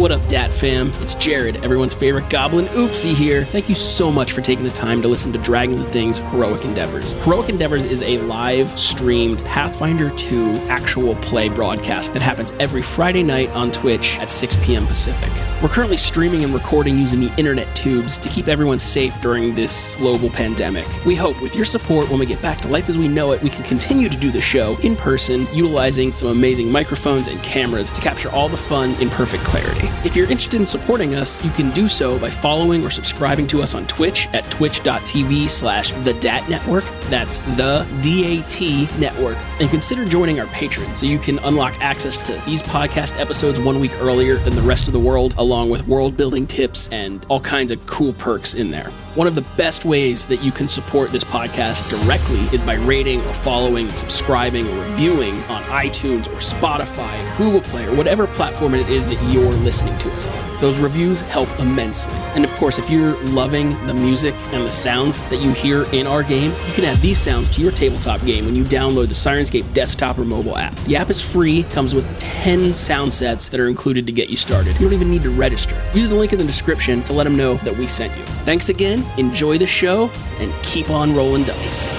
What 0.00 0.12
up, 0.12 0.26
Dat 0.28 0.50
fam? 0.50 0.90
It's 1.02 1.14
Jared, 1.14 1.62
everyone's 1.62 1.92
favorite 1.92 2.30
goblin 2.30 2.64
oopsie 2.68 3.12
here. 3.12 3.44
Thank 3.44 3.68
you 3.68 3.74
so 3.74 4.10
much 4.10 4.32
for 4.32 4.40
taking 4.40 4.64
the 4.64 4.70
time 4.70 5.02
to 5.02 5.08
listen 5.08 5.30
to 5.34 5.38
Dragons 5.38 5.82
and 5.82 5.92
Things 5.92 6.20
Heroic 6.20 6.64
Endeavors. 6.64 7.12
Heroic 7.22 7.50
Endeavors 7.50 7.84
is 7.84 8.00
a 8.00 8.16
live 8.20 8.80
streamed 8.80 9.44
Pathfinder 9.44 10.08
2 10.16 10.52
actual 10.70 11.16
play 11.16 11.50
broadcast 11.50 12.14
that 12.14 12.22
happens 12.22 12.50
every 12.52 12.80
Friday 12.80 13.22
night 13.22 13.50
on 13.50 13.70
Twitch 13.72 14.18
at 14.20 14.30
6 14.30 14.56
p.m. 14.62 14.86
Pacific. 14.86 15.30
We're 15.62 15.68
currently 15.68 15.98
streaming 15.98 16.44
and 16.44 16.54
recording 16.54 16.96
using 16.96 17.20
the 17.20 17.36
internet 17.36 17.68
tubes 17.76 18.16
to 18.16 18.30
keep 18.30 18.48
everyone 18.48 18.78
safe 18.78 19.20
during 19.20 19.54
this 19.54 19.96
global 19.96 20.30
pandemic. 20.30 20.86
We 21.04 21.14
hope 21.14 21.38
with 21.42 21.54
your 21.54 21.66
support 21.66 22.08
when 22.08 22.18
we 22.18 22.24
get 22.24 22.40
back 22.40 22.58
to 22.62 22.68
life 22.68 22.88
as 22.88 22.96
we 22.96 23.06
know 23.06 23.32
it, 23.32 23.42
we 23.42 23.50
can 23.50 23.64
continue 23.64 24.08
to 24.08 24.16
do 24.16 24.30
the 24.30 24.40
show 24.40 24.78
in 24.78 24.96
person, 24.96 25.46
utilizing 25.52 26.12
some 26.12 26.28
amazing 26.28 26.72
microphones 26.72 27.28
and 27.28 27.38
cameras 27.42 27.90
to 27.90 28.00
capture 28.00 28.30
all 28.30 28.48
the 28.48 28.56
fun 28.56 28.94
in 29.02 29.10
perfect 29.10 29.44
clarity. 29.44 29.89
If 30.04 30.16
you're 30.16 30.30
interested 30.30 30.60
in 30.60 30.66
supporting 30.66 31.14
us, 31.14 31.44
you 31.44 31.50
can 31.50 31.70
do 31.70 31.88
so 31.88 32.18
by 32.18 32.30
following 32.30 32.84
or 32.84 32.90
subscribing 32.90 33.46
to 33.48 33.62
us 33.62 33.74
on 33.74 33.86
Twitch 33.86 34.28
at 34.28 34.50
twitch.tv 34.50 35.50
slash 35.50 35.92
the 36.04 36.14
DAT 36.14 36.48
Network. 36.48 36.84
That's 37.10 37.38
the 37.56 37.86
D-A-T 38.00 38.88
Network. 38.98 39.36
And 39.60 39.68
consider 39.68 40.04
joining 40.04 40.40
our 40.40 40.46
Patreon 40.46 40.96
so 40.96 41.06
you 41.06 41.18
can 41.18 41.38
unlock 41.40 41.74
access 41.80 42.16
to 42.26 42.32
these 42.46 42.62
podcast 42.62 43.18
episodes 43.20 43.60
one 43.60 43.78
week 43.78 43.92
earlier 44.00 44.36
than 44.36 44.54
the 44.56 44.62
rest 44.62 44.86
of 44.86 44.92
the 44.92 45.00
world, 45.00 45.34
along 45.36 45.70
with 45.70 45.86
world 45.86 46.16
building 46.16 46.46
tips 46.46 46.88
and 46.88 47.24
all 47.28 47.40
kinds 47.40 47.70
of 47.70 47.84
cool 47.86 48.12
perks 48.14 48.54
in 48.54 48.70
there. 48.70 48.90
One 49.16 49.26
of 49.26 49.34
the 49.34 49.42
best 49.56 49.84
ways 49.84 50.26
that 50.26 50.40
you 50.40 50.52
can 50.52 50.68
support 50.68 51.10
this 51.10 51.24
podcast 51.24 51.90
directly 51.90 52.38
is 52.54 52.60
by 52.60 52.74
rating 52.74 53.20
or 53.22 53.34
following, 53.34 53.88
and 53.88 53.98
subscribing, 53.98 54.68
or 54.68 54.84
reviewing 54.84 55.34
on 55.44 55.64
iTunes 55.64 56.28
or 56.28 56.36
Spotify, 56.36 57.36
Google 57.36 57.60
Play, 57.60 57.86
or 57.86 57.94
whatever 57.96 58.28
platform 58.28 58.74
it 58.74 58.88
is 58.88 59.08
that 59.08 59.20
you're 59.32 59.50
listening 59.50 59.98
to 59.98 60.12
us 60.12 60.28
on. 60.28 60.60
Those 60.60 60.78
reviews 60.78 61.22
help 61.22 61.48
immensely. 61.58 62.14
And 62.34 62.44
of 62.44 62.52
course, 62.52 62.78
if 62.78 62.88
you're 62.88 63.16
loving 63.24 63.70
the 63.86 63.94
music 63.94 64.34
and 64.52 64.64
the 64.64 64.70
sounds 64.70 65.24
that 65.24 65.40
you 65.40 65.50
hear 65.52 65.84
in 65.92 66.06
our 66.06 66.22
game, 66.22 66.52
you 66.68 66.72
can 66.74 66.84
add 66.84 66.98
these 66.98 67.18
sounds 67.18 67.50
to 67.50 67.60
your 67.60 67.72
tabletop 67.72 68.24
game 68.24 68.44
when 68.44 68.54
you 68.54 68.62
download 68.62 69.08
the 69.08 69.14
Syrinscape 69.14 69.72
desktop 69.74 70.18
or 70.18 70.24
mobile 70.24 70.56
app. 70.56 70.76
The 70.80 70.94
app 70.94 71.10
is 71.10 71.20
free, 71.20 71.64
comes 71.64 71.94
with 71.94 72.06
10 72.20 72.74
sound 72.74 73.12
sets 73.12 73.48
that 73.48 73.58
are 73.58 73.68
included 73.68 74.06
to 74.06 74.12
get 74.12 74.30
you 74.30 74.36
started. 74.36 74.74
You 74.74 74.86
don't 74.86 74.92
even 74.92 75.10
need 75.10 75.22
to 75.22 75.30
register. 75.30 75.76
Use 75.94 76.08
the 76.08 76.14
link 76.14 76.32
in 76.32 76.38
the 76.38 76.44
description 76.44 77.02
to 77.04 77.12
let 77.12 77.24
them 77.24 77.36
know 77.36 77.54
that 77.56 77.76
we 77.76 77.88
sent 77.88 78.16
you. 78.16 78.24
Thanks 78.44 78.68
again, 78.68 78.99
enjoy 79.16 79.58
the 79.58 79.66
show, 79.66 80.10
and 80.38 80.52
keep 80.62 80.90
on 80.90 81.14
rolling 81.14 81.44
dice. 81.44 81.94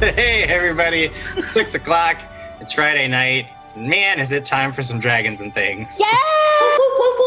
hey, 0.00 0.44
everybody. 0.44 1.10
Six 1.42 1.74
o'clock. 1.74 2.16
It's 2.60 2.72
Friday 2.72 3.08
night. 3.08 3.48
Man, 3.76 4.18
is 4.18 4.32
it 4.32 4.44
time 4.44 4.72
for 4.72 4.82
some 4.82 4.98
dragons 4.98 5.40
and 5.40 5.54
things. 5.54 5.98
Yeah! 6.00 6.06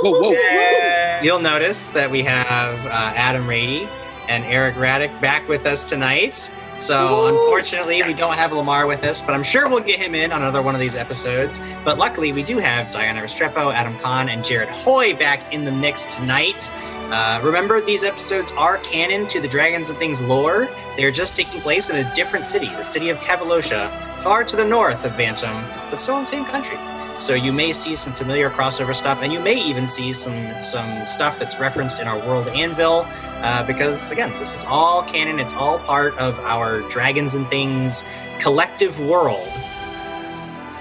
Whoa, 0.04 0.20
whoa. 0.20 0.32
Yeah. 0.32 1.22
You'll 1.22 1.40
notice 1.40 1.90
that 1.90 2.10
we 2.10 2.24
have 2.24 2.86
uh, 2.88 3.14
Adam 3.16 3.48
Rady 3.48 3.88
and 4.28 4.44
Eric 4.46 4.76
Raddick 4.76 5.20
back 5.22 5.48
with 5.48 5.66
us 5.66 5.90
tonight. 5.90 6.52
So, 6.78 7.28
unfortunately, 7.28 8.02
we 8.02 8.14
don't 8.14 8.34
have 8.34 8.52
Lamar 8.52 8.88
with 8.88 9.04
us, 9.04 9.22
but 9.22 9.36
I'm 9.36 9.44
sure 9.44 9.70
we'll 9.70 9.84
get 9.84 10.00
him 10.00 10.16
in 10.16 10.32
on 10.32 10.42
another 10.42 10.64
one 10.64 10.74
of 10.74 10.82
these 10.82 10.96
episodes. 10.96 11.62
But 11.86 12.00
luckily, 12.00 12.34
we 12.34 12.42
do 12.42 12.58
have 12.58 12.92
Diana 12.92 13.22
Restrepo, 13.22 13.72
Adam 13.72 13.96
Kahn, 14.00 14.30
and 14.30 14.44
Jared 14.44 14.70
Hoy 14.70 15.16
back 15.16 15.54
in 15.54 15.64
the 15.64 15.72
mix 15.72 16.06
tonight. 16.16 16.72
Uh, 17.12 17.42
remember, 17.44 17.82
these 17.82 18.06
episodes 18.06 18.54
are 18.54 18.78
canon 18.78 19.28
to 19.28 19.42
the 19.42 19.48
Dragons 19.48 19.90
and 19.90 20.00
Things 20.00 20.22
lore. 20.22 20.70
They 20.96 21.04
are 21.04 21.12
just 21.12 21.36
taking 21.36 21.60
place 21.60 21.90
in 21.90 21.98
a 21.98 22.16
different 22.16 22.48
city, 22.48 22.68
the 22.68 22.84
city 22.84 23.10
of 23.10 23.18
Kavalosha, 23.18 23.92
far 24.24 24.46
to 24.46 24.56
the 24.56 24.64
north 24.64 25.04
of 25.04 25.18
Bantam, 25.18 25.62
but 25.90 25.98
still 25.98 26.16
in 26.16 26.22
the 26.22 26.26
same 26.26 26.46
country. 26.46 26.78
So 27.18 27.34
you 27.34 27.52
may 27.52 27.74
see 27.74 27.98
some 27.98 28.14
familiar 28.14 28.50
crossover 28.50 28.96
stuff, 28.96 29.22
and 29.22 29.34
you 29.34 29.42
may 29.42 29.62
even 29.62 29.90
see 29.90 30.14
some 30.14 30.62
some 30.62 31.06
stuff 31.06 31.38
that's 31.38 31.60
referenced 31.60 32.00
in 32.00 32.08
our 32.08 32.18
World 32.20 32.48
Anvil, 32.48 33.06
uh, 33.44 33.68
because 33.68 34.10
again, 34.10 34.30
this 34.40 34.56
is 34.56 34.64
all 34.64 35.04
canon. 35.04 35.38
It's 35.38 35.54
all 35.54 35.80
part 35.80 36.18
of 36.18 36.40
our 36.40 36.80
Dragons 36.90 37.36
and 37.36 37.46
Things 37.48 38.06
collective 38.40 38.98
world. 39.02 39.48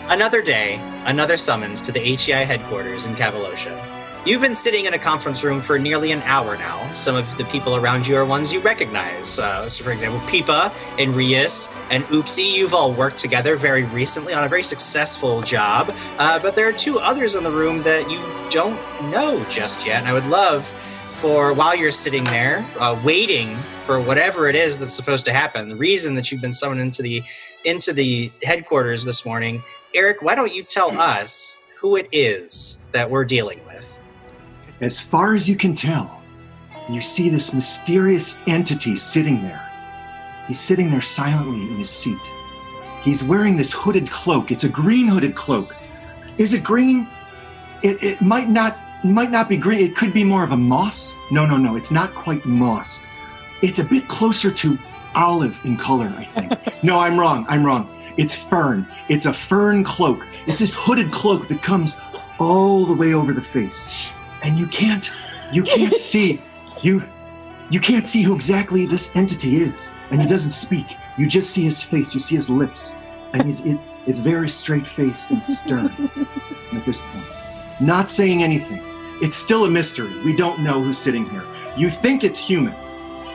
Another 0.09 0.43
day, 0.43 0.81
another 1.07 1.37
summons 1.37 1.83
to 1.83 1.91
the 1.91 2.01
HEI 2.01 2.45
headquarters 2.45 3.07
in 3.07 3.15
Kavalosha. 3.17 4.00
You've 4.27 4.43
been 4.43 4.55
sitting 4.55 4.85
in 4.85 4.93
a 4.93 4.99
conference 4.99 5.43
room 5.43 5.63
for 5.63 5.79
nearly 5.79 6.13
an 6.13 6.21
hour 6.25 6.55
now. 6.59 6.93
Some 6.93 7.17
of 7.17 7.39
the 7.39 7.45
people 7.47 7.77
around 7.77 8.07
you 8.07 8.17
are 8.17 8.25
ones 8.27 8.53
you 8.53 8.61
recognize. 8.61 9.39
Uh, 9.39 9.67
so, 9.67 9.83
for 9.83 9.93
example, 9.93 10.21
Pipa 10.29 10.71
and 10.99 11.17
Rias 11.17 11.71
and 11.91 12.05
Oopsie, 12.05 12.53
you've 12.53 12.75
all 12.75 12.93
worked 12.93 13.17
together 13.17 13.57
very 13.57 13.85
recently 13.85 14.35
on 14.35 14.45
a 14.45 14.49
very 14.49 14.63
successful 14.63 15.41
job. 15.41 15.95
Uh, 16.19 16.39
but 16.39 16.55
there 16.55 16.69
are 16.69 16.73
two 16.73 16.99
others 16.99 17.35
in 17.35 17.43
the 17.43 17.51
room 17.51 17.83
that 17.83 18.11
you 18.11 18.21
don't 18.51 18.79
know 19.11 19.43
just 19.49 19.87
yet. 19.87 20.01
And 20.01 20.09
I 20.09 20.13
would 20.13 20.27
love 20.27 20.71
for 21.15 21.55
while 21.55 21.75
you're 21.75 21.91
sitting 21.91 22.25
there 22.25 22.67
uh, 22.79 23.01
waiting 23.03 23.57
for 23.87 24.03
whatever 24.03 24.49
it 24.49 24.55
is 24.55 24.79
that's 24.79 24.93
supposed 24.93 25.25
to 25.27 25.33
happen, 25.33 25.71
the 25.71 25.77
reason 25.77 26.15
that 26.17 26.31
you've 26.31 26.43
been 26.43 26.53
summoned 26.53 26.83
into 26.83 27.01
the 27.01 27.23
into 27.65 27.95
the 27.95 28.31
headquarters 28.43 29.03
this 29.03 29.25
morning, 29.25 29.63
Eric, 29.95 30.21
why 30.21 30.35
don't 30.35 30.53
you 30.53 30.63
tell 30.63 30.99
us 31.01 31.57
who 31.79 31.97
it 31.97 32.09
is 32.13 32.81
that 32.93 33.11
we're 33.11 33.25
dealing 33.25 33.61
with? 33.67 34.00
As 34.81 34.99
far 34.99 35.35
as 35.35 35.47
you 35.47 35.57
can 35.57 35.75
tell, 35.75 36.23
you 36.89 37.03
see 37.03 37.29
this 37.29 37.53
mysterious 37.53 38.39
entity 38.47 38.97
sitting 38.97 39.43
there. 39.43 39.71
He's 40.49 40.59
sitting 40.59 40.91
there 40.91 41.03
silently 41.03 41.61
in 41.61 41.77
his 41.77 41.91
seat. 41.91 42.19
He's 43.03 43.23
wearing 43.23 43.57
this 43.57 43.73
hooded 43.73 44.11
cloak. 44.11 44.51
It's 44.51 44.65
a 44.65 44.71
green 44.71 45.07
hooded 45.07 45.35
cloak. 45.35 45.77
Is 46.39 46.55
it 46.55 46.65
green? 46.65 47.07
It, 47.83 48.03
it 48.03 48.23
might 48.23 48.49
not 48.49 48.79
might 49.05 49.31
not 49.31 49.51
be 49.51 49.59
green. 49.59 49.81
It 49.81 49.97
could 49.97 50.15
be 50.15 50.25
more 50.25 50.45
of 50.45 50.53
a 50.53 50.57
moss. 50.57 51.13
No, 51.31 51.45
no, 51.45 51.59
no. 51.59 51.77
It's 51.77 51.91
not 51.91 52.13
quite 52.13 52.45
moss. 52.47 53.01
It's 53.63 53.79
a 53.79 53.85
bit 53.85 54.09
closer 54.09 54.51
to 54.51 54.79
olive 55.15 55.61
in 55.65 55.77
color, 55.77 56.13
I 56.17 56.25
think. 56.25 56.83
no, 56.83 56.99
I'm 56.99 57.21
wrong. 57.21 57.45
I'm 57.49 57.65
wrong. 57.65 57.89
It's 58.17 58.35
fern. 58.35 58.87
It's 59.11 59.27
a 59.27 59.33
fern 59.33 59.85
cloak. 59.85 60.27
It's 60.47 60.61
this 60.61 60.75
hooded 60.75 61.13
cloak 61.13 61.49
that 61.49 61.63
comes 61.63 61.97
all 62.39 62.87
the 62.87 62.95
way 62.95 63.13
over 63.13 63.35
the 63.35 63.43
face 63.43 64.15
and 64.43 64.59
you 64.59 64.67
can't 64.67 65.13
you 65.53 65.63
can't 65.63 65.95
see 66.11 66.41
you 66.83 67.03
you 67.71 67.81
can't 67.81 68.09
see 68.09 68.23
who 68.23 68.35
exactly 68.35 68.87
this 68.87 69.15
entity 69.15 69.63
is. 69.63 69.91
And 70.11 70.21
he 70.21 70.27
doesn't 70.27 70.51
speak. 70.53 70.87
You 71.17 71.29
just 71.29 71.51
see 71.51 71.63
his 71.63 71.81
face. 71.83 72.15
You 72.15 72.21
see 72.21 72.35
his 72.35 72.51
lips. 72.51 72.93
And 73.33 73.45
he's 73.45 73.61
it, 73.65 73.79
it's 74.07 74.19
very 74.19 74.51
straight 74.51 74.87
faced 74.87 75.31
and 75.31 75.45
stern 75.45 75.87
at 76.73 76.85
this 76.85 77.01
point. 77.01 77.27
Not 77.81 78.11
saying 78.11 78.43
anything. 78.43 78.81
It's 79.23 79.37
still 79.37 79.67
a 79.67 79.71
mystery. 79.71 80.11
We 80.25 80.35
don't 80.35 80.65
know 80.65 80.83
who's 80.83 80.99
sitting 80.99 81.29
here. 81.31 81.45
You 81.77 81.91
think 81.91 82.25
it's 82.25 82.41
human. 82.41 82.75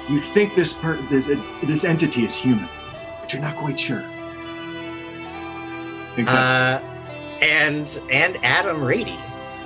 You 0.09 0.19
think 0.19 0.53
this 0.55 0.73
per, 0.73 0.97
this 1.09 1.27
this 1.63 1.85
entity 1.85 2.25
is 2.25 2.35
human. 2.35 2.67
But 3.21 3.31
you're 3.31 3.41
not 3.41 3.55
quite 3.55 3.79
sure. 3.79 4.03
I 4.03 6.11
think 6.15 6.27
that's- 6.27 6.81
Uh, 6.81 6.83
and 7.41 7.99
and 8.11 8.37
Adam 8.43 8.83
Rady. 8.83 9.17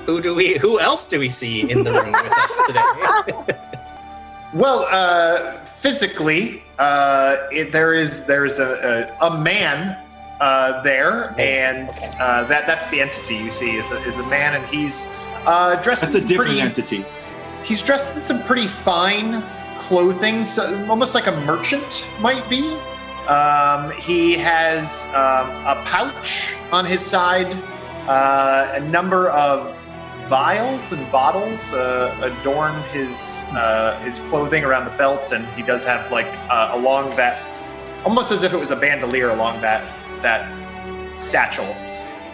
Who 0.10 0.22
do 0.22 0.34
we? 0.34 0.58
Who 0.58 0.80
else 0.80 1.06
do 1.06 1.20
we 1.20 1.30
see 1.30 1.70
in 1.70 1.84
the 1.84 1.92
room 1.92 2.14
with 2.14 2.32
us 2.32 2.62
today? 2.66 3.56
Well, 4.52 4.88
uh, 4.90 5.64
physically, 5.64 6.64
uh, 6.80 7.38
it, 7.52 7.72
there 7.72 7.94
is 7.94 8.26
there's 8.26 8.58
a, 8.58 9.14
a, 9.22 9.28
a 9.28 9.38
man 9.38 9.96
uh, 10.42 10.82
there, 10.82 11.36
and 11.40 11.92
uh, 12.20 12.46
that 12.46 12.66
that's 12.66 12.90
the 12.90 13.00
entity 13.00 13.36
you 13.36 13.52
see 13.52 13.76
is 13.76 13.92
a, 13.92 13.98
is 14.06 14.18
a 14.18 14.26
man, 14.26 14.56
and 14.56 14.66
he's 14.66 15.06
uh, 15.46 15.80
dressed 15.84 16.02
that's 16.02 16.14
in 16.14 16.18
a 16.18 16.20
some 16.22 16.28
different 16.30 16.50
pretty. 16.50 16.62
entity 16.62 17.06
He's 17.64 17.84
dressed 17.84 18.18
in 18.18 18.24
some 18.24 18.42
pretty 18.42 18.66
fine 18.66 19.44
clothing, 19.78 20.44
so 20.44 20.84
almost 20.90 21.14
like 21.14 21.28
a 21.28 21.40
merchant 21.42 22.08
might 22.20 22.50
be. 22.50 22.76
Um, 23.28 23.92
he 23.92 24.34
has 24.34 25.06
um, 25.14 25.52
a 25.68 25.80
pouch 25.86 26.56
on 26.72 26.86
his 26.86 27.06
side, 27.06 27.54
uh, 28.08 28.72
a 28.74 28.80
number 28.80 29.30
of 29.30 29.79
vials 30.30 30.92
and 30.92 31.12
bottles 31.12 31.74
uh, 31.74 32.16
adorn 32.22 32.74
his 32.92 33.44
uh, 33.50 34.00
his 34.04 34.20
clothing 34.30 34.64
around 34.64 34.86
the 34.86 34.96
belt, 34.98 35.32
and 35.32 35.46
he 35.50 35.64
does 35.64 35.84
have 35.84 36.12
like 36.12 36.28
uh, 36.50 36.72
along 36.74 37.16
that, 37.16 37.42
almost 38.06 38.32
as 38.32 38.44
if 38.44 38.54
it 38.54 38.58
was 38.58 38.72
a 38.72 38.76
bandolier 38.76 39.30
along 39.30 39.60
that 39.62 39.84
that 40.22 40.48
satchel 41.18 41.66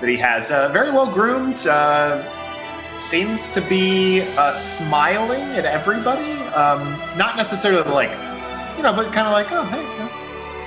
that 0.02 0.10
he 0.10 0.18
has. 0.18 0.50
Very 0.72 0.92
well 0.92 1.12
groomed. 1.12 1.60
Seems 3.02 3.54
to 3.54 3.62
be 3.62 4.22
smiling 4.58 5.44
at 5.60 5.66
everybody. 5.66 6.34
Um, 6.56 6.98
not 7.18 7.38
necessarily 7.38 7.90
like, 7.92 8.10
you 8.78 8.84
know, 8.84 8.94
but 8.94 9.12
kind 9.14 9.28
of 9.28 9.34
like, 9.34 9.52
oh, 9.52 9.64
hey, 9.66 9.84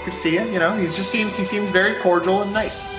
good 0.04 0.12
to 0.12 0.16
see 0.16 0.34
you. 0.34 0.44
You 0.44 0.58
know, 0.58 0.76
he 0.76 0.86
just 0.86 1.10
seems 1.10 1.36
he 1.36 1.44
seems 1.44 1.70
very 1.70 1.94
cordial 2.00 2.42
and 2.42 2.52
nice. 2.52 2.97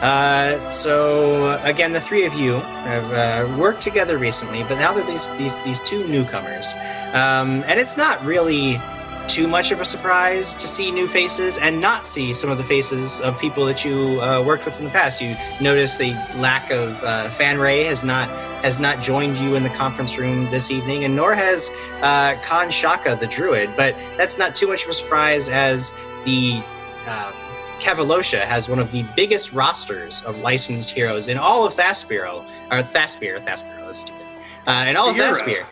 Uh, 0.00 0.66
so 0.70 1.60
again, 1.62 1.92
the 1.92 2.00
three 2.00 2.24
of 2.24 2.32
you 2.34 2.54
have 2.54 3.12
uh, 3.12 3.58
worked 3.58 3.82
together 3.82 4.16
recently, 4.16 4.62
but 4.62 4.76
now 4.76 4.94
that 4.94 5.06
these 5.06 5.28
these 5.36 5.60
these 5.60 5.80
two 5.80 6.06
newcomers, 6.08 6.72
um, 7.12 7.62
and 7.66 7.78
it's 7.78 7.98
not 7.98 8.24
really 8.24 8.80
too 9.28 9.46
much 9.46 9.70
of 9.70 9.80
a 9.80 9.84
surprise 9.84 10.56
to 10.56 10.66
see 10.66 10.90
new 10.90 11.06
faces 11.06 11.56
and 11.58 11.80
not 11.80 12.04
see 12.04 12.32
some 12.32 12.50
of 12.50 12.58
the 12.58 12.64
faces 12.64 13.20
of 13.20 13.38
people 13.38 13.64
that 13.64 13.84
you 13.84 14.20
uh, 14.22 14.42
worked 14.42 14.64
with 14.64 14.76
in 14.78 14.84
the 14.84 14.90
past. 14.90 15.20
You 15.20 15.36
notice 15.60 15.98
the 15.98 16.12
lack 16.36 16.70
of 16.70 17.00
uh, 17.04 17.28
Fan 17.30 17.58
Ray 17.58 17.84
has 17.84 18.02
not 18.02 18.28
has 18.64 18.80
not 18.80 19.02
joined 19.02 19.36
you 19.36 19.54
in 19.54 19.62
the 19.62 19.70
conference 19.70 20.18
room 20.18 20.46
this 20.50 20.70
evening, 20.70 21.04
and 21.04 21.14
nor 21.14 21.34
has 21.34 21.70
uh, 22.00 22.36
Khan 22.42 22.70
Shaka 22.70 23.16
the 23.20 23.26
Druid. 23.26 23.70
But 23.76 23.94
that's 24.16 24.38
not 24.38 24.56
too 24.56 24.66
much 24.66 24.84
of 24.84 24.90
a 24.90 24.94
surprise 24.94 25.50
as 25.50 25.92
the 26.24 26.62
uh, 27.06 27.32
Kavalosha 27.80 28.40
has 28.42 28.68
one 28.68 28.78
of 28.78 28.92
the 28.92 29.04
biggest 29.16 29.52
rosters 29.52 30.22
of 30.24 30.38
licensed 30.40 30.90
heroes 30.90 31.28
in 31.28 31.38
all 31.38 31.66
of 31.66 31.74
Thaspiro, 31.74 32.44
or 32.70 32.82
Thaspir, 32.82 33.42
Thaspiro, 33.44 33.86
that's 33.86 34.00
stupid. 34.00 34.26
Uh, 34.66 34.84
in 34.86 34.96
all 34.96 35.10
of 35.10 35.16
Thaspir. 35.16 35.64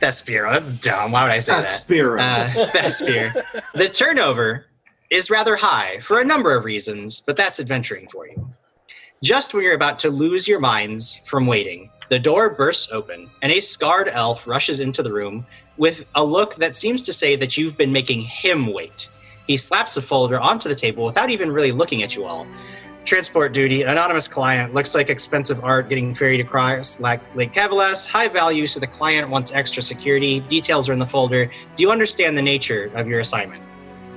Thespiro, 0.00 0.50
that's 0.50 0.70
dumb. 0.70 1.12
Why 1.12 1.24
would 1.24 1.32
I 1.32 1.38
say 1.40 1.52
that? 1.52 1.64
Aspiro. 1.64 2.18
Uh, 2.18 2.66
Thespir. 2.68 3.62
the 3.74 3.88
turnover 3.88 4.66
is 5.10 5.28
rather 5.28 5.56
high 5.56 6.00
for 6.00 6.20
a 6.20 6.24
number 6.24 6.56
of 6.56 6.64
reasons, 6.64 7.20
but 7.20 7.36
that's 7.36 7.60
adventuring 7.60 8.08
for 8.08 8.26
you. 8.26 8.50
Just 9.22 9.52
when 9.52 9.62
you're 9.62 9.74
about 9.74 9.98
to 10.00 10.08
lose 10.08 10.48
your 10.48 10.60
minds 10.60 11.16
from 11.26 11.46
waiting, 11.46 11.90
the 12.08 12.18
door 12.18 12.48
bursts 12.48 12.90
open, 12.90 13.28
and 13.42 13.52
a 13.52 13.60
scarred 13.60 14.08
elf 14.08 14.46
rushes 14.46 14.80
into 14.80 15.02
the 15.02 15.12
room 15.12 15.44
with 15.76 16.04
a 16.14 16.24
look 16.24 16.54
that 16.56 16.74
seems 16.74 17.02
to 17.02 17.12
say 17.12 17.36
that 17.36 17.58
you've 17.58 17.76
been 17.76 17.92
making 17.92 18.20
him 18.20 18.72
wait. 18.72 19.08
He 19.50 19.56
slaps 19.56 19.96
a 19.96 20.02
folder 20.02 20.38
onto 20.38 20.68
the 20.68 20.76
table 20.76 21.04
without 21.04 21.28
even 21.28 21.50
really 21.50 21.72
looking 21.72 22.04
at 22.04 22.14
you 22.14 22.24
all. 22.24 22.46
Transport 23.04 23.52
duty, 23.52 23.82
anonymous 23.82 24.28
client, 24.28 24.74
looks 24.74 24.94
like 24.94 25.10
expensive 25.10 25.64
art 25.64 25.88
getting 25.88 26.14
ferried 26.14 26.38
across 26.38 27.00
like 27.00 27.20
Lake 27.34 27.52
Cavalas, 27.52 28.06
high 28.06 28.28
value, 28.28 28.64
so 28.68 28.78
the 28.78 28.86
client 28.86 29.28
wants 29.28 29.52
extra 29.52 29.82
security. 29.82 30.38
Details 30.38 30.88
are 30.88 30.92
in 30.92 31.00
the 31.00 31.04
folder. 31.04 31.50
Do 31.74 31.82
you 31.82 31.90
understand 31.90 32.38
the 32.38 32.42
nature 32.42 32.92
of 32.94 33.08
your 33.08 33.18
assignment? 33.18 33.60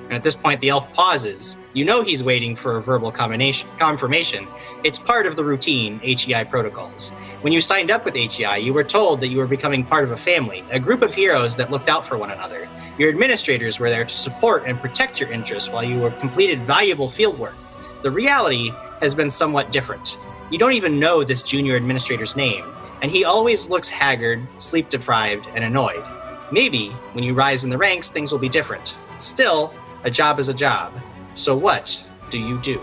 And 0.03 0.13
at 0.13 0.23
this 0.23 0.35
point, 0.35 0.61
the 0.61 0.69
elf 0.69 0.93
pauses. 0.93 1.57
You 1.73 1.83
know 1.83 2.03
he's 2.03 2.23
waiting 2.23 2.55
for 2.55 2.77
a 2.77 2.81
verbal 2.83 3.11
confirmation. 3.11 4.47
It's 4.83 4.99
part 4.99 5.25
of 5.25 5.35
the 5.35 5.43
routine 5.43 5.99
HEI 6.03 6.43
protocols. 6.43 7.09
When 7.41 7.53
you 7.53 7.61
signed 7.61 7.89
up 7.89 8.05
with 8.05 8.13
HEI, 8.13 8.57
you 8.57 8.71
were 8.71 8.83
told 8.83 9.19
that 9.21 9.29
you 9.29 9.39
were 9.39 9.47
becoming 9.47 9.83
part 9.83 10.03
of 10.03 10.11
a 10.11 10.17
family, 10.17 10.63
a 10.69 10.79
group 10.79 11.01
of 11.01 11.15
heroes 11.15 11.57
that 11.57 11.71
looked 11.71 11.89
out 11.89 12.05
for 12.05 12.19
one 12.19 12.29
another. 12.29 12.69
Your 12.99 13.09
administrators 13.09 13.79
were 13.79 13.89
there 13.89 14.05
to 14.05 14.15
support 14.15 14.65
and 14.67 14.79
protect 14.79 15.19
your 15.19 15.31
interests 15.31 15.71
while 15.71 15.83
you 15.83 15.99
were 15.99 16.11
completed 16.11 16.59
valuable 16.59 17.07
fieldwork. 17.07 17.55
The 18.03 18.11
reality 18.11 18.71
has 19.01 19.15
been 19.15 19.31
somewhat 19.31 19.71
different. 19.71 20.19
You 20.51 20.59
don't 20.59 20.73
even 20.73 20.99
know 20.99 21.23
this 21.23 21.41
junior 21.41 21.75
administrator's 21.75 22.35
name, 22.35 22.65
and 23.01 23.09
he 23.09 23.23
always 23.23 23.67
looks 23.67 23.89
haggard, 23.89 24.47
sleep 24.57 24.89
deprived, 24.89 25.47
and 25.55 25.63
annoyed. 25.63 26.03
Maybe 26.51 26.89
when 27.13 27.23
you 27.23 27.33
rise 27.33 27.63
in 27.63 27.71
the 27.71 27.77
ranks, 27.79 28.11
things 28.11 28.31
will 28.31 28.39
be 28.39 28.49
different. 28.49 28.93
Still, 29.17 29.73
a 30.03 30.11
job 30.11 30.37
is 30.37 30.49
a 30.49 30.53
job. 30.53 30.93
So 31.33 31.57
what 31.57 31.99
do 32.29 32.37
you 32.37 32.61
do? 32.61 32.79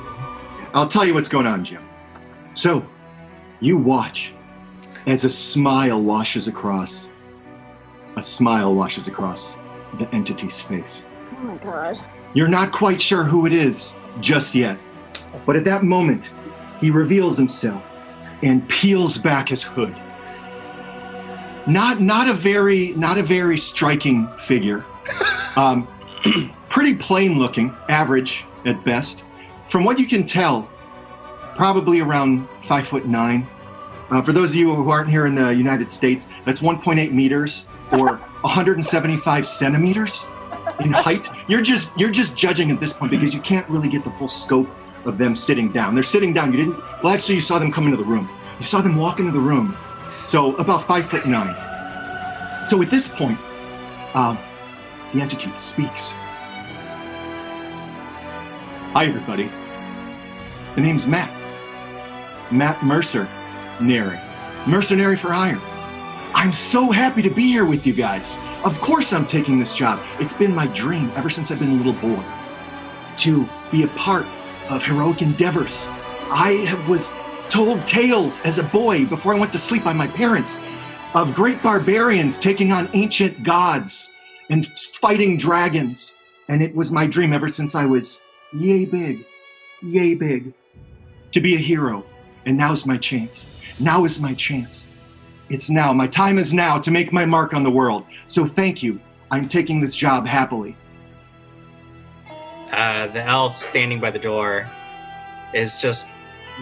I'll 0.75 0.89
tell 0.89 1.05
you 1.05 1.15
what's 1.15 1.29
going 1.29 1.47
on, 1.47 1.65
Jim. 1.65 1.87
So, 2.55 2.85
you 3.61 3.77
watch 3.77 4.33
as 5.07 5.25
a 5.25 5.31
smile 5.31 6.03
washes 6.03 6.49
across, 6.49 7.09
a 8.17 8.23
smile 8.23 8.75
washes 8.75 9.07
across 9.07 9.61
the 9.99 10.13
entity's 10.15 10.61
face. 10.61 11.03
Oh 11.33 11.41
my 11.43 11.57
god. 11.59 12.01
You're 12.35 12.49
not 12.49 12.73
quite 12.73 13.01
sure 13.01 13.25
who 13.25 13.47
it 13.47 13.53
is 13.53 13.97
just 14.21 14.55
yet. 14.55 14.79
But 15.47 15.57
at 15.57 15.65
that 15.65 15.83
moment, 15.83 16.31
he 16.81 16.91
reveals 16.91 17.37
himself 17.37 17.83
and 18.43 18.67
peels 18.69 19.19
back 19.19 19.49
his 19.49 19.63
hood. 19.63 19.95
Not 21.67 22.01
not 22.01 22.29
a 22.29 22.33
very 22.33 22.95
not 22.95 23.19
a 23.19 23.23
very 23.23 23.59
striking 23.59 24.29
figure. 24.39 24.85
Um, 25.57 25.89
pretty 26.71 26.95
plain 26.95 27.37
looking, 27.37 27.75
average 27.89 28.45
at 28.65 28.83
best. 28.85 29.25
From 29.69 29.83
what 29.83 29.99
you 29.99 30.07
can 30.07 30.25
tell, 30.25 30.71
probably 31.57 32.01
around 32.01 32.49
five 32.63 32.87
foot 32.87 33.07
nine. 33.07 33.49
Uh, 34.11 34.21
for 34.21 34.33
those 34.33 34.51
of 34.51 34.57
you 34.57 34.75
who 34.75 34.91
aren't 34.91 35.09
here 35.09 35.27
in 35.27 35.35
the 35.35 35.51
United 35.51 35.91
States, 35.93 36.29
that's 36.45 36.61
1.8 36.61 37.13
meters 37.13 37.65
or 37.93 38.17
175 38.41 39.47
centimeters 39.47 40.27
in 40.81 40.93
height. 40.93 41.29
You're 41.47 41.63
just 41.63 41.97
you're 41.99 42.11
just 42.11 42.37
judging 42.37 42.71
at 42.71 42.81
this 42.81 42.95
point 42.95 43.11
because 43.13 43.35
you 43.35 43.41
can't 43.41 43.69
really 43.69 43.89
get 43.89 44.03
the 44.05 44.11
full 44.13 44.29
scope 44.29 44.69
of 45.05 45.19
them 45.19 45.37
sitting 45.37 45.71
down. 45.71 45.95
They're 45.95 46.03
sitting 46.03 46.33
down. 46.33 46.53
You 46.53 46.59
didn't. 46.59 46.79
Well, 47.03 47.13
actually, 47.13 47.37
you 47.37 47.41
saw 47.41 47.59
them 47.59 47.71
come 47.71 47.85
into 47.85 47.97
the 47.97 48.05
room. 48.05 48.29
You 48.59 48.65
saw 48.65 48.81
them 48.81 48.97
walk 48.97 49.21
into 49.21 49.33
the 49.33 49.41
room. 49.41 49.77
So 50.25 50.57
about 50.57 50.85
five 50.85 51.07
foot 51.09 51.27
nine. 51.27 51.55
So 52.69 52.83
at 52.83 52.91
this 52.91 53.09
point, 53.09 53.39
um, 54.15 54.39
the 55.13 55.21
entity 55.21 55.51
speaks. 55.57 56.13
Hi, 58.93 59.07
everybody. 59.07 59.51
The 60.75 60.81
name's 60.81 61.07
Matt. 61.07 61.31
Matt 62.51 62.83
Mercer, 62.85 63.29
Nary. 63.81 64.19
Mercenary 64.67 65.17
for 65.17 65.33
hire. 65.33 65.61
I'm 66.35 66.53
so 66.53 66.91
happy 66.91 67.23
to 67.23 67.31
be 67.31 67.49
here 67.49 67.65
with 67.65 67.87
you 67.87 67.93
guys. 67.93 68.35
Of 68.65 68.81
course, 68.81 69.13
I'm 69.13 69.27
taking 69.27 69.59
this 69.59 69.75
job. 69.75 70.01
It's 70.19 70.37
been 70.37 70.55
my 70.55 70.67
dream 70.69 71.11
ever 71.17 71.31
since 71.31 71.51
I've 71.51 71.59
been 71.59 71.73
a 71.73 71.83
little 71.83 71.95
boy 71.95 72.23
to 73.19 73.49
be 73.71 73.83
a 73.83 73.89
part 73.89 74.27
of 74.69 74.83
heroic 74.83 75.23
endeavors. 75.23 75.87
I 76.33 76.83
was 76.89 77.13
told 77.51 77.85
tales 77.87 78.41
as 78.43 78.59
a 78.59 78.63
boy 78.63 79.07
before 79.07 79.35
I 79.35 79.39
went 79.39 79.53
to 79.53 79.59
sleep 79.59 79.83
by 79.83 79.93
my 79.93 80.07
parents 80.07 80.57
of 81.15 81.35
great 81.35 81.61
barbarians 81.63 82.39
taking 82.39 82.71
on 82.73 82.89
ancient 82.95 83.43
gods 83.43 84.11
and 84.49 84.67
fighting 84.67 85.37
dragons. 85.37 86.13
And 86.49 86.63
it 86.63 86.75
was 86.75 86.93
my 86.93 87.07
dream 87.07 87.33
ever 87.33 87.49
since 87.49 87.75
I 87.75 87.85
was 87.87 88.21
yay 88.53 88.85
big, 88.85 89.27
yay 89.83 90.15
big, 90.15 90.53
to 91.33 91.41
be 91.41 91.55
a 91.57 91.59
hero. 91.59 92.05
And 92.47 92.57
now's 92.57 92.87
my 92.87 92.97
chance. 92.97 93.47
Now 93.81 94.05
is 94.05 94.21
my 94.21 94.35
chance. 94.35 94.85
It's 95.49 95.71
now. 95.71 95.93
My 95.93 96.07
time 96.07 96.39
is 96.39 96.53
now 96.53 96.79
to 96.79 96.91
make 96.91 97.13
my 97.13 97.25
mark 97.25 97.55
on 97.55 97.63
the 97.63 97.71
world. 97.71 98.07
So 98.29 98.47
thank 98.47 98.83
you. 98.83 99.01
I'm 99.31 99.49
taking 99.49 99.81
this 99.81 99.97
job 99.97 100.27
happily. 100.27 100.77
Uh, 102.71 103.09
the 103.09 103.23
elf 103.23 103.63
standing 103.63 103.99
by 104.01 104.11
the 104.11 104.19
door 104.19 104.69
is 105.53 105.77
just 105.77 106.07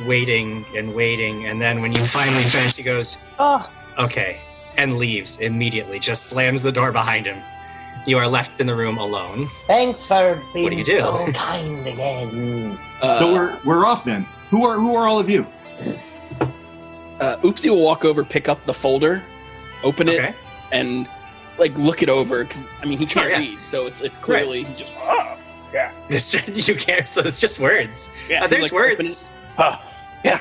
waiting 0.06 0.65
and 0.76 0.94
waiting, 0.94 1.47
and 1.47 1.61
then 1.61 1.82
when 1.82 1.93
you 1.93 2.05
finally 2.05 2.44
finish, 2.44 2.75
he 2.75 2.82
goes, 2.82 3.19
Oh, 3.38 3.69
"Okay," 3.99 4.38
and 4.79 4.97
leaves 4.97 5.38
immediately. 5.41 5.99
Just 5.99 6.26
slams 6.26 6.62
the 6.62 6.73
door 6.73 6.93
behind 6.93 7.26
him. 7.26 7.43
You 8.06 8.17
are 8.17 8.26
left 8.29 8.59
in 8.59 8.67
the 8.67 8.75
room 8.75 8.97
alone. 8.97 9.49
Thanks 9.67 10.06
for 10.06 10.41
being 10.55 10.71
do 10.71 10.76
you 10.76 10.85
do? 10.85 10.97
so 10.99 11.31
kind 11.32 11.87
again. 11.87 12.79
Uh, 13.03 13.19
So 13.19 13.32
we're 13.35 13.59
we're 13.67 13.85
off 13.85 14.05
then. 14.05 14.25
Who 14.50 14.64
are 14.64 14.76
who 14.76 14.94
are 14.97 15.06
all 15.06 15.19
of 15.19 15.29
you? 15.29 15.44
Uh, 17.20 17.37
Oopsie 17.38 17.70
will 17.70 17.82
walk 17.82 18.05
over, 18.05 18.25
pick 18.25 18.49
up 18.49 18.65
the 18.67 18.75
folder, 18.75 19.23
open 19.83 20.09
it, 20.09 20.19
Okay. 20.19 20.35
and 20.73 21.09
like 21.59 21.76
look 21.78 22.02
it 22.02 22.09
over. 22.09 22.45
'cause, 22.45 22.64
I 22.83 22.87
mean, 22.87 22.99
he 22.99 23.04
can't 23.07 23.25
Sure, 23.25 23.31
yeah. 23.31 23.38
read, 23.38 23.59
so 23.66 23.87
it's 23.87 24.00
it's 24.00 24.16
clearly 24.19 24.64
he's 24.64 24.78
just. 24.78 24.92
"Oh." 25.00 25.35
It's 26.09 26.33
just, 26.33 26.69
you 26.69 26.75
can't. 26.75 27.07
So 27.07 27.21
it's 27.23 27.38
just 27.38 27.59
words. 27.59 28.11
Yeah, 28.28 28.45
Uh, 28.45 28.47
there's 28.47 28.62
like, 28.62 28.73
words. 28.73 29.28
Oh, 29.59 29.78
yeah. 30.25 30.40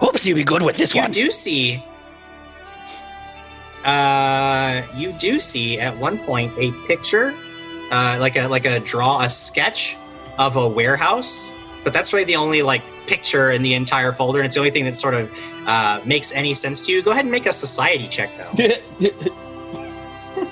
Hopes 0.00 0.26
you'll 0.26 0.34
be 0.36 0.42
good 0.44 0.60
with 0.62 0.76
this 0.76 0.92
You 0.94 1.02
one. 1.02 1.12
do 1.12 1.30
see. 1.30 1.82
Uh, 3.84 4.82
you 4.96 5.12
do 5.12 5.38
see 5.38 5.78
at 5.78 5.96
one 5.98 6.18
point 6.18 6.52
a 6.58 6.72
picture, 6.88 7.34
uh, 7.92 8.16
like 8.18 8.36
a 8.36 8.46
like 8.48 8.64
a 8.64 8.80
draw 8.80 9.20
a 9.20 9.28
sketch 9.30 9.96
of 10.38 10.56
a 10.56 10.66
warehouse, 10.66 11.52
but 11.84 11.92
that's 11.92 12.12
really 12.12 12.24
the 12.24 12.36
only 12.36 12.62
like 12.62 12.82
picture 13.06 13.52
in 13.52 13.62
the 13.62 13.74
entire 13.74 14.12
folder, 14.12 14.38
and 14.40 14.46
it's 14.46 14.54
the 14.54 14.60
only 14.60 14.70
thing 14.70 14.84
that 14.86 14.96
sort 14.96 15.14
of 15.14 15.30
uh, 15.66 16.00
makes 16.04 16.32
any 16.32 16.54
sense 16.54 16.80
to 16.82 16.92
you. 16.92 17.02
Go 17.02 17.10
ahead 17.12 17.24
and 17.24 17.32
make 17.32 17.46
a 17.46 17.52
society 17.52 18.08
check 18.08 18.30
though. 18.36 18.52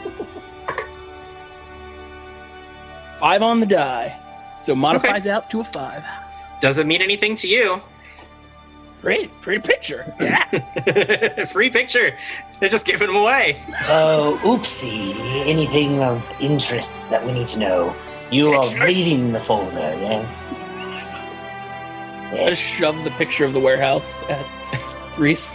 five 3.19 3.42
on 3.42 3.61
the 3.61 3.66
die, 3.66 4.19
so 4.61 4.75
modifies 4.75 5.26
out 5.26 5.50
to 5.50 5.61
a 5.61 5.64
five. 5.64 6.04
Doesn't 6.61 6.87
mean 6.87 7.02
anything 7.02 7.35
to 7.37 7.49
you. 7.49 7.81
Great, 9.00 9.33
pretty 9.40 9.66
picture. 9.66 10.14
Yeah. 10.21 11.45
Free 11.52 11.71
picture. 11.71 12.16
They're 12.61 12.69
just 12.69 12.87
giving 12.87 13.09
them 13.09 13.16
away. 13.16 13.61
Oh, 13.88 14.38
oopsie, 14.45 15.12
anything 15.45 16.00
of 16.04 16.25
interest 16.40 17.09
that 17.11 17.26
we 17.26 17.33
need 17.33 17.49
to 17.49 17.59
know? 17.59 17.97
You 18.31 18.52
are 18.52 18.85
reading 18.85 19.33
the 19.33 19.40
folder, 19.40 19.73
yeah? 19.76 20.25
I 22.31 22.35
Yes. 22.37 22.57
shove 22.57 23.02
the 23.04 23.11
picture 23.12 23.45
of 23.45 23.52
the 23.52 23.61
warehouse 23.61 24.23
at 24.31 24.47
Reese. 25.19 25.54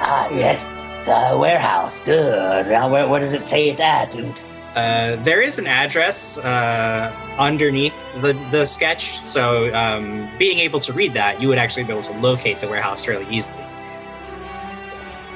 Ah, 0.00 0.28
yes. 0.30 0.82
The 1.06 1.36
warehouse. 1.38 2.00
Good. 2.00 2.66
Now, 2.66 2.90
where, 2.90 3.08
where 3.08 3.20
does 3.20 3.32
it 3.32 3.46
say 3.46 3.68
it's 3.68 3.80
at? 3.80 4.14
Oops. 4.14 4.48
Uh, 4.74 5.16
there 5.22 5.40
is 5.40 5.58
an 5.58 5.66
address 5.66 6.38
uh, 6.38 7.14
underneath 7.38 7.94
the, 8.20 8.32
the 8.50 8.64
sketch, 8.64 9.22
so 9.22 9.72
um, 9.74 10.28
being 10.36 10.58
able 10.58 10.80
to 10.80 10.92
read 10.92 11.12
that, 11.12 11.40
you 11.40 11.46
would 11.46 11.58
actually 11.58 11.84
be 11.84 11.92
able 11.92 12.02
to 12.02 12.16
locate 12.18 12.60
the 12.60 12.66
warehouse 12.66 13.04
fairly 13.04 13.26
easily. 13.32 13.62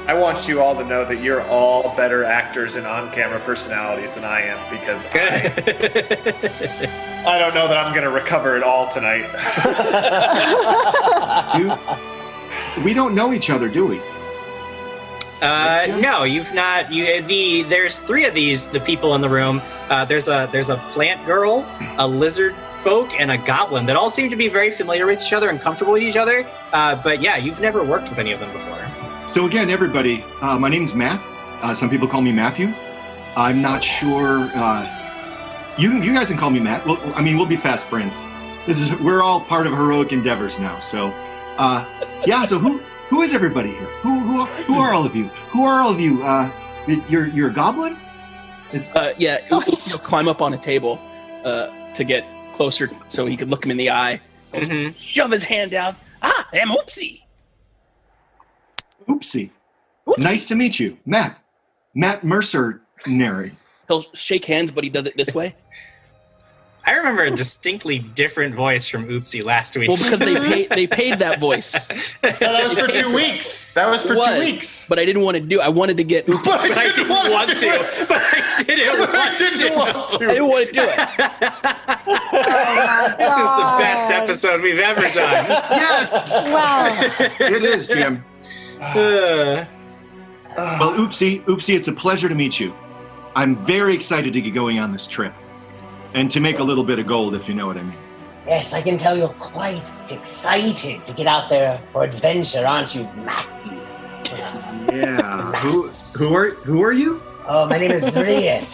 I 0.08 0.14
want 0.14 0.48
you 0.48 0.60
all 0.60 0.74
to 0.74 0.84
know 0.84 1.04
that 1.04 1.22
you're 1.22 1.42
all 1.42 1.94
better 1.94 2.24
actors 2.24 2.76
and 2.76 2.86
on-camera 2.86 3.40
personalities 3.40 4.10
than 4.12 4.24
I 4.24 4.40
am 4.40 4.58
because 4.70 5.06
I, 5.14 5.18
I 7.26 7.38
don't 7.38 7.54
know 7.54 7.68
that 7.68 7.76
I'm 7.76 7.92
going 7.92 8.04
to 8.04 8.10
recover 8.10 8.56
at 8.56 8.62
all 8.62 8.88
tonight. 8.88 9.28
You, 11.58 11.72
we 12.82 12.94
don't 12.94 13.14
know 13.14 13.32
each 13.32 13.50
other, 13.50 13.68
do 13.68 13.86
we? 13.86 14.00
Uh, 15.40 15.98
no, 16.00 16.24
you've 16.24 16.52
not. 16.52 16.92
You 16.92 17.22
the 17.22 17.62
there's 17.62 18.00
three 18.00 18.24
of 18.24 18.34
these. 18.34 18.68
The 18.68 18.80
people 18.80 19.14
in 19.14 19.20
the 19.20 19.28
room. 19.28 19.62
Uh, 19.88 20.04
there's 20.04 20.28
a 20.28 20.48
there's 20.50 20.68
a 20.68 20.76
plant 20.92 21.24
girl, 21.24 21.64
a 21.98 22.08
lizard 22.08 22.54
folk, 22.80 23.08
and 23.20 23.30
a 23.30 23.38
goblin 23.38 23.86
that 23.86 23.96
all 23.96 24.10
seem 24.10 24.30
to 24.30 24.36
be 24.36 24.48
very 24.48 24.70
familiar 24.70 25.06
with 25.06 25.22
each 25.22 25.32
other 25.32 25.48
and 25.48 25.60
comfortable 25.60 25.92
with 25.92 26.02
each 26.02 26.16
other. 26.16 26.46
Uh, 26.72 27.00
but 27.02 27.22
yeah, 27.22 27.36
you've 27.36 27.60
never 27.60 27.84
worked 27.84 28.10
with 28.10 28.18
any 28.18 28.32
of 28.32 28.40
them 28.40 28.52
before. 28.52 28.78
So 29.28 29.46
again, 29.46 29.70
everybody, 29.70 30.24
uh, 30.40 30.58
my 30.58 30.68
name's 30.68 30.94
Matt. 30.94 31.20
Uh, 31.62 31.74
some 31.74 31.90
people 31.90 32.08
call 32.08 32.22
me 32.22 32.32
Matthew. 32.32 32.68
I'm 33.36 33.62
not 33.62 33.84
sure. 33.84 34.50
Uh, 34.54 35.74
you 35.78 36.02
you 36.02 36.12
guys 36.14 36.28
can 36.28 36.36
call 36.36 36.50
me 36.50 36.58
Matt. 36.58 36.84
Well, 36.84 36.98
I 37.14 37.22
mean, 37.22 37.36
we'll 37.36 37.46
be 37.46 37.56
fast 37.56 37.88
friends. 37.88 38.14
This 38.66 38.80
is 38.80 38.98
we're 39.00 39.22
all 39.22 39.40
part 39.40 39.66
of 39.66 39.72
heroic 39.72 40.12
endeavors 40.12 40.58
now. 40.58 40.80
So, 40.80 41.12
uh, 41.58 41.84
yeah. 42.26 42.46
So 42.46 42.58
who 42.58 42.78
who 43.08 43.22
is 43.22 43.34
everybody 43.34 43.70
here? 43.70 43.86
Who 44.02 44.18
who 44.20 44.44
who 44.44 44.74
are 44.74 44.94
all 44.94 45.04
of 45.04 45.14
you? 45.14 45.24
Who 45.50 45.64
are 45.64 45.80
all 45.80 45.90
of 45.90 46.00
you? 46.00 46.22
Uh, 46.22 46.50
you're 47.08 47.26
you're 47.26 47.50
a 47.50 47.52
goblin. 47.52 47.96
Uh, 48.94 49.12
yeah, 49.16 49.40
he'll, 49.48 49.62
climb 49.62 50.28
up 50.28 50.42
on 50.42 50.52
a 50.52 50.58
table 50.58 51.00
uh, 51.42 51.68
to 51.94 52.04
get 52.04 52.24
closer 52.52 52.90
so 53.08 53.24
he 53.24 53.36
could 53.36 53.48
look 53.48 53.64
him 53.64 53.70
in 53.70 53.78
the 53.78 53.90
eye. 53.90 54.20
Mhm. 54.52 54.94
Shove 54.98 55.30
his 55.30 55.42
hand 55.42 55.72
out. 55.72 55.96
Ah, 56.22 56.46
I'm 56.52 56.68
Oopsie. 56.68 57.22
Oopsie. 59.08 59.50
Oopsie. 60.06 60.18
Nice 60.18 60.46
to 60.48 60.54
meet 60.54 60.78
you, 60.78 60.98
Matt. 61.06 61.38
Matt 61.94 62.24
Mercer, 62.24 62.82
Nary. 63.06 63.52
He'll 63.86 64.04
shake 64.12 64.44
hands, 64.44 64.70
but 64.70 64.84
he 64.84 64.90
does 64.90 65.06
it 65.06 65.16
this 65.16 65.34
way. 65.34 65.54
I 66.88 66.92
remember 66.96 67.22
a 67.24 67.30
distinctly 67.30 67.98
different 67.98 68.54
voice 68.54 68.86
from 68.88 69.08
Oopsie 69.08 69.44
last 69.44 69.76
week. 69.76 69.88
Well, 69.88 69.98
because 69.98 70.20
they 70.20 70.40
paid 70.40 70.70
they 70.70 70.86
paid 70.86 71.18
that 71.18 71.38
voice. 71.38 71.90
No, 72.22 72.30
that 72.40 72.64
was 72.64 72.72
for 72.78 72.86
two 72.88 73.12
weeks. 73.14 73.74
That 73.74 73.88
was 73.90 74.04
for 74.04 74.14
It 74.14 74.24
two 74.24 74.40
weeks. 74.40 74.86
But 74.88 74.98
I 74.98 75.04
didn't 75.04 75.22
want 75.22 75.36
to 75.36 75.42
do. 75.42 75.60
I 75.60 75.68
wanted 75.68 75.96
to 75.98 76.04
get. 76.04 76.26
Oopsie. 76.28 76.44
But 76.44 76.68
but 76.68 76.78
I 76.78 76.86
didn't 76.92 77.08
wanna 77.08 77.30
want 77.30 77.48
do 77.48 77.54
to. 77.56 77.66
it. 77.68 78.08
But 78.08 78.22
I 78.22 78.62
didn't 78.64 78.98
But 78.98 79.10
I 79.10 79.26
want 79.26 79.38
didn't 79.38 79.58
to. 79.68 79.74
want 79.74 79.96
I 79.96 80.18
didn't 80.18 80.48
want 80.48 80.66
to 80.66 80.72
do 80.72 80.82
it. 80.82 80.96
This 83.18 83.32
is 83.36 83.48
the 83.50 83.74
best 83.78 84.10
episode 84.10 84.62
we've 84.62 84.78
ever 84.78 85.00
done. 85.02 85.44
Yes, 85.70 86.10
Wow. 86.52 87.00
it 87.40 87.64
is, 87.64 87.86
Jim. 87.86 88.24
Uh, 88.80 89.64
Well, 90.56 90.92
Oopsie, 90.94 91.44
Oopsie, 91.44 91.76
it's 91.76 91.88
a 91.88 91.92
pleasure 91.92 92.28
to 92.28 92.34
meet 92.34 92.58
you. 92.58 92.74
I'm 93.36 93.54
very 93.66 93.94
excited 93.94 94.32
to 94.32 94.40
get 94.40 94.54
going 94.54 94.78
on 94.80 94.92
this 94.92 95.06
trip, 95.06 95.32
and 96.18 96.28
to 96.32 96.40
make 96.40 96.58
a 96.58 96.62
little 96.64 96.82
bit 96.82 96.98
of 96.98 97.06
gold, 97.06 97.34
if 97.34 97.48
you 97.48 97.54
know 97.54 97.66
what 97.66 97.76
I 97.76 97.82
mean. 97.82 97.96
Yes, 98.46 98.72
I 98.72 98.82
can 98.82 98.96
tell 98.96 99.16
you're 99.16 99.28
quite 99.28 99.94
excited 100.10 101.04
to 101.04 101.14
get 101.14 101.26
out 101.26 101.48
there 101.48 101.80
for 101.92 102.02
adventure, 102.04 102.66
aren't 102.66 102.94
you, 102.94 103.04
Matthew? 103.24 103.78
Yeah. 104.92 105.52
who 105.62 105.88
who 106.18 106.34
are 106.34 106.50
who 106.66 106.82
are 106.82 106.92
you? 106.92 107.22
Oh, 107.46 107.66
my 107.66 107.78
name 107.78 107.92
is 107.92 108.16
Reyes. 108.26 108.72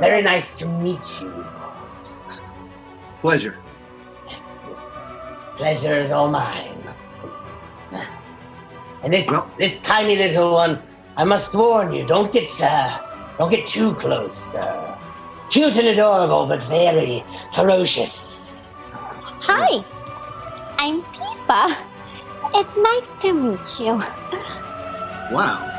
Very 0.00 0.22
nice 0.22 0.56
to 0.58 0.68
meet 0.68 1.20
you. 1.20 1.32
Pleasure. 3.20 3.56
Yes, 4.30 4.68
pleasure 5.56 6.00
is 6.00 6.12
all 6.12 6.28
mine. 6.30 6.72
And 9.02 9.12
this 9.12 9.28
Well- 9.30 9.46
this 9.58 9.80
tiny 9.80 10.16
little 10.16 10.52
one, 10.52 10.80
I 11.16 11.24
must 11.24 11.54
warn 11.54 11.92
you, 11.92 12.06
don't 12.06 12.32
get 12.32 12.48
uh, 12.62 13.00
don't 13.38 13.50
get 13.50 13.66
too 13.66 13.94
close. 13.94 14.54
Uh, 14.56 14.95
cute 15.50 15.76
and 15.76 15.88
adorable, 15.88 16.46
but 16.46 16.62
very 16.64 17.24
ferocious. 17.52 18.92
Hi, 18.94 19.84
I'm 20.78 21.02
Peepa. 21.02 21.76
It's 22.54 22.76
nice 22.76 23.10
to 23.22 23.32
meet 23.32 23.80
you. 23.80 23.94
Wow. 25.32 25.72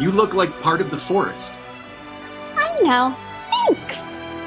You 0.00 0.10
look 0.10 0.34
like 0.34 0.50
part 0.60 0.80
of 0.80 0.90
the 0.90 0.96
forest. 0.96 1.54
I 2.56 2.80
know. 2.80 3.14
Thanks. 3.66 4.02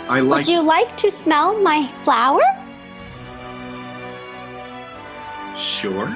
I 0.10 0.20
like. 0.20 0.46
Would 0.46 0.48
you 0.48 0.62
like 0.62 0.98
to 0.98 1.12
smell 1.12 1.60
my 1.62 1.88
flower? 2.04 2.42
Sure. 5.60 6.16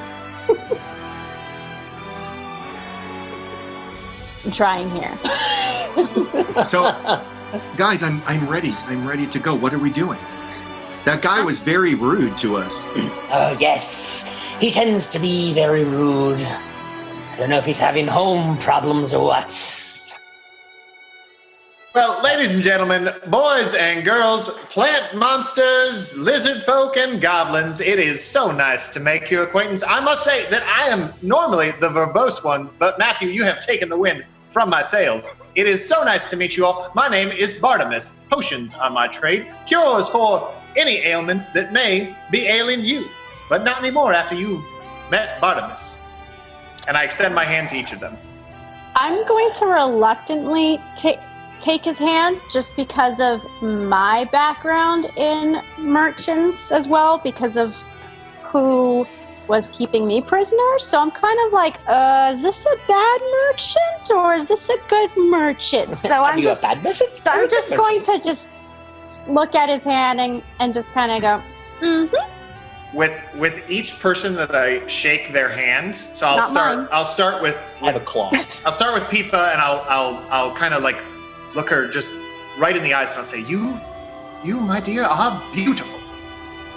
I'm 4.43 4.51
trying 4.51 4.89
here. 4.89 5.15
So, 6.65 6.85
guys, 7.75 8.03
I'm 8.03 8.21
I'm 8.25 8.47
ready. 8.47 8.71
I'm 8.87 9.07
ready 9.07 9.27
to 9.27 9.39
go. 9.39 9.55
What 9.55 9.73
are 9.73 9.79
we 9.79 9.91
doing? 9.91 10.19
That 11.05 11.21
guy 11.21 11.41
was 11.41 11.59
very 11.59 11.95
rude 11.95 12.37
to 12.39 12.57
us. 12.57 12.83
Oh, 13.29 13.57
yes. 13.59 14.33
He 14.61 14.71
tends 14.71 15.09
to 15.09 15.19
be 15.19 15.53
very 15.53 15.83
rude. 15.83 16.39
I 16.41 17.35
don't 17.37 17.49
know 17.49 17.57
if 17.57 17.65
he's 17.65 17.77
having 17.77 18.07
home 18.07 18.57
problems 18.57 19.13
or 19.13 19.25
what. 19.25 19.51
Well, 21.93 22.21
ladies 22.23 22.55
and 22.55 22.63
gentlemen, 22.63 23.09
boys 23.27 23.73
and 23.73 24.05
girls, 24.05 24.49
plant 24.69 25.15
monsters, 25.15 26.17
lizard 26.17 26.63
folk, 26.63 26.95
and 26.95 27.19
goblins, 27.19 27.81
it 27.81 27.99
is 27.99 28.23
so 28.23 28.49
nice 28.51 28.87
to 28.89 28.99
make 29.01 29.29
your 29.29 29.43
acquaintance. 29.43 29.83
I 29.85 29.99
must 29.99 30.23
say 30.23 30.49
that 30.49 30.63
I 30.63 30.87
am 30.87 31.11
normally 31.21 31.71
the 31.71 31.89
verbose 31.89 32.45
one, 32.45 32.69
but 32.79 32.97
Matthew, 32.97 33.27
you 33.29 33.43
have 33.43 33.59
taken 33.59 33.89
the 33.89 33.97
wind 33.97 34.23
from 34.57 34.71
my 34.71 34.81
sales. 34.81 35.33
It 35.53 35.67
is 35.67 35.87
so 35.87 36.03
nice 36.03 36.25
to 36.31 36.35
meet 36.35 36.57
you 36.57 36.65
all. 36.65 36.89
My 36.95 37.07
name 37.07 37.29
is 37.29 37.53
Bartimus. 37.53 38.15
Potions 38.31 38.73
are 38.73 38.89
my 38.89 39.07
trade. 39.07 39.45
Cures 39.67 40.09
for 40.09 40.51
any 40.75 40.95
ailments 41.05 41.49
that 41.49 41.71
may 41.71 42.15
be 42.31 42.47
ailing 42.47 42.83
you, 42.83 43.07
but 43.49 43.63
not 43.63 43.77
anymore 43.77 44.13
after 44.13 44.33
you've 44.33 44.65
met 45.11 45.39
Bartimus. 45.39 45.95
And 46.87 46.97
I 46.97 47.03
extend 47.03 47.35
my 47.35 47.45
hand 47.45 47.69
to 47.69 47.75
each 47.75 47.91
of 47.91 47.99
them. 47.99 48.17
I'm 48.95 49.27
going 49.27 49.53
to 49.59 49.67
reluctantly 49.67 50.79
ta- 50.95 51.23
take 51.61 51.83
his 51.83 51.99
hand 51.99 52.41
just 52.51 52.75
because 52.75 53.21
of 53.21 53.43
my 53.61 54.25
background 54.31 55.11
in 55.17 55.61
merchants 55.77 56.71
as 56.71 56.87
well, 56.87 57.19
because 57.19 57.57
of 57.57 57.75
who 58.41 59.05
was 59.47 59.69
keeping 59.69 60.07
me 60.07 60.21
prisoner. 60.21 60.79
So 60.79 60.99
I'm 60.99 61.11
kind 61.11 61.39
of 61.45 61.53
like, 61.53 61.75
uh, 61.87 62.31
is 62.33 62.43
this 62.43 62.65
a 62.65 62.75
bad 62.87 63.21
merchant 63.47 64.11
or 64.15 64.35
is 64.35 64.45
this 64.47 64.69
a 64.69 64.77
good 64.87 65.11
merchant? 65.17 65.97
So 66.07 66.15
Are 66.15 66.31
I'm 66.31 66.37
you 66.37 66.45
just, 66.45 66.63
a 66.63 66.67
bad 66.67 66.83
merchant? 66.83 67.17
so 67.17 67.31
I'm 67.31 67.49
just 67.49 67.75
going 67.75 68.03
to 68.03 68.19
just 68.19 68.49
look 69.27 69.55
at 69.55 69.69
his 69.69 69.81
hand 69.83 70.19
and, 70.19 70.43
and 70.59 70.73
just 70.73 70.91
kind 70.91 71.11
of 71.11 71.21
go, 71.21 71.41
mm-hmm. 71.85 72.97
with 72.97 73.19
with 73.35 73.69
each 73.69 73.99
person 73.99 74.35
that 74.35 74.55
I 74.55 74.87
shake 74.87 75.33
their 75.33 75.49
hand. 75.49 75.95
So 75.95 76.27
I'll 76.27 76.37
Not 76.37 76.49
start. 76.49 76.77
mine. 76.77 76.87
I'll 76.91 77.05
start 77.05 77.41
with. 77.41 77.57
I 77.81 77.91
have 77.91 78.01
a 78.01 78.05
claw. 78.05 78.31
I'll 78.65 78.71
start 78.71 78.93
with 78.93 79.03
Pipa, 79.09 79.51
and 79.51 79.61
I'll 79.61 79.85
I'll 79.89 80.25
I'll 80.29 80.55
kind 80.55 80.73
of 80.73 80.83
like 80.83 80.97
look 81.55 81.69
her 81.69 81.87
just 81.87 82.13
right 82.57 82.75
in 82.75 82.83
the 82.83 82.93
eyes, 82.93 83.09
and 83.11 83.19
I'll 83.19 83.25
say, 83.25 83.41
"You, 83.41 83.79
you, 84.43 84.59
my 84.61 84.79
dear, 84.79 85.03
are 85.03 85.41
beautiful, 85.53 85.99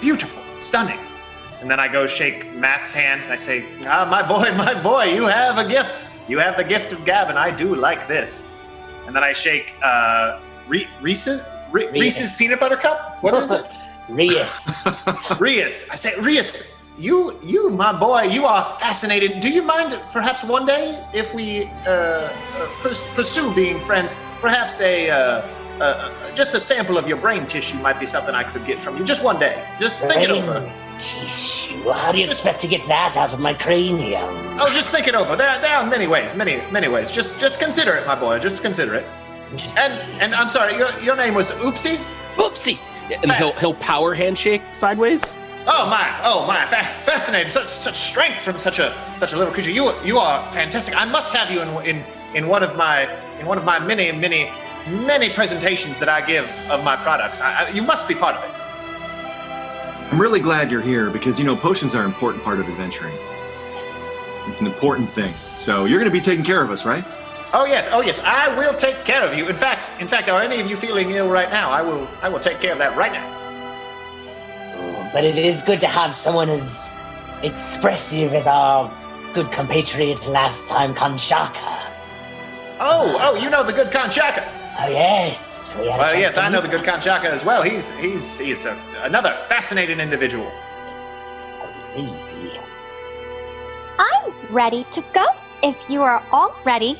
beautiful, 0.01 0.43
stunning." 0.59 0.99
And 1.61 1.69
then 1.69 1.79
I 1.79 1.87
go 1.87 2.07
shake 2.07 2.51
Matt's 2.55 2.91
hand, 2.91 3.21
and 3.21 3.31
I 3.31 3.35
say, 3.35 3.63
"Ah, 3.85 4.07
my 4.09 4.21
boy, 4.27 4.51
my 4.65 4.73
boy, 4.81 5.05
you 5.13 5.25
have 5.25 5.57
a 5.57 5.67
gift. 5.67 6.07
You 6.27 6.39
have 6.39 6.57
the 6.57 6.63
gift 6.63 6.91
of 6.91 7.05
gab, 7.05 7.29
and 7.29 7.37
I 7.37 7.51
do 7.55 7.75
like 7.75 8.07
this." 8.07 8.45
And 9.05 9.15
then 9.15 9.23
I 9.23 9.33
shake 9.33 9.73
uh, 9.83 10.39
Re- 10.67 10.87
Reese's 11.01 11.41
Re- 11.71 11.87
Reese's. 11.91 12.35
Peanut 12.35 12.59
butter 12.59 12.77
cup. 12.77 13.21
What 13.21 13.33
is 13.43 13.51
it? 13.51 13.65
Reyes. 14.09 14.67
Rias, 15.39 15.89
I 15.91 15.95
say, 15.95 16.19
Rias, 16.19 16.67
you, 16.97 17.39
you, 17.43 17.69
my 17.69 17.97
boy, 17.97 18.23
you 18.23 18.45
are 18.45 18.65
fascinated. 18.79 19.39
Do 19.39 19.49
you 19.49 19.61
mind, 19.61 19.97
perhaps 20.11 20.43
one 20.43 20.65
day, 20.65 21.03
if 21.13 21.33
we 21.33 21.65
uh, 21.85 21.89
uh, 21.89 22.29
pers- 22.81 23.05
pursue 23.15 23.53
being 23.53 23.79
friends? 23.79 24.15
Perhaps 24.41 24.81
a, 24.81 25.09
uh, 25.09 25.47
uh, 25.81 26.35
just 26.35 26.53
a 26.55 26.59
sample 26.59 26.97
of 26.97 27.07
your 27.07 27.17
brain 27.17 27.45
tissue 27.45 27.77
might 27.79 27.99
be 27.99 28.05
something 28.05 28.35
I 28.35 28.43
could 28.43 28.65
get 28.65 28.81
from 28.81 28.97
you. 28.97 29.03
Just 29.03 29.23
one 29.23 29.39
day. 29.39 29.65
Just 29.79 30.01
think 30.01 30.23
it 30.23 30.29
over. 30.29 30.71
Tissue. 30.97 31.91
How 31.91 32.11
do 32.11 32.19
you 32.19 32.27
expect 32.27 32.61
to 32.61 32.67
get 32.67 32.85
that 32.87 33.17
out 33.17 33.33
of 33.33 33.39
my 33.39 33.53
cranium? 33.53 34.59
Oh, 34.59 34.69
just 34.71 34.91
think 34.91 35.07
it 35.07 35.15
over. 35.15 35.35
There, 35.35 35.59
there 35.59 35.75
are 35.75 35.85
many 35.85 36.07
ways, 36.07 36.35
many, 36.35 36.61
many 36.71 36.87
ways. 36.87 37.09
Just, 37.09 37.39
just 37.39 37.59
consider 37.59 37.95
it, 37.95 38.05
my 38.05 38.15
boy. 38.15 38.39
Just 38.39 38.61
consider 38.61 38.93
it. 38.95 39.05
And, 39.79 39.93
and 40.21 40.35
I'm 40.35 40.49
sorry, 40.49 40.77
your, 40.77 40.97
your 40.99 41.15
name 41.15 41.33
was 41.33 41.51
Oopsie. 41.51 41.97
Oopsie. 42.35 42.79
And 43.23 43.31
he'll 43.33 43.51
he'll 43.53 43.73
power 43.73 44.13
handshake 44.13 44.61
sideways. 44.71 45.21
Oh 45.67 45.85
my! 45.89 46.19
Oh 46.23 46.47
my! 46.47 46.65
Fa- 46.65 46.87
fascinating! 47.03 47.51
Such 47.51 47.67
such 47.67 47.97
strength 47.97 48.41
from 48.41 48.57
such 48.57 48.79
a 48.79 48.95
such 49.17 49.33
a 49.33 49.37
little 49.37 49.53
creature. 49.53 49.71
You 49.71 49.93
you 50.01 50.17
are 50.17 50.49
fantastic. 50.51 50.95
I 50.95 51.05
must 51.05 51.33
have 51.33 51.51
you 51.51 51.61
in 51.61 51.69
in 51.85 52.03
in 52.33 52.47
one 52.47 52.63
of 52.63 52.77
my 52.77 53.11
in 53.39 53.45
one 53.45 53.57
of 53.57 53.65
my 53.65 53.79
many 53.79 54.11
many 54.11 54.49
many 54.87 55.29
presentations 55.29 55.99
that 55.99 56.09
I 56.09 56.25
give 56.25 56.45
of 56.69 56.83
my 56.83 56.95
products. 56.95 57.41
I, 57.41 57.65
I, 57.65 57.69
you 57.69 57.81
must 57.81 58.07
be 58.07 58.15
part 58.15 58.35
of 58.35 58.43
it. 58.43 58.51
I'm 60.11 60.19
really 60.19 60.39
glad 60.39 60.69
you're 60.69 60.81
here 60.81 61.09
because 61.09 61.39
you 61.39 61.45
know 61.45 61.55
potions 61.55 61.95
are 61.95 62.01
an 62.01 62.07
important 62.07 62.43
part 62.43 62.59
of 62.59 62.67
adventuring. 62.67 63.13
It's 64.47 64.59
an 64.59 64.67
important 64.67 65.09
thing. 65.11 65.33
So 65.55 65.85
you're 65.85 65.99
going 65.99 66.11
to 66.11 66.17
be 66.17 66.23
taking 66.23 66.43
care 66.43 66.61
of 66.61 66.71
us, 66.71 66.85
right? 66.85 67.05
Oh 67.53 67.65
yes, 67.65 67.89
oh 67.91 68.01
yes, 68.01 68.19
I 68.19 68.53
will 68.57 68.73
take 68.73 69.03
care 69.05 69.23
of 69.23 69.37
you. 69.37 69.47
In 69.47 69.55
fact, 69.55 69.91
in 70.01 70.07
fact, 70.07 70.29
are 70.29 70.41
any 70.41 70.59
of 70.59 70.69
you 70.69 70.75
feeling 70.75 71.11
ill 71.11 71.29
right 71.29 71.49
now? 71.49 71.69
I 71.69 71.81
will, 71.81 72.07
I 72.21 72.29
will 72.29 72.39
take 72.39 72.59
care 72.59 72.71
of 72.71 72.77
that 72.79 72.95
right 72.97 73.11
now. 73.11 73.27
Oh, 74.77 75.09
but 75.13 75.23
it 75.23 75.37
is 75.37 75.61
good 75.61 75.81
to 75.81 75.87
have 75.87 76.15
someone 76.15 76.49
as 76.49 76.93
expressive 77.43 78.33
as 78.33 78.47
our 78.47 78.91
good 79.33 79.51
compatriot 79.51 80.27
last 80.27 80.69
time, 80.69 80.93
Kanchaka. 80.93 81.91
Oh, 82.79 83.17
oh, 83.19 83.35
you 83.35 83.49
know 83.49 83.63
the 83.63 83.73
good 83.73 83.91
Kanchaka. 83.91 84.60
Oh 84.83 84.89
yes. 84.89 85.77
We 85.77 85.87
Well, 85.87 86.17
yes, 86.17 86.37
I 86.37 86.49
know 86.49 86.59
the 86.59 86.67
good 86.67 86.85
last 86.85 87.05
Kanchaka 87.05 87.29
as 87.29 87.45
well. 87.45 87.61
He's, 87.61 87.91
he's, 87.99 88.39
he's 88.39 88.65
a, 88.65 88.75
another 89.01 89.31
fascinating 89.47 89.99
individual. 89.99 90.51
week. 91.95 92.09
I'm 93.99 94.33
ready 94.49 94.85
to 94.91 95.03
go 95.13 95.25
if 95.61 95.77
you 95.87 96.01
are 96.01 96.23
all 96.31 96.55
ready. 96.65 96.93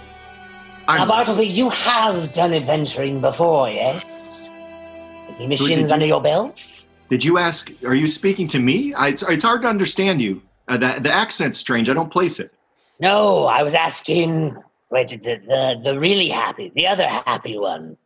Now, 0.87 1.03
I'm, 1.03 1.07
Bartleby, 1.07 1.47
you 1.47 1.69
have 1.69 2.33
done 2.33 2.53
adventuring 2.53 3.19
before, 3.19 3.69
yes? 3.69 4.53
Any 5.37 5.47
missions 5.47 5.89
you? 5.89 5.93
under 5.93 6.05
your 6.05 6.21
belts? 6.21 6.87
did 7.09 7.25
you 7.25 7.39
ask? 7.39 7.71
Are 7.83 7.95
you 7.95 8.07
speaking 8.07 8.47
to 8.49 8.59
me? 8.59 8.93
I, 8.93 9.09
it's, 9.09 9.23
it's 9.23 9.43
hard 9.43 9.63
to 9.63 9.67
understand 9.67 10.21
you. 10.21 10.41
Uh, 10.67 10.77
the, 10.77 10.99
the 11.01 11.11
accent's 11.11 11.57
strange. 11.59 11.89
I 11.89 11.93
don't 11.93 12.11
place 12.11 12.39
it. 12.39 12.53
No, 12.99 13.45
I 13.45 13.63
was 13.63 13.73
asking. 13.73 14.55
Wait, 14.91 15.07
the 15.09 15.17
the, 15.17 15.81
the 15.83 15.99
really 15.99 16.27
happy, 16.27 16.71
the 16.75 16.85
other 16.85 17.07
happy 17.07 17.57
one, 17.57 17.97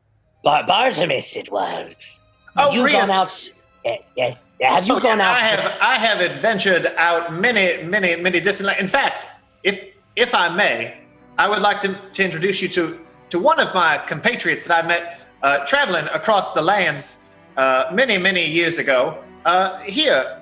Bar- 0.43 0.63
Bartimus. 0.65 1.35
It 1.35 1.51
was. 1.51 2.21
Oh, 2.57 2.71
you 2.71 2.85
Rias. 2.85 3.07
gone 3.07 3.17
out? 3.17 3.49
eh, 3.85 3.97
Yes. 4.15 4.57
Have 4.61 4.85
you 4.87 4.95
Oh, 4.95 4.99
gone 4.99 5.17
yes, 5.17 5.27
out? 5.27 5.35
I 5.35 5.39
have, 5.39 5.77
I 5.81 5.95
have 5.97 6.19
adventured 6.21 6.85
out 6.97 7.33
many, 7.33 7.83
many, 7.83 8.15
many 8.15 8.39
distant. 8.39 8.77
In 8.79 8.87
fact, 8.87 9.27
if 9.63 9.83
if 10.15 10.33
I 10.33 10.47
may, 10.49 10.97
I 11.37 11.49
would 11.49 11.61
like 11.61 11.81
to, 11.81 11.89
to 12.13 12.23
introduce 12.23 12.61
you 12.61 12.69
to 12.69 12.99
to 13.31 13.39
one 13.39 13.59
of 13.59 13.73
my 13.73 13.97
compatriots 13.97 14.65
that 14.67 14.83
I 14.83 14.87
met 14.87 15.19
uh, 15.43 15.65
traveling 15.65 16.05
across 16.13 16.53
the 16.53 16.61
lands 16.61 17.23
uh, 17.57 17.85
many, 17.91 18.17
many 18.17 18.45
years 18.45 18.77
ago. 18.77 19.17
Uh, 19.43 19.79
here, 19.79 20.41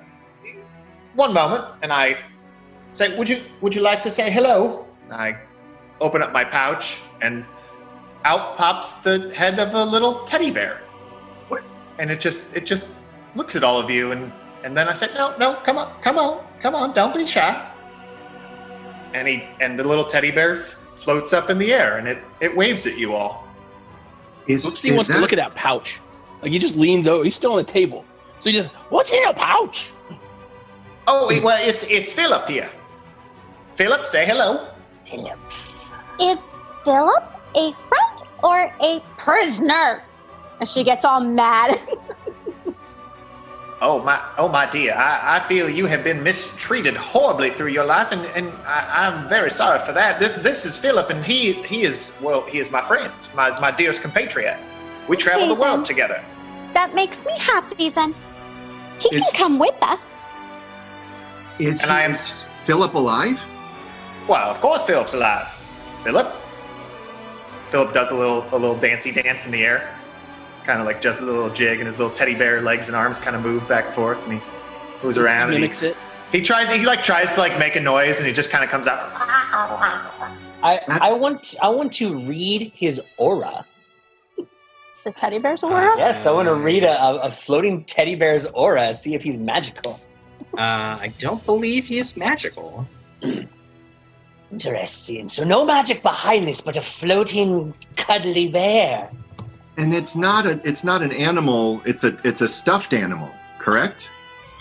one 1.14 1.32
moment, 1.32 1.64
and 1.82 1.90
I 1.92 2.16
say, 2.92 3.16
"Would 3.16 3.28
you 3.28 3.40
would 3.62 3.74
you 3.74 3.80
like 3.82 4.00
to 4.02 4.10
say 4.10 4.30
hello?" 4.30 4.86
And 5.04 5.12
I 5.14 5.38
open 6.00 6.22
up 6.22 6.32
my 6.32 6.44
pouch, 6.44 6.98
and 7.20 7.44
out 8.24 8.56
pops 8.56 8.94
the 8.94 9.32
head 9.34 9.58
of 9.58 9.74
a 9.74 9.84
little 9.84 10.24
teddy 10.24 10.50
bear. 10.50 10.82
What? 11.48 11.62
And 11.98 12.10
it 12.10 12.20
just 12.20 12.54
it 12.56 12.66
just 12.66 12.88
looks 13.36 13.56
at 13.56 13.64
all 13.64 13.78
of 13.78 13.90
you, 13.90 14.12
and 14.12 14.32
and 14.64 14.76
then 14.76 14.88
I 14.88 14.92
said, 14.92 15.14
"No, 15.14 15.36
no, 15.36 15.56
come 15.64 15.78
on, 15.78 16.00
come 16.02 16.18
on, 16.18 16.44
come 16.60 16.74
on, 16.74 16.94
don't 16.94 17.14
be 17.14 17.26
shy." 17.26 17.70
And 19.12 19.28
he 19.28 19.44
and 19.60 19.78
the 19.78 19.84
little 19.84 20.04
teddy 20.04 20.30
bear 20.30 20.64
floats 20.96 21.32
up 21.32 21.50
in 21.50 21.58
the 21.58 21.72
air, 21.72 21.98
and 21.98 22.08
it 22.08 22.18
it 22.40 22.54
waves 22.56 22.86
at 22.86 22.98
you 22.98 23.14
all. 23.14 23.46
Is, 24.46 24.66
Oopsie 24.66 24.90
is 24.90 24.94
wants 24.94 25.10
to 25.10 25.18
look 25.18 25.32
at 25.32 25.36
that 25.36 25.54
pouch. 25.54 26.00
Like 26.42 26.52
he 26.52 26.58
just 26.58 26.76
leans 26.76 27.06
over. 27.06 27.24
He's 27.24 27.34
still 27.34 27.52
on 27.52 27.58
the 27.58 27.64
table. 27.64 28.04
So 28.40 28.50
he 28.50 28.56
just, 28.56 28.72
what's 28.90 29.10
in 29.10 29.22
your 29.22 29.32
pouch? 29.32 29.90
Oh, 31.06 31.28
wait, 31.28 31.42
well, 31.42 31.58
it's 31.66 31.82
it's 31.84 32.12
Philip 32.12 32.48
here. 32.48 32.70
Philip, 33.76 34.06
say 34.06 34.26
hello. 34.26 34.68
Philip. 35.08 35.38
Is 36.20 36.38
Philip 36.84 37.24
a 37.56 37.72
friend 37.88 38.22
or 38.42 38.72
a 38.82 39.02
Prisoner! 39.16 40.02
And 40.60 40.68
she 40.68 40.84
gets 40.84 41.04
all 41.04 41.20
mad. 41.20 41.78
Oh 43.82 44.00
my, 44.02 44.18
oh 44.38 44.48
my 44.48 44.64
dear, 44.64 44.94
I, 44.94 45.36
I 45.36 45.40
feel 45.40 45.68
you 45.68 45.84
have 45.84 46.02
been 46.02 46.22
mistreated 46.22 46.96
horribly 46.96 47.50
through 47.50 47.68
your 47.68 47.84
life, 47.84 48.12
and, 48.12 48.22
and 48.26 48.48
I, 48.64 49.06
I'm 49.06 49.28
very 49.28 49.50
sorry 49.50 49.78
for 49.80 49.92
that. 49.92 50.18
This 50.18 50.32
this 50.42 50.64
is 50.64 50.74
Philip, 50.74 51.10
and 51.10 51.22
he 51.22 51.52
he 51.64 51.82
is 51.82 52.10
well, 52.22 52.42
he 52.46 52.60
is 52.60 52.70
my 52.70 52.80
friend, 52.80 53.12
my 53.34 53.50
my 53.60 53.70
dearest 53.70 54.00
compatriot. 54.00 54.56
We 55.06 55.18
travel 55.18 55.48
the 55.48 55.54
world 55.54 55.84
together. 55.84 56.22
that 56.72 56.94
makes 56.94 57.26
me 57.26 57.36
happy 57.38 57.90
then? 57.90 58.14
He 59.00 59.14
Is- 59.16 59.22
can 59.24 59.32
come 59.34 59.58
with 59.58 59.76
us. 59.82 60.14
is, 61.58 61.82
and 61.82 61.90
he- 61.90 61.96
I 61.98 62.02
am- 62.04 62.12
is 62.12 62.32
Philip 62.64 62.94
alive? 62.94 63.38
Well, 64.26 64.48
of 64.50 64.60
course, 64.62 64.82
Philip's 64.84 65.12
alive. 65.12 65.48
Philip. 66.04 66.32
Philip 67.70 67.94
does 67.94 68.10
a 68.10 68.14
little 68.14 68.46
a 68.52 68.58
little 68.58 68.76
dancey 68.76 69.10
dance 69.10 69.46
in 69.46 69.50
the 69.50 69.64
air, 69.64 69.96
kind 70.64 70.78
of 70.78 70.86
like 70.86 71.00
just 71.02 71.20
a 71.20 71.24
little 71.24 71.50
jig, 71.50 71.78
and 71.80 71.86
his 71.88 71.98
little 71.98 72.14
teddy 72.14 72.34
bear 72.34 72.60
legs 72.60 72.88
and 72.88 72.96
arms 72.96 73.18
kind 73.18 73.34
of 73.34 73.42
move 73.42 73.66
back 73.68 73.86
and 73.86 73.94
forth, 73.94 74.22
and 74.28 74.34
he 74.34 74.40
moves 75.02 75.18
around. 75.18 75.44
And 75.48 75.54
he, 75.54 75.58
Mimics 75.60 75.82
it. 75.82 75.96
he 76.30 76.42
tries 76.42 76.70
he 76.70 76.84
like 76.84 77.02
tries 77.02 77.34
to 77.34 77.40
like 77.40 77.58
make 77.58 77.74
a 77.74 77.80
noise, 77.80 78.18
and 78.18 78.26
he 78.26 78.32
just 78.32 78.50
kind 78.50 78.62
of 78.62 78.70
comes 78.70 78.86
out. 78.86 79.10
I, 80.62 80.80
I 80.88 81.12
want 81.12 81.56
I 81.62 81.68
want 81.68 81.92
to 81.94 82.18
read 82.18 82.70
his 82.76 83.00
aura. 83.16 83.64
the 84.36 85.10
teddy 85.12 85.38
bear's 85.38 85.64
aura? 85.64 85.94
Yes, 85.96 86.26
I 86.26 86.32
want 86.32 86.48
to 86.48 86.54
read 86.54 86.84
a, 86.84 87.02
a, 87.02 87.16
a 87.22 87.30
floating 87.30 87.82
teddy 87.84 88.14
bear's 88.14 88.46
aura, 88.46 88.94
see 88.94 89.14
if 89.14 89.22
he's 89.22 89.38
magical. 89.38 90.00
Uh, 90.52 90.96
I 91.00 91.12
don't 91.18 91.44
believe 91.46 91.86
he 91.86 91.98
is 91.98 92.16
magical. 92.16 92.86
Interesting. 94.52 95.28
So 95.28 95.44
no 95.44 95.64
magic 95.64 96.02
behind 96.02 96.46
this, 96.46 96.60
but 96.60 96.76
a 96.76 96.82
floating 96.82 97.74
cuddly 97.96 98.48
bear. 98.48 99.08
And 99.76 99.92
it's 99.94 100.14
not 100.16 100.46
a 100.46 100.60
it's 100.68 100.84
not 100.84 101.02
an 101.02 101.12
animal. 101.12 101.82
It's 101.84 102.04
a 102.04 102.16
it's 102.24 102.40
a 102.40 102.48
stuffed 102.48 102.92
animal. 102.94 103.30
Correct? 103.58 104.08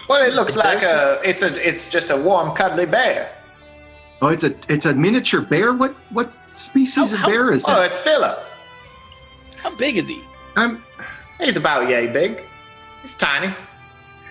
Well, 0.09 0.25
it 0.25 0.33
looks 0.33 0.55
It 0.55 0.59
like 0.59 0.81
does 0.81 0.83
a 0.83 1.19
it's 1.23 1.41
a 1.43 1.67
it's 1.69 1.89
just 1.89 2.09
a 2.09 2.17
warm, 2.17 2.55
cuddly 2.55 2.85
bear. 2.87 3.29
Oh, 4.21 4.27
it's 4.29 4.43
a 4.43 4.55
it's 4.69 4.85
a 4.85 4.93
miniature 4.93 5.41
bear. 5.41 5.73
What 5.73 5.91
what 6.09 6.31
species 6.53 6.95
How- 6.95 7.03
of 7.03 7.11
how- 7.11 7.27
bear 7.27 7.51
is 7.51 7.63
that? 7.63 7.77
Oh, 7.77 7.81
it's 7.83 7.99
Philip. 7.99 8.39
How 9.57 9.75
big 9.75 9.97
is 9.97 10.07
he? 10.07 10.21
I'm, 10.55 10.83
He's 11.39 11.57
about 11.57 11.89
yay 11.89 12.07
big. 12.07 12.41
He's 13.01 13.13
tiny. 13.13 13.53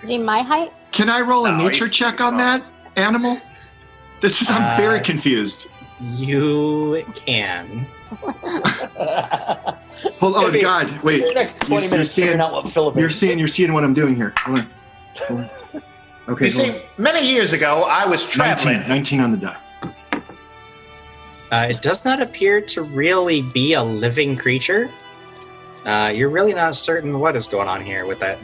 Is 0.03 0.09
he 0.09 0.17
my 0.17 0.41
height? 0.41 0.71
can 0.91 1.09
I 1.09 1.21
roll 1.21 1.45
a 1.47 1.51
No, 1.51 1.57
nature 1.57 1.85
he's- 1.85 1.91
check 1.95 2.13
he's 2.15 2.21
on 2.21 2.33
small. 2.33 2.39
that 2.39 2.63
animal? 2.97 3.39
This 4.23 4.41
is 4.41 4.49
I'm 4.49 4.77
very 4.77 4.99
Uh, 4.99 5.03
confused. 5.03 5.67
You 6.15 7.05
can. 7.13 7.85
Hold, 10.19 10.33
gonna 10.33 10.47
oh 10.47 10.51
be- 10.51 10.61
God, 10.61 11.01
wait. 11.03 11.27
The 11.27 11.33
next 11.33 11.57
You're- 11.63 11.67
20 11.67 11.83
you're 11.83 11.91
minutes 11.91 12.11
seeing- 12.11 12.39
out 12.39 12.53
what 12.53 12.69
Philip 12.69 12.95
You're 12.95 13.07
is. 13.07 13.15
seeing 13.19 13.37
you're 13.37 13.47
seeing 13.49 13.73
what 13.73 13.83
I'm 13.83 13.93
doing 13.93 14.15
here. 14.15 14.33
Hold 14.37 14.59
on. 14.59 14.69
Hold 15.27 15.39
on. 15.41 15.49
Okay. 16.29 16.45
You 16.47 16.51
hold 16.53 16.75
see, 16.75 16.81
many 16.97 17.29
years 17.29 17.51
ago, 17.51 17.83
I 17.83 18.05
was 18.05 18.23
on. 18.23 18.31
traveling. 18.31 18.77
19, 18.87 18.89
19 18.89 19.19
on 19.19 19.31
the 19.31 19.37
die. 19.37 19.57
Uh, 21.51 21.67
it 21.69 21.81
does 21.81 22.05
not 22.05 22.21
appear 22.21 22.61
to 22.61 22.81
really 22.81 23.41
be 23.53 23.73
a 23.73 23.83
living 23.83 24.37
creature. 24.37 24.89
Uh, 25.85 26.13
you're 26.15 26.29
really 26.29 26.53
not 26.53 26.77
certain 26.77 27.19
what 27.19 27.35
is 27.35 27.45
going 27.45 27.67
on 27.67 27.81
here 27.83 28.05
with 28.05 28.19
that. 28.19 28.39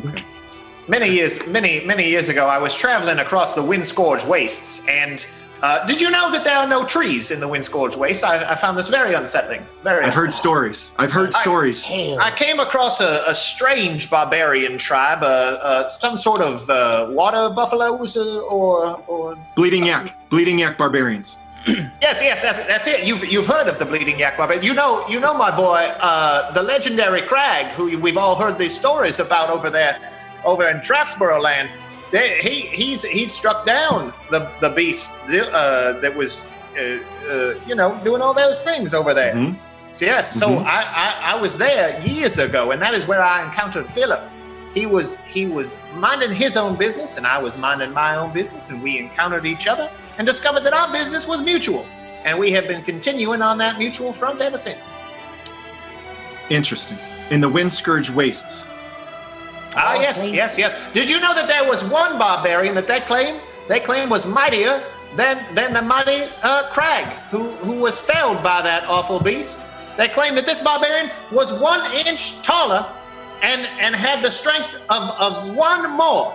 Many 0.90 1.10
years, 1.10 1.48
many, 1.48 1.86
many 1.86 2.08
years 2.10 2.28
ago, 2.28 2.48
I 2.48 2.58
was 2.58 2.76
traveling 2.76 3.20
across 3.20 3.54
the 3.56 3.62
Windscourge 3.64 4.26
Wastes, 4.26 4.86
and 4.90 5.26
uh, 5.62 5.86
did 5.86 6.00
you 6.02 6.10
know 6.10 6.32
that 6.32 6.44
there 6.44 6.56
are 6.56 6.68
no 6.68 6.86
trees 6.86 7.32
in 7.32 7.40
the 7.40 7.48
Windscourge 7.48 7.96
Wastes? 7.96 8.24
I, 8.24 8.52
I 8.52 8.56
found 8.56 8.78
this 8.78 8.88
very 8.88 9.14
unsettling. 9.14 9.66
Very. 9.84 10.06
I've 10.06 10.14
heard 10.14 10.34
stories. 10.34 10.92
I've 10.98 11.12
heard 11.12 11.34
I- 11.34 11.42
stories. 11.42 11.86
I 11.90 12.32
came 12.36 12.60
across 12.60 13.02
a, 13.02 13.24
a 13.28 13.36
strange 13.36 14.10
barbarian 14.10 14.78
tribe, 14.78 15.24
uh, 15.24 15.26
uh, 15.26 15.90
some 15.90 16.18
sort 16.18 16.42
of 16.42 16.70
uh, 16.70 17.08
water 17.10 17.50
buffaloes, 17.50 18.16
uh, 18.16 18.40
or, 18.40 19.04
or 19.08 19.38
Bleeding 19.56 19.86
yak. 19.86 20.30
Bleeding 20.30 20.60
yak 20.60 20.78
barbarians. 20.78 21.38
yes, 21.68 22.22
yes, 22.22 22.42
that's, 22.42 22.60
that's 22.68 22.88
it. 22.88 23.06
You've 23.06 23.30
you've 23.30 23.46
heard 23.48 23.68
of 23.68 23.80
the 23.80 23.86
bleeding 23.86 24.18
yak 24.18 24.38
barbarian. 24.38 24.64
You 24.64 24.74
know, 24.74 25.06
you 25.10 25.20
know, 25.20 25.34
my 25.34 25.54
boy, 25.54 25.94
uh, 26.00 26.52
the 26.54 26.64
legendary 26.64 27.22
Crag, 27.22 27.68
who 27.74 27.98
we've 28.00 28.18
all 28.18 28.36
heard 28.36 28.58
these 28.58 28.74
stories 28.74 29.20
about 29.20 29.50
over 29.50 29.70
there, 29.70 30.00
over 30.46 30.70
in 30.70 30.78
Trapsboro 30.78 31.42
land. 31.42 31.70
They, 32.12 32.40
he 32.40 32.62
he's 32.62 33.04
he 33.04 33.28
struck 33.28 33.66
down 33.66 34.14
the 34.32 34.50
the 34.60 34.70
beast 34.70 35.12
uh, 35.30 35.94
that 36.00 36.16
was, 36.16 36.42
uh, 36.78 36.82
uh, 37.30 37.54
you 37.68 37.76
know, 37.76 38.00
doing 38.04 38.22
all 38.22 38.34
those 38.34 38.64
things 38.64 38.94
over 38.94 39.14
there. 39.14 39.36
Mhm. 39.36 39.56
So, 39.94 40.06
yes, 40.06 40.34
so 40.34 40.48
Mhm. 40.50 40.66
I, 40.66 40.82
I 41.06 41.34
I 41.34 41.36
was 41.36 41.58
there 41.58 42.00
years 42.02 42.38
ago, 42.40 42.72
and 42.72 42.82
that 42.82 42.94
is 42.94 43.06
where 43.06 43.22
I 43.22 43.44
encountered 43.44 43.88
Philip. 43.92 44.22
He 44.74 44.86
was 44.86 45.18
he 45.36 45.46
was 45.46 45.78
minding 45.96 46.34
his 46.34 46.58
own 46.58 46.76
business, 46.76 47.18
and 47.18 47.28
I 47.28 47.38
was 47.38 47.56
minding 47.58 47.92
my 47.94 48.16
own 48.16 48.32
business, 48.32 48.70
and 48.70 48.82
we 48.82 48.98
encountered 48.98 49.46
each 49.46 49.68
other 49.68 49.90
and 50.18 50.26
discovered 50.26 50.64
that 50.64 50.74
our 50.74 50.92
business 50.92 51.28
was 51.28 51.42
mutual, 51.42 51.86
and 52.26 52.40
we 52.40 52.52
have 52.52 52.68
been 52.68 52.84
continuing 52.84 53.42
on 53.42 53.58
that 53.60 53.78
mutual 53.78 54.14
front 54.14 54.42
ever 54.42 54.58
since. 54.58 54.96
Interesting. 56.50 56.98
In 57.30 57.42
the 57.42 57.50
wind 57.50 57.72
scourge 57.72 58.10
Wastes. 58.10 58.66
Ah, 59.82 59.94
Oh, 59.96 60.02
yes, 60.02 60.20
please. 60.20 60.34
yes, 60.34 60.58
yes. 60.58 60.76
Did 60.94 61.10
you 61.10 61.20
know 61.20 61.34
that 61.34 61.48
there 61.48 61.66
was 61.68 61.84
one 61.84 62.18
barbarian 62.20 62.76
that 62.76 62.88
they 62.88 63.00
claim 63.02 63.40
they 63.68 63.80
claim 63.80 64.10
was 64.10 64.26
mightier 64.26 64.84
than 65.16 65.36
than 65.56 65.74
the 65.74 65.82
mighty 65.82 66.24
uh, 66.44 66.64
Crag, 66.74 67.06
who 67.32 67.44
who 67.66 67.80
was 67.80 67.98
felled 67.98 68.44
by 68.44 68.62
that 68.62 68.84
awful 68.88 69.20
beast? 69.20 69.66
They 69.98 70.08
claim 70.08 70.36
that 70.36 70.46
this 70.46 70.60
barbarian 70.60 71.10
was 71.32 71.52
one 71.54 71.82
inch 71.94 72.42
taller 72.42 72.86
and 73.42 73.62
and 73.80 73.96
had 73.96 74.22
the 74.24 74.32
strength 74.32 74.72
of 74.90 75.04
of 75.26 75.56
one 75.56 75.90
more 75.92 76.34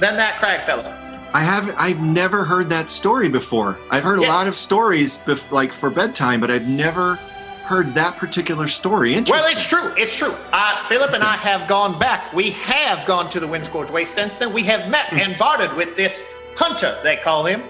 than 0.00 0.16
that 0.16 0.38
Crag 0.38 0.64
fellow. 0.66 0.90
I 1.34 1.42
haven't. 1.42 1.76
I've 1.78 2.00
never 2.00 2.44
heard 2.44 2.70
that 2.70 2.90
story 2.90 3.28
before. 3.28 3.76
I've 3.90 4.04
heard 4.04 4.20
a 4.20 4.22
lot 4.36 4.46
of 4.48 4.56
stories, 4.56 5.18
bef- 5.26 5.50
like 5.50 5.72
for 5.72 5.90
bedtime, 5.90 6.40
but 6.40 6.50
I've 6.50 6.68
never 6.68 7.18
heard 7.66 7.94
that 7.94 8.16
particular 8.16 8.68
story. 8.68 9.14
Interesting. 9.14 9.42
Well, 9.42 9.52
it's 9.52 9.66
true. 9.66 9.92
It's 9.96 10.14
true. 10.14 10.34
Uh, 10.52 10.84
Philip 10.84 11.12
and 11.12 11.24
I 11.24 11.36
have 11.36 11.68
gone 11.68 11.98
back. 11.98 12.32
We 12.32 12.50
have 12.52 13.04
gone 13.06 13.28
to 13.30 13.40
the 13.40 13.46
Windscourge 13.46 13.90
Waste 13.90 14.14
since 14.14 14.36
then. 14.36 14.52
We 14.52 14.62
have 14.64 14.88
met 14.88 15.12
and 15.12 15.36
bartered 15.36 15.74
with 15.74 15.96
this 15.96 16.32
hunter, 16.56 16.98
they 17.02 17.16
call 17.16 17.44
him. 17.44 17.62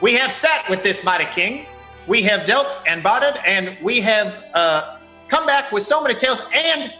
We 0.00 0.14
have 0.14 0.32
sat 0.32 0.68
with 0.68 0.82
this 0.82 1.04
mighty 1.04 1.26
king. 1.26 1.66
We 2.08 2.22
have 2.24 2.44
dealt 2.44 2.80
and 2.86 3.02
bartered, 3.02 3.40
and 3.46 3.76
we 3.82 4.00
have 4.00 4.44
uh, 4.54 4.98
come 5.28 5.46
back 5.46 5.72
with 5.72 5.84
so 5.84 6.02
many 6.02 6.14
tales 6.14 6.42
and 6.52 6.92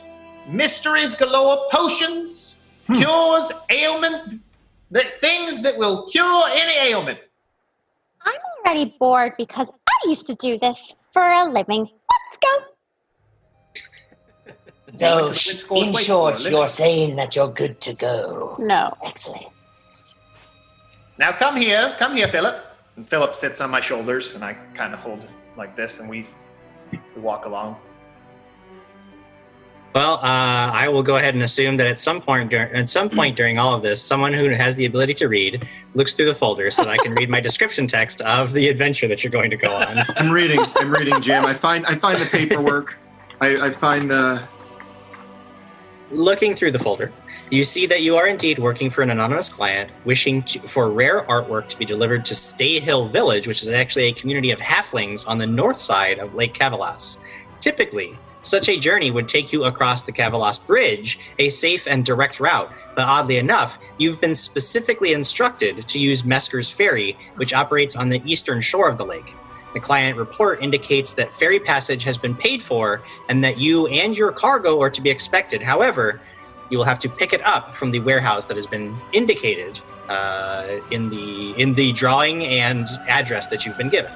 mysteries 0.49 1.15
galore, 1.15 1.67
potions, 1.71 2.63
cures, 2.87 3.51
ailment, 3.71 4.41
the 4.91 5.05
things 5.21 5.63
that 5.63 5.77
will 5.77 6.07
cure 6.07 6.45
any 6.51 6.91
ailment. 6.91 7.19
I'm 8.25 8.41
already 8.65 8.97
bored 8.99 9.35
because 9.37 9.69
I 9.69 10.09
used 10.09 10.27
to 10.29 10.35
do 10.37 10.59
this 10.59 10.95
for 11.17 11.25
a 11.25 11.51
living. 11.51 11.89
Let's 12.13 12.37
go. 12.37 12.53
So, 14.97 15.25
went 15.25 15.27
to 15.27 15.29
the 15.29 15.35
sh- 15.35 15.71
Windscourge 15.71 15.97
in 15.97 16.05
short, 16.05 16.51
you're 16.51 16.69
saying 16.69 17.17
that 17.17 17.35
you're 17.35 17.49
good 17.49 17.81
to 17.81 17.95
go. 17.95 18.57
No. 18.59 18.95
Excellent. 19.03 19.47
Now 21.19 21.33
come 21.33 21.57
here, 21.57 21.97
come 21.99 22.15
here, 22.15 22.29
Philip. 22.29 22.63
And 22.97 23.09
Philip 23.09 23.35
sits 23.35 23.63
on 23.63 23.71
my 23.71 23.81
shoulders, 23.81 24.35
and 24.35 24.45
I 24.45 24.53
kind 24.75 24.93
of 24.93 25.01
hold 25.01 25.27
like 25.57 25.75
this, 25.75 26.01
and 26.01 26.11
we, 26.11 26.27
we 26.93 27.01
walk 27.23 27.47
along. 27.47 27.77
Well, 29.97 30.17
uh, 30.17 30.73
I 30.75 30.91
will 30.91 31.03
go 31.03 31.17
ahead 31.17 31.33
and 31.33 31.43
assume 31.43 31.79
that 31.79 31.87
at 31.87 31.99
some 31.99 32.21
point, 32.21 32.51
dur- 32.51 32.71
at 32.75 32.87
some 32.87 33.09
point 33.09 33.35
during 33.41 33.57
all 33.57 33.73
of 33.73 33.81
this, 33.81 34.03
someone 34.03 34.35
who 34.35 34.51
has 34.51 34.77
the 34.77 34.85
ability 34.85 35.15
to 35.15 35.27
read 35.27 35.67
looks 35.95 36.13
through 36.13 36.27
the 36.27 36.35
folder 36.35 36.71
so 36.71 36.85
that 36.85 36.91
I 36.91 36.99
can 36.99 37.15
read 37.15 37.31
my 37.31 37.41
description 37.41 37.87
text 37.87 38.21
of 38.21 38.53
the 38.53 38.69
adventure 38.69 39.09
that 39.09 39.25
you're 39.25 39.31
going 39.31 39.49
to 39.49 39.57
go 39.57 39.75
on. 39.75 40.05
I'm 40.19 40.31
reading. 40.31 40.61
I'm 40.77 40.91
reading, 40.91 41.19
Jim. 41.23 41.47
I 41.47 41.55
find. 41.55 41.87
I 41.87 41.97
find 41.99 42.21
the 42.21 42.27
paperwork. 42.27 42.95
I, 43.41 43.57
I 43.57 43.71
find 43.71 44.11
the. 44.11 44.47
Looking 46.11 46.55
through 46.55 46.73
the 46.73 46.79
folder, 46.79 47.11
you 47.51 47.65
see 47.65 47.87
that 47.87 48.03
you 48.03 48.19
are 48.19 48.27
indeed 48.27 48.59
working 48.59 48.91
for 48.91 49.01
an 49.01 49.09
anonymous 49.09 49.49
client 49.49 49.93
wishing 50.05 50.43
to, 50.43 50.59
for 50.69 50.91
rare 50.91 51.23
artwork 51.23 51.69
to 51.69 51.79
be 51.79 51.87
delivered 51.87 52.23
to 52.27 52.35
Stay 52.35 52.81
Hill 52.81 53.09
Village, 53.09 53.49
which 53.49 53.63
is 53.63 53.71
actually 53.71 54.09
a 54.09 54.13
community 54.13 54.51
of 54.51 54.59
halflings 54.59 55.27
on 55.27 55.39
the 55.39 55.47
north 55.47 55.81
side 55.81 56.19
of 56.19 56.35
Lake 56.35 56.53
Cavalas. 56.53 57.17
Typically, 57.61 58.15
such 58.47 58.69
a 58.69 58.79
journey 58.79 59.11
would 59.11 59.29
take 59.29 59.53
you 59.53 59.65
across 59.65 60.03
the 60.03 60.13
Cavalas 60.13 60.65
Bridge, 60.65 61.19
a 61.39 61.51
safe 61.51 61.87
and 61.87 62.05
direct 62.05 62.41
route, 62.41 62.71
but 62.95 63.07
oddly 63.07 63.39
enough, 63.39 63.79
you've 63.99 64.21
been 64.21 64.35
specifically 64.35 65.13
instructed 65.13 65.87
to 65.89 65.99
use 65.99 66.25
Mesker's 66.25 66.71
Ferry, 66.71 67.19
which 67.37 67.53
operates 67.53 67.97
on 67.97 68.09
the 68.09 68.23
eastern 68.25 68.61
shore 68.61 68.89
of 68.89 68.99
the 68.99 69.05
lake. 69.05 69.35
The 69.75 69.81
client 69.81 70.17
report 70.17 70.63
indicates 70.63 71.13
that 71.15 71.31
ferry 71.33 71.61
passage 71.61 72.03
has 72.05 72.17
been 72.17 72.35
paid 72.35 72.63
for 72.63 73.03
and 73.29 73.45
that 73.45 73.59
you 73.59 73.89
and 73.89 74.17
your 74.17 74.33
cargo 74.33 74.81
are 74.81 74.89
to 74.89 75.03
be 75.03 75.11
expected. 75.11 75.61
However, 75.61 76.21
you 76.71 76.79
will 76.79 76.85
have 76.85 76.99
to 77.01 77.09
pick 77.09 77.33
it 77.33 77.45
up 77.45 77.75
from 77.75 77.91
the 77.91 78.01
warehouse 78.01 78.47
that 78.47 78.57
has 78.57 78.67
been 78.67 78.97
indicated 79.13 79.81
uh, 80.09 80.81
in 80.91 81.09
the 81.09 81.51
in 81.61 81.75
the 81.75 81.93
drawing 81.93 82.45
and 82.45 82.87
address 83.09 83.49
that 83.49 83.67
you've 83.67 83.77
been 83.77 83.91
given. 83.91 84.11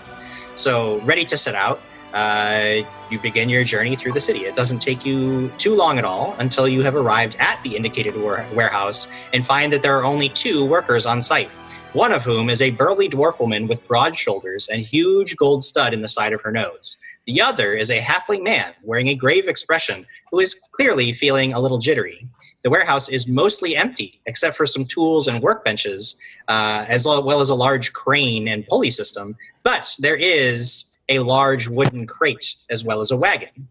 So, 0.56 1.00
ready 1.02 1.24
to 1.26 1.36
set 1.36 1.54
out, 1.54 1.80
uh, 2.12 2.82
you 3.10 3.18
begin 3.18 3.48
your 3.48 3.64
journey 3.64 3.96
through 3.96 4.12
the 4.12 4.20
city. 4.20 4.40
It 4.40 4.56
doesn't 4.56 4.80
take 4.80 5.04
you 5.04 5.50
too 5.58 5.74
long 5.74 5.98
at 5.98 6.04
all 6.04 6.34
until 6.38 6.68
you 6.68 6.82
have 6.82 6.94
arrived 6.94 7.36
at 7.38 7.62
the 7.62 7.76
indicated 7.76 8.16
war- 8.20 8.44
warehouse 8.54 9.08
and 9.32 9.44
find 9.44 9.72
that 9.72 9.82
there 9.82 9.98
are 9.98 10.04
only 10.04 10.28
two 10.28 10.64
workers 10.64 11.06
on 11.06 11.22
site. 11.22 11.50
One 11.92 12.12
of 12.12 12.22
whom 12.22 12.50
is 12.50 12.62
a 12.62 12.70
burly 12.70 13.08
dwarf 13.08 13.40
woman 13.40 13.66
with 13.66 13.86
broad 13.88 14.16
shoulders 14.16 14.68
and 14.68 14.82
huge 14.82 15.36
gold 15.36 15.64
stud 15.64 15.92
in 15.92 16.02
the 16.02 16.08
side 16.08 16.32
of 16.32 16.40
her 16.42 16.52
nose. 16.52 16.98
The 17.26 17.40
other 17.40 17.74
is 17.74 17.90
a 17.90 18.00
halfling 18.00 18.42
man 18.42 18.72
wearing 18.82 19.08
a 19.08 19.14
grave 19.14 19.48
expression 19.48 20.06
who 20.30 20.38
is 20.40 20.54
clearly 20.72 21.12
feeling 21.12 21.52
a 21.52 21.60
little 21.60 21.78
jittery. 21.78 22.26
The 22.62 22.70
warehouse 22.70 23.08
is 23.08 23.26
mostly 23.26 23.76
empty, 23.76 24.20
except 24.26 24.56
for 24.56 24.66
some 24.66 24.84
tools 24.84 25.26
and 25.26 25.42
workbenches, 25.42 26.16
uh, 26.48 26.84
as 26.88 27.06
well 27.06 27.40
as 27.40 27.48
a 27.48 27.54
large 27.54 27.92
crane 27.92 28.48
and 28.48 28.66
pulley 28.66 28.90
system. 28.90 29.36
But 29.62 29.94
there 29.98 30.16
is 30.16 30.89
a 31.10 31.18
large 31.18 31.68
wooden 31.68 32.06
crate 32.06 32.54
as 32.70 32.84
well 32.84 33.00
as 33.00 33.10
a 33.10 33.16
wagon. 33.16 33.68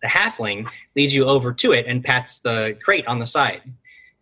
The 0.00 0.08
halfling 0.08 0.68
leads 0.96 1.14
you 1.14 1.24
over 1.24 1.52
to 1.52 1.72
it 1.72 1.86
and 1.86 2.02
pats 2.02 2.38
the 2.38 2.76
crate 2.82 3.06
on 3.06 3.18
the 3.18 3.26
side. 3.26 3.62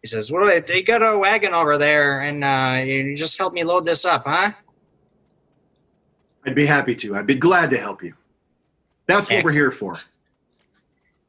He 0.02 0.08
says, 0.08 0.32
"Well, 0.32 0.60
they 0.66 0.82
got 0.82 1.02
a 1.02 1.16
wagon 1.16 1.54
over 1.54 1.78
there, 1.78 2.20
and 2.20 2.42
uh, 2.42 2.82
you 2.84 3.16
just 3.16 3.38
help 3.38 3.52
me 3.52 3.62
load 3.62 3.84
this 3.84 4.04
up, 4.04 4.24
huh?" 4.26 4.52
I'd 6.46 6.54
be 6.54 6.66
happy 6.66 6.94
to. 6.96 7.16
I'd 7.16 7.26
be 7.26 7.34
glad 7.34 7.70
to 7.70 7.78
help 7.78 8.02
you. 8.02 8.14
That's 9.06 9.30
what 9.30 9.44
we're 9.44 9.52
here 9.52 9.70
for. 9.70 9.94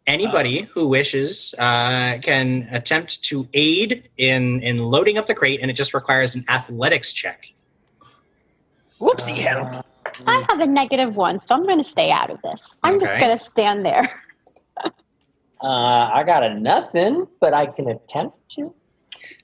Anybody 0.08 0.66
who 0.74 0.88
wishes 0.88 1.54
uh, 1.58 2.18
can 2.22 2.68
attempt 2.72 3.24
to 3.26 3.48
aid 3.54 4.10
in 4.18 4.62
in 4.64 4.78
loading 4.78 5.18
up 5.18 5.26
the 5.26 5.36
crate, 5.36 5.60
and 5.62 5.70
it 5.70 5.76
just 5.76 5.94
requires 5.94 6.36
an 6.36 6.46
athletics 6.48 7.12
check. 7.12 7.48
Whoopsie 9.00 9.38
help. 9.38 9.86
I 10.28 10.46
have 10.50 10.60
a 10.60 10.66
negative 10.66 11.16
one, 11.16 11.40
so 11.40 11.56
I'm 11.56 11.64
going 11.64 11.78
to 11.78 11.84
stay 11.84 12.12
out 12.12 12.30
of 12.30 12.42
this. 12.42 12.76
I'm 12.84 13.00
just 13.00 13.18
going 13.18 13.36
to 13.36 13.44
stand 13.44 13.86
there. 13.86 14.12
Uh, 15.64 16.10
I 16.12 16.24
got 16.24 16.42
a 16.42 16.56
nothing, 16.60 17.28
but 17.40 17.54
I 17.54 17.68
can 17.68 17.88
attempt 17.90 18.50
to. 18.54 18.74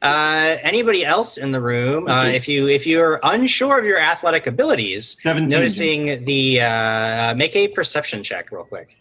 Uh, 0.01 0.57
anybody 0.63 1.05
else 1.05 1.37
in 1.37 1.51
the 1.51 1.61
room, 1.61 2.07
uh, 2.07 2.25
if 2.25 2.47
you 2.47 2.67
if 2.67 2.87
you're 2.87 3.19
unsure 3.21 3.77
of 3.77 3.85
your 3.85 3.99
athletic 3.99 4.47
abilities, 4.47 5.15
17. 5.21 5.47
noticing 5.47 6.25
the 6.25 6.61
uh, 6.61 7.35
make 7.35 7.55
a 7.55 7.67
perception 7.67 8.23
check 8.23 8.51
real 8.51 8.63
quick. 8.63 8.97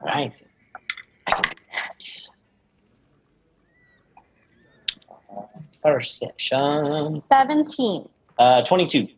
All 0.00 0.08
right. 0.08 0.42
I 1.26 1.32
can 1.32 1.42
do 1.42 1.50
that. 1.74 2.26
Uh, 5.30 5.42
Perception. 5.82 7.20
17. 7.20 8.08
Uh, 8.38 8.62
22. 8.62 9.08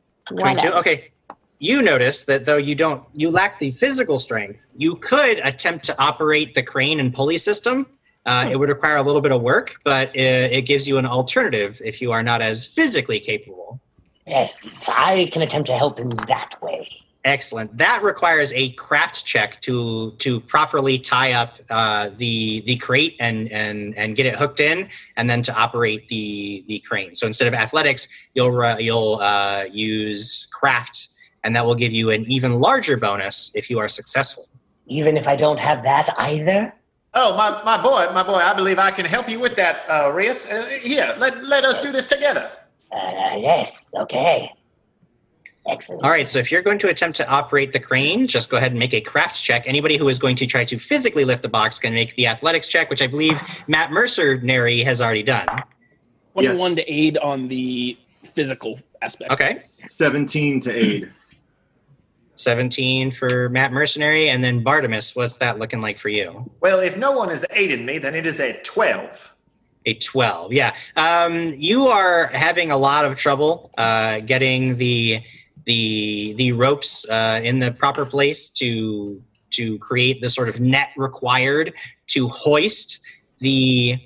22 0.41 0.73
okay 0.73 1.11
you 1.59 1.83
notice 1.83 2.25
that 2.25 2.45
though 2.45 2.57
you 2.57 2.75
don't 2.75 3.03
you 3.15 3.31
lack 3.31 3.59
the 3.59 3.71
physical 3.73 4.19
strength 4.19 4.69
you 4.77 4.97
could 4.97 5.41
attempt 5.41 5.85
to 5.87 5.99
operate 6.01 6.55
the 6.55 6.63
crane 6.63 7.01
and 7.01 7.13
pulley 7.13 7.39
system. 7.39 7.87
Uh, 8.27 8.47
it 8.51 8.57
would 8.57 8.69
require 8.69 8.97
a 8.97 9.03
little 9.03 9.23
bit 9.23 9.33
of 9.33 9.41
work 9.41 9.77
but 9.85 10.15
it, 10.15 10.53
it 10.53 10.63
gives 10.63 10.87
you 10.87 10.99
an 10.99 11.07
alternative 11.07 11.81
if 11.85 12.01
you 12.03 12.13
are 12.13 12.23
not 12.23 12.43
as 12.43 12.67
physically 12.67 13.19
capable. 13.21 13.81
Yes, 14.27 14.89
I 14.95 15.31
can 15.33 15.41
attempt 15.43 15.69
to 15.69 15.75
help 15.75 15.99
in 15.99 16.11
that 16.29 16.55
way. 16.61 16.87
excellent. 17.25 17.77
That 17.79 18.03
requires 18.03 18.53
a 18.53 18.71
craft 18.73 19.25
check 19.25 19.61
to 19.63 20.13
to 20.19 20.41
properly 20.41 20.99
tie 20.99 21.33
up 21.33 21.59
uh, 21.71 22.11
the 22.17 22.61
the 22.63 22.77
crate 22.77 23.17
and 23.21 23.51
and 23.51 23.97
and 23.97 24.17
get 24.17 24.27
it 24.27 24.37
hooked 24.37 24.61
in 24.61 24.89
and 25.17 25.29
then 25.29 25.43
to 25.43 25.55
operate 25.55 26.09
the 26.09 26.65
the 26.69 26.81
crane. 26.81 27.15
So 27.15 27.27
instead 27.27 27.49
of 27.49 27.55
athletics 27.55 28.09
you'll 28.35 28.61
uh, 28.61 28.79
you'll 28.79 29.17
uh, 29.21 29.65
use 29.71 30.47
craft 30.53 31.09
and 31.45 31.55
that 31.57 31.65
will 31.65 31.75
give 31.75 31.93
you 31.93 32.11
an 32.11 32.25
even 32.31 32.61
larger 32.61 32.97
bonus 32.97 33.51
if 33.55 33.71
you 33.71 33.79
are 33.79 33.89
successful 33.89 34.45
Even 34.87 35.17
if 35.17 35.27
I 35.29 35.37
don't 35.37 35.59
have 35.61 35.83
that 35.85 36.09
either. 36.19 36.73
Oh, 37.15 37.37
my, 37.37 37.63
my 37.65 37.83
boy, 37.83 38.11
my 38.13 38.23
boy, 38.23 38.35
I 38.35 38.53
believe 38.55 38.79
I 38.79 38.91
can 38.91 39.07
help 39.07 39.29
you 39.29 39.39
with 39.41 39.57
that, 39.57 39.77
uh, 39.89 40.13
Rias. 40.13 40.47
Uh, 40.51 40.67
here, 40.81 41.15
let, 41.19 41.43
let 41.45 41.65
us 41.65 41.81
do 41.81 41.91
this 41.91 42.07
together. 42.07 42.51
Uh, 42.93 43.37
yes, 43.37 43.85
okay. 43.95 44.51
Excellent. 45.67 46.03
all 46.03 46.09
right 46.11 46.27
so 46.27 46.39
if 46.39 46.51
you're 46.51 46.63
going 46.63 46.79
to 46.79 46.89
attempt 46.89 47.15
to 47.19 47.29
operate 47.29 47.75
the 47.75 47.81
crane 47.81 48.27
just 48.27 48.49
go 48.49 48.57
ahead 48.57 48.71
and 48.73 48.79
make 48.79 48.95
a 48.95 49.03
craft 49.03 49.37
check 49.43 49.65
anybody 49.67 49.99
who 49.99 50.09
is 50.09 50.19
going 50.19 50.35
to 50.37 50.47
try 50.47 50.65
to 50.65 50.79
physically 50.79 51.27
lift 51.27 51.43
the 51.43 51.49
box 51.49 51.79
can 51.79 51.93
make 51.93 52.15
the 52.17 52.27
athletics 52.27 52.69
check 52.69 52.89
which 52.89 53.03
i 53.03 53.07
believe 53.07 53.39
matt 53.67 53.91
mercenary 53.93 54.81
has 54.83 55.03
already 55.03 55.23
done 55.23 55.47
21 56.33 56.57
Yes. 56.57 56.75
to 56.77 56.91
aid 56.91 57.19
on 57.19 57.49
the 57.49 57.99
physical 58.33 58.81
aspect. 59.03 59.31
okay 59.31 59.59
17 59.59 60.61
to 60.61 60.73
aid. 60.75 61.13
17 62.41 63.11
for 63.11 63.49
Matt 63.49 63.73
Mercenary, 63.73 64.29
and 64.29 64.43
then 64.43 64.63
Bartimus. 64.65 65.17
What's 65.17 65.39
that 65.39 65.59
looking 65.59 65.81
like 65.81 65.99
for 65.99 66.09
you? 66.09 66.51
Well, 66.61 66.81
if 66.81 66.97
no 66.97 67.13
one 67.13 67.29
has 67.31 67.45
aided 67.51 67.81
me, 67.81 67.99
then 67.99 68.15
it 68.15 68.27
is 68.27 68.41
a 68.41 68.61
12. 68.63 69.35
A 69.87 69.95
12. 69.95 70.53
Yeah. 70.53 70.75
Um, 70.97 71.55
you 71.57 71.87
are 71.87 72.27
having 72.29 72.71
a 72.71 72.77
lot 72.77 73.05
of 73.05 73.17
trouble 73.17 73.71
uh, 73.79 74.21
getting 74.21 74.77
the 74.77 75.23
the 75.67 76.33
the 76.39 76.53
ropes 76.53 77.09
uh, 77.11 77.41
in 77.43 77.59
the 77.59 77.73
proper 77.73 78.07
place 78.07 78.49
to 78.51 79.23
to 79.51 79.79
create 79.79 80.21
the 80.21 80.31
sort 80.31 80.49
of 80.49 80.61
net 80.61 80.89
required 80.97 81.73
to 82.09 82.29
hoist 82.29 83.01
the 83.39 83.99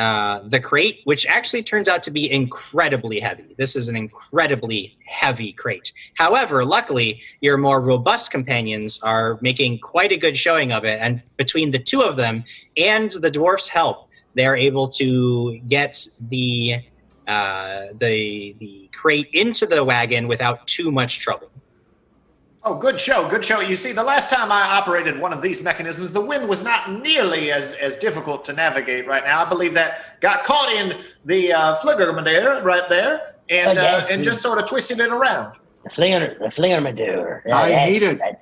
uh, 0.00 0.40
the 0.48 0.58
crate, 0.58 1.02
which 1.04 1.26
actually 1.26 1.62
turns 1.62 1.86
out 1.86 2.02
to 2.02 2.10
be 2.10 2.30
incredibly 2.32 3.20
heavy. 3.20 3.54
This 3.58 3.76
is 3.76 3.90
an 3.90 3.96
incredibly 3.96 4.96
heavy 5.06 5.52
crate. 5.52 5.92
However, 6.14 6.64
luckily, 6.64 7.20
your 7.42 7.58
more 7.58 7.82
robust 7.82 8.30
companions 8.30 8.98
are 9.02 9.36
making 9.42 9.80
quite 9.80 10.10
a 10.10 10.16
good 10.16 10.38
showing 10.38 10.72
of 10.72 10.86
it, 10.86 10.98
and 11.02 11.22
between 11.36 11.70
the 11.70 11.78
two 11.78 12.00
of 12.00 12.16
them 12.16 12.44
and 12.78 13.12
the 13.12 13.30
dwarf's 13.30 13.68
help, 13.68 14.08
they 14.32 14.46
are 14.46 14.56
able 14.56 14.88
to 14.88 15.58
get 15.68 16.06
the 16.30 16.76
uh, 17.28 17.88
the 17.98 18.56
the 18.58 18.88
crate 18.94 19.28
into 19.34 19.66
the 19.66 19.84
wagon 19.84 20.28
without 20.28 20.66
too 20.66 20.90
much 20.90 21.20
trouble. 21.20 21.49
Oh, 22.62 22.74
good 22.76 23.00
show, 23.00 23.26
good 23.28 23.42
show. 23.42 23.60
You 23.60 23.74
see, 23.76 23.92
the 23.92 24.02
last 24.02 24.28
time 24.28 24.52
I 24.52 24.60
operated 24.76 25.18
one 25.18 25.32
of 25.32 25.40
these 25.40 25.62
mechanisms, 25.62 26.12
the 26.12 26.20
wind 26.20 26.46
was 26.46 26.62
not 26.62 26.92
nearly 27.02 27.50
as, 27.52 27.72
as 27.74 27.96
difficult 27.96 28.44
to 28.46 28.52
navigate 28.52 29.06
right 29.06 29.24
now. 29.24 29.44
I 29.44 29.48
believe 29.48 29.72
that 29.74 30.20
got 30.20 30.44
caught 30.44 30.70
in 30.70 31.00
the 31.24 31.54
uh, 31.54 31.76
Fliggermadeir 31.78 32.62
right 32.62 32.86
there 32.90 33.34
and, 33.48 33.70
Oh, 33.70 33.72
yes. 33.80 34.10
uh, 34.10 34.12
and 34.14 34.22
just 34.22 34.42
sort 34.42 34.58
of 34.58 34.66
twisted 34.68 35.00
it 35.00 35.10
around. 35.10 35.56
The 35.84 35.90
flinger, 35.90 36.36
the 36.38 36.48
flingermadur. 36.48 37.40
I 37.50 37.70
Yes, 37.70 37.88
hate 37.88 38.02
it. 38.02 38.20
I 38.20 38.36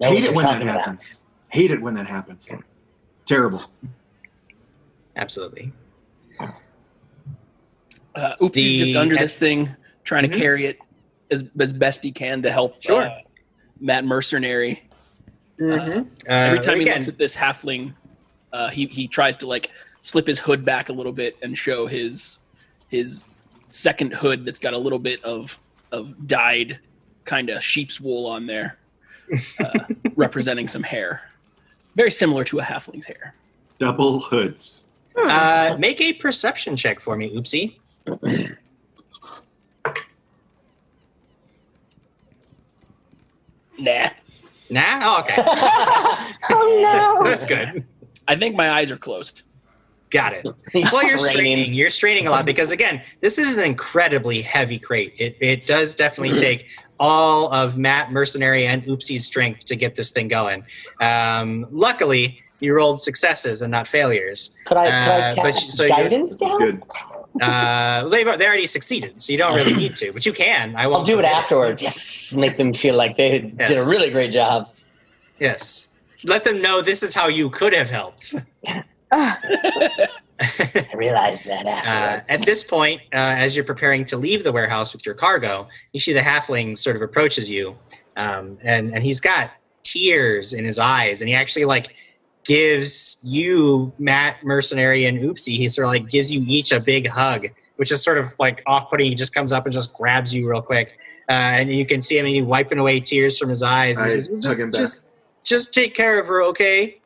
Hate 0.00 0.24
it 0.24 0.34
when 0.34 0.44
that 0.46 0.52
talking 0.52 0.68
about. 0.68 0.80
happens. 0.80 1.18
Hate 1.50 1.70
it 1.70 1.82
when 1.82 1.92
that 1.94 2.06
happens. 2.06 2.48
Terrible. 3.26 3.62
Absolutely. 5.16 5.72
Uh, 6.40 8.34
Oopsie's 8.40 8.54
The- 8.54 8.78
just 8.78 8.96
under 8.96 9.16
this 9.16 9.36
thing, 9.36 9.76
trying 10.04 10.22
to 10.30 10.34
carry 10.38 10.64
it 10.64 10.78
as, 11.30 11.44
as 11.60 11.72
best 11.74 12.02
he 12.02 12.10
can 12.12 12.40
to 12.42 12.50
help 12.50 12.82
Sure. 12.82 13.02
uh, 13.02 13.10
Matt 13.80 14.04
Mercenary. 14.04 14.82
Uh, 15.60 16.04
Every 16.26 16.60
time 16.60 16.76
he 16.76 16.82
again, 16.82 16.96
looks 16.96 17.08
at 17.08 17.18
this 17.18 17.34
halfling, 17.36 17.92
uh, 18.52 18.68
he 18.70 18.86
he 18.86 19.08
tries 19.08 19.36
to 19.38 19.46
like 19.46 19.70
slip 20.02 20.26
his 20.26 20.38
hood 20.38 20.64
back 20.64 20.88
a 20.88 20.92
little 20.92 21.12
bit 21.12 21.36
and 21.42 21.56
show 21.58 21.86
his 21.86 22.40
his 22.88 23.26
second 23.70 24.14
hood 24.14 24.44
that's 24.44 24.58
got 24.58 24.72
a 24.72 24.78
little 24.78 24.98
bit 24.98 25.22
of 25.24 25.58
of 25.92 26.26
dyed 26.26 26.78
kind 27.24 27.50
of 27.50 27.62
sheep's 27.62 28.00
wool 28.00 28.26
on 28.26 28.46
there, 28.46 28.78
uh, 29.60 29.80
representing 30.16 30.68
some 30.68 30.82
hair, 30.82 31.22
very 31.96 32.10
similar 32.10 32.44
to 32.44 32.58
a 32.60 32.62
halfling's 32.62 33.06
hair. 33.06 33.34
Double 33.78 34.20
hoods. 34.20 34.80
uh, 35.16 35.76
make 35.78 36.00
a 36.00 36.12
perception 36.12 36.76
check 36.76 37.00
for 37.00 37.16
me, 37.16 37.34
Oopsie. 37.36 37.76
Nah, 43.78 44.08
Nah. 44.70 45.00
Oh, 45.02 45.20
okay. 45.20 45.34
Oh 46.50 46.80
That's, 46.82 47.14
no! 47.16 47.24
that's 47.24 47.46
good. 47.46 47.84
I 48.26 48.34
think 48.36 48.54
my 48.56 48.70
eyes 48.70 48.90
are 48.90 48.96
closed. 48.98 49.42
Got 50.10 50.32
it. 50.34 50.46
He's 50.72 50.90
Well, 50.92 51.06
you're 51.06 51.18
straining. 51.18 51.32
straining. 51.56 51.74
You're 51.74 51.90
straining 51.90 52.26
a 52.26 52.30
lot 52.30 52.44
because 52.46 52.70
again, 52.70 53.02
this 53.20 53.38
is 53.38 53.54
an 53.54 53.60
incredibly 53.60 54.42
heavy 54.42 54.78
crate. 54.78 55.14
It 55.18 55.36
it 55.40 55.66
does 55.66 55.94
definitely 55.94 56.38
take 56.38 56.66
all 57.00 57.52
of 57.52 57.78
Matt 57.78 58.10
Mercenary 58.10 58.66
and 58.66 58.82
Oopsie's 58.84 59.24
strength 59.24 59.64
to 59.66 59.76
get 59.76 59.94
this 59.96 60.10
thing 60.10 60.28
going. 60.28 60.64
Um, 61.00 61.66
luckily, 61.70 62.42
you 62.60 62.74
rolled 62.74 63.00
successes 63.00 63.62
and 63.62 63.70
not 63.70 63.86
failures. 63.86 64.56
Could 64.66 64.78
I, 64.78 64.86
Uh, 64.86 64.90
could 65.04 65.12
I 65.12 65.34
but 65.44 65.52
cast 65.54 65.64
you- 65.64 65.70
so 65.70 65.82
you're- 65.84 66.02
guidance 66.02 66.36
That's 66.36 66.50
down? 66.52 66.58
good. 66.60 66.82
Uh, 67.42 68.08
they 68.08 68.24
they 68.24 68.46
already 68.46 68.66
succeeded, 68.66 69.20
so 69.20 69.30
you 69.32 69.38
don't 69.38 69.54
really 69.54 69.74
need 69.74 69.94
to, 69.94 70.10
but 70.12 70.26
you 70.26 70.32
can. 70.32 70.74
I 70.74 70.84
I'll 70.84 71.04
do 71.04 71.18
it 71.20 71.24
afterwards. 71.24 71.82
Yes, 71.82 72.32
make 72.36 72.56
them 72.56 72.72
feel 72.72 72.96
like 72.96 73.16
they 73.16 73.38
did 73.40 73.78
a 73.78 73.84
really 73.84 74.10
great 74.10 74.32
job. 74.32 74.70
Yes, 75.38 75.88
let 76.24 76.42
them 76.42 76.60
know 76.60 76.82
this 76.82 77.02
is 77.02 77.14
how 77.14 77.28
you 77.28 77.48
could 77.50 77.72
have 77.74 77.90
helped. 77.90 78.34
I 79.12 80.86
realized 80.94 81.46
that 81.46 81.66
Uh, 81.66 81.68
afterwards. 81.70 82.30
at 82.30 82.40
this 82.46 82.62
point, 82.64 83.02
uh, 83.12 83.16
as 83.16 83.54
you're 83.56 83.64
preparing 83.64 84.04
to 84.06 84.16
leave 84.16 84.44
the 84.44 84.52
warehouse 84.52 84.92
with 84.92 85.04
your 85.04 85.14
cargo, 85.14 85.68
you 85.92 86.00
see 86.00 86.12
the 86.12 86.20
halfling 86.20 86.76
sort 86.78 86.96
of 86.96 87.02
approaches 87.02 87.50
you, 87.50 87.76
um, 88.16 88.58
and 88.62 88.92
and 88.94 89.02
he's 89.04 89.20
got 89.20 89.50
tears 89.82 90.52
in 90.52 90.64
his 90.64 90.78
eyes, 90.78 91.20
and 91.22 91.28
he 91.28 91.34
actually 91.34 91.64
like 91.64 91.94
gives 92.48 93.18
you 93.22 93.92
Matt 93.98 94.42
Mercenary 94.42 95.04
and 95.04 95.18
Oopsie. 95.18 95.56
He 95.56 95.68
sort 95.68 95.84
of 95.84 95.92
like 95.92 96.10
gives 96.10 96.32
you 96.32 96.42
each 96.48 96.72
a 96.72 96.80
big 96.80 97.06
hug, 97.06 97.46
which 97.76 97.92
is 97.92 98.02
sort 98.02 98.16
of 98.16 98.34
like 98.40 98.62
off-putting. 98.66 99.06
He 99.06 99.14
just 99.14 99.34
comes 99.34 99.52
up 99.52 99.66
and 99.66 99.72
just 99.72 99.94
grabs 99.94 100.34
you 100.34 100.48
real 100.50 100.62
quick, 100.62 100.98
uh, 101.28 101.32
and 101.32 101.70
you 101.70 101.84
can 101.84 102.00
see 102.00 102.18
him 102.18 102.24
and 102.24 102.46
wiping 102.48 102.78
away 102.78 103.00
tears 103.00 103.38
from 103.38 103.50
his 103.50 103.62
eyes. 103.62 104.00
He 104.00 104.06
I 104.06 104.08
says, 104.08 104.28
"Just, 104.40 104.60
just, 104.74 105.06
just 105.44 105.74
take 105.74 105.94
care 105.94 106.18
of 106.18 106.26
her, 106.26 106.42
okay?" 106.44 107.00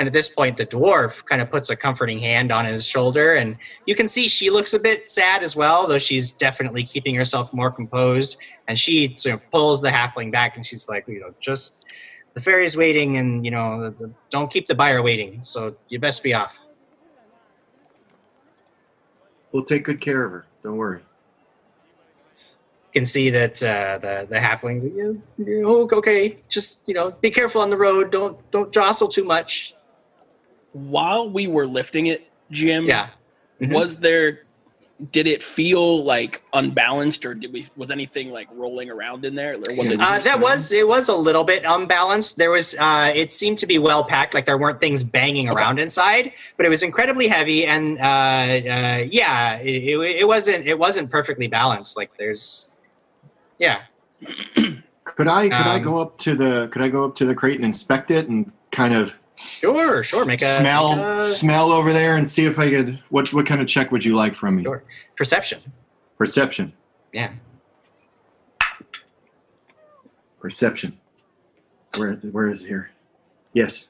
And 0.00 0.06
at 0.06 0.12
this 0.12 0.28
point, 0.28 0.56
the 0.56 0.66
dwarf 0.66 1.24
kind 1.24 1.40
of 1.42 1.50
puts 1.50 1.70
a 1.70 1.76
comforting 1.76 2.18
hand 2.18 2.50
on 2.52 2.64
his 2.64 2.84
shoulder, 2.84 3.34
and 3.34 3.56
you 3.86 3.94
can 3.94 4.08
see 4.08 4.26
she 4.28 4.50
looks 4.50 4.74
a 4.74 4.80
bit 4.80 5.08
sad 5.08 5.44
as 5.44 5.54
well, 5.54 5.86
though 5.86 5.98
she's 5.98 6.32
definitely 6.32 6.82
keeping 6.82 7.14
herself 7.14 7.52
more 7.52 7.70
composed. 7.70 8.36
And 8.66 8.76
she 8.78 9.14
sort 9.14 9.34
of 9.36 9.50
pulls 9.52 9.80
the 9.80 9.90
halfling 9.90 10.32
back, 10.32 10.56
and 10.56 10.66
she's 10.66 10.88
like, 10.88 11.06
you 11.06 11.20
know, 11.20 11.34
just 11.40 11.77
the 12.38 12.44
ferry's 12.44 12.76
waiting, 12.76 13.16
and 13.16 13.44
you 13.44 13.50
know, 13.50 13.82
the, 13.82 13.90
the, 13.90 14.10
don't 14.30 14.48
keep 14.50 14.66
the 14.66 14.74
buyer 14.74 15.02
waiting. 15.02 15.42
So 15.42 15.74
you 15.88 15.98
best 15.98 16.22
be 16.22 16.34
off. 16.34 16.64
We'll 19.50 19.64
take 19.64 19.84
good 19.84 20.00
care 20.00 20.24
of 20.24 20.30
her. 20.30 20.46
Don't 20.62 20.76
worry. 20.76 21.00
You 21.00 22.92
can 23.00 23.04
see 23.04 23.30
that 23.30 23.60
uh, 23.62 23.98
the 23.98 24.26
the 24.28 24.36
halflings, 24.36 24.84
like, 24.84 24.92
yeah, 24.94 25.12
yeah, 25.44 25.62
oh, 25.64 25.88
okay, 25.92 26.38
just 26.48 26.86
you 26.86 26.94
know, 26.94 27.10
be 27.10 27.30
careful 27.30 27.60
on 27.60 27.70
the 27.70 27.76
road. 27.76 28.12
Don't 28.12 28.38
don't 28.52 28.72
jostle 28.72 29.08
too 29.08 29.24
much. 29.24 29.74
While 30.72 31.28
we 31.28 31.48
were 31.48 31.66
lifting 31.66 32.06
it, 32.06 32.28
Jim, 32.52 32.84
Yeah. 32.84 33.08
Mhm. 33.60 33.74
was 33.74 33.96
there? 33.96 34.44
Did 35.12 35.28
it 35.28 35.44
feel 35.44 36.02
like 36.02 36.42
unbalanced, 36.52 37.24
or 37.24 37.32
did 37.32 37.52
we? 37.52 37.64
Was 37.76 37.92
anything 37.92 38.32
like 38.32 38.48
rolling 38.52 38.90
around 38.90 39.24
in 39.24 39.36
there, 39.36 39.54
or 39.54 39.72
was 39.76 39.90
it? 39.90 40.00
Uh, 40.00 40.18
that 40.18 40.40
was 40.40 40.72
it 40.72 40.88
was 40.88 41.08
a 41.08 41.14
little 41.14 41.44
bit 41.44 41.62
unbalanced. 41.64 42.36
There 42.36 42.50
was 42.50 42.74
uh, 42.74 43.12
it 43.14 43.32
seemed 43.32 43.58
to 43.58 43.66
be 43.68 43.78
well 43.78 44.02
packed, 44.02 44.34
like 44.34 44.44
there 44.44 44.58
weren't 44.58 44.80
things 44.80 45.04
banging 45.04 45.50
Okay. 45.50 45.56
around 45.62 45.78
inside, 45.78 46.32
but 46.56 46.66
it 46.66 46.68
was 46.68 46.82
incredibly 46.82 47.28
heavy, 47.28 47.64
and 47.64 47.96
uh, 48.00 48.02
uh, 48.02 49.04
yeah, 49.08 49.58
it, 49.58 49.84
it, 49.84 50.16
it 50.22 50.26
wasn't 50.26 50.66
it 50.66 50.76
wasn't 50.76 51.08
perfectly 51.12 51.46
balanced. 51.46 51.96
Like 51.96 52.10
there's, 52.18 52.72
yeah, 53.60 53.82
Could 55.04 55.28
I 55.28 55.48
could 55.48 55.52
I 55.52 55.76
Um, 55.76 55.84
go 55.84 56.00
up 56.00 56.18
to 56.18 56.34
the 56.34 56.68
could 56.72 56.82
I 56.82 56.88
go 56.88 57.04
up 57.04 57.14
to 57.16 57.24
the 57.24 57.36
crate 57.36 57.54
and 57.56 57.64
inspect 57.64 58.10
it 58.10 58.28
and 58.28 58.50
kind 58.72 58.94
of 58.94 59.12
sure, 59.60 60.02
sure, 60.02 60.24
make 60.24 60.42
a 60.42 60.56
smell 60.56 60.96
make 60.96 61.20
a 61.20 61.24
smell 61.26 61.72
over 61.72 61.92
there 61.92 62.16
and 62.16 62.30
see 62.30 62.44
if 62.44 62.58
I 62.58 62.70
could 62.70 62.98
what 63.10 63.32
what 63.32 63.46
kind 63.46 63.60
of 63.60 63.68
check 63.68 63.90
would 63.92 64.04
you 64.04 64.14
like 64.14 64.34
from 64.34 64.56
me? 64.56 64.62
Sure. 64.64 64.82
perception. 65.16 65.60
Perception. 66.16 66.72
Yeah, 67.12 67.32
Perception. 70.40 70.98
Where 71.96 72.14
where 72.14 72.50
is 72.50 72.62
it 72.62 72.66
here? 72.68 72.90
Yes. 73.52 73.88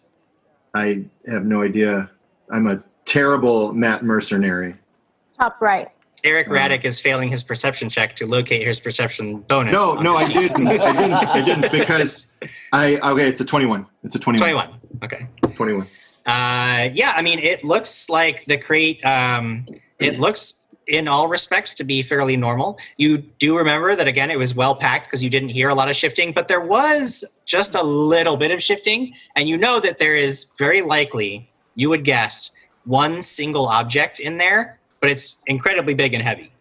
I 0.74 1.04
have 1.30 1.44
no 1.44 1.62
idea. 1.62 2.10
I'm 2.50 2.66
a 2.66 2.82
terrible 3.04 3.72
Matt 3.72 4.04
mercenary. 4.04 4.76
Top 5.36 5.60
right. 5.60 5.88
Eric 6.24 6.48
Raddick 6.48 6.84
is 6.84 6.98
failing 6.98 7.28
his 7.28 7.44
perception 7.44 7.88
check 7.88 8.16
to 8.16 8.26
locate 8.26 8.66
his 8.66 8.80
perception 8.80 9.38
bonus. 9.42 9.72
No, 9.72 9.94
no, 10.00 10.16
I 10.16 10.26
didn't. 10.26 10.66
I 10.66 10.92
didn't. 10.92 11.12
I 11.12 11.42
didn't 11.42 11.72
because 11.72 12.32
I 12.72 12.96
okay. 12.96 13.28
It's 13.28 13.40
a 13.40 13.44
twenty-one. 13.44 13.86
It's 14.02 14.16
a 14.16 14.18
twenty-one. 14.18 14.50
Twenty-one. 14.50 14.80
Okay. 15.02 15.26
Twenty-one. 15.54 15.86
Uh, 16.26 16.90
yeah, 16.92 17.12
I 17.16 17.22
mean, 17.22 17.38
it 17.38 17.64
looks 17.64 18.08
like 18.10 18.44
the 18.46 18.58
crate. 18.58 19.02
Um, 19.04 19.66
it 19.98 20.20
looks, 20.20 20.66
in 20.86 21.08
all 21.08 21.26
respects, 21.26 21.72
to 21.74 21.84
be 21.84 22.02
fairly 22.02 22.36
normal. 22.36 22.78
You 22.98 23.18
do 23.18 23.56
remember 23.56 23.96
that 23.96 24.06
again, 24.06 24.30
it 24.30 24.38
was 24.38 24.54
well 24.54 24.74
packed 24.76 25.06
because 25.06 25.24
you 25.24 25.30
didn't 25.30 25.48
hear 25.50 25.70
a 25.70 25.74
lot 25.74 25.88
of 25.88 25.96
shifting, 25.96 26.32
but 26.32 26.46
there 26.46 26.60
was 26.60 27.24
just 27.46 27.74
a 27.74 27.82
little 27.82 28.36
bit 28.36 28.50
of 28.50 28.62
shifting, 28.62 29.14
and 29.36 29.48
you 29.48 29.56
know 29.56 29.80
that 29.80 29.98
there 29.98 30.14
is 30.16 30.52
very 30.58 30.82
likely, 30.82 31.50
you 31.76 31.88
would 31.88 32.04
guess, 32.04 32.50
one 32.84 33.22
single 33.22 33.66
object 33.66 34.20
in 34.20 34.36
there, 34.36 34.78
but 35.00 35.08
it's 35.10 35.42
incredibly 35.46 35.94
big 35.94 36.12
and 36.14 36.22
heavy. 36.22 36.52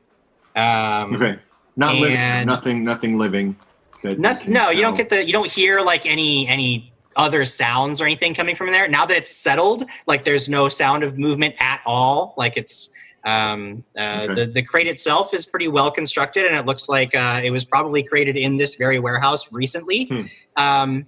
Um, 0.56 1.16
Okay. 1.16 1.40
Not 1.76 1.96
living. 1.96 2.48
Nothing. 2.48 2.84
Nothing 2.84 3.18
living. 3.20 3.56
that 4.02 4.18
Noth- 4.18 4.42
can 4.42 4.54
no, 4.54 4.70
you 4.72 4.82
don't 4.82 4.96
get 4.98 5.10
the 5.10 5.24
you 5.26 5.32
don't 5.32 5.52
hear 5.52 5.80
like 5.82 6.06
any 6.08 6.48
any 6.48 6.92
other 7.18 7.44
sounds 7.44 8.00
or 8.00 8.06
anything 8.06 8.34
coming 8.34 8.56
from 8.56 8.68
there. 8.72 8.88
Now 8.88 9.06
that 9.06 9.18
it's 9.18 9.30
settled, 9.30 9.84
like 10.06 10.24
there's 10.24 10.48
no 10.48 10.70
sound 10.70 11.04
of 11.04 11.18
movement 11.18 11.56
at 11.60 11.82
all. 11.86 12.34
Like 12.38 12.56
it's 12.56 12.92
um, 13.26 13.84
uh, 13.98 14.28
Okay. 14.30 14.34
the 14.36 14.46
the 14.52 14.62
crate 14.62 14.88
itself 14.88 15.34
is 15.34 15.46
pretty 15.46 15.68
well 15.68 15.92
constructed, 15.92 16.46
and 16.46 16.56
it 16.56 16.66
looks 16.66 16.88
like 16.88 17.14
uh, 17.14 17.42
it 17.44 17.52
was 17.52 17.66
probably 17.66 18.02
created 18.04 18.38
in 18.38 18.56
this 18.56 18.76
very 18.76 19.00
warehouse 19.00 19.52
recently. 19.52 20.06
Hmm. 20.06 20.22
Um, 20.56 21.06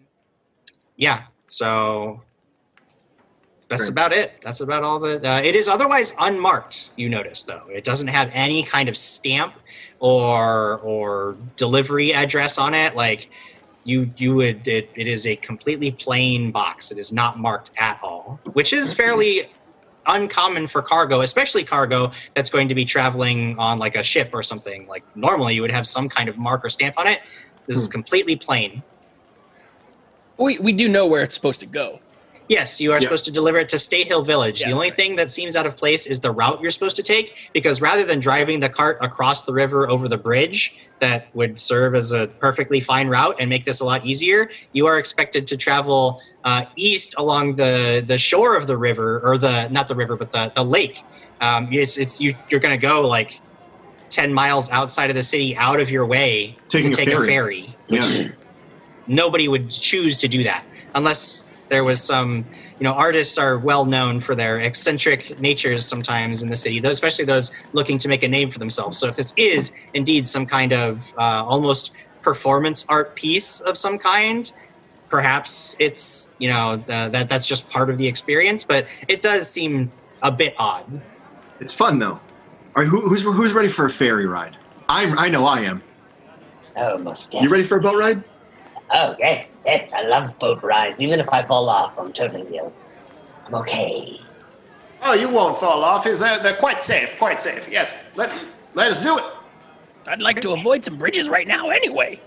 yeah, 0.98 1.24
so 1.48 2.22
that's 3.70 3.84
Great. 3.84 3.92
about 3.92 4.12
it. 4.12 4.34
That's 4.42 4.60
about 4.60 4.84
all 4.84 5.00
the. 5.00 5.26
Uh, 5.26 5.42
it 5.42 5.56
is 5.56 5.70
otherwise 5.70 6.14
unmarked. 6.20 6.90
You 6.98 7.08
notice 7.08 7.44
though, 7.44 7.64
it 7.72 7.86
doesn't 7.86 8.08
have 8.08 8.30
any 8.34 8.64
kind 8.64 8.90
of 8.90 8.98
stamp 8.98 9.54
or 10.00 10.80
or 10.80 11.38
delivery 11.56 12.14
address 12.14 12.58
on 12.58 12.74
it. 12.74 12.96
Like 12.96 13.30
you 13.84 14.12
you 14.18 14.36
would 14.36 14.68
it, 14.68 14.90
it 14.96 15.08
is 15.08 15.26
a 15.26 15.36
completely 15.38 15.92
plain 15.92 16.52
box. 16.52 16.92
It 16.92 16.98
is 16.98 17.12
not 17.12 17.40
marked 17.40 17.72
at 17.78 18.00
all, 18.04 18.40
which 18.54 18.74
is 18.74 18.94
fairly 18.94 19.50
uncommon 20.06 20.68
for 20.68 20.82
cargo, 20.82 21.22
especially 21.22 21.64
cargo 21.64 22.12
that's 22.34 22.50
going 22.50 22.68
to 22.68 22.76
be 22.76 22.86
traveling 22.86 23.58
on 23.60 23.78
like 23.78 23.96
a 23.96 24.04
ship 24.04 24.32
or 24.34 24.44
something. 24.44 24.88
Like 24.88 25.04
normally 25.16 25.56
you 25.56 25.62
would 25.62 25.72
have 25.72 25.88
some 25.88 26.10
kind 26.10 26.30
of 26.30 26.38
mark 26.38 26.66
or 26.66 26.70
stamp 26.70 26.98
on 26.98 27.08
it. 27.08 27.22
This 27.68 27.78
is 27.78 27.86
hmm. 27.86 27.92
completely 27.92 28.36
plain. 28.36 28.84
We 30.38 30.58
we 30.60 30.72
do 30.72 30.88
know 30.88 31.06
where 31.06 31.24
it's 31.24 31.36
supposed 31.36 31.60
to 31.62 31.66
go. 31.66 32.00
Yes, 32.48 32.82
you 32.82 32.92
are 32.92 32.96
Yeah. 32.96 33.02
supposed 33.02 33.26
to 33.26 33.32
deliver 33.32 33.60
it 33.60 33.70
to 33.70 33.78
Stay 33.78 34.04
Hill 34.04 34.24
Village. 34.24 34.62
Yeah, 34.62 34.70
the 34.70 34.74
only 34.74 34.88
right. 34.88 34.96
thing 34.96 35.16
that 35.18 35.30
seems 35.30 35.56
out 35.56 35.68
of 35.68 35.78
place 35.78 36.08
is 36.08 36.20
the 36.20 36.32
route 36.32 36.60
you're 36.62 36.72
supposed 36.72 36.96
to 36.96 37.04
take, 37.04 37.36
because 37.54 37.80
rather 37.80 38.04
than 38.04 38.20
driving 38.20 38.60
the 38.60 38.70
cart 38.70 38.98
across 39.02 39.44
the 39.44 39.54
river 39.54 39.88
over 39.88 40.08
the 40.08 40.18
bridge, 40.18 40.76
that 41.00 41.34
would 41.36 41.60
serve 41.60 41.96
as 41.96 42.12
a 42.12 42.28
perfectly 42.28 42.80
fine 42.80 43.08
route 43.08 43.36
and 43.40 43.50
make 43.50 43.66
this 43.66 43.80
a 43.80 43.86
lot 43.86 44.06
easier, 44.06 44.50
you 44.74 44.86
are 44.88 44.98
expected 45.00 45.48
to 45.48 45.58
travel 45.58 46.22
uh, 46.44 46.66
east 46.76 47.16
along 47.18 47.56
the 47.56 48.04
the 48.08 48.18
shore 48.18 48.56
of 48.56 48.68
the 48.68 48.78
river, 48.78 49.20
or 49.24 49.38
the 49.38 49.68
not 49.70 49.88
the 49.88 49.96
river, 49.96 50.16
but 50.16 50.32
the 50.32 50.52
the 50.56 50.64
lake. 50.64 51.04
Um, 51.42 51.70
it's 51.72 51.98
it's 51.98 52.20
you, 52.20 52.36
you're 52.50 52.60
going 52.60 52.78
to 52.78 52.82
go 52.88 53.02
like 53.08 53.40
ten 54.10 54.34
miles 54.34 54.70
outside 54.72 55.10
of 55.10 55.16
the 55.16 55.24
city, 55.24 55.56
out 55.56 55.80
of 55.80 55.90
your 55.92 56.06
way 56.06 56.58
Taking 56.70 56.92
to 56.92 57.02
a 57.02 57.06
take 57.06 57.10
ferry. 57.10 57.24
a 57.24 57.28
ferry 57.28 57.76
Yeah. 57.88 58.32
nobody 59.08 59.48
would 59.48 59.70
choose 59.70 60.18
to 60.20 60.28
do 60.28 60.44
that 60.44 60.64
unless 60.96 61.46
there 61.70 61.84
was 61.84 62.02
some 62.02 62.46
you 62.80 62.84
know 62.86 62.94
artists 62.94 63.38
are 63.38 63.58
well 63.60 63.86
known 63.86 64.20
for 64.20 64.36
their 64.36 64.60
eccentric 64.60 65.40
natures 65.40 65.86
sometimes 65.86 66.44
in 66.44 66.50
the 66.50 66.56
city 66.56 66.80
those, 66.80 66.94
especially 66.94 67.26
those 67.26 67.52
looking 67.74 67.98
to 67.98 68.08
make 68.08 68.24
a 68.24 68.28
name 68.28 68.50
for 68.50 68.60
themselves 68.60 68.98
so 68.98 69.08
if 69.08 69.16
this 69.16 69.34
is 69.38 69.72
indeed 69.94 70.28
some 70.28 70.46
kind 70.46 70.74
of 70.74 71.14
uh, 71.18 71.44
almost 71.46 71.92
performance 72.22 72.86
art 72.90 73.16
piece 73.16 73.60
of 73.62 73.78
some 73.78 73.98
kind 73.98 74.54
perhaps 75.10 75.76
it's 75.80 76.36
you 76.40 76.50
know 76.50 76.84
uh, 76.90 77.10
that 77.10 77.28
that's 77.28 77.46
just 77.46 77.70
part 77.70 77.90
of 77.90 77.98
the 77.98 78.08
experience 78.08 78.64
but 78.64 78.88
it 79.08 79.22
does 79.22 79.50
seem 79.50 79.92
a 80.22 80.32
bit 80.32 80.54
odd 80.58 80.86
It's 81.60 81.74
fun 81.74 82.00
though. 82.00 82.20
All 82.76 82.84
right, 82.84 82.88
who, 82.88 83.02
who's 83.10 83.24
who's 83.24 83.52
ready 83.52 83.68
for 83.68 83.86
a 83.86 83.90
ferry 83.90 84.26
ride? 84.26 84.56
I'm. 84.88 85.18
I 85.18 85.28
know 85.30 85.46
I 85.46 85.62
am. 85.62 85.82
Oh, 86.78 86.98
most 86.98 87.34
You 87.34 87.50
ready 87.50 87.64
for 87.66 87.78
a 87.78 87.82
boat 87.82 87.98
ride? 87.98 88.24
Oh, 88.92 89.16
yes, 89.20 89.58
yes, 89.66 89.94
I 89.94 90.04
love 90.04 90.38
boat 90.40 90.64
rides. 90.64 91.02
Even 91.02 91.20
if 91.20 91.30
I 91.30 91.46
fall 91.46 91.70
off, 91.70 91.94
I'm 91.98 92.12
totally, 92.12 92.60
uh, 92.60 92.70
I'm 93.46 93.56
okay. 93.56 94.20
Oh, 95.02 95.14
you 95.14 95.30
won't 95.30 95.58
fall 95.58 95.84
off. 95.84 96.06
Is 96.08 96.20
they're, 96.20 96.40
they're 96.40 96.58
quite 96.58 96.82
safe, 96.82 97.18
quite 97.18 97.42
safe. 97.42 97.70
Yes, 97.72 97.96
let 98.16 98.32
let 98.74 98.92
us 98.92 99.02
do 99.02 99.18
it. 99.18 99.24
I'd 100.08 100.22
like 100.22 100.42
to 100.42 100.52
avoid 100.52 100.84
some 100.84 100.98
bridges 100.98 101.30
right 101.30 101.48
now 101.48 101.70
anyway. 101.70 102.20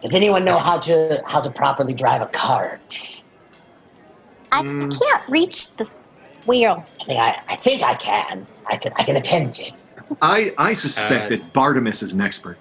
Does 0.00 0.14
anyone 0.14 0.44
know 0.44 0.58
how 0.58 0.78
to 0.78 1.22
how 1.26 1.40
to 1.40 1.50
properly 1.50 1.94
drive 1.94 2.20
a 2.20 2.26
cart? 2.26 2.80
I 4.50 4.62
Mm. 4.62 5.00
can't 5.00 5.22
reach 5.28 5.70
the 5.76 5.90
wheel. 6.44 6.84
I 7.00 7.04
think 7.06 7.20
I, 7.20 7.42
I 7.48 7.56
think 7.56 7.82
I 7.82 7.94
can. 7.94 8.46
I 8.66 8.76
can 8.76 8.92
I 8.96 9.04
can 9.04 9.16
attempt 9.16 9.60
it. 9.60 9.78
I 10.20 10.52
I 10.58 10.74
suspect 10.74 11.26
Uh, 11.26 11.28
that 11.30 11.52
Bartimus 11.54 12.02
is 12.02 12.12
an 12.12 12.20
expert. 12.20 12.58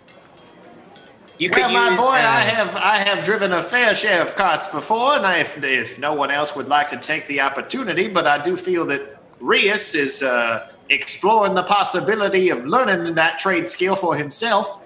You 1.41 1.49
could 1.49 1.63
Well, 1.63 1.71
my 1.71 1.89
use 1.89 1.99
boy, 1.99 2.17
uh, 2.17 2.38
I 2.38 2.41
have 2.41 2.75
I 2.75 2.97
have 2.97 3.23
driven 3.23 3.51
a 3.54 3.63
fair 3.63 3.95
share 3.95 4.21
of 4.21 4.36
carts 4.36 4.67
before, 4.67 5.15
and 5.15 5.25
if, 5.41 5.58
if 5.63 5.97
no 5.97 6.13
one 6.13 6.30
else 6.30 6.56
would 6.56 6.67
like 6.67 6.88
to 6.89 6.97
take 6.97 7.25
the 7.25 7.41
opportunity, 7.41 8.08
but 8.08 8.27
I 8.27 8.39
do 8.43 8.56
feel 8.56 8.86
that 8.86 9.17
Rias 9.39 9.95
is 9.95 10.21
uh, 10.21 10.69
exploring 10.89 11.56
the 11.56 11.63
possibility 11.63 12.49
of 12.49 12.67
learning 12.67 13.13
that 13.13 13.39
trade 13.39 13.67
skill 13.67 13.95
for 13.95 14.15
himself. 14.15 14.84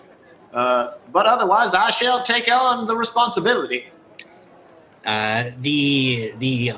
Uh, 0.54 0.94
but 1.12 1.26
otherwise, 1.26 1.74
I 1.74 1.90
shall 1.90 2.24
take 2.24 2.50
on 2.50 2.88
the 2.88 2.96
responsibility. 2.96 3.90
Uh, 5.06 5.52
the 5.60 6.36
the 6.40 6.72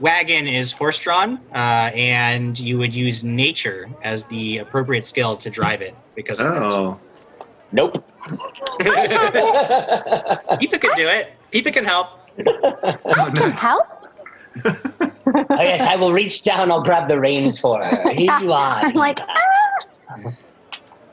wagon 0.00 0.48
is 0.48 0.72
horse 0.72 1.00
drawn, 1.00 1.38
uh, 1.52 1.90
and 1.92 2.58
you 2.58 2.78
would 2.78 2.94
use 2.94 3.22
nature 3.22 3.90
as 4.02 4.24
the 4.24 4.56
appropriate 4.56 5.04
skill 5.04 5.36
to 5.36 5.50
drive 5.50 5.82
it 5.82 5.94
because 6.14 6.40
of 6.40 6.46
Oh, 6.46 6.98
Nope. 7.72 8.07
That. 8.28 10.44
Peepa 10.60 10.80
could 10.80 10.94
do 10.96 11.08
it. 11.08 11.32
Peepa 11.52 11.72
can 11.72 11.84
help. 11.84 12.08
oh 12.46 13.32
Can 13.34 13.52
help? 13.52 13.86
oh 14.64 15.62
yes, 15.62 15.82
I 15.82 15.96
will 15.96 16.12
reach 16.12 16.42
down. 16.42 16.70
I'll 16.70 16.82
grab 16.82 17.08
the 17.08 17.18
reins 17.18 17.60
for 17.60 17.82
her. 17.82 18.10
Here 18.10 18.36
you 18.40 18.52
are. 18.52 18.84
I'm 18.84 18.94
like, 18.94 19.18
ah. 19.20 20.32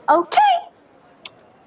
Okay. 0.08 0.38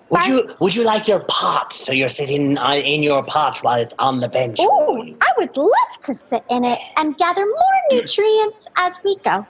Would 0.10 0.26
you 0.26 0.56
Would 0.60 0.76
you 0.76 0.84
like 0.84 1.08
your 1.08 1.20
pot? 1.28 1.72
So 1.72 1.92
you're 1.92 2.10
sitting 2.10 2.58
uh, 2.58 2.74
in 2.74 3.04
your 3.04 3.24
pot 3.24 3.60
while 3.60 3.80
it's 3.80 3.94
on 4.00 4.20
the 4.20 4.30
bench. 4.30 4.60
Ooh, 4.60 5.16
I 5.22 5.32
would 5.38 5.56
love 5.56 5.72
to 6.02 6.14
sit 6.14 6.44
in 6.50 6.66
it 6.66 6.80
and 6.98 7.16
gather 7.18 7.46
more 7.46 7.82
nutrients 7.92 8.68
as 8.78 9.00
we 9.04 9.18
go. 9.18 9.46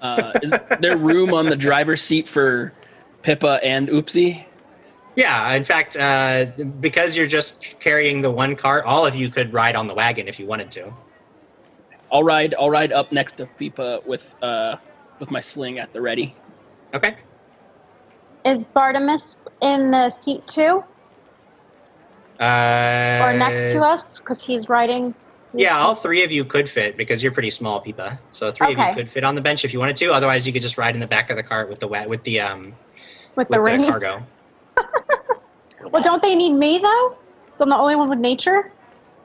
Uh, 0.00 0.32
is 0.42 0.52
there 0.80 0.96
room 0.96 1.32
on 1.32 1.46
the 1.46 1.56
driver's 1.56 2.02
seat 2.02 2.28
for 2.28 2.72
Pippa 3.22 3.60
and 3.62 3.88
Oopsie? 3.88 4.44
Yeah, 5.14 5.52
in 5.52 5.64
fact, 5.64 5.96
uh, 5.96 6.46
because 6.80 7.16
you're 7.16 7.26
just 7.26 7.78
carrying 7.80 8.22
the 8.22 8.30
one 8.30 8.56
cart, 8.56 8.84
all 8.86 9.04
of 9.04 9.14
you 9.14 9.28
could 9.28 9.52
ride 9.52 9.76
on 9.76 9.86
the 9.86 9.94
wagon 9.94 10.26
if 10.26 10.40
you 10.40 10.46
wanted 10.46 10.70
to. 10.72 10.92
I'll 12.10 12.24
ride. 12.24 12.54
I'll 12.58 12.70
ride 12.70 12.92
up 12.92 13.12
next 13.12 13.36
to 13.38 13.46
Pippa 13.46 14.00
with 14.06 14.34
uh, 14.42 14.76
with 15.18 15.30
my 15.30 15.40
sling 15.40 15.78
at 15.78 15.92
the 15.92 16.00
ready. 16.00 16.34
Okay. 16.94 17.16
Is 18.44 18.64
Bartimus 18.64 19.34
in 19.60 19.90
the 19.90 20.10
seat 20.10 20.46
too, 20.46 20.82
Uh, 22.40 23.20
or 23.22 23.32
next 23.32 23.70
to 23.72 23.82
us? 23.82 24.18
Because 24.18 24.42
he's 24.42 24.68
riding. 24.68 25.14
Yeah, 25.54 25.78
all 25.78 25.94
three 25.94 26.24
of 26.24 26.32
you 26.32 26.44
could 26.44 26.68
fit 26.68 26.96
because 26.96 27.22
you're 27.22 27.32
pretty 27.32 27.50
small, 27.50 27.82
Peepa. 27.84 28.18
So 28.30 28.50
three 28.50 28.72
of 28.72 28.78
you 28.78 28.94
could 28.94 29.10
fit 29.10 29.22
on 29.24 29.34
the 29.34 29.42
bench 29.42 29.64
if 29.64 29.72
you 29.74 29.78
wanted 29.78 29.96
to. 29.96 30.10
Otherwise, 30.12 30.46
you 30.46 30.52
could 30.52 30.62
just 30.62 30.78
ride 30.78 30.94
in 30.94 31.00
the 31.00 31.06
back 31.06 31.28
of 31.30 31.36
the 31.36 31.42
cart 31.42 31.68
with 31.68 31.78
the 31.80 31.88
wa- 31.88 32.06
with 32.06 32.22
the 32.24 32.40
um 32.40 32.74
with 33.36 33.48
with 33.50 33.58
the 33.64 33.76
the 33.76 33.86
cargo. 33.90 34.26
Well, 35.92 36.02
don't 36.02 36.22
they 36.22 36.34
need 36.34 36.52
me 36.52 36.78
though? 36.78 37.16
I'm 37.60 37.68
the 37.68 37.76
only 37.76 37.96
one 37.96 38.08
with 38.08 38.18
nature. 38.18 38.72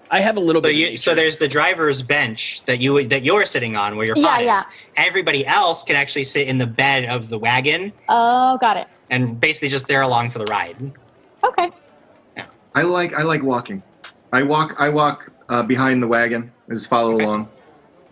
I 0.09 0.21
have 0.21 0.37
a 0.37 0.39
little 0.39 0.61
So 0.61 0.67
bit. 0.69 0.75
of 0.75 0.77
you 0.77 0.97
so 0.97 1.15
there's 1.15 1.37
the 1.37 1.47
driver's 1.47 2.01
bench 2.01 2.63
that 2.65 2.79
you 2.79 3.07
that 3.07 3.23
you're 3.23 3.45
sitting 3.45 3.75
on 3.75 3.97
where 3.97 4.05
your 4.05 4.15
Yeah, 4.15 4.23
pot 4.27 4.43
yeah. 4.43 4.55
is. 4.59 4.65
Everybody 4.95 5.45
else 5.45 5.83
can 5.83 5.95
actually 5.95 6.23
sit 6.23 6.47
in 6.47 6.57
the 6.57 6.67
bed 6.67 7.05
of 7.05 7.29
the 7.29 7.37
wagon 7.37 7.93
Oh, 8.07 8.57
got 8.59 8.77
it. 8.77 8.87
and 9.09 9.39
basically 9.39 9.69
just 9.69 9.87
there 9.87 10.01
along 10.01 10.29
for 10.29 10.39
the 10.39 10.45
ride. 10.45 10.77
Okay. 11.43 11.69
Yeah. 12.37 12.45
I 12.75 12.83
like 12.83 13.13
I 13.13 13.23
like 13.23 13.43
walking. 13.43 13.83
I 14.31 14.43
walk 14.43 14.75
I 14.77 14.89
walk 14.89 15.29
uh, 15.49 15.63
behind 15.63 16.01
the 16.03 16.07
wagon. 16.07 16.51
I 16.69 16.73
just 16.75 16.89
follow 16.89 17.15
Okay. 17.15 17.25
along. 17.25 17.49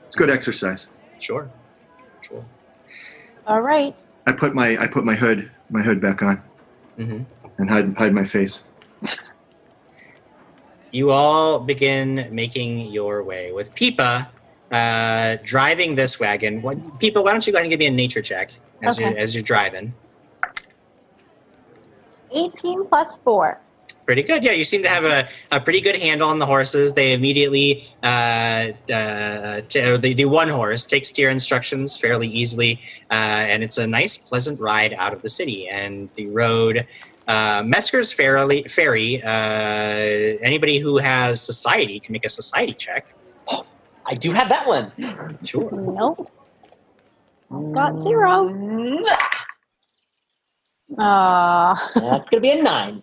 It's 0.07 0.15
good 0.15 0.29
exercise. 0.29 0.89
Sure. 1.19 1.49
Sure. 2.21 2.45
All 3.47 3.61
right. 3.61 4.03
I 4.27 4.31
put 4.33 4.53
my 4.53 4.77
I 4.81 4.87
put 4.87 5.05
my 5.05 5.15
hood 5.15 5.49
my 5.69 5.81
hood 5.81 6.01
back 6.01 6.21
on 6.21 6.41
hmm 6.97 7.23
and 7.57 7.69
hide 7.69 7.95
hide 7.97 8.13
my 8.13 8.25
face. 8.25 8.63
You 10.91 11.11
all 11.11 11.59
begin 11.59 12.29
making 12.31 12.79
your 12.93 13.21
way 13.21 13.51
with 13.51 13.75
Peepa 13.75 14.27
uh, 14.71 15.35
driving 15.43 15.93
this 15.93 16.21
wagon. 16.21 16.61
What, 16.61 16.77
Peepa, 17.01 17.21
why 17.21 17.31
don't 17.33 17.45
you 17.45 17.51
go 17.51 17.57
ahead 17.57 17.65
and 17.65 17.69
give 17.69 17.79
me 17.79 17.87
a 17.87 17.91
nature 17.91 18.21
check 18.21 18.51
as 18.81 18.97
Okay. 18.97 19.09
you're 19.09 19.17
as 19.17 19.35
you're 19.35 19.43
driving? 19.43 19.93
18 22.31 22.85
plus 22.87 23.17
four. 23.25 23.59
Pretty 24.05 24.23
good. 24.23 24.41
Yeah, 24.41 24.51
you 24.53 24.63
seem 24.63 24.83
to 24.83 24.87
have 24.89 25.03
a, 25.03 25.27
a 25.51 25.59
pretty 25.59 25.81
good 25.81 25.97
handle 25.97 26.29
on 26.29 26.39
the 26.39 26.45
horses. 26.45 26.93
They 26.93 27.11
immediately, 27.11 27.89
uh, 28.01 28.67
uh, 28.89 29.61
t- 29.67 29.97
the, 29.97 30.13
the 30.13 30.25
one 30.25 30.47
horse 30.47 30.85
takes 30.85 31.11
to 31.11 31.21
your 31.23 31.31
instructions 31.31 31.97
fairly 31.97 32.27
easily, 32.27 32.79
uh, 33.09 33.13
and 33.49 33.63
it's 33.63 33.79
a 33.79 33.87
nice, 33.87 34.17
pleasant 34.17 34.61
ride 34.61 34.93
out 34.93 35.13
of 35.13 35.23
the 35.23 35.29
city. 35.29 35.67
And 35.67 36.09
the 36.11 36.27
road, 36.27 36.87
uh, 37.27 37.63
Mesker's 37.65 38.13
Ferry, 38.13 38.63
ferry 38.63 39.21
uh, 39.23 39.29
anybody 40.41 40.79
who 40.79 40.97
has 40.97 41.41
society 41.41 41.99
can 41.99 42.13
make 42.13 42.25
a 42.25 42.29
society 42.29 42.73
check. 42.73 43.13
I 44.05 44.13
do 44.15 44.31
have 44.31 44.49
that 44.49 44.67
one. 44.67 44.91
Sure. 45.43 45.71
Nope. 45.71 46.27
Got 47.73 47.99
zero. 48.01 48.49
Mwah! 48.49 49.17
Ah. 50.99 51.91
That's 51.95 52.29
gonna 52.29 52.41
be 52.41 52.51
a 52.51 52.61
nine. 52.61 53.01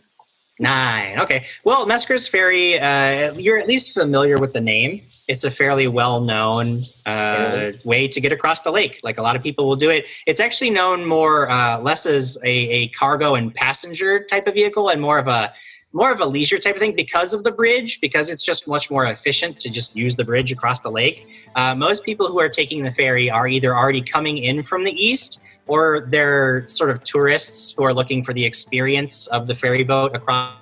Nine. 0.58 1.18
Okay. 1.20 1.44
Well, 1.64 1.86
Mesker's 1.86 2.28
Ferry, 2.28 2.78
uh, 2.78 3.32
you're 3.34 3.58
at 3.58 3.66
least 3.66 3.94
familiar 3.94 4.36
with 4.36 4.52
the 4.52 4.60
name. 4.60 5.02
It's 5.32 5.44
a 5.44 5.50
fairly 5.50 5.88
well 5.88 6.20
known 6.20 6.84
uh, 7.06 7.72
way 7.84 8.06
to 8.06 8.20
get 8.20 8.32
across 8.32 8.60
the 8.60 8.70
lake. 8.70 9.00
Like 9.02 9.16
a 9.16 9.22
lot 9.22 9.34
of 9.34 9.42
people 9.42 9.66
will 9.66 9.76
do 9.76 9.88
it. 9.88 10.04
It's 10.26 10.40
actually 10.40 10.68
known 10.68 11.06
more, 11.06 11.48
uh, 11.48 11.80
less 11.80 12.04
as 12.04 12.36
a, 12.44 12.50
a 12.50 12.88
cargo 12.88 13.34
and 13.34 13.54
passenger 13.54 14.24
type 14.24 14.46
of 14.46 14.52
vehicle 14.52 14.90
and 14.90 15.00
more 15.00 15.18
of 15.18 15.28
a 15.28 15.50
more 15.94 16.12
of 16.12 16.20
a 16.20 16.26
leisure 16.26 16.58
type 16.58 16.74
of 16.74 16.80
thing 16.80 16.94
because 16.94 17.32
of 17.32 17.44
the 17.44 17.50
bridge, 17.50 17.98
because 18.02 18.28
it's 18.28 18.44
just 18.44 18.68
much 18.68 18.90
more 18.90 19.06
efficient 19.06 19.58
to 19.60 19.70
just 19.70 19.96
use 19.96 20.16
the 20.16 20.24
bridge 20.24 20.52
across 20.52 20.80
the 20.80 20.90
lake. 20.90 21.26
Uh, 21.54 21.74
most 21.74 22.04
people 22.04 22.26
who 22.26 22.38
are 22.38 22.48
taking 22.50 22.82
the 22.84 22.90
ferry 22.90 23.30
are 23.30 23.48
either 23.48 23.74
already 23.74 24.02
coming 24.02 24.36
in 24.36 24.62
from 24.62 24.84
the 24.84 24.92
east 24.92 25.42
or 25.66 26.06
they're 26.10 26.66
sort 26.66 26.90
of 26.90 27.02
tourists 27.04 27.72
who 27.74 27.84
are 27.84 27.94
looking 27.94 28.22
for 28.22 28.34
the 28.34 28.44
experience 28.44 29.26
of 29.28 29.46
the 29.46 29.54
ferry 29.54 29.84
boat 29.84 30.14
across 30.14 30.61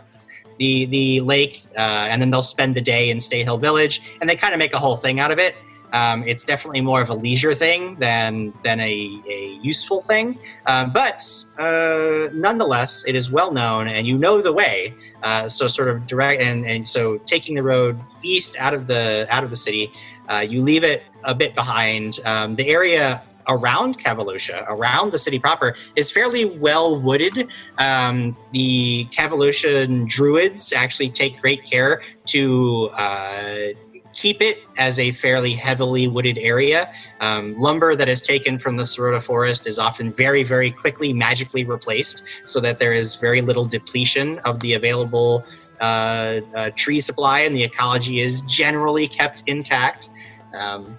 the 0.60 0.84
the 0.86 1.20
lake, 1.22 1.62
uh, 1.76 2.06
and 2.10 2.22
then 2.22 2.30
they'll 2.30 2.42
spend 2.42 2.76
the 2.76 2.80
day 2.80 3.10
in 3.10 3.18
Stay 3.18 3.42
Hill 3.42 3.58
Village, 3.58 4.00
and 4.20 4.28
they 4.28 4.36
kind 4.36 4.54
of 4.54 4.58
make 4.58 4.74
a 4.74 4.78
whole 4.78 4.96
thing 4.96 5.18
out 5.18 5.32
of 5.32 5.38
it. 5.38 5.56
Um, 5.92 6.22
it's 6.28 6.44
definitely 6.44 6.82
more 6.82 7.02
of 7.02 7.10
a 7.10 7.14
leisure 7.14 7.54
thing 7.54 7.96
than 7.96 8.52
than 8.62 8.78
a, 8.78 8.92
a 9.26 9.58
useful 9.62 10.00
thing, 10.00 10.38
uh, 10.66 10.86
but 10.86 11.20
uh, 11.58 12.28
nonetheless, 12.32 13.04
it 13.08 13.16
is 13.16 13.32
well 13.32 13.50
known, 13.50 13.88
and 13.88 14.06
you 14.06 14.16
know 14.16 14.40
the 14.40 14.52
way. 14.52 14.94
Uh, 15.22 15.48
so 15.48 15.66
sort 15.66 15.88
of 15.88 16.06
direct, 16.06 16.42
and, 16.42 16.64
and 16.64 16.86
so 16.86 17.18
taking 17.24 17.56
the 17.56 17.62
road 17.62 17.98
east 18.22 18.54
out 18.58 18.74
of 18.74 18.86
the 18.86 19.26
out 19.30 19.42
of 19.42 19.50
the 19.50 19.56
city, 19.56 19.90
uh, 20.28 20.44
you 20.46 20.62
leave 20.62 20.84
it 20.84 21.02
a 21.24 21.34
bit 21.34 21.54
behind. 21.54 22.20
Um, 22.24 22.54
the 22.54 22.68
area 22.68 23.22
around 23.50 23.98
Cavalosha, 23.98 24.64
around 24.68 25.12
the 25.12 25.18
city 25.18 25.38
proper, 25.38 25.74
is 25.96 26.10
fairly 26.10 26.44
well 26.46 26.98
wooded. 26.98 27.48
Um, 27.78 28.32
the 28.52 29.06
Cavaloshan 29.12 30.08
druids 30.08 30.72
actually 30.72 31.10
take 31.10 31.40
great 31.40 31.64
care 31.64 32.02
to 32.26 32.90
uh, 32.94 33.68
keep 34.14 34.42
it 34.42 34.58
as 34.76 34.98
a 34.98 35.12
fairly 35.12 35.52
heavily 35.54 36.08
wooded 36.08 36.38
area. 36.38 36.92
Um, 37.20 37.58
lumber 37.58 37.96
that 37.96 38.08
is 38.08 38.20
taken 38.20 38.58
from 38.58 38.76
the 38.76 38.84
Sorota 38.84 39.22
forest 39.22 39.66
is 39.66 39.78
often 39.78 40.12
very, 40.12 40.42
very 40.42 40.70
quickly 40.70 41.12
magically 41.12 41.64
replaced 41.64 42.22
so 42.44 42.60
that 42.60 42.78
there 42.78 42.92
is 42.92 43.14
very 43.14 43.40
little 43.40 43.64
depletion 43.64 44.38
of 44.40 44.60
the 44.60 44.74
available 44.74 45.44
uh, 45.80 46.40
uh, 46.54 46.70
tree 46.76 47.00
supply 47.00 47.40
and 47.40 47.56
the 47.56 47.64
ecology 47.64 48.20
is 48.20 48.42
generally 48.42 49.08
kept 49.08 49.42
intact. 49.46 50.10
Um, 50.54 50.98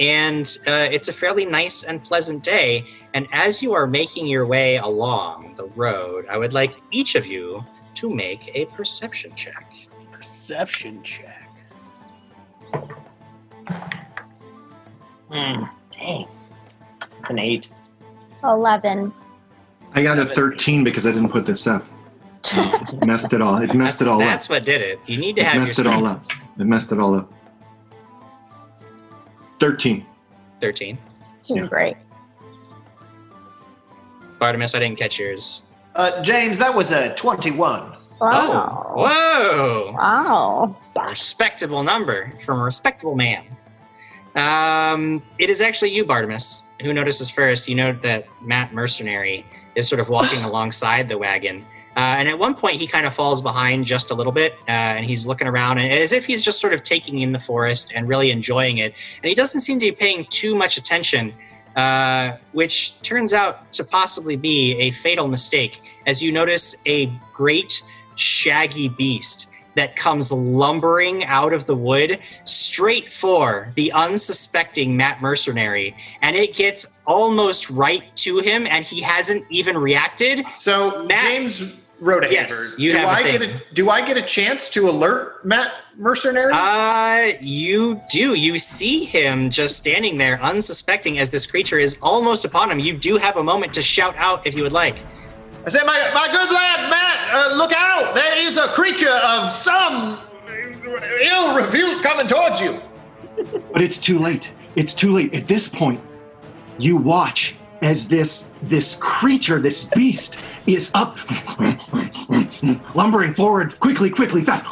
and 0.00 0.58
uh, 0.66 0.88
it's 0.90 1.08
a 1.08 1.12
fairly 1.12 1.44
nice 1.44 1.82
and 1.82 2.02
pleasant 2.02 2.42
day. 2.42 2.84
And 3.14 3.26
as 3.32 3.62
you 3.62 3.72
are 3.74 3.86
making 3.86 4.26
your 4.26 4.46
way 4.46 4.76
along 4.76 5.54
the 5.54 5.64
road, 5.64 6.26
I 6.30 6.36
would 6.36 6.52
like 6.52 6.76
each 6.90 7.14
of 7.14 7.26
you 7.26 7.64
to 7.94 8.14
make 8.14 8.50
a 8.54 8.66
perception 8.66 9.34
check. 9.34 9.72
Perception 10.10 11.02
check. 11.02 11.64
Hmm. 15.30 15.64
Dang. 15.90 16.28
An 17.28 17.38
eight. 17.38 17.68
11. 18.44 19.12
I 19.94 20.02
got 20.02 20.18
a 20.18 20.26
13 20.26 20.84
because 20.84 21.06
I 21.06 21.12
didn't 21.12 21.30
put 21.30 21.46
this 21.46 21.66
up. 21.66 21.84
messed 23.04 23.32
it 23.32 23.40
all. 23.40 23.56
It 23.56 23.74
messed 23.74 23.98
that's, 23.98 24.02
it 24.02 24.08
all 24.08 24.20
up. 24.20 24.28
That's 24.28 24.48
what 24.48 24.64
did 24.64 24.80
it. 24.80 25.00
You 25.06 25.18
need 25.18 25.36
to 25.36 25.42
It 25.42 25.46
have 25.46 25.60
messed 25.60 25.78
your 25.78 25.86
it 25.86 25.92
all 25.92 26.06
up. 26.06 26.24
It 26.58 26.64
messed 26.64 26.92
it 26.92 26.98
all 26.98 27.14
up. 27.16 27.32
13. 29.58 30.04
13. 30.60 30.98
Doing 31.44 31.66
great. 31.66 31.96
Bartimus, 34.40 34.74
I 34.74 34.80
didn't 34.80 34.98
catch 34.98 35.18
yours. 35.18 35.62
Uh, 35.94 36.22
James, 36.22 36.58
that 36.58 36.74
was 36.74 36.92
a 36.92 37.14
21. 37.14 37.96
Wow. 38.20 38.94
Oh, 38.96 39.02
whoa. 39.02 39.92
Wow. 39.92 40.76
A 40.96 41.08
respectable 41.08 41.82
number 41.82 42.32
from 42.44 42.60
a 42.60 42.64
respectable 42.64 43.14
man. 43.14 43.44
Um, 44.34 45.22
it 45.38 45.48
is 45.48 45.60
actually 45.60 45.92
you, 45.92 46.04
Bartimus, 46.04 46.62
who 46.82 46.92
notices 46.92 47.30
first. 47.30 47.68
You 47.68 47.74
note 47.74 48.02
that 48.02 48.26
Matt 48.42 48.74
Mercenary 48.74 49.46
is 49.74 49.88
sort 49.88 50.00
of 50.00 50.08
walking 50.08 50.44
alongside 50.44 51.08
the 51.08 51.18
wagon. 51.18 51.64
Uh, 51.96 52.16
and 52.18 52.28
at 52.28 52.38
one 52.38 52.54
point, 52.54 52.78
he 52.78 52.86
kind 52.86 53.06
of 53.06 53.14
falls 53.14 53.40
behind 53.40 53.86
just 53.86 54.10
a 54.10 54.14
little 54.14 54.32
bit, 54.32 54.52
uh, 54.68 54.70
and 54.70 55.06
he's 55.06 55.26
looking 55.26 55.48
around 55.48 55.78
and 55.78 55.90
as 55.90 56.12
if 56.12 56.26
he's 56.26 56.44
just 56.44 56.60
sort 56.60 56.74
of 56.74 56.82
taking 56.82 57.20
in 57.20 57.32
the 57.32 57.38
forest 57.38 57.92
and 57.94 58.06
really 58.06 58.30
enjoying 58.30 58.78
it. 58.78 58.92
And 59.22 59.28
he 59.28 59.34
doesn't 59.34 59.62
seem 59.62 59.80
to 59.80 59.86
be 59.86 59.92
paying 59.92 60.26
too 60.28 60.54
much 60.54 60.76
attention, 60.76 61.32
uh, 61.74 62.36
which 62.52 63.00
turns 63.00 63.32
out 63.32 63.72
to 63.72 63.84
possibly 63.84 64.36
be 64.36 64.74
a 64.74 64.90
fatal 64.90 65.26
mistake, 65.26 65.80
as 66.06 66.22
you 66.22 66.32
notice 66.32 66.76
a 66.86 67.06
great 67.32 67.82
shaggy 68.16 68.90
beast 68.90 69.50
that 69.74 69.94
comes 69.94 70.32
lumbering 70.32 71.24
out 71.24 71.52
of 71.52 71.66
the 71.66 71.76
wood 71.76 72.18
straight 72.44 73.12
for 73.12 73.72
the 73.74 73.92
unsuspecting 73.92 74.96
Matt 74.96 75.20
Mercenary. 75.20 75.94
And 76.22 76.34
it 76.34 76.54
gets 76.54 77.00
almost 77.06 77.70
right 77.70 78.04
to 78.16 78.40
him, 78.40 78.66
and 78.66 78.84
he 78.84 79.00
hasn't 79.00 79.44
even 79.50 79.78
reacted. 79.78 80.46
So 80.48 81.04
Matt- 81.04 81.22
James 81.24 81.76
Rodehaver, 82.00 82.30
Yes, 82.30 82.74
you 82.78 82.92
do 82.92 82.98
have 82.98 83.08
a 83.08 83.12
I 83.12 83.22
thing. 83.22 83.40
get 83.40 83.50
a 83.70 83.74
do 83.74 83.88
I 83.88 84.06
get 84.06 84.16
a 84.18 84.22
chance 84.22 84.68
to 84.70 84.88
alert 84.90 85.44
Matt 85.46 85.72
Mercenary? 85.96 86.52
Uh, 86.52 87.38
you 87.40 88.00
do. 88.10 88.34
You 88.34 88.58
see 88.58 89.04
him 89.04 89.48
just 89.50 89.76
standing 89.78 90.18
there, 90.18 90.38
unsuspecting, 90.42 91.18
as 91.18 91.30
this 91.30 91.46
creature 91.46 91.78
is 91.78 91.96
almost 92.02 92.44
upon 92.44 92.70
him. 92.70 92.78
You 92.80 92.96
do 92.98 93.16
have 93.16 93.38
a 93.38 93.42
moment 93.42 93.72
to 93.74 93.82
shout 93.82 94.14
out 94.16 94.46
if 94.46 94.54
you 94.54 94.62
would 94.62 94.72
like. 94.74 94.96
I 95.64 95.70
said, 95.70 95.84
my, 95.84 96.10
my 96.14 96.28
good 96.30 96.52
lad, 96.52 96.90
Matt, 96.90 97.34
uh, 97.34 97.56
look 97.56 97.72
out! 97.72 98.14
There 98.14 98.38
is 98.46 98.56
a 98.56 98.68
creature 98.68 99.10
of 99.10 99.50
some 99.50 100.20
ill 101.22 101.56
repute 101.56 102.02
coming 102.02 102.28
towards 102.28 102.60
you. 102.60 102.80
But 103.72 103.82
it's 103.82 103.98
too 103.98 104.18
late. 104.18 104.50
It's 104.76 104.94
too 104.94 105.12
late. 105.12 105.34
At 105.34 105.46
this 105.48 105.68
point, 105.68 106.00
you 106.78 106.96
watch 106.96 107.54
as 107.82 108.08
this 108.08 108.50
this 108.62 108.96
creature, 108.96 109.60
this 109.60 109.84
beast, 109.86 110.36
is 110.66 110.90
up, 110.94 111.16
lumbering 112.94 113.34
forward 113.34 113.78
quickly, 113.80 114.10
quickly, 114.10 114.44
fast. 114.44 114.66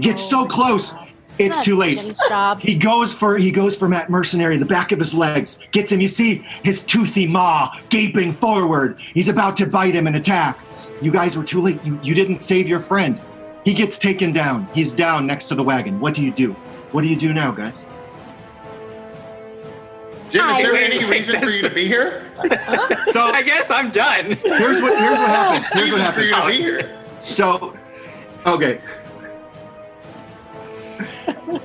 Gets 0.00 0.28
so 0.28 0.46
close, 0.46 0.94
it's 1.38 1.60
too 1.60 1.76
late. 1.76 2.00
He 2.60 2.76
goes 2.76 3.14
for 3.14 3.36
he 3.38 3.50
goes 3.50 3.76
for 3.76 3.88
Matt 3.88 4.10
Mercenary, 4.10 4.56
the 4.56 4.64
back 4.64 4.92
of 4.92 4.98
his 4.98 5.14
legs, 5.14 5.58
gets 5.72 5.90
him. 5.90 6.00
You 6.00 6.08
see 6.08 6.46
his 6.62 6.82
toothy 6.82 7.26
maw 7.26 7.76
gaping 7.88 8.34
forward. 8.34 9.00
He's 9.14 9.28
about 9.28 9.56
to 9.58 9.66
bite 9.66 9.94
him 9.94 10.06
and 10.06 10.16
attack. 10.16 10.58
You 11.00 11.10
guys 11.10 11.36
were 11.36 11.44
too 11.44 11.60
late. 11.60 11.84
You 11.84 11.98
you 12.02 12.14
didn't 12.14 12.42
save 12.42 12.68
your 12.68 12.80
friend. 12.80 13.20
He 13.64 13.74
gets 13.74 13.98
taken 13.98 14.32
down. 14.32 14.68
He's 14.74 14.92
down 14.92 15.26
next 15.26 15.48
to 15.48 15.54
the 15.54 15.62
wagon. 15.62 16.00
What 16.00 16.14
do 16.14 16.24
you 16.24 16.32
do? 16.32 16.52
What 16.92 17.02
do 17.02 17.08
you 17.08 17.16
do 17.16 17.32
now, 17.32 17.52
guys? 17.52 17.86
Jim, 20.30 20.48
is 20.48 20.62
there 20.62 20.74
any 20.74 20.98
wait, 20.98 21.10
reason 21.10 21.40
for 21.40 21.50
you 21.50 21.62
to 21.62 21.70
be 21.70 21.86
here? 21.86 22.21
So 23.12 23.20
I 23.20 23.42
guess 23.42 23.70
I'm 23.70 23.90
done. 23.90 24.32
here's 24.42 24.82
what 24.82 24.98
here's 24.98 25.18
what 25.18 25.28
happens. 25.28 25.66
Here's 25.72 25.92
what 25.92 25.98
reason 25.98 26.12
for 26.12 26.22
you 26.22 26.34
happens. 26.34 26.56
to 26.56 26.62
be 26.62 26.62
here. 26.62 26.98
So, 27.20 27.76
okay. 28.46 28.80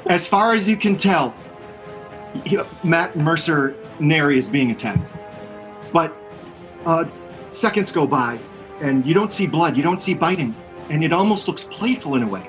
As 0.07 0.27
far 0.27 0.53
as 0.53 0.67
you 0.67 0.75
can 0.75 0.97
tell, 0.97 1.33
Matt 2.83 3.15
Mercer 3.15 3.75
Nary 3.99 4.37
is 4.37 4.49
being 4.49 4.71
attacked. 4.71 5.09
But 5.93 6.13
uh, 6.85 7.05
seconds 7.49 7.91
go 7.91 8.05
by, 8.05 8.39
and 8.81 9.05
you 9.05 9.13
don't 9.13 9.31
see 9.31 9.47
blood, 9.47 9.77
you 9.77 9.83
don't 9.83 10.01
see 10.01 10.13
biting, 10.13 10.55
and 10.89 11.03
it 11.03 11.13
almost 11.13 11.47
looks 11.47 11.63
playful 11.63 12.15
in 12.15 12.23
a 12.23 12.27
way. 12.27 12.47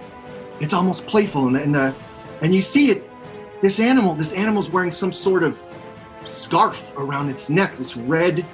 It's 0.60 0.74
almost 0.74 1.06
playful, 1.06 1.46
and 1.48 1.56
and, 1.56 1.76
uh, 1.76 1.92
and 2.42 2.54
you 2.54 2.62
see 2.62 2.90
it. 2.90 3.04
This 3.60 3.80
animal, 3.80 4.14
this 4.14 4.32
animal's 4.34 4.70
wearing 4.70 4.90
some 4.92 5.12
sort 5.12 5.42
of 5.42 5.60
scarf 6.28 6.90
around 6.96 7.30
its 7.30 7.50
neck. 7.50 7.76
This 7.78 7.96
red, 7.96 8.44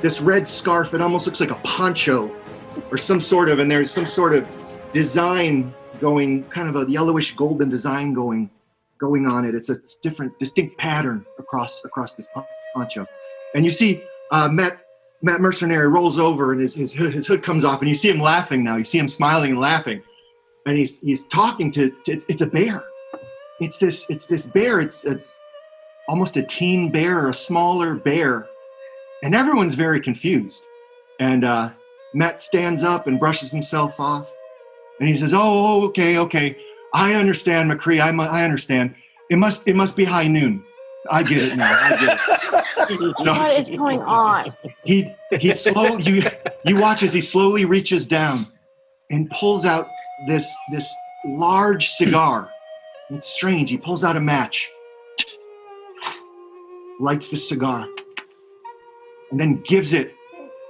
this 0.00 0.20
red 0.20 0.46
scarf. 0.46 0.94
It 0.94 1.00
almost 1.00 1.26
looks 1.26 1.40
like 1.40 1.50
a 1.50 1.60
poncho 1.64 2.34
or 2.90 2.98
some 2.98 3.20
sort 3.20 3.48
of, 3.48 3.58
and 3.58 3.70
there's 3.70 3.90
some 3.90 4.06
sort 4.06 4.34
of 4.34 4.48
design 4.92 5.74
going, 6.00 6.44
kind 6.44 6.68
of 6.68 6.76
a 6.76 6.90
yellowish 6.90 7.34
golden 7.34 7.68
design 7.68 8.14
going, 8.14 8.50
going 8.98 9.26
on 9.26 9.44
it. 9.44 9.54
It's 9.54 9.70
a 9.70 9.80
different, 10.02 10.38
distinct 10.38 10.78
pattern 10.78 11.24
across 11.38 11.84
across 11.84 12.14
this 12.14 12.28
poncho, 12.74 13.06
and 13.54 13.64
you 13.64 13.70
see 13.70 14.02
uh, 14.30 14.48
Matt 14.48 14.80
Matt 15.22 15.40
Mercenary 15.40 15.88
rolls 15.88 16.18
over 16.18 16.52
and 16.52 16.60
his, 16.60 16.74
his 16.74 16.92
hood, 16.92 17.14
his 17.14 17.26
hood 17.26 17.42
comes 17.42 17.64
off, 17.64 17.80
and 17.80 17.88
you 17.88 17.94
see 17.94 18.08
him 18.08 18.20
laughing 18.20 18.62
now. 18.62 18.76
You 18.76 18.84
see 18.84 18.98
him 18.98 19.08
smiling 19.08 19.52
and 19.52 19.60
laughing, 19.60 20.02
and 20.66 20.76
he's 20.76 21.00
he's 21.00 21.26
talking 21.26 21.70
to, 21.72 21.90
to 22.04 22.12
it's, 22.12 22.26
it's 22.28 22.42
a 22.42 22.46
bear. 22.46 22.84
It's 23.60 23.78
this 23.78 24.08
it's 24.10 24.26
this 24.26 24.48
bear. 24.48 24.80
It's 24.80 25.04
a, 25.06 25.20
almost 26.08 26.36
a 26.36 26.42
teen 26.42 26.90
bear 26.90 27.20
or 27.20 27.28
a 27.28 27.34
smaller 27.34 27.94
bear, 27.94 28.46
and 29.22 29.34
everyone's 29.34 29.74
very 29.74 30.00
confused. 30.00 30.64
And 31.20 31.44
uh, 31.44 31.70
Matt 32.14 32.42
stands 32.42 32.82
up 32.82 33.06
and 33.06 33.20
brushes 33.20 33.52
himself 33.52 33.98
off, 33.98 34.28
and 35.00 35.08
he 35.08 35.16
says, 35.16 35.34
"Oh, 35.34 35.82
okay, 35.88 36.18
okay, 36.18 36.56
I 36.94 37.14
understand, 37.14 37.70
McCree. 37.70 38.00
I, 38.00 38.10
I 38.24 38.44
understand. 38.44 38.94
It 39.30 39.36
must 39.36 39.68
it 39.68 39.76
must 39.76 39.96
be 39.96 40.04
high 40.04 40.28
noon. 40.28 40.64
I 41.10 41.22
get 41.22 41.42
it 41.42 41.56
now. 41.56 41.70
I 41.70 41.90
get 41.90 42.18
it." 42.18 42.54
What 42.88 43.58
is 43.58 43.68
going 43.68 44.00
on? 44.00 44.54
he 44.84 45.12
he 45.40 45.52
slowly 45.52 46.02
you 46.04 46.30
you 46.64 46.76
watch 46.76 47.02
as 47.02 47.12
he 47.12 47.20
slowly 47.20 47.66
reaches 47.66 48.06
down 48.06 48.46
and 49.10 49.28
pulls 49.30 49.66
out 49.66 49.88
this 50.26 50.50
this 50.72 50.90
large 51.26 51.90
cigar. 51.90 52.48
It's 53.10 53.26
strange. 53.26 53.70
He 53.70 53.76
pulls 53.76 54.04
out 54.04 54.16
a 54.16 54.20
match, 54.20 54.70
lights 57.00 57.30
the 57.30 57.36
cigar, 57.38 57.86
and 59.30 59.38
then 59.38 59.60
gives 59.62 59.92
it 59.92 60.14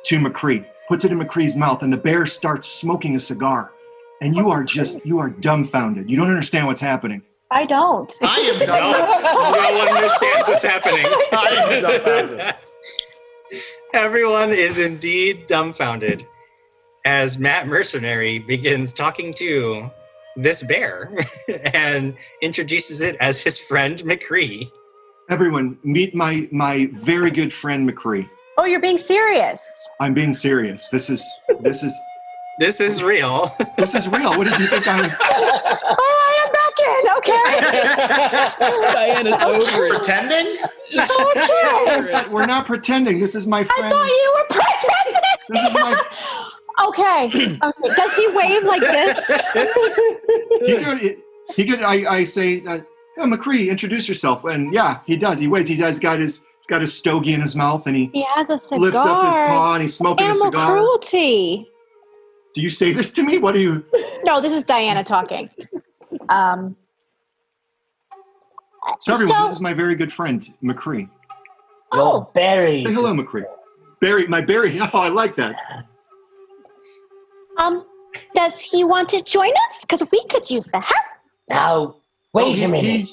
to 0.07 0.19
McCree. 0.19 0.65
Puts 0.89 1.05
it 1.05 1.13
in 1.13 1.19
McCree's 1.19 1.57
mouth, 1.57 1.83
and 1.83 1.93
the 1.93 1.97
bear 1.97 2.27
starts 2.27 2.69
smoking 2.69 3.17
a 3.17 3.21
cigar. 3.21 3.73
And 4.21 4.35
you 4.35 4.51
are 4.51 4.65
just 4.65 5.05
you 5.07 5.19
are 5.19 5.29
dumbfounded. 5.31 6.11
You 6.11 6.17
don't 6.17 6.29
understand 6.29 6.67
what's 6.67 6.81
happening. 6.81 7.23
I 7.51 7.65
don't. 7.67 8.13
I 8.23 8.37
am 8.41 8.59
No, 8.59 8.67
done. 8.67 8.93
no 8.93 9.79
one 9.79 9.89
understands 9.97 10.49
what's 10.49 10.65
happening. 10.65 11.07
I 11.07 11.49
am 11.57 11.83
dumbfounded. 11.83 12.55
Everyone 13.95 14.53
is 14.53 14.79
indeed 14.79 15.47
dumbfounded 15.47 16.27
as 17.07 17.39
Matt 17.39 17.67
Mercenary 17.67 18.39
begins 18.41 18.93
talking 18.93 19.33
to 19.35 19.91
this 20.37 20.63
bear 20.63 21.11
and 21.73 22.15
introduces 22.43 23.01
it 23.01 23.17
as 23.21 23.41
his 23.41 23.59
friend 23.59 23.99
McCree. 24.01 24.69
Everyone, 25.31 25.79
meet 25.85 26.15
my 26.15 26.49
my 26.51 26.89
very 26.95 27.31
good 27.31 27.53
friend 27.53 27.89
McCree. 27.89 28.29
Oh, 28.57 28.65
you're 28.65 28.81
being 28.81 28.99
serious. 28.99 29.89
I'm 30.01 30.15
being 30.15 30.33
serious. 30.35 30.89
This 30.89 31.11
is 31.11 31.25
this 31.61 31.83
is 31.83 31.93
This 32.59 32.81
is 32.81 33.05
real. 33.05 33.55
this 33.79 33.95
is 33.95 34.09
real. 34.09 34.37
What 34.37 34.49
did 34.49 34.59
you 34.59 34.67
think 34.67 34.87
I 34.89 35.03
was? 35.03 35.13
Oh, 36.01 36.17
I 36.29 36.33
am 36.45 36.51
back 36.59 36.77
in. 36.89 37.03
Okay. 37.19 38.93
Diana's 38.93 39.43
over 39.43 39.87
it. 39.87 39.91
Pretending? 39.91 40.57
okay. 42.13 42.29
We're 42.31 42.47
not 42.47 42.67
pretending. 42.67 43.21
This 43.21 43.35
is 43.35 43.47
my 43.47 43.65
friend. 43.65 43.87
I 43.87 43.89
thought 43.89 44.07
you 44.07 44.35
were 44.35 44.47
This 45.49 45.65
is 45.65 45.73
pretending. 45.73 45.81
my. 45.81 46.89
okay. 46.89 47.59
Okay. 47.63 47.95
Does 47.97 48.13
he 48.17 48.27
wave 48.29 48.65
like 48.65 48.81
this? 48.83 49.27
He 50.67 50.85
could. 50.85 51.17
He 51.57 51.65
could. 51.67 51.83
I. 51.83 52.17
I 52.19 52.25
say. 52.25 52.63
Uh, 52.67 52.81
oh, 53.19 53.27
McCree, 53.27 53.69
introduce 53.71 54.09
yourself. 54.09 54.45
And 54.45 54.73
yeah, 54.73 55.01
he 55.07 55.17
does. 55.17 55.39
He 55.41 55.49
waits. 55.49 55.69
He 55.69 55.77
has 55.77 55.99
got 55.99 56.19
his. 56.19 56.41
He's 56.61 56.67
got 56.67 56.81
his 56.81 56.93
stogie 56.93 57.35
in 57.35 57.41
his 57.41 57.55
mouth, 57.55 57.87
and 57.87 57.95
he 57.97 58.11
He 58.13 58.25
has 58.35 58.51
a 58.51 58.59
cigar. 58.59 58.81
lifts 58.81 58.99
up 59.01 59.25
his 59.27 59.35
paw, 59.35 59.75
and 59.75 59.83
he's 59.83 59.95
smoking 59.95 60.27
a 60.27 60.31
Animal 60.31 60.47
cigar. 60.47 60.67
cruelty. 60.73 61.69
Do 62.55 62.61
you 62.63 62.71
say 62.71 62.93
this 62.93 63.13
to 63.13 63.23
me? 63.23 63.39
What 63.39 63.53
do 63.53 63.61
you? 63.61 63.85
No, 64.25 64.41
this 64.41 64.53
is 64.53 64.65
Diana 64.65 65.05
talking. 65.05 65.49
Um, 66.29 66.77
So 69.01 69.13
everyone, 69.15 69.37
So- 69.37 69.43
this 69.45 69.53
is 69.53 69.61
my 69.61 69.73
very 69.73 69.95
good 69.95 70.13
friend 70.13 70.53
McCree. 70.63 71.09
Yo, 71.95 72.01
oh, 72.01 72.31
Barry. 72.35 72.83
Say 72.85 72.93
hello, 72.93 73.13
McCree. 73.15 73.45
Barry, 74.01 74.27
my 74.27 74.41
Barry. 74.41 74.79
Oh, 74.93 74.99
I 74.99 75.09
like 75.09 75.37
that. 75.37 75.55
Um, 77.59 77.85
does 78.35 78.61
he 78.61 78.85
want 78.85 79.09
to 79.11 79.23
join 79.23 79.51
us? 79.69 79.81
Because 79.83 80.03
we 80.11 80.25
could 80.27 80.51
use 80.51 80.67
the 80.67 80.81
help. 80.81 81.07
Now, 81.49 81.97
wait 82.45 82.47
Oh, 82.47 82.53
he- 82.53 82.65
a 82.65 82.69
minute. 82.69 83.07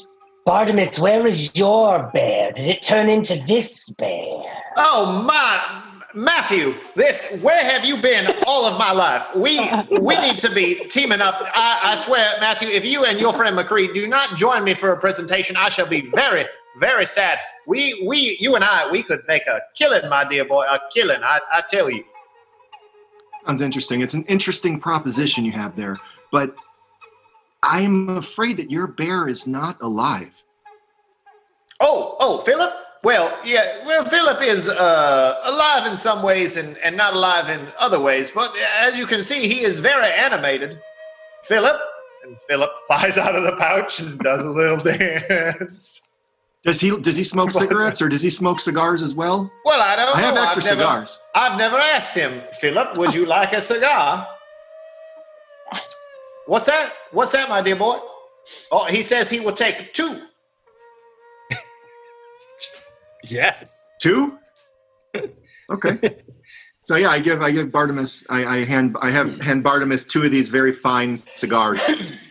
Bartimus, 0.47 0.99
where 0.99 1.25
is 1.25 1.55
your 1.57 2.09
bear? 2.13 2.51
Did 2.51 2.65
it 2.65 2.83
turn 2.83 3.09
into 3.09 3.35
this 3.47 3.89
bear? 3.91 4.43
Oh 4.77 5.23
my 5.25 5.81
Matthew, 6.13 6.75
this 6.95 7.25
where 7.41 7.63
have 7.65 7.83
you 7.83 7.97
been 7.97 8.33
all 8.45 8.63
of 8.65 8.77
my 8.77 8.91
life? 8.91 9.27
We 9.35 9.59
we 9.99 10.17
need 10.25 10.37
to 10.39 10.49
be 10.53 10.85
teaming 10.87 11.19
up. 11.19 11.35
I, 11.53 11.79
I 11.91 11.95
swear, 11.95 12.35
Matthew, 12.39 12.69
if 12.69 12.85
you 12.85 13.03
and 13.05 13.19
your 13.19 13.33
friend 13.33 13.57
McCree 13.57 13.93
do 13.93 14.07
not 14.07 14.37
join 14.37 14.63
me 14.63 14.75
for 14.75 14.91
a 14.91 14.97
presentation, 14.99 15.57
I 15.57 15.67
shall 15.69 15.87
be 15.87 16.09
very, 16.11 16.45
very 16.79 17.05
sad. 17.05 17.39
We 17.67 18.05
we 18.07 18.37
you 18.39 18.55
and 18.55 18.63
I 18.63 18.89
we 18.89 19.01
could 19.03 19.21
make 19.27 19.45
a 19.47 19.59
killing, 19.75 20.07
my 20.09 20.23
dear 20.23 20.45
boy, 20.45 20.63
a 20.65 20.79
killing, 20.93 21.21
I, 21.23 21.39
I 21.51 21.63
tell 21.67 21.89
you. 21.89 22.03
Sounds 23.45 23.61
interesting. 23.61 24.01
It's 24.01 24.13
an 24.13 24.23
interesting 24.25 24.79
proposition 24.79 25.43
you 25.43 25.51
have 25.51 25.75
there, 25.75 25.97
but 26.31 26.55
I'm 27.65 28.09
afraid 28.09 28.57
that 28.57 28.69
your 28.69 28.85
bear 28.85 29.27
is 29.27 29.47
not 29.47 29.81
alive. 29.81 30.31
Oh, 31.79 32.15
oh, 32.19 32.39
Philip? 32.41 32.71
Well, 33.03 33.37
yeah, 33.43 33.85
well, 33.85 34.05
Philip 34.05 34.41
is 34.41 34.69
uh, 34.69 35.39
alive 35.43 35.85
in 35.85 35.97
some 35.97 36.23
ways 36.23 36.57
and, 36.57 36.77
and 36.77 36.95
not 36.95 37.13
alive 37.13 37.49
in 37.49 37.67
other 37.77 37.99
ways, 37.99 38.31
but 38.31 38.55
as 38.79 38.97
you 38.97 39.05
can 39.07 39.23
see, 39.23 39.47
he 39.47 39.63
is 39.63 39.79
very 39.79 40.11
animated. 40.11 40.79
Philip? 41.43 41.79
And 42.23 42.37
Philip 42.47 42.71
flies 42.87 43.17
out 43.17 43.35
of 43.35 43.43
the 43.43 43.53
pouch 43.53 43.99
and 43.99 44.17
does 44.19 44.41
a 44.41 44.49
little 44.49 44.77
dance. 45.57 46.01
Does 46.63 46.81
he? 46.81 46.97
Does 46.97 47.15
he 47.15 47.23
smoke 47.23 47.51
cigarettes 47.51 48.01
or 48.01 48.09
does 48.09 48.23
he 48.23 48.31
smoke 48.31 48.59
cigars 48.59 49.03
as 49.03 49.13
well? 49.13 49.51
Well, 49.65 49.79
I 49.79 49.95
don't 49.95 50.17
I 50.17 50.21
have 50.21 50.33
know. 50.33 50.43
extra 50.43 50.63
I've 50.63 50.69
never, 50.69 50.81
cigars. 50.81 51.19
I've 51.35 51.57
never 51.59 51.77
asked 51.77 52.15
him, 52.15 52.41
Philip, 52.59 52.97
would 52.97 53.13
you 53.13 53.27
like 53.27 53.53
a 53.53 53.61
cigar? 53.61 54.27
What's 56.47 56.67
that? 56.67 56.93
What's 57.11 57.31
that, 57.31 57.49
my 57.49 57.61
dear 57.61 57.75
boy? 57.75 57.99
Oh, 58.71 58.85
he 58.85 59.01
says 59.01 59.29
he 59.29 59.39
will 59.39 59.53
take 59.53 59.93
two. 59.93 60.21
yes. 63.23 63.91
Two. 64.01 64.37
Okay. 65.67 66.17
So 66.83 66.95
yeah, 66.95 67.09
I 67.09 67.17
give 67.19 67.41
I 67.41 67.49
give 67.49 67.69
Bartimus 67.69 68.23
I, 68.29 68.45
I 68.59 68.65
hand 68.65 68.95
I 69.01 69.09
have 69.09 69.41
hand 69.41 69.63
Bartimus 69.63 70.07
two 70.07 70.21
of 70.21 70.29
these 70.29 70.51
very 70.51 70.71
fine 70.71 71.17
cigars. 71.33 71.81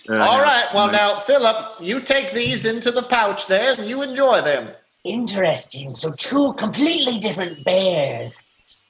All 0.09 0.17
right. 0.17 0.21
I 0.21 0.67
All 0.69 0.75
well, 0.75 0.93
now, 0.93 1.19
Philip, 1.19 1.81
you 1.81 2.01
take 2.01 2.33
these 2.33 2.65
into 2.65 2.93
the 2.93 3.03
pouch 3.03 3.49
there 3.49 3.75
and 3.75 3.89
you 3.89 4.03
enjoy 4.03 4.41
them. 4.43 4.71
Interesting. 5.05 5.97
So 5.97 6.13
two 6.13 6.53
completely 6.53 7.19
different 7.19 7.65
bears 7.65 8.41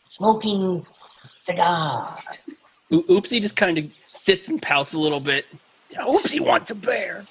smoking 0.04 0.84
cigar. 1.46 2.18
O- 2.92 3.02
Oopsie 3.04 3.40
just 3.40 3.56
kind 3.56 3.78
of 3.78 3.84
sits 4.24 4.48
and 4.48 4.62
pouts 4.62 4.94
a 4.94 4.98
little 4.98 5.20
bit. 5.20 5.44
Oopsie 5.96 6.40
wants 6.40 6.70
a 6.70 6.74
bear. 6.74 7.26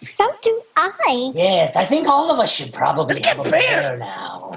So 0.00 0.26
do 0.42 0.62
I. 0.76 1.30
Yes, 1.36 1.76
I 1.76 1.86
think 1.86 2.08
all 2.08 2.32
of 2.32 2.40
us 2.40 2.50
should 2.52 2.72
probably 2.72 3.14
Let's 3.14 3.26
get 3.28 3.36
have 3.36 3.46
a 3.46 3.50
bear. 3.50 3.82
bear 3.82 3.96
now. 3.96 4.48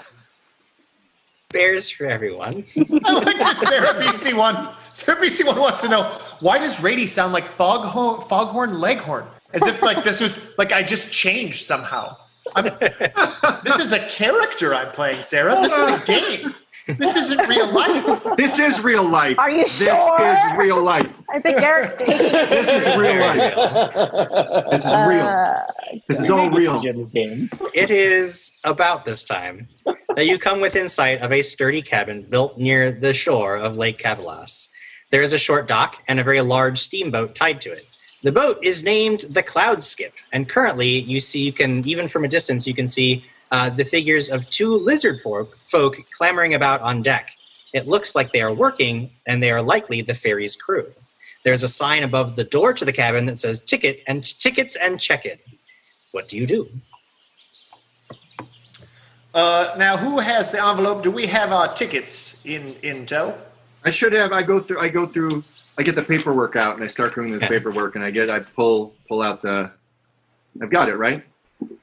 Bears 1.49 1.91
for 1.91 2.07
everyone. 2.07 2.65
I 3.05 3.11
like 3.11 3.37
that 3.37 3.59
Sarah 3.67 3.93
BC1. 4.01 4.73
Sarah 4.93 5.21
BC1 5.21 5.59
wants 5.59 5.81
to 5.81 5.89
know 5.89 6.03
why 6.39 6.57
does 6.57 6.81
Rady 6.81 7.05
sound 7.05 7.33
like 7.33 7.47
Foghorn, 7.47 8.27
Foghorn 8.27 8.79
Leghorn? 8.79 9.27
As 9.53 9.61
if 9.67 9.83
like 9.83 10.03
this 10.03 10.19
was 10.21 10.57
like 10.57 10.71
I 10.71 10.81
just 10.81 11.11
changed 11.11 11.67
somehow. 11.67 12.17
I'm, 12.55 12.65
this 13.63 13.75
is 13.75 13.91
a 13.91 13.99
character 14.09 14.73
I'm 14.73 14.91
playing, 14.91 15.21
Sarah. 15.21 15.61
This 15.61 15.77
is 15.77 15.99
a 15.99 16.03
game. 16.03 16.55
This 16.87 17.15
isn't 17.15 17.47
real 17.47 17.71
life. 17.71 18.23
This 18.37 18.59
is 18.59 18.81
real 18.81 19.03
life. 19.07 19.39
Are 19.39 19.49
you 19.49 19.63
this 19.63 19.85
sure? 19.85 20.21
is 20.21 20.57
real 20.57 20.83
life. 20.83 21.09
I 21.29 21.39
think 21.39 21.61
Eric's 21.61 21.95
taking 21.95 22.17
This 22.17 22.87
is 22.87 22.97
real 22.97 23.19
life. 23.19 24.69
This 24.71 24.85
is 24.85 24.93
real. 24.93 25.25
Uh, 25.25 25.53
This 26.07 26.19
is 26.19 26.29
all 26.29 26.49
real. 26.51 26.77
Jim's 26.79 27.07
game. 27.07 27.49
It 27.73 27.89
is 27.89 28.59
about 28.65 29.05
this 29.05 29.23
time 29.23 29.69
that 30.15 30.25
you 30.27 30.37
come 30.37 30.59
within 30.59 30.89
sight 30.89 31.21
of 31.21 31.31
a 31.31 31.41
sturdy 31.41 31.81
cabin 31.81 32.23
built 32.29 32.57
near 32.57 32.91
the 32.91 33.13
shore 33.13 33.55
of 33.57 33.77
Lake 33.77 33.99
Cavalas. 33.99 34.67
There 35.09 35.21
is 35.21 35.31
a 35.33 35.37
short 35.37 35.67
dock 35.67 36.03
and 36.07 36.19
a 36.19 36.23
very 36.23 36.41
large 36.41 36.79
steamboat 36.79 37.33
tied 37.35 37.61
to 37.61 37.71
it. 37.71 37.85
The 38.23 38.31
boat 38.31 38.57
is 38.63 38.83
named 38.83 39.21
the 39.29 39.43
Cloud 39.43 39.83
Skip, 39.83 40.13
and 40.31 40.47
currently 40.49 40.87
you 40.87 41.19
see, 41.19 41.41
you 41.43 41.53
can 41.53 41.87
even 41.87 42.07
from 42.07 42.23
a 42.23 42.27
distance, 42.27 42.65
you 42.65 42.73
can 42.73 42.87
see 42.87 43.25
uh, 43.53 43.69
the 43.69 43.85
figures 43.85 44.29
of 44.29 44.49
two 44.49 44.75
lizard 44.75 45.21
folk, 45.21 45.57
folk 45.67 45.95
clambering 46.17 46.55
about 46.55 46.81
on 46.81 47.03
deck. 47.03 47.29
It 47.71 47.87
looks 47.87 48.15
like 48.15 48.31
they 48.31 48.41
are 48.41 48.51
working, 48.53 49.11
and 49.27 49.41
they 49.41 49.51
are 49.51 49.61
likely 49.61 50.01
the 50.01 50.15
ferry's 50.15 50.55
crew. 50.55 50.91
There's 51.45 51.61
a 51.63 51.67
sign 51.67 52.03
above 52.03 52.35
the 52.35 52.43
door 52.45 52.73
to 52.73 52.83
the 52.83 52.91
cabin 52.91 53.25
that 53.27 53.37
says 53.37 53.61
"Ticket 53.61 54.01
and 54.07 54.25
tickets 54.39 54.75
and 54.75 54.99
check-in." 54.99 55.37
What 56.11 56.27
do 56.27 56.37
you 56.37 56.47
do? 56.47 56.67
Uh, 59.33 59.75
now, 59.77 59.97
who 59.97 60.19
has 60.19 60.51
the 60.51 60.63
envelope? 60.63 61.03
Do 61.03 61.11
we 61.11 61.25
have 61.27 61.51
our 61.51 61.73
tickets 61.73 62.43
in 62.45 62.73
in 62.81 63.05
tow? 63.05 63.35
I 63.85 63.91
should 63.91 64.13
have. 64.13 64.31
I 64.31 64.41
go 64.43 64.59
through. 64.59 64.79
I 64.79 64.89
go 64.89 65.05
through. 65.05 65.43
I 65.77 65.83
get 65.83 65.95
the 65.95 66.03
paperwork 66.03 66.55
out 66.55 66.75
and 66.75 66.83
I 66.83 66.87
start 66.87 67.15
doing 67.15 67.31
the 67.31 67.37
Okay. 67.37 67.47
paperwork 67.47 67.95
and 67.95 68.03
I 68.03 68.11
get. 68.11 68.29
I 68.29 68.39
pull 68.39 68.93
pull 69.07 69.21
out 69.21 69.41
the. 69.41 69.69
I've 70.61 70.69
got 70.71 70.87
it 70.89 70.95
right. 70.97 71.23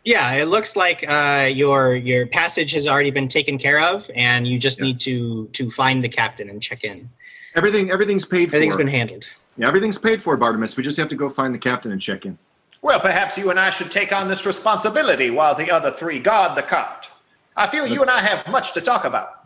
Yeah, 0.05 0.33
it 0.33 0.47
looks 0.47 0.77
like 0.77 1.05
uh, 1.09 1.49
your 1.53 1.95
your 1.95 2.27
passage 2.27 2.73
has 2.73 2.87
already 2.89 3.11
been 3.11 3.29
taken 3.29 3.59
care 3.59 3.81
of, 3.81 4.11
and 4.15 4.47
you 4.47 4.59
just 4.59 4.79
Yeah. 4.79 4.87
need 4.87 5.01
to 5.01 5.49
to 5.53 5.71
find 5.71 6.03
the 6.03 6.09
captain 6.09 6.49
and 6.51 6.63
check 6.63 6.85
in. 6.85 7.09
Everything. 7.55 7.91
Everything's 7.91 8.25
paid 8.25 8.49
Everything's 8.49 8.75
for. 8.75 8.79
been 8.79 8.87
handled. 8.89 9.29
yeah, 9.57 9.67
everything's 9.69 9.99
paid 9.99 10.23
for, 10.23 10.37
Bartimus. 10.37 10.77
We 10.77 10.83
just 10.83 10.99
have 10.99 11.09
to 11.09 11.17
go 11.17 11.29
find 11.29 11.55
the 11.55 11.59
captain 11.59 11.91
and 11.93 12.01
check 12.01 12.25
in. 12.25 12.39
Well, 12.83 13.01
perhaps 13.01 13.37
you 13.37 13.51
and 13.51 13.61
I 13.61 13.71
should 13.71 13.91
take 13.91 14.13
on 14.13 14.29
this 14.29 14.47
responsibility 14.47 15.29
while 15.31 15.55
the 15.55 15.71
other 15.71 15.91
three 15.91 16.19
guard 16.19 16.57
the 16.57 16.63
cart. 16.63 17.09
I 17.57 17.67
feel 17.67 17.87
you 17.87 18.01
and 18.01 18.11
I 18.11 18.21
have 18.23 18.47
much 18.49 18.73
to 18.75 18.81
talk 18.81 19.05
about. 19.05 19.45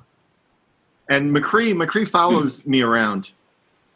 And 1.09 1.35
McCree. 1.35 1.75
McCree 1.75 2.09
follows 2.09 2.65
me 2.67 2.81
around, 2.83 3.31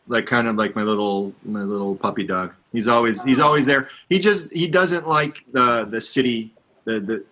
like 0.08 0.26
kind 0.26 0.46
of 0.48 0.56
like 0.56 0.74
my 0.74 0.82
little 0.82 1.32
my 1.44 1.62
little 1.62 1.94
puppy 1.94 2.24
dog. 2.24 2.52
He's 2.72 2.88
always 2.88 3.22
he's 3.22 3.40
always 3.40 3.66
there. 3.66 3.88
He 4.08 4.18
just 4.18 4.50
he 4.52 4.68
doesn't 4.68 5.08
like 5.08 5.38
the 5.52 5.84
the 5.84 6.00
city 6.00 6.52
the 6.84 7.00
the 7.00 7.24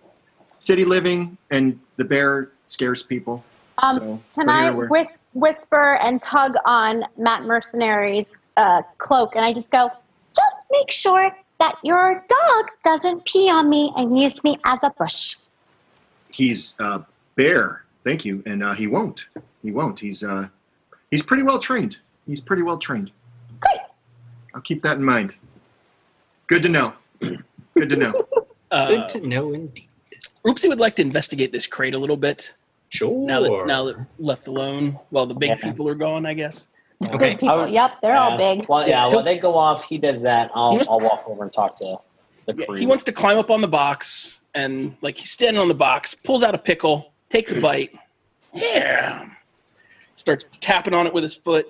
city 0.59 0.85
living 0.85 1.37
and 1.51 1.79
the 1.97 2.03
bear 2.03 2.51
scares 2.67 3.03
people. 3.03 3.43
um, 3.79 3.95
so 3.97 4.21
can 4.35 4.49
I 4.49 4.71
whis- 4.71 5.23
whisper 5.33 5.95
and 5.95 6.21
tug 6.21 6.53
on 6.65 7.03
Matt 7.17 7.43
Mercenary's 7.43 8.39
uh, 8.57 8.81
cloak, 8.97 9.35
and 9.35 9.45
I 9.45 9.53
just 9.53 9.71
go, 9.71 9.89
Just 10.35 10.67
make 10.71 10.89
sure 10.91 11.35
that 11.59 11.75
your 11.83 12.23
dog 12.27 12.65
doesn't 12.83 13.25
pee 13.25 13.49
on 13.49 13.69
me 13.69 13.91
and 13.95 14.17
use 14.19 14.43
me 14.43 14.57
as 14.65 14.83
a 14.83 14.89
bush. 14.97 15.35
he's 16.29 16.73
uh, 16.79 16.99
bear. 17.35 17.83
Thank 18.03 18.25
you, 18.25 18.41
and 18.45 18.63
uh, 18.63 18.73
he 18.73 18.87
won't. 18.87 19.25
He 19.61 19.71
won't. 19.71 19.99
He's 19.99 20.23
uh, 20.23 20.47
he's 21.11 21.23
pretty 21.23 21.43
well 21.43 21.59
trained. 21.59 21.97
He's 22.27 22.41
pretty 22.41 22.61
well 22.61 22.77
trained. 22.77 23.11
Great. 23.61 23.79
I'll 24.53 24.61
keep 24.61 24.83
that 24.83 24.97
in 24.97 25.03
mind. 25.03 25.33
Good 26.47 26.63
to 26.63 26.69
know. 26.69 26.93
Good 27.21 27.89
to 27.89 27.95
know. 27.95 28.27
Uh, 28.69 28.85
Good 28.89 29.07
to 29.07 29.25
know 29.25 29.53
indeed. 29.53 29.87
Oopsie 30.45 30.67
would 30.67 30.77
like 30.77 30.97
to 30.97 31.01
investigate 31.01 31.53
this 31.53 31.65
crate 31.65 31.93
a 31.93 31.97
little 31.97 32.17
bit 32.17 32.53
Sure. 32.89 33.25
now 33.25 33.39
that 33.39 33.63
now 33.65 33.85
that 33.85 33.95
left 34.19 34.49
alone 34.49 34.99
while 35.09 35.25
the 35.25 35.33
big 35.33 35.51
Yeah. 35.51 35.55
people 35.55 35.87
are 35.87 35.95
gone. 35.95 36.25
I 36.25 36.33
guess. 36.33 36.67
Okay. 37.01 37.35
People. 37.37 37.59
Would- 37.59 37.69
yep, 37.71 37.93
they're 38.01 38.17
all 38.17 38.37
big. 38.37 38.67
Well, 38.67 38.85
yeah, 38.85 39.07
He'll- 39.07 39.15
while 39.19 39.23
they 39.23 39.37
go 39.37 39.57
off, 39.57 39.85
he 39.85 39.97
does 39.97 40.21
that. 40.23 40.51
I'll, 40.53 40.71
He 40.71 40.77
must- 40.79 40.89
I'll 40.89 40.99
walk 40.99 41.23
over 41.27 41.43
and 41.43 41.53
talk 41.53 41.77
to 41.77 41.95
the 42.45 42.53
Yeah, 42.57 42.75
he 42.77 42.85
wants 42.85 43.05
to 43.05 43.13
climb 43.13 43.37
up 43.37 43.49
on 43.49 43.61
the 43.61 43.69
box 43.69 44.41
and 44.53 44.97
like 45.01 45.17
he's 45.17 45.31
standing 45.31 45.61
on 45.61 45.69
the 45.69 45.73
box, 45.73 46.13
pulls 46.13 46.43
out 46.43 46.53
a 46.53 46.57
pickle, 46.57 47.13
takes 47.29 47.53
a 47.53 47.61
bite. 47.61 47.95
Yeah. 48.53 49.29
Starts 50.17 50.43
tapping 50.59 50.93
on 50.93 51.07
it 51.07 51.13
with 51.13 51.23
his 51.23 51.33
foot, 51.35 51.69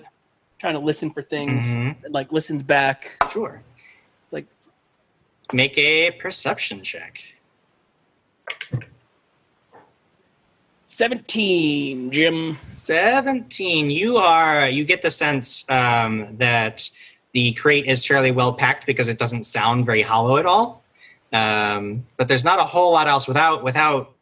trying 0.59 0.73
to 0.73 0.79
listen 0.79 1.09
for 1.09 1.21
things. 1.21 1.67
Mhm. 1.67 2.03
And, 2.03 2.13
like 2.13 2.31
listens 2.31 2.63
back. 2.63 3.17
Sure. 3.31 3.61
It's 4.23 4.33
like 4.33 4.45
Make 5.53 5.77
a 5.77 6.11
perception 6.11 6.83
check. 6.83 7.21
17, 10.85 12.11
Jim. 12.11 12.55
17 12.55 13.89
you 13.89 14.17
are 14.17 14.69
you 14.69 14.83
get 14.85 15.01
the 15.01 15.11
sense 15.11 15.69
um, 15.69 16.35
that 16.37 16.89
the 17.33 17.51
crate 17.53 17.85
is 17.85 18.05
fairly 18.05 18.31
well 18.31 18.53
packed 18.53 18.85
because 18.85 19.09
it 19.09 19.17
doesn't 19.17 19.43
sound 19.43 19.85
very 19.85 20.01
hollow 20.01 20.37
at 20.37 20.45
all 20.45 20.83
um, 21.33 22.05
but 22.15 22.27
there's 22.27 22.45
not 22.45 22.57
a 22.57 22.63
whole 22.63 22.93
lot 22.93 23.07
else 23.07 23.27
without 23.27 23.63
without 23.63 24.13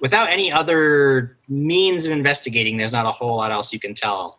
without 0.00 0.28
any 0.30 0.50
other 0.50 1.36
means 1.48 2.06
of 2.06 2.12
investigating 2.12 2.76
there's 2.78 2.94
not 2.94 3.04
a 3.06 3.12
whole 3.12 3.36
lot 3.36 3.52
else 3.52 3.72
you 3.72 3.78
can 3.78 3.94
tell 3.94 4.38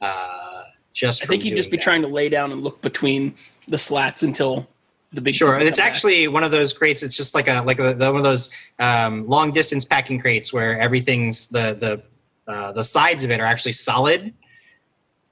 uh, 0.00 0.51
just 0.92 1.22
I 1.22 1.26
think 1.26 1.44
you'd 1.44 1.56
just 1.56 1.70
be 1.70 1.76
that. 1.76 1.82
trying 1.82 2.02
to 2.02 2.08
lay 2.08 2.28
down 2.28 2.52
and 2.52 2.62
look 2.62 2.80
between 2.82 3.34
the 3.68 3.78
slats 3.78 4.22
until 4.22 4.66
the 5.12 5.20
big 5.20 5.34
Sure, 5.34 5.56
it's 5.58 5.78
come 5.78 5.84
back. 5.84 5.92
actually 5.92 6.28
one 6.28 6.44
of 6.44 6.50
those 6.50 6.72
crates. 6.72 7.02
It's 7.02 7.16
just 7.16 7.34
like 7.34 7.48
a 7.48 7.60
like 7.62 7.78
a, 7.78 7.92
one 7.94 8.16
of 8.16 8.22
those 8.24 8.50
um, 8.78 9.26
long 9.26 9.52
distance 9.52 9.84
packing 9.84 10.18
crates 10.20 10.52
where 10.52 10.78
everything's 10.80 11.48
the 11.48 11.74
the 11.74 12.50
uh, 12.52 12.72
the 12.72 12.82
sides 12.84 13.22
of 13.24 13.30
it 13.30 13.40
are 13.40 13.44
actually 13.46 13.72
solid. 13.72 14.32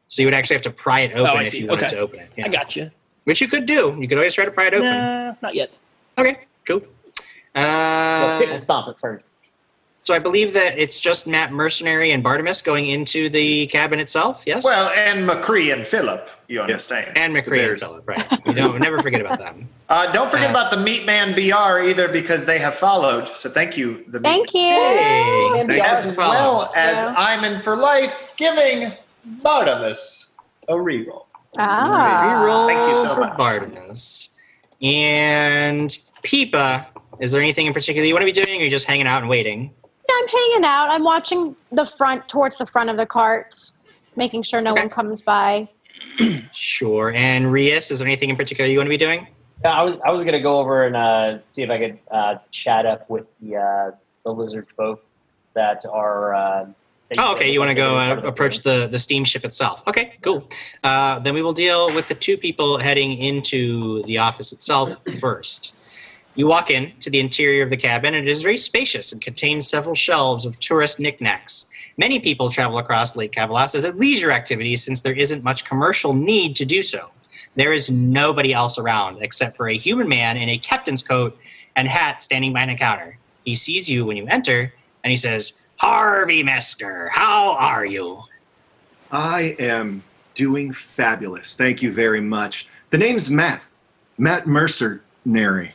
So 0.09 0.23
you 0.23 0.27
would 0.27 0.35
actually 0.35 0.57
have 0.57 0.63
to 0.65 0.71
pry 0.71 1.01
it 1.01 1.13
open 1.13 1.27
Oh, 1.31 1.35
I 1.39 1.43
if 1.43 1.55
you 1.55 1.67
wanted 1.69 1.85
Okay. 1.85 1.95
to 1.97 2.01
open 2.01 2.19
it. 2.21 2.31
I 2.37 2.41
yeah. 2.41 2.49
got 2.49 2.75
you. 2.77 2.91
Which 3.25 3.41
you 3.41 3.49
could 3.49 3.65
do. 3.67 3.97
You 4.01 4.09
could 4.09 4.19
always 4.19 4.35
try 4.35 4.45
to 4.45 4.51
pry 4.51 4.67
it 4.67 4.75
open. 4.75 4.91
Nah, 4.91 5.35
not 5.43 5.55
yet. 5.55 5.71
Okay, 6.19 6.41
cool. 6.67 6.83
Well, 7.55 8.27
Uh, 8.27 8.39
pickle 8.39 8.59
stomp 8.61 8.89
it 8.89 8.97
first. 9.01 9.31
So 10.03 10.15
I 10.15 10.19
believe 10.19 10.53
that 10.55 10.79
it's 10.79 10.99
just 10.99 11.27
Matt 11.27 11.53
Mercenary 11.53 12.11
and 12.13 12.25
Bartimus 12.25 12.63
going 12.65 12.89
into 12.89 13.29
the 13.29 13.67
cabin 13.69 14.01
itself. 14.01 14.43
Yes. 14.47 14.65
Well, 14.65 14.89
and 14.91 15.29
McCree 15.29 15.73
and 15.73 15.87
Philip, 15.87 16.29
you 16.49 16.61
understand. 16.61 17.17
and 17.17 17.35
McCree 17.35 17.39
and 17.39 17.51
Bears. 17.51 17.81
Philip. 17.81 18.09
Right. 18.09 18.27
You 18.47 18.55
don't 18.55 18.81
never 18.81 19.01
forget 19.03 19.21
about 19.21 19.39
them. 19.39 19.69
Uh, 19.91 20.13
don't 20.13 20.31
forget 20.31 20.47
Uh, 20.47 20.51
about 20.51 20.71
the 20.71 20.77
Meat 20.77 21.05
Man 21.05 21.35
BR 21.35 21.83
either 21.89 22.07
because 22.07 22.45
they 22.45 22.61
have 22.61 22.77
followed. 22.77 23.29
So 23.31 23.51
thank 23.51 23.77
you, 23.77 24.05
the 24.07 24.21
Meat 24.21 24.29
Thank 24.29 24.55
you. 24.55 24.61
Hey, 24.61 25.65
Man. 25.67 25.81
as 25.81 26.17
well 26.17 26.71
as 26.77 27.03
Yeah. 27.03 27.15
I'm 27.19 27.43
in 27.43 27.61
for 27.61 27.75
life, 27.77 28.31
giving 28.37 28.93
Bartimus 29.43 30.31
a 30.69 30.75
reroll. 30.75 31.25
Ah. 31.59 32.45
Reroll 32.47 32.67
Thank 32.69 32.89
you 32.97 33.03
so 33.03 33.15
for 33.17 33.21
much. 33.23 33.37
Bartimus. 33.37 34.29
And 34.81 35.91
Peepa, 36.23 36.87
is 37.19 37.33
there 37.33 37.43
anything 37.43 37.67
in 37.67 37.73
particular 37.73 38.07
you 38.07 38.15
want 38.15 38.23
to 38.23 38.33
be 38.33 38.41
doing, 38.45 38.61
or 38.61 38.65
you 38.65 38.71
just 38.71 38.87
hanging 38.87 39.09
out 39.09 39.23
and 39.23 39.29
waiting? 39.29 39.73
I'm 40.13 40.29
hanging 40.29 40.65
out. 40.65 40.89
I'm 40.91 41.05
watching 41.05 41.57
the 41.73 41.87
front, 41.87 42.29
towards 42.29 42.57
the 42.57 42.67
front 42.67 42.91
of 42.91 42.97
the 42.97 43.07
cart, 43.07 43.55
making 44.17 44.43
sure 44.43 44.61
no 44.61 44.73
Okay. 44.73 44.83
one 44.83 44.91
comes 44.91 45.23
by. 45.23 45.69
Sure. 46.53 47.13
And 47.13 47.53
Rias, 47.53 47.91
is 47.91 47.99
there 47.99 48.09
anything 48.09 48.31
in 48.31 48.37
particular 48.37 48.71
you 48.71 48.79
want 48.79 48.87
to 48.87 48.91
be 48.91 48.97
doing? 48.97 49.27
Yeah, 49.65 49.73
I 49.73 49.83
was 49.83 49.99
I 50.01 50.11
was 50.11 50.25
gonna 50.25 50.41
go 50.41 50.59
over 50.59 50.85
and 50.87 50.97
uh, 50.97 51.39
see 51.53 51.63
if 51.63 51.71
I 51.71 51.79
could 51.79 51.99
uh, 52.11 52.37
chat 52.51 52.87
up 52.87 53.09
with 53.11 53.27
the 53.43 53.57
uh, 53.57 53.91
the 54.25 54.33
lizard 54.33 54.67
folk 54.77 55.05
that 55.55 55.85
are. 55.87 56.35
Uh, 56.35 56.67
Oh, 57.19 57.35
okay. 57.35 57.51
You 57.51 57.59
want 57.59 57.71
to 57.71 57.75
go 57.75 57.97
uh, 57.97 58.07
part 58.07 58.19
of 58.19 58.23
the 58.23 58.29
approach 58.29 58.61
the, 58.61 58.87
the 58.87 58.97
steamship 58.99 59.45
itself. 59.45 59.83
Okay, 59.89 60.15
cool. 60.23 60.49
Uh, 60.85 61.19
then 61.19 61.35
we 61.35 61.43
will 61.43 61.53
deal 61.53 61.93
with 61.93 62.07
the 62.07 62.15
two 62.15 62.37
people 62.37 62.79
heading 62.79 63.15
into 63.21 64.05
the 64.05 64.19
office 64.19 64.53
itself 64.53 64.97
first. 65.19 65.75
You 66.37 66.47
walk 66.47 66.71
in 66.71 66.93
to 67.01 67.11
the 67.11 67.21
interior 67.21 67.63
of 67.63 67.71
the 67.71 67.77
cabin, 67.77 68.15
and 68.15 68.27
it 68.27 68.31
is 68.31 68.43
very 68.43 68.57
spacious 68.57 69.13
and 69.13 69.21
contains 69.21 69.69
several 69.69 69.95
shelves 69.95 70.47
of 70.47 70.59
tourist 70.61 71.01
knickknacks. 71.01 71.67
Many 71.97 72.21
people 72.21 72.51
travel 72.51 72.79
across 72.79 73.17
Lake 73.17 73.33
Cavalas 73.33 73.75
as 73.75 73.85
a 73.85 73.93
leisure 73.93 74.31
activity 74.31 74.77
since 74.77 75.01
there 75.01 75.13
isn't 75.13 75.45
much 75.45 75.65
commercial 75.65 76.15
need 76.15 76.57
to 76.57 76.65
do 76.65 76.83
so. 76.83 77.11
There 77.57 77.73
is 77.73 77.91
nobody 77.91 78.55
else 78.55 78.79
around 78.79 79.23
except 79.23 79.57
for 79.57 79.69
a 79.69 79.77
human 79.77 80.09
man 80.09 80.37
in 80.37 80.49
a 80.49 80.59
captain's 80.59 81.03
coat 81.03 81.37
and 81.77 81.89
hat 81.89 82.23
standing 82.23 82.53
behind 82.53 82.71
a 82.71 82.77
counter. 82.77 83.19
He 83.45 83.55
sees 83.55 83.91
you 83.91 84.07
when 84.07 84.17
you 84.17 84.27
enter, 84.29 84.73
and 85.03 85.11
he 85.11 85.17
says, 85.17 85.65
Harvey 85.77 86.45
Mesker, 86.45 87.09
how 87.11 87.53
are 87.53 87.85
you? 87.85 88.23
I 89.11 89.57
am 89.59 90.03
doing 90.35 90.73
fabulous. 90.73 91.57
Thank 91.57 91.83
you 91.83 91.91
very 91.91 92.21
much. 92.21 92.69
The 92.91 92.99
name's 92.99 93.31
Matt, 93.31 93.63
Matt 94.17 94.47
Mercenary. 94.47 95.75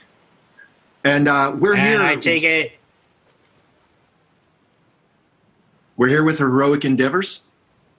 And 1.06 1.28
uh, 1.28 1.56
we're 1.58 1.76
and 1.76 1.88
here. 1.88 2.02
I 2.02 2.16
take 2.16 2.44
it. 2.44 2.74
We're 5.98 6.08
here 6.10 6.24
with 6.24 6.40
Heroic 6.40 6.84
Endeavors. 6.84 7.42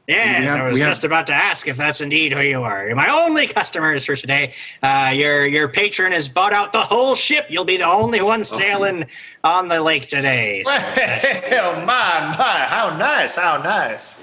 Yes, 0.09 0.41
We 0.41 0.47
have- 0.47 0.57
I 0.59 0.69
was 0.69 0.75
we 0.75 0.81
have- 0.81 0.89
just 0.91 1.05
about 1.05 1.27
to 1.29 1.35
ask 1.35 1.67
if 1.69 1.77
that's 1.77 2.01
indeed 2.01 2.33
who 2.33 2.41
you 2.41 2.63
are. 2.63 2.87
You're 2.87 2.95
my 2.97 3.09
only 3.09 3.47
customers 3.47 4.05
for 4.05 4.15
today. 4.17 4.55
Uh, 4.83 5.13
your 5.15 5.47
your 5.47 5.69
patron 5.69 6.13
has 6.13 6.29
bought 6.29 6.53
out 6.53 6.73
the 6.73 6.81
whole 6.83 7.15
ship. 7.15 7.47
You'll 7.49 7.65
be 7.65 7.77
the 7.77 7.87
only 7.89 8.21
one 8.23 8.45
sailing 8.45 9.07
on 9.43 9.69
the 9.69 9.81
lake 9.81 10.07
today. 10.09 10.63
So 10.67 10.73
Well, 11.51 11.81
my, 11.87 12.35
my, 12.37 12.67
how 12.69 12.97
nice, 12.97 13.37
how 13.37 13.63
nice. 13.63 14.17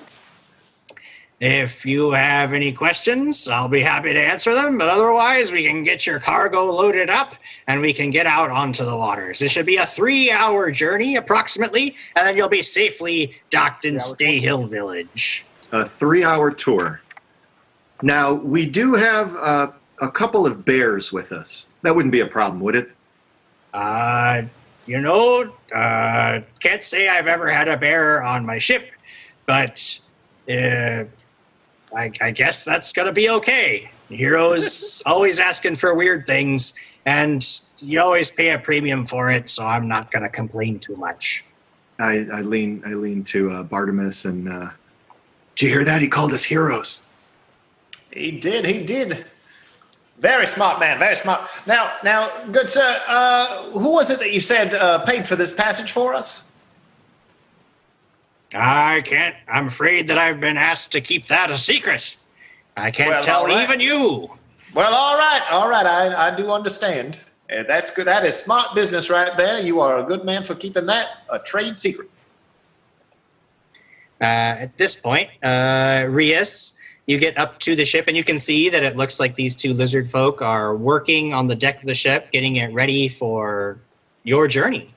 If 1.45 1.85
you 1.85 2.11
have 2.11 2.53
any 2.53 2.71
questions, 2.71 3.49
I'll 3.49 3.67
be 3.67 3.81
happy 3.81 4.13
to 4.13 4.19
answer 4.19 4.53
them. 4.53 4.77
But 4.77 4.87
otherwise, 4.87 5.51
we 5.51 5.65
can 5.65 5.83
get 5.83 6.07
your 6.07 6.17
cargo 6.17 6.71
loaded 6.71 7.09
up 7.09 7.35
and 7.67 7.81
we 7.81 7.91
can 7.91 8.11
get 8.11 8.25
out 8.25 8.49
onto 8.49 8.85
the 8.85 8.95
waters. 8.95 9.41
It 9.41 9.51
should 9.51 9.65
be 9.65 9.75
a 9.75 9.85
three-hour 9.85 10.71
journey, 10.71 11.17
approximately, 11.17 11.97
and 12.15 12.25
then 12.25 12.37
you'll 12.37 12.47
be 12.47 12.61
safely 12.61 13.35
docked 13.49 13.83
in 13.83 13.99
Stay 13.99 14.39
Hill 14.39 14.67
Village. 14.67 15.45
A 15.73 15.89
three 15.89 16.23
hour 16.23 16.49
tour. 16.49 17.01
Now, 18.01 18.31
we 18.31 18.65
do 18.65 18.93
have 18.93 19.35
uh, 19.35 19.71
a 20.01 20.09
couple 20.09 20.45
of 20.47 20.63
bears 20.63 21.11
with 21.11 21.33
us. 21.33 21.67
That 21.81 21.93
wouldn't 21.93 22.13
be 22.13 22.21
a 22.21 22.25
problem, 22.25 22.61
would 22.61 22.75
it? 22.75 22.89
Uh, 23.73 24.43
you 24.85 25.01
know, 25.01 25.51
uh, 25.75 26.39
can't 26.61 26.83
say 26.83 27.09
I've 27.09 27.27
ever 27.27 27.49
had 27.49 27.67
a 27.67 27.75
bear 27.75 28.23
on 28.23 28.45
my 28.45 28.59
ship, 28.59 28.91
but 29.45 29.99
uh, 30.49 31.03
I, 31.95 32.11
I 32.21 32.31
guess 32.31 32.63
that's 32.63 32.91
gonna 32.93 33.11
be 33.11 33.29
okay. 33.29 33.89
Heroes 34.09 35.01
always 35.05 35.39
asking 35.39 35.75
for 35.75 35.93
weird 35.93 36.27
things, 36.27 36.73
and 37.05 37.45
you 37.79 38.01
always 38.01 38.31
pay 38.31 38.51
a 38.51 38.59
premium 38.59 39.05
for 39.05 39.31
it, 39.31 39.49
so 39.49 39.65
I'm 39.65 39.87
not 39.87 40.11
gonna 40.11 40.29
complain 40.29 40.79
too 40.79 40.95
much. 40.95 41.45
I, 41.99 42.25
I 42.31 42.41
lean 42.41 42.83
I 42.85 42.93
lean 42.93 43.23
to 43.25 43.51
uh, 43.51 43.63
Bartimus 43.63 44.25
and 44.25 44.49
uh, 44.49 44.69
did 45.55 45.65
you 45.65 45.71
hear 45.71 45.85
that? 45.85 46.01
He 46.01 46.07
called 46.07 46.33
us 46.33 46.43
heroes. 46.43 47.01
He 48.11 48.31
did, 48.31 48.65
he 48.65 48.83
did. 48.83 49.25
Very 50.19 50.47
smart 50.47 50.79
man, 50.79 50.99
very 50.99 51.15
smart. 51.15 51.49
Now, 51.65 51.93
now, 52.03 52.45
good 52.51 52.69
sir, 52.69 53.01
uh, 53.07 53.63
who 53.71 53.89
was 53.89 54.09
it 54.09 54.19
that 54.19 54.31
you 54.31 54.39
said 54.39 54.73
uh, 54.73 54.99
paid 55.05 55.27
for 55.27 55.35
this 55.35 55.53
passage 55.53 55.91
for 55.91 56.13
us? 56.13 56.49
I 58.53 59.01
can't. 59.01 59.35
I'm 59.47 59.67
afraid 59.67 60.07
that 60.09 60.17
I've 60.17 60.39
been 60.39 60.57
asked 60.57 60.91
to 60.93 61.01
keep 61.01 61.27
that 61.27 61.49
a 61.49 61.57
secret. 61.57 62.17
I 62.77 62.91
can't 62.91 63.09
Well, 63.09 63.23
tell 63.23 63.45
right. 63.45 63.63
even 63.63 63.79
you. 63.79 64.31
Well, 64.73 64.93
all 64.93 65.17
right, 65.17 65.41
all 65.51 65.69
right, 65.69 65.85
I, 65.85 66.27
I 66.29 66.35
do 66.35 66.51
understand. 66.51 67.19
Uh, 67.51 67.63
that's 67.63 67.91
good. 67.91 68.05
That 68.05 68.25
is 68.25 68.35
smart 68.35 68.73
business 68.73 69.09
right 69.09 69.35
there. 69.37 69.59
You 69.59 69.79
are 69.81 69.99
a 69.99 70.03
good 70.03 70.23
man 70.25 70.43
for 70.43 70.55
keeping 70.55 70.85
that 70.87 71.07
a 71.29 71.39
trade 71.39 71.77
secret. 71.77 72.09
Uh, 74.21 74.23
at 74.65 74.77
this 74.77 74.95
point, 74.95 75.29
uh, 75.43 76.05
Rias, 76.09 76.73
you 77.05 77.17
get 77.17 77.37
up 77.37 77.59
to 77.59 77.75
the 77.75 77.83
ship 77.85 78.05
and 78.07 78.15
you 78.15 78.23
can 78.23 78.39
see 78.39 78.69
that 78.69 78.81
it 78.81 78.95
looks 78.95 79.19
like 79.19 79.35
these 79.35 79.55
two 79.55 79.73
lizard 79.73 80.09
folk 80.09 80.41
are 80.41 80.75
working 80.75 81.33
on 81.33 81.47
the 81.47 81.55
deck 81.55 81.79
of 81.81 81.85
the 81.85 81.93
ship, 81.93 82.31
getting 82.31 82.55
it 82.55 82.73
ready 82.73 83.09
for 83.09 83.79
your 84.23 84.47
journey. 84.47 84.93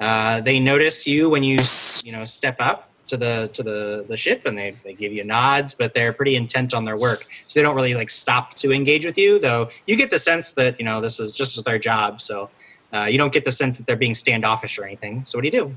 Uh, 0.00 0.40
they 0.40 0.58
notice 0.58 1.06
you 1.06 1.30
when 1.30 1.44
you 1.44 1.58
you 2.04 2.10
know 2.12 2.24
step 2.24 2.56
up 2.58 2.90
to 3.06 3.16
the 3.16 3.50
to 3.52 3.62
the, 3.62 4.04
the 4.08 4.16
ship 4.16 4.46
and 4.46 4.56
they, 4.56 4.76
they 4.84 4.94
give 4.94 5.12
you 5.12 5.24
nods, 5.24 5.74
but 5.74 5.94
they're 5.94 6.12
pretty 6.12 6.36
intent 6.36 6.74
on 6.74 6.84
their 6.84 6.96
work, 6.96 7.26
so 7.46 7.58
they 7.58 7.62
don't 7.62 7.76
really 7.76 7.94
like 7.94 8.10
stop 8.10 8.54
to 8.54 8.72
engage 8.72 9.04
with 9.04 9.18
you. 9.18 9.38
Though 9.38 9.70
you 9.86 9.96
get 9.96 10.10
the 10.10 10.18
sense 10.18 10.52
that 10.54 10.78
you 10.78 10.84
know 10.84 11.00
this 11.00 11.20
is 11.20 11.36
just 11.36 11.62
their 11.64 11.78
job, 11.78 12.20
so 12.20 12.50
uh, 12.92 13.04
you 13.04 13.18
don't 13.18 13.32
get 13.32 13.44
the 13.44 13.52
sense 13.52 13.76
that 13.76 13.86
they're 13.86 13.96
being 13.96 14.14
standoffish 14.14 14.78
or 14.78 14.84
anything. 14.84 15.24
So 15.24 15.38
what 15.38 15.42
do 15.42 15.48
you 15.56 15.76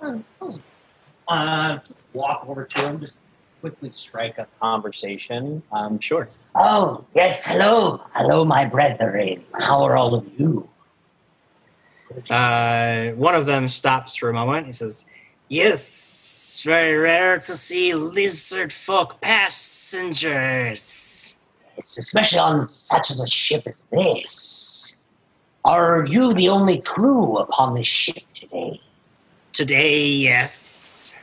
do? 0.00 0.20
Uh, 1.28 1.78
walk 2.12 2.46
over 2.48 2.64
to 2.64 2.82
them 2.82 3.00
just 3.00 3.20
quickly 3.60 3.90
strike 3.90 4.38
up 4.38 4.48
conversation. 4.60 5.62
Um, 5.72 5.98
Sure. 5.98 6.28
Oh, 6.54 7.04
yes, 7.14 7.46
hello. 7.46 8.00
Hello, 8.14 8.44
my 8.44 8.64
brethren. 8.64 9.44
How 9.54 9.82
are 9.84 9.96
all 9.96 10.14
of 10.14 10.26
you? 10.38 10.68
Uh, 12.30 13.10
one 13.10 13.34
of 13.34 13.46
them 13.46 13.68
stops 13.68 14.16
for 14.16 14.30
a 14.30 14.32
moment. 14.32 14.66
He 14.66 14.72
says, 14.72 15.06
Yes, 15.48 16.60
very 16.62 16.98
rare 16.98 17.38
to 17.38 17.56
see 17.56 17.94
lizard 17.94 18.70
folk 18.70 19.18
passengers. 19.22 20.26
It's 21.78 21.96
especially 21.96 22.38
on 22.38 22.66
such 22.66 23.10
as 23.10 23.22
a 23.22 23.26
ship 23.26 23.62
as 23.66 23.84
this. 23.84 25.02
Are 25.64 26.04
you 26.06 26.34
the 26.34 26.50
only 26.50 26.80
crew 26.80 27.38
upon 27.38 27.74
this 27.74 27.88
ship 27.88 28.24
today? 28.34 28.78
Today, 29.54 30.04
yes. 30.04 31.14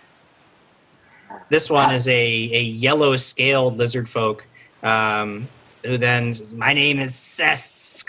This 1.49 1.69
one 1.69 1.93
is 1.93 2.07
a, 2.07 2.11
a 2.11 2.61
yellow 2.61 3.17
scaled 3.17 3.77
lizard 3.77 4.09
folk 4.09 4.47
um, 4.81 5.47
who 5.85 5.99
then 5.99 6.33
says, 6.33 6.55
My 6.55 6.73
name 6.73 6.97
is 6.97 7.13
Sesk, 7.13 8.07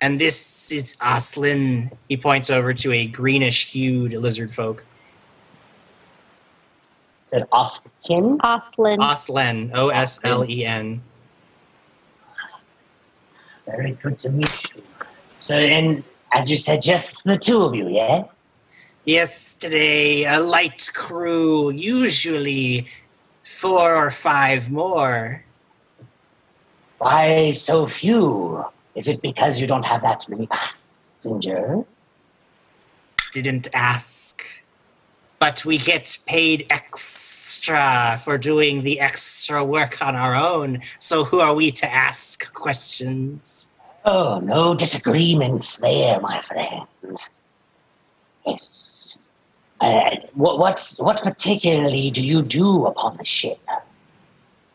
and 0.00 0.20
this 0.20 0.72
is 0.72 0.96
Aslin. 0.96 1.92
He 2.08 2.16
points 2.16 2.50
over 2.50 2.74
to 2.74 2.92
a 2.92 3.06
greenish 3.06 3.70
hued 3.70 4.14
lizard 4.14 4.52
folk. 4.52 4.84
Said 7.32 7.48
Oskin. 7.50 8.36
Oslin. 8.38 8.98
Oslen, 8.98 9.70
O 9.72 9.88
S 9.88 10.20
L 10.22 10.44
E 10.44 10.66
N. 10.66 11.00
Very 13.64 13.92
good 14.02 14.18
to 14.18 14.28
meet 14.28 14.74
you. 14.74 14.82
So, 15.40 15.54
and 15.54 16.04
as 16.32 16.50
you 16.50 16.58
said, 16.58 16.82
just 16.82 17.24
the 17.24 17.38
two 17.38 17.62
of 17.62 17.74
you, 17.74 17.88
yes? 17.88 18.28
Yesterday, 19.06 20.24
a 20.24 20.40
light 20.40 20.90
crew, 20.92 21.70
usually 21.70 22.86
four 23.44 23.96
or 23.96 24.10
five 24.10 24.70
more. 24.70 25.42
Why 26.98 27.52
so 27.52 27.86
few? 27.86 28.62
Is 28.94 29.08
it 29.08 29.22
because 29.22 29.58
you 29.58 29.66
don't 29.66 29.86
have 29.86 30.02
that 30.02 30.28
many 30.28 30.46
passengers? 30.48 31.86
Didn't 33.32 33.68
ask. 33.72 34.44
But 35.42 35.64
we 35.64 35.76
get 35.76 36.18
paid 36.28 36.68
extra 36.70 38.20
for 38.22 38.38
doing 38.38 38.84
the 38.84 39.00
extra 39.00 39.64
work 39.64 40.00
on 40.00 40.14
our 40.14 40.36
own, 40.36 40.82
so 41.00 41.24
who 41.24 41.40
are 41.40 41.52
we 41.52 41.72
to 41.72 41.92
ask 41.92 42.54
questions? 42.54 43.66
Oh, 44.04 44.38
no 44.38 44.76
disagreements 44.76 45.78
there, 45.78 46.20
my 46.20 46.40
friend. 46.42 46.86
Yes. 48.46 49.28
Uh, 49.80 50.10
what, 50.34 50.60
what's, 50.60 51.00
what 51.00 51.20
particularly 51.20 52.12
do 52.12 52.24
you 52.24 52.42
do 52.42 52.86
upon 52.86 53.16
the 53.16 53.24
ship? 53.24 53.58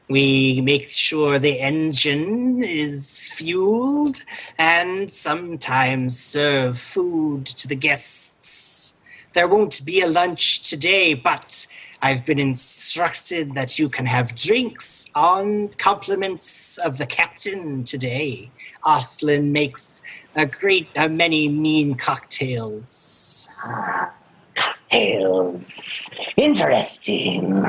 We 0.10 0.60
make 0.60 0.90
sure 0.90 1.40
the 1.40 1.62
engine 1.62 2.62
is 2.62 3.22
fueled 3.22 4.22
and 4.58 5.10
sometimes 5.10 6.20
serve 6.20 6.78
food 6.78 7.46
to 7.46 7.70
the 7.70 7.78
guests. 7.78 8.97
There 9.38 9.48
won't 9.48 9.86
be 9.86 10.02
a 10.02 10.08
lunch 10.08 10.68
today, 10.68 11.14
but 11.14 11.68
I've 12.02 12.26
been 12.26 12.40
instructed 12.40 13.54
that 13.54 13.78
you 13.78 13.88
can 13.88 14.08
have 14.08 14.34
drinks 14.34 15.12
on 15.14 15.68
compliments 15.78 16.80
of 16.80 16.98
the 16.98 17.06
captain 17.06 17.84
today. 17.84 18.50
Oslen 18.84 19.52
makes 19.52 20.02
a 20.36 20.48
great 20.48 20.88
a 20.96 21.08
many 21.08 21.50
mean 21.50 21.94
cocktails. 21.94 23.48
Ah, 23.64 24.12
cocktails. 24.56 26.10
Interesting. 26.36 27.64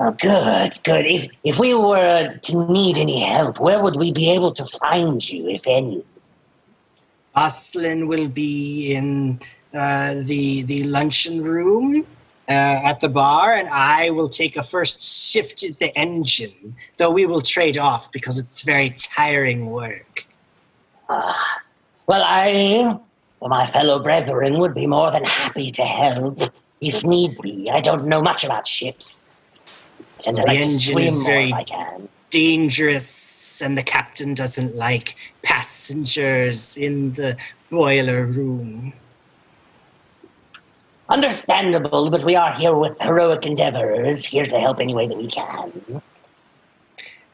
Oh, 0.00 0.10
good, 0.10 0.72
good. 0.82 1.06
If, 1.06 1.28
if 1.44 1.60
we 1.60 1.72
were 1.76 2.36
to 2.36 2.72
need 2.72 2.98
any 2.98 3.20
help, 3.20 3.60
where 3.60 3.80
would 3.80 3.94
we 3.94 4.10
be 4.10 4.28
able 4.32 4.50
to 4.50 4.66
find 4.66 5.22
you, 5.30 5.50
if 5.50 5.62
any? 5.68 6.04
Oslen 7.36 8.08
will 8.08 8.26
be 8.26 8.92
in 8.92 9.38
uh, 9.74 10.14
the 10.22 10.62
the 10.62 10.84
luncheon 10.84 11.42
room 11.42 12.06
uh, 12.48 12.80
at 12.84 13.00
the 13.00 13.08
bar, 13.08 13.54
and 13.54 13.68
I 13.68 14.10
will 14.10 14.28
take 14.28 14.56
a 14.56 14.62
first 14.62 15.02
shift 15.02 15.64
at 15.64 15.78
the 15.78 15.96
engine. 15.98 16.76
Though 16.96 17.10
we 17.10 17.26
will 17.26 17.40
trade 17.40 17.78
off 17.78 18.12
because 18.12 18.38
it's 18.38 18.62
very 18.62 18.90
tiring 18.90 19.66
work. 19.70 20.26
Ah, 21.08 21.62
well, 22.06 22.22
I, 22.24 22.98
or 23.40 23.48
my 23.48 23.66
fellow 23.68 23.98
brethren, 23.98 24.58
would 24.58 24.74
be 24.74 24.86
more 24.86 25.10
than 25.10 25.24
happy 25.24 25.68
to 25.70 25.82
help 25.82 26.40
if 26.80 27.04
need 27.04 27.38
be. 27.40 27.70
I 27.70 27.80
don't 27.80 28.06
know 28.06 28.22
much 28.22 28.44
about 28.44 28.66
ships. 28.66 29.82
I 30.18 30.22
tend 30.22 30.36
to 30.36 30.42
like 30.44 30.62
to 30.62 30.68
swim 30.68 30.98
is 30.98 31.24
more 31.24 31.34
if 31.34 31.52
I 31.52 31.64
can. 31.64 32.08
Dangerous, 32.30 33.62
and 33.62 33.76
the 33.78 33.82
captain 33.82 34.34
doesn't 34.34 34.76
like 34.76 35.16
passengers 35.42 36.76
in 36.76 37.14
the 37.14 37.36
boiler 37.70 38.26
room. 38.26 38.92
Understandable, 41.08 42.10
but 42.10 42.24
we 42.24 42.34
are 42.34 42.54
here 42.54 42.74
with 42.74 42.98
heroic 43.00 43.44
endeavors, 43.44 44.24
here 44.24 44.46
to 44.46 44.58
help 44.58 44.80
any 44.80 44.94
way 44.94 45.06
that 45.06 45.16
we 45.16 45.28
can. 45.28 46.02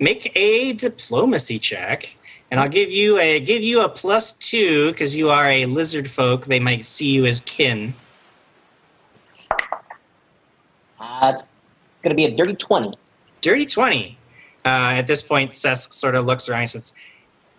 Make 0.00 0.32
a 0.34 0.72
diplomacy 0.72 1.58
check, 1.58 2.16
and 2.50 2.58
I'll 2.58 2.68
give 2.68 2.90
you 2.90 3.18
a 3.18 3.38
give 3.38 3.62
you 3.62 3.82
a 3.82 3.88
plus 3.88 4.32
two 4.32 4.90
because 4.90 5.14
you 5.14 5.30
are 5.30 5.46
a 5.46 5.66
lizard 5.66 6.10
folk. 6.10 6.46
They 6.46 6.58
might 6.58 6.84
see 6.84 7.10
you 7.12 7.26
as 7.26 7.42
kin. 7.42 7.94
Uh, 10.98 11.32
it's 11.34 11.48
going 12.02 12.10
to 12.10 12.14
be 12.14 12.24
a 12.24 12.36
dirty 12.36 12.54
20. 12.54 12.96
Dirty 13.40 13.66
20. 13.66 14.18
Uh, 14.64 14.68
at 14.68 15.06
this 15.06 15.22
point, 15.22 15.52
Sesk 15.52 15.92
sort 15.92 16.14
of 16.14 16.26
looks 16.26 16.48
around 16.48 16.60
and 16.60 16.70
says, 16.70 16.94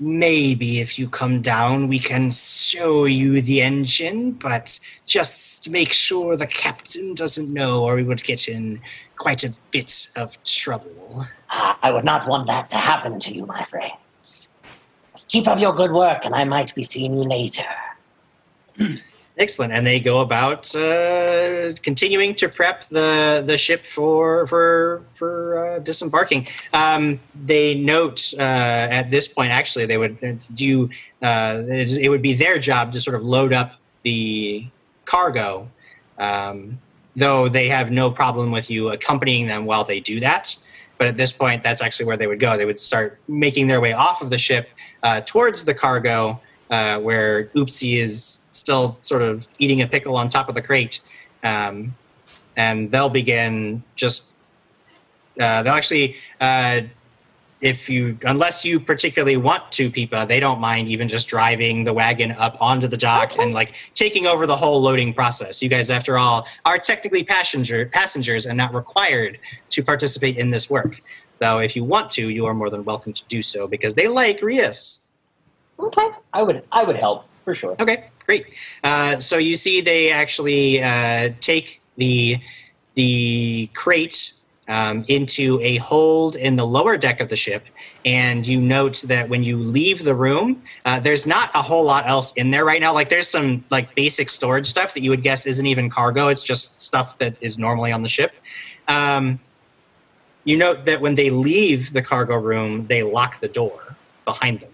Maybe 0.04 0.80
if 0.80 0.97
you 0.97 1.08
come 1.08 1.43
down, 1.43 1.88
we 1.88 1.99
can 1.99 2.32
show 2.32 3.06
you 3.06 3.39
the 3.39 3.62
engine, 3.62 4.32
but 4.32 4.80
just 5.06 5.70
make 5.70 5.93
sure 5.93 6.36
the 6.36 6.47
captain 6.47 7.14
doesn't 7.14 7.54
know, 7.54 7.84
or 7.84 7.97
we 7.97 8.04
would 8.04 8.24
get 8.24 8.47
in 8.47 8.82
quite 9.18 9.43
a 9.43 9.54
bit 9.70 10.08
of 10.16 10.43
trouble. 10.43 11.28
Ah, 11.52 11.78
I 11.84 11.91
would 11.91 12.04
not 12.04 12.28
want 12.28 12.47
that 12.47 12.68
to 12.72 12.78
happen 12.78 13.20
to 13.20 13.36
you, 13.36 13.45
my 13.45 13.64
friends. 13.66 14.49
Keep 15.28 15.47
up 15.47 15.60
your 15.60 15.74
good 15.74 15.91
work, 15.91 16.26
and 16.26 16.34
I 16.34 16.45
might 16.45 16.74
be 16.74 16.82
seeing 16.82 17.14
you 17.16 17.22
later. 17.22 17.68
Excellent. 19.41 19.73
And 19.73 19.87
they 19.87 19.99
go 19.99 20.19
about 20.19 20.73
uh, 20.75 21.73
continuing 21.81 22.35
to 22.35 22.47
prep 22.47 22.87
the, 22.89 23.43
the 23.43 23.57
ship 23.57 23.87
for 23.87 24.45
for 24.45 25.01
for 25.09 25.65
uh, 25.65 25.79
disembarking. 25.79 26.47
Um, 26.73 27.19
they 27.33 27.73
note 27.73 28.35
uh, 28.37 28.99
at 28.99 29.09
this 29.09 29.27
point, 29.27 29.51
actually, 29.51 29.87
they 29.87 29.97
would 29.97 30.19
do. 30.53 30.91
Uh, 31.23 31.63
it 31.67 32.09
would 32.09 32.21
be 32.21 32.35
their 32.35 32.59
job 32.59 32.93
to 32.93 32.99
sort 32.99 33.15
of 33.15 33.23
load 33.23 33.51
up 33.51 33.79
the 34.03 34.67
cargo, 35.05 35.67
um, 36.19 36.77
though 37.15 37.49
they 37.49 37.67
have 37.67 37.89
no 37.89 38.11
problem 38.11 38.51
with 38.51 38.69
you 38.69 38.89
accompanying 38.89 39.47
them 39.47 39.65
while 39.65 39.83
they 39.83 39.99
do 39.99 40.19
that. 40.19 40.55
But 40.99 41.07
at 41.07 41.17
this 41.17 41.33
point, 41.33 41.63
that's 41.63 41.81
actually 41.81 42.05
where 42.05 42.17
they 42.17 42.27
would 42.27 42.39
go. 42.39 42.57
They 42.57 42.65
would 42.65 42.77
start 42.79 43.19
making 43.27 43.65
their 43.65 43.81
way 43.81 43.93
off 43.93 44.21
of 44.21 44.29
the 44.29 44.37
ship 44.37 44.69
uh, 45.01 45.21
towards 45.21 45.65
the 45.65 45.73
cargo, 45.73 46.39
uh, 46.72 46.99
where 46.99 47.45
Oopsie 47.47 47.97
is 47.97 48.41
still 48.49 48.97
sort 49.01 49.22
of 49.22 49.45
eating 49.59 49.82
a 49.82 49.88
pickle 49.88 50.15
on 50.15 50.30
top 50.30 50.47
of 50.49 50.55
the 50.55 50.61
crate. 50.61 51.01
Um, 51.43 51.95
and 52.55 52.89
they'll 52.89 53.09
begin 53.09 53.84
just, 53.95 54.34
uh, 55.39 55.63
they'll 55.63 55.74
actually, 55.74 56.15
uh, 56.39 56.82
if 57.59 57.89
you, 57.89 58.17
unless 58.24 58.65
you 58.65 58.80
particularly 58.80 59.38
want 59.38 59.72
to, 59.74 59.91
Peepa, 59.91 60.28
they 60.28 60.39
don't 60.39 60.59
mind 60.59 60.88
even 60.88 61.07
just 61.07 61.28
driving 61.28 61.84
the 61.84 61.93
wagon 61.93 62.32
up 62.32 62.57
onto 62.59 62.88
the 62.88 62.97
dock 62.97 63.38
and 63.38 63.53
like 63.53 63.76
taking 63.93 64.26
over 64.26 64.47
the 64.47 64.55
whole 64.55 64.82
loading 64.82 65.13
process. 65.13 65.61
You 65.61 65.69
guys, 65.69 65.91
after 65.91 66.17
all, 66.17 66.47
are 66.65 66.80
technically 66.80 67.24
passenger 67.24 67.86
passengers 67.86 68.47
and 68.47 68.57
not 68.57 68.74
required 68.74 69.38
to 69.69 69.84
participate 69.84 70.38
in 70.38 70.49
this 70.49 70.69
work. 70.69 70.97
Though, 71.39 71.59
if 71.59 71.76
you 71.76 71.84
want 71.84 72.09
to, 72.11 72.30
you 72.30 72.45
are 72.45 72.53
more 72.53 72.69
than 72.69 72.84
welcome 72.84 73.13
to 73.13 73.24
do 73.26 73.41
so 73.41 73.67
because 73.67 73.93
they 73.93 74.07
like 74.07 74.41
Rias. 74.41 75.11
Okay. 75.82 76.11
I 76.34 76.43
would 76.43 76.63
I 76.71 76.84
would 76.84 76.97
help 76.97 77.25
for 77.43 77.55
sure. 77.55 77.75
Okay, 77.79 78.05
great. 78.25 78.45
Uh, 78.84 79.19
so 79.19 79.38
you 79.38 79.55
see, 79.55 79.82
they 79.82 80.11
actually 80.11 80.82
uh, 80.82 81.32
take 81.39 81.82
the 81.97 82.38
the 82.95 83.67
crate 83.73 84.34
um, 84.67 85.03
into 85.07 85.59
a 85.61 85.77
hold 85.77 86.36
in 86.36 86.55
the 86.55 86.65
lower 86.65 86.97
deck 86.97 87.19
of 87.19 87.29
the 87.29 87.36
ship, 87.36 87.65
and 88.05 88.45
you 88.45 88.59
note 88.59 89.01
that 89.07 89.27
when 89.27 89.43
you 89.43 89.57
leave 89.57 90.03
the 90.03 90.15
room, 90.15 90.61
uh, 90.86 90.99
there's 90.99 91.25
not 91.25 91.49
a 91.55 91.61
whole 91.61 91.84
lot 91.84 92.07
else 92.07 92.34
in 92.34 92.51
there 92.51 92.63
right 92.63 92.79
now. 92.79 92.93
Like 92.93 93.09
there's 93.09 93.27
some 93.27 93.63
like 93.69 93.93
basic 93.95 94.29
storage 94.29 94.67
stuff 94.67 94.93
that 94.93 95.01
you 95.01 95.09
would 95.09 95.23
guess 95.23 95.45
isn't 95.45 95.65
even 95.65 95.89
cargo; 95.89 96.27
it's 96.27 96.43
just 96.43 96.79
stuff 96.79 97.17
that 97.17 97.36
is 97.41 97.57
normally 97.57 97.91
on 97.91 98.01
the 98.01 98.09
ship. 98.09 98.34
Um, 98.88 99.39
you 100.43 100.57
note 100.57 100.86
that 100.86 101.01
when 101.01 101.15
they 101.15 101.29
leave 101.29 101.93
the 101.93 102.01
cargo 102.01 102.36
room, 102.36 102.88
they 102.88 103.03
lock 103.03 103.39
the 103.41 103.47
door 103.47 103.95
behind 104.25 104.59
them 104.59 104.70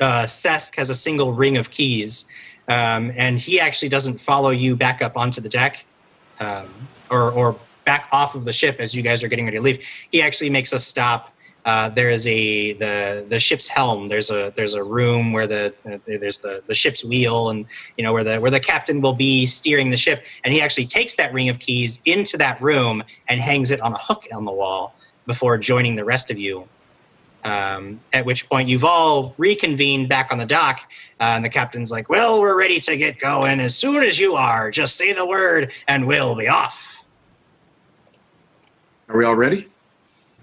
uh, 0.00 0.24
Sesk 0.24 0.76
has 0.76 0.90
a 0.90 0.94
single 0.94 1.32
ring 1.32 1.56
of 1.56 1.70
keys, 1.70 2.26
um, 2.68 3.12
and 3.16 3.38
he 3.38 3.60
actually 3.60 3.88
doesn't 3.88 4.18
follow 4.18 4.50
you 4.50 4.76
back 4.76 5.02
up 5.02 5.16
onto 5.16 5.40
the 5.40 5.48
deck 5.48 5.84
um, 6.40 6.68
or, 7.10 7.30
or 7.32 7.56
back 7.84 8.08
off 8.12 8.34
of 8.34 8.44
the 8.44 8.52
ship 8.52 8.76
as 8.78 8.94
you 8.94 9.02
guys 9.02 9.24
are 9.24 9.28
getting 9.28 9.44
ready 9.44 9.56
to 9.56 9.62
leave. 9.62 9.84
He 10.10 10.22
actually 10.22 10.50
makes 10.50 10.72
a 10.72 10.78
stop 10.78 11.32
uh, 11.68 11.88
there 11.90 12.08
is 12.08 12.26
a 12.26 12.72
the 12.74 13.26
the 13.28 13.38
ship's 13.38 13.68
helm. 13.68 14.06
There's 14.06 14.30
a 14.30 14.52
there's 14.56 14.72
a 14.72 14.82
room 14.82 15.32
where 15.34 15.46
the 15.46 15.74
uh, 15.84 15.98
there's 16.06 16.38
the 16.38 16.62
the 16.66 16.72
ship's 16.72 17.04
wheel, 17.04 17.50
and 17.50 17.66
you 17.98 18.04
know 18.04 18.14
where 18.14 18.24
the 18.24 18.38
where 18.38 18.50
the 18.50 18.58
captain 18.58 19.02
will 19.02 19.12
be 19.12 19.44
steering 19.44 19.90
the 19.90 19.98
ship. 19.98 20.24
And 20.44 20.54
he 20.54 20.62
actually 20.62 20.86
takes 20.86 21.16
that 21.16 21.30
ring 21.34 21.50
of 21.50 21.58
keys 21.58 22.00
into 22.06 22.38
that 22.38 22.58
room 22.62 23.04
and 23.28 23.38
hangs 23.38 23.70
it 23.70 23.82
on 23.82 23.92
a 23.92 23.98
hook 23.98 24.26
on 24.32 24.46
the 24.46 24.50
wall 24.50 24.94
before 25.26 25.58
joining 25.58 25.94
the 25.94 26.06
rest 26.06 26.30
of 26.30 26.38
you. 26.38 26.66
Um, 27.44 28.00
at 28.12 28.26
which 28.26 28.48
point 28.48 28.68
you've 28.68 28.84
all 28.84 29.34
reconvened 29.38 30.08
back 30.08 30.32
on 30.32 30.38
the 30.38 30.44
dock, 30.44 30.80
uh, 31.20 31.34
and 31.36 31.44
the 31.44 31.48
captain's 31.48 31.92
like, 31.92 32.08
"Well, 32.08 32.40
we're 32.40 32.58
ready 32.58 32.80
to 32.80 32.96
get 32.96 33.18
going 33.18 33.60
as 33.60 33.76
soon 33.76 34.02
as 34.02 34.18
you 34.18 34.34
are. 34.34 34.70
Just 34.70 34.96
say 34.96 35.12
the 35.12 35.26
word, 35.26 35.72
and 35.86 36.06
we'll 36.06 36.34
be 36.34 36.48
off." 36.48 37.04
Are 39.08 39.16
we 39.16 39.24
all 39.24 39.36
ready? 39.36 39.68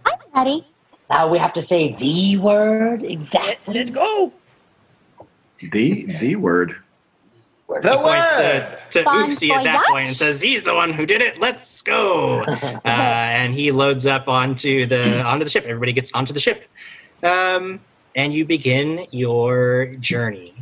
I'm 0.06 0.18
ready. 0.34 0.66
Now 1.10 1.28
we 1.28 1.38
have 1.38 1.54
to 1.54 1.62
say 1.62 1.96
the 1.96 2.38
word 2.38 3.04
exactly. 3.04 3.76
Let's 3.76 3.90
go. 3.90 4.32
The 5.62 6.06
the 6.20 6.36
word. 6.36 6.76
The 7.68 7.92
he 7.92 7.98
points 7.98 8.32
to, 8.32 8.38
word. 8.38 8.78
to 8.92 9.04
Bon 9.04 9.30
Oopsie 9.30 9.50
at 9.50 9.64
that 9.64 9.86
point 9.90 10.08
and 10.10 10.16
says, 10.16 10.40
"He's 10.40 10.64
the 10.64 10.76
one 10.76 10.94
who 10.94 11.06
did 11.06 11.22
it. 11.22 11.40
Let's 11.40 11.82
go!" 11.82 12.44
uh, 12.48 12.80
and 12.84 13.54
he 13.54 13.72
loads 13.72 14.06
up 14.06 14.28
onto 14.28 14.86
the 14.86 15.22
onto 15.24 15.44
the 15.44 15.50
ship. 15.50 15.64
Everybody 15.66 15.92
gets 15.92 16.12
onto 16.14 16.32
the 16.32 16.40
ship, 16.40 16.66
um, 17.24 17.80
and 18.16 18.34
you 18.34 18.46
begin 18.46 19.08
your 19.12 19.88
journey. 20.00 20.54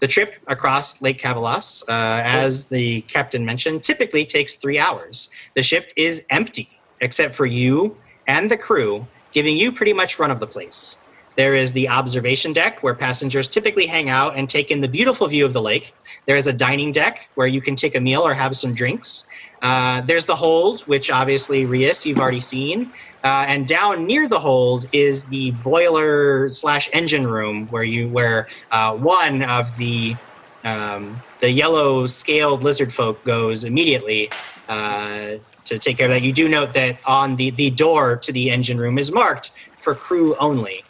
The 0.00 0.08
trip 0.08 0.34
across 0.46 1.02
Lake 1.02 1.20
Cavalas, 1.20 1.82
uh, 1.88 2.22
as 2.24 2.66
the 2.66 3.00
captain 3.02 3.44
mentioned, 3.44 3.82
typically 3.82 4.24
takes 4.24 4.56
three 4.56 4.78
hours. 4.78 5.30
The 5.54 5.62
ship 5.62 5.92
is 5.96 6.24
empty 6.30 6.68
except 7.00 7.34
for 7.34 7.46
you 7.46 7.96
and 8.26 8.50
the 8.50 8.56
crew, 8.56 9.06
giving 9.32 9.56
you 9.56 9.72
pretty 9.72 9.92
much 9.92 10.18
run 10.18 10.30
of 10.30 10.40
the 10.40 10.46
place. 10.46 10.98
There 11.38 11.54
is 11.54 11.72
the 11.72 11.88
observation 11.88 12.52
deck 12.52 12.82
where 12.82 12.94
passengers 12.94 13.48
typically 13.48 13.86
hang 13.86 14.08
out 14.08 14.36
and 14.36 14.50
take 14.50 14.72
in 14.72 14.80
the 14.80 14.88
beautiful 14.88 15.28
view 15.28 15.46
of 15.46 15.52
the 15.52 15.62
lake. 15.62 15.94
There 16.26 16.34
is 16.34 16.48
a 16.48 16.52
dining 16.52 16.90
deck 16.90 17.28
where 17.36 17.46
you 17.46 17.60
can 17.60 17.76
take 17.76 17.94
a 17.94 18.00
meal 18.00 18.22
or 18.22 18.34
have 18.34 18.56
some 18.56 18.74
drinks. 18.74 19.28
Uh, 19.62 20.00
there's 20.00 20.26
the 20.26 20.34
hold, 20.34 20.80
which 20.80 21.12
obviously 21.12 21.64
Rias 21.64 22.04
you've 22.04 22.18
already 22.18 22.40
seen, 22.40 22.92
uh, 23.22 23.44
and 23.46 23.68
down 23.68 24.04
near 24.04 24.26
the 24.26 24.40
hold 24.40 24.86
is 24.90 25.26
the 25.26 25.52
boiler 25.62 26.48
slash 26.50 26.90
engine 26.92 27.24
room 27.24 27.68
where 27.68 27.84
you 27.84 28.08
where 28.08 28.48
uh, 28.72 28.96
one 28.96 29.44
of 29.44 29.76
the 29.76 30.16
um, 30.64 31.22
the 31.38 31.52
yellow 31.52 32.06
scaled 32.06 32.64
lizard 32.64 32.92
folk 32.92 33.22
goes 33.22 33.62
immediately 33.62 34.28
uh, 34.68 35.36
to 35.66 35.78
take 35.78 35.98
care 35.98 36.06
of 36.06 36.10
that. 36.10 36.22
You 36.22 36.32
do 36.32 36.48
note 36.48 36.72
that 36.72 36.98
on 37.06 37.36
the 37.36 37.50
the 37.50 37.70
door 37.70 38.16
to 38.16 38.32
the 38.32 38.50
engine 38.50 38.78
room 38.78 38.98
is 38.98 39.12
marked 39.12 39.52
for 39.78 39.94
crew 39.94 40.34
only. 40.40 40.82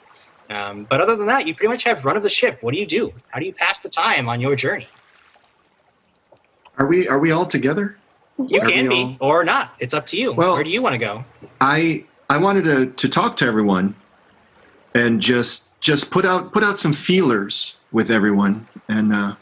Um, 0.50 0.84
but 0.88 1.00
other 1.00 1.16
than 1.16 1.26
that, 1.26 1.46
you 1.46 1.54
pretty 1.54 1.68
much 1.68 1.84
have 1.84 2.04
run 2.04 2.16
of 2.16 2.22
the 2.22 2.28
ship. 2.28 2.62
What 2.62 2.72
do 2.72 2.80
you 2.80 2.86
do? 2.86 3.12
How 3.28 3.38
do 3.38 3.44
you 3.46 3.52
pass 3.52 3.80
the 3.80 3.88
time 3.90 4.28
on 4.28 4.40
your 4.40 4.56
journey? 4.56 4.88
Are 6.78 6.86
we 6.86 7.08
are 7.08 7.18
we 7.18 7.30
all 7.32 7.44
together? 7.46 7.96
You 8.38 8.60
Are 8.60 8.66
can 8.66 8.88
be 8.88 9.16
or 9.20 9.44
not. 9.44 9.74
It's 9.80 9.94
up 9.94 10.06
to 10.08 10.16
you. 10.16 10.32
Well- 10.32 10.54
Where 10.54 10.64
do 10.64 10.70
you 10.70 10.80
want 10.80 10.94
to 10.94 10.98
go? 10.98 11.24
I 11.60 12.04
I 12.30 12.38
wanted 12.38 12.64
to 12.64 12.86
to 12.86 13.08
talk 13.08 13.36
to 13.36 13.46
everyone 13.46 13.94
and 14.94 15.20
just 15.20 15.78
just 15.80 16.10
put 16.10 16.24
out 16.24 16.52
put 16.52 16.62
out 16.62 16.78
some 16.78 16.92
feelers 16.92 17.76
with 17.92 18.10
everyone 18.10 18.66
and 18.88 19.12
uh 19.12 19.34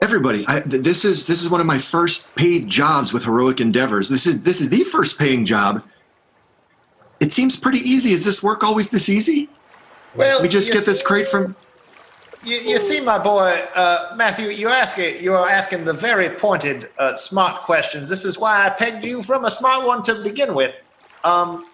everybody 0.00 0.44
I, 0.48 0.60
th- 0.60 0.82
this 0.82 1.04
is 1.04 1.26
this 1.26 1.42
is 1.42 1.50
one 1.50 1.60
of 1.60 1.66
my 1.66 1.78
first 1.78 2.34
paid 2.34 2.68
jobs 2.68 3.12
with 3.12 3.24
heroic 3.24 3.60
endeavors 3.60 4.08
this 4.08 4.26
is 4.26 4.42
this 4.42 4.60
is 4.60 4.70
the 4.70 4.82
first 4.84 5.18
paying 5.18 5.44
job 5.44 5.82
it 7.20 7.32
seems 7.32 7.56
pretty 7.56 7.78
easy 7.78 8.12
is 8.12 8.24
this 8.24 8.42
work 8.42 8.64
always 8.64 8.90
this 8.90 9.08
easy 9.08 9.48
Well, 10.14 10.42
we 10.42 10.48
just 10.48 10.68
you 10.68 10.74
get 10.74 10.84
this 10.84 11.02
crate 11.02 11.28
from 11.28 11.54
You, 12.42 12.56
you 12.56 12.78
see, 12.78 13.00
my 13.00 13.18
boy 13.18 13.64
uh, 13.74 14.14
Matthew, 14.16 14.48
you're 14.48 14.70
asking 14.70 15.22
you're 15.22 15.48
asking 15.48 15.84
the 15.84 15.92
very 15.92 16.30
pointed, 16.30 16.88
uh, 16.98 17.16
smart 17.16 17.62
questions. 17.64 18.08
This 18.08 18.24
is 18.24 18.38
why 18.38 18.66
I 18.66 18.70
pegged 18.70 19.04
you 19.04 19.22
from 19.22 19.44
a 19.44 19.50
smart 19.50 19.86
one 19.86 20.02
to 20.04 20.14
begin 20.22 20.54
with. 20.54 20.74
Um, 21.24 21.66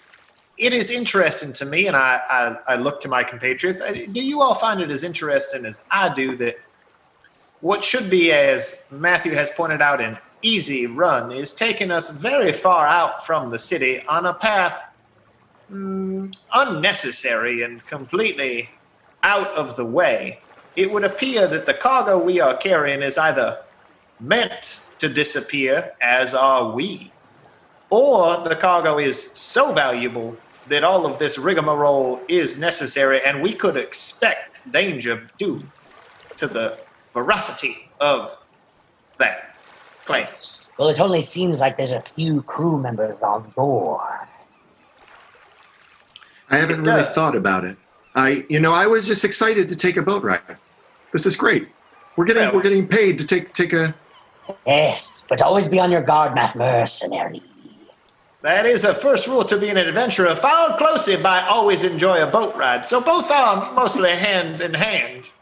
it 0.59 0.73
is 0.73 0.91
interesting 0.91 1.53
to 1.55 1.67
me, 1.67 1.87
and 1.87 1.95
I, 1.95 2.21
I, 2.67 2.73
I 2.73 2.77
look 2.77 3.01
to 3.03 3.09
my 3.09 3.23
compatriots. 3.23 3.83
I- 3.83 4.07
Do 4.07 4.21
you 4.21 4.41
all 4.41 4.55
find 4.55 4.81
it 4.81 4.91
as 4.91 5.05
interesting 5.05 5.65
as 5.67 5.83
I 5.91 6.13
do 6.15 6.35
that 6.37 6.59
what 7.61 7.85
should 7.85 8.11
be, 8.11 8.33
as 8.33 8.85
Matthew 8.91 9.33
has 9.35 9.51
pointed 9.51 9.81
out, 9.83 10.01
an 10.01 10.19
easy 10.43 10.87
run 10.87 11.31
is 11.33 11.55
taking 11.55 11.91
us 11.91 12.11
very 12.11 12.53
far 12.53 12.87
out 12.87 13.25
from 13.27 13.51
the 13.51 13.59
city 13.59 14.03
on 14.07 14.27
a 14.27 14.35
path 14.35 14.86
mm, 15.71 16.35
unnecessary 16.53 17.63
and 17.63 17.85
completely 17.87 18.69
out 19.23 19.51
of 19.55 19.77
the 19.77 19.85
way? 19.85 20.41
it 20.77 20.93
would 20.93 21.05
appear 21.05 21.49
that 21.49 21.67
the 21.67 21.75
cargo 21.75 22.23
we 22.23 22.39
are 22.39 22.57
carrying 22.59 23.03
is 23.03 23.17
either 23.19 23.59
meant 24.21 24.81
to 24.99 25.09
disappear, 25.09 25.93
as 26.03 26.35
are 26.35 26.71
we, 26.73 27.11
or 27.91 28.47
the 28.47 28.55
cargo 28.55 28.99
is 28.99 29.33
so 29.33 29.73
valuable 29.73 30.37
that 30.69 30.85
all 30.85 31.07
of 31.07 31.19
this 31.19 31.39
rigmarole 31.39 32.21
is 32.29 32.59
necessary 32.59 33.21
and 33.25 33.43
we 33.43 33.55
could 33.55 33.77
expect 33.77 34.61
danger 34.73 35.29
due 35.39 35.63
to 36.37 36.47
the 36.47 36.79
veracity 37.15 37.91
of 38.01 38.37
that 39.19 39.57
place. 40.07 40.69
Well, 40.79 40.89
it 40.89 41.01
only 41.01 41.23
seems 41.23 41.61
like 41.61 41.77
there's 41.77 41.93
a 41.93 42.01
few 42.01 42.43
crew 42.43 42.79
members 42.79 43.23
on 43.23 43.51
board. 43.57 44.03
I 46.51 46.57
haven't 46.59 46.83
really 46.85 47.05
thought 47.05 47.35
about 47.37 47.65
it 47.65 47.77
i 48.15 48.45
you 48.49 48.61
know 48.61 48.73
i 48.73 48.87
was 48.87 49.07
just 49.07 49.25
excited 49.25 49.69
to 49.69 49.77
take 49.77 49.97
a 49.97 50.03
boat 50.03 50.23
ride 50.23 50.41
this 51.13 51.27
is 51.27 51.37
great 51.37 51.69
we're 52.17 52.25
getting 52.25 52.43
Yeah. 52.43 52.55
we're 52.55 52.63
getting 52.63 52.87
paid 52.87 53.19
to 53.19 53.27
take 53.27 53.53
take 53.53 53.73
a 53.73 53.95
Yes, 54.65 55.27
but 55.29 55.43
always 55.43 55.69
be 55.69 55.81
on 55.81 55.91
your 55.91 56.03
guard, 56.03 56.33
Math 56.33 56.55
Mercenary. 56.55 57.43
That 58.43 58.65
is 58.65 58.85
a 58.85 58.95
first 58.95 59.27
rule 59.27 59.45
to 59.45 59.57
be 59.59 59.71
an 59.71 59.77
adventurer, 59.77 60.37
followed 60.37 60.79
closely 60.79 61.17
by 61.17 61.43
always 61.43 61.83
enjoy 61.83 62.23
a 62.23 62.29
boat 62.29 62.55
ride. 62.55 62.87
So 62.87 63.01
both 63.01 63.29
are 63.29 63.73
mostly 63.73 64.11
hand 64.11 64.61
in 64.61 64.73
hand. 64.73 65.33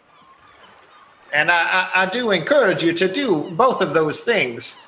And 1.34 1.50
I, 1.50 1.90
I, 1.94 2.02
I 2.04 2.06
do 2.06 2.30
encourage 2.30 2.82
you 2.82 2.94
to 2.94 3.06
do 3.12 3.50
both 3.50 3.82
of 3.82 3.92
those 3.92 4.22
things. 4.22 4.80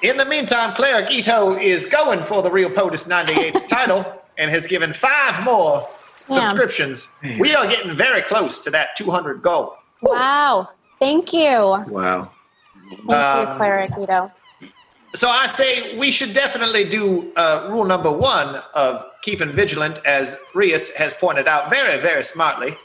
In 0.00 0.16
the 0.16 0.24
meantime, 0.24 0.74
Cleric 0.74 1.10
Ito 1.10 1.58
is 1.58 1.84
going 1.84 2.24
for 2.24 2.40
the 2.42 2.50
Real 2.50 2.70
POTUS 2.70 3.06
98's 3.06 3.66
title 3.66 4.22
and 4.38 4.50
has 4.50 4.66
given 4.66 4.92
five 4.92 5.42
more 5.44 5.88
Damn. 6.26 6.48
subscriptions. 6.48 7.14
We 7.38 7.54
are 7.54 7.66
getting 7.66 7.94
very 7.96 8.22
close 8.22 8.60
to 8.60 8.70
that 8.70 8.96
200 8.96 9.42
goal. 9.42 9.76
Wow. 10.02 10.70
Thank 11.00 11.32
you. 11.32 11.84
wow 11.88 12.30
Thank 12.88 13.08
you, 13.08 13.14
Um, 13.14 13.56
Cleric 13.56 13.92
Ito. 14.00 14.30
So 15.14 15.28
I 15.28 15.46
say 15.46 15.96
we 15.96 16.10
should 16.10 16.32
definitely 16.32 16.88
do 16.88 17.32
uh, 17.36 17.68
rule 17.70 17.84
number 17.84 18.10
one 18.10 18.60
of 18.74 19.04
keeping 19.22 19.52
vigilant, 19.52 20.00
as 20.04 20.36
Rias 20.54 20.92
has 20.96 21.14
pointed 21.14 21.46
out 21.46 21.70
very, 21.70 22.00
very 22.00 22.24
smartly. 22.24 22.76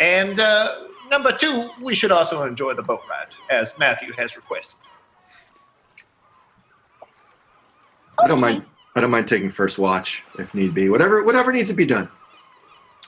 And 0.00 0.40
uh, 0.40 0.86
number 1.10 1.32
two, 1.32 1.70
we 1.82 1.94
should 1.94 2.10
also 2.10 2.44
enjoy 2.44 2.72
the 2.74 2.82
boat 2.82 3.02
ride, 3.10 3.28
as 3.50 3.78
Matthew 3.78 4.12
has 4.14 4.36
requested. 4.36 4.80
I 8.18 8.26
don't 8.26 8.40
mind. 8.40 8.64
I 8.96 9.00
don't 9.02 9.10
mind 9.10 9.28
taking 9.28 9.50
first 9.50 9.78
watch 9.78 10.22
if 10.38 10.54
need 10.54 10.72
be. 10.72 10.88
Whatever, 10.88 11.22
whatever 11.22 11.52
needs 11.52 11.68
to 11.68 11.76
be 11.76 11.84
done. 11.84 12.08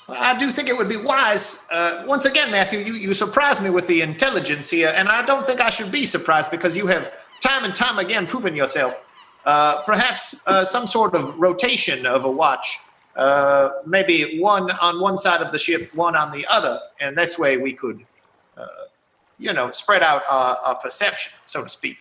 I 0.07 0.39
do 0.39 0.51
think 0.51 0.69
it 0.69 0.77
would 0.77 0.89
be 0.89 0.97
wise. 0.97 1.67
Uh, 1.71 2.05
once 2.07 2.27
again, 2.27 2.51
Matthew, 2.51 2.81
you, 2.81 2.93
you 2.93 3.15
surprised 3.15 3.63
me 3.63 3.71
with 3.71 3.87
the 3.87 4.03
intelligence 4.03 4.71
here, 4.71 4.93
and 4.95 5.09
I 5.09 5.23
don't 5.23 5.47
think 5.47 5.61
I 5.61 5.71
should 5.71 5.91
be 5.91 6.05
surprised 6.05 6.51
because 6.51 6.77
you 6.77 6.87
have 6.87 7.13
time 7.41 7.65
and 7.65 7.75
time 7.75 7.99
again 7.99 8.27
proven 8.27 8.55
yourself. 8.55 9.03
Uh, 9.47 9.83
perhaps 9.83 10.47
uh, 10.47 10.63
some 10.63 10.87
sort 10.87 11.15
of 11.15 11.39
rotation 11.39 12.05
of 12.05 12.25
a 12.25 12.31
watch, 12.31 12.79
uh, 13.17 13.71
maybe 13.87 14.39
one 14.41 14.71
on 14.71 15.01
one 15.01 15.19
side 15.19 15.41
of 15.41 15.53
the 15.53 15.59
ship, 15.59 15.91
one 15.95 16.15
on 16.15 16.33
the 16.33 16.47
other, 16.49 16.81
and 17.01 17.17
this 17.17 17.39
way 17.39 17.57
we 17.57 17.73
could, 17.73 18.05
uh, 18.59 18.67
you 19.39 19.55
know, 19.55 19.71
spread 19.71 20.03
out 20.03 20.23
our, 20.29 20.57
our 20.57 20.75
perception, 20.75 21.33
so 21.47 21.63
to 21.63 21.69
speak. 21.69 21.97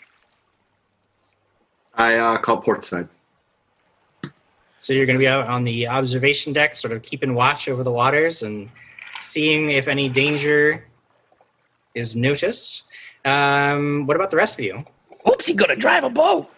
I 1.95 2.15
uh, 2.15 2.37
call 2.37 2.61
portside. 2.61 3.07
So 4.79 4.93
you're 4.93 5.05
going 5.05 5.17
to 5.17 5.23
be 5.23 5.27
out 5.27 5.47
on 5.47 5.63
the 5.63 5.87
observation 5.87 6.53
deck, 6.53 6.75
sort 6.75 6.93
of 6.93 7.01
keeping 7.01 7.33
watch 7.33 7.67
over 7.67 7.83
the 7.83 7.91
waters 7.91 8.43
and 8.43 8.69
seeing 9.19 9.69
if 9.69 9.87
any 9.87 10.09
danger 10.09 10.85
is 11.95 12.15
noticed. 12.15 12.83
Um, 13.25 14.05
what 14.05 14.15
about 14.15 14.31
the 14.31 14.37
rest 14.37 14.59
of 14.59 14.65
you? 14.65 14.77
Oopsie 15.25 15.55
gonna 15.55 15.75
drive 15.75 16.03
a 16.03 16.09
boat. 16.09 16.49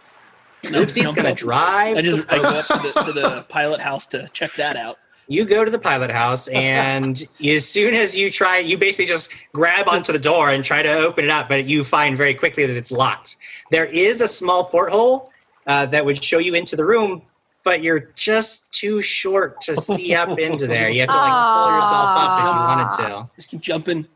Oopsie's 0.63 1.11
going 1.11 1.25
to 1.25 1.33
drive. 1.33 1.97
I 1.97 2.01
just 2.01 2.21
I 2.29 2.37
go 2.37 2.61
to 2.61 2.93
the, 2.93 3.03
to 3.05 3.13
the 3.13 3.45
pilot 3.49 3.79
house 3.79 4.05
to 4.07 4.27
check 4.33 4.53
that 4.55 4.75
out. 4.75 4.97
you 5.27 5.45
go 5.45 5.63
to 5.63 5.71
the 5.71 5.79
pilot 5.79 6.11
house 6.11 6.47
and 6.49 7.25
as 7.45 7.67
soon 7.67 7.93
as 7.93 8.15
you 8.17 8.29
try 8.29 8.57
you 8.57 8.77
basically 8.77 9.05
just 9.05 9.31
grab 9.53 9.87
onto 9.87 10.11
the 10.11 10.19
door 10.19 10.49
and 10.49 10.65
try 10.65 10.81
to 10.81 10.91
open 10.91 11.23
it 11.23 11.31
up 11.31 11.47
but 11.47 11.65
you 11.65 11.83
find 11.83 12.17
very 12.17 12.33
quickly 12.33 12.65
that 12.65 12.75
it's 12.75 12.91
locked 12.91 13.37
there 13.71 13.85
is 13.85 14.21
a 14.21 14.27
small 14.27 14.65
porthole 14.65 15.31
uh, 15.67 15.85
that 15.85 16.03
would 16.03 16.21
show 16.21 16.39
you 16.39 16.55
into 16.55 16.75
the 16.75 16.83
room 16.85 17.21
but 17.69 17.83
you're 17.83 18.09
just 18.15 18.71
too 18.71 18.99
short 18.99 19.61
to 19.61 19.75
see 19.75 20.15
up 20.15 20.39
into 20.47 20.65
there. 20.65 20.89
You 20.89 21.01
have 21.01 21.09
to 21.09 21.17
like 21.17 21.53
pull 21.53 21.75
yourself 21.75 22.09
up 22.17 22.39
if 22.39 22.43
you 22.43 22.49
wanted 22.49 22.91
to. 22.93 23.29
Just 23.35 23.49
keep 23.49 23.61
jumping. 23.61 24.07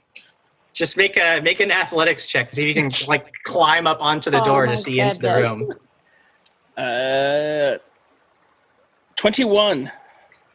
Just 0.74 0.98
make 0.98 1.18
a 1.18 1.40
make 1.40 1.60
an 1.60 1.70
athletics 1.70 2.26
check 2.26 2.50
to 2.50 2.56
see 2.56 2.72
if 2.72 2.76
you 2.76 2.82
can 2.82 2.92
like 3.08 3.32
climb 3.44 3.86
up 3.86 4.00
onto 4.02 4.32
the 4.32 4.42
Oh 4.42 4.44
door 4.44 4.66
my 4.66 4.72
to 4.72 4.78
see 4.78 5.00
into 5.00 5.20
the 5.20 5.36
room. 5.36 5.72
Uh, 6.76 7.78
21. 9.18 9.92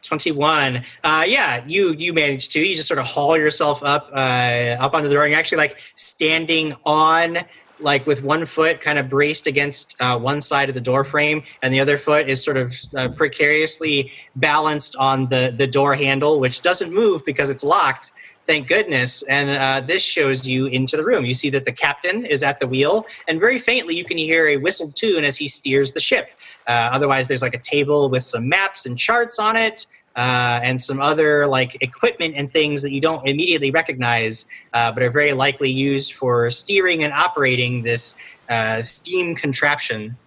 21 0.01 0.85
uh 1.03 1.25
yeah 1.27 1.61
you 1.67 1.91
you 1.91 2.13
managed 2.13 2.53
to 2.53 2.61
you 2.61 2.73
just 2.73 2.87
sort 2.87 2.99
of 2.99 3.05
haul 3.05 3.37
yourself 3.37 3.83
up 3.83 4.09
uh 4.13 4.77
up 4.79 4.93
onto 4.93 5.09
the 5.09 5.13
door 5.13 5.25
and 5.25 5.31
you're 5.31 5.39
actually 5.39 5.57
like 5.57 5.77
standing 5.95 6.71
on 6.85 7.37
like 7.79 8.05
with 8.05 8.23
one 8.23 8.45
foot 8.45 8.81
kind 8.81 8.99
of 8.99 9.09
braced 9.09 9.47
against 9.47 9.95
uh, 9.99 10.17
one 10.17 10.41
side 10.41 10.69
of 10.69 10.75
the 10.75 10.81
door 10.81 11.03
frame 11.03 11.43
and 11.61 11.73
the 11.73 11.79
other 11.79 11.97
foot 11.97 12.29
is 12.29 12.43
sort 12.43 12.57
of 12.57 12.75
uh, 12.95 13.09
precariously 13.09 14.11
balanced 14.35 14.95
on 14.97 15.27
the 15.27 15.53
the 15.55 15.67
door 15.67 15.95
handle 15.95 16.39
which 16.39 16.61
doesn't 16.61 16.93
move 16.93 17.23
because 17.25 17.49
it's 17.49 17.63
locked 17.63 18.11
thank 18.49 18.67
goodness. 18.67 19.21
And 19.23 19.51
uh, 19.51 19.79
this 19.85 20.01
shows 20.03 20.47
you 20.47 20.65
into 20.65 20.97
the 20.97 21.03
room. 21.03 21.23
You 21.23 21.35
see 21.35 21.51
that 21.51 21.65
the 21.65 21.71
captain 21.71 22.25
is 22.25 22.41
at 22.41 22.59
the 22.59 22.65
wheel 22.65 23.05
and 23.27 23.39
very 23.39 23.59
faintly 23.59 23.95
you 23.95 24.03
can 24.03 24.17
hear 24.17 24.47
a 24.47 24.57
whistled 24.57 24.95
tune 24.95 25.23
as 25.23 25.37
he 25.37 25.47
steers 25.47 25.91
the 25.91 25.99
ship. 25.99 26.31
Uh, 26.65 26.89
otherwise, 26.91 27.27
there's 27.27 27.43
like 27.43 27.53
a 27.53 27.59
table 27.59 28.09
with 28.09 28.23
some 28.23 28.49
maps 28.49 28.87
and 28.87 28.97
charts 28.97 29.37
on 29.37 29.55
it, 29.55 29.85
uh, 30.15 30.59
and 30.63 30.79
some 30.79 30.99
other 31.01 31.47
like 31.47 31.77
equipment 31.81 32.33
and 32.35 32.51
things 32.51 32.81
that 32.81 32.91
you 32.91 32.99
don't 33.01 33.27
immediately 33.27 33.71
recognize, 33.71 34.47
uh, 34.73 34.91
but 34.91 35.01
are 35.03 35.09
very 35.11 35.33
likely 35.33 35.69
used 35.71 36.13
for 36.13 36.49
steering 36.49 37.03
and 37.03 37.13
operating 37.13 37.83
this 37.83 38.15
uh, 38.49 38.81
steam 38.81 39.35
contraption 39.35 40.17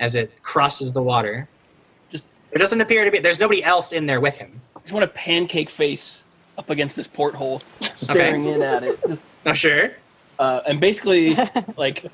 as 0.00 0.14
it 0.14 0.30
crosses 0.42 0.92
the 0.92 1.02
water. 1.02 1.48
Just- 2.10 2.28
there 2.50 2.58
doesn't 2.58 2.80
appear 2.80 3.04
to 3.04 3.10
be. 3.10 3.18
There's 3.18 3.40
nobody 3.40 3.62
else 3.64 3.92
in 3.92 4.06
there 4.06 4.20
with 4.20 4.36
him. 4.36 4.60
I 4.76 4.80
just 4.80 4.92
want 4.92 5.04
a 5.04 5.08
pancake 5.08 5.68
face 5.68 6.24
up 6.56 6.70
against 6.70 6.96
this 6.96 7.06
porthole, 7.06 7.60
staring 7.96 8.46
in 8.46 8.62
at 8.62 8.82
it. 8.84 8.98
Just, 9.08 9.22
Oh, 9.44 9.52
sure. 9.52 9.90
uh, 10.38 10.60
and 10.66 10.80
basically, 10.80 11.36
like, 11.76 12.04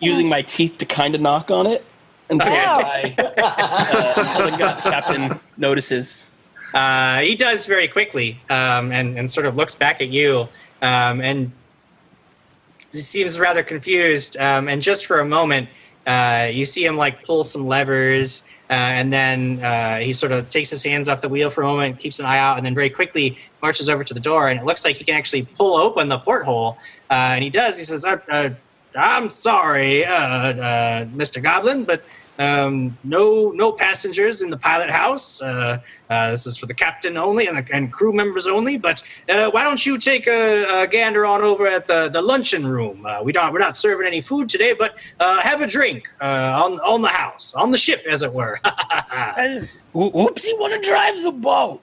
using 0.00 0.28
my 0.28 0.42
teeth 0.42 0.78
to 0.78 0.84
kind 0.86 1.14
of 1.14 1.20
knock 1.20 1.50
on 1.50 1.66
it 1.66 1.84
until, 2.28 2.48
Okay. 2.48 2.58
I, 2.58 3.14
uh, 3.18 4.14
until 4.16 4.50
the 4.50 4.56
captain 4.90 5.40
notices. 5.56 6.31
Uh, 6.74 7.20
he 7.20 7.34
does 7.34 7.66
very 7.66 7.88
quickly 7.88 8.40
um, 8.48 8.92
and, 8.92 9.18
and 9.18 9.30
sort 9.30 9.46
of 9.46 9.56
looks 9.56 9.74
back 9.74 10.00
at 10.00 10.08
you 10.08 10.48
um, 10.80 11.20
and 11.20 11.52
seems 12.88 13.38
rather 13.38 13.62
confused. 13.62 14.36
Um, 14.38 14.68
and 14.68 14.82
just 14.82 15.06
for 15.06 15.20
a 15.20 15.24
moment, 15.24 15.68
uh, 16.06 16.50
you 16.52 16.64
see 16.64 16.84
him 16.84 16.96
like 16.96 17.24
pull 17.24 17.44
some 17.44 17.66
levers 17.66 18.44
uh, 18.70 18.74
and 18.74 19.12
then 19.12 19.62
uh, 19.62 19.98
he 19.98 20.12
sort 20.12 20.32
of 20.32 20.48
takes 20.48 20.70
his 20.70 20.82
hands 20.82 21.08
off 21.08 21.20
the 21.20 21.28
wheel 21.28 21.50
for 21.50 21.62
a 21.62 21.66
moment, 21.66 21.98
keeps 21.98 22.18
an 22.20 22.26
eye 22.26 22.38
out, 22.38 22.56
and 22.56 22.64
then 22.64 22.74
very 22.74 22.88
quickly 22.88 23.36
marches 23.60 23.90
over 23.90 24.02
to 24.02 24.14
the 24.14 24.20
door. 24.20 24.48
And 24.48 24.58
it 24.58 24.64
looks 24.64 24.84
like 24.84 24.96
he 24.96 25.04
can 25.04 25.14
actually 25.14 25.42
pull 25.42 25.76
open 25.76 26.08
the 26.08 26.18
porthole. 26.18 26.78
Uh, 27.10 27.34
and 27.34 27.44
he 27.44 27.50
does. 27.50 27.76
He 27.76 27.84
says, 27.84 28.06
uh, 28.06 28.50
"I'm 28.96 29.28
sorry, 29.28 30.04
Mr. 30.06 31.42
Goblin, 31.42 31.84
but." 31.84 32.02
Um, 32.42 32.98
no, 33.04 33.50
no 33.52 33.72
passengers 33.72 34.42
in 34.42 34.50
the 34.50 34.56
pilot 34.56 34.90
house. 34.90 35.40
Uh, 35.40 35.80
uh, 36.10 36.30
this 36.30 36.46
is 36.46 36.56
for 36.56 36.66
the 36.66 36.74
captain 36.74 37.16
only 37.16 37.46
and, 37.46 37.56
the, 37.58 37.74
and 37.74 37.92
crew 37.92 38.12
members 38.12 38.46
only. 38.46 38.76
But 38.78 39.02
uh, 39.28 39.50
why 39.50 39.62
don't 39.62 39.84
you 39.84 39.96
take 39.96 40.26
a, 40.26 40.82
a 40.82 40.86
gander 40.86 41.24
on 41.24 41.42
over 41.42 41.66
at 41.66 41.86
the, 41.86 42.08
the 42.08 42.20
luncheon 42.20 42.66
room? 42.66 43.06
Uh, 43.06 43.22
we 43.22 43.32
don't, 43.32 43.52
we're 43.52 43.58
not 43.58 43.76
serving 43.76 44.06
any 44.06 44.20
food 44.20 44.48
today, 44.48 44.72
but 44.72 44.96
uh, 45.20 45.40
have 45.40 45.60
a 45.60 45.66
drink 45.66 46.08
uh, 46.20 46.64
on 46.64 46.80
on 46.80 47.00
the 47.00 47.08
house, 47.08 47.54
on 47.54 47.70
the 47.70 47.78
ship, 47.78 48.04
as 48.10 48.22
it 48.22 48.32
were. 48.32 48.58
Oopsie 48.64 50.58
want 50.58 50.72
to 50.72 50.88
drive 50.88 51.22
the 51.22 51.32
boat. 51.32 51.80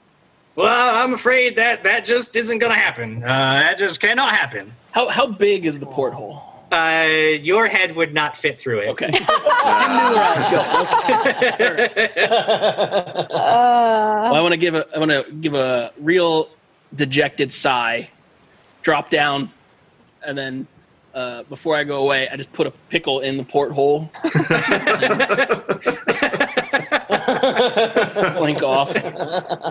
well, 0.55 0.95
I'm 0.95 1.14
afraid 1.14 1.55
that 1.57 1.84
that 1.84 2.05
just 2.05 2.36
isn't 2.36 2.60
going 2.60 2.74
to 2.74 2.80
happen. 2.80 3.24
Uh, 3.24 3.28
that 3.28 3.78
just 3.78 4.01
cannot 4.01 4.32
happen. 4.32 4.74
How, 4.91 5.07
how 5.07 5.28
big 5.28 5.66
is 5.66 5.78
the 5.80 5.86
porthole? 5.86 6.49
Uh, 6.72 7.08
your 7.42 7.68
head 7.68 7.96
would 7.96 8.14
not 8.14 8.38
fit 8.38 8.60
through 8.62 8.80
it. 8.80 8.88
Okay. 8.90 9.10
I 9.14 9.88
knew 9.88 10.16
where 10.16 10.24
I 10.24 10.36
was 10.36 10.46
going. 10.52 11.90
Okay. 11.90 12.10
Uh, 13.32 14.30
Well, 14.32 14.36
I 14.36 14.42
want 14.42 14.52
to 14.54 14.58
give 14.58 14.76
a 14.76 14.86
I 14.96 15.00
want 15.00 15.12
to 15.12 15.26
give 15.42 15.54
a 15.56 15.92
real 16.00 16.50
dejected 16.96 17.52
sigh, 17.54 18.10
drop 18.84 19.10
down, 19.10 19.50
and 20.26 20.38
then 20.38 20.68
uh, 21.14 21.44
before 21.44 21.76
I 21.76 21.84
go 21.84 22.04
away, 22.04 22.28
I 22.30 22.36
just 22.36 22.52
put 22.54 22.68
a 22.68 22.72
pickle 22.90 23.22
in 23.22 23.38
the 23.38 23.44
porthole, 23.44 24.12
slink 28.34 28.62
off. 28.64 28.92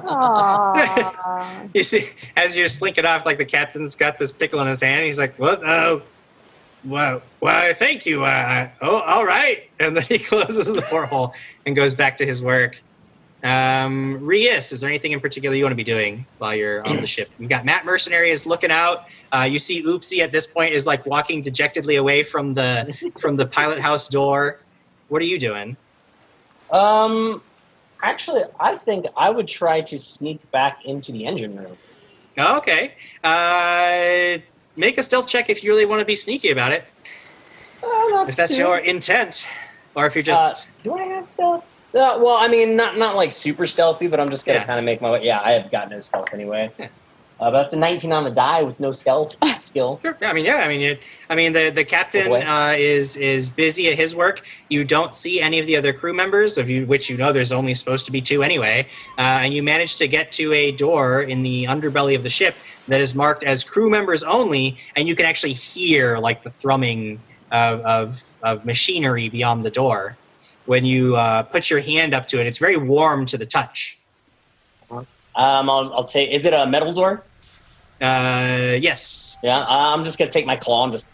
aw. 0.04 1.62
You 1.74 1.82
see, 1.82 2.10
as 2.36 2.56
you're 2.56 2.68
slinking 2.68 3.04
off, 3.04 3.24
like 3.26 3.38
the 3.38 3.44
captain's 3.44 3.94
got 3.96 4.18
this 4.18 4.32
pickle 4.32 4.60
in 4.60 4.66
his 4.68 4.80
hand. 4.80 5.04
He's 5.06 5.18
like, 5.18 5.38
"What? 5.38 5.62
Oh, 5.64 6.02
well, 6.88 7.22
why? 7.40 7.72
Thank 7.74 8.06
you. 8.06 8.24
Uh, 8.24 8.68
oh, 8.80 9.00
all 9.00 9.24
right." 9.24 9.64
And 9.80 9.96
then 9.96 10.02
he 10.02 10.18
closes 10.18 10.66
the 10.66 10.82
porthole 10.82 11.34
and 11.64 11.76
goes 11.76 11.94
back 11.94 12.16
to 12.16 12.26
his 12.26 12.42
work. 12.42 12.80
Um, 13.44 14.10
Rias, 14.20 14.72
is 14.72 14.80
there 14.80 14.90
anything 14.90 15.12
in 15.12 15.20
particular 15.20 15.54
you 15.54 15.62
want 15.62 15.70
to 15.70 15.76
be 15.76 15.84
doing 15.84 16.26
while 16.38 16.52
you're 16.52 16.84
on 16.84 16.96
the 16.96 17.06
ship? 17.06 17.30
You've 17.38 17.48
got 17.48 17.64
Matt 17.64 17.84
Mercenary 17.84 18.32
is 18.32 18.44
looking 18.44 18.72
out. 18.72 19.04
Uh, 19.30 19.46
you 19.48 19.60
see 19.60 19.84
Oopsie 19.84 20.18
at 20.18 20.32
this 20.32 20.48
point 20.48 20.74
is 20.74 20.84
like 20.84 21.06
walking 21.06 21.42
dejectedly 21.42 21.94
away 21.94 22.24
from 22.24 22.54
the 22.54 22.92
from 23.18 23.36
the 23.36 23.46
pilot 23.46 23.78
house 23.78 24.08
door. 24.08 24.58
What 25.08 25.22
are 25.22 25.26
you 25.26 25.38
doing? 25.38 25.76
Um, 26.72 27.40
actually, 28.02 28.42
I 28.58 28.76
think 28.76 29.06
I 29.16 29.30
would 29.30 29.46
try 29.46 29.80
to 29.82 29.98
sneak 29.98 30.50
back 30.50 30.84
into 30.84 31.12
the 31.12 31.24
engine 31.24 31.56
room. 31.56 31.76
Oh, 32.36 32.58
okay. 32.58 32.94
Uh, 33.24 34.38
make 34.78 34.96
a 34.96 35.02
stealth 35.02 35.28
check 35.28 35.50
if 35.50 35.62
you 35.62 35.70
really 35.70 35.84
want 35.84 35.98
to 36.00 36.04
be 36.04 36.16
sneaky 36.16 36.50
about 36.50 36.72
it. 36.72 36.84
Uh, 37.82 38.24
If 38.28 38.36
that's 38.36 38.54
too- 38.54 38.62
your 38.62 38.78
intent, 38.78 39.46
or 39.94 40.06
if 40.06 40.14
you're 40.14 40.22
just 40.22 40.66
Uh, 40.66 40.70
do 40.84 40.94
I 40.94 41.02
have 41.04 41.28
stealth? 41.28 41.64
Uh, 41.94 42.18
well, 42.20 42.36
I 42.36 42.48
mean, 42.48 42.74
not 42.76 42.96
not 42.96 43.16
like 43.16 43.32
super 43.32 43.66
stealthy, 43.66 44.06
but 44.06 44.20
I'm 44.20 44.30
just 44.30 44.46
gonna 44.46 44.58
Yeah. 44.60 44.64
kind 44.64 44.78
of 44.78 44.84
make 44.84 45.00
my 45.00 45.10
way. 45.12 45.20
Yeah, 45.22 45.40
I 45.42 45.52
have 45.52 45.70
got 45.70 45.90
no 45.90 46.00
stealth 46.00 46.28
anyway. 46.32 46.70
Uh, 47.40 47.52
but 47.52 47.62
that's 47.62 47.74
a 47.74 47.78
19 47.78 48.12
on 48.12 48.24
the 48.24 48.30
die 48.30 48.62
with 48.62 48.78
no 48.80 48.90
stealth 48.90 49.36
skill. 49.62 50.00
Sure. 50.02 50.16
Yeah, 50.20 50.30
I 50.30 50.32
mean, 50.32 50.44
yeah. 50.44 50.56
I 50.56 50.68
mean, 50.68 50.80
it, 50.80 51.00
I 51.30 51.36
mean, 51.36 51.52
the 51.52 51.70
the 51.70 51.84
captain 51.84 52.32
uh, 52.32 52.74
is 52.76 53.16
is 53.16 53.48
busy 53.48 53.88
at 53.88 53.96
his 53.96 54.16
work. 54.16 54.44
You 54.68 54.82
don't 54.82 55.14
see 55.14 55.40
any 55.40 55.60
of 55.60 55.66
the 55.66 55.76
other 55.76 55.92
crew 55.92 56.12
members, 56.12 56.58
of 56.58 56.68
you 56.68 56.84
which 56.86 57.08
you 57.08 57.16
know 57.16 57.32
there's 57.32 57.52
only 57.52 57.74
supposed 57.74 58.06
to 58.06 58.12
be 58.12 58.20
two 58.20 58.42
anyway. 58.42 58.88
Uh, 59.18 59.42
and 59.42 59.54
you 59.54 59.62
manage 59.62 59.96
to 59.96 60.08
get 60.08 60.32
to 60.32 60.52
a 60.52 60.72
door 60.72 61.22
in 61.22 61.42
the 61.42 61.64
underbelly 61.64 62.16
of 62.16 62.24
the 62.24 62.30
ship 62.30 62.56
that 62.88 63.00
is 63.00 63.14
marked 63.14 63.44
as 63.44 63.62
crew 63.62 63.88
members 63.88 64.24
only, 64.24 64.76
and 64.96 65.06
you 65.06 65.14
can 65.14 65.26
actually 65.26 65.52
hear 65.52 66.18
like 66.18 66.42
the 66.42 66.50
thrumming 66.50 67.20
of 67.52 67.80
of, 67.82 68.38
of 68.42 68.64
machinery 68.64 69.28
beyond 69.28 69.64
the 69.64 69.70
door. 69.70 70.16
When 70.66 70.84
you 70.84 71.16
uh, 71.16 71.44
put 71.44 71.70
your 71.70 71.80
hand 71.80 72.14
up 72.14 72.26
to 72.28 72.40
it, 72.40 72.46
it's 72.46 72.58
very 72.58 72.76
warm 72.76 73.26
to 73.26 73.38
the 73.38 73.46
touch. 73.46 73.98
Um, 75.38 75.70
I'll, 75.70 75.94
I'll 75.94 76.04
take. 76.04 76.30
Is 76.30 76.46
it 76.46 76.52
a 76.52 76.66
metal 76.66 76.92
door? 76.92 77.22
Uh, 78.00 78.76
yes. 78.80 79.38
Yeah. 79.42 79.58
Uh, 79.60 79.64
I'm 79.94 80.04
just 80.04 80.18
gonna 80.18 80.30
take 80.30 80.46
my 80.46 80.56
claw 80.56 80.84
and 80.84 80.92
just 80.92 81.10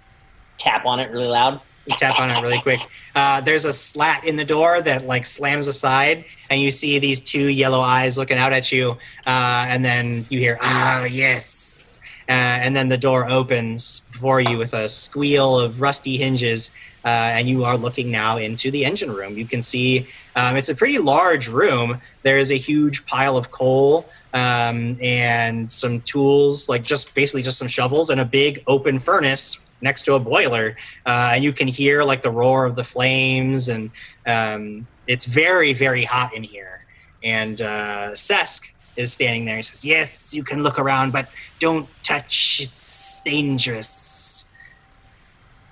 tap 0.59 0.87
on 0.87 1.01
it 1.01 1.11
really 1.11 1.27
loud. 1.27 1.61
You 1.87 1.97
tap 1.97 2.19
on 2.19 2.31
it 2.31 2.41
really 2.41 2.61
quick. 2.61 2.81
Uh, 3.15 3.41
there's 3.43 3.67
a 3.67 3.73
slat 3.73 4.25
in 4.25 4.37
the 4.37 4.45
door 4.45 4.81
that 4.81 5.07
like 5.07 5.27
slams 5.27 5.67
aside, 5.67 6.25
and 6.49 6.61
you 6.61 6.71
see 6.71 6.99
these 6.99 7.21
two 7.21 7.49
yellow 7.49 7.81
eyes 7.81 8.17
looking 8.17 8.39
out 8.39 8.53
at 8.53 8.73
you. 8.73 8.93
Uh, 9.27 9.67
and 9.69 9.85
then 9.85 10.25
you 10.31 10.39
hear, 10.39 10.59
"Ah, 10.63 11.05
yes!" 11.05 12.01
Uh, 12.27 12.33
and 12.33 12.75
then 12.75 12.89
the 12.89 12.97
door 12.97 13.29
opens 13.29 14.01
before 14.13 14.41
you 14.41 14.57
with 14.57 14.73
a 14.73 14.89
squeal 14.89 15.59
of 15.59 15.83
rusty 15.83 16.17
hinges, 16.17 16.71
uh, 17.05 17.09
and 17.09 17.49
you 17.49 17.65
are 17.65 17.77
looking 17.77 18.11
now 18.11 18.39
into 18.39 18.71
the 18.71 18.83
engine 18.85 19.13
room. 19.13 19.37
You 19.37 19.45
can 19.45 19.61
see 19.61 20.07
um, 20.35 20.57
it's 20.57 20.71
a 20.71 20.75
pretty 20.75 20.99
large 20.99 21.49
room. 21.49 22.01
There 22.23 22.39
is 22.39 22.51
a 22.51 22.57
huge 22.57 23.05
pile 23.05 23.37
of 23.37 23.51
coal 23.51 24.09
um, 24.35 24.99
and 25.01 25.71
some 25.71 26.01
tools, 26.03 26.69
like 26.69 26.83
just 26.83 27.15
basically 27.15 27.43
just 27.43 27.57
some 27.57 27.69
shovels, 27.69 28.11
and 28.11 28.21
a 28.21 28.25
big 28.25 28.63
open 28.67 28.99
furnace 28.99 29.67
next 29.81 30.03
to 30.03 30.15
a 30.15 30.19
boiler. 30.19 30.77
Uh, 31.07 31.33
and 31.35 31.45
you 31.45 31.53
can 31.53 31.69
hear 31.69 32.03
like 32.03 32.23
the 32.23 32.31
roar 32.31 32.67
of 32.67 32.75
the 32.75 32.85
flames, 32.85 33.69
and 33.69 33.91
um, 34.27 34.87
it's 35.07 35.25
very, 35.25 35.73
very 35.73 36.05
hot 36.05 36.35
in 36.35 36.43
here. 36.43 36.85
And 37.23 37.63
uh, 37.63 38.11
Sesk 38.13 38.75
is 38.97 39.13
standing 39.13 39.45
there. 39.45 39.57
He 39.57 39.63
says, 39.63 39.85
"Yes, 39.85 40.35
you 40.35 40.43
can 40.43 40.63
look 40.63 40.79
around, 40.79 41.13
but 41.13 41.29
don't 41.61 41.89
touch. 42.03 42.61
It's 42.61 43.23
dangerous." 43.23 44.47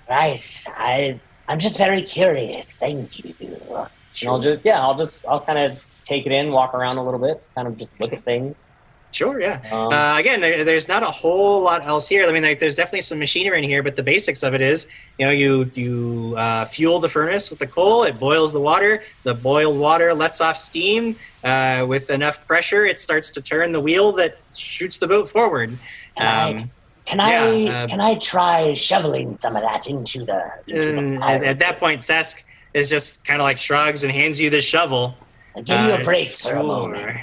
Right. 0.09 0.65
I 0.69 1.19
I'm 1.47 1.59
just 1.59 1.77
very 1.77 2.01
curious. 2.01 2.73
Thank 2.73 3.23
you. 3.23 3.33
And 3.39 4.29
I'll 4.29 4.39
just 4.39 4.63
yeah, 4.63 4.81
I'll 4.81 4.97
just 4.97 5.27
I'll 5.27 5.41
kind 5.41 5.59
of 5.59 5.85
take 6.03 6.25
it 6.25 6.31
in, 6.31 6.51
walk 6.51 6.73
around 6.73 6.97
a 6.97 7.03
little 7.03 7.19
bit, 7.19 7.43
kind 7.55 7.67
of 7.67 7.77
just 7.77 7.89
look 7.99 8.13
at 8.13 8.23
things. 8.23 8.63
Sure, 9.11 9.39
yeah. 9.39 9.61
Um, 9.71 9.93
Uh, 9.93 10.17
again, 10.17 10.41
there, 10.41 10.63
there's 10.63 10.87
not 10.87 11.03
a 11.03 11.07
whole 11.07 11.61
lot 11.61 11.85
else 11.85 12.07
here. 12.07 12.27
I 12.27 12.31
mean, 12.31 12.41
like, 12.41 12.59
there's 12.59 12.75
definitely 12.75 13.01
some 13.01 13.19
machinery 13.19 13.59
in 13.59 13.63
here, 13.63 13.83
but 13.83 13.95
the 13.95 14.01
basics 14.01 14.41
of 14.41 14.55
it 14.55 14.61
is, 14.61 14.87
you 15.19 15.25
know, 15.27 15.31
you 15.31 15.69
you 15.75 16.33
uh, 16.35 16.65
fuel 16.65 16.99
the 16.99 17.09
furnace 17.09 17.51
with 17.51 17.59
the 17.59 17.67
coal. 17.67 18.05
It 18.05 18.19
boils 18.19 18.51
the 18.53 18.59
water. 18.59 19.03
The 19.21 19.35
boiled 19.35 19.77
water 19.77 20.15
lets 20.15 20.41
off 20.41 20.57
steam. 20.57 21.15
Uh, 21.43 21.85
with 21.87 22.09
enough 22.09 22.45
pressure, 22.47 22.85
it 22.85 22.99
starts 22.99 23.29
to 23.31 23.41
turn 23.41 23.71
the 23.71 23.79
wheel 23.79 24.13
that 24.13 24.39
shoots 24.55 24.97
the 24.97 25.05
boat 25.05 25.29
forward. 25.29 25.77
Can 26.17 26.27
I, 26.27 26.49
Um, 26.49 26.71
can 27.05 27.19
I, 27.19 27.51
yeah, 27.55 27.83
uh, 27.83 27.87
can 27.87 28.01
I 28.01 28.15
try 28.15 28.73
shoveling 28.73 29.35
some 29.35 29.55
of 29.55 29.61
that 29.61 29.87
into 29.87 30.25
the, 30.25 30.51
into 30.67 31.17
the 31.19 31.23
at, 31.23 31.43
at 31.43 31.59
that 31.59 31.77
point, 31.79 32.01
Sesk 32.01 32.45
is 32.73 32.89
just 32.89 33.25
kind 33.25 33.41
of 33.41 33.43
like 33.43 33.57
shrugs 33.59 34.03
and 34.03 34.11
hands 34.11 34.41
you 34.41 34.49
the 34.49 34.61
shovel. 34.61 35.13
I'll 35.55 35.63
give 35.63 35.79
you 35.81 35.93
a 35.93 36.03
break 36.03 36.27
for 36.27 36.55
a 36.55 36.63
moment. 36.63 37.19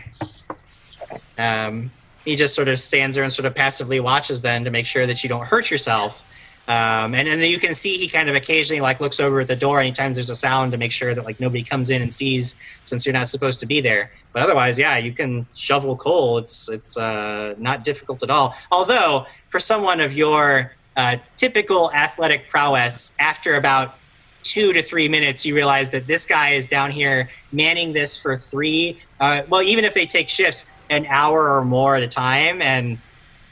Um, 1.38 1.90
he 2.24 2.36
just 2.36 2.54
sort 2.54 2.68
of 2.68 2.78
stands 2.78 3.16
there 3.16 3.24
and 3.24 3.32
sort 3.32 3.46
of 3.46 3.54
passively 3.54 3.98
watches 4.00 4.42
then 4.42 4.64
to 4.64 4.70
make 4.70 4.86
sure 4.86 5.06
that 5.06 5.22
you 5.22 5.28
don't 5.28 5.46
hurt 5.46 5.70
yourself. 5.70 6.24
Um, 6.68 7.14
and, 7.14 7.26
and 7.26 7.42
then 7.42 7.50
you 7.50 7.58
can 7.58 7.74
see 7.74 7.96
he 7.96 8.06
kind 8.06 8.28
of 8.28 8.36
occasionally 8.36 8.80
like 8.80 9.00
looks 9.00 9.18
over 9.18 9.40
at 9.40 9.48
the 9.48 9.56
door 9.56 9.80
anytime 9.80 10.12
there's 10.12 10.30
a 10.30 10.36
sound 10.36 10.70
to 10.70 10.78
make 10.78 10.92
sure 10.92 11.14
that 11.14 11.24
like 11.24 11.40
nobody 11.40 11.64
comes 11.64 11.90
in 11.90 12.00
and 12.00 12.12
sees 12.12 12.54
since 12.84 13.04
you're 13.04 13.12
not 13.12 13.28
supposed 13.28 13.58
to 13.60 13.66
be 13.66 13.80
there. 13.80 14.12
But 14.32 14.42
otherwise, 14.42 14.78
yeah, 14.78 14.96
you 14.96 15.12
can 15.12 15.46
shovel 15.54 15.96
coal. 15.96 16.38
It's 16.38 16.68
it's 16.68 16.96
uh, 16.96 17.54
not 17.58 17.82
difficult 17.82 18.22
at 18.22 18.30
all. 18.30 18.54
Although 18.70 19.26
for 19.48 19.58
someone 19.58 20.00
of 20.00 20.12
your 20.12 20.72
uh, 20.96 21.16
typical 21.34 21.90
athletic 21.92 22.46
prowess, 22.46 23.16
after 23.18 23.56
about 23.56 23.96
two 24.42 24.72
to 24.72 24.82
three 24.82 25.08
minutes, 25.08 25.44
you 25.44 25.54
realize 25.54 25.90
that 25.90 26.06
this 26.06 26.26
guy 26.26 26.50
is 26.50 26.68
down 26.68 26.90
here 26.90 27.28
manning 27.52 27.92
this 27.92 28.16
for 28.16 28.36
three. 28.36 29.00
Uh, 29.20 29.42
well, 29.48 29.62
even 29.62 29.84
if 29.84 29.94
they 29.94 30.06
take 30.06 30.28
shifts, 30.28 30.66
an 30.90 31.06
hour 31.06 31.56
or 31.56 31.64
more 31.64 31.96
at 31.96 32.02
a 32.02 32.08
time, 32.08 32.60
and 32.60 32.98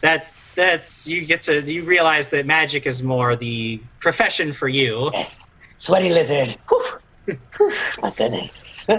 that 0.01 0.27
that's 0.55 1.07
you 1.07 1.25
get 1.25 1.43
to 1.43 1.63
you 1.63 1.85
realize 1.85 2.31
that 2.31 2.47
magic 2.47 2.85
is 2.87 3.03
more 3.03 3.37
the 3.37 3.81
profession 4.01 4.53
for 4.53 4.69
you. 4.69 5.11
Yes. 5.15 5.47
Sweaty 5.77 6.11
lizard. 6.11 6.57
Whew. 6.69 7.37
Whew, 7.57 7.73
My 8.03 8.11
goodness. 8.11 8.87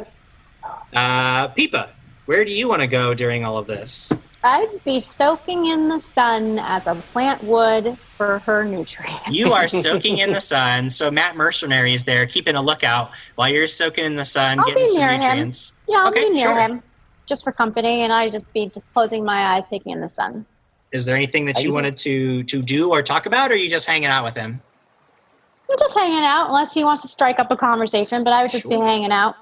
Uh, 0.92 1.48
Peepa, 1.50 1.90
where 2.26 2.44
do 2.44 2.52
you 2.52 2.68
want 2.68 2.82
to 2.82 2.88
go 2.88 3.14
during 3.14 3.46
all 3.46 3.60
of 3.60 3.68
this? 3.68 4.12
I'd 4.44 4.70
be 4.86 5.00
soaking 5.02 5.66
in 5.66 5.90
the 5.90 6.00
sun 6.00 6.60
as 6.60 6.88
a 6.88 6.96
plant 6.96 7.44
would 7.44 7.98
for 7.98 8.40
her 8.40 8.64
nutrients. 8.64 9.28
You 9.30 9.52
are 9.52 9.68
soaking 9.68 10.20
in 10.20 10.32
the 10.32 10.40
sun, 10.40 10.90
so 10.90 11.12
Matt 11.12 11.36
Mercenary 11.36 11.94
is 11.94 12.06
there 12.06 12.26
keeping 12.26 12.56
a 12.56 12.62
lookout 12.62 13.12
while 13.36 13.50
you're 13.50 13.68
soaking 13.68 14.06
in 14.06 14.16
the 14.16 14.24
sun, 14.26 14.60
I'll 14.60 14.66
getting 14.66 14.84
be 14.84 14.90
some 14.90 14.98
near 15.02 15.12
him. 15.12 15.20
nutrients. 15.20 15.74
Yeah, 15.90 15.98
I'll 16.00 16.08
Okay, 16.10 16.24
be 16.24 16.30
near 16.32 16.48
sure. 16.48 16.60
him 16.60 16.84
just 17.26 17.44
for 17.44 17.52
company, 17.52 18.02
and 18.04 18.14
I'd 18.14 18.32
just 18.32 18.52
be 18.54 18.68
just 18.74 18.92
closing 18.94 19.24
my 19.26 19.56
eyes, 19.56 19.64
taking 19.70 19.92
in 19.92 20.00
the 20.02 20.10
sun. 20.10 20.46
Is 20.92 21.06
there 21.06 21.16
anything 21.18 21.46
that 21.46 21.58
you 21.60 21.66
you- 21.70 21.74
wanted 21.74 21.98
to 21.98 22.44
to 22.44 22.62
do 22.62 22.90
or 22.92 23.04
talk 23.04 23.26
about, 23.26 23.52
or 23.52 23.56
are 23.56 23.58
you 23.58 23.70
just 23.70 23.86
hanging 23.88 24.10
out 24.10 24.24
with 24.24 24.36
him? 24.36 24.60
I'm 25.72 25.78
just 25.78 25.96
hanging 25.96 26.24
out, 26.24 26.48
unless 26.48 26.74
he 26.74 26.84
wants 26.84 27.02
to 27.04 27.08
strike 27.08 27.40
up 27.40 27.52
a 27.52 27.58
conversation. 27.58 28.24
But 28.24 28.34
I 28.34 28.42
would 28.44 28.52
just 28.52 28.64
Sure. 28.64 28.72
be 28.72 28.78
hanging 28.78 29.12
out. 29.12 29.36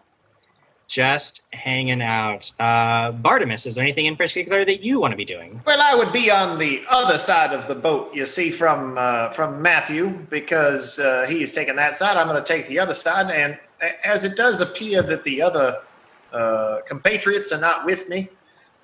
Just 0.88 1.45
hanging 1.51 2.01
out. 2.01 2.51
Uh, 2.59 3.11
Bartimus, 3.11 3.67
is 3.67 3.75
there 3.75 3.83
anything 3.83 4.05
in 4.05 4.15
particular 4.15 4.63
that 4.63 4.81
you 4.81 5.01
want 5.01 5.11
to 5.11 5.17
be 5.17 5.25
doing? 5.25 5.61
Well, 5.65 5.81
I 5.81 5.93
would 5.93 6.13
be 6.13 6.31
on 6.31 6.57
the 6.57 6.83
other 6.89 7.17
side 7.17 7.53
of 7.53 7.67
the 7.67 7.75
boat, 7.75 8.15
you 8.15 8.25
see, 8.25 8.51
from 8.51 8.97
uh, 8.97 9.29
from 9.31 9.61
Matthew, 9.61 10.09
because 10.29 10.97
uh, 10.99 11.25
he 11.27 11.43
is 11.43 11.51
taking 11.51 11.75
that 11.75 11.97
side. 11.97 12.15
I'm 12.15 12.27
going 12.27 12.41
to 12.41 12.53
take 12.53 12.67
the 12.67 12.79
other 12.79 12.93
side, 12.93 13.29
and 13.31 13.57
as 14.05 14.23
it 14.23 14.38
does 14.38 14.61
appear 14.61 15.01
that 15.03 15.25
the 15.25 15.41
other 15.41 15.81
uh, 16.31 16.79
compatriots 16.88 17.51
are 17.51 17.59
not 17.59 17.85
with 17.85 18.07
me, 18.07 18.29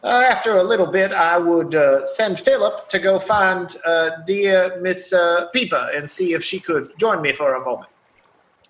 uh, 0.04 0.26
after 0.30 0.58
a 0.58 0.64
little 0.64 0.88
bit, 0.88 1.14
I 1.14 1.38
would 1.38 1.74
uh, 1.74 2.06
send 2.06 2.38
Philip 2.38 2.90
to 2.90 3.00
go 3.00 3.18
find 3.18 3.74
uh, 3.86 4.10
dear 4.28 4.78
Miss 4.82 5.14
Peepa 5.14 5.98
and 5.98 6.10
see 6.10 6.34
if 6.34 6.44
she 6.44 6.60
could 6.60 6.92
join 7.00 7.22
me 7.22 7.32
for 7.32 7.54
a 7.54 7.64
moment. 7.64 7.90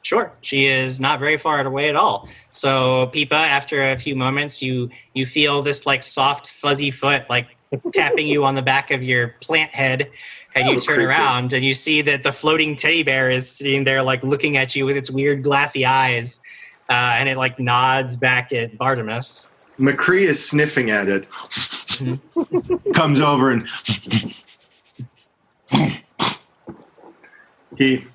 Sure. 0.03 0.33
She 0.41 0.67
is 0.67 0.99
not 0.99 1.19
very 1.19 1.37
far 1.37 1.65
away 1.65 1.87
at 1.87 1.95
all. 1.95 2.27
So, 2.51 3.09
Peepa, 3.13 3.31
after 3.31 3.91
a 3.91 3.97
few 3.97 4.15
moments, 4.15 4.61
you 4.61 4.89
you 5.13 5.25
feel 5.25 5.61
this 5.61 5.85
like 5.85 6.03
soft, 6.03 6.49
fuzzy 6.49 6.91
foot 6.91 7.23
like 7.29 7.47
tapping 7.93 8.27
you 8.27 8.43
on 8.43 8.55
the 8.55 8.61
back 8.61 8.91
of 8.91 9.01
your 9.01 9.29
plant 9.41 9.73
head, 9.73 10.11
and 10.55 10.67
you 10.67 10.79
turn 10.79 10.95
creepy. 10.95 11.07
around 11.07 11.53
and 11.53 11.63
you 11.63 11.73
see 11.73 12.01
that 12.01 12.23
the 12.23 12.33
floating 12.33 12.75
teddy 12.75 13.01
bear 13.01 13.29
is 13.29 13.49
sitting 13.49 13.85
there 13.85 14.03
like 14.03 14.23
looking 14.23 14.57
at 14.57 14.75
you 14.75 14.85
with 14.85 14.97
its 14.97 15.09
weird 15.09 15.41
glassy 15.41 15.85
eyes, 15.85 16.41
uh, 16.89 17.15
and 17.17 17.29
it 17.29 17.37
like 17.37 17.57
nods 17.57 18.17
back 18.17 18.51
at 18.51 18.77
Bartimus. 18.77 19.49
McCree 19.79 20.25
is 20.25 20.45
sniffing 20.45 20.91
at 20.91 21.07
it. 21.07 21.27
Comes 22.93 23.21
over 23.21 23.51
and 23.51 23.67
he 27.77 28.05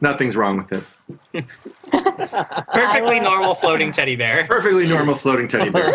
nothing's 0.00 0.36
wrong 0.36 0.56
with 0.58 0.72
it. 0.72 1.44
Perfectly 2.72 3.20
normal 3.20 3.54
floating 3.54 3.92
teddy 3.92 4.16
bear. 4.16 4.46
Perfectly 4.46 4.86
normal 4.86 5.14
floating 5.14 5.48
teddy 5.48 5.70
bear. 5.70 5.92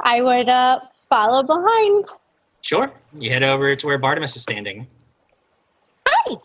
I 0.00 0.20
would 0.20 0.48
uh, 0.48 0.80
follow 1.08 1.42
behind. 1.42 2.06
Sure. 2.62 2.90
You 3.18 3.30
head 3.30 3.42
over 3.42 3.74
to 3.76 3.86
where 3.86 3.98
Bartimus 3.98 4.36
is 4.36 4.42
standing. 4.42 4.86
Hi. 6.06 6.36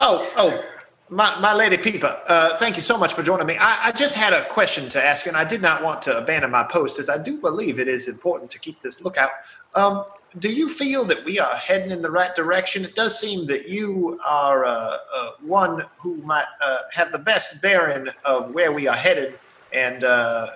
Oh, 0.00 0.30
oh, 0.36 0.64
my, 1.10 1.38
my 1.40 1.52
lady 1.52 1.76
Peepa, 1.76 2.20
uh, 2.26 2.56
thank 2.58 2.76
you 2.76 2.82
so 2.82 2.96
much 2.96 3.14
for 3.14 3.22
joining 3.22 3.46
me. 3.46 3.56
I, 3.58 3.88
I 3.88 3.92
just 3.92 4.14
had 4.14 4.32
a 4.32 4.48
question 4.48 4.88
to 4.90 5.04
ask 5.04 5.26
you, 5.26 5.30
and 5.30 5.36
I 5.36 5.44
did 5.44 5.60
not 5.60 5.82
want 5.82 6.02
to 6.02 6.16
abandon 6.16 6.50
my 6.52 6.62
post, 6.62 6.98
as 7.00 7.08
I 7.10 7.18
do 7.18 7.36
believe 7.36 7.80
it 7.80 7.88
is 7.88 8.08
important 8.08 8.50
to 8.52 8.58
keep 8.60 8.80
this 8.80 9.02
lookout. 9.02 9.30
Um, 9.74 10.04
do 10.38 10.48
you 10.48 10.68
feel 10.68 11.04
that 11.06 11.24
we 11.24 11.40
are 11.40 11.54
heading 11.56 11.90
in 11.90 12.02
the 12.02 12.10
right 12.10 12.34
direction? 12.36 12.84
It 12.84 12.94
does 12.94 13.18
seem 13.18 13.46
that 13.46 13.68
you 13.68 14.20
are 14.24 14.64
uh, 14.64 14.70
uh, 15.14 15.30
one 15.40 15.84
who 15.98 16.16
might 16.18 16.44
uh, 16.60 16.80
have 16.92 17.10
the 17.10 17.18
best 17.18 17.60
bearing 17.60 18.06
of 18.24 18.52
where 18.54 18.70
we 18.72 18.86
are 18.86 18.96
headed. 18.96 19.38
And 19.72 20.04
uh, 20.04 20.50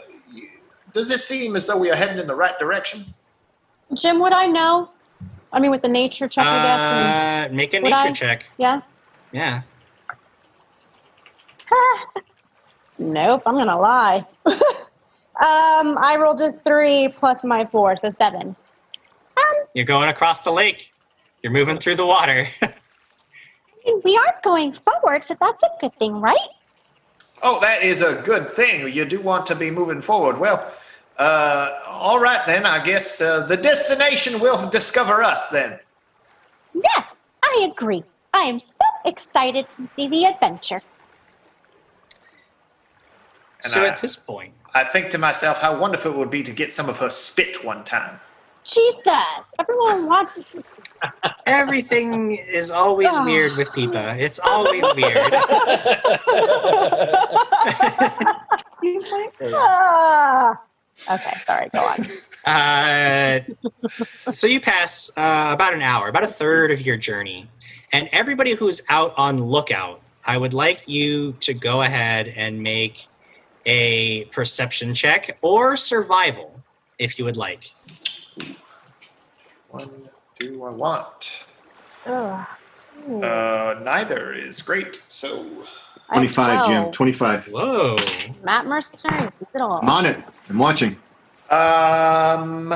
does 0.92 1.08
this 1.08 1.26
seem 1.26 1.56
as 1.56 1.66
though 1.66 1.76
we 1.76 1.90
are 1.90 1.96
heading 1.96 2.18
in 2.18 2.26
the 2.26 2.34
right 2.36 2.56
direction? 2.58 3.04
Jim, 3.94 4.20
would 4.20 4.32
I 4.32 4.46
know? 4.46 4.90
I 5.52 5.58
mean, 5.60 5.70
with 5.70 5.82
the 5.82 5.88
nature 5.88 6.28
check, 6.28 6.46
I 6.46 6.62
guess. 6.62 6.80
And, 6.92 7.52
Uh, 7.52 7.54
make 7.54 7.74
a 7.74 7.80
nature 7.80 7.96
I? 7.96 8.12
check. 8.12 8.44
yeah. 8.58 8.80
Yeah. 9.32 9.62
Nope, 12.96 13.42
I'm 13.44 13.56
gonna 13.56 13.76
lie. 13.76 14.24
um, 14.46 14.54
I 15.98 16.16
rolled 16.16 16.40
a 16.40 16.52
three 16.64 17.08
plus 17.08 17.44
my 17.44 17.66
four, 17.66 17.96
so 17.96 18.08
seven. 18.08 18.54
You're 19.74 19.84
going 19.84 20.08
across 20.08 20.40
the 20.42 20.52
lake. 20.52 20.92
You're 21.42 21.52
moving 21.52 21.78
through 21.78 21.96
the 21.96 22.06
water. 22.06 22.48
We 24.02 24.16
are 24.16 24.34
going 24.42 24.72
forward, 24.72 25.26
so 25.26 25.36
that's 25.38 25.62
a 25.62 25.68
good 25.78 25.94
thing, 25.98 26.14
right? 26.18 26.38
Oh, 27.42 27.60
that 27.60 27.82
is 27.82 28.00
a 28.00 28.14
good 28.24 28.50
thing. 28.50 28.90
You 28.90 29.04
do 29.04 29.20
want 29.20 29.44
to 29.48 29.54
be 29.54 29.70
moving 29.70 30.00
forward. 30.00 30.38
Well, 30.38 30.72
uh, 31.18 31.80
all 31.86 32.18
right 32.18 32.46
then. 32.46 32.64
I 32.64 32.82
guess 32.82 33.20
uh, 33.20 33.40
the 33.46 33.58
destination 33.58 34.40
will 34.40 34.70
discover 34.70 35.22
us 35.22 35.50
then. 35.50 35.78
Yes, 36.72 37.04
I 37.44 37.68
agree. 37.70 38.02
I 38.32 38.44
am 38.44 38.58
so 38.58 38.72
excited 39.04 39.66
to 39.76 39.86
see 39.96 40.08
the 40.08 40.24
adventure. 40.24 40.80
And 43.62 43.70
so 43.72 43.82
I- 43.82 43.88
at 43.88 44.00
this 44.00 44.16
point, 44.16 44.54
I 44.72 44.82
think 44.82 45.10
to 45.10 45.18
myself 45.18 45.60
how 45.60 45.76
wonderful 45.78 46.12
it 46.12 46.16
would 46.16 46.30
be 46.30 46.42
to 46.42 46.52
get 46.52 46.72
some 46.72 46.88
of 46.88 46.96
her 47.00 47.10
spit 47.10 47.62
one 47.62 47.84
time. 47.84 48.18
Jesus, 48.64 49.54
everyone 49.58 50.06
wants. 50.06 50.56
everything 51.46 52.36
is 52.36 52.70
always 52.70 53.08
Ah. 53.12 53.24
weird 53.24 53.56
with 53.56 53.68
Peepa. 53.70 54.18
It's 54.18 54.38
always 54.38 54.84
weird. 54.94 55.18
Ah. 59.56 60.60
Okay, 61.10 61.32
sorry. 61.44 61.68
Go 61.72 61.80
on. 61.80 62.06
Uh, 62.44 63.40
so 64.30 64.46
you 64.46 64.60
pass 64.60 65.10
uh, 65.16 65.50
about 65.52 65.72
an 65.74 65.82
hour, 65.82 66.08
about 66.08 66.24
a 66.24 66.28
third 66.28 66.70
of 66.70 66.84
your 66.84 66.96
journey, 66.96 67.48
and 67.92 68.08
everybody 68.12 68.52
who's 68.54 68.82
out 68.90 69.14
on 69.16 69.38
lookout, 69.38 70.00
I 70.26 70.36
would 70.38 70.52
like 70.54 70.82
you 70.86 71.32
to 71.40 71.54
go 71.54 71.82
ahead 71.82 72.28
and 72.36 72.62
make 72.62 73.06
a 73.66 74.24
perception 74.26 74.94
check 74.94 75.36
or 75.40 75.76
survival, 75.76 76.52
if 76.98 77.18
you 77.18 77.24
would 77.24 77.36
like. 77.38 77.72
One 79.74 80.08
do 80.38 80.62
I 80.62 80.70
want? 80.70 81.46
Ugh. 82.06 82.46
Uh, 83.20 83.80
neither 83.82 84.32
is 84.32 84.62
great. 84.62 84.94
So 84.94 85.44
25, 86.12 86.64
Jim. 86.64 86.92
25. 86.92 87.46
Whoa! 87.48 87.96
Matt 88.44 88.66
Mercenary 88.66 89.28
sees 89.34 89.48
it 89.52 89.60
all. 89.60 89.80
I'm 89.82 89.88
on 89.88 90.06
it. 90.06 90.22
I'm 90.48 90.58
watching. 90.58 90.96
Um, 91.50 92.72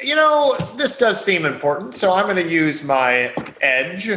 you 0.00 0.14
know, 0.16 0.56
this 0.76 0.96
does 0.96 1.22
seem 1.22 1.44
important, 1.44 1.94
so 1.94 2.14
I'm 2.14 2.24
going 2.24 2.36
to 2.42 2.50
use 2.50 2.82
my 2.82 3.34
edge, 3.60 4.10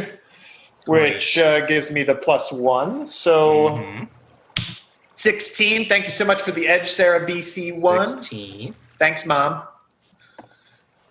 which 0.86 1.36
uh, 1.36 1.66
gives 1.66 1.90
me 1.90 2.02
the 2.02 2.14
plus 2.14 2.50
one. 2.50 3.06
So 3.06 3.68
Mhm. 3.70 4.08
16. 5.12 5.86
Thank 5.86 6.06
you 6.06 6.12
so 6.12 6.24
much 6.24 6.40
for 6.40 6.52
the 6.52 6.66
edge, 6.66 6.88
Sarah 6.90 7.26
BC1. 7.26 8.06
16. 8.06 8.74
Thanks, 8.98 9.26
Mom. 9.26 9.64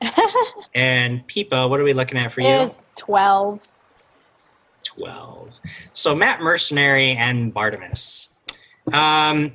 and 0.75 1.27
Peepa, 1.27 1.69
what 1.69 1.79
are 1.79 1.83
we 1.83 1.93
looking 1.93 2.17
at 2.17 2.31
for 2.31 2.41
It 2.41 2.47
you? 2.47 2.55
was 2.57 2.75
12. 2.97 3.59
12. 4.83 5.51
So 5.93 6.15
Matt 6.15 6.41
Mercenary 6.41 7.11
and 7.11 7.53
Bartimus. 7.53 8.35
Um, 8.93 9.53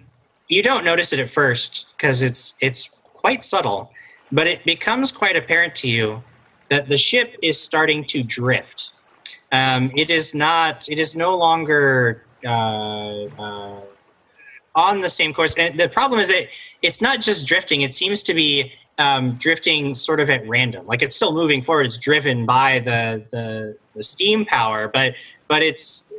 you 0.49 0.63
don't 0.63 0.85
notice 0.85 1.13
it 1.13 1.19
at 1.19 1.31
first 1.31 1.87
because 1.97 2.23
it's 2.23 2.55
it's 2.61 2.89
quite 3.05 3.43
subtle, 3.43 3.91
but 4.31 4.47
it 4.47 4.65
becomes 4.65 5.11
quite 5.11 5.37
apparent 5.37 5.75
to 5.77 5.89
you 5.89 6.23
that 6.69 6.89
the 6.89 6.97
ship 6.97 7.37
is 7.43 7.59
starting 7.61 8.05
to 8.05 8.23
drift. 8.23 8.99
Um, 9.53 9.91
it 9.97 10.11
is 10.11 10.35
not. 10.35 10.89
It 10.89 10.99
is 10.99 11.17
no 11.17 11.37
longer 11.37 12.25
uh, 12.45 13.25
uh, 13.39 13.83
on 14.75 15.01
the 15.01 15.11
same 15.11 15.33
course. 15.33 15.55
And 15.57 15.79
the 15.79 15.89
problem 15.89 16.21
is 16.21 16.29
that 16.29 16.49
it's 16.83 17.01
not 17.01 17.21
just 17.21 17.47
drifting. 17.47 17.81
It 17.83 17.93
seems 17.93 18.23
to 18.25 18.35
be 18.35 18.73
um, 18.99 19.33
drifting 19.35 19.95
sort 19.95 20.21
of 20.21 20.31
at 20.31 20.47
random. 20.49 20.87
Like 20.87 21.03
it's 21.03 21.17
still 21.17 21.35
moving 21.35 21.63
forward. 21.63 21.87
It's 21.87 21.97
driven 21.97 22.47
by 22.47 22.81
the 22.81 23.25
the, 23.31 23.77
the 23.95 24.03
steam 24.03 24.45
power, 24.45 24.89
but 24.89 25.15
but 25.49 25.63
it's 25.63 26.13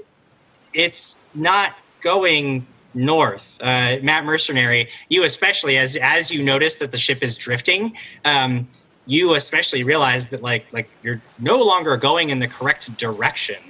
it's 0.73 1.25
not 1.33 1.75
going 2.01 2.65
north. 2.93 3.57
Uh, 3.61 3.97
Matt 4.01 4.25
Mercenary, 4.25 4.89
you 5.09 5.23
especially, 5.23 5.77
as 5.77 5.95
as 5.95 6.31
you 6.31 6.43
notice 6.43 6.77
that 6.77 6.91
the 6.91 6.97
ship 6.97 7.23
is 7.23 7.37
drifting, 7.37 7.95
um, 8.23 8.67
you 9.05 9.35
especially 9.35 9.83
realize 9.83 10.27
that 10.27 10.41
like 10.41 10.65
like 10.71 10.89
you're 11.03 11.21
no 11.39 11.61
longer 11.61 11.97
going 11.97 12.29
in 12.29 12.39
the 12.39 12.47
correct 12.47 12.95
direction 12.97 13.61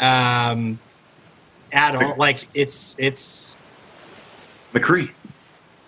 um, 0.00 0.78
at 1.72 1.94
all. 1.94 2.16
Like 2.16 2.48
it's 2.54 2.98
it's 2.98 3.56
McCree. 4.72 5.10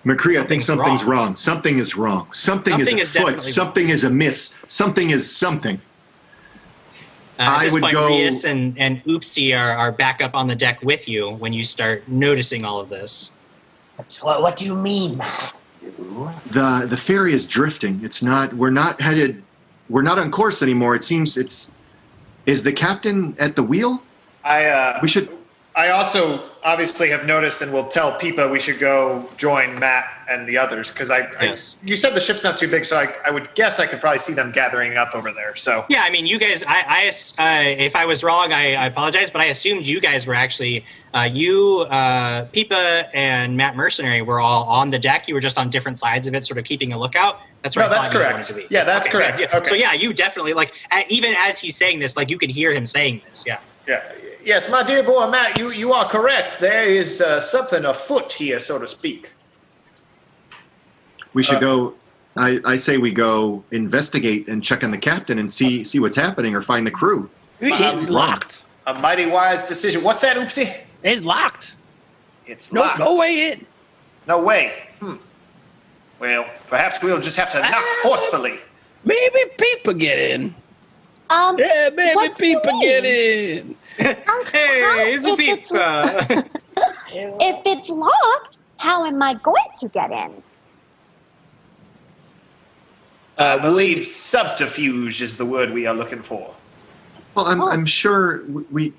McCree, 0.05 0.39
I 0.39 0.45
think 0.47 0.63
Something's 0.63 0.67
something's 0.67 1.05
wrong. 1.05 1.27
wrong. 1.27 1.37
Something 1.37 1.79
is 1.79 1.95
wrong. 1.97 2.29
Something, 2.33 2.73
Something 2.73 2.99
is 2.99 3.11
is 3.11 3.17
afoot. 3.17 3.27
definitely 3.27 3.51
Something 3.53 3.89
is 3.91 4.05
amiss. 4.05 4.55
Something 4.67 5.11
is 5.11 5.31
something. 5.35 5.77
Uh, 7.39 7.43
at 7.43 7.49
I 7.59 7.65
this 7.65 7.75
would 7.75 7.83
point, 7.83 7.95
go- 7.95 8.07
Rias 8.09 8.45
and, 8.45 8.79
and 8.79 9.05
Oopsie 9.05 9.59
are, 9.59 9.73
are 9.77 9.93
back 9.93 10.23
up 10.23 10.35
on 10.35 10.47
the 10.47 10.55
deck 10.57 10.83
with 10.83 11.07
you 11.09 11.31
when 11.33 11.53
you 11.53 11.63
start 11.63 12.07
noticing 12.09 12.65
all 12.65 12.81
of 12.81 12.89
this. 12.89 13.33
What, 14.23 14.41
what 14.43 14.57
do 14.57 14.65
you 14.65 14.75
mean, 14.75 15.19
Matt? 15.19 15.55
The 16.51 16.87
the 16.89 16.97
ferry 16.97 17.33
is 17.35 17.47
drifting. 17.47 18.01
It's 18.03 18.23
not. 18.23 18.53
We're 18.55 18.71
not 18.71 19.01
headed. 19.01 19.43
We're 19.91 20.03
not 20.03 20.19
on 20.19 20.31
course 20.31 20.63
anymore. 20.63 20.95
It 20.95 21.05
seems. 21.05 21.37
It's. 21.37 21.71
Is 22.47 22.63
the 22.63 22.73
captain 22.73 23.35
at 23.39 23.57
the 23.57 23.63
wheel? 23.63 24.03
I 24.45 24.65
uh, 24.67 24.99
We 25.03 25.09
should. 25.09 25.29
I 25.77 25.91
also 25.91 26.51
obviously 26.65 27.09
have 27.11 27.27
noticed 27.27 27.63
and 27.63 27.73
will 27.73 27.87
tell 27.87 28.19
Peepa 28.19 28.51
we 28.51 28.59
should 28.59 28.81
go 28.81 29.29
join 29.37 29.79
Matt 29.79 30.05
and 30.29 30.47
the 30.49 30.59
others 30.59 30.91
because 30.91 31.11
I, 31.11 31.21
Yes. 31.41 31.77
I 31.83 31.87
you 31.87 31.97
said 31.97 32.15
the 32.15 32.21
ship's 32.21 32.43
not 32.43 32.59
too 32.59 32.69
big, 32.69 32.85
so 32.85 32.99
I, 32.99 33.15
I 33.25 33.31
would 33.31 33.55
guess 33.55 33.79
I 33.79 33.87
could 33.87 34.01
probably 34.01 34.19
see 34.19 34.33
them 34.33 34.51
gathering 34.51 34.97
up 34.97 35.15
over 35.15 35.31
there. 35.31 35.55
So 35.55 35.85
Yeah, 35.89 36.03
I 36.03 36.11
mean, 36.11 36.27
you 36.27 36.39
guys. 36.39 36.65
I, 36.67 37.11
I 37.39 37.63
uh, 37.67 37.69
if 37.69 37.95
I 37.95 38.05
was 38.05 38.25
wrong, 38.25 38.53
I, 38.53 38.75
I 38.75 38.87
apologize, 38.87 39.31
but 39.31 39.41
I 39.41 39.47
assumed 39.47 39.87
you 39.87 40.01
guys 40.01 40.27
were 40.27 40.35
actually 40.35 40.85
uh, 41.15 41.29
you, 41.33 41.81
uh, 41.91 42.47
Peepa, 42.47 43.09
and 43.15 43.57
Matt 43.57 43.75
Mercenary 43.77 44.23
were 44.23 44.41
all 44.41 44.65
on 44.65 44.91
the 44.91 44.99
deck. 44.99 45.29
You 45.29 45.35
were 45.35 45.41
just 45.41 45.57
on 45.59 45.71
different 45.71 45.99
sides 45.99 46.27
of 46.27 46.35
it, 46.35 46.45
sort 46.45 46.59
of 46.59 46.65
keeping 46.65 46.93
a 46.93 46.99
lookout. 46.99 47.41
That's 47.63 47.77
No, 47.77 47.83
right. 47.83 47.91
that's 47.91 48.09
correct. 48.09 48.53
Yeah, 48.71 48.85
that's 48.85 49.09
correct. 49.09 49.39
Yeah. 49.41 49.57
Okay. 49.57 49.69
So 49.69 49.75
yeah, 49.77 49.93
you 49.93 50.13
definitely 50.13 50.55
like 50.55 50.75
even 51.09 51.35
as 51.39 51.61
he's 51.61 51.77
saying 51.77 52.01
this, 52.01 52.17
like 52.17 52.29
you 52.31 52.39
can 52.39 52.51
hear 52.51 52.73
him 52.73 52.87
saying 52.87 53.23
this. 53.29 53.45
Yeah. 53.47 53.59
yeah, 53.87 54.03
yes, 54.45 54.69
my 54.71 54.83
dear 54.83 55.03
boy 55.03 55.29
Matt, 55.31 55.59
you 55.59 55.71
you 55.71 55.93
are 55.93 56.09
correct. 56.09 56.61
There 56.61 56.85
is 56.85 57.21
uh, 57.21 57.41
something 57.41 57.85
afoot 57.85 58.33
here, 58.33 58.61
so 58.61 58.79
to 58.79 58.87
speak. 58.87 59.33
We 61.35 61.43
should 61.43 61.57
Uh, 61.57 61.61
go. 61.61 61.95
I, 62.37 62.61
I 62.65 62.77
say 62.77 62.97
we 62.97 63.11
go 63.11 63.65
investigate 63.73 64.47
and 64.49 64.63
check 64.63 64.85
on 64.85 64.91
the 64.93 64.99
captain 64.99 65.39
and 65.39 65.53
see 65.53 65.85
see 65.85 65.99
what's 65.99 66.17
happening 66.17 66.55
or 66.55 66.63
find 66.63 66.87
the 66.87 66.91
crew. 66.91 67.29
It's 67.61 68.09
locked. 68.11 68.63
A 68.87 68.95
mighty 68.95 69.27
wise 69.27 69.65
decision. 69.65 70.03
What's 70.03 70.21
that, 70.23 70.37
Oopsie? 70.37 70.75
It's 71.03 71.23
locked. 71.23 71.77
It's 72.47 72.73
No, 72.73 72.81
locked. 72.83 72.99
no 72.99 73.15
way 73.15 73.53
in. 73.53 73.67
No 74.27 74.41
way. 74.41 74.73
Hmm. 75.01 75.17
Well, 76.19 76.47
perhaps 76.69 77.03
we'll 77.03 77.21
just 77.21 77.37
have 77.37 77.53
to 77.53 77.59
knock 77.61 77.73
Ah. 77.75 77.99
forcefully. 78.03 78.59
Maybe 79.05 79.41
people 79.59 79.95
get 79.95 80.19
in. 80.19 80.55
Um, 81.31 81.59
Yeah, 81.59 81.91
maybe 81.95 82.15
What 82.15 82.37
people 82.39 82.81
get 82.81 83.05
in. 83.05 83.77
How- 84.01 84.45
Hey, 84.53 85.15
it's 85.15 85.25
a 85.27 85.33
if 85.33 85.41
it's- 85.41 86.45
If 87.13 87.67
it's 87.67 87.89
locked, 87.91 88.59
how 88.79 89.05
am 89.05 89.23
I 89.23 89.35
going 89.35 89.71
to 89.81 89.89
get 89.89 90.11
in? 90.11 90.43
I 93.39 93.43
Uh, 93.55 93.59
believe 93.59 94.07
subterfuge 94.07 95.23
is 95.23 95.37
the 95.37 95.47
word 95.47 95.73
we 95.73 95.87
are 95.87 95.95
looking 95.95 96.23
for. 96.23 96.55
Well, 97.35 97.47
I'm, 97.47 97.61
Oh. 97.63 97.69
I'm 97.71 97.87
sure 97.87 98.43
we- 98.47 98.65
we. 98.71 98.93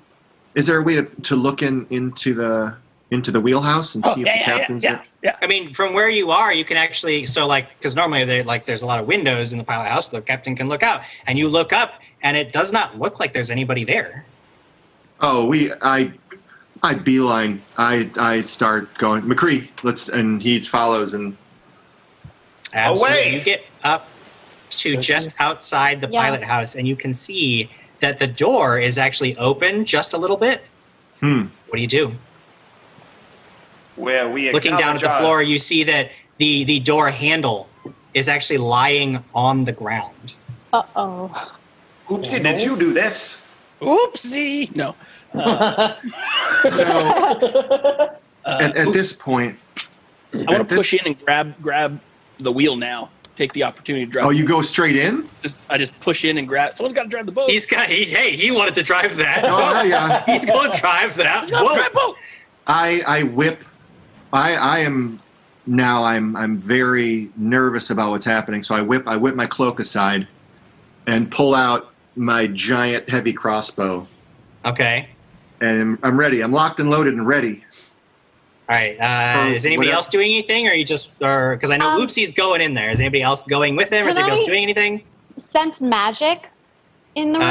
Is 0.54 0.66
there 0.66 0.78
a 0.78 0.82
way 0.82 0.96
to, 0.96 1.04
to 1.04 1.36
look 1.36 1.62
in 1.62 1.86
into 1.90 2.34
the 2.34 2.74
into 3.10 3.30
the 3.30 3.40
wheelhouse 3.40 3.94
and 3.94 4.04
oh, 4.06 4.14
see 4.14 4.20
if 4.22 4.26
the 4.26 4.30
yeah, 4.30 4.36
yeah, 4.38 4.44
captain's 4.58 4.82
yeah, 4.82 4.92
there? 4.94 5.02
yeah. 5.22 5.36
I 5.42 5.46
mean, 5.46 5.72
from 5.74 5.92
where 5.94 6.08
you 6.08 6.30
are, 6.30 6.52
you 6.52 6.64
can 6.64 6.76
actually 6.76 7.24
so 7.26 7.46
like 7.46 7.68
because 7.78 7.94
normally 7.94 8.24
they 8.24 8.42
like 8.42 8.66
there's 8.66 8.82
a 8.82 8.86
lot 8.86 8.98
of 9.00 9.06
windows 9.06 9.52
in 9.52 9.58
the 9.58 9.64
pilot 9.64 9.88
house. 9.88 10.08
The 10.10 10.20
captain 10.22 10.54
can 10.56 10.68
look 10.68 10.82
out, 10.82 11.02
and 11.26 11.38
you 11.38 11.48
look 11.48 11.72
up, 11.72 12.00
and 12.22 12.36
it 12.36 12.52
does 12.52 12.72
not 12.72 12.98
look 12.98 13.18
like 13.20 13.32
there's 13.32 13.50
anybody 13.50 13.84
there. 13.84 14.24
Oh, 15.22 15.46
we 15.46 15.72
I 15.80 16.12
I 16.82 16.94
beeline. 16.94 17.62
I 17.78 18.10
I 18.16 18.40
start 18.42 18.92
going 18.98 19.22
McCree. 19.22 19.68
Let's 19.82 20.08
and 20.08 20.42
he 20.42 20.60
follows 20.60 21.14
and 21.14 21.36
Absolutely. 22.74 23.18
Away! 23.18 23.34
You 23.34 23.40
get 23.40 23.64
up 23.84 24.08
to 24.70 24.96
just 24.96 25.32
outside 25.38 26.00
the 26.00 26.08
Yeah. 26.08 26.22
pilot 26.22 26.42
house, 26.42 26.74
and 26.74 26.88
you 26.88 26.96
can 26.96 27.12
see 27.14 27.68
that 28.00 28.18
the 28.18 28.26
door 28.26 28.78
is 28.80 28.98
actually 28.98 29.36
open 29.36 29.84
just 29.84 30.12
a 30.12 30.18
little 30.18 30.36
bit. 30.36 30.62
hmm. 31.20 31.42
What 31.68 31.76
do 31.76 31.80
you 31.80 31.86
do? 31.86 32.12
Where 33.96 34.28
we 34.28 34.50
Looking 34.52 34.76
down 34.76 34.96
at 34.96 35.02
the 35.02 35.10
floor, 35.20 35.42
you 35.42 35.58
see 35.58 35.84
that 35.84 36.10
the 36.38 36.64
the 36.64 36.80
door 36.80 37.10
handle 37.10 37.68
is 38.14 38.28
actually 38.28 38.58
lying 38.58 39.22
on 39.34 39.64
the 39.64 39.72
ground. 39.72 40.34
Uh 40.72 40.82
oh. 40.96 41.50
Oopsie, 42.08 42.42
did 42.42 42.62
you 42.62 42.76
do 42.76 42.92
this? 42.92 43.46
Oopsie. 43.80 44.74
No. 44.74 44.94
Uh, 45.34 45.94
So 46.70 46.84
at, 48.46 48.76
at 48.76 48.92
this 48.92 49.12
point, 49.12 49.56
I 50.32 50.36
want 50.38 50.50
at 50.50 50.58
to 50.58 50.64
this- 50.64 50.76
push 50.78 50.94
in 50.94 51.06
and 51.06 51.24
grab 51.24 51.54
grab 51.62 52.00
the 52.38 52.52
wheel 52.52 52.76
now. 52.76 53.10
Take 53.34 53.54
the 53.54 53.64
opportunity 53.64 54.04
to 54.04 54.10
drive. 54.12 54.26
Oh, 54.26 54.30
you 54.30 54.44
go 54.44 54.60
straight 54.60 54.94
in? 54.94 55.26
just 55.42 55.56
I 55.70 55.78
just 55.78 55.98
push 56.00 56.24
in 56.24 56.36
and 56.38 56.46
grab. 56.46 56.74
Someone's 56.74 56.94
got 56.94 57.04
to 57.04 57.08
drive 57.08 57.24
the 57.26 57.32
boat. 57.32 57.48
He's 57.50 57.64
got. 57.66 57.88
He's, 57.88 58.10
hey, 58.10 58.36
he 58.36 58.50
wanted 58.50 58.74
to 58.74 58.82
drive 58.82 59.16
that. 59.16 59.42
Oh 59.44 59.82
yeah. 59.82 60.22
He's 60.26 60.44
going 60.44 60.70
to 60.70 60.78
drive 60.78 61.14
that. 61.16 61.48
Got 61.48 61.60
to 61.60 61.64
Whoa. 61.64 61.74
drive 61.76 61.92
boat. 61.94 62.16
I 62.66 63.02
I 63.06 63.22
whip. 63.22 63.64
I 64.34 64.54
I 64.54 64.78
am 64.80 65.18
now. 65.66 66.04
I'm 66.04 66.36
I'm 66.36 66.58
very 66.58 67.30
nervous 67.36 67.88
about 67.90 68.10
what's 68.10 68.26
happening. 68.26 68.62
So 68.62 68.74
I 68.74 68.82
whip. 68.82 69.04
I 69.08 69.16
whip 69.16 69.34
my 69.34 69.46
cloak 69.46 69.80
aside, 69.80 70.28
and 71.06 71.30
pull 71.30 71.54
out 71.54 71.90
my 72.16 72.46
giant 72.48 73.08
heavy 73.08 73.32
crossbow, 73.32 74.06
Okay. 74.66 75.08
And 75.62 75.80
I'm, 75.80 75.98
I'm 76.02 76.18
ready. 76.18 76.40
I'm 76.42 76.52
locked 76.52 76.80
and 76.80 76.90
loaded 76.90 77.14
and 77.14 77.26
ready. 77.26 77.64
All 78.68 78.76
right. 78.76 78.96
Uh, 78.98 79.48
Or 79.50 79.54
is 79.54 79.64
anybody 79.66 79.88
whatever. 79.88 79.96
else 79.96 80.08
doing 80.08 80.32
anything, 80.32 80.66
or 80.66 80.70
are 80.70 80.74
you 80.74 80.84
just, 80.84 81.22
or 81.22 81.56
because 81.56 81.70
I 81.70 81.76
know 81.76 81.90
Um, 81.90 82.00
Oopsie's 82.00 82.32
going 82.32 82.60
in 82.60 82.74
there. 82.74 82.90
Is 82.90 83.00
anybody 83.00 83.22
else 83.22 83.44
going 83.44 83.76
with 83.76 83.90
him, 83.90 84.06
or 84.06 84.08
is 84.08 84.16
Can 84.16 84.24
anybody 84.24 84.40
else 84.40 84.48
doing 84.48 84.62
anything? 84.62 85.02
Sense 85.36 85.80
magic 85.80 86.48
in 87.14 87.32
the 87.32 87.38
room? 87.38 87.48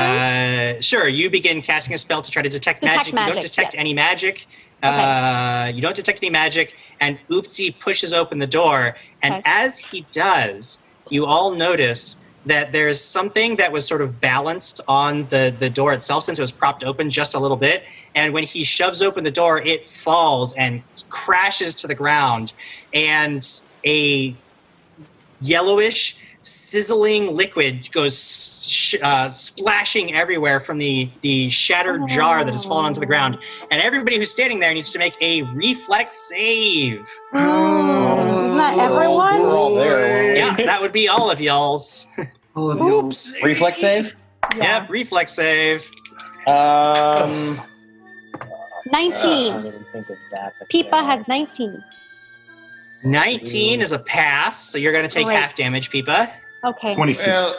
Uh, 0.78 0.82
sure. 0.82 1.08
You 1.08 1.30
begin 1.30 1.62
casting 1.62 1.94
a 1.94 1.98
spell 1.98 2.22
to 2.22 2.30
try 2.32 2.42
to 2.42 2.50
detect, 2.50 2.82
Detect 2.82 2.98
magic. 2.98 3.12
You 3.14 3.16
magic, 3.16 3.34
don't 3.36 3.42
detect 3.42 3.74
yes. 3.74 3.80
any 3.80 3.94
magic. 3.94 4.48
Uh, 4.84 5.72
you 5.74 5.82
don't 5.82 5.96
detect 5.96 6.24
any 6.24 6.32
magic, 6.32 6.76
and 7.00 7.18
Oopsie 7.30 7.78
pushes 7.80 8.14
open 8.14 8.40
the 8.40 8.48
door. 8.48 8.96
And 9.22 9.36
Okay. 9.36 9.44
as 9.46 9.78
he 9.78 10.06
does, 10.12 10.82
you 11.10 11.26
all 11.26 11.52
notice 11.52 12.20
that 12.46 12.72
there's 12.72 13.00
something 13.00 13.58
that 13.58 13.72
was 13.72 13.88
sort 13.88 14.02
of 14.02 14.20
balanced 14.20 14.82
on 14.88 15.28
the, 15.28 15.54
the 15.60 15.70
door 15.70 15.94
itself 15.94 16.24
since 16.24 16.40
it 16.40 16.42
was 16.42 16.52
propped 16.52 16.84
open 16.84 17.10
just 17.10 17.36
a 17.36 17.40
little 17.40 17.58
bit. 17.58 17.84
And 18.16 18.34
when 18.34 18.44
he 18.44 18.64
shoves 18.64 19.04
open 19.04 19.24
the 19.24 19.32
door, 19.32 19.62
it 19.62 19.88
falls 19.88 20.54
and 20.54 20.82
crashes 21.10 21.76
to 21.76 21.88
the 21.88 21.96
ground. 21.96 22.54
And 22.94 23.48
a 23.86 24.36
yellowish, 25.40 26.18
sizzling 26.42 27.36
liquid 27.36 27.92
goes 27.92 28.68
sh- 28.68 28.96
uh, 29.02 29.30
splashing 29.30 30.16
everywhere 30.16 30.60
from 30.60 30.80
the, 30.80 31.10
the 31.22 31.50
shattered 31.50 32.08
jar 32.08 32.44
that 32.44 32.52
has 32.52 32.66
fallen 32.66 32.86
onto 32.86 33.00
the 33.00 33.06
ground. 33.06 33.38
And 33.70 33.82
everybody 33.82 34.18
who's 34.18 34.32
standing 34.32 34.60
there 34.60 34.74
needs 34.74 34.90
to 34.92 35.00
make 35.00 35.14
a 35.22 35.44
reflex 35.44 36.16
save. 36.30 37.08
Isn't 37.34 38.11
that 38.62 38.78
everyone? 38.80 39.42
We're 39.42 39.58
all 39.58 39.76
there. 39.76 40.36
Yeah, 40.36 40.56
that 40.66 40.82
would 40.82 40.92
be 40.92 41.08
all 41.08 41.30
of 41.32 41.42
y'all's. 41.42 42.08
All 42.54 42.70
of 42.70 42.80
you. 42.80 42.98
Oops. 43.06 43.34
Reflex 43.42 43.80
save. 43.80 44.14
Yep, 44.58 44.90
reflex 44.90 45.32
save. 45.32 45.86
Um, 46.48 47.62
19. 48.92 48.94
I 48.94 49.62
didn't 49.62 49.66
even 49.68 49.86
think 49.94 50.10
of 50.10 50.18
that. 50.32 50.54
Peepa 50.70 51.02
has 51.06 51.26
19. 51.30 51.82
19 53.06 53.80
is 53.82 53.94
a 53.94 54.00
pass, 54.00 54.60
so 54.70 54.78
you're 54.78 54.92
going 54.92 55.08
to 55.08 55.10
take 55.10 55.28
Great. 55.28 55.38
half 55.40 55.56
damage, 55.56 55.92
Peepa. 55.92 56.30
Okay. 56.66 56.94
26. 56.94 57.26
Well, 57.26 57.56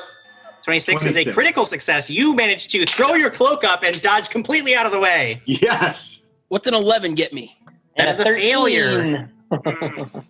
26 0.64 1.06
is 1.06 1.16
a 1.16 1.32
critical 1.32 1.64
success. 1.64 2.10
You 2.10 2.34
managed 2.34 2.70
to 2.72 2.84
throw 2.84 3.14
your 3.14 3.30
cloak 3.30 3.64
up 3.64 3.82
and 3.84 3.98
dodge 4.02 4.28
completely 4.28 4.74
out 4.74 4.84
of 4.84 4.92
the 4.92 5.00
way. 5.00 5.40
yes. 5.46 6.20
What's 6.48 6.68
an 6.68 6.74
11 6.74 7.14
get 7.14 7.32
me? 7.32 7.56
That 7.96 8.08
And 8.08 8.10
is 8.10 8.20
a 8.20 8.24
failure. 8.24 9.30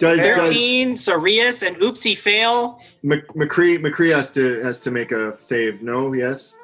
Does, 0.00 0.18
does 0.18 0.48
13, 0.48 0.96
so 0.96 1.16
Rias 1.16 1.62
and 1.62 1.76
Oopsie 1.76 2.16
fail. 2.16 2.80
Mc- 3.02 3.28
McCree 3.28 3.78
McCree 3.78 4.14
has 4.16 4.32
to 4.32 4.60
has 4.62 4.80
to 4.80 4.90
make 4.90 5.12
a 5.12 5.36
save? 5.40 5.82
No. 5.82 6.12
Yes. 6.14 6.54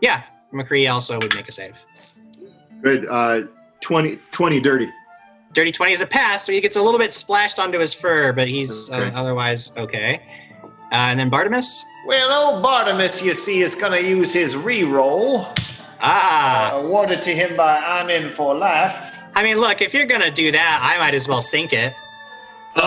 Yeah, 0.00 0.22
McCree 0.52 0.92
also 0.92 1.18
would 1.18 1.34
make 1.34 1.48
a 1.48 1.52
save. 1.52 1.74
Good. 2.82 3.06
Uh, 3.08 3.42
20, 3.80 4.18
20 4.30 4.60
dirty. 4.60 4.88
Dirty 5.54 5.72
20 5.72 5.92
is 5.92 6.00
a 6.00 6.06
pass, 6.06 6.44
so 6.44 6.52
he 6.52 6.60
gets 6.60 6.76
a 6.76 6.82
little 6.82 6.98
bit 6.98 7.12
splashed 7.12 7.58
onto 7.58 7.78
his 7.78 7.92
fur, 7.92 8.32
but 8.32 8.46
he's 8.48 8.90
uh, 8.90 9.10
otherwise 9.14 9.76
okay. 9.76 10.20
Uh, 10.92 11.10
and 11.10 11.18
then 11.18 11.30
Bartimus? 11.30 11.82
well, 12.06 12.54
old 12.54 12.64
Bartimus, 12.64 13.22
you 13.24 13.34
see, 13.34 13.62
is 13.62 13.74
going 13.74 13.92
to 13.92 14.06
use 14.06 14.32
his 14.32 14.56
re-roll, 14.56 15.46
Ah, 16.00 16.72
awarded 16.74 17.22
to 17.22 17.34
him 17.34 17.56
by 17.56 17.78
I'm 17.78 18.10
in 18.10 18.30
for 18.30 18.54
life. 18.54 19.16
I 19.34 19.42
mean, 19.42 19.58
look, 19.58 19.80
if 19.80 19.94
you're 19.94 20.04
gonna 20.06 20.30
do 20.32 20.50
that, 20.52 20.80
I 20.82 20.98
might 21.02 21.14
as 21.14 21.28
well 21.28 21.40
sink 21.40 21.72
it. 21.72 21.94
Oh. 22.76 22.80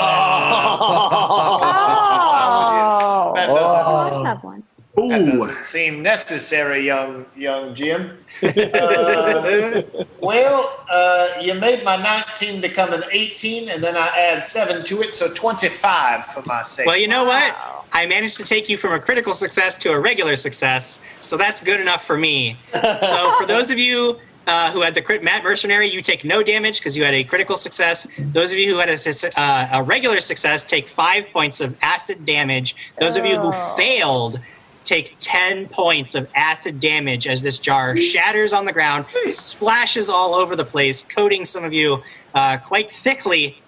That 3.35 3.49
Oh, 3.49 3.55
doesn't, 3.55 4.25
I 4.25 4.29
have 4.29 4.43
one. 4.43 4.63
that 5.09 5.25
doesn't 5.25 5.65
seem 5.65 6.01
necessary, 6.01 6.85
young 6.85 7.25
young 7.35 7.75
Jim. 7.75 8.17
Uh, 8.43 9.81
well, 10.19 10.85
uh, 10.89 11.29
you 11.41 11.53
made 11.53 11.83
my 11.85 11.95
19 11.95 12.59
become 12.61 12.91
an 12.93 13.03
18, 13.11 13.69
and 13.69 13.81
then 13.83 13.95
I 13.95 14.07
add 14.07 14.43
7 14.43 14.83
to 14.85 15.01
it, 15.03 15.13
so 15.13 15.29
25 15.33 16.25
for 16.27 16.41
my 16.43 16.61
sake. 16.63 16.85
Well, 16.85 16.97
you 16.97 17.07
know 17.07 17.23
what? 17.23 17.55
I 17.93 18.05
managed 18.05 18.35
to 18.37 18.43
take 18.43 18.67
you 18.67 18.77
from 18.77 18.91
a 18.93 18.99
critical 18.99 19.33
success 19.33 19.77
to 19.79 19.91
a 19.91 19.99
regular 19.99 20.35
success, 20.35 20.99
so 21.21 21.37
that's 21.37 21.61
good 21.61 21.79
enough 21.79 22.03
for 22.05 22.17
me. 22.17 22.57
so, 22.73 23.33
for 23.37 23.45
those 23.45 23.71
of 23.71 23.77
you 23.79 24.19
uh, 24.47 24.71
who 24.71 24.81
had 24.81 24.93
the 24.93 25.01
crit 25.01 25.23
Matt 25.23 25.43
Mercenary, 25.43 25.89
you 25.89 26.01
take 26.01 26.23
no 26.23 26.43
damage 26.43 26.79
because 26.79 26.97
you 26.97 27.03
had 27.03 27.13
a 27.13 27.23
critical 27.23 27.55
success. 27.55 28.07
Those 28.17 28.51
of 28.51 28.57
you 28.59 28.71
who 28.71 28.77
had 28.77 28.89
a, 28.89 29.39
uh, 29.39 29.69
a 29.73 29.83
regular 29.83 30.21
success 30.21 30.65
take 30.65 30.87
five 30.87 31.27
points 31.31 31.61
of 31.61 31.75
acid 31.81 32.25
damage. 32.25 32.75
Those 32.99 33.17
of 33.17 33.25
you 33.25 33.39
who 33.39 33.51
failed 33.75 34.39
take 34.83 35.15
10 35.19 35.67
points 35.67 36.13
of 36.13 36.29
acid 36.35 36.79
damage 36.79 37.27
as 37.27 37.41
this 37.41 37.57
jar 37.57 37.97
shatters 37.97 38.53
on 38.53 38.65
the 38.65 38.71
ground, 38.71 39.05
splashes 39.29 40.09
all 40.09 40.35
over 40.35 40.55
the 40.55 40.63
place, 40.63 41.01
coating 41.01 41.43
some 41.43 41.63
of 41.63 41.73
you 41.73 42.03
uh, 42.35 42.57
quite 42.57 42.89
thickly. 42.89 43.61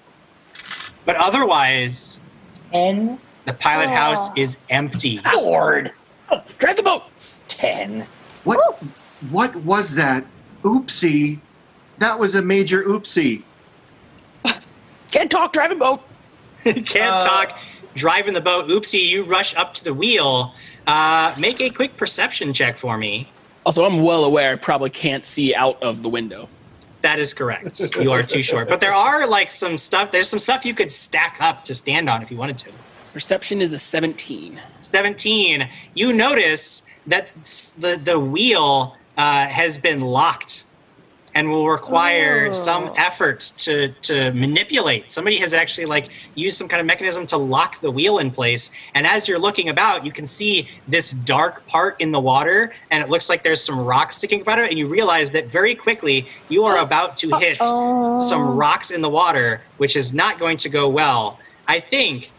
But 1.05 1.15
otherwise, 1.15 2.19
Ten. 2.71 3.17
the 3.45 3.53
pilot 3.53 3.89
Aw. 3.89 3.95
house 3.95 4.37
is 4.37 4.59
empty. 4.69 5.19
Lord. 5.35 5.91
Drive 6.59 6.77
the 6.77 6.83
boat. 6.83 7.03
Ten. 7.47 8.05
What? 8.43 8.81
What 9.31 9.55
was 9.55 9.95
that? 9.95 10.23
Oopsie. 10.67 11.39
That 11.99 12.19
was 12.19 12.35
a 12.35 12.41
major 12.41 12.83
oopsie. 12.83 13.43
Can't 15.11 15.31
talk. 15.31 15.53
driving 15.53 15.77
a 15.77 15.79
boat. 15.79 16.01
Can't 16.63 16.87
Uh, 17.15 17.21
talk. 17.23 17.59
Driving 17.95 18.33
the 18.33 18.41
boat. 18.41 18.67
Oopsie, 18.67 19.07
you 19.07 19.23
rush 19.23 19.55
up 19.55 19.73
to 19.75 19.83
the 19.83 19.93
wheel. 19.93 20.53
Uh, 20.85 21.33
make 21.37 21.59
a 21.61 21.69
quick 21.69 21.97
perception 21.97 22.53
check 22.53 22.77
for 22.77 22.97
me. 22.97 23.29
Also, 23.65 23.85
I'm 23.85 24.03
well 24.03 24.23
aware 24.25 24.51
I 24.53 24.55
probably 24.55 24.89
can't 24.89 25.25
see 25.25 25.55
out 25.55 25.81
of 25.81 26.03
the 26.03 26.09
window. 26.09 26.47
That 27.01 27.19
is 27.19 27.33
correct. 27.33 27.79
You 27.99 28.11
are 28.11 28.23
too 28.23 28.41
short. 28.41 28.69
But 28.69 28.79
there 28.81 28.93
are 28.93 29.25
like 29.27 29.49
some 29.49 29.77
stuff. 29.77 30.11
There's 30.11 30.29
some 30.29 30.39
stuff 30.39 30.65
you 30.65 30.73
could 30.73 30.91
stack 30.91 31.37
up 31.39 31.63
to 31.65 31.75
stand 31.75 32.09
on 32.09 32.21
if 32.21 32.29
you 32.31 32.37
wanted 32.37 32.57
to. 32.59 32.71
Perception 33.13 33.61
is 33.61 33.73
a 33.73 33.79
17. 33.79 34.59
17. 34.81 35.69
You 35.95 36.13
notice 36.13 36.85
that 37.07 37.29
the 37.79 37.99
the 38.03 38.19
wheel 38.19 38.95
uh, 39.17 39.47
has 39.47 39.77
been 39.77 40.01
locked 40.01 40.63
and 41.35 41.51
will 41.51 41.67
require 41.69 42.47
Oh. 42.49 42.51
some 42.53 42.93
effort 42.97 43.39
to 43.57 43.89
to 44.03 44.31
manipulate. 44.33 45.09
Somebody 45.11 45.37
has 45.37 45.53
actually 45.53 45.85
like 45.85 46.09
used 46.35 46.57
some 46.57 46.67
kind 46.67 46.79
of 46.79 46.87
mechanism 46.87 47.25
to 47.27 47.37
lock 47.37 47.79
the 47.81 47.91
wheel 47.91 48.17
in 48.19 48.31
place. 48.31 48.71
And 48.95 49.05
as 49.05 49.27
you're 49.27 49.37
looking 49.37 49.69
about, 49.69 50.03
you 50.05 50.11
can 50.11 50.25
see 50.25 50.67
this 50.87 51.11
dark 51.11 51.65
part 51.67 51.99
in 51.99 52.11
the 52.11 52.19
water, 52.19 52.73
and 52.89 53.03
it 53.03 53.09
looks 53.09 53.29
like 53.29 53.43
there's 53.43 53.63
some 53.63 53.79
rocks 53.79 54.15
sticking 54.17 54.41
out 54.47 54.57
of 54.57 54.65
it. 54.65 54.69
And 54.71 54.79
you 54.79 54.87
realize 54.87 55.29
that 55.31 55.45
very 55.47 55.75
quickly 55.75 56.27
you 56.49 56.63
are 56.63 56.77
about 56.79 57.17
to 57.17 57.37
hit 57.37 57.57
Oh. 57.61 58.19
some 58.19 58.43
rocks 58.57 58.89
in 58.89 59.01
the 59.01 59.09
water, 59.09 59.61
which 59.77 59.95
is 59.95 60.13
not 60.13 60.39
going 60.39 60.57
to 60.57 60.69
go 60.69 60.87
well. 60.89 61.37
I 61.67 61.79
think 61.81 62.31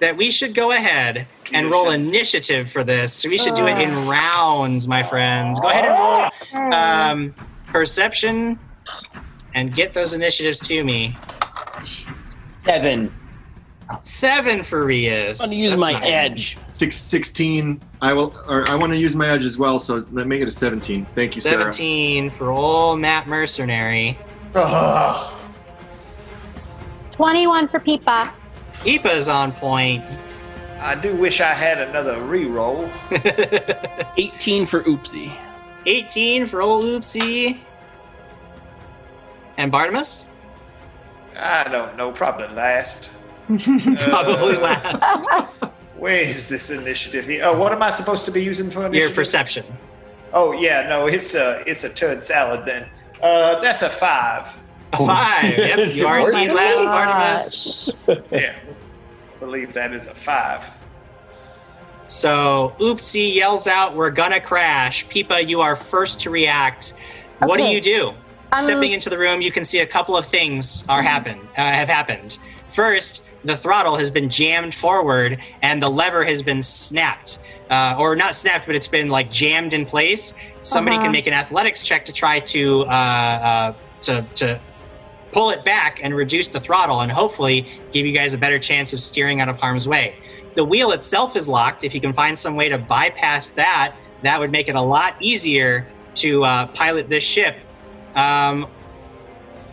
that 0.00 0.16
we 0.16 0.30
should 0.30 0.54
go 0.54 0.72
ahead 0.72 1.26
and 1.52 1.70
roll 1.70 1.90
initiative 1.90 2.70
for 2.70 2.82
this. 2.82 3.12
So 3.12 3.28
we 3.28 3.38
should 3.38 3.54
do 3.54 3.66
it 3.66 3.78
in 3.80 3.90
ah. 3.90 4.10
rounds, 4.10 4.88
my 4.88 5.02
friends. 5.02 5.60
Go 5.60 5.68
ahead 5.68 5.84
and 5.84 5.94
roll 5.94 6.30
ah. 6.72 7.10
um, 7.10 7.34
perception 7.66 8.58
and 9.54 9.74
get 9.74 9.94
those 9.94 10.12
initiatives 10.12 10.58
to 10.60 10.82
me. 10.82 11.16
Seven. 12.64 13.14
Seven 14.02 14.62
for 14.62 14.84
Rias. 14.84 15.40
I'm 15.40 15.48
going 15.48 15.58
to 15.58 15.62
use 15.64 15.70
That's 15.72 15.80
my 15.80 15.92
not- 15.92 16.04
edge. 16.04 16.58
Six, 16.70 16.96
16. 16.96 17.80
I 18.00 18.12
will. 18.12 18.34
Or 18.46 18.68
I 18.68 18.74
want 18.76 18.92
to 18.92 18.98
use 18.98 19.16
my 19.16 19.28
edge 19.28 19.44
as 19.44 19.58
well. 19.58 19.80
So 19.80 20.04
let 20.12 20.26
make 20.26 20.40
it 20.40 20.48
a 20.48 20.52
17. 20.52 21.06
Thank 21.14 21.34
you, 21.34 21.42
Sarah. 21.42 21.60
17 21.60 22.30
for 22.30 22.50
old 22.50 23.00
Matt 23.00 23.26
Mercenary. 23.26 24.18
Ugh. 24.54 25.34
21 27.10 27.68
for 27.68 27.80
Peepa. 27.80 28.32
Ipa's 28.84 29.28
on 29.28 29.52
point. 29.52 30.04
I 30.80 30.94
do 30.94 31.14
wish 31.14 31.40
I 31.40 31.52
had 31.52 31.78
another 31.80 32.20
re-roll. 32.22 32.88
18 34.16 34.64
for 34.66 34.82
Oopsie. 34.84 35.30
18 35.86 36.46
for 36.46 36.62
old 36.62 36.84
Oopsie. 36.84 37.58
And 39.58 39.70
Bartimus? 39.70 40.26
I 41.36 41.64
don't 41.68 41.96
know, 41.96 42.12
probably 42.12 42.48
last. 42.56 43.10
Probably 43.48 44.56
Uh, 44.56 44.60
last. 44.60 45.28
Where 45.96 46.20
is 46.20 46.48
this 46.48 46.70
initiative? 46.70 47.26
here? 47.26 47.44
Oh, 47.44 47.58
what 47.58 47.72
am 47.72 47.82
I 47.82 47.90
supposed 47.90 48.24
to 48.26 48.30
be 48.30 48.42
using 48.42 48.70
for 48.70 48.86
initiative? 48.86 49.10
Your 49.10 49.14
perception. 49.14 49.66
Oh 50.32 50.52
yeah, 50.52 50.88
no, 50.88 51.06
it's 51.08 51.34
a 51.34 51.62
it's 51.66 51.82
a 51.84 51.88
turd 51.90 52.22
salad 52.22 52.64
then. 52.64 52.88
Uh, 53.20 53.60
that's 53.60 53.82
a 53.82 53.88
five. 53.90 54.46
A 54.92 54.96
five. 54.98 55.56
Yep, 55.58 55.94
you 55.94 56.06
are 56.06 56.30
indeed 56.30 56.52
last, 56.52 56.84
Bartimus. 56.84 58.24
Yeah, 58.32 58.58
I 58.58 59.38
believe 59.38 59.72
that 59.74 59.92
is 59.92 60.06
a 60.08 60.14
five. 60.14 60.66
So 62.06 62.74
Oopsie 62.80 63.32
yells 63.34 63.66
out, 63.66 63.94
We're 63.94 64.10
gonna 64.10 64.40
crash. 64.40 65.06
Peepa, 65.06 65.46
you 65.46 65.60
are 65.60 65.76
first 65.76 66.20
to 66.20 66.30
react. 66.30 66.94
What 67.38 67.56
do 67.58 67.64
you 67.64 67.80
do? 67.80 68.12
I'm- 68.52 68.62
Stepping 68.62 68.92
into 68.92 69.08
the 69.10 69.18
room, 69.18 69.40
you 69.40 69.52
can 69.52 69.62
see 69.64 69.78
a 69.78 69.86
couple 69.86 70.16
of 70.16 70.26
things 70.26 70.82
are 70.88 71.02
happen 71.02 71.38
uh, 71.56 71.62
have 71.72 71.88
happened. 71.88 72.38
First, 72.68 73.26
the 73.44 73.56
throttle 73.56 73.96
has 73.96 74.10
been 74.10 74.28
jammed 74.28 74.74
forward 74.74 75.38
and 75.62 75.80
the 75.82 75.88
lever 75.88 76.24
has 76.24 76.42
been 76.42 76.62
snapped. 76.62 77.38
Uh, 77.70 77.94
or 77.96 78.16
not 78.16 78.34
snapped, 78.34 78.66
but 78.66 78.74
it's 78.74 78.88
been 78.88 79.08
like 79.08 79.30
jammed 79.30 79.72
in 79.72 79.86
place. 79.86 80.34
Somebody 80.62 80.96
Uh-huh. 80.96 81.04
can 81.04 81.12
make 81.12 81.28
an 81.28 81.32
athletics 81.32 81.80
check 81.82 82.04
to 82.06 82.12
try 82.12 82.40
to 82.40 82.82
uh, 82.86 82.88
uh, 82.90 83.72
to 84.02 84.26
to 84.34 84.60
pull 85.32 85.50
it 85.50 85.64
back 85.64 86.00
and 86.02 86.14
reduce 86.14 86.48
the 86.48 86.60
throttle, 86.60 87.00
and 87.00 87.12
hopefully 87.12 87.66
give 87.92 88.06
you 88.06 88.12
guys 88.12 88.34
a 88.34 88.38
better 88.38 88.58
chance 88.58 88.92
of 88.92 89.00
steering 89.00 89.40
out 89.40 89.48
of 89.48 89.56
harm's 89.56 89.86
way. 89.86 90.16
The 90.54 90.64
wheel 90.64 90.92
itself 90.92 91.36
is 91.36 91.48
locked. 91.48 91.84
If 91.84 91.94
you 91.94 92.00
can 92.00 92.12
find 92.12 92.38
some 92.38 92.56
way 92.56 92.68
to 92.68 92.78
bypass 92.78 93.50
that, 93.50 93.94
that 94.22 94.38
would 94.38 94.50
make 94.50 94.68
it 94.68 94.74
a 94.74 94.82
lot 94.82 95.14
easier 95.20 95.86
to 96.16 96.44
uh, 96.44 96.66
pilot 96.66 97.08
this 97.08 97.22
ship. 97.22 97.56
Um, 98.14 98.66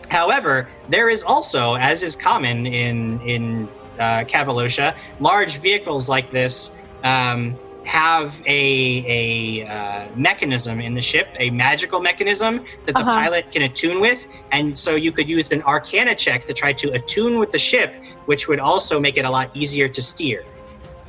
however, 0.08 0.68
there 0.88 1.08
is 1.08 1.22
also, 1.22 1.74
as 1.74 2.02
is 2.02 2.16
common 2.16 2.66
in 2.66 3.20
in 3.22 3.68
uh, 3.98 4.24
Cavalocia, 4.24 4.96
large 5.18 5.58
vehicles 5.58 6.08
like 6.08 6.30
this 6.30 6.70
um, 7.02 7.58
have 7.98 8.42
a 8.46 8.62
a 9.08 9.66
uh, 9.66 10.08
mechanism 10.14 10.78
in 10.80 10.92
the 10.92 11.00
ship, 11.00 11.26
a 11.38 11.48
magical 11.50 12.00
mechanism 12.00 12.62
that 12.84 12.92
the 12.92 12.98
Uh-huh. 13.00 13.10
pilot 13.22 13.50
can 13.50 13.62
attune 13.62 13.98
with, 14.00 14.26
and 14.52 14.76
so 14.76 14.94
you 14.94 15.10
could 15.10 15.26
use 15.28 15.50
an 15.52 15.62
Arcana 15.62 16.14
check 16.14 16.44
to 16.44 16.52
try 16.52 16.72
to 16.74 16.90
attune 16.92 17.38
with 17.38 17.50
the 17.50 17.58
ship, 17.58 17.90
which 18.26 18.46
would 18.46 18.60
also 18.60 19.00
make 19.00 19.16
it 19.16 19.24
a 19.24 19.30
lot 19.30 19.50
easier 19.54 19.88
to 19.88 20.02
steer. 20.02 20.44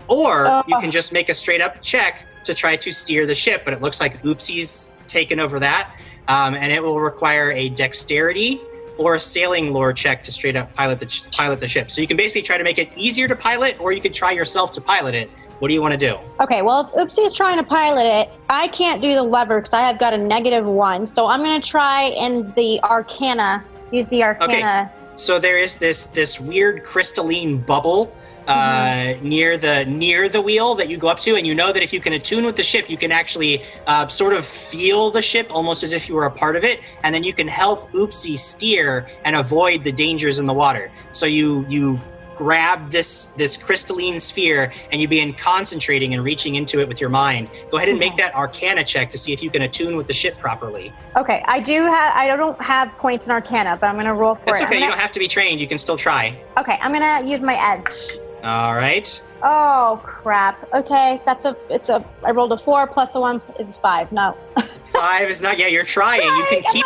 Or 0.07 0.63
you 0.69 0.77
Oh. 0.77 0.79
can 0.79 0.89
just 0.89 1.11
make 1.11 1.27
a 1.27 1.33
straight 1.33 1.61
up 1.61 1.81
check 1.81 2.25
to 2.45 2.53
try 2.53 2.77
to 2.77 2.89
steer 2.91 3.25
the 3.25 3.35
ship, 3.35 3.63
but 3.65 3.73
it 3.73 3.81
looks 3.81 3.99
like 3.99 4.23
Oopsie's 4.23 4.93
taken 5.05 5.37
over 5.41 5.59
that, 5.59 5.85
um, 6.29 6.55
and 6.55 6.71
it 6.71 6.81
will 6.81 7.01
require 7.01 7.51
a 7.51 7.67
dexterity 7.69 8.61
or 8.97 9.15
a 9.15 9.19
sailing 9.19 9.73
lore 9.73 9.91
check 9.93 10.23
to 10.23 10.31
straight 10.31 10.55
up 10.55 10.73
pilot 10.75 10.99
the 11.01 11.05
ch- 11.07 11.29
pilot 11.31 11.59
the 11.59 11.67
ship. 11.67 11.91
So 11.91 11.99
you 12.01 12.07
can 12.07 12.15
basically 12.17 12.43
try 12.43 12.57
to 12.57 12.63
make 12.63 12.79
it 12.79 12.89
easier 12.95 13.27
to 13.27 13.35
pilot, 13.35 13.75
or 13.81 13.91
you 13.91 13.99
could 14.01 14.13
try 14.13 14.31
yourself 14.31 14.71
to 14.73 14.81
pilot 14.81 15.13
it. 15.15 15.29
What 15.59 15.67
do 15.67 15.73
you 15.73 15.81
want 15.81 15.93
to 15.93 15.97
do? 15.97 16.17
Okay, 16.39 16.61
well, 16.61 16.91
if 16.95 17.09
Oopsie 17.09 17.25
is 17.25 17.33
trying 17.33 17.57
to 17.57 17.63
pilot 17.63 18.05
it, 18.05 18.29
I 18.49 18.69
can't 18.69 19.01
do 19.01 19.13
the 19.13 19.23
lever 19.23 19.59
because 19.59 19.73
I 19.73 19.81
have 19.81 19.99
got 19.99 20.13
a 20.13 20.17
negative 20.17 20.65
one. 20.65 21.05
So 21.05 21.25
I'm 21.27 21.41
going 21.43 21.59
to 21.61 21.67
try 21.67 22.03
in 22.03 22.51
the 22.55 22.81
Arcana, 22.83 23.63
use 23.91 24.07
the 24.07 24.23
Arcana. 24.23 24.53
Okay. 24.53 25.15
So 25.17 25.37
there 25.37 25.57
is 25.57 25.75
this 25.75 26.05
this 26.05 26.39
weird 26.39 26.85
crystalline 26.85 27.57
bubble 27.57 28.15
uh, 28.47 29.15
near 29.21 29.57
the 29.57 29.85
near 29.85 30.27
the 30.27 30.41
wheel 30.41 30.75
that 30.75 30.89
you 30.89 30.97
go 30.97 31.07
up 31.07 31.19
to, 31.19 31.35
and 31.35 31.45
you 31.45 31.53
know 31.53 31.71
that 31.71 31.83
if 31.83 31.93
you 31.93 31.99
can 31.99 32.13
attune 32.13 32.45
with 32.45 32.55
the 32.55 32.63
ship, 32.63 32.89
you 32.89 32.97
can 32.97 33.11
actually 33.11 33.61
uh, 33.85 34.07
sort 34.07 34.33
of 34.33 34.45
feel 34.45 35.11
the 35.11 35.21
ship 35.21 35.47
almost 35.51 35.83
as 35.83 35.93
if 35.93 36.09
you 36.09 36.15
were 36.15 36.25
a 36.25 36.31
part 36.31 36.55
of 36.55 36.63
it, 36.63 36.79
and 37.03 37.13
then 37.13 37.23
you 37.23 37.33
can 37.33 37.47
help 37.47 37.91
Oopsie 37.91 38.39
steer 38.39 39.07
and 39.25 39.35
avoid 39.35 39.83
the 39.83 39.91
dangers 39.91 40.39
in 40.39 40.47
the 40.47 40.53
water. 40.53 40.89
So 41.11 41.25
you 41.25 41.65
you 41.69 41.99
grab 42.39 42.89
this 42.89 43.27
this 43.31 43.57
crystalline 43.57 44.17
sphere 44.17 44.71
and 44.93 45.01
you 45.01 45.09
begin 45.09 45.33
concentrating 45.33 46.13
and 46.13 46.23
reaching 46.23 46.55
into 46.55 46.79
it 46.79 46.87
with 46.87 47.01
your 47.01 47.09
mind. 47.09 47.49
Go 47.69 47.75
ahead 47.75 47.89
and 47.89 47.99
make 47.99 48.15
that 48.15 48.33
Arcana 48.33 48.81
check 48.85 49.11
to 49.11 49.17
see 49.17 49.33
if 49.33 49.43
you 49.43 49.49
can 49.51 49.63
attune 49.63 49.97
with 49.97 50.07
the 50.07 50.13
ship 50.13 50.39
properly. 50.39 50.93
Okay, 51.17 51.43
I 51.45 51.59
do 51.59 51.83
have. 51.83 52.13
I 52.15 52.35
don't 52.37 52.59
have 52.61 52.89
points 52.97 53.27
in 53.27 53.33
Arcana, 53.33 53.77
but 53.79 53.87
I'm 53.87 53.97
gonna 53.97 54.15
roll 54.15 54.35
for 54.35 54.45
That's 54.45 54.61
it. 54.61 54.67
okay. 54.67 54.77
I'm 54.77 54.83
You 54.83 54.89
don't 54.89 54.97
have 54.97 55.11
to 55.11 55.19
be 55.19 55.27
trained. 55.27 55.59
You 55.59 55.67
can 55.67 55.77
still 55.77 55.97
try. 55.97 56.41
Okay, 56.57 56.79
I'm 56.81 56.93
gonna 56.93 57.29
use 57.29 57.43
my 57.43 57.57
edge. 57.73 58.17
All 58.41 58.75
right. 58.75 59.21
Oh 59.43 59.99
crap. 60.01 60.65
Okay, 60.73 61.21
that's 61.25 61.43
a. 61.45 61.57
It's 61.69 61.89
a. 61.89 62.05
I 62.23 62.31
rolled 62.31 62.53
a 62.53 62.57
four 62.57 62.87
plus 62.87 63.15
a 63.15 63.19
one 63.19 63.41
is 63.59 63.75
five. 63.75 64.13
No. 64.13 64.37
Five 64.99 65.29
is 65.29 65.41
not. 65.41 65.57
Yeah, 65.57 65.67
you're 65.67 65.83
trying. 65.83 66.21
You 66.21 66.45
can 66.49 66.63
keep. 66.73 66.85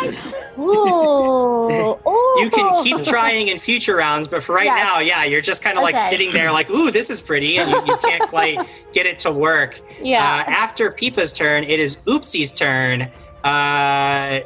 Ooh. 0.58 1.98
Ooh. 2.06 2.20
You 2.44 2.50
can 2.50 2.82
keep 2.84 3.04
trying 3.04 3.48
in 3.48 3.58
future 3.60 3.94
rounds, 3.96 4.26
but 4.26 4.42
for 4.42 4.54
right 4.56 4.64
Yes. 4.66 4.84
now, 4.84 4.98
yeah, 4.98 5.22
you're 5.24 5.40
just 5.40 5.62
kind 5.62 5.78
of 5.78 5.82
like 5.82 5.96
sitting 5.96 6.32
there, 6.32 6.50
like, 6.50 6.68
"Ooh, 6.68 6.90
this 6.90 7.08
is 7.08 7.20
pretty," 7.22 7.58
and 7.58 7.70
you, 7.70 7.80
you 7.86 7.96
can't 7.98 8.28
quite 8.28 8.58
get 8.92 9.06
it 9.06 9.18
to 9.20 9.30
work. 9.30 9.80
Yeah. 10.02 10.20
Uh, 10.22 10.50
after 10.50 10.90
Peepa's 10.90 11.32
turn, 11.32 11.62
it 11.64 11.78
is 11.78 11.96
Oopsie's 12.06 12.50
turn. 12.52 13.02
Uh, 13.44 14.40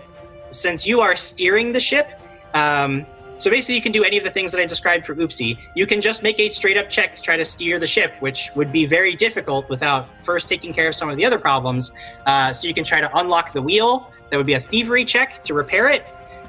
since 0.51 0.87
you 0.87 1.01
are 1.01 1.17
steering 1.17 1.73
the 1.73 1.81
ship, 1.81 2.09
um, 2.55 3.07
so 3.39 3.51
basically 3.51 3.77
you 3.77 3.83
can 3.83 3.93
do 3.93 4.03
any 4.03 4.19
of 4.19 4.25
the 4.25 4.31
things 4.31 4.51
that 4.53 4.61
I 4.61 4.67
described 4.67 5.07
for 5.07 5.15
Oopsie. 5.15 5.57
You 5.75 5.87
can 5.87 6.01
just 6.01 6.23
make 6.25 6.41
a 6.41 6.49
straight 6.49 6.77
up 6.77 6.89
check 6.89 7.13
to 7.15 7.23
try 7.23 7.37
to 7.37 7.45
steer 7.45 7.79
the 7.79 7.87
ship, 7.87 8.15
which 8.21 8.51
would 8.57 8.73
be 8.73 8.85
very 8.85 9.15
difficult 9.15 9.69
without 9.71 10.09
first 10.25 10.49
taking 10.49 10.73
care 10.73 10.89
of 10.89 10.95
some 10.95 11.09
of 11.09 11.17
the 11.17 11.25
other 11.25 11.39
problems. 11.39 11.93
Uh, 12.27 12.53
so 12.53 12.67
you 12.67 12.75
can 12.75 12.85
try 12.85 13.01
to 13.01 13.17
unlock 13.17 13.53
the 13.53 13.63
wheel. 13.63 14.13
That 14.31 14.37
would 14.37 14.47
be 14.47 14.55
a 14.55 14.61
thievery 14.61 15.05
check 15.05 15.45
to 15.45 15.55
repair 15.55 15.89
it. 15.89 16.05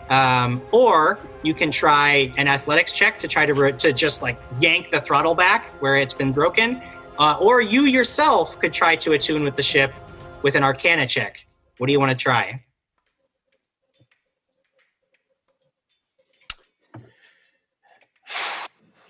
Um, 0.10 0.64
or 0.72 1.20
you 1.44 1.54
can 1.54 1.70
try 1.70 2.34
an 2.38 2.48
athletics 2.48 2.92
check 2.92 3.20
to 3.20 3.28
try 3.28 3.46
to, 3.46 3.54
re- 3.54 3.74
to 3.74 3.94
just 3.94 4.24
like 4.24 4.40
yank 4.60 4.90
the 4.90 5.00
throttle 5.00 5.36
back 5.36 5.70
where 5.82 5.98
it's 5.98 6.14
been 6.14 6.32
broken. 6.32 6.82
Uh, 7.20 7.38
or 7.40 7.62
you 7.62 7.84
yourself 7.84 8.58
could 8.58 8.74
try 8.74 8.96
to 8.96 9.14
attune 9.14 9.44
with 9.44 9.56
the 9.56 9.64
ship 9.64 9.94
with 10.42 10.56
an 10.56 10.64
arcana 10.64 11.06
check. 11.06 11.46
What 11.78 11.88
do 11.88 11.94
you 11.94 12.00
want 12.00 12.12
to 12.12 12.18
try? 12.18 12.64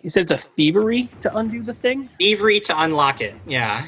You 0.01 0.09
said 0.09 0.23
it's 0.23 0.31
a 0.31 0.37
thievery 0.37 1.09
to 1.21 1.35
undo 1.37 1.61
the 1.61 1.73
thing? 1.73 2.09
Thievery 2.19 2.59
to 2.61 2.81
unlock 2.81 3.21
it. 3.21 3.35
Yeah. 3.45 3.85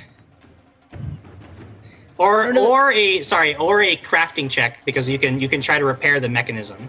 Or 2.18 2.48
Or 2.50 2.54
no- 2.54 2.72
or 2.72 2.92
a 2.92 3.24
sorry, 3.24 3.56
or 3.56 3.82
a 3.82 3.96
crafting 3.98 4.50
check 4.50 4.80
because 4.86 5.10
you 5.10 5.18
can 5.18 5.40
you 5.40 5.48
can 5.50 5.62
try 5.62 5.80
to 5.80 5.86
repair 5.86 6.20
the 6.20 6.30
mechanism. 6.30 6.88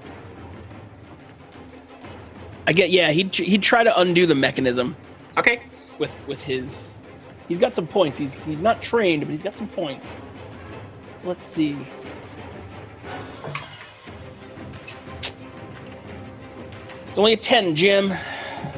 I 2.66 2.72
get 2.72 2.90
yeah, 2.90 3.10
he'd 3.12 3.34
he'd 3.34 3.62
try 3.62 3.82
to 3.84 3.98
undo 4.00 4.26
the 4.26 4.34
mechanism 4.34 4.94
Okay. 5.38 5.62
with 5.98 6.12
with 6.28 6.42
his 6.42 6.98
he's 7.48 7.58
got 7.58 7.74
some 7.74 7.86
points. 7.86 8.18
He's 8.18 8.44
he's 8.44 8.60
not 8.60 8.82
trained, 8.82 9.22
but 9.22 9.30
he's 9.30 9.42
got 9.42 9.56
some 9.56 9.68
points. 9.68 10.28
Let's 11.24 11.46
see. 11.46 11.78
It's 17.08 17.18
only 17.18 17.34
a 17.34 17.36
10, 17.36 17.74
Jim. 17.74 18.12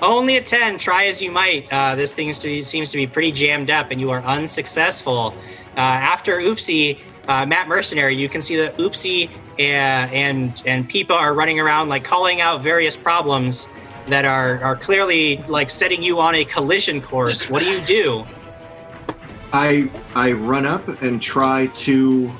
Only 0.02 0.36
a 0.36 0.42
10. 0.42 0.78
Try 0.78 1.06
as 1.06 1.22
you 1.22 1.30
might. 1.30 1.72
Uh, 1.72 1.94
this 1.94 2.14
thing 2.14 2.32
to 2.32 2.62
seems 2.62 2.90
to 2.90 2.96
be 2.96 3.06
pretty 3.06 3.32
jammed 3.32 3.70
up, 3.70 3.90
and 3.90 4.00
you 4.00 4.10
are 4.10 4.22
unsuccessful. 4.22 5.34
Uh, 5.76 5.80
after 5.80 6.38
Oopsie, 6.38 6.98
uh, 7.28 7.46
Matt 7.46 7.68
Mercenary, 7.68 8.14
you 8.16 8.28
can 8.28 8.42
see 8.42 8.56
that 8.56 8.76
Oopsie 8.76 9.30
and, 9.58 10.12
and 10.12 10.62
and 10.66 10.88
Peepa 10.88 11.12
are 11.12 11.34
running 11.34 11.60
around 11.60 11.88
like 11.88 12.04
calling 12.04 12.40
out 12.40 12.62
various 12.62 12.96
problems 12.96 13.68
that 14.06 14.24
are 14.24 14.62
are 14.62 14.76
clearly 14.76 15.38
like 15.48 15.70
setting 15.70 16.02
you 16.02 16.20
on 16.20 16.34
a 16.34 16.44
collision 16.44 17.00
course. 17.00 17.48
What 17.48 17.60
do 17.60 17.66
you 17.70 17.80
do? 17.80 18.24
I 19.52 19.88
I 20.14 20.32
run 20.32 20.66
up 20.66 20.86
and 21.02 21.22
try 21.22 21.68
to 21.68 22.32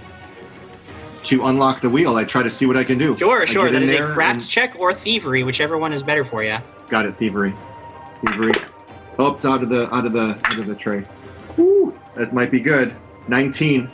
to 1.24 1.46
unlock 1.46 1.80
the 1.80 1.88
wheel. 1.88 2.16
I 2.16 2.24
try 2.24 2.42
to 2.42 2.50
see 2.50 2.66
what 2.66 2.76
I 2.76 2.84
can 2.84 2.98
do. 2.98 3.16
Sure, 3.16 3.42
I 3.42 3.44
sure. 3.46 3.70
That 3.70 3.82
is 3.82 3.90
a 3.90 4.04
craft 4.04 4.40
and- 4.40 4.48
check 4.48 4.76
or 4.78 4.92
thievery, 4.92 5.42
whichever 5.44 5.78
one 5.78 5.92
is 5.92 6.02
better 6.02 6.24
for 6.24 6.42
you. 6.42 6.58
Got 6.88 7.06
it, 7.06 7.18
thievery. 7.18 7.54
Thievery. 8.20 8.52
Oh, 9.18 9.34
it's 9.34 9.46
out 9.46 9.62
of 9.62 9.68
the 9.68 9.92
out 9.94 10.06
of 10.06 10.12
the 10.12 10.38
out 10.44 10.58
of 10.58 10.66
the 10.66 10.74
tray. 10.74 11.04
Woo, 11.56 11.98
that 12.16 12.32
might 12.32 12.50
be 12.50 12.60
good. 12.60 12.94
Nineteen. 13.28 13.90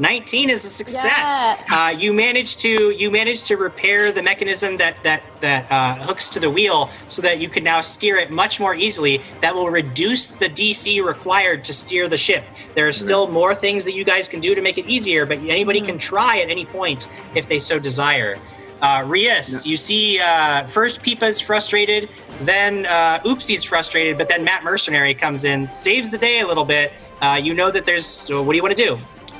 19 0.00 0.48
is 0.48 0.64
a 0.64 0.68
success. 0.68 1.04
Yes. 1.04 1.66
Uh, 1.70 1.92
you 1.98 2.14
managed 2.14 2.58
to 2.60 2.90
you 2.90 3.10
managed 3.10 3.46
to 3.48 3.56
repair 3.56 4.10
the 4.10 4.22
mechanism 4.22 4.78
that 4.78 4.96
that 5.02 5.22
that 5.40 5.70
uh, 5.70 5.94
hooks 5.96 6.30
to 6.30 6.40
the 6.40 6.48
wheel, 6.48 6.88
so 7.08 7.20
that 7.20 7.38
you 7.38 7.50
can 7.50 7.62
now 7.62 7.82
steer 7.82 8.16
it 8.16 8.30
much 8.30 8.58
more 8.58 8.74
easily. 8.74 9.20
That 9.42 9.54
will 9.54 9.66
reduce 9.66 10.28
the 10.28 10.48
DC 10.48 11.04
required 11.04 11.64
to 11.64 11.74
steer 11.74 12.08
the 12.08 12.16
ship. 12.16 12.44
There 12.74 12.88
are 12.88 12.92
still 12.92 13.28
more 13.28 13.54
things 13.54 13.84
that 13.84 13.92
you 13.92 14.04
guys 14.04 14.26
can 14.26 14.40
do 14.40 14.54
to 14.54 14.62
make 14.62 14.78
it 14.78 14.86
easier, 14.86 15.26
but 15.26 15.38
anybody 15.38 15.82
can 15.82 15.98
try 15.98 16.40
at 16.40 16.48
any 16.48 16.64
point 16.64 17.06
if 17.34 17.46
they 17.46 17.60
so 17.60 17.78
desire. 17.78 18.38
Uh, 18.82 19.04
Rias, 19.06 19.66
you 19.66 19.76
see, 19.76 20.18
uh, 20.20 20.66
first 20.66 21.02
Peepa's 21.02 21.38
frustrated, 21.40 22.08
then 22.42 22.86
uh, 22.86 23.20
Oopsie's 23.20 23.62
frustrated, 23.62 24.16
but 24.16 24.28
then 24.28 24.42
Matt 24.42 24.64
Mercenary 24.64 25.12
comes 25.14 25.44
in, 25.44 25.68
saves 25.68 26.08
the 26.08 26.16
day 26.16 26.40
a 26.40 26.46
little 26.46 26.64
bit. 26.64 26.92
Uh, 27.20 27.38
you 27.42 27.52
know 27.52 27.70
that 27.70 27.84
there's. 27.84 28.06
So 28.06 28.42
what 28.42 28.52
do 28.52 28.56
you 28.56 28.62
want 28.62 28.74
to 28.76 28.82
do? 28.82 28.94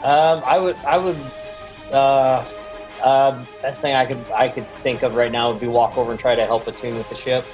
Um, 0.07 0.43
I 0.45 0.59
would, 0.59 0.77
I 0.77 0.99
would, 0.99 1.17
uh, 1.91 2.45
uh, 3.03 3.45
best 3.63 3.81
thing 3.81 3.95
I 3.95 4.05
could, 4.05 4.23
I 4.35 4.49
could 4.49 4.69
think 4.77 5.03
of 5.03 5.15
right 5.15 5.33
now 5.33 5.51
would 5.51 5.61
be 5.61 5.69
walk 5.69 5.97
over 5.97 6.11
and 6.11 6.21
try 6.21 6.35
to 6.35 6.45
help 6.45 6.67
attune 6.67 6.97
with 6.99 7.09
the 7.09 7.17
ship. 7.17 7.47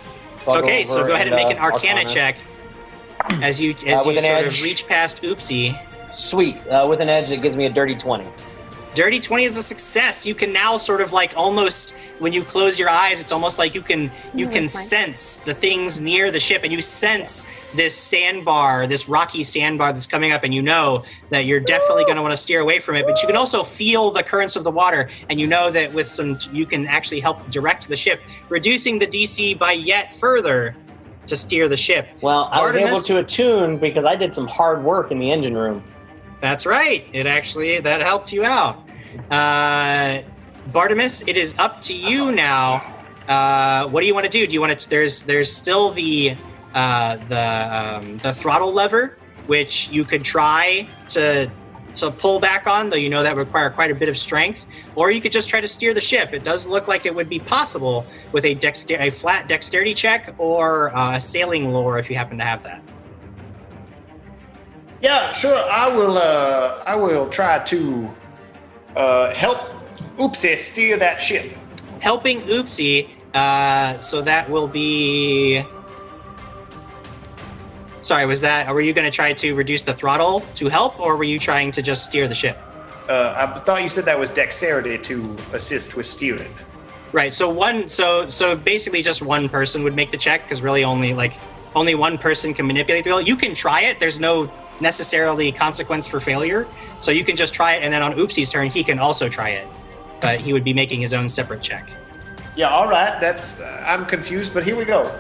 So 0.45 0.53
I'll 0.55 0.63
Okay, 0.65 0.85
so 0.85 1.07
go 1.07 1.15
ahead 1.15 1.29
and 1.29 1.37
make 1.37 1.47
uh, 1.47 1.51
an 1.51 1.59
Arcana, 1.59 2.05
check 2.05 2.39
as 3.43 3.61
you 3.61 3.77
as 3.87 4.05
Uh, 4.07 4.11
you 4.11 4.19
sort 4.19 4.25
edge. 4.25 4.59
of 4.59 4.65
reach 4.65 4.89
past 4.89 5.23
Oopsie. 5.23 5.79
Sweet. 6.17 6.67
Uh, 6.67 6.87
with 6.89 7.01
an 7.01 7.09
edge, 7.09 7.31
it 7.31 7.43
gives 7.43 7.57
me 7.57 7.67
a 7.67 7.71
dirty 7.71 7.95
twenty. 7.95 8.27
Dirty 8.97 9.21
twenty 9.21 9.45
is 9.45 9.59
a 9.59 9.63
success. 9.63 10.25
You 10.25 10.35
can 10.35 10.55
now 10.55 10.79
sort 10.79 11.03
of 11.03 11.13
like 11.13 11.35
almost 11.37 11.95
when 12.19 12.33
you 12.33 12.43
close 12.43 12.79
your 12.79 12.89
eyes, 12.89 13.21
it's 13.21 13.31
almost 13.31 13.59
like 13.59 13.75
you 13.75 13.83
can 13.83 14.11
you 14.33 14.49
can 14.49 14.67
sense 14.67 15.39
the 15.41 15.53
things 15.53 16.01
near 16.01 16.31
the 16.31 16.41
ship, 16.41 16.63
and 16.65 16.73
you 16.73 16.81
sense 16.81 17.47
this 17.75 17.95
sandbar, 17.95 18.87
this 18.87 19.07
rocky 19.07 19.45
sandbar 19.45 19.93
that's 19.93 20.07
coming 20.07 20.33
up, 20.33 20.45
and 20.45 20.55
you 20.55 20.63
know 20.63 21.05
that 21.29 21.45
you're 21.45 21.61
definitely 21.61 22.05
going 22.05 22.17
to 22.17 22.23
want 22.23 22.33
to 22.33 22.39
steer 22.39 22.61
away 22.61 22.79
from 22.79 22.97
it. 22.97 23.05
But 23.05 23.21
you 23.21 23.29
can 23.29 23.37
also 23.37 23.63
feel 23.63 24.11
the 24.11 24.23
currents 24.23 24.57
of 24.57 24.65
the 24.65 24.71
water, 24.71 25.11
and 25.29 25.39
you 25.39 25.47
know 25.47 25.71
that 25.71 25.93
with 25.93 26.09
some 26.09 26.39
you 26.51 26.65
can 26.65 26.87
actually 26.87 27.21
help 27.21 27.51
direct 27.51 27.89
the 27.89 27.99
ship, 27.99 28.23
reducing 28.49 28.99
the 28.99 29.07
DC 29.07 29.59
by 29.59 29.73
yet 29.73 30.15
further 30.15 30.75
to 31.27 31.37
steer 31.37 31.69
the 31.69 31.77
ship. 31.77 32.09
Well, 32.23 32.49
I 32.51 32.65
was 32.65 32.77
able 32.77 33.03
to 33.03 33.19
attune 33.19 33.77
because 33.77 34.07
I 34.07 34.17
did 34.17 34.35
some 34.35 34.49
hard 34.49 34.83
work 34.83 35.11
in 35.11 35.19
the 35.19 35.31
engine 35.31 35.55
room. 35.55 35.85
That's 36.41 36.65
right. 36.65 37.07
It 37.13 37.27
actually 37.27 37.81
that 37.81 38.01
helped 38.01 38.33
you 38.33 38.43
out. 38.43 38.86
Uh, 39.31 40.23
Bartimus, 40.73 41.27
it 41.27 41.37
is 41.37 41.55
up 41.59 41.81
to 41.83 41.95
you 41.95 42.33
now. 42.33 42.95
Uh, 43.29 43.89
what 43.89 44.01
do 44.01 44.07
you 44.07 44.15
want 44.15 44.25
to 44.25 44.31
do? 44.31 44.47
Do 44.47 44.55
you 44.55 44.61
want 44.61 44.79
to? 44.79 44.89
There's 44.89 45.23
there's 45.23 45.53
still 45.53 45.91
the 45.91 46.37
uh, 46.75 47.17
the 47.17 47.99
um, 47.99 48.19
the 48.19 48.33
throttle 48.33 48.73
lever, 48.73 49.17
which 49.47 49.91
you 49.91 50.05
could 50.05 50.25
try 50.25 50.89
to 51.11 51.51
to 51.97 52.11
pull 52.11 52.39
back 52.39 52.67
on, 52.67 52.89
though 52.89 52.97
you 52.97 53.09
know 53.09 53.23
that 53.23 53.35
would 53.35 53.47
require 53.47 53.71
quite 53.71 53.91
a 53.91 53.95
bit 53.95 54.09
of 54.09 54.19
strength. 54.19 54.67
Or 54.95 55.11
you 55.11 55.21
could 55.21 55.33
just 55.33 55.49
try 55.49 55.61
to 55.61 55.67
steer 55.67 55.95
the 55.95 56.01
ship. 56.01 56.33
It 56.33 56.45
does 56.45 56.67
look 56.67 56.89
like 56.89 57.07
it 57.07 57.15
would 57.15 57.29
be 57.29 57.39
possible 57.39 58.07
with 58.33 58.45
a 58.45 58.55
dexter- 58.55 59.01
a 59.01 59.11
flat 59.11 59.49
dexterity 59.49 59.95
check 59.95 60.35
or 60.39 60.95
uh, 60.95 61.17
a 61.17 61.21
sailing 61.21 61.73
lore 61.73 61.99
if 61.99 62.11
you 62.11 62.17
happen 62.17 62.39
to 62.39 62.45
have 62.45 62.63
that. 62.65 62.83
Yeah, 65.01 65.33
sure. 65.33 65.57
I 65.57 65.89
will. 65.95 66.19
Uh, 66.19 66.83
I 66.87 66.95
will 66.95 67.29
try 67.29 67.59
to 67.65 68.11
uh, 68.97 69.33
help 69.35 69.59
Oopsie 70.19 70.59
steer 70.59 70.97
that 70.97 71.21
ship. 71.23 71.53
helping 72.01 72.41
Oopsie. 72.43 73.13
Uh, 73.35 73.99
so 74.01 74.23
that 74.23 74.49
will 74.49 74.69
be. 74.69 75.63
Sorry, 78.03 78.25
was 78.25 78.41
that? 78.41 78.73
Were 78.73 78.81
you 78.81 78.93
going 78.93 79.05
to 79.05 79.11
try 79.15 79.33
to 79.35 79.55
reduce 79.55 79.83
the 79.83 79.93
throttle 79.93 80.41
to 80.55 80.69
help, 80.69 80.99
or 81.01 81.17
were 81.17 81.25
you 81.25 81.39
trying 81.39 81.73
to 81.73 81.83
just 81.83 82.05
steer 82.07 82.29
the 82.29 82.35
ship? 82.35 82.57
Uh, 83.09 83.35
I 83.37 83.61
thought 83.61 83.83
you 83.83 83.89
said 83.89 84.05
that 84.05 84.19
was 84.19 84.31
dexterity 84.31 84.97
to 84.99 85.37
assist 85.53 85.97
with 85.97 86.07
steering. 86.07 86.53
Right. 87.13 87.33
So 87.33 87.49
one. 87.51 87.89
So 87.89 88.29
so 88.29 88.57
basically, 88.57 89.03
just 89.03 89.23
one 89.23 89.49
person 89.49 89.83
would 89.85 89.95
make 89.95 90.11
the 90.11 90.17
check 90.17 90.43
because 90.43 90.63
really 90.63 90.85
only 90.85 91.15
like 91.15 91.35
only 91.75 91.95
one 91.95 92.17
person 92.19 92.55
can 92.55 92.67
manipulate 92.67 93.05
the 93.05 93.11
wheel. 93.11 93.21
You 93.21 93.37
can 93.37 93.55
try 93.55 93.83
it. 93.83 94.01
There's 94.01 94.19
no 94.19 94.51
necessarily 94.81 95.53
consequence 95.53 96.07
for 96.07 96.21
failure. 96.21 96.67
So 96.99 97.11
you 97.11 97.25
can 97.25 97.37
just 97.37 97.55
try 97.55 97.75
it, 97.75 97.83
and 97.83 97.93
then 97.93 98.03
on 98.03 98.13
Oopsie's 98.15 98.51
turn, 98.51 98.69
he 98.69 98.85
can 98.85 98.99
also 98.99 99.29
try 99.29 99.51
it, 99.51 99.67
but 100.21 100.39
he 100.39 100.53
would 100.53 100.65
be 100.65 100.73
making 100.73 101.01
his 101.01 101.13
own 101.15 101.29
separate 101.29 101.63
check. 101.63 101.91
Yeah, 102.57 102.71
all 102.71 102.89
right. 102.89 103.21
That's. 103.21 103.61
Uh, 103.61 103.85
I'm 103.87 104.07
confused, 104.07 104.55
but 104.55 104.65
here 104.65 104.77
we 104.77 104.85
go. 104.85 105.13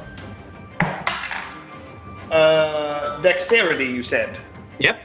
Uh, 2.30 3.20
dexterity, 3.20 3.84
you 3.84 4.02
said. 4.02 4.36
Yep. 4.78 5.00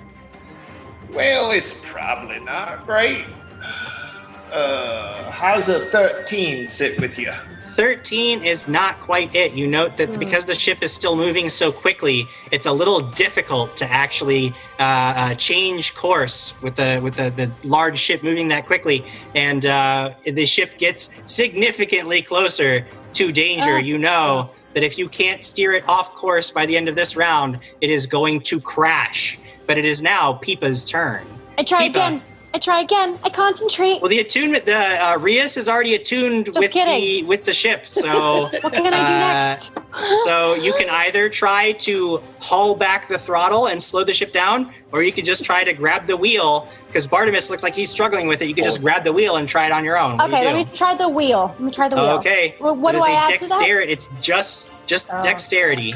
Well, 1.11 1.51
it's 1.51 1.77
probably 1.83 2.39
not 2.39 2.85
great. 2.85 3.25
Uh, 4.51 5.29
how's 5.31 5.69
a 5.69 5.79
13 5.79 6.67
sit 6.69 6.99
with 6.99 7.19
you? 7.19 7.31
13 7.75 8.43
is 8.43 8.67
not 8.67 8.99
quite 8.99 9.33
it. 9.35 9.53
You 9.53 9.67
note 9.67 9.97
that 9.97 10.17
because 10.19 10.45
the 10.45 10.55
ship 10.55 10.81
is 10.81 10.91
still 10.91 11.15
moving 11.15 11.49
so 11.49 11.71
quickly, 11.71 12.27
it's 12.51 12.65
a 12.65 12.71
little 12.71 12.99
difficult 12.99 13.75
to 13.77 13.89
actually 13.89 14.53
uh, 14.79 14.83
uh, 14.83 15.35
change 15.35 15.95
course 15.95 16.59
with 16.61 16.75
the 16.75 16.99
with 17.01 17.15
the, 17.15 17.29
the 17.31 17.49
large 17.67 17.97
ship 17.97 18.23
moving 18.23 18.47
that 18.49 18.65
quickly. 18.65 19.05
And 19.35 19.65
uh, 19.65 20.11
the 20.25 20.45
ship 20.45 20.77
gets 20.77 21.09
significantly 21.25 22.21
closer 22.21 22.85
to 23.13 23.31
danger. 23.31 23.79
You 23.79 23.97
know 23.97 24.51
that 24.73 24.83
if 24.83 24.97
you 24.97 25.09
can't 25.09 25.43
steer 25.43 25.73
it 25.73 25.87
off 25.87 26.13
course 26.13 26.51
by 26.51 26.65
the 26.65 26.75
end 26.75 26.87
of 26.87 26.95
this 26.95 27.15
round, 27.15 27.59
it 27.81 27.89
is 27.89 28.05
going 28.05 28.41
to 28.41 28.59
crash. 28.59 29.37
But 29.67 29.77
it 29.77 29.85
is 29.85 30.01
now 30.01 30.33
Peepa's 30.33 30.83
turn. 30.83 31.25
I 31.57 31.63
try 31.63 31.83
again. 31.83 32.21
I 32.53 32.59
try 32.59 32.81
again. 32.81 33.17
I 33.23 33.29
concentrate. 33.29 34.01
Well, 34.01 34.09
the 34.09 34.19
attunement, 34.19 34.65
the 34.65 34.75
uh, 34.75 35.17
Rias 35.17 35.55
is 35.55 35.69
already 35.69 35.95
attuned 35.95 36.47
Just 36.47 36.59
with 36.59 36.73
the 36.73 37.23
with 37.23 37.45
the 37.45 37.53
ship, 37.53 37.87
so 37.87 38.49
What 38.61 38.73
can 38.73 38.93
I 38.93 39.05
do 39.07 39.13
uh, 39.13 39.51
next? 39.53 40.23
so 40.25 40.53
you 40.65 40.73
can 40.73 40.89
either 40.89 41.29
try 41.29 41.71
to 41.73 42.21
haul 42.39 42.75
back 42.75 43.07
the 43.07 43.17
throttle 43.17 43.67
and 43.67 43.81
slow 43.81 44.03
the 44.03 44.13
ship 44.13 44.33
down, 44.33 44.73
or 44.91 45.01
you 45.01 45.13
can 45.13 45.23
just 45.23 45.45
try 45.45 45.63
to 45.63 45.71
grab 45.73 46.07
the 46.07 46.17
wheel 46.17 46.67
because 46.87 47.07
Bartimus 47.07 47.49
looks 47.49 47.63
like 47.63 47.73
he's 47.73 47.89
struggling 47.89 48.27
with 48.27 48.41
it. 48.41 48.49
You 48.49 48.55
can 48.55 48.65
just 48.65 48.81
grab 48.81 49.05
the 49.05 49.13
wheel 49.13 49.37
and 49.37 49.47
try 49.47 49.65
it 49.65 49.71
on 49.71 49.85
your 49.85 49.97
own. 49.97 50.17
What 50.17 50.29
Okay, 50.33 50.41
you 50.41 50.47
let 50.53 50.55
me 50.67 50.75
try 50.75 50.93
the 50.93 51.07
wheel. 51.07 51.47
Let 51.57 51.61
me 51.61 51.71
try 51.71 51.87
the 51.87 51.95
wheel. 51.95 52.09
Okay. 52.19 52.55
Well, 52.59 52.75
what 52.75 52.95
It 52.95 52.97
do 52.99 53.03
is 53.05 53.09
I 53.09 53.11
a 53.11 53.15
add 53.15 53.27
to 53.27 53.33
that? 53.47 53.49
dexterity. 53.59 53.93
It's 53.93 54.09
just 54.21 54.69
just 54.87 55.09
Oh. 55.13 55.21
dexterity. 55.21 55.95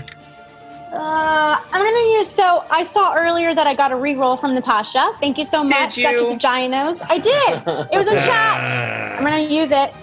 Uh, 0.95 1.59
I'm 1.73 1.83
gonna 1.83 2.17
use. 2.17 2.29
So 2.29 2.63
I 2.69 2.83
saw 2.83 3.13
earlier 3.15 3.53
that 3.53 3.67
I 3.67 3.75
got 3.75 3.91
a 3.91 3.95
reroll 3.95 4.39
from 4.39 4.53
Natasha. 4.53 5.13
Thank 5.19 5.37
you 5.37 5.43
so 5.43 5.63
much, 5.63 5.97
you? 5.97 6.03
Duchess 6.03 6.33
of 6.33 6.39
Ginos. 6.39 7.01
I 7.09 7.17
did. 7.19 7.89
It 7.91 7.97
was 7.97 8.07
in 8.07 8.13
chat. 8.25 9.17
I'm 9.17 9.23
gonna 9.23 9.39
use 9.39 9.71
it 9.71 9.93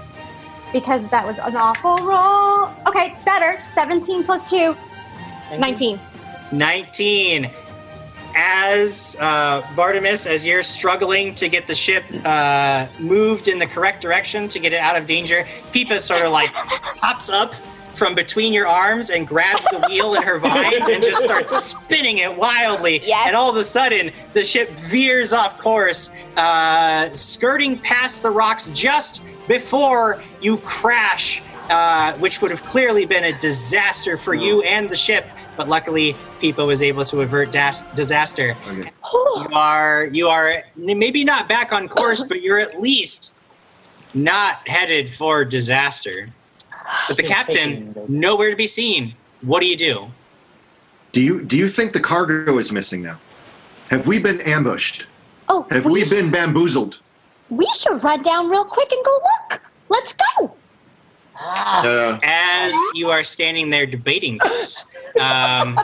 because 0.72 1.06
that 1.08 1.26
was 1.26 1.38
an 1.38 1.56
awful 1.56 1.96
roll. 1.96 2.68
Okay, 2.86 3.16
better. 3.24 3.58
17 3.74 4.24
plus 4.24 4.48
2, 4.50 4.76
19. 5.58 5.98
19. 6.52 7.50
As 8.34 9.16
uh, 9.20 9.60
Bartimus, 9.74 10.26
as 10.26 10.44
you're 10.44 10.62
struggling 10.62 11.34
to 11.34 11.48
get 11.48 11.66
the 11.66 11.74
ship 11.74 12.04
uh, 12.24 12.86
moved 12.98 13.48
in 13.48 13.58
the 13.58 13.66
correct 13.66 14.00
direction 14.00 14.48
to 14.48 14.58
get 14.58 14.72
it 14.72 14.78
out 14.78 14.96
of 14.96 15.06
danger, 15.06 15.46
Peepa 15.72 16.00
sort 16.00 16.24
of 16.24 16.32
like 16.32 16.52
pops 16.96 17.28
up 17.28 17.54
from 18.02 18.16
between 18.16 18.52
your 18.52 18.66
arms 18.66 19.10
and 19.10 19.28
grabs 19.28 19.64
the 19.66 19.78
wheel 19.88 20.14
in 20.14 20.24
her 20.24 20.36
vines 20.36 20.88
and 20.88 21.00
just 21.04 21.22
starts 21.22 21.56
spinning 21.64 22.18
it 22.18 22.36
wildly. 22.36 23.00
Yes. 23.04 23.28
And 23.28 23.36
all 23.36 23.48
of 23.48 23.54
a 23.54 23.62
sudden, 23.62 24.10
the 24.32 24.42
ship 24.42 24.70
veers 24.70 25.32
off 25.32 25.56
course, 25.56 26.10
uh, 26.36 27.14
skirting 27.14 27.78
past 27.78 28.22
the 28.22 28.30
rocks 28.30 28.70
just 28.70 29.22
before 29.46 30.20
you 30.40 30.56
crash, 30.58 31.42
uh, 31.70 32.14
which 32.14 32.42
would 32.42 32.50
have 32.50 32.64
clearly 32.64 33.04
been 33.04 33.22
a 33.22 33.38
disaster 33.38 34.18
for 34.18 34.34
you 34.34 34.62
and 34.62 34.88
the 34.88 34.96
ship. 34.96 35.24
But 35.56 35.68
luckily, 35.68 36.14
Peepa 36.40 36.66
was 36.66 36.82
able 36.82 37.04
to 37.04 37.20
avert 37.20 37.52
das- 37.52 37.82
disaster. 37.94 38.56
Okay. 38.66 38.90
You 39.14 39.48
are 39.52 40.08
you 40.10 40.28
are 40.28 40.64
maybe 40.74 41.22
not 41.22 41.48
back 41.48 41.72
on 41.72 41.88
course, 41.88 42.24
but 42.28 42.42
you're 42.42 42.58
at 42.58 42.80
least 42.80 43.32
not 44.12 44.66
headed 44.66 45.08
for 45.08 45.44
disaster. 45.44 46.26
But 47.08 47.16
the 47.16 47.22
captain 47.22 47.94
nowhere 48.08 48.50
to 48.50 48.56
be 48.56 48.66
seen. 48.66 49.14
What 49.42 49.60
do 49.60 49.66
you 49.66 49.76
do? 49.76 50.08
Do 51.12 51.22
you 51.22 51.42
do 51.42 51.56
you 51.56 51.68
think 51.68 51.92
the 51.92 52.00
cargo 52.00 52.58
is 52.58 52.72
missing 52.72 53.02
now? 53.02 53.18
Have 53.90 54.06
we 54.06 54.18
been 54.18 54.40
ambushed? 54.42 55.06
Oh, 55.48 55.66
Have 55.70 55.84
we 55.86 56.04
sh- 56.04 56.10
been 56.10 56.30
bamboozled? 56.30 56.98
We 57.50 57.66
should 57.78 58.02
run 58.02 58.22
down 58.22 58.48
real 58.48 58.64
quick 58.64 58.90
and 58.90 59.04
go 59.04 59.18
look. 59.50 59.60
Let's 59.90 60.14
go. 60.14 60.54
Ah, 61.36 61.82
Uh, 61.84 62.18
As 62.22 62.72
you 62.94 63.10
are 63.10 63.24
standing 63.24 63.68
there 63.68 63.84
debating 63.84 64.38
this, 64.42 64.84
um, 65.20 65.78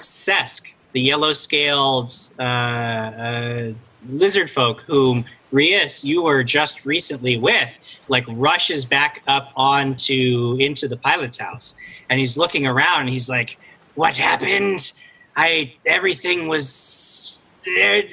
Sesk, 0.00 0.74
the 0.92 1.00
yellow-scaled 1.00 2.12
uh, 2.38 2.42
uh, 2.42 3.72
lizard 4.10 4.50
folk, 4.50 4.82
whom 4.82 5.24
Rias, 5.52 6.04
you 6.04 6.22
were 6.22 6.42
just 6.44 6.84
recently 6.84 7.36
with, 7.38 7.78
like 8.08 8.24
rushes 8.28 8.86
back 8.86 9.22
up 9.26 9.50
onto 9.56 10.56
into 10.60 10.88
the 10.88 10.96
pilot's 10.96 11.38
house, 11.38 11.76
and 12.08 12.18
he's 12.18 12.36
looking 12.36 12.66
around. 12.66 13.02
and 13.02 13.08
He's 13.10 13.28
like, 13.28 13.58
"What 13.94 14.16
happened? 14.16 14.92
I 15.36 15.74
everything 15.84 16.48
was. 16.48 17.38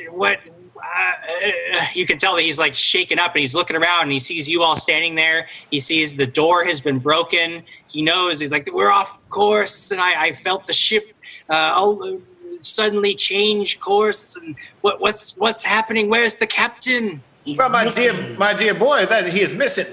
What?" 0.09 0.39
Uh, 0.75 1.85
you 1.93 2.05
can 2.05 2.17
tell 2.17 2.35
that 2.35 2.43
he's 2.43 2.59
like 2.59 2.75
shaken 2.75 3.17
up 3.17 3.31
and 3.31 3.39
he's 3.39 3.55
looking 3.55 3.75
around 3.75 4.03
and 4.03 4.11
he 4.11 4.19
sees 4.19 4.49
you 4.49 4.61
all 4.61 4.75
standing 4.75 5.15
there. 5.15 5.47
He 5.71 5.79
sees 5.79 6.15
the 6.15 6.27
door 6.27 6.65
has 6.65 6.81
been 6.81 6.99
broken. 6.99 7.63
He 7.87 8.01
knows 8.01 8.39
he's 8.39 8.51
like, 8.51 8.69
We're 8.71 8.91
off 8.91 9.17
course. 9.29 9.91
And 9.91 9.99
I, 9.99 10.25
I 10.25 10.31
felt 10.33 10.67
the 10.67 10.73
ship 10.73 11.13
uh, 11.49 11.73
all, 11.75 12.19
suddenly 12.59 13.15
change 13.15 13.79
course. 13.79 14.35
And 14.35 14.55
what, 14.81 14.99
what's 15.01 15.37
what's 15.37 15.63
happening? 15.63 16.09
Where's 16.09 16.35
the 16.35 16.47
captain? 16.47 17.23
He's 17.43 17.57
Well, 17.57 17.69
my 17.69 17.89
dear, 17.89 18.13
my 18.37 18.53
dear 18.53 18.73
boy, 18.73 19.05
that 19.05 19.27
he 19.27 19.41
is 19.41 19.53
missing. 19.53 19.87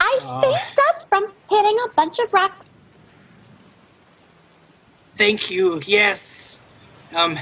I 0.00 0.18
saved 0.20 0.80
us 0.90 1.04
from 1.06 1.32
hitting 1.50 1.76
a 1.84 1.88
bunch 1.90 2.18
of 2.20 2.32
rocks. 2.32 2.68
Thank 5.16 5.50
you. 5.50 5.80
Yes. 5.84 6.60
Um, 7.14 7.38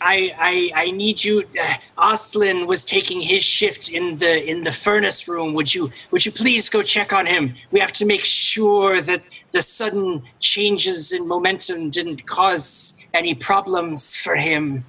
I 0.00 0.34
I 0.38 0.70
I 0.74 0.90
need 0.92 1.22
you. 1.22 1.44
Uh, 1.60 1.74
Oslen 1.98 2.66
was 2.66 2.86
taking 2.86 3.20
his 3.20 3.42
shift 3.42 3.90
in 3.90 4.16
the 4.16 4.48
in 4.48 4.62
the 4.62 4.72
furnace 4.72 5.28
room. 5.28 5.52
Would 5.52 5.74
you 5.74 5.90
would 6.10 6.24
you 6.24 6.32
please 6.32 6.70
go 6.70 6.82
check 6.82 7.12
on 7.12 7.26
him? 7.26 7.54
We 7.70 7.80
have 7.80 7.92
to 7.94 8.06
make 8.06 8.24
sure 8.24 9.02
that 9.02 9.22
the 9.52 9.60
sudden 9.60 10.22
changes 10.40 11.12
in 11.12 11.28
momentum 11.28 11.90
didn't 11.90 12.26
cause 12.26 12.96
any 13.12 13.34
problems 13.34 14.16
for 14.16 14.36
him. 14.36 14.84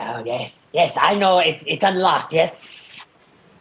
Oh, 0.00 0.22
yes, 0.24 0.70
yes, 0.72 0.96
I 1.00 1.14
know 1.14 1.38
it, 1.38 1.62
it's 1.66 1.84
unlocked, 1.84 2.32
yes? 2.32 2.54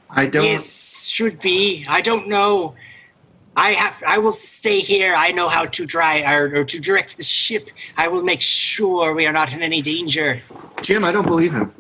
I 0.10 0.28
don't. 0.28 0.44
Yes, 0.44 1.08
should 1.08 1.40
be. 1.40 1.86
I 1.88 2.02
don't 2.02 2.28
know. 2.28 2.76
I 3.56 3.72
have. 3.72 4.02
I 4.08 4.20
will 4.20 4.32
stay 4.32 4.80
here. 4.80 5.16
I 5.16 5.32
know 5.32 5.50
how 5.50 5.66
to 5.66 5.86
dry 5.86 6.22
or, 6.22 6.62
or 6.62 6.64
to 6.64 6.80
direct 6.80 7.18
the 7.18 7.24
ship. 7.24 7.70
I 7.98 8.08
will 8.08 8.24
make 8.24 8.42
sure 8.42 9.14
we 9.14 9.26
are 9.26 9.34
not 9.34 9.52
in 9.52 9.62
any 9.62 9.82
danger. 9.82 10.42
Jim, 10.82 11.04
I 11.04 11.12
don't 11.12 11.26
believe 11.26 11.52
him. 11.52 11.74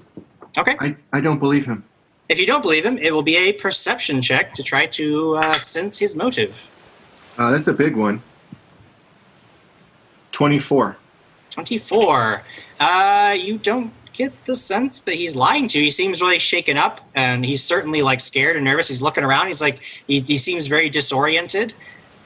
Okay. 0.57 0.75
I, 0.79 0.95
I 1.13 1.21
don't 1.21 1.39
believe 1.39 1.65
him. 1.65 1.84
If 2.29 2.39
you 2.39 2.45
don't 2.45 2.61
believe 2.61 2.85
him, 2.85 2.97
it 2.97 3.13
will 3.13 3.23
be 3.23 3.38
a 3.38 3.53
perception 3.53 4.21
check 4.21 4.53
to 4.55 4.63
try 4.63 4.88
to 4.88 5.35
uh, 5.38 5.57
sense 5.57 5.99
his 5.99 6.15
motive. 6.15 6.67
Uh, 7.38 7.51
that's 7.51 7.67
a 7.67 7.73
big 7.73 7.95
one. 7.95 8.21
24. 10.31 10.97
24. 11.51 12.43
Uh, 12.79 13.35
you 13.39 13.57
don't 13.57 13.93
get 14.18 14.45
the 14.45 14.56
sense 14.56 15.02
that 15.02 15.14
he's 15.15 15.35
lying 15.35 15.68
to 15.69 15.77
you. 15.77 15.85
He 15.85 15.91
seems 15.91 16.22
really 16.22 16.39
shaken 16.39 16.76
up, 16.76 17.02
and 17.14 17.45
he's 17.45 17.64
certainly 17.64 18.02
like 18.02 18.19
scared 18.19 18.56
and 18.56 18.65
nervous. 18.65 18.88
He's 18.88 19.02
looking 19.02 19.23
around. 19.23 19.48
He's 19.48 19.61
like, 19.61 19.80
he, 20.07 20.19
he 20.22 20.38
seems 20.39 20.65
very 20.68 20.89
disoriented. 20.89 21.73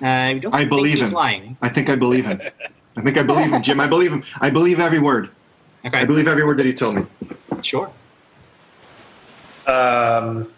Uh, 0.02 0.32
you 0.34 0.40
don't 0.40 0.54
I 0.54 0.60
think 0.60 0.70
believe 0.70 0.98
he's 0.98 1.10
him. 1.10 1.16
lying. 1.16 1.58
I 1.62 1.70
think 1.70 1.90
I 1.90 1.96
believe 1.96 2.26
him. 2.26 2.42
I 2.98 3.02
think 3.02 3.18
I 3.18 3.24
believe 3.24 3.52
him, 3.52 3.62
Jim. 3.62 3.80
I 3.80 3.88
believe 3.88 4.12
him. 4.12 4.24
I 4.40 4.50
believe 4.50 4.80
every 4.80 5.00
word. 5.00 5.30
Okay. 5.86 6.00
I 6.00 6.06
believe 6.06 6.28
every 6.28 6.46
word 6.46 6.58
that 6.58 6.66
he 6.66 6.74
told 6.74 6.96
me. 6.96 7.06
sure. 7.62 7.92
Um, 9.68 10.52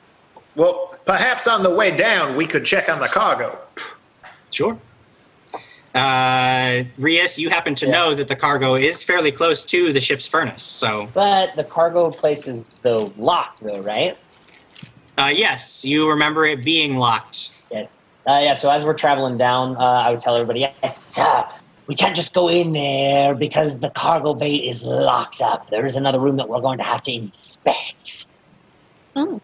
well, 0.55 0.95
perhaps 1.05 1.47
on 1.47 1.63
the 1.63 1.69
way 1.69 1.95
down, 1.95 2.35
we 2.35 2.45
could 2.45 2.65
check 2.65 2.89
on 2.89 2.99
the 2.99 3.07
cargo. 3.07 3.57
Sure. 4.51 4.77
Uh, 5.93 6.83
Rias, 6.97 7.37
you 7.37 7.49
happen 7.49 7.75
to 7.75 7.85
Yeah. 7.85 7.91
know 7.91 8.15
that 8.15 8.27
the 8.27 8.35
cargo 8.35 8.75
is 8.75 9.03
fairly 9.03 9.31
close 9.31 9.63
to 9.65 9.93
the 9.93 10.01
ship's 10.01 10.25
furnace. 10.25 10.63
So, 10.63 11.07
But 11.13 11.55
the 11.55 11.63
cargo 11.63 12.09
place 12.09 12.47
is 12.47 12.61
though 12.81 13.13
locked 13.17 13.61
though, 13.63 13.79
right? 13.79 14.17
uh, 15.19 15.31
yes, 15.33 15.85
you 15.85 16.09
remember 16.09 16.45
it 16.45 16.63
being 16.63 16.97
locked. 16.97 17.51
Yes. 17.71 17.99
Uh, 18.27 18.39
yeah. 18.41 18.53
So 18.55 18.71
as 18.71 18.85
we're 18.85 18.95
traveling 18.95 19.37
down, 19.37 19.75
uh, 19.77 19.79
I 19.79 20.09
would 20.09 20.19
tell 20.19 20.35
everybody, 20.35 20.61
yes, 20.61 20.97
Sir, 21.11 21.45
we 21.85 21.93
can't 21.93 22.15
just 22.15 22.33
go 22.33 22.47
in 22.49 22.73
there 22.73 23.35
because 23.35 23.77
the 23.77 23.91
cargo 23.91 24.33
bay 24.33 24.53
is 24.55 24.83
locked 24.83 25.41
up. 25.41 25.69
There 25.69 25.85
is 25.85 25.95
another 25.95 26.19
room 26.19 26.37
that 26.37 26.49
we're 26.49 26.61
going 26.61 26.79
to 26.79 26.83
have 26.83 27.03
to 27.03 27.11
inspect. 27.13 28.25
Oh. 29.15 29.39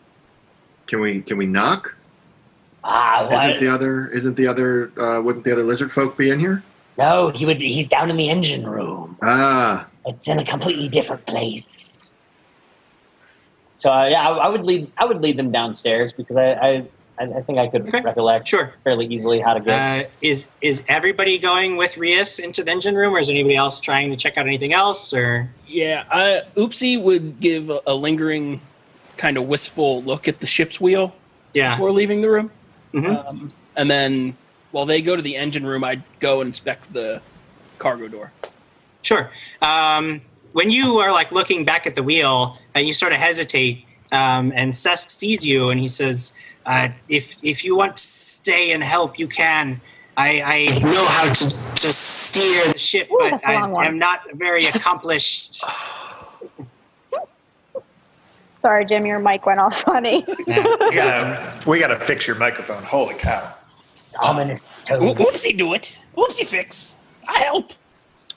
Can 0.87 1.01
we 1.01 1.21
can 1.21 1.37
we 1.37 1.45
knock? 1.45 1.93
Ah, 2.83 3.29
Isn't 3.45 3.59
the 3.59 3.67
other 3.73 4.07
isn't 4.07 4.35
the 4.35 4.47
other 4.47 4.91
uh, 4.99 5.21
wouldn't 5.21 5.43
the 5.45 5.51
other 5.51 5.63
lizard 5.63 5.91
folk 5.91 6.17
be 6.17 6.29
in 6.29 6.39
here? 6.39 6.63
No, 6.97 7.29
he 7.29 7.45
would. 7.45 7.61
He's 7.61 7.87
down 7.87 8.09
in 8.09 8.17
the 8.17 8.29
engine 8.29 8.67
room. 8.67 9.17
Ah, 9.21 9.87
It's 10.05 10.27
in 10.27 10.39
a 10.39 10.45
completely 10.45 10.89
different 10.89 11.25
place. 11.25 12.13
So 13.77 13.91
uh, 13.91 14.07
yeah, 14.07 14.27
I, 14.27 14.31
I 14.45 14.47
would 14.49 14.63
lead. 14.63 14.91
I 14.97 15.05
would 15.05 15.21
lead 15.21 15.37
them 15.37 15.51
downstairs 15.51 16.11
because 16.13 16.37
I, 16.37 16.51
I 16.53 16.87
I, 17.19 17.23
I 17.37 17.41
think 17.41 17.59
I 17.59 17.67
could 17.67 17.87
Okay. 17.87 18.01
recollect 18.01 18.47
Sure. 18.47 18.73
fairly 18.83 19.05
easily 19.07 19.39
how 19.39 19.53
to 19.53 19.59
get. 19.59 19.73
Uh, 19.81 20.03
is 20.21 20.47
is 20.61 20.83
everybody 20.87 21.37
going 21.37 21.77
with 21.77 21.97
Rias 21.97 22.39
into 22.39 22.63
the 22.63 22.71
engine 22.71 22.95
room, 22.95 23.13
or 23.15 23.19
is 23.19 23.29
anybody 23.29 23.55
else 23.55 23.79
trying 23.79 24.09
to 24.11 24.17
check 24.17 24.37
out 24.37 24.47
anything 24.47 24.73
else? 24.73 25.13
Or 25.13 25.49
Yeah, 25.67 26.03
uh, 26.11 26.41
Oopsie 26.57 27.01
would 27.01 27.39
give 27.39 27.69
a, 27.69 27.81
a 27.87 27.93
lingering, 27.93 28.61
kind 29.17 29.37
of 29.37 29.47
wistful 29.47 30.01
look 30.03 30.27
at 30.27 30.39
the 30.41 30.47
ship's 30.47 30.81
wheel 30.81 31.13
yeah, 31.53 31.71
before 31.75 31.91
leaving 31.91 32.21
the 32.21 32.29
room. 32.29 32.51
Mhm. 32.93 33.27
Um, 33.27 33.53
and 33.75 33.89
then 33.89 34.35
while 34.71 34.85
they 34.85 35.01
go 35.01 35.15
to 35.15 35.21
the 35.21 35.35
engine 35.35 35.65
room, 35.65 35.83
I'd 35.83 36.03
go 36.19 36.41
and 36.41 36.47
inspect 36.47 36.91
the 36.93 37.21
cargo 37.77 38.07
door. 38.07 38.31
Sure. 39.01 39.31
Um, 39.61 40.21
when 40.53 40.69
you 40.69 40.99
are 40.99 41.11
like 41.11 41.31
looking 41.31 41.63
back 41.65 41.87
at 41.87 41.95
the 41.95 42.03
wheel 42.03 42.57
and 42.75 42.87
you 42.87 42.93
sort 42.93 43.11
of 43.13 43.19
hesitate, 43.19 43.85
um, 44.11 44.51
and 44.55 44.71
Sesk 44.71 45.09
sees 45.11 45.45
you 45.45 45.69
and 45.69 45.79
he 45.79 45.87
says, 45.87 46.33
uh, 46.65 46.89
"If 47.07 47.35
if 47.43 47.63
you 47.63 47.75
want 47.75 47.95
to 47.97 48.01
stay 48.01 48.71
and 48.71 48.83
help, 48.83 49.19
you 49.19 49.27
can. 49.27 49.79
I, 50.17 50.41
I 50.41 50.79
know 50.79 51.05
how 51.05 51.31
to, 51.31 51.49
to 51.75 51.93
steer 51.93 52.73
the 52.73 52.77
ship, 52.77 53.09
Ooh, 53.09 53.17
but 53.19 53.29
that's 53.31 53.47
a 53.47 53.51
I 53.51 53.61
long 53.61 53.71
one. 53.73 53.85
am 53.85 53.97
not 53.99 54.21
very 54.33 54.65
accomplished." 54.65 55.63
Sorry, 58.59 58.85
Jim, 58.85 59.05
your 59.05 59.19
mic 59.19 59.45
went 59.45 59.59
all 59.59 59.69
funny. 59.71 60.25
Yeah. 60.45 60.63
We 60.89 60.95
gotta, 60.95 61.69
we 61.69 61.79
gotta 61.79 61.99
fix 61.99 62.27
your 62.27 62.35
microphone. 62.35 62.83
Holy 62.83 63.15
cow. 63.15 63.55
Ominous 64.19 64.69
Oop- 64.91 65.17
tone. 65.17 65.25
Oopsie 65.25 65.57
do 65.57 65.73
it. 65.73 65.97
Oopsie 66.17 66.45
fix. 66.45 66.95
I 67.27 67.39
help. 67.39 67.73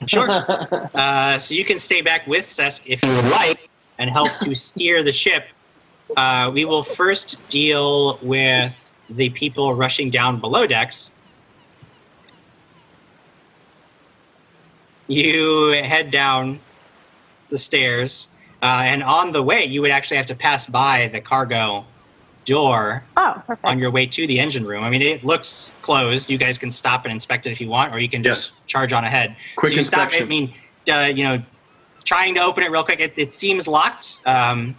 Sure. 0.06 0.28
Uh, 0.94 1.38
so 1.38 1.54
you 1.54 1.64
can 1.64 1.78
stay 1.78 2.02
back 2.02 2.26
with 2.26 2.44
Sesk 2.44 2.86
if 2.86 3.02
you 3.04 3.10
would 3.10 3.30
like 3.30 3.70
and 3.98 4.10
help 4.10 4.30
to 4.40 4.54
steer 4.54 5.02
the 5.02 5.12
ship. 5.12 5.46
Uh, 6.16 6.50
we 6.52 6.64
will 6.64 6.82
first 6.82 7.48
deal 7.48 8.18
with 8.22 8.92
the 9.08 9.30
people 9.30 9.74
rushing 9.74 10.10
down 10.10 10.38
below 10.38 10.66
decks. 10.66 11.10
You 15.08 15.68
head 15.82 16.10
down 16.10 16.58
the 17.50 17.58
stairs, 17.58 18.28
uh, 18.62 18.82
and 18.84 19.02
on 19.02 19.32
the 19.32 19.42
way, 19.42 19.64
you 19.64 19.80
would 19.82 19.90
actually 19.90 20.16
have 20.18 20.26
to 20.26 20.34
pass 20.34 20.66
by 20.66 21.08
the 21.08 21.20
cargo 21.20 21.84
door 22.44 23.04
Oh, 23.16 23.40
on 23.62 23.78
your 23.78 23.90
way 23.90 24.06
to 24.06 24.26
the 24.26 24.40
engine 24.40 24.66
room. 24.66 24.82
I 24.84 24.90
mean, 24.90 25.02
it 25.02 25.22
looks 25.24 25.70
closed. 25.82 26.30
You 26.30 26.38
guys 26.38 26.58
can 26.58 26.70
stop 26.72 27.04
and 27.04 27.12
inspect 27.12 27.46
it 27.46 27.52
if 27.52 27.60
you 27.60 27.68
want, 27.68 27.94
or 27.94 27.98
you 28.00 28.08
can 28.08 28.22
just 28.22 28.52
Yes. 28.52 28.60
charge 28.66 28.92
on 28.92 29.04
ahead. 29.04 29.36
Quick 29.56 29.70
so 29.72 29.76
you 29.76 29.82
stop. 29.82 30.10
I 30.12 30.24
mean, 30.24 30.52
uh, 30.90 31.10
you 31.14 31.24
know, 31.24 31.42
trying 32.04 32.34
to 32.34 32.40
open 32.42 32.64
it 32.64 32.70
real 32.70 32.82
quick. 32.84 33.00
It, 33.00 33.14
it 33.16 33.32
seems 33.32 33.68
locked. 33.68 34.18
Um, 34.26 34.76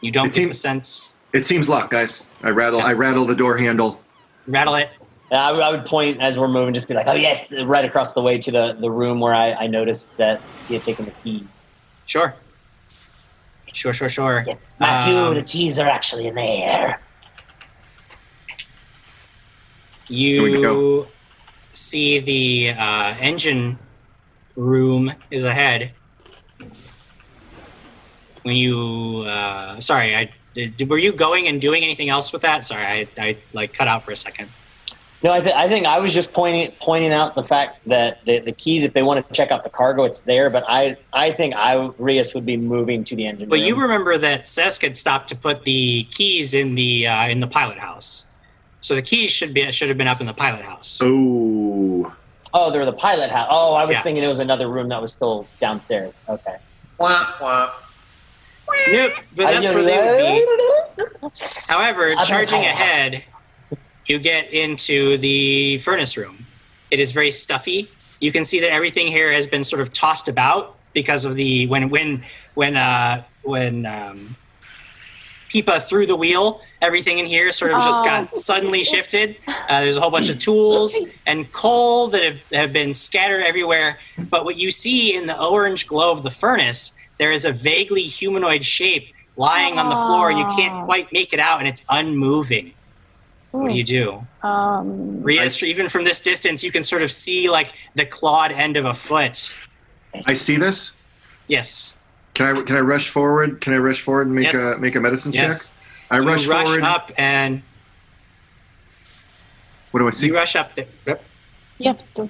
you 0.00 0.10
don't 0.10 0.26
It 0.26 0.30
get 0.30 0.34
seems- 0.34 0.48
the 0.50 0.54
sense. 0.54 1.12
It 1.32 1.46
seems 1.46 1.68
locked, 1.68 1.90
guys. 1.90 2.22
I 2.42 2.50
rattle. 2.50 2.80
I 2.80 2.92
rattle 2.94 3.26
the 3.26 3.34
door 3.34 3.56
handle. 3.58 4.00
Rattle 4.46 4.74
it. 4.76 4.90
I, 5.30 5.52
would- 5.52 5.62
I 5.62 5.70
would 5.70 5.84
point 5.84 6.20
as 6.20 6.38
we're 6.38 6.48
moving, 6.48 6.72
just 6.72 6.88
be 6.88 6.94
like, 6.94 7.08
"Oh 7.08 7.14
yes!" 7.14 7.46
Right 7.64 7.84
across 7.84 8.14
the 8.14 8.22
way 8.22 8.38
to 8.38 8.50
the, 8.50 8.76
the 8.80 8.90
room 8.90 9.18
where 9.20 9.34
I, 9.34 9.52
I 9.52 9.66
noticed 9.66 10.16
that 10.16 10.40
he 10.68 10.74
had 10.74 10.82
taken 10.84 11.04
the 11.04 11.10
key. 11.24 11.46
Sure. 12.06 12.34
Sure, 13.76 13.92
sure, 13.92 14.08
sure. 14.08 14.42
Yes. 14.46 14.56
Matthew, 14.80 15.18
Um, 15.18 15.34
the 15.34 15.42
keys 15.42 15.78
are 15.78 15.86
actually 15.86 16.28
in 16.28 16.34
there. 16.34 16.98
You 20.08 21.04
see 21.74 22.18
the 22.20 22.70
uh, 22.70 23.14
engine 23.20 23.78
room 24.56 25.12
is 25.30 25.44
ahead. 25.44 25.92
When 28.44 28.56
you, 28.56 29.24
uh, 29.26 29.78
sorry, 29.80 30.16
I 30.16 30.32
did, 30.54 30.88
were 30.88 30.96
you 30.96 31.12
going 31.12 31.46
and 31.46 31.60
doing 31.60 31.84
anything 31.84 32.08
else 32.08 32.32
with 32.32 32.40
that? 32.42 32.64
Sorry, 32.64 32.82
I, 32.82 33.06
I 33.18 33.36
like 33.52 33.74
cut 33.74 33.88
out 33.88 34.04
for 34.04 34.12
a 34.12 34.16
second. 34.16 34.48
No, 35.22 35.32
I, 35.32 35.40
th- 35.40 35.54
I 35.54 35.66
think 35.68 35.86
I 35.86 35.98
was 35.98 36.12
just 36.12 36.32
pointing 36.34 36.70
pointing 36.78 37.12
out 37.12 37.34
the 37.34 37.42
fact 37.42 37.80
that 37.88 38.24
the, 38.26 38.38
the 38.40 38.52
keys, 38.52 38.84
if 38.84 38.92
they 38.92 39.02
want 39.02 39.26
to 39.26 39.32
check 39.34 39.50
out 39.50 39.64
the 39.64 39.70
cargo, 39.70 40.04
it's 40.04 40.20
there. 40.20 40.50
But 40.50 40.64
I 40.68 40.96
I 41.12 41.30
think 41.30 41.54
I 41.54 41.90
Rias 41.98 42.34
would 42.34 42.44
be 42.44 42.56
moving 42.58 43.02
to 43.04 43.16
the 43.16 43.26
engine 43.26 43.40
room. 43.44 43.48
But 43.48 43.60
room. 43.60 43.66
you 43.68 43.76
remember 43.80 44.18
that 44.18 44.42
Sesk 44.42 44.82
had 44.82 44.94
stopped 44.96 45.28
to 45.30 45.36
put 45.36 45.64
the 45.64 46.04
keys 46.12 46.52
in 46.54 46.74
the 46.74 47.06
uh, 47.06 47.28
in 47.28 47.40
the 47.40 47.46
pilot 47.46 47.78
house, 47.78 48.26
so 48.82 48.94
the 48.94 49.02
keys 49.02 49.30
should 49.30 49.54
be 49.54 49.70
should 49.72 49.88
have 49.88 49.96
been 49.98 50.06
up 50.08 50.20
in 50.20 50.26
the 50.26 50.34
pilot 50.34 50.64
house. 50.66 51.00
Oh, 51.02 52.12
oh, 52.52 52.70
they're 52.70 52.84
the 52.84 52.92
pilot 52.92 53.30
house. 53.30 53.48
Oh, 53.50 53.74
I 53.74 53.84
was 53.86 53.96
Yeah. 53.96 54.02
thinking 54.02 54.22
it 54.22 54.28
was 54.28 54.38
another 54.38 54.68
room 54.68 54.88
that 54.90 55.00
was 55.00 55.14
still 55.14 55.46
downstairs. 55.60 56.12
Okay. 56.28 56.56
Wah, 56.98 57.32
wah. 57.40 57.72
Nope, 58.90 59.12
but 59.34 59.46
that's 59.50 59.72
where 59.72 59.82
they 59.82 60.44
would 60.44 61.30
be. 61.30 61.30
However, 61.68 62.14
charging 62.26 62.60
ahead, 62.60 63.24
you 64.06 64.18
get 64.18 64.52
into 64.52 65.16
the 65.18 65.78
furnace 65.78 66.16
room. 66.16 66.46
It 66.90 67.00
is 67.00 67.12
very 67.12 67.30
stuffy. 67.30 67.90
You 68.20 68.32
can 68.32 68.44
see 68.44 68.60
that 68.60 68.70
everything 68.72 69.06
here 69.08 69.32
has 69.32 69.46
been 69.46 69.64
sort 69.64 69.82
of 69.82 69.92
tossed 69.92 70.28
about 70.28 70.76
because 70.94 71.24
of 71.24 71.34
the 71.34 71.66
when 71.66 71.90
when 71.90 72.24
when 72.54 72.76
uh, 72.76 73.22
when 73.42 73.84
um, 73.84 74.36
Pipa 75.50 75.80
threw 75.80 76.06
the 76.06 76.16
wheel. 76.16 76.60
Everything 76.80 77.18
in 77.18 77.26
here 77.26 77.52
sort 77.52 77.72
of 77.72 77.82
just 77.82 78.02
Oh. 78.02 78.04
got 78.04 78.34
suddenly 78.34 78.82
shifted. 78.84 79.36
Uh, 79.46 79.80
there's 79.82 79.96
a 79.96 80.00
whole 80.00 80.10
bunch 80.10 80.28
of 80.28 80.38
tools 80.38 80.96
and 81.26 81.50
coal 81.52 82.08
that 82.08 82.22
have, 82.22 82.38
have 82.52 82.72
been 82.72 82.94
scattered 82.94 83.42
everywhere. 83.42 83.98
But 84.18 84.44
what 84.44 84.56
you 84.56 84.70
see 84.70 85.14
in 85.14 85.26
the 85.26 85.38
orange 85.40 85.86
glow 85.86 86.10
of 86.10 86.22
the 86.22 86.30
furnace, 86.30 86.92
there 87.18 87.32
is 87.32 87.44
a 87.44 87.52
vaguely 87.52 88.02
humanoid 88.02 88.64
shape 88.64 89.12
lying 89.36 89.78
on 89.78 89.88
the 89.88 89.94
floor. 89.96 90.30
You 90.32 90.46
can't 90.56 90.82
Oh. 90.82 90.84
quite 90.84 91.12
make 91.12 91.32
it 91.32 91.38
out, 91.40 91.58
and 91.60 91.68
it's 91.68 91.84
unmoving. 91.90 92.72
What 93.60 93.68
do 93.70 93.74
you 93.74 93.84
do? 93.84 94.26
Um, 94.42 95.22
Rias, 95.22 95.62
I- 95.62 95.66
even 95.66 95.88
from 95.88 96.04
this 96.04 96.20
distance, 96.20 96.62
you 96.62 96.70
can 96.70 96.82
sort 96.82 97.02
of 97.02 97.10
see 97.10 97.48
like 97.48 97.72
the 97.94 98.04
clawed 98.06 98.52
end 98.52 98.76
of 98.76 98.84
a 98.84 98.94
foot. 98.94 99.52
I 100.26 100.34
see 100.34 100.56
this. 100.56 100.92
Yes. 101.48 101.96
Can 102.34 102.56
I 102.56 102.62
can 102.62 102.76
I 102.76 102.80
rush 102.80 103.08
forward? 103.08 103.60
Can 103.60 103.72
I 103.72 103.78
rush 103.78 104.00
forward 104.00 104.26
and 104.26 104.36
make 104.36 104.52
Yes. 104.52 104.76
a 104.76 104.80
make 104.80 104.94
a 104.94 105.00
medicine 105.00 105.32
Yes. 105.32 105.68
check? 105.68 105.74
I 106.10 106.18
you 106.20 106.26
rush, 106.28 106.46
rush 106.46 106.66
forward. 106.66 106.82
up 106.82 107.10
and 107.16 107.62
What 109.90 110.00
do 110.00 110.08
I 110.08 110.10
see? 110.10 110.26
you 110.26 110.34
rush 110.34 110.56
up 110.56 110.74
there. 110.74 110.86
Yep. 111.06 111.22
you 111.78 111.86
have 111.92 112.14
to. 112.14 112.28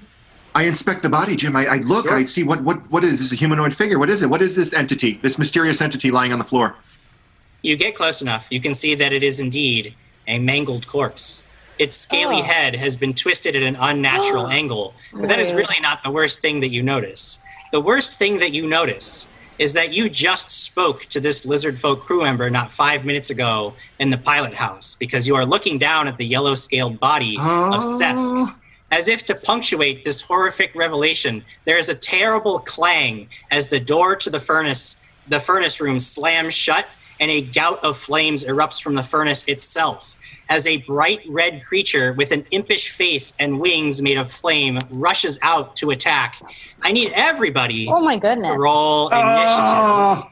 I 0.55 0.63
inspect 0.65 1.03
the 1.03 1.09
body, 1.11 1.37
Jim. 1.37 1.55
I, 1.55 1.67
I 1.67 1.77
look. 1.79 2.07
Sure. 2.07 2.17
I 2.17 2.25
see 2.25 2.43
what 2.43 2.63
what 2.63 2.91
what 2.91 3.05
is 3.05 3.19
this? 3.19 3.33
A 3.33 3.37
humanoid 3.37 3.75
figure? 3.75 3.99
What 3.99 4.09
is 4.11 4.23
it? 4.23 4.31
What 4.31 4.43
is 4.43 4.57
this 4.57 4.73
entity? 4.73 5.19
This 5.23 5.39
mysterious 5.39 5.81
entity 5.81 6.11
lying 6.11 6.33
on 6.33 6.39
the 6.39 6.45
floor? 6.45 6.77
You 7.63 7.77
get 7.77 7.95
close 7.95 8.23
enough. 8.23 8.47
You 8.51 8.61
can 8.61 8.75
see 8.75 8.95
that 8.95 9.13
it 9.13 9.23
is 9.23 9.41
indeed 9.41 9.95
a 10.27 10.39
mangled 10.39 10.87
corpse. 10.87 11.43
Its 11.79 11.97
scaly 11.97 12.41
Oh. 12.41 12.43
head 12.45 12.75
has 12.77 12.97
been 12.97 13.15
twisted 13.15 13.55
at 13.55 13.63
an 13.63 13.77
unnatural 13.77 14.47
angle. 14.61 14.95
But 15.13 15.29
that 15.29 15.39
is 15.41 15.53
really 15.53 15.81
not 15.81 16.03
the 16.03 16.11
worst 16.11 16.41
thing 16.41 16.61
that 16.61 16.71
you 16.71 16.83
notice. 16.83 17.39
The 17.73 17.81
worst 17.81 18.19
thing 18.19 18.39
that 18.39 18.53
you 18.53 18.67
notice 18.67 19.27
is 19.59 19.73
that 19.73 19.93
you 19.93 20.09
just 20.11 20.53
spoke 20.53 21.03
to 21.07 21.19
this 21.21 21.47
lizard 21.47 21.79
folk 21.79 22.03
crew 22.05 22.23
member 22.23 22.49
not 22.51 22.71
five 22.71 23.05
minutes 23.05 23.31
ago 23.31 23.73
in 23.99 24.11
the 24.11 24.19
pilot 24.19 24.55
house 24.55 24.97
because 24.99 25.27
you 25.27 25.35
are 25.35 25.47
looking 25.47 25.79
down 25.79 26.07
at 26.09 26.17
the 26.19 26.27
yellow 26.27 26.55
scaled 26.55 27.01
body 27.01 27.37
of 27.37 27.83
Sesk. 27.83 28.33
Oh. 28.35 28.55
As 28.91 29.09
if 29.09 29.25
to 29.25 29.35
punctuate 29.35 30.05
this 30.05 30.21
horrific 30.21 30.75
revelation, 30.75 31.45
there 31.65 31.77
is 31.77 31.89
a 31.89 31.95
terrible 31.95 32.61
clang 32.61 33.29
as 33.51 33.69
the 33.69 33.81
door 33.81 34.15
to 34.17 34.31
the 34.31 34.39
furnace, 34.41 35.05
the 35.27 35.41
furnace 35.41 35.81
room 35.81 35.99
slams 36.01 36.55
shut 36.55 36.87
and 37.19 37.31
a 37.31 37.41
gout 37.41 37.83
of 37.83 37.99
flames 37.99 38.45
erupts 38.45 38.81
from 38.81 38.95
the 38.95 39.03
furnace 39.03 39.43
itself. 39.49 40.16
As 40.49 40.67
a 40.67 40.77
bright 40.83 41.21
red 41.29 41.65
creature 41.65 42.13
with 42.13 42.31
an 42.31 42.47
impish 42.53 42.91
face 42.91 43.35
and 43.41 43.59
wings 43.61 44.01
made 44.01 44.17
of 44.17 44.31
flame 44.31 44.79
rushes 44.91 45.39
out 45.43 45.75
to 45.77 45.91
attack. 45.91 46.41
I 46.83 46.93
need 46.93 47.13
everybody 47.15 47.89
Oh 47.91 48.01
my 48.01 48.15
to 48.15 48.21
goodness. 48.21 48.55
roll 48.57 49.09
initiative. 49.09 50.25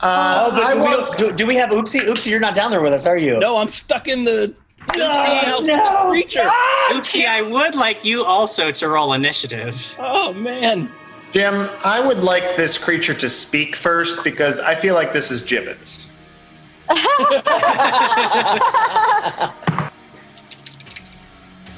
Uh, 0.00 0.44
Oh, 0.48 0.50
but 0.50 0.62
I 0.62 0.74
do, 0.74 0.80
we, 0.80 1.16
do, 1.30 1.32
do 1.36 1.46
we 1.46 1.54
have 1.56 1.70
Oopsie? 1.70 2.00
Oopsie, 2.00 2.28
you're 2.30 2.40
not 2.40 2.54
down 2.54 2.70
there 2.70 2.82
with 2.82 2.92
us, 2.92 3.06
are 3.06 3.16
you? 3.16 3.38
No, 3.38 3.56
I'm 3.56 3.68
stuck 3.68 4.08
in 4.08 4.24
the 4.24 4.54
Oopsie, 4.88 5.66
no. 5.66 6.10
creature. 6.10 6.46
Oopsie, 6.90 7.26
I 7.26 7.40
would 7.42 7.74
like 7.74 8.04
you 8.04 8.24
also 8.24 8.70
to 8.72 8.88
roll 8.88 9.14
initiative. 9.14 9.96
Oh 9.98 10.34
man. 10.34 10.90
Jim, 11.32 11.68
I 11.84 12.00
would 12.00 12.22
like 12.22 12.56
this 12.56 12.76
creature 12.78 13.14
to 13.14 13.28
speak 13.30 13.74
first 13.76 14.22
because 14.22 14.60
I 14.60 14.74
feel 14.74 14.94
like 14.94 15.12
this 15.12 15.30
is 15.30 15.42
gibbets. 15.42 16.05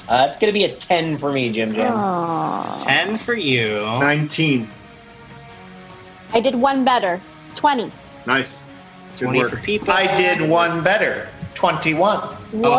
Uh, 0.09 0.25
it's 0.27 0.39
gonna 0.39 0.51
be 0.51 0.63
a 0.63 0.75
ten 0.75 1.19
for 1.19 1.31
me, 1.31 1.51
Jim 1.51 1.71
Jim. 1.73 1.85
Aw. 1.93 2.83
10 2.83 3.19
for 3.19 3.35
you. 3.35 3.81
Nineteen. 3.81 4.67
I 6.33 6.39
did 6.39 6.55
one 6.55 6.83
better. 6.83 7.21
20. 7.53 7.91
Nice. 8.25 8.61
Good 9.17 9.25
20 9.25 9.39
work. 9.39 9.49
for 9.51 9.57
people. 9.57 9.91
I 9.91 10.13
did 10.15 10.41
one 10.41 10.83
better. 10.83 11.29
21. 11.59 12.19
Oh, 12.21 12.53
21 12.53 12.71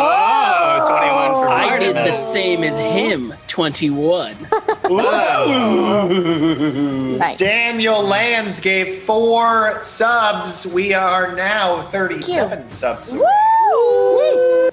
for 1.35 1.49
I 1.51 1.69
Marty. 1.69 1.85
did 1.85 1.97
the 1.97 2.13
same 2.13 2.65
as 2.65 2.79
him. 2.79 3.35
Twenty-one. 3.47 4.49
Nice. 7.19 7.39
Daniel 7.39 8.03
Lands 8.03 8.59
gave 8.59 9.03
four 9.03 9.79
subs. 9.83 10.67
We 10.67 10.95
are 10.95 11.35
now 11.37 11.83
37 11.91 12.71
subs. 12.71 13.13
away. 13.13 13.21
Woo! 13.21 14.69
Uh, 14.69 14.71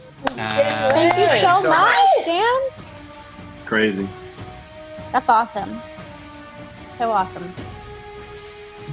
Thank 0.91 1.17
you 1.17 1.27
so 1.41 1.61
so 1.63 1.69
much, 1.69 1.97
Dan. 2.25 2.59
Crazy. 3.65 4.07
That's 5.11 5.27
awesome. 5.27 5.81
So 6.97 7.11
awesome. 7.11 7.53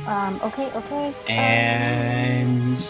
Um, 0.08 0.40
okay, 0.42 0.66
okay. 0.72 1.08
um, 1.08 1.14
and 1.28 2.76
we 2.76 2.82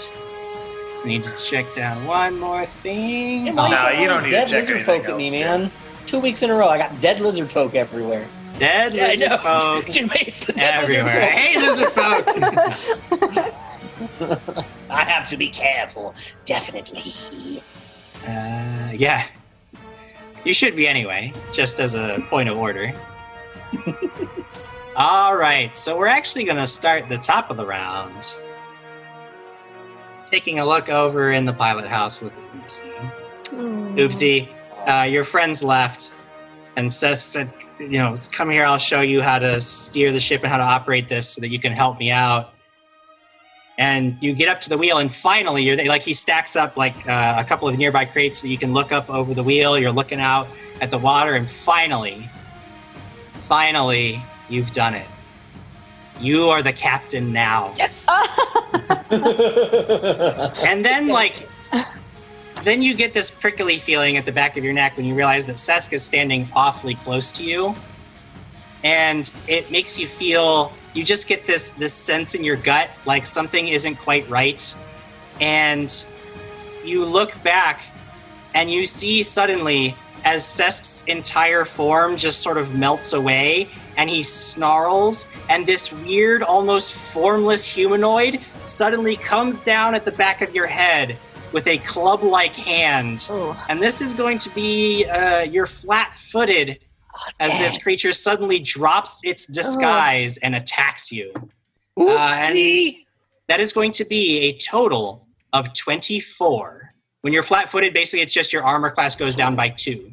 need 1.05 1.25
to 1.25 1.31
check 1.37 1.73
down 1.75 2.05
one 2.07 2.39
more 2.39 2.65
thing. 2.65 3.47
Yeah, 3.47 3.53
why 3.55 3.69
No, 3.69 3.77
got 3.77 3.99
you 3.99 4.07
don't 4.09 4.17
these 4.23 4.23
need 4.25 4.31
to 4.31 4.37
dead 4.37 4.49
check 4.49 4.61
lizard 4.63 4.87
folk 4.87 5.05
at 5.09 5.17
me, 5.17 5.27
else, 5.43 5.61
man. 5.61 5.73
Two 6.07 6.21
weeks 6.21 6.43
in 6.43 6.51
a 6.51 6.55
row, 6.55 6.69
I 6.69 6.79
got 6.79 7.01
dead 7.01 7.21
lizard 7.21 7.51
folk 7.51 7.75
everywhere. 7.75 8.29
Dead 8.59 8.95
Yeah, 8.95 9.07
I 9.07 9.09
lizard 9.11 9.31
know. 9.31 9.37
folk 9.39 9.87
Jim 9.91 10.09
hates 10.09 10.47
the 10.47 10.53
dead 10.53 10.83
lizard 10.83 10.97
everywhere. 11.07 11.31
folk. 11.31 11.39
Hey, 11.39 11.59
lizard 11.61 11.89
folk. 11.91 13.55
I 14.91 15.05
have 15.05 15.29
to 15.29 15.37
be 15.37 15.49
careful. 15.49 16.15
Definitely. 16.45 17.63
Uh, 18.27 18.91
yeah. 18.95 19.27
You 20.45 20.53
should 20.55 20.77
be 20.77 20.87
anyway, 20.87 21.33
just 21.53 21.81
as 21.81 21.95
a 21.95 22.25
point 22.29 22.49
of 22.49 22.57
order. 22.59 22.93
All 24.97 25.35
right, 25.37 25.75
so 25.75 25.99
we're 25.99 26.07
actually 26.07 26.45
going 26.45 26.59
to 26.59 26.67
start 26.67 27.09
the 27.09 27.19
top 27.19 27.51
of 27.51 27.57
the 27.57 27.67
round. 27.67 28.37
Taking 30.35 30.59
a 30.59 30.67
look 30.67 30.89
over 30.89 31.31
in 31.31 31.45
the 31.45 31.53
pilot 31.53 31.87
house 31.87 32.21
with 32.21 32.33
Oopsie. 32.57 32.93
Hmm. 33.51 33.97
Oopsie, 33.97 34.49
uh, 34.85 35.05
your 35.05 35.23
friends 35.23 35.63
left, 35.63 36.11
and 36.75 36.91
Sesk 36.91 37.19
said, 37.19 37.53
"You 37.79 37.99
know, 38.01 38.17
come 38.33 38.51
here. 38.51 38.65
I'll 38.65 38.77
show 38.77 39.01
you 39.01 39.23
how 39.23 39.39
to 39.39 39.61
steer 39.61 40.11
the 40.11 40.19
ship 40.19 40.43
and 40.43 40.51
how 40.51 40.57
to 40.57 40.65
operate 40.65 41.09
this, 41.09 41.29
so 41.29 41.41
that 41.41 41.51
you 41.51 41.61
can 41.61 41.71
help 41.71 42.01
me 42.01 42.11
out." 42.11 42.53
And 43.79 44.17
you 44.21 44.35
get 44.35 44.49
up 44.49 44.61
to 44.63 44.69
the 44.69 44.77
wheel, 44.77 44.99
and 44.99 45.15
finally, 45.15 45.63
you're 45.63 45.77
there. 45.77 45.87
Like 45.87 46.03
he 46.03 46.15
stacks 46.15 46.57
up 46.57 46.77
like 46.77 46.97
uh, 47.09 47.37
a 47.39 47.45
couple 47.45 47.69
of 47.69 47.79
nearby 47.79 48.05
crates, 48.05 48.41
so 48.41 48.49
you 48.49 48.59
can 48.59 48.73
look 48.73 48.91
up 48.91 49.09
over 49.09 49.35
the 49.35 49.43
wheel. 49.45 49.79
You're 49.79 49.93
looking 49.93 50.19
out 50.19 50.49
at 50.81 50.91
the 50.91 50.99
water, 50.99 51.35
and 51.35 51.49
finally, 51.49 52.29
finally, 53.43 54.21
you've 54.49 54.73
done 54.73 54.95
it. 54.95 55.07
You 56.21 56.49
are 56.49 56.63
the 56.63 56.73
captain 56.73 57.33
now. 57.33 57.75
Yes. 57.77 58.09
And 59.11 60.85
then, 60.85 61.09
like, 61.09 61.49
then 62.63 62.83
you 62.83 62.95
get 62.95 63.13
this 63.13 63.31
prickly 63.31 63.79
feeling 63.79 64.17
at 64.17 64.25
the 64.25 64.33
back 64.33 64.57
of 64.57 64.65
your 64.65 64.73
neck 64.73 64.97
when 64.97 65.07
you 65.07 65.15
realize 65.15 65.47
that 65.47 65.57
Sesk 65.57 65.93
is 65.93 66.03
standing 66.03 66.49
awfully 66.55 66.95
close 66.95 67.31
to 67.33 67.45
you, 67.45 67.77
and 68.83 69.31
it 69.47 69.71
makes 69.71 69.99
you 69.99 70.07
feel. 70.07 70.73
You 70.95 71.05
just 71.05 71.29
get 71.29 71.47
this 71.47 71.71
this 71.71 71.93
sense 71.93 72.35
in 72.35 72.45
your 72.45 72.57
gut 72.57 72.89
like 73.05 73.27
something 73.27 73.69
isn't 73.69 73.97
quite 73.97 74.29
right, 74.31 74.75
and 75.41 76.05
you 76.85 77.05
look 77.05 77.41
back, 77.43 77.83
and 78.55 78.71
you 78.71 78.87
see 78.87 79.23
suddenly 79.23 79.97
as 80.25 80.43
Sesk's 80.45 81.05
entire 81.07 81.65
form 81.65 82.17
just 82.17 82.41
sort 82.41 82.57
of 82.57 82.75
melts 82.75 83.13
away, 83.13 83.69
and 83.97 84.11
he 84.11 84.23
snarls, 84.23 85.29
and 85.49 85.67
this 85.67 85.93
weird, 85.93 86.43
almost 86.43 86.93
formless 86.93 87.67
humanoid 87.67 88.41
suddenly 88.65 89.17
comes 89.17 89.61
down 89.61 89.95
at 89.95 90.05
the 90.05 90.13
back 90.13 90.43
of 90.43 90.55
your 90.55 90.67
head 90.67 91.19
with 91.53 91.67
a 91.69 91.79
club 91.79 92.23
like 92.23 92.55
hand. 92.55 93.29
Ooh. 93.31 93.57
And 93.69 93.81
this 93.81 94.01
is 94.01 94.13
going 94.13 94.39
to 94.39 94.51
be 94.51 95.05
uh, 95.07 95.43
you're 95.43 95.67
flat 95.67 96.17
footed 96.17 96.81
as 97.41 97.53
this 97.57 97.79
creature 97.79 98.13
suddenly 98.13 98.59
drops 98.59 99.25
its 99.25 99.47
disguise 99.47 100.37
and 100.39 100.55
attacks 100.57 101.13
you. 101.13 101.33
Uh, 101.97 102.33
and 102.37 102.57
Oopsie. 102.57 103.07
that 103.47 103.61
is 103.61 103.73
going 103.73 103.93
to 103.93 104.05
be 104.05 104.41
a 104.41 104.59
total 104.59 105.27
of 105.53 105.73
24. 105.73 106.91
When 107.21 107.33
you're 107.33 107.45
flat 107.45 107.69
footed, 107.69 107.95
basically 107.95 108.21
it's 108.21 108.35
just 108.35 108.53
your 108.53 108.65
armor 108.65 108.91
class 108.91 109.17
goes 109.17 109.35
down 109.35 109.55
by 109.55 109.69
two. 109.71 110.11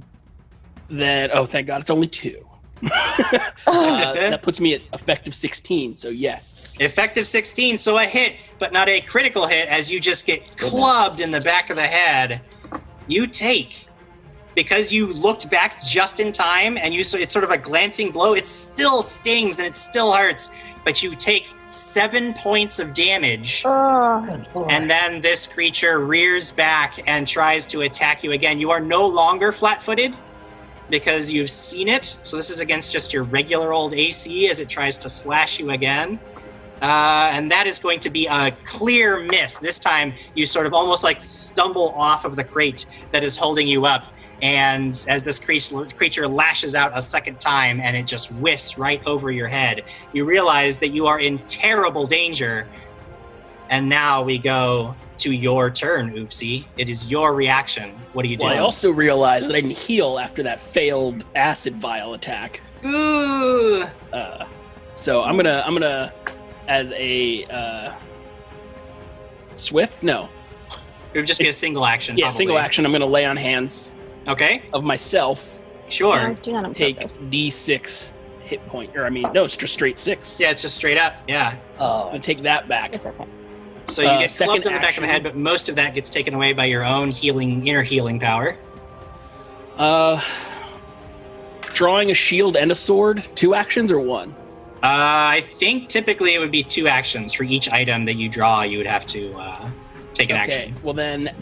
Then 0.90 1.32
oh, 1.34 1.46
thank 1.46 1.68
God, 1.68 1.82
it's 1.82 1.90
only 1.90 2.08
two. 2.08 2.48
Uh, 2.84 4.14
that 4.14 4.42
puts 4.42 4.60
me 4.60 4.74
at 4.74 4.82
effective 4.94 5.36
16. 5.36 5.94
So 5.94 6.10
yes. 6.10 6.64
Effective 6.80 7.28
16, 7.28 7.78
so 7.78 7.98
a 7.98 8.06
hit, 8.06 8.36
but 8.60 8.74
not 8.74 8.90
a 8.90 9.02
critical 9.02 9.48
hit 9.48 9.68
as 9.70 9.92
you 9.92 10.00
just 10.00 10.26
get 10.26 10.56
clubbed 10.58 11.20
in 11.20 11.30
the 11.30 11.42
back 11.42 11.70
of 11.70 11.76
the 11.76 11.88
head. 11.88 12.46
You 13.08 13.28
take 13.28 13.88
because 14.56 14.92
you 14.92 15.08
looked 15.08 15.50
back 15.50 15.82
just 15.84 16.20
in 16.20 16.32
time 16.32 16.78
and 16.78 16.94
you 16.94 17.04
so 17.04 17.18
it's 17.18 17.34
sort 17.34 17.44
of 17.44 17.52
a 17.52 17.58
glancing 17.58 18.12
blow. 18.12 18.34
It 18.34 18.46
still 18.46 19.02
stings 19.02 19.60
and 19.60 19.68
it 19.68 19.76
still 19.76 20.14
hurts, 20.14 20.50
but 20.84 21.02
you 21.02 21.16
take 21.16 21.50
7 21.70 22.34
points 22.34 22.80
of 22.80 22.94
damage. 22.94 23.64
Oh, 23.66 24.66
And 24.70 24.90
then 24.90 25.22
this 25.22 25.48
creature 25.48 26.06
rears 26.06 26.52
back 26.52 27.02
and 27.08 27.26
tries 27.26 27.66
to 27.68 27.82
attack 27.82 28.24
you 28.24 28.34
again. 28.34 28.60
You 28.60 28.72
are 28.72 28.82
no 28.82 29.08
longer 29.08 29.54
flat 29.54 29.82
footed 29.82 30.14
because 30.92 31.32
you've 31.32 31.50
seen 31.50 31.88
it. 31.88 32.06
So 32.22 32.38
this 32.38 32.52
is 32.52 32.60
against 32.60 32.92
just 32.92 33.12
your 33.12 33.24
regular 33.24 33.74
old 33.74 33.96
AC 33.96 34.50
as 34.50 34.60
it 34.60 34.70
tries 34.70 34.98
to 35.00 35.10
slash 35.10 35.60
you 35.60 35.72
again. 35.72 36.20
Uh, 36.82 37.30
and 37.32 37.50
that 37.52 37.68
is 37.68 37.80
going 37.80 38.00
to 38.00 38.10
be 38.10 38.28
a 38.28 38.52
clear 38.64 39.20
miss. 39.20 39.60
This 39.60 39.80
time 39.80 40.14
you 40.36 40.46
sort 40.46 40.66
of 40.66 40.74
almost 40.74 41.04
like 41.04 41.22
stumble 41.22 41.90
off 41.90 42.26
of 42.26 42.36
the 42.36 42.44
crate 42.44 42.86
that 43.12 43.24
is 43.24 43.38
holding 43.38 43.68
you 43.68 43.86
up. 43.86 44.06
And 44.42 44.90
as 45.08 45.24
this 45.24 45.38
creature 45.38 46.28
lashes 46.28 46.74
out 46.74 46.92
a 46.96 47.02
second 47.02 47.40
time 47.40 47.80
and 47.80 47.96
it 47.96 48.08
just 48.08 48.30
whiffs 48.30 48.78
right 48.78 49.02
over 49.06 49.32
your 49.32 49.48
head, 49.48 49.84
you 50.14 50.26
realize 50.26 50.80
that 50.80 50.90
you 50.90 51.06
are 51.06 51.20
in 51.20 51.38
terrible 51.46 52.08
danger. 52.08 52.68
And 53.70 53.88
now 53.88 54.24
we 54.24 54.40
go 54.40 54.96
to 55.22 55.32
your 55.32 55.70
turn, 55.70 56.12
Oopsie. 56.14 56.66
It 56.78 56.90
is 56.90 57.10
your 57.10 57.34
reaction. 57.36 57.92
What 58.14 58.24
do 58.24 58.30
you 58.30 58.38
do? 58.38 58.46
Well, 58.46 58.56
I 58.56 58.60
also 58.60 58.92
realized 58.92 59.50
that 59.50 59.56
I 59.56 59.62
didn't 59.62 59.78
heal 59.78 60.20
after 60.20 60.44
that 60.44 60.60
failed 60.60 61.26
acid 61.36 61.76
vial 61.76 62.14
attack. 62.14 62.62
Ooh. 62.86 63.84
Uh, 64.12 64.46
so 64.94 65.24
I'm 65.24 65.36
gonna 65.36 65.64
I'm 65.66 65.74
gonna 65.74 66.12
as 66.68 66.92
a 66.96 67.46
uh, 67.46 67.94
swift 69.56 70.02
no 70.04 70.30
It 71.14 71.20
would 71.20 71.28
just 71.28 71.40
be 71.40 71.48
a 71.50 71.54
single 71.54 71.86
action. 71.86 72.18
yeah 72.18 72.26
probably. 72.26 72.38
single 72.38 72.58
action. 72.58 72.86
I'm 72.86 72.92
gonna 72.92 73.06
lay 73.06 73.26
on 73.26 73.38
hands 73.38 73.92
Okay, 74.28 74.64
of 74.74 74.84
myself. 74.84 75.62
sure. 75.90 76.14
I 76.16 76.30
was 76.30 76.40
doing 76.40 76.56
that 76.58 76.66
on 76.66 76.74
Take. 76.74 77.00
D6 77.02 78.12
hit 78.44 78.66
point 78.68 78.96
or 78.98 79.06
I 79.06 79.10
mean 79.10 79.28
no 79.34 79.44
it's 79.46 79.56
just 79.56 79.74
straight 79.74 80.00
six. 80.00 80.40
Yeah, 80.40 80.50
it's 80.52 80.62
just 80.62 80.76
straight 80.76 80.98
up. 80.98 81.16
Yeah. 81.28 81.50
I'm 81.50 81.58
Oh, 81.80 82.06
gonna 82.08 82.20
take 82.20 82.42
that 82.42 82.68
back. 82.68 82.96
It's 83.84 83.98
okay. 83.98 84.08
So 84.08 84.12
you 84.12 84.18
Uh, 84.18 84.20
get 84.20 84.32
second 84.32 84.52
clubbed 84.54 84.66
in 84.68 84.74
the 84.74 84.80
back 84.80 84.98
of 84.98 85.02
the 85.02 85.08
head, 85.08 85.24
but 85.24 85.36
most 85.36 85.70
of 85.70 85.76
that 85.76 85.94
gets 85.94 86.10
taken 86.10 86.34
away 86.34 86.54
by 86.54 86.66
your 86.66 86.86
own 86.86 87.12
healing, 87.12 87.66
inner 87.68 87.84
healing 87.84 88.20
power. 88.20 88.58
Uh, 89.78 90.22
drawing 91.74 92.12
a 92.12 92.14
shield 92.14 92.56
and 92.56 92.72
a 92.72 92.76
sword. 92.76 93.24
Two 93.36 93.56
actions 93.56 93.92
or 93.92 94.00
one? 94.00 94.36
Uh, 94.84 95.38
I 95.38 95.44
think 95.60 95.90
typically 95.90 96.34
it 96.34 96.40
would 96.40 96.52
be 96.52 96.64
two 96.64 96.88
actions 96.88 97.34
for 97.34 97.44
each 97.44 97.70
item 97.70 98.06
that 98.06 98.16
you 98.16 98.30
draw. 98.30 98.64
You 98.64 98.78
would 98.80 98.88
have 98.88 99.06
to 99.08 99.32
uh, 99.38 99.70
take 100.14 100.30
an 100.30 100.38
okay. 100.38 100.54
action. 100.54 100.76
Well 100.84 100.94
then, 100.94 101.36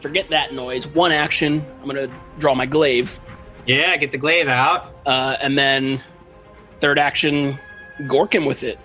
forget 0.00 0.28
that 0.30 0.54
noise. 0.54 0.86
One 0.86 1.12
action. 1.12 1.64
I'm 1.80 1.86
gonna 1.86 2.08
draw 2.38 2.54
my 2.54 2.66
glaive. 2.66 3.20
Yeah, 3.66 3.96
get 3.98 4.10
the 4.10 4.18
glaive 4.18 4.48
out. 4.48 4.94
Uh, 5.04 5.36
and 5.40 5.56
then 5.56 6.02
third 6.80 6.98
action, 6.98 7.58
gork 8.00 8.34
him 8.34 8.46
with 8.46 8.62
it. 8.64 8.78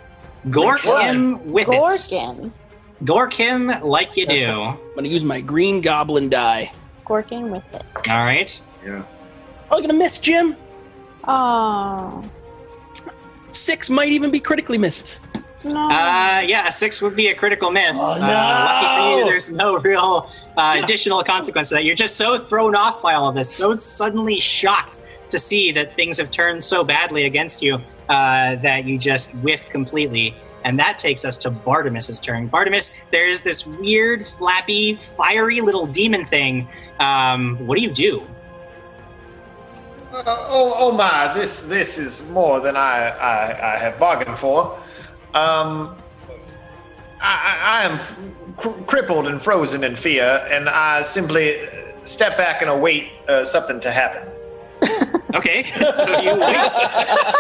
Gork 0.47 0.81
him 0.81 1.51
with 1.51 1.69
it. 1.69 1.73
Gorkin. 1.73 2.51
Gork 3.03 3.33
him 3.33 3.67
like 3.81 4.15
you 4.15 4.25
do. 4.25 4.51
I'm 4.61 4.77
gonna 4.95 5.07
use 5.09 5.23
my 5.23 5.41
green 5.41 5.81
goblin 5.81 6.29
die. 6.29 6.71
Gorkin 7.05 7.49
with 7.49 7.63
it. 7.73 7.83
All 8.09 8.23
right. 8.23 8.59
Yeah. 8.85 9.05
Probably 9.67 9.87
gonna 9.87 9.99
miss, 9.99 10.19
Jim. 10.19 10.55
Oh, 11.25 12.23
Six 13.49 13.89
might 13.89 14.09
even 14.09 14.31
be 14.31 14.39
critically 14.39 14.77
missed. 14.77 15.19
no. 15.63 15.85
Uh, 15.89 16.41
yeah, 16.45 16.67
a 16.67 16.71
six 16.71 17.01
would 17.01 17.15
be 17.15 17.27
a 17.27 17.35
critical 17.35 17.71
miss. 17.71 17.97
Oh, 18.01 18.15
uh, 18.15 18.19
lucky 18.19 18.87
for 18.87 19.09
you, 19.11 19.19
no. 19.21 19.25
there's 19.25 19.51
no 19.51 19.77
real 19.77 20.29
uh, 20.57 20.79
additional 20.83 21.23
consequence 21.23 21.69
to 21.69 21.75
that. 21.75 21.85
You're 21.85 21.95
just 21.95 22.15
so 22.17 22.39
thrown 22.39 22.75
off 22.75 23.01
by 23.01 23.13
all 23.13 23.29
of 23.29 23.35
this, 23.35 23.53
so 23.53 23.73
suddenly 23.73 24.39
shocked 24.39 25.01
to 25.29 25.37
see 25.39 25.71
that 25.71 25.95
things 25.95 26.17
have 26.17 26.31
turned 26.31 26.63
so 26.63 26.83
badly 26.83 27.25
against 27.25 27.61
you 27.61 27.75
uh, 28.09 28.55
that 28.57 28.85
you 28.85 28.97
just 28.97 29.35
whiff 29.37 29.67
completely. 29.69 30.35
And 30.65 30.79
that 30.79 30.97
takes 30.97 31.25
us 31.25 31.37
to 31.39 31.51
Bartimus's 31.51 32.19
turn. 32.19 32.49
Bartimus, 32.49 32.91
there's 33.11 33.41
this 33.43 33.65
weird, 33.65 34.25
flappy, 34.25 34.95
fiery 34.95 35.61
little 35.61 35.85
demon 35.85 36.25
thing. 36.25 36.67
Um, 36.99 37.57
what 37.65 37.77
do 37.77 37.83
you 37.83 37.91
do? 37.91 38.23
Uh, 40.11 40.23
oh, 40.27 40.73
oh 40.77 40.91
my! 40.91 41.33
This 41.33 41.63
this 41.63 41.97
is 41.97 42.29
more 42.29 42.59
than 42.59 42.77
I 42.77 43.09
I, 43.09 43.73
I 43.73 43.77
have 43.79 43.97
bargained 43.97 44.37
for. 44.37 44.77
Um, 45.33 45.97
I, 47.19 47.57
I, 47.63 47.85
am 47.85 48.55
cr- 48.57 48.83
crippled 48.83 49.27
and 49.27 49.41
frozen 49.41 49.83
in 49.83 49.95
fear, 49.95 50.45
and 50.51 50.69
I 50.69 51.01
simply 51.01 51.67
step 52.03 52.37
back 52.37 52.61
and 52.61 52.69
await 52.69 53.07
uh, 53.27 53.43
something 53.43 53.79
to 53.79 53.91
happen. 53.91 54.32
Okay, 55.33 55.63
so 55.95 56.21
you 56.21 56.35
wait. 56.35 56.73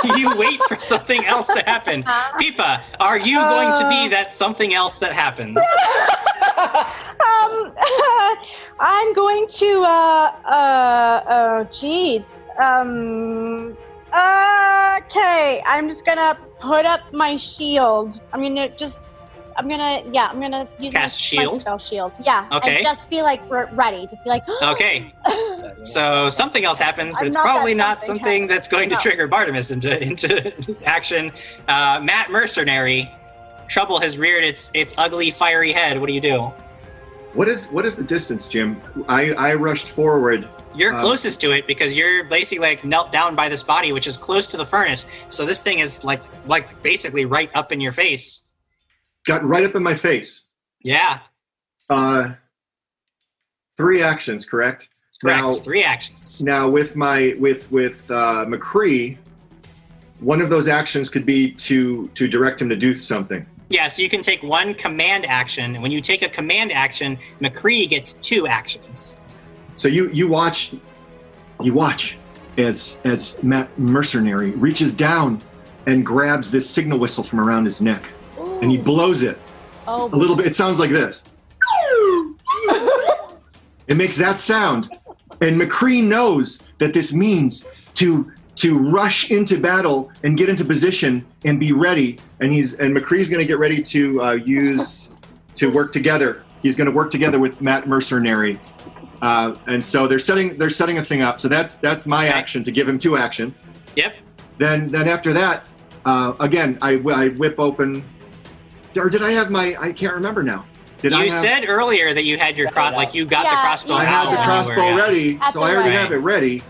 you 0.17 0.35
wait 0.35 0.59
for 0.67 0.79
something 0.79 1.23
else 1.25 1.45
to 1.45 1.59
happen. 1.59 2.01
Pipa, 2.39 2.81
are 2.99 3.19
you 3.19 3.37
going 3.37 3.71
to 3.75 3.87
be 3.87 4.07
that 4.07 4.33
something 4.33 4.73
else 4.73 4.97
that 4.97 5.13
happens? 5.13 5.59
Um, 7.23 7.73
I'm 8.79 9.13
going 9.13 9.47
to. 9.47 9.81
Uh, 9.81 10.31
uh, 10.45 11.23
oh, 11.29 11.67
geez. 11.71 12.23
Um. 12.59 13.77
Okay, 14.13 15.61
I'm 15.65 15.87
just 15.87 16.05
gonna 16.05 16.37
put 16.59 16.85
up 16.85 17.01
my 17.13 17.35
shield. 17.35 18.19
I'm 18.33 18.41
gonna 18.41 18.69
just. 18.75 19.05
I'm 19.57 19.67
gonna. 19.69 20.01
Yeah, 20.11 20.27
I'm 20.27 20.39
gonna 20.41 20.67
use 20.79 20.93
Cast 20.93 21.33
my, 21.33 21.37
my 21.37 21.43
shield? 21.49 21.61
spell 21.61 21.77
shield. 21.79 22.13
Yeah. 22.23 22.47
Okay. 22.51 22.75
And 22.77 22.83
just 22.83 23.09
be 23.09 23.21
like 23.21 23.41
re- 23.51 23.67
ready. 23.73 24.07
Just 24.07 24.23
be 24.23 24.29
like. 24.29 24.43
Okay, 24.63 25.13
so 25.83 26.29
something 26.29 26.63
else 26.65 26.79
happens, 26.79 27.15
but 27.15 27.21
I'm 27.21 27.27
it's 27.27 27.35
not 27.35 27.43
that 27.43 27.51
probably 27.53 27.73
not 27.73 28.01
something 28.01 28.19
something 28.21 28.41
happens. 28.43 28.49
that's 28.49 28.67
going 28.67 28.89
to 28.89 28.95
trigger 28.97 29.27
Bartimus 29.27 29.71
into 29.71 30.01
into 30.01 30.75
action. 30.85 31.31
Uh, 31.67 31.99
Matt 32.01 32.31
Mercenary, 32.31 33.11
trouble 33.67 33.99
has 33.99 34.17
reared 34.17 34.43
its 34.43 34.71
its 34.73 34.95
ugly 34.97 35.31
fiery 35.31 35.71
head. 35.71 35.99
What 35.99 36.07
do 36.07 36.13
you 36.13 36.21
do? 36.21 36.51
What 37.33 37.49
is 37.49 37.69
what 37.71 37.85
is 37.85 37.95
the 37.95 38.03
distance, 38.03 38.47
Jim? 38.47 38.79
I 39.07 39.31
I 39.33 39.53
rushed 39.55 39.89
forward. 39.89 40.47
You're 40.75 40.93
Um, 40.93 40.99
closest 40.99 41.39
to 41.41 41.51
it 41.51 41.67
because 41.67 41.95
you're 41.95 42.23
basically 42.23 42.59
like 42.67 42.83
knelt 42.83 43.11
down 43.11 43.35
by 43.35 43.49
this 43.49 43.61
body, 43.63 43.91
which 43.91 44.07
is 44.07 44.17
close 44.17 44.47
to 44.47 44.57
the 44.57 44.65
furnace. 44.65 45.05
So 45.29 45.45
this 45.45 45.61
thing 45.61 45.79
is 45.79 46.03
like 46.03 46.21
like 46.47 46.81
basically 46.83 47.25
right 47.25 47.49
up 47.53 47.71
in 47.71 47.79
your 47.81 47.91
face. 47.91 48.42
Got 49.25 49.43
right 49.45 49.65
up 49.65 49.75
in 49.75 49.83
my 49.83 49.95
face. 49.95 50.43
Yeah, 50.81 51.19
Uh, 51.89 52.33
three 53.77 54.01
actions, 54.01 54.45
correct? 54.45 54.89
correct. 55.21 55.41
Now- 55.41 55.51
Three 55.51 55.83
actions. 55.83 56.41
Now 56.41 56.69
with 56.69 56.95
my 56.97 57.33
with 57.39 57.71
with 57.71 58.03
uh, 58.11 58.45
McCree, 58.45 59.17
one 60.19 60.41
of 60.41 60.49
those 60.49 60.67
actions 60.67 61.09
could 61.09 61.25
be 61.25 61.51
to 61.51 62.09
to 62.15 62.27
direct 62.27 62.61
him 62.61 62.67
to 62.69 62.75
do 62.75 62.93
something. 62.93 63.45
Yeah, 63.69 63.87
so 63.87 64.01
you 64.01 64.09
can 64.09 64.21
take 64.21 64.43
one 64.43 64.73
command 64.75 65.25
action. 65.25 65.81
When 65.81 65.91
you 65.91 66.01
take 66.01 66.21
a 66.21 66.29
command 66.29 66.71
action, 66.73 67.17
McCree 67.41 67.87
gets 67.87 68.13
two 68.13 68.45
actions. 68.47 69.17
So 69.77 69.87
you 69.87 70.09
you 70.09 70.27
watch, 70.27 70.73
you 71.61 71.73
watch 71.73 72.17
as 72.57 72.97
as 73.05 73.41
Matt 73.41 73.69
Mercenary 73.79 74.51
reaches 74.51 74.93
down 74.93 75.41
and 75.87 76.05
grabs 76.05 76.51
this 76.51 76.69
signal 76.69 76.99
whistle 76.99 77.23
from 77.23 77.39
around 77.39 77.65
his 77.65 77.81
neck, 77.81 78.03
and 78.63 78.71
he 78.71 78.77
blows 78.77 79.21
it 79.23 79.37
Oh, 79.85 80.05
a 80.13 80.15
little 80.15 80.37
bit. 80.37 80.47
It 80.47 80.55
sounds 80.55 80.79
like 80.79 80.91
this. 80.91 81.23
It 83.87 83.97
makes 83.97 84.17
that 84.17 84.39
sound, 84.39 84.89
and 85.41 85.59
McCree 85.59 86.01
knows 86.01 86.63
that 86.79 86.93
this 86.93 87.13
means 87.13 87.65
to 87.95 88.31
to 88.55 88.77
rush 88.77 89.29
into 89.29 89.59
battle 89.59 90.09
and 90.23 90.37
get 90.37 90.47
into 90.47 90.63
position 90.63 91.25
and 91.43 91.59
be 91.59 91.73
ready. 91.73 92.17
And 92.39 92.53
he's 92.53 92.75
and 92.75 92.95
McCree's 92.95 93.29
going 93.29 93.41
to 93.41 93.45
get 93.45 93.59
ready 93.59 93.83
to 93.83 94.21
uh, 94.23 94.31
use 94.33 95.09
to 95.55 95.67
work 95.69 95.91
together. 95.91 96.43
He's 96.61 96.77
going 96.77 96.85
to 96.89 96.93
work 96.93 97.11
together 97.11 97.39
with 97.39 97.59
Matt 97.59 97.85
Mercenary, 97.89 98.57
uh, 99.21 99.53
and 99.67 99.83
so 99.83 100.07
they're 100.07 100.17
setting 100.19 100.57
they're 100.57 100.69
setting 100.69 100.99
a 100.99 101.03
thing 101.03 101.21
up. 101.21 101.41
So 101.41 101.49
that's 101.49 101.77
that's 101.77 102.05
my 102.05 102.29
Okay. 102.29 102.37
action 102.37 102.63
to 102.63 102.71
give 102.71 102.87
him 102.87 102.97
two 102.97 103.17
actions. 103.17 103.65
Yep. 103.97 104.15
Then 104.59 104.87
then 104.87 105.09
after 105.09 105.33
that, 105.33 105.67
uh, 106.05 106.35
again 106.39 106.77
I, 106.81 106.91
I 107.13 107.27
whip 107.29 107.59
open. 107.59 108.05
Or 108.95 109.09
did 109.09 109.23
I 109.23 109.31
have 109.31 109.49
my? 109.49 109.75
I 109.79 109.91
can't 109.91 110.13
remember 110.13 110.43
now. 110.43 110.65
Did 110.99 111.11
you 111.11 111.17
I 111.17 111.23
have, 111.23 111.33
said 111.33 111.65
earlier 111.67 112.13
that 112.13 112.23
you 112.23 112.37
had 112.37 112.55
your 112.55 112.69
cross, 112.71 112.93
like 112.95 113.13
you 113.13 113.25
got 113.25 113.43
the 113.43 113.49
Yeah, 113.49 113.61
crossbow 113.61 113.93
I 113.93 114.03
yeah. 114.03 114.09
have 114.23 114.31
the 114.31 114.43
crossbow 114.43 114.75
were- 114.75 114.89
yeah. 114.91 114.95
ready, 115.03 115.39
At 115.41 115.53
so 115.53 115.61
I 115.61 115.73
already 115.73 115.89
right. 115.89 115.99
have 115.99 116.11
it 116.11 116.17
ready. 116.17 116.61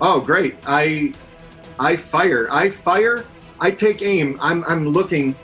Oh, 0.00 0.20
great! 0.20 0.56
I 0.66 1.12
I 1.78 1.96
fire. 1.96 2.48
I 2.50 2.70
fire. 2.70 3.24
I 3.60 3.70
take 3.70 4.02
aim. 4.02 4.38
I'm 4.42 4.64
I'm 4.64 4.88
looking 4.88 5.36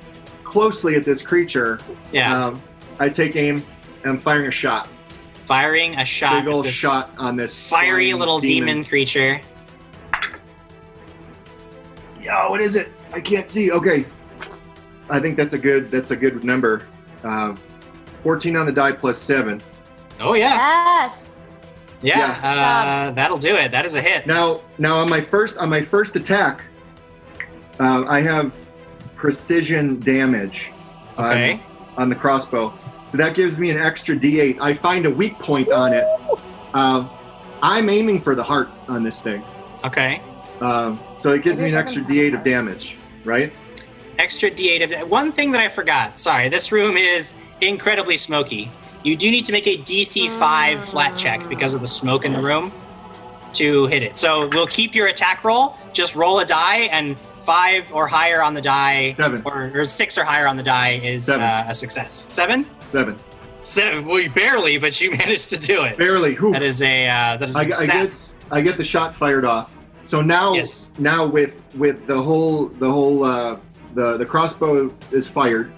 closely 0.42 0.96
at 0.96 1.04
this 1.04 1.22
creature. 1.22 1.78
Yeah, 2.12 2.46
Um, 2.46 2.62
I 2.98 3.08
take 3.08 3.36
aim. 3.36 3.62
and 4.02 4.12
I'm 4.12 4.18
firing 4.18 4.46
a 4.48 4.50
shot. 4.50 4.88
firing 5.44 5.94
a 5.96 6.04
shot. 6.04 6.44
Big 6.44 6.52
old 6.52 6.66
shot 6.66 7.10
on 7.18 7.36
this 7.36 7.62
Fiery 7.62 8.12
little 8.14 8.40
demon. 8.40 8.84
creature. 8.84 9.40
Yeah, 12.20 12.48
what 12.48 12.60
is 12.60 12.76
it? 12.76 12.88
I 13.12 13.20
can't 13.20 13.48
see. 13.48 13.70
Okay, 13.72 14.04
I 15.10 15.20
think 15.20 15.36
that's 15.36 15.54
a 15.54 15.58
good. 15.58 15.88
That's 15.88 16.10
a 16.10 16.16
good 16.16 16.44
number. 16.44 16.86
Uh, 17.24 17.54
Fourteen 18.22 18.54
on 18.56 18.66
the 18.66 18.72
die 18.72 18.92
plus 18.92 19.18
seven. 19.18 19.60
Oh 20.20 20.34
yeah, 20.34 20.54
Yes. 20.54 21.30
yeah. 22.02 23.06
Uh, 23.08 23.10
that'll 23.12 23.38
do 23.38 23.56
it. 23.56 23.70
That 23.72 23.86
is 23.86 23.94
a 23.94 24.02
hit. 24.02 24.26
Now, 24.26 24.60
now 24.76 24.96
on 24.96 25.08
my 25.08 25.22
first 25.22 25.56
on 25.56 25.70
my 25.70 25.80
first 25.80 26.16
attack, 26.16 26.62
uh, 27.78 28.04
I 28.06 28.20
have 28.20 28.54
precision 29.16 29.98
damage 30.00 30.70
on- 31.16 31.26
Okay. 31.30 31.62
on, 31.96 32.08
the 32.10 32.14
crossbow, 32.14 32.72
so 33.08 33.16
that 33.18 33.34
gives 33.34 33.58
me 33.58 33.70
an 33.70 33.78
extra 33.80 34.14
D8. 34.16 34.58
I 34.60 34.74
find 34.74 35.06
a 35.06 35.10
weak 35.10 35.38
point 35.38 35.70
on 35.72 35.92
it. 35.94 36.04
Uh, 36.74 37.04
I'm 37.62 37.88
aiming 37.88 38.20
for 38.20 38.34
the 38.34 38.42
heart 38.42 38.68
on 38.88 39.02
this 39.02 39.22
thing, 39.22 39.42
Okay. 39.84 40.20
um, 40.60 40.98
so 41.16 41.32
it 41.32 41.42
gives 41.42 41.60
me 41.62 41.68
an 41.70 41.74
extra 41.76 42.02
D8 42.02 42.34
of 42.34 42.44
damage, 42.44 42.96
right? 43.24 43.52
Extra 44.20 44.50
D8 44.50 45.00
of 45.02 45.08
one 45.08 45.32
thing 45.32 45.50
that 45.52 45.62
I 45.62 45.68
forgot. 45.70 46.18
Sorry, 46.20 46.50
this 46.50 46.70
room 46.72 46.98
is 46.98 47.32
incredibly 47.62 48.18
smoky. 48.18 48.70
You 49.02 49.16
do 49.16 49.30
need 49.30 49.46
to 49.46 49.52
make 49.52 49.66
a 49.66 49.78
DC 49.78 50.28
five 50.38 50.84
flat 50.84 51.16
check 51.16 51.48
because 51.48 51.72
of 51.74 51.80
the 51.80 51.86
smoke 51.86 52.26
in 52.26 52.34
the 52.34 52.42
room 52.42 52.70
to 53.54 53.86
hit 53.86 54.02
it. 54.02 54.16
So 54.16 54.48
we'll 54.48 54.66
keep 54.66 54.94
your 54.94 55.06
attack 55.06 55.42
roll. 55.42 55.74
Just 55.94 56.14
roll 56.16 56.40
a 56.40 56.44
die, 56.44 56.80
and 56.92 57.18
five 57.18 57.90
or 57.94 58.06
higher 58.08 58.42
on 58.42 58.52
the 58.52 58.60
die, 58.60 59.14
Seven. 59.14 59.40
or, 59.46 59.72
or 59.74 59.84
six 59.84 60.18
or 60.18 60.24
higher 60.24 60.46
on 60.46 60.58
the 60.58 60.62
die 60.62 61.00
is 61.02 61.24
Seven. 61.24 61.40
uh, 61.40 61.64
a 61.68 61.74
success. 61.74 62.26
Seven. 62.28 62.62
Seven, 62.88 63.18
Seven. 63.62 64.04
Well, 64.04 64.20
you 64.20 64.28
barely, 64.30 64.76
but 64.76 65.00
you 65.00 65.10
managed 65.16 65.48
to 65.48 65.56
do 65.56 65.82
it. 65.84 65.96
barely. 65.96 66.34
Whew. 66.34 66.52
That 66.52 66.62
is 66.62 66.82
a 66.82 67.08
uh, 67.08 67.38
that 67.38 67.48
is 67.48 67.56
a 67.56 67.58
I- 67.58 67.62
I 67.62 67.64
guess- 67.64 67.78
success. 67.78 68.36
I 68.50 68.60
get 68.60 68.76
the 68.76 68.84
shot 68.84 69.14
fired 69.16 69.46
off. 69.46 69.74
So 70.04 70.20
now, 70.20 70.52
Yes. 70.52 70.90
now 70.98 71.26
with 71.26 71.54
with 71.74 72.06
the 72.06 72.20
whole 72.22 72.66
the 72.66 72.90
whole 72.90 73.24
uh, 73.24 73.56
the 73.94 74.16
the 74.16 74.26
crossbow 74.26 74.92
is 75.10 75.26
fired. 75.26 75.72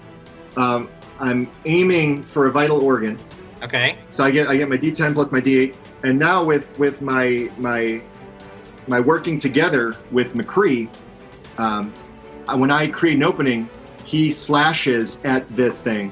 Um, 0.57 0.89
I'm 1.19 1.49
aiming 1.65 2.23
for 2.23 2.47
a 2.47 2.51
vital 2.51 2.83
organ. 2.83 3.17
Okay. 3.61 3.97
So 4.11 4.23
I 4.23 4.31
get 4.31 4.47
I 4.47 4.57
get 4.57 4.69
my 4.69 4.77
D10 4.77 5.13
plus 5.13 5.31
my 5.31 5.39
D8, 5.41 5.75
and 6.03 6.19
now 6.19 6.43
with 6.43 6.77
with 6.77 7.01
my 7.01 7.49
my 7.57 8.01
my 8.87 8.99
working 8.99 9.37
together 9.37 9.95
with 10.11 10.33
McCree, 10.33 10.89
um, 11.57 11.93
when 12.59 12.69
I 12.71 12.87
create 12.87 13.15
an 13.15 13.23
opening, 13.23 13.69
he 14.05 14.31
slashes 14.31 15.21
at 15.23 15.47
this 15.55 15.81
thing 15.81 16.11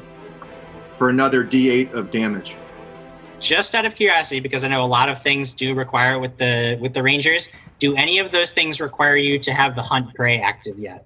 for 0.98 1.10
another 1.10 1.44
D8 1.44 1.94
of 1.94 2.12
damage. 2.12 2.56
just 3.40 3.74
out 3.76 3.86
of 3.86 3.96
curiosity 3.96 4.40
because 4.40 4.64
i 4.64 4.68
know 4.68 4.84
a 4.84 4.86
lot 4.86 5.10
of 5.10 5.22
things 5.22 5.52
do 5.54 5.74
require 5.74 6.20
with 6.20 6.38
the 6.38 6.78
with 6.80 6.94
the 6.94 7.02
rangers 7.02 7.50
do 7.80 7.96
any 7.96 8.20
of 8.20 8.32
those 8.32 8.54
things 8.54 8.80
require 8.80 9.16
you 9.16 9.40
to 9.40 9.52
have 9.52 9.76
the 9.76 9.82
hunt 9.82 10.14
prey 10.14 10.40
active 10.40 10.78
yet 10.78 11.04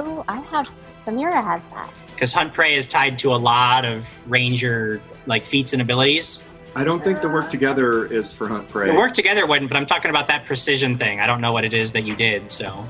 Ooh, 0.00 0.24
I 0.28 0.40
have. 0.40 0.68
Samira 1.06 1.42
has 1.42 1.64
that. 1.66 1.88
because 2.14 2.32
hunt 2.32 2.52
prey 2.52 2.74
is 2.74 2.86
tied 2.86 3.18
to 3.20 3.34
a 3.34 3.36
lot 3.36 3.84
of 3.86 4.06
ranger 4.30 5.00
like 5.26 5.42
feats 5.44 5.72
and 5.72 5.80
abilities 5.80 6.42
I 6.76 6.84
don't 6.84 7.02
think 7.02 7.20
the 7.20 7.28
work 7.28 7.50
together 7.50 8.06
is 8.12 8.32
for 8.34 8.46
hunt 8.48 8.68
prey. 8.68 8.88
the 8.88 8.94
work 8.94 9.12
together 9.14 9.46
wouldn't 9.46 9.70
but 9.70 9.76
i'm 9.78 9.86
talking 9.86 10.10
about 10.10 10.26
that 10.28 10.44
precision 10.44 10.98
thing 10.98 11.18
i 11.18 11.26
don't 11.26 11.40
know 11.40 11.52
what 11.52 11.64
it 11.64 11.72
is 11.74 11.90
that 11.92 12.02
you 12.02 12.14
did 12.14 12.50
so 12.50 12.84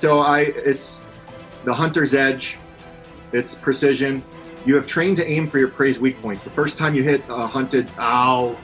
So 0.00 0.18
I, 0.20 0.40
it's 0.40 1.06
the 1.64 1.72
hunter's 1.72 2.12
edge. 2.12 2.56
It's 3.32 3.54
precision. 3.54 4.22
You 4.66 4.74
have 4.74 4.86
trained 4.88 5.16
to 5.18 5.24
aim 5.26 5.46
for 5.48 5.58
your 5.60 5.68
prey's 5.68 6.00
weak 6.00 6.20
points. 6.20 6.42
The 6.42 6.50
first 6.50 6.76
time 6.76 6.94
you 6.96 7.04
hit 7.04 7.22
a 7.28 7.46
hunted, 7.46 7.88
ow, 8.00 8.48
uh, 8.48 8.56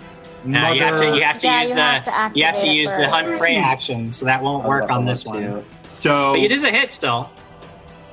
you 0.45 0.55
have 0.83 0.99
to 0.99 1.17
you 1.17 1.23
have 1.23 1.39
to 1.39 1.47
Yeah, 1.47 1.61
use 1.61 1.71
you 1.71 1.77
the 1.77 1.81
have 1.83 2.05
to 2.05 2.11
you 2.39 2.45
have 2.45 2.55
to 2.59 2.67
activate 2.67 2.71
it 2.71 2.75
use 2.81 2.93
the 2.93 3.09
hunt 3.09 3.39
prey 3.39 3.57
action 3.57 4.11
so 4.11 4.27
that 4.27 4.43
won't 4.43 4.67
work 4.67 4.91
on 4.91 5.07
this 5.07 5.25
one 5.25 5.65
So 5.93 6.33
but 6.33 6.41
it 6.41 6.51
is 6.51 6.65
a 6.65 6.71
hit 6.73 6.91
still 6.93 7.31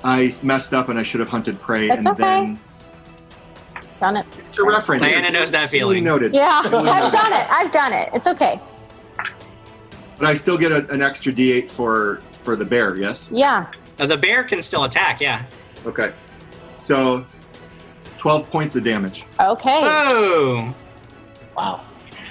I 0.05 0.31
messed 0.43 0.73
up 0.73 0.87
and 0.89 0.99
I 0.99 1.03
should 1.03 1.19
have 1.19 1.29
hunted 1.29 1.59
prey 1.59 1.89
It's 1.89 1.97
and 2.05 2.07
okay. 2.09 2.23
then 2.23 2.59
Done 3.99 4.17
it. 4.17 4.25
it's 4.49 4.59
a 4.59 4.63
reference. 4.63 5.01
Diana 5.01 5.31
knows 5.31 5.51
that 5.51 5.71
Duly 5.71 5.79
feeling. 5.79 6.03
noted. 6.03 6.33
Yeah, 6.33 6.61
Duly 6.63 6.89
I've 6.89 7.03
noted. 7.11 7.17
done 7.17 7.33
it. 7.33 7.47
I've 7.49 7.71
done 7.71 7.91
it. 7.93 8.09
It's 8.13 8.27
okay. 8.27 8.59
But 10.17 10.27
I 10.27 10.35
still 10.35 10.57
get 10.57 10.71
a, 10.71 10.87
an 10.89 11.01
extra 11.01 11.33
D8 11.33 11.69
for 11.71 12.21
for 12.43 12.55
the 12.55 12.63
bear. 12.65 12.95
Yes. 12.97 13.27
Yeah. 13.31 13.65
Uh, 13.97 14.05
the 14.05 14.17
bear 14.17 14.43
can 14.43 14.61
still 14.61 14.83
attack 14.83 15.19
yeah 15.21 15.45
Okay. 15.85 16.13
So 16.79 17.25
twelve 18.19 18.49
points 18.51 18.75
of 18.75 18.83
damage. 18.83 19.23
Okay. 19.39 19.79
oh 19.83 20.73
Wow. 21.57 21.81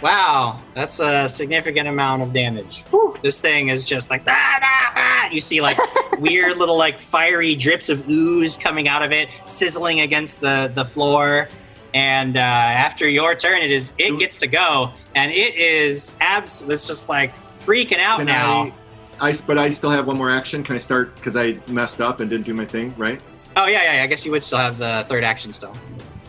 Wow, 0.04 0.60
that's 0.74 1.00
a 1.00 1.26
significant 1.30 1.88
amount 1.88 2.20
of 2.20 2.34
damage. 2.34 2.84
This 3.22 3.40
thing 3.40 3.70
is 3.70 3.86
just 3.86 4.10
like 4.10 4.22
ah, 4.26 4.58
ah, 4.62 4.92
ah. 4.94 5.30
you 5.30 5.40
see 5.40 5.62
like 5.62 5.78
weird 6.18 6.58
little 6.58 6.76
like 6.76 6.98
fiery 6.98 7.54
drips 7.54 7.88
of 7.88 8.06
ooze 8.06 8.58
coming 8.58 8.86
out 8.86 9.02
of 9.02 9.12
it, 9.12 9.30
sizzling 9.46 10.00
against 10.00 10.42
the 10.42 10.70
the 10.74 10.84
floor. 10.84 11.48
And 11.94 12.36
uh, 12.36 12.40
after 12.40 13.08
your 13.08 13.34
turn, 13.34 13.62
it 13.62 13.70
is 13.70 13.94
it 13.96 14.18
gets 14.18 14.36
to 14.40 14.46
go, 14.46 14.92
and 15.14 15.32
it 15.32 15.54
is 15.54 16.18
abs. 16.20 16.60
It's 16.64 16.86
just 16.86 17.08
like 17.08 17.32
freaking 17.60 17.98
out 17.98 18.18
Can 18.18 18.26
now. 18.26 18.74
I, 19.20 19.30
I, 19.30 19.34
but 19.46 19.56
I 19.56 19.70
still 19.70 19.88
have 19.88 20.06
one 20.06 20.18
more 20.18 20.30
action. 20.30 20.62
Can 20.62 20.76
I 20.76 20.80
start 20.80 21.14
because 21.14 21.34
I 21.34 21.54
messed 21.72 22.02
up 22.02 22.20
and 22.20 22.28
didn't 22.28 22.44
do 22.44 22.52
my 22.52 22.66
thing 22.66 22.94
right? 22.98 23.22
Oh 23.56 23.68
yeah, 23.68 23.94
yeah. 23.94 24.02
I 24.02 24.06
guess 24.06 24.26
you 24.26 24.32
would 24.32 24.42
still 24.42 24.58
have 24.58 24.76
the 24.76 25.06
third 25.08 25.24
action 25.24 25.50
still. 25.50 25.74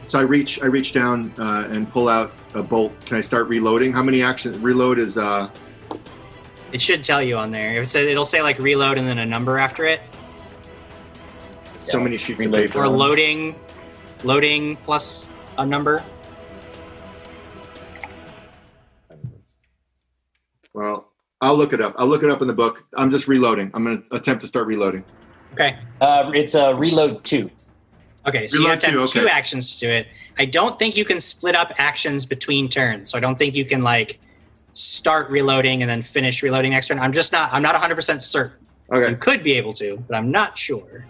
So 0.08 0.18
I 0.18 0.22
reach, 0.22 0.62
I 0.62 0.68
reach 0.68 0.94
down 0.94 1.34
uh, 1.38 1.68
and 1.70 1.92
pull 1.92 2.08
out 2.08 2.32
a 2.56 2.64
bolt. 2.64 2.94
Can 3.06 3.18
I 3.18 3.22
start 3.22 3.48
reloading? 3.48 3.92
How 3.92 4.02
many 4.02 4.24
actions? 4.24 4.58
Reload 4.58 5.00
is 5.00 5.18
uh, 5.18 5.50
It 6.72 6.82
should 6.82 7.04
tell 7.04 7.22
you 7.22 7.38
on 7.38 7.52
there. 7.52 7.82
It 7.82 7.88
says 7.88 8.08
it'll 8.08 8.26
say 8.26 8.42
like 8.42 8.58
reload 8.60 8.98
and 8.98 9.08
then 9.08 9.20
a 9.20 9.26
number 9.26 9.58
after 9.58 9.86
it, 9.86 10.02
so 11.84 12.00
many 12.00 12.18
sheets 12.18 12.46
of 12.46 12.52
paper. 12.52 12.80
or 12.80 12.88
loading, 12.88 13.56
loading 14.24 14.76
plus 14.78 15.28
a 15.58 15.66
number. 15.66 16.04
Well, 20.74 21.12
I'll 21.42 21.56
look 21.56 21.74
it 21.74 21.82
up. 21.82 21.96
I'll 21.98 22.08
look 22.08 22.24
it 22.24 22.30
up 22.30 22.42
in 22.42 22.48
the 22.48 22.54
book. 22.54 22.84
I'm 22.98 23.12
just 23.12 23.28
reloading. 23.28 23.72
I'm 23.74 23.84
going 23.84 24.04
to 24.10 24.16
attempt 24.16 24.42
to 24.42 24.48
start 24.48 24.68
reloading. 24.68 25.06
Okay. 25.54 25.78
Uh, 26.02 26.30
it's 26.34 26.56
a 26.56 26.76
reload 26.76 27.24
two. 27.24 27.50
Okay, 28.28 28.48
so 28.48 28.60
you 28.60 28.68
have 28.68 28.80
to 28.80 28.88
have 28.92 29.10
two, 29.10 29.20
two 29.22 29.28
actions 29.28 29.74
to 29.76 29.80
do 29.80 29.90
it. 29.90 30.08
I 30.38 30.46
don't 30.46 30.80
think 30.80 30.98
you 30.98 31.06
can 31.06 31.20
split 31.20 31.56
up 31.56 31.74
actions 31.78 32.26
between 32.26 32.70
turns. 32.70 33.12
So 33.12 33.18
I 33.18 33.22
don't 33.22 33.38
think 33.38 33.54
you 33.56 33.66
can 33.66 33.84
like 33.84 34.20
start 34.74 35.30
reloading 35.30 35.82
and 35.84 35.90
then 35.90 36.02
finish 36.02 36.42
reloading 36.42 36.72
next 36.72 36.88
turn. 36.88 37.00
I'm 37.00 37.14
just 37.14 37.32
not. 37.32 37.54
I'm 37.54 37.62
not 37.62 37.74
100 37.76 37.96
percent 37.96 38.22
certain. 38.24 38.66
You 38.92 39.16
could 39.16 39.44
be 39.44 39.54
able 39.54 39.74
to, 39.74 39.98
but 40.08 40.16
I'm 40.16 40.32
not 40.32 40.58
sure. 40.58 41.06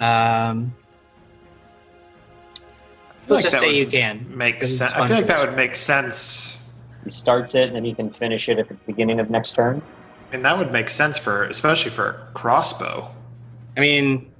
Um, 0.00 0.74
feel 3.26 3.36
let's 3.36 3.44
like 3.44 3.52
just 3.52 3.60
say 3.60 3.74
you 3.74 3.86
can. 3.86 4.26
Make 4.36 4.60
'cause 4.60 4.70
it's 4.70 4.78
sense. 4.78 4.92
I 4.92 4.98
fun 4.98 5.08
feel 5.08 5.16
like 5.18 5.26
that 5.26 5.46
would 5.46 5.56
make 5.56 5.76
sense. 5.76 6.58
He 7.04 7.10
starts 7.10 7.54
it, 7.54 7.64
and 7.64 7.76
then 7.76 7.84
he 7.84 7.94
can 7.94 8.10
finish 8.10 8.48
it 8.48 8.58
at 8.58 8.68
the 8.68 8.74
beginning 8.74 9.20
of 9.20 9.30
next 9.30 9.52
turn. 9.54 9.80
I 10.30 10.34
mean, 10.36 10.42
that 10.42 10.58
would 10.58 10.72
make 10.72 10.90
sense 10.90 11.18
for, 11.18 11.44
especially 11.44 11.90
for 11.90 12.28
crossbow. 12.34 13.10
I 13.76 13.80
mean, 13.80 14.30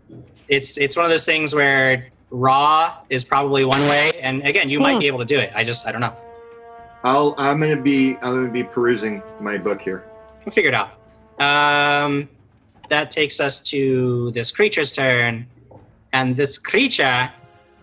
it's 0.49 0.79
it's 0.79 0.97
one 0.97 1.05
of 1.05 1.11
those 1.11 1.25
things 1.27 1.55
where 1.55 2.01
raw 2.31 2.95
is 3.11 3.25
probably 3.25 3.65
one 3.65 3.81
way, 3.89 4.13
and 4.23 4.43
again, 4.47 4.69
you 4.71 4.81
might 4.81 4.95
Hmm. 4.95 4.99
be 5.01 5.07
able 5.07 5.19
to 5.21 5.25
do 5.25 5.39
it. 5.39 5.53
I 5.55 5.65
just 5.65 5.87
I 5.87 5.93
don't 5.93 6.01
know. 6.01 6.15
I'll. 7.05 7.35
I'm 7.39 7.61
going 7.61 7.77
to 7.77 7.83
be. 7.83 8.17
I'm 8.23 8.33
going 8.35 8.47
to 8.47 8.53
be 8.53 8.65
perusing 8.65 9.23
my 9.41 9.57
book 9.59 9.81
here. 9.81 10.05
We'll 10.45 10.53
figure 10.53 10.71
it 10.71 10.75
out. 10.75 10.91
Um, 11.41 12.29
that 12.89 13.11
takes 13.11 13.39
us 13.39 13.61
to 13.71 14.31
this 14.33 14.51
creature's 14.51 14.93
turn, 14.93 15.47
and 16.13 16.35
this 16.35 16.59
creature 16.59 17.31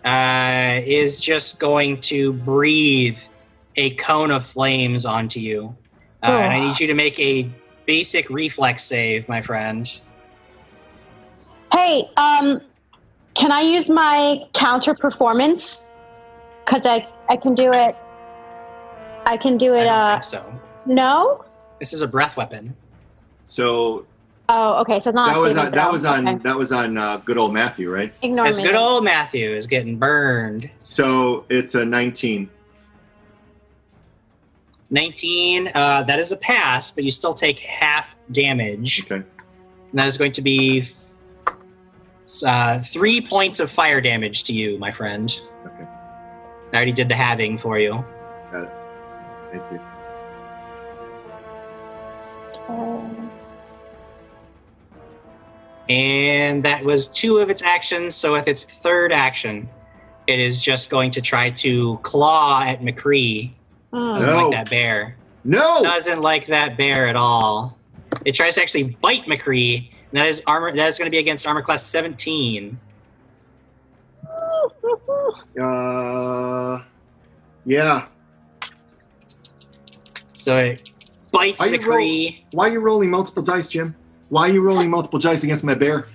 uh, 0.04 0.82
is 0.86 1.20
just 1.20 1.60
going 1.60 2.02
to 2.02 2.34
breathe 2.34 3.20
a 3.78 3.92
cone 3.92 4.32
of 4.32 4.46
flames 4.46 5.06
onto 5.06 5.40
you, 5.40 5.76
uh, 6.24 6.26
and 6.28 6.54
I 6.54 6.60
need 6.60 6.80
you 6.80 6.88
to 6.88 6.94
make 6.94 7.18
a 7.20 7.50
basic 7.86 8.30
reflex 8.30 8.84
save, 8.84 9.30
my 9.30 9.42
friend. 9.42 10.00
Hey, 11.76 12.10
um, 12.16 12.62
can 13.34 13.52
I 13.52 13.60
use 13.62 13.90
my 13.90 14.46
counter 14.54 14.94
performance? 14.94 15.86
Because 16.64 16.86
I 16.86 17.06
I 17.28 17.36
can 17.36 17.54
do 17.54 17.72
it. 17.74 17.96
I 19.26 19.36
can 19.36 19.58
do 19.58 19.74
I 19.74 19.82
it. 19.82 19.84
don't 19.84 19.94
Uh, 19.94 20.12
think 20.12 20.24
so. 20.24 20.60
no. 20.86 21.44
This 21.80 21.92
is 21.92 22.02
a 22.02 22.08
breath 22.08 22.38
weapon. 22.38 22.76
So 23.46 24.06
Oh, 24.48 24.80
okay. 24.82 25.00
So 25.02 25.10
it's 25.10 25.16
not. 25.16 25.34
that 25.34 25.38
a 25.38 25.42
was 25.42 25.58
on. 25.58 25.72
That 25.72 25.92
was 25.92 26.06
on. 26.06 26.28
Okay. 26.28 26.44
That 26.44 26.56
was 26.58 26.72
on 26.72 26.98
uh, 26.98 27.18
good 27.18 27.38
old 27.38 27.52
Matthew, 27.54 27.92
right? 27.92 28.14
Ignore 28.22 28.46
This 28.46 28.60
me. 28.60 28.64
good 28.66 28.76
old 28.76 29.04
Matthew 29.04 29.54
is 29.54 29.68
getting 29.68 29.98
burned. 29.98 30.70
So 30.84 31.46
it's 31.50 31.76
a 31.76 31.84
19. 31.84 32.50
19, 34.92 35.72
uh, 35.74 36.04
that 36.04 36.20
is 36.20 36.32
a 36.32 36.38
pass, 36.38 36.92
but 36.92 37.04
you 37.04 37.10
still 37.12 37.34
take 37.34 37.58
half 37.60 38.16
damage. 38.32 39.02
Okay. 39.06 39.16
And 39.16 39.26
that 40.00 40.06
is 40.08 40.16
going 40.18 40.32
to 40.34 40.42
be 40.44 40.82
uh, 42.46 42.80
three 42.80 43.22
points 43.22 43.60
of 43.60 43.70
fire 43.70 44.02
damage 44.02 44.44
to 44.46 44.54
you, 44.54 44.78
my 44.80 44.92
friend. 44.92 45.40
Okay. 45.66 45.84
I 46.72 46.76
already 46.76 46.92
did 46.92 47.08
the 47.10 47.16
halving 47.16 47.58
for 47.58 47.78
you. 47.80 48.04
Got 48.52 48.64
it. 48.64 48.70
Thank 49.52 49.72
you. 49.72 49.80
And 55.90 56.64
that 56.64 56.84
was 56.84 57.08
two 57.08 57.38
of 57.40 57.50
its 57.50 57.62
actions. 57.62 58.16
So 58.16 58.34
with 58.34 58.48
its 58.48 58.66
third 58.66 59.12
action, 59.14 59.70
it 60.28 60.40
is 60.40 60.62
just 60.62 60.90
going 60.90 61.12
to 61.12 61.22
try 61.22 61.52
to 61.52 61.98
claw 62.02 62.64
at 62.64 62.82
McCree. 62.82 63.52
Mm. 63.94 64.16
Doesn't 64.16 64.30
No. 64.34 64.48
like 64.50 64.52
that 64.52 64.70
bear. 64.70 65.16
No. 65.44 65.84
Doesn't 65.84 66.22
like 66.22 66.48
that 66.48 66.76
bear 66.78 67.08
at 67.08 67.16
all. 67.16 67.78
It 68.26 68.34
tries 68.34 68.56
to 68.56 68.62
actually 68.62 68.98
bite 69.02 69.26
McCree. 69.26 69.92
And 70.16 70.22
that 70.24 70.30
is 70.30 70.42
armor. 70.48 70.72
That 70.74 70.88
is 70.88 70.98
going 70.98 71.08
to 71.08 71.12
be 71.12 71.18
against 71.18 71.46
armor 71.46 71.62
class 71.62 71.84
17. 71.84 72.80
Uh. 75.60 76.84
Yeah. 77.66 78.08
So 80.34 80.58
it 80.58 80.92
bites 81.32 81.62
Are 81.62 81.70
you 81.70 81.80
McCree. 81.80 82.46
Why 82.54 82.68
are 82.70 82.72
you 82.74 82.80
rolling 82.82 83.10
multiple 83.10 83.42
dice, 83.42 83.70
Jim? 83.70 83.96
Why 84.30 84.50
are 84.50 84.54
you 84.54 84.62
rolling 84.62 84.90
multiple 84.90 85.18
dice 85.20 85.44
against 85.44 85.64
my 85.64 85.74
bear? 85.74 86.08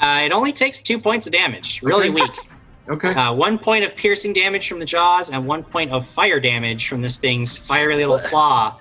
Uh, 0.00 0.22
it 0.24 0.32
only 0.32 0.52
takes 0.52 0.80
two 0.80 0.98
points 1.00 1.26
of 1.26 1.32
damage. 1.32 1.82
Really 1.82 2.08
Okay. 2.08 2.22
weak. 2.22 2.30
Okay. 2.88 3.12
Uh, 3.12 3.34
one 3.34 3.58
point 3.58 3.84
of 3.84 3.94
piercing 3.96 4.32
damage 4.32 4.68
from 4.68 4.78
the 4.78 4.86
jaws 4.86 5.28
and 5.30 5.46
one 5.46 5.62
point 5.62 5.90
of 5.90 6.06
fire 6.06 6.40
damage 6.40 6.88
from 6.88 7.02
this 7.02 7.18
thing's 7.18 7.56
fiery 7.58 7.96
little 7.96 8.18
claw. 8.30 8.78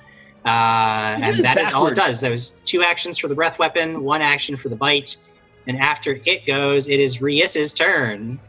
Uh, 0.47 1.17
and 1.21 1.37
is 1.37 1.43
that 1.43 1.57
is 1.57 1.73
all 1.73 1.87
it 1.87 1.95
does. 1.95 2.21
Those 2.21 2.51
two 2.65 2.83
actions 2.83 3.17
for 3.17 3.27
the 3.27 3.35
breath 3.35 3.59
weapon, 3.59 4.03
one 4.03 4.21
action 4.21 4.55
for 4.57 4.69
the 4.69 4.77
bite. 4.77 5.17
And 5.67 5.77
after 5.79 6.19
it 6.25 6.45
goes, 6.45 6.87
it 6.87 6.99
is 6.99 7.21
Rias's 7.21 7.73
turn. 7.73 8.39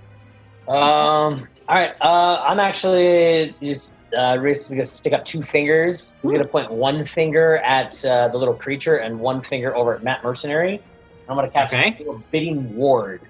Um. 0.69 1.49
All 1.69 1.77
right. 1.77 1.95
Uh, 2.01 2.43
I'm 2.47 2.61
actually 2.61 3.55
just. 3.63 3.97
Uh, 4.17 4.39
Rias 4.41 4.69
is 4.69 4.75
gonna 4.75 4.87
stick 4.87 5.13
up 5.13 5.25
two 5.25 5.43
fingers. 5.43 6.15
He's 6.23 6.31
gonna 6.31 6.47
point 6.47 6.71
one 6.71 7.05
finger 7.05 7.57
at 7.59 8.03
uh, 8.07 8.29
the 8.29 8.39
little 8.39 8.55
creature 8.55 8.97
and 8.97 9.19
one 9.21 9.43
finger 9.43 9.77
over 9.77 9.95
at 9.95 10.03
Matt 10.03 10.23
Mercenary. 10.25 10.81
I'm 11.29 11.37
gonna 11.37 11.51
cast 11.51 11.75
Okay. 11.75 12.07
bidding 12.31 12.75
Ward. 12.75 13.21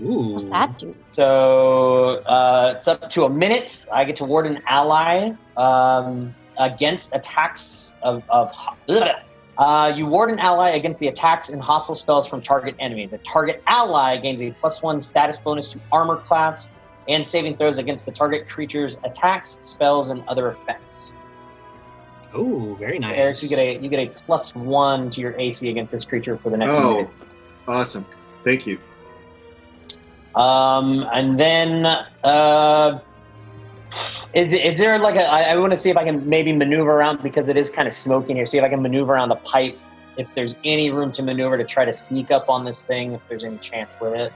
Ooh. 0.00 0.32
What's 0.32 0.44
that 0.46 0.76
do? 0.78 0.96
So 1.12 2.22
uh, 2.26 2.74
it's 2.76 2.88
up 2.88 3.08
to 3.10 3.24
a 3.26 3.30
minute. 3.30 3.86
I 3.92 4.04
get 4.04 4.16
to 4.16 4.24
ward 4.24 4.46
an 4.46 4.60
ally 4.66 5.30
um, 5.56 6.34
against 6.58 7.14
attacks 7.14 7.94
of. 8.02 8.22
of 8.28 8.52
uh, 9.56 9.92
you 9.94 10.04
ward 10.04 10.30
an 10.32 10.38
ally 10.40 10.70
against 10.70 10.98
the 10.98 11.06
attacks 11.06 11.50
and 11.50 11.62
hostile 11.62 11.94
spells 11.94 12.26
from 12.26 12.42
target 12.42 12.74
enemy. 12.80 13.06
The 13.06 13.18
target 13.18 13.62
ally 13.68 14.16
gains 14.16 14.42
a 14.42 14.50
plus 14.50 14.82
one 14.82 15.00
status 15.00 15.38
bonus 15.38 15.68
to 15.68 15.80
armor 15.92 16.16
class 16.16 16.70
and 17.08 17.24
saving 17.24 17.56
throws 17.56 17.78
against 17.78 18.04
the 18.04 18.10
target 18.10 18.48
creature's 18.48 18.96
attacks, 19.04 19.50
spells, 19.60 20.10
and 20.10 20.24
other 20.26 20.48
effects. 20.50 21.14
Ooh, 22.36 22.74
very 22.80 22.98
nice. 22.98 23.14
Eric, 23.16 23.42
you 23.42 23.48
get 23.48 23.58
a 23.60 23.78
you 23.78 23.88
get 23.88 24.00
a 24.00 24.06
plus 24.26 24.52
one 24.56 25.08
to 25.10 25.20
your 25.20 25.38
AC 25.38 25.68
against 25.70 25.92
this 25.92 26.04
creature 26.04 26.36
for 26.36 26.50
the 26.50 26.56
next 26.56 26.72
Oh, 26.72 26.94
minute. 26.96 27.10
awesome. 27.68 28.04
Thank 28.42 28.66
you. 28.66 28.78
Um, 30.34 31.06
and 31.14 31.38
then, 31.38 31.86
uh, 32.24 32.98
is, 34.34 34.52
is 34.52 34.78
there 34.78 34.98
like 34.98 35.16
a? 35.16 35.30
I, 35.30 35.52
I 35.52 35.56
want 35.56 35.72
to 35.72 35.76
see 35.76 35.90
if 35.90 35.96
I 35.96 36.04
can 36.04 36.28
maybe 36.28 36.52
maneuver 36.52 36.92
around 36.92 37.22
because 37.22 37.48
it 37.48 37.56
is 37.56 37.70
kind 37.70 37.86
of 37.86 37.94
smoky 37.94 38.30
in 38.30 38.36
here. 38.36 38.46
See 38.46 38.58
if 38.58 38.64
I 38.64 38.68
can 38.68 38.82
maneuver 38.82 39.14
around 39.14 39.28
the 39.28 39.36
pipe. 39.36 39.78
If 40.16 40.28
there's 40.34 40.54
any 40.64 40.90
room 40.90 41.10
to 41.12 41.22
maneuver 41.22 41.56
to 41.58 41.64
try 41.64 41.84
to 41.84 41.92
sneak 41.92 42.30
up 42.30 42.48
on 42.48 42.64
this 42.64 42.84
thing, 42.84 43.12
if 43.12 43.20
there's 43.28 43.44
any 43.44 43.58
chance 43.58 43.98
with 44.00 44.14
it. 44.14 44.32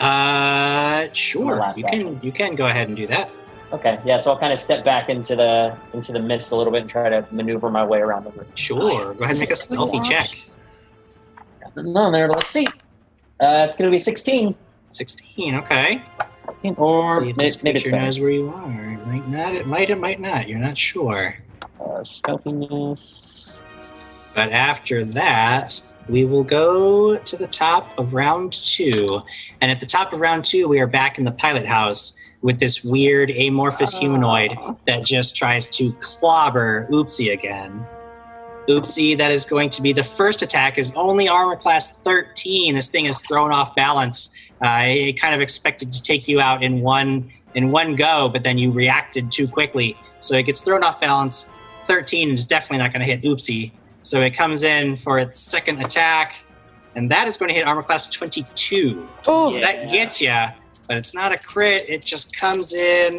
Uh, 0.00 1.08
sure. 1.12 1.56
last 1.56 1.78
You 1.78 1.84
can 1.84 2.20
you 2.22 2.32
can 2.32 2.54
go 2.54 2.66
ahead 2.66 2.88
and 2.88 2.96
do 2.96 3.06
that. 3.08 3.30
Okay, 3.72 4.00
yeah. 4.04 4.16
So 4.16 4.32
I'll 4.32 4.38
kind 4.38 4.52
of 4.52 4.58
step 4.58 4.84
back 4.84 5.08
into 5.08 5.36
the 5.36 5.76
into 5.92 6.12
the 6.12 6.20
mist 6.20 6.52
a 6.52 6.56
little 6.56 6.72
bit 6.72 6.82
and 6.82 6.90
try 6.90 7.08
to 7.08 7.26
maneuver 7.30 7.70
my 7.70 7.84
way 7.84 7.98
around 7.98 8.24
the 8.24 8.30
room. 8.30 8.46
Sure. 8.54 9.14
Go 9.14 9.24
ahead 9.24 9.30
and 9.30 9.38
make 9.38 9.50
a 9.50 9.56
stealthy 9.56 9.98
gosh. 9.98 10.08
check. 10.08 10.42
Nothing 11.62 11.96
on 11.96 12.12
there. 12.12 12.28
Let's 12.28 12.50
see. 12.50 12.66
Uh, 13.40 13.64
it's 13.66 13.74
going 13.74 13.90
to 13.90 13.94
be 13.94 13.98
16. 13.98 14.54
16. 14.92 15.54
Okay. 15.56 16.02
Or 16.62 17.22
See 17.22 17.30
if 17.30 17.36
this 17.36 17.62
maybe 17.62 17.80
creature 17.80 17.96
knows 17.96 18.20
where 18.20 18.30
you 18.30 18.50
are. 18.50 18.90
It 18.92 19.06
might 19.06 19.28
not. 19.28 19.54
It 19.54 19.66
might. 19.66 19.90
It 19.90 19.98
might 19.98 20.20
not. 20.20 20.48
You're 20.48 20.58
not 20.58 20.76
sure. 20.76 21.36
Uh, 21.80 22.04
stealthiness. 22.04 23.62
But 24.34 24.50
after 24.50 25.04
that, 25.06 25.80
we 26.08 26.24
will 26.24 26.44
go 26.44 27.16
to 27.16 27.36
the 27.36 27.46
top 27.46 27.98
of 27.98 28.14
round 28.14 28.52
two. 28.52 29.22
And 29.60 29.70
at 29.70 29.80
the 29.80 29.86
top 29.86 30.12
of 30.12 30.20
round 30.20 30.44
two, 30.44 30.68
we 30.68 30.80
are 30.80 30.86
back 30.86 31.18
in 31.18 31.24
the 31.24 31.32
pilot 31.32 31.66
house 31.66 32.14
with 32.42 32.58
this 32.58 32.84
weird 32.84 33.30
amorphous 33.30 33.96
humanoid 33.96 34.52
that 34.86 35.04
just 35.04 35.36
tries 35.36 35.66
to 35.68 35.92
clobber 35.94 36.86
Oopsie 36.90 37.32
again. 37.32 37.86
Oopsie, 38.70 39.18
that 39.18 39.32
is 39.32 39.44
going 39.44 39.68
to 39.70 39.82
be 39.82 39.92
the 39.92 40.04
first 40.04 40.42
attack, 40.42 40.78
is 40.78 40.92
only 40.94 41.28
armor 41.28 41.56
class 41.56 41.90
13. 42.02 42.74
This 42.74 42.88
thing 42.88 43.06
is 43.06 43.20
thrown 43.22 43.50
off 43.50 43.74
balance. 43.74 44.34
Uh, 44.64 44.84
it 44.86 45.20
kind 45.20 45.34
of 45.34 45.40
expected 45.40 45.90
to 45.90 46.02
take 46.02 46.28
you 46.28 46.40
out 46.40 46.62
in 46.62 46.80
one 46.80 47.30
in 47.54 47.72
one 47.72 47.96
go, 47.96 48.28
but 48.28 48.44
then 48.44 48.58
you 48.58 48.70
reacted 48.70 49.32
too 49.32 49.48
quickly. 49.48 49.96
So 50.20 50.36
it 50.36 50.44
gets 50.44 50.60
thrown 50.60 50.84
off 50.84 51.00
balance. 51.00 51.48
13 51.86 52.30
is 52.30 52.46
definitely 52.46 52.78
not 52.78 52.92
going 52.92 53.04
to 53.04 53.06
hit 53.06 53.22
Oopsie. 53.22 53.72
So 54.02 54.20
it 54.20 54.30
comes 54.30 54.62
in 54.62 54.94
for 54.94 55.18
its 55.18 55.40
second 55.40 55.80
attack, 55.80 56.36
and 56.94 57.10
that 57.10 57.26
is 57.26 57.36
going 57.36 57.48
to 57.48 57.54
hit 57.54 57.66
armor 57.66 57.82
class 57.82 58.06
22. 58.08 59.08
Oh, 59.26 59.50
So 59.50 59.60
that 59.60 59.90
gets 59.90 60.20
you, 60.20 60.34
but 60.86 60.96
it's 60.96 61.14
not 61.14 61.32
a 61.32 61.36
crit. 61.36 61.88
It 61.88 62.04
just 62.04 62.36
comes 62.36 62.72
in. 62.72 63.18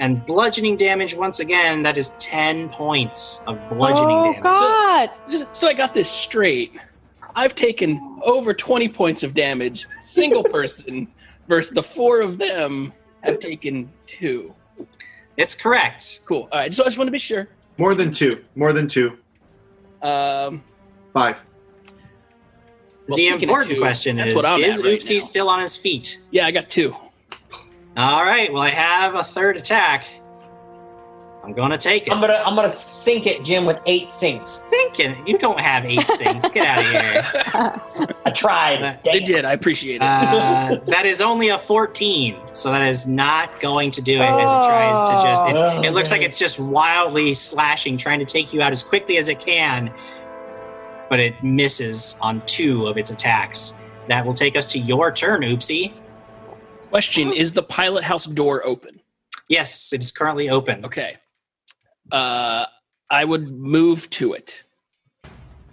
And 0.00 0.24
bludgeoning 0.26 0.76
damage, 0.76 1.14
once 1.14 1.40
again, 1.40 1.82
that 1.82 1.96
is 1.96 2.10
10 2.18 2.68
points 2.70 3.40
of 3.46 3.60
bludgeoning 3.68 4.16
oh 4.16 4.32
damage. 4.32 4.42
God! 4.42 5.10
Just 5.30 5.54
so 5.54 5.68
I 5.68 5.72
got 5.72 5.94
this 5.94 6.10
straight, 6.10 6.72
I've 7.36 7.54
taken 7.54 8.18
over 8.22 8.52
20 8.52 8.88
points 8.88 9.22
of 9.22 9.34
damage, 9.34 9.86
single 10.02 10.42
person, 10.58 11.08
versus 11.48 11.72
the 11.74 11.82
four 11.82 12.20
of 12.20 12.38
them 12.38 12.92
have 13.22 13.38
taken 13.38 13.90
two. 14.06 14.52
It's 15.36 15.54
correct. 15.54 16.20
Cool. 16.26 16.48
All 16.52 16.58
right, 16.58 16.74
so 16.74 16.82
I 16.82 16.86
just 16.86 16.98
want 16.98 17.08
to 17.08 17.12
be 17.12 17.18
sure. 17.18 17.48
More 17.78 17.94
than 17.94 18.12
two. 18.12 18.44
More 18.54 18.72
than 18.72 18.88
two. 18.88 19.18
Um, 20.02 20.62
Five. 21.12 21.36
well, 23.08 23.16
the 23.16 23.28
speaking 23.28 23.48
important 23.48 23.70
two, 23.70 23.80
question 23.80 24.18
is 24.18 24.34
what 24.34 24.44
I'm 24.44 24.60
Is 24.60 24.80
at 24.80 24.84
right 24.84 24.98
Oopsie 24.98 25.14
now. 25.14 25.20
still 25.20 25.48
on 25.48 25.60
his 25.60 25.76
feet? 25.76 26.18
Yeah, 26.30 26.46
I 26.46 26.50
got 26.50 26.68
two. 26.70 26.94
All 27.96 28.24
right, 28.24 28.52
well, 28.52 28.62
I 28.62 28.70
have 28.70 29.14
a 29.14 29.22
third 29.24 29.56
attack. 29.56 30.04
I'm 31.44 31.52
going 31.52 31.70
to 31.72 31.78
take 31.78 32.06
it. 32.06 32.12
I'm 32.12 32.22
gonna 32.22 32.42
I'm 32.44 32.56
gonna 32.56 32.70
sink 32.70 33.26
it, 33.26 33.44
Jim, 33.44 33.66
with 33.66 33.76
eight 33.84 34.10
sinks. 34.10 34.62
thinking 34.70 35.14
you 35.26 35.36
don't 35.36 35.60
have 35.60 35.84
eight 35.84 36.08
sinks. 36.16 36.50
Get 36.50 36.66
out 36.66 36.78
of 36.78 36.86
here. 36.86 38.08
I 38.24 38.30
tried. 38.30 38.82
Uh, 38.82 38.96
They 39.04 39.18
Damn. 39.18 39.24
did. 39.26 39.44
I 39.44 39.52
appreciate 39.52 39.96
it. 39.96 40.02
Uh, 40.02 40.78
that 40.86 41.04
is 41.04 41.20
only 41.20 41.48
a 41.50 41.58
14, 41.58 42.34
so 42.52 42.70
that 42.72 42.80
is 42.88 43.06
not 43.06 43.60
going 43.60 43.90
to 43.90 44.00
do 44.00 44.14
it 44.14 44.20
as 44.22 44.50
it 44.50 44.64
tries 44.66 45.02
to 45.04 45.22
just. 45.22 45.44
It's, 45.48 45.60
Oh, 45.60 45.82
it 45.82 45.90
looks 45.92 46.10
like 46.10 46.22
it's 46.22 46.38
just 46.38 46.58
wildly 46.58 47.34
slashing, 47.34 47.98
trying 47.98 48.20
to 48.20 48.24
take 48.26 48.54
you 48.54 48.62
out 48.62 48.72
as 48.72 48.82
quickly 48.82 49.18
as 49.18 49.28
it 49.28 49.38
can, 49.38 49.92
but 51.10 51.20
it 51.20 51.34
misses 51.44 52.16
on 52.22 52.40
two 52.46 52.86
of 52.86 52.96
its 52.96 53.10
attacks. 53.10 53.74
That 54.08 54.24
will 54.24 54.34
take 54.34 54.56
us 54.56 54.66
to 54.72 54.78
your 54.78 55.12
turn, 55.12 55.42
Oopsie. 55.42 55.92
Question: 56.94 57.32
Is 57.32 57.50
the 57.50 57.62
pilot 57.64 58.04
house 58.04 58.24
door 58.24 58.64
open? 58.64 59.00
Yes, 59.48 59.92
it 59.92 60.00
is 60.00 60.12
currently 60.12 60.48
open. 60.48 60.84
Okay. 60.84 61.16
Uh, 62.12 62.66
I 63.10 63.24
would 63.24 63.50
move 63.50 64.08
to 64.10 64.34
it. 64.34 64.62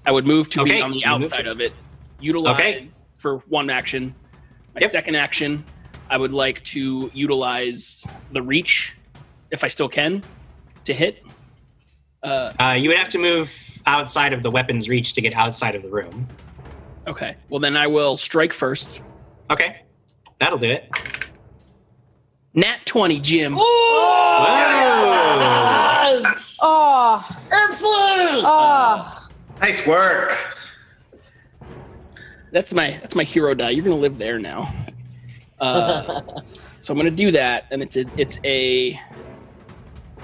I 0.03 0.11
would 0.11 0.26
move 0.26 0.49
to 0.49 0.64
be 0.64 0.81
on 0.81 0.89
the 0.89 0.98
you 0.98 1.06
move 1.06 1.26
outside 1.26 1.43
to- 1.43 1.52
of 1.52 1.61
it. 1.61 1.73
Utilize 2.19 2.56
Okay. 2.56 2.89
for 3.19 3.38
one 3.49 3.69
action. 3.69 4.15
My 4.73 4.81
Yep. 4.81 4.89
second 4.89 5.14
action, 5.15 5.64
I 6.10 6.18
would 6.18 6.34
like 6.34 6.64
to 6.73 7.11
utilize 7.14 8.07
the 8.31 8.41
reach, 8.41 8.95
if 9.52 9.64
I 9.64 9.68
still 9.68 9.89
can, 9.89 10.23
to 10.85 10.91
hit. 10.93 11.23
Uh, 12.23 12.52
Uh, 12.60 12.72
you 12.80 12.89
would 12.89 12.98
have 12.98 13.10
to 13.10 13.19
move 13.19 13.53
outside 13.85 14.34
of 14.34 14.41
the 14.41 14.49
weapon's 14.49 14.89
reach 14.89 15.14
to 15.14 15.22
get 15.22 15.35
outside 15.35 15.76
of 15.76 15.84
the 15.84 15.89
room. 15.89 16.27
okay. 17.06 17.35
Well, 17.48 17.60
then 17.60 17.77
I 17.77 17.85
will 17.85 18.18
strike 18.18 18.53
first. 18.53 19.03
Okay, 19.52 19.81
that'll 20.41 20.57
do 20.59 20.69
it. 20.69 20.89
Nat 22.53 22.80
twenty, 22.85 23.19
Jim. 23.22 23.53
Whoa! 23.55 23.61
Oh, 26.63 27.26
Excellent. 27.51 28.43
oh. 28.45 29.27
Nice 29.61 29.88
work. 29.88 30.38
That's 32.51 32.73
my 32.73 32.91
that's 33.01 33.15
my 33.15 33.23
hero 33.23 33.53
die. 33.53 33.69
You're 33.69 33.85
gonna 33.85 33.95
live 33.95 34.18
there 34.18 34.38
now. 34.39 34.73
Uh, 35.59 36.22
so 36.80 36.91
I'm 36.93 36.97
gonna 36.97 37.09
do 37.11 37.31
that, 37.31 37.65
and 37.72 37.81
it's 37.81 37.95
a 37.95 38.05
it's 38.18 38.39
a 38.43 38.99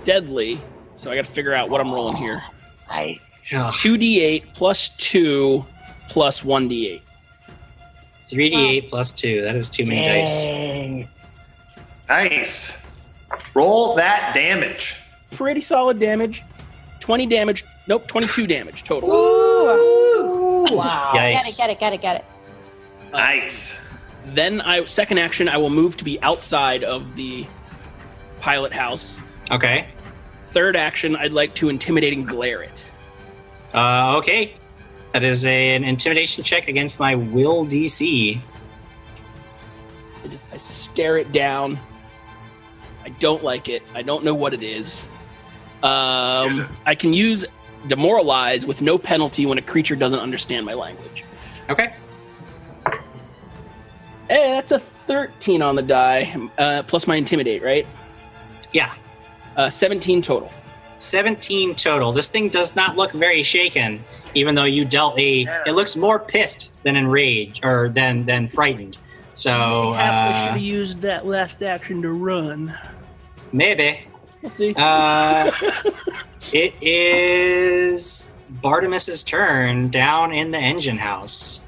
deadly. 0.04 0.60
So 0.96 1.12
I 1.12 1.16
got 1.16 1.26
to 1.26 1.32
figure 1.32 1.54
out 1.54 1.70
what 1.70 1.80
I'm 1.80 1.94
rolling 1.94 2.18
here. 2.18 2.42
nice. 2.90 3.48
Two 3.48 3.98
d8 3.98 4.54
plus 4.56 4.90
two 4.98 5.64
plus 6.10 6.44
one 6.44 6.68
d8. 6.68 7.02
3d8 8.30 8.90
plus 8.90 9.12
2. 9.12 9.42
That 9.42 9.56
is 9.56 9.70
too 9.70 9.86
many 9.86 10.08
dice. 10.08 11.08
Nice. 12.10 13.10
Roll 13.54 13.96
that 13.96 14.34
damage. 14.34 14.96
Pretty 15.32 15.62
solid 15.62 16.00
damage. 16.00 16.44
Twenty 17.00 17.26
damage. 17.26 17.66
Nope, 17.88 18.08
twenty-two 18.08 18.48
damage 18.48 18.84
total. 18.84 19.10
Ooh. 19.14 20.66
Wow. 20.70 21.14
Yikes. 21.16 21.32
Get 21.34 21.48
it, 21.48 21.58
get 21.58 21.70
it, 21.70 21.80
get 21.80 21.94
it, 21.94 22.02
get 22.02 22.16
it. 22.18 22.26
Nice. 23.12 23.80
Then 24.26 24.62
I 24.62 24.86
second 24.86 25.18
action, 25.20 25.48
I 25.48 25.58
will 25.58 25.70
move 25.70 25.98
to 25.98 26.04
be 26.04 26.22
outside 26.22 26.84
of 26.84 27.16
the 27.16 27.46
pilot 28.42 28.74
house. 28.74 29.20
Okay. 29.52 29.88
Third 30.52 30.76
action, 30.76 31.16
I'd 31.16 31.34
like 31.34 31.56
to 31.56 31.70
intimidate 31.70 32.14
and 32.14 32.28
glare 32.28 32.62
it. 32.62 32.84
Uh, 33.74 34.18
okay. 34.18 34.56
That 35.14 35.24
is 35.24 35.46
a, 35.46 35.76
an 35.76 35.84
intimidation 35.84 36.44
check 36.44 36.68
against 36.68 37.00
my 37.00 37.16
will 37.16 37.66
DC. 37.66 38.44
I 40.24 40.28
just 40.28 40.54
I 40.54 40.58
stare 40.58 41.18
it 41.18 41.32
down. 41.32 41.80
I 43.04 43.10
don't 43.10 43.44
like 43.44 43.70
it. 43.70 43.84
I 43.96 44.02
don't 44.02 44.24
know 44.24 44.36
what 44.36 44.54
it 44.54 44.64
is. 44.64 45.08
Um, 45.84 46.68
I 46.86 46.96
can 46.96 47.14
use 47.14 47.46
demoralize 47.88 48.66
with 48.66 48.82
no 48.82 48.98
penalty 48.98 49.46
when 49.46 49.58
a 49.58 49.62
creature 49.62 49.96
doesn't 49.96 50.20
understand 50.20 50.66
my 50.66 50.74
language. 50.74 51.24
Okay. 51.70 51.94
Hey, 54.30 54.52
that's 54.56 54.74
a 54.74 54.80
13 54.80 55.62
on 55.62 55.76
the 55.76 55.82
die, 55.82 56.50
uh, 56.58 56.84
plus 56.86 57.08
my 57.08 57.16
intimidate, 57.16 57.64
right? 57.64 57.88
Yeah. 58.74 58.94
Uh, 59.56 59.70
17 59.70 60.22
total. 60.22 60.52
17 61.00 61.76
total. 61.76 62.12
This 62.12 62.30
thing 62.30 62.50
does 62.50 62.76
not 62.76 62.98
look 62.98 63.14
very 63.14 63.44
shaken, 63.44 64.04
even 64.38 64.56
though 64.56 64.66
you 64.66 64.86
dealt 64.86 65.18
a. 65.20 65.48
It 65.66 65.74
looks 65.74 65.96
more 65.96 66.20
pissed 66.20 66.82
than 66.84 66.96
enraged 66.96 67.66
or 67.66 67.90
than 67.90 68.26
than 68.26 68.48
frightened. 68.48 68.98
So 69.34 69.92
perhaps 69.94 70.24
uh, 70.24 70.30
I 70.30 70.32
should 70.32 70.52
have 70.54 70.62
used 70.62 71.02
that 71.02 71.26
last 71.26 71.62
action 71.62 72.02
to 72.02 72.12
run. 72.12 72.76
maybe 73.52 74.00
We'll 74.42 74.50
see. 74.50 74.74
uh, 74.76 75.52
it 76.54 76.78
is 76.82 78.38
Bartimus's 78.64 79.24
turn 79.24 79.90
down 79.90 80.34
in 80.34 80.52
the 80.52 80.58
engine 80.58 80.98
house. 80.98 81.62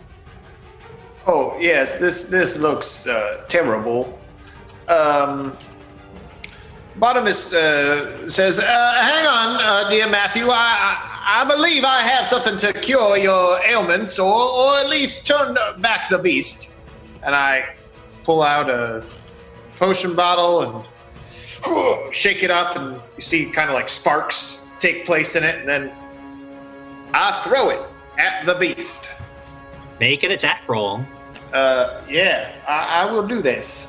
Oh 1.27 1.57
yes, 1.59 1.99
this 1.99 2.29
this 2.29 2.57
looks 2.57 3.05
uh, 3.07 3.43
terrible. 3.47 4.17
Um, 4.87 5.55
Bartimus 6.99 7.53
uh, 7.53 8.27
says, 8.27 8.59
uh, 8.59 8.63
"Hang 8.99 9.27
on, 9.27 9.61
uh, 9.61 9.89
dear 9.89 10.07
Matthew. 10.07 10.49
I, 10.49 11.08
I 11.31 11.45
believe 11.45 11.83
I 11.83 11.99
have 12.01 12.25
something 12.25 12.57
to 12.57 12.73
cure 12.73 13.15
your 13.15 13.61
ailments, 13.61 14.17
or 14.17 14.41
or 14.41 14.79
at 14.79 14.89
least 14.89 15.27
turn 15.27 15.55
back 15.77 16.09
the 16.09 16.17
beast." 16.17 16.73
And 17.21 17.35
I 17.35 17.75
pull 18.23 18.41
out 18.41 18.67
a 18.67 19.05
potion 19.77 20.15
bottle 20.15 20.63
and 20.63 22.13
shake 22.15 22.41
it 22.41 22.49
up, 22.49 22.75
and 22.75 22.95
you 23.15 23.21
see 23.21 23.45
kind 23.45 23.69
of 23.69 23.75
like 23.75 23.89
sparks 23.89 24.69
take 24.79 25.05
place 25.05 25.35
in 25.35 25.43
it, 25.43 25.59
and 25.59 25.69
then 25.69 25.91
I 27.13 27.39
throw 27.43 27.69
it 27.69 27.81
at 28.17 28.47
the 28.47 28.55
beast. 28.55 29.11
Make 29.99 30.23
an 30.23 30.31
attack 30.31 30.67
roll. 30.67 31.05
Uh, 31.53 32.01
yeah, 32.09 32.55
I, 32.67 33.03
I 33.03 33.11
will 33.11 33.27
do 33.27 33.43
this. 33.43 33.87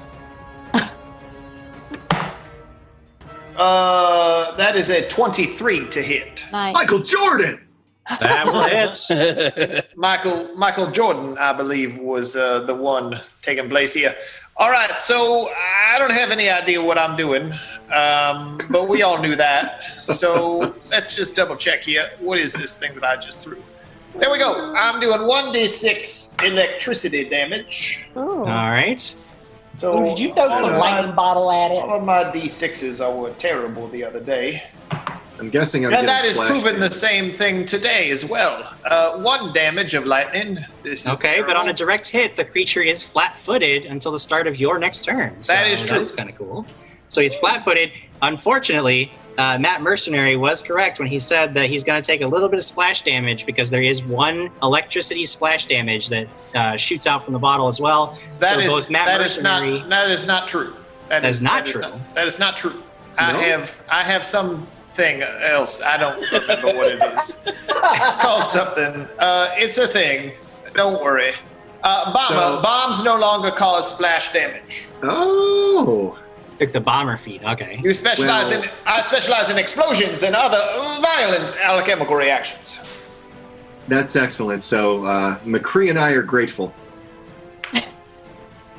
Uh, 3.56 4.56
that 4.56 4.76
is 4.76 4.90
a 4.90 5.08
23 5.08 5.88
to 5.88 6.02
hit. 6.02 6.46
Nice. 6.52 6.74
Michael 6.74 7.00
Jordan! 7.00 7.60
That 8.20 8.46
will 8.46 8.64
hit. 8.68 9.90
Michael 9.96 10.54
Michael 10.56 10.90
Jordan, 10.90 11.38
I 11.38 11.52
believe, 11.52 11.98
was 11.98 12.34
uh, 12.34 12.60
the 12.60 12.74
one 12.74 13.20
taking 13.42 13.68
place 13.68 13.94
here. 13.94 14.16
All 14.56 14.70
right, 14.70 15.00
so 15.00 15.48
I 15.48 15.98
don't 15.98 16.12
have 16.12 16.30
any 16.30 16.50
idea 16.50 16.82
what 16.82 16.98
I'm 16.98 17.16
doing, 17.16 17.50
um, 17.90 18.60
but 18.68 18.88
we 18.88 19.00
all 19.02 19.18
knew 19.18 19.34
that. 19.36 19.84
So 19.98 20.74
let's 20.90 21.14
just 21.16 21.34
double 21.34 21.56
check 21.56 21.82
here. 21.82 22.10
What 22.18 22.38
is 22.38 22.52
this 22.52 22.76
thing 22.76 22.94
that 22.94 23.04
I 23.04 23.16
just 23.16 23.42
threw? 23.44 23.62
There 24.18 24.30
we 24.30 24.38
go. 24.38 24.74
I'm 24.76 25.00
doing 25.00 25.20
1d6 25.20 26.42
electricity 26.44 27.28
damage. 27.28 28.04
Ooh. 28.16 28.40
All 28.40 28.44
right. 28.70 29.14
So 29.80 29.98
Ooh, 29.98 30.08
did 30.10 30.18
you 30.18 30.34
throw 30.34 30.50
some 30.50 30.64
of 30.66 30.70
my- 30.72 30.76
lightning 30.76 31.14
bottle 31.14 31.50
at 31.50 31.70
All 31.70 31.94
it? 31.94 31.96
of 32.00 32.04
my 32.04 32.24
d6s 32.24 33.00
are 33.02 33.10
were 33.10 33.30
terrible 33.30 33.88
the 33.88 34.04
other 34.04 34.20
day. 34.20 34.62
I'm 35.38 35.48
guessing 35.48 35.86
I'm 35.86 35.94
and 35.94 36.06
getting 36.06 36.06
that 36.08 36.26
is 36.26 36.34
splash 36.34 36.50
proven 36.50 36.80
the 36.80 36.90
same 36.90 37.32
thing 37.32 37.64
today 37.64 38.10
as 38.10 38.26
well. 38.26 38.74
Uh, 38.84 39.12
one 39.20 39.54
damage 39.54 39.94
of 39.94 40.04
lightning. 40.04 40.58
This 40.82 41.06
is 41.06 41.18
Okay, 41.24 41.40
but 41.40 41.56
on 41.56 41.70
a 41.70 41.72
direct 41.72 42.08
hit, 42.08 42.36
the 42.36 42.44
creature 42.44 42.82
is 42.82 43.02
flat-footed 43.02 43.86
until 43.86 44.12
the 44.12 44.18
start 44.18 44.46
of 44.46 44.60
your 44.60 44.78
next 44.78 45.02
turn. 45.06 45.42
So 45.42 45.54
That 45.54 45.66
is 45.66 45.80
true. 45.82 45.96
That's 45.96 46.12
kind 46.12 46.28
of 46.28 46.36
cool. 46.36 46.66
So 47.08 47.22
he's 47.22 47.34
flat-footed. 47.36 47.90
Unfortunately, 48.20 49.10
uh, 49.38 49.58
Matt 49.58 49.82
Mercenary 49.82 50.36
was 50.36 50.62
correct 50.62 50.98
when 50.98 51.08
he 51.08 51.18
said 51.18 51.54
that 51.54 51.68
he's 51.70 51.84
going 51.84 52.00
to 52.00 52.06
take 52.06 52.20
a 52.20 52.26
little 52.26 52.48
bit 52.48 52.58
of 52.58 52.64
splash 52.64 53.02
damage 53.02 53.46
because 53.46 53.70
there 53.70 53.82
is 53.82 54.02
one 54.04 54.50
electricity 54.62 55.24
splash 55.26 55.66
damage 55.66 56.08
that 56.08 56.28
uh, 56.54 56.76
shoots 56.76 57.06
out 57.06 57.24
from 57.24 57.32
the 57.32 57.38
bottle 57.38 57.68
as 57.68 57.80
well. 57.80 58.18
That 58.38 58.54
so 58.54 58.58
is 58.60 58.68
both 58.68 58.90
Matt 58.90 59.06
that 59.06 59.20
is 59.20 59.36
Mercenary. 59.42 59.78
not 59.80 59.88
that 59.90 60.10
is 60.10 60.26
not 60.26 60.48
true. 60.48 60.74
That 61.08 61.24
is 61.24 61.42
not 61.42 61.66
true. 61.66 61.82
that 62.14 62.26
is 62.26 62.38
not 62.38 62.56
true. 62.56 62.82
I 63.18 63.32
No? 63.32 63.38
have 63.38 63.82
I 63.90 64.02
have 64.04 64.24
something 64.24 64.66
thing 64.90 65.22
else. 65.22 65.80
I 65.80 65.96
don't 65.96 66.20
remember 66.32 66.66
what 66.68 66.88
it 66.92 67.00
is. 67.18 67.36
called 68.20 68.48
something. 68.48 69.06
Uh, 69.18 69.48
it's 69.56 69.78
a 69.78 69.86
thing. 69.86 70.32
Don't 70.74 71.02
worry. 71.02 71.32
Uh, 71.82 72.12
bomber, 72.12 72.34
So- 72.56 72.62
bombs 72.62 73.02
no 73.02 73.16
longer 73.16 73.50
cause 73.50 73.88
splash 73.94 74.32
damage. 74.32 74.86
Oh. 75.02 76.18
Took 76.60 76.72
the 76.72 76.80
bomber 76.80 77.16
feat. 77.16 77.42
Okay. 77.42 77.80
You 77.82 77.94
specialize 77.94 78.50
Well- 78.50 78.62
in. 78.62 78.68
I 78.84 79.00
specialize 79.00 79.48
in 79.50 79.56
explosions 79.56 80.22
and 80.22 80.36
other 80.36 80.58
violent 81.00 81.56
alchemical 81.56 82.14
reactions. 82.14 82.78
That's 83.88 84.14
excellent. 84.14 84.62
So 84.62 85.06
uh, 85.06 85.38
McCree 85.38 85.88
and 85.88 85.98
I 85.98 86.10
are 86.12 86.22
grateful. 86.22 86.72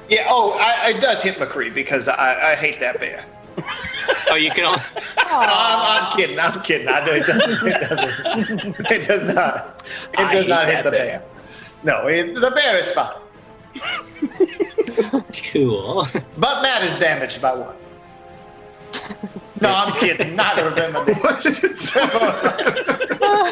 Yeah. 0.10 0.26
Oh, 0.28 0.52
I, 0.60 0.90
it 0.90 1.00
does 1.00 1.24
hit 1.24 1.36
McCree 1.36 1.74
because 1.74 2.10
I, 2.10 2.52
I 2.52 2.56
hate 2.58 2.82
that 2.82 3.00
bear. 3.00 3.24
Oh, 4.30 4.36
you 4.36 4.52
can. 4.52 4.66
Only, 4.66 4.82
I'm, 5.18 6.04
I'm 6.04 6.12
kidding. 6.18 6.38
I'm 6.38 6.62
kidding. 6.64 6.90
I 6.90 7.06
know 7.06 7.14
it 7.14 7.26
doesn't. 7.26 7.66
It 7.66 7.80
doesn't. 7.90 8.80
It 8.92 9.08
does 9.08 9.34
not. 9.34 9.90
It 10.14 10.20
I 10.20 10.34
does 10.34 10.48
not 10.50 10.68
hit 10.68 10.84
the 10.84 10.92
bear. 10.92 11.20
bear. 11.20 11.24
No, 11.84 12.08
it, 12.08 12.34
the 12.36 12.52
bear 12.52 12.78
is 12.78 12.92
fine. 12.92 13.14
Cool. 15.52 16.08
But 16.38 16.62
Matt 16.62 16.84
is 16.84 16.98
damaged 16.98 17.42
by 17.42 17.54
one. 17.54 17.76
No, 19.62 19.70
I'm 19.70 19.94
kidding. 19.94 20.36
Not 20.36 20.58
remember. 20.58 21.06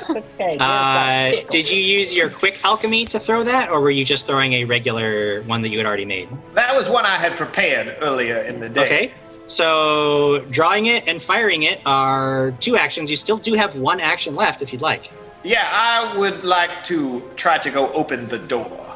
Okay. 0.09 0.57
Uh, 0.59 1.45
did 1.49 1.69
you 1.69 1.79
use 1.79 2.15
your 2.15 2.29
quick 2.29 2.63
alchemy 2.65 3.05
to 3.05 3.19
throw 3.19 3.43
that, 3.43 3.69
or 3.69 3.79
were 3.79 3.91
you 3.91 4.03
just 4.03 4.27
throwing 4.27 4.53
a 4.53 4.63
regular 4.65 5.41
one 5.43 5.61
that 5.61 5.69
you 5.69 5.77
had 5.77 5.85
already 5.85 6.05
made? 6.05 6.29
that 6.53 6.75
was 6.75 6.89
one 6.89 7.05
I 7.05 7.17
had 7.17 7.37
prepared 7.37 7.97
earlier 8.01 8.39
in 8.39 8.59
the 8.59 8.69
day. 8.69 8.85
Okay. 8.85 9.13
So 9.47 10.45
drawing 10.49 10.87
it 10.87 11.07
and 11.07 11.21
firing 11.21 11.63
it 11.63 11.81
are 11.85 12.51
two 12.59 12.75
actions. 12.75 13.09
You 13.09 13.15
still 13.15 13.37
do 13.37 13.53
have 13.53 13.75
one 13.75 13.99
action 13.99 14.35
left 14.35 14.61
if 14.61 14.73
you'd 14.73 14.81
like. 14.81 15.11
Yeah, 15.43 15.69
I 15.71 16.17
would 16.17 16.43
like 16.43 16.83
to 16.85 17.23
try 17.35 17.57
to 17.59 17.69
go 17.69 17.91
open 17.93 18.27
the 18.27 18.39
door. 18.39 18.88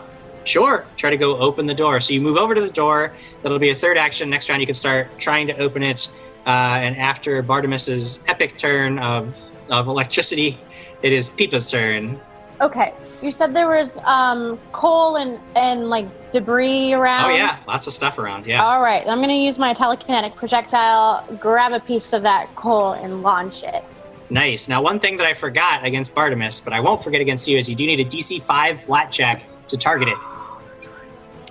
Sure. 0.46 0.86
Try 0.98 1.10
to 1.10 1.18
go 1.18 1.38
open 1.38 1.66
the 1.66 1.74
door. 1.74 2.00
So 2.00 2.14
you 2.14 2.22
move 2.22 2.38
over 2.38 2.54
to 2.54 2.62
the 2.62 2.70
door. 2.70 3.14
That'll 3.42 3.60
be 3.60 3.70
a 3.70 3.76
third 3.76 3.98
action. 3.98 4.30
Next 4.30 4.50
round, 4.50 4.62
you 4.62 4.66
can 4.68 4.76
start 4.76 5.08
trying 5.18 5.48
to 5.48 5.58
open 5.58 5.84
it. 5.84 6.08
Uh, 6.46 6.80
and 6.84 6.98
after 6.98 7.42
Bartimus's 7.42 8.24
epic 8.28 8.58
turn 8.58 9.00
of, 9.00 9.34
of 9.70 9.88
electricity, 9.88 10.58
it 11.02 11.14
is 11.14 11.30
Peepa's 11.30 11.70
turn. 11.70 12.20
Okay. 12.62 12.94
You 13.22 13.32
said 13.32 13.54
there 13.54 13.68
was 13.68 14.00
um, 14.00 14.60
coal 14.72 15.16
and, 15.16 15.40
and 15.56 15.90
like 15.90 16.32
debris 16.32 16.94
around. 16.94 17.32
Oh 17.32 17.34
yeah, 17.34 17.58
lots 17.68 17.88
of 17.88 17.94
stuff 17.94 18.18
around. 18.18 18.46
Yeah. 18.46 18.64
All 18.64 18.82
right. 18.82 19.08
I'm 19.08 19.20
going 19.20 19.30
to 19.30 19.36
use 19.36 19.60
my 19.60 19.74
telekinetic 19.74 20.36
projectile, 20.36 21.26
grab 21.40 21.74
a 21.74 21.80
piece 21.80 22.14
of 22.14 22.22
that 22.24 22.54
coal, 22.56 22.94
and 22.94 23.22
launch 23.22 23.64
it. 23.64 23.84
Nice. 24.30 24.68
Now, 24.68 24.82
one 24.82 25.00
thing 25.00 25.18
that 25.18 25.28
I 25.28 25.34
forgot 25.34 25.86
against 25.86 26.16
Bartimus, 26.16 26.64
but 26.64 26.74
I 26.74 26.80
won't 26.80 27.04
forget 27.04 27.22
against 27.22 27.48
you, 27.48 27.58
is 27.58 27.70
you 27.70 27.76
do 27.76 27.86
need 27.86 28.00
a 28.00 28.06
DC 28.06 28.42
five 28.42 28.82
flat 28.82 29.12
check 29.12 29.44
to 29.68 29.78
target 29.78 30.08
it. 30.08 30.18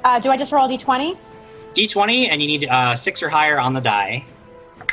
Uh, 0.05 0.19
do 0.19 0.31
I 0.31 0.37
just 0.37 0.53
roll 0.53 0.69
d20? 0.69 1.16
D20, 1.74 2.29
and 2.31 2.43
you 2.43 2.49
need 2.49 2.66
uh, 2.69 2.95
six 2.95 3.23
or 3.23 3.29
higher 3.29 3.59
on 3.59 3.73
the 3.73 3.81
die. 3.81 4.24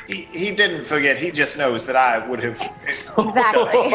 He, 0.08 0.28
he 0.32 0.52
didn't 0.52 0.86
forget. 0.86 1.18
He 1.18 1.30
just 1.32 1.58
knows 1.58 1.86
that 1.86 1.96
I 1.96 2.26
would 2.28 2.44
have. 2.44 2.60
Exactly. 3.18 3.92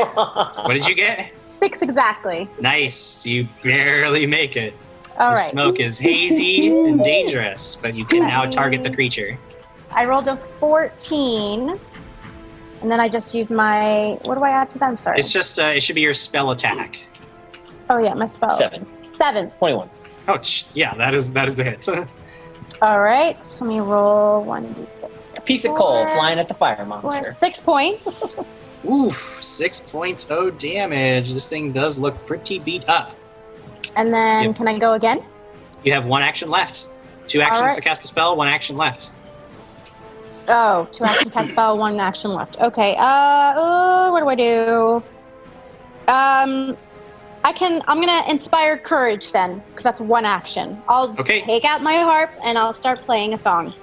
What 0.65 0.75
did 0.75 0.87
you 0.87 0.95
get? 0.95 1.33
Six 1.61 1.81
exactly. 1.81 2.49
Nice. 2.61 3.25
You 3.27 3.49
barely 3.63 4.27
make 4.27 4.57
it. 4.57 4.75
All 5.19 5.31
the 5.31 5.37
right. 5.37 5.51
smoke 5.51 5.81
is 5.81 5.99
hazy 5.99 6.69
and 6.69 7.03
dangerous, 7.03 7.77
but 7.77 7.95
you 7.95 8.05
can 8.05 8.21
now 8.21 8.45
target 8.51 8.83
the 8.83 8.91
creature. 8.91 9.39
I 9.93 10.05
rolled 10.05 10.29
a 10.29 10.37
14. 10.61 11.79
And 12.83 12.91
then 12.91 13.01
I 13.01 13.09
just 13.09 13.35
use 13.35 13.51
my. 13.51 14.19
What 14.25 14.35
do 14.35 14.43
I 14.45 14.51
add 14.51 14.69
to 14.71 14.79
that? 14.79 14.89
I'm 14.91 14.97
sorry. 14.99 15.19
It's 15.19 15.33
just, 15.33 15.59
uh, 15.59 15.73
it 15.75 15.83
should 15.83 15.95
be 15.95 16.03
your 16.03 16.13
spell 16.13 16.51
attack. 16.51 17.01
oh, 17.89 17.99
yeah, 17.99 18.13
my 18.13 18.27
spell. 18.27 18.51
Seven. 18.51 18.87
Seven. 19.17 19.51
21. 19.53 19.89
Oh, 20.29 20.41
sh- 20.43 20.65
yeah, 20.75 20.95
that 20.97 21.15
is 21.15 21.33
that 21.33 21.49
is 21.49 21.59
a 21.59 21.65
hit. 21.65 21.87
All 22.83 23.01
right. 23.01 23.37
Let 23.61 23.69
me 23.69 23.81
roll 23.81 24.43
one. 24.45 24.87
A 25.37 25.41
piece 25.41 25.65
of 25.65 25.75
coal 25.75 26.07
flying 26.09 26.39
at 26.39 26.49
the 26.49 26.55
fire 26.55 26.77
Four, 26.77 26.87
monster. 26.87 27.35
six 27.39 27.61
points. 27.61 28.37
Oof, 28.91 29.39
six 29.43 29.81
points 29.81 30.27
oh 30.31 30.51
damage. 30.51 31.33
This 31.33 31.49
thing 31.49 31.73
does 31.73 31.99
look 31.99 32.15
pretty 32.27 32.59
beat 32.59 32.87
up. 32.89 33.15
And 33.97 34.13
then 34.13 34.45
Yep. 34.49 34.57
can 34.57 34.69
I 34.69 34.79
go 34.79 34.93
again? 34.95 35.23
You 35.85 35.93
have 35.93 36.05
one 36.07 36.23
action 36.23 36.51
left. 36.51 36.87
Two 37.27 37.41
actions 37.41 37.61
Alright. 37.63 37.77
to 37.77 37.81
cast 37.83 38.05
a 38.05 38.07
spell, 38.07 38.37
one 38.37 38.49
action 38.49 38.77
left. 38.77 39.11
Oh, 40.49 40.87
two 40.93 41.05
action 41.05 41.31
cast 41.31 41.51
spell, 41.51 41.79
one 41.79 41.99
action 41.99 42.33
left. 42.33 42.59
Okay. 42.61 42.95
Uh, 42.97 43.03
uh, 43.03 44.11
what 44.11 44.21
do 44.21 44.29
I 44.29 44.35
do? 44.35 45.03
Um, 46.07 46.77
I 47.45 47.53
can. 47.53 47.83
I'm 47.87 48.01
gonna 48.01 48.25
inspire 48.29 48.77
courage 48.79 49.31
then, 49.33 49.63
because 49.69 49.85
that's 49.85 50.01
one 50.01 50.25
action. 50.25 50.83
I'll 50.89 51.15
Okay. 51.21 51.43
take 51.43 51.65
out 51.65 51.83
my 51.83 51.97
harp 51.97 52.31
and 52.43 52.57
I'll 52.59 52.73
start 52.75 53.05
playing 53.05 53.35
a 53.35 53.39
song. 53.39 53.75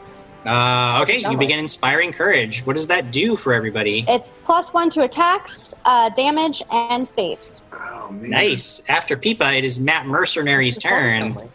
Uh, 0.45 0.99
okay, 1.03 1.19
you 1.19 1.37
begin 1.37 1.59
inspiring 1.59 2.11
courage. 2.11 2.65
What 2.65 2.73
does 2.73 2.87
that 2.87 3.11
do 3.11 3.35
for 3.35 3.53
everybody? 3.53 4.03
It's 4.07 4.41
plus 4.41 4.73
one 4.73 4.89
to 4.89 5.01
attacks, 5.01 5.75
uh, 5.85 6.09
damage, 6.09 6.63
and 6.71 7.07
saves. 7.07 7.61
Oh. 7.71 8.07
Nice. 8.11 8.81
After 8.89 9.15
Peepa, 9.15 9.55
it 9.55 9.63
is 9.63 9.79
Matt 9.79 10.07
Mercenary's 10.07 10.77
What's 10.77 10.89
the 10.89 11.11
song 11.11 11.33
turn. 11.35 11.47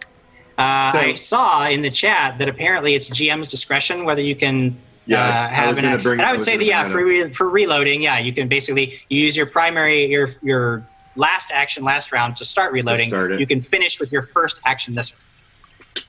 Uh, 0.58 0.92
I 0.94 1.14
saw 1.16 1.66
in 1.68 1.82
the 1.82 1.90
chat 1.90 2.38
that 2.38 2.48
apparently 2.48 2.94
it's 2.94 3.10
GM's 3.10 3.50
discretion 3.50 4.04
whether 4.04 4.22
you 4.22 4.36
can 4.36 4.76
Yes, 5.06 5.36
uh, 5.36 5.48
have 5.52 5.68
was 5.70 5.78
an. 5.78 6.00
bring- 6.00 6.20
and 6.20 6.22
I 6.22 6.28
I 6.28 6.32
would 6.32 6.38
was 6.38 6.44
say 6.46 6.56
that 6.56 6.64
yeah, 6.64 6.88
for 6.88 7.04
re- 7.04 7.30
for 7.30 7.48
reloading, 7.50 8.02
yeah, 8.02 8.18
you 8.18 8.32
can 8.32 8.46
basically 8.48 8.94
you 9.08 9.20
use 9.24 9.36
your 9.36 9.46
primary 9.46 10.06
your 10.06 10.30
your 10.42 10.82
last 11.16 11.50
action 11.50 11.84
last 11.84 12.12
round 12.12 12.36
to 12.36 12.44
start 12.44 12.72
reloading. 12.72 13.08
start. 13.08 13.38
You 13.38 13.46
can 13.46 13.60
finish 13.60 13.98
with 14.00 14.12
your 14.12 14.22
first 14.22 14.60
action 14.64 14.94
this. 14.94 15.12
Round. 15.12 16.04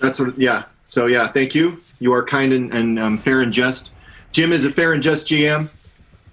That's 0.00 0.20
what, 0.20 0.38
yeah. 0.38 0.64
So 0.86 1.06
yeah, 1.06 1.30
thank 1.32 1.54
you. 1.54 1.82
You 1.98 2.12
are 2.12 2.22
kind 2.22 2.52
and, 2.52 2.72
and 2.72 2.98
um, 2.98 3.18
fair 3.18 3.40
and 3.40 3.52
just. 3.52 3.90
Jim 4.32 4.52
is 4.52 4.64
a 4.64 4.70
fair 4.70 4.92
and 4.92 5.02
just 5.02 5.28
GM. 5.28 5.68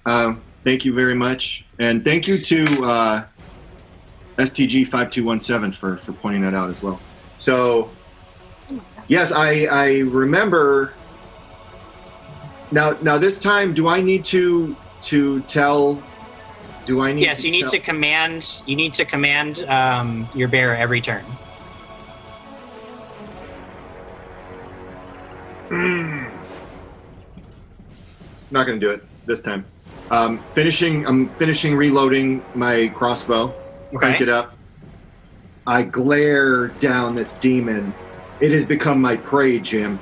Um, 0.05 0.41
thank 0.63 0.83
you 0.83 0.93
very 0.93 1.13
much, 1.13 1.63
and 1.79 2.03
thank 2.03 2.27
you 2.27 2.39
to 2.39 2.63
uh, 2.83 3.25
STG 4.37 4.87
five 4.87 5.11
two 5.11 5.23
one 5.23 5.39
seven 5.39 5.71
for 5.71 5.97
for 5.97 6.11
pointing 6.13 6.41
that 6.41 6.53
out 6.53 6.69
as 6.69 6.81
well. 6.81 6.99
So 7.37 7.89
yes, 9.07 9.31
I 9.31 9.65
I 9.65 9.85
remember. 9.99 10.93
Now 12.71 12.91
now 13.01 13.17
this 13.17 13.39
time, 13.39 13.73
do 13.73 13.87
I 13.87 14.01
need 14.01 14.25
to 14.25 14.75
to 15.03 15.41
tell? 15.41 16.01
Do 16.91 16.99
I 16.99 17.13
need? 17.13 17.21
Yes, 17.21 17.45
you 17.45 17.51
need 17.51 17.69
to 17.69 17.79
command. 17.79 18.63
You 18.65 18.75
need 18.75 18.93
to 18.95 19.05
command 19.05 19.63
um, 19.69 20.27
your 20.35 20.49
bear 20.49 20.75
every 20.75 20.99
turn. 20.99 21.23
Not 28.51 28.65
going 28.65 28.79
to 28.79 28.85
do 28.85 28.91
it 28.91 29.03
this 29.25 29.41
time. 29.41 29.65
Um, 30.09 30.43
finishing. 30.53 31.07
I'm 31.07 31.29
finishing 31.35 31.75
reloading 31.75 32.43
my 32.55 32.89
crossbow. 32.89 33.53
Crank 33.95 34.15
Okay. 34.15 34.23
it 34.23 34.29
up. 34.29 34.57
I 35.65 35.83
glare 35.83 36.67
down 36.81 37.15
this 37.15 37.35
demon. 37.37 37.93
It 38.41 38.51
has 38.51 38.65
become 38.65 38.99
my 38.99 39.15
prey, 39.15 39.59
Jim. 39.59 39.97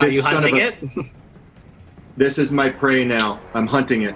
Are 0.00 0.08
you 0.08 0.22
hunting 0.22 0.56
a- 0.58 0.68
it? 0.68 0.84
This 2.16 2.36
is 2.38 2.52
my 2.52 2.68
prey 2.68 3.02
now. 3.06 3.40
I'm 3.54 3.66
hunting 3.66 4.02
it. 4.02 4.14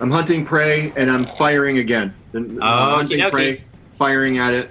I'm 0.00 0.10
hunting 0.10 0.44
prey 0.44 0.92
and 0.96 1.10
I'm 1.10 1.26
firing 1.26 1.78
again. 1.78 2.14
I'm 2.34 2.56
Okie 2.56 2.94
hunting 2.94 3.18
dokie. 3.18 3.30
prey, 3.30 3.64
firing 3.98 4.38
at 4.38 4.52
it, 4.54 4.70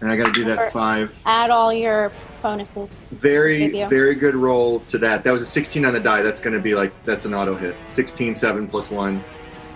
and 0.00 0.10
I 0.10 0.16
got 0.16 0.26
to 0.26 0.32
do 0.32 0.44
that 0.44 0.72
five. 0.72 1.14
Add 1.26 1.50
all 1.50 1.72
your 1.72 2.10
bonuses. 2.42 3.00
Very, 3.12 3.78
you. 3.80 3.88
very 3.88 4.14
good 4.14 4.34
roll 4.34 4.80
to 4.80 4.98
that. 4.98 5.24
That 5.24 5.30
was 5.30 5.42
a 5.42 5.46
16 5.46 5.84
on 5.84 5.92
the 5.94 6.00
die. 6.00 6.22
That's 6.22 6.40
going 6.40 6.54
to 6.54 6.60
be 6.62 6.74
like 6.74 6.92
that's 7.04 7.24
an 7.26 7.34
auto 7.34 7.54
hit. 7.54 7.74
16, 7.88 8.36
7 8.36 8.68
plus 8.68 8.90
one. 8.90 9.22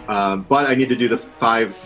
Um, 0.08 0.44
but 0.48 0.66
I 0.68 0.74
need 0.74 0.88
to 0.88 0.96
do 0.96 1.08
the 1.08 1.18
five. 1.18 1.76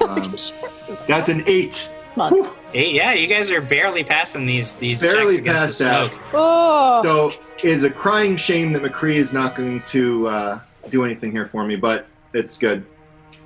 Um, 0.00 0.36
that's 1.08 1.28
an 1.28 1.44
eight. 1.46 1.88
Month. 2.14 2.54
Hey, 2.74 2.92
yeah, 2.92 3.14
you 3.14 3.26
guys 3.26 3.50
are 3.50 3.62
barely 3.62 4.04
passing 4.04 4.44
these 4.44 4.74
these 4.74 5.02
Barely 5.02 5.36
checks 5.36 5.38
against 5.38 5.62
past 5.62 5.78
the 5.78 5.84
that. 5.84 6.08
smoke. 6.10 6.20
Oh, 6.34 7.02
So 7.02 7.32
it's 7.62 7.84
a 7.84 7.90
crying 7.90 8.36
shame 8.36 8.74
that 8.74 8.82
McCree 8.82 9.14
is 9.16 9.32
not 9.32 9.56
going 9.56 9.80
to 9.84 10.28
uh, 10.28 10.60
do 10.90 11.04
anything 11.04 11.30
here 11.32 11.46
for 11.46 11.64
me, 11.64 11.76
but 11.76 12.06
it's 12.34 12.58
good. 12.58 12.84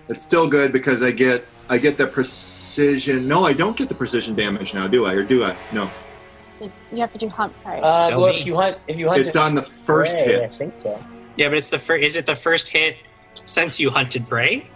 It's 0.09 0.25
still 0.25 0.49
good 0.49 0.73
because 0.73 1.03
I 1.03 1.11
get 1.11 1.45
I 1.69 1.79
get 1.79 1.97
the 1.99 2.07
precision. 2.07 3.27
No, 3.27 3.45
I 3.45 3.53
don't 3.53 3.77
get 3.77 3.89
the 3.89 3.95
precision 3.95 4.35
damage 4.35 4.73
now, 4.75 4.87
do 4.87 5.05
I? 5.07 5.13
Or 5.15 5.23
do 5.25 5.45
I? 5.45 5.57
No, 5.73 5.91
you 6.61 6.99
have 6.99 7.13
to 7.13 7.19
do 7.19 7.29
hunt 7.29 7.53
prey. 7.63 7.81
Uh, 7.81 8.19
well, 8.19 8.27
if 8.27 8.47
you 8.47 8.57
hunt, 8.57 8.79
if 8.89 8.97
you 8.97 9.09
hunt, 9.09 9.27
it's 9.27 9.37
on 9.37 9.55
the 9.55 9.63
first 9.63 10.15
prey, 10.15 10.37
I 10.39 10.41
hit. 10.43 10.53
think 10.55 10.77
so. 10.77 10.99
Yeah, 11.37 11.49
but 11.49 11.59
it's 11.59 11.69
the 11.69 11.79
first. 11.79 12.05
Is 12.05 12.17
it 12.17 12.27
the 12.27 12.37
first 12.37 12.69
hit 12.69 12.97
since 13.45 13.79
you 13.81 13.91
hunted 13.91 14.29
prey, 14.29 14.69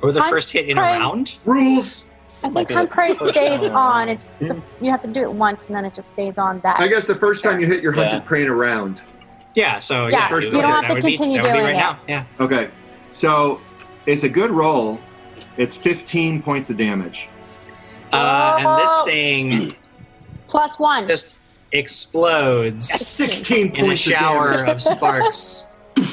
or 0.00 0.12
the 0.12 0.20
Hunt 0.20 0.32
first 0.32 0.50
hit 0.50 0.68
in 0.68 0.78
a 0.78 0.80
round? 0.80 1.38
Rules. 1.44 2.06
I 2.44 2.50
think 2.50 2.70
hunt 2.70 2.88
the 2.88 2.94
prey 2.94 3.14
stays 3.14 3.64
on. 3.64 4.08
It's 4.08 4.34
the, 4.36 4.60
you 4.80 4.90
have 4.90 5.02
to 5.02 5.08
do 5.08 5.20
it 5.22 5.32
once 5.32 5.66
and 5.66 5.76
then 5.76 5.84
it 5.84 5.94
just 5.94 6.10
stays 6.10 6.38
on 6.38 6.58
that. 6.60 6.80
I 6.80 6.88
guess 6.88 7.06
the 7.06 7.14
first 7.14 7.44
time 7.44 7.60
you 7.60 7.66
hit 7.66 7.82
your 7.82 7.92
hunted 7.92 8.16
Yeah. 8.16 8.20
prey 8.20 8.42
in 8.42 8.48
a 8.48 8.54
round. 8.54 9.00
Yeah, 9.54 9.78
so 9.80 10.06
Yeah, 10.06 10.28
yeah, 10.30 10.38
you 10.38 10.50
don't 10.50 10.64
have 10.64 10.82
that 10.88 10.94
to 10.96 11.02
continue 11.02 11.42
that 11.42 11.44
would 11.44 11.52
be 11.52 11.58
doing 11.58 11.64
right 11.64 11.74
it. 11.74 11.78
now. 11.78 11.98
Yeah. 12.08 12.24
Okay, 12.40 12.70
so 13.12 13.60
it's 14.06 14.22
a 14.24 14.28
good 14.28 14.50
roll. 14.50 14.98
It's 15.58 15.76
15 15.76 16.42
points 16.42 16.70
of 16.70 16.76
damage. 16.78 17.26
Uh, 18.12 18.56
and 18.60 18.80
this 18.80 18.90
Oh. 18.92 19.04
thing 19.04 19.70
Plus 20.48 20.78
one. 20.78 21.06
just 21.08 21.38
explodes 21.72 22.88
16 22.88 23.74
in 23.76 23.90
a 23.90 23.96
shower 23.96 24.62
of 24.64 24.68
of 24.68 24.82
sparks. 24.82 25.66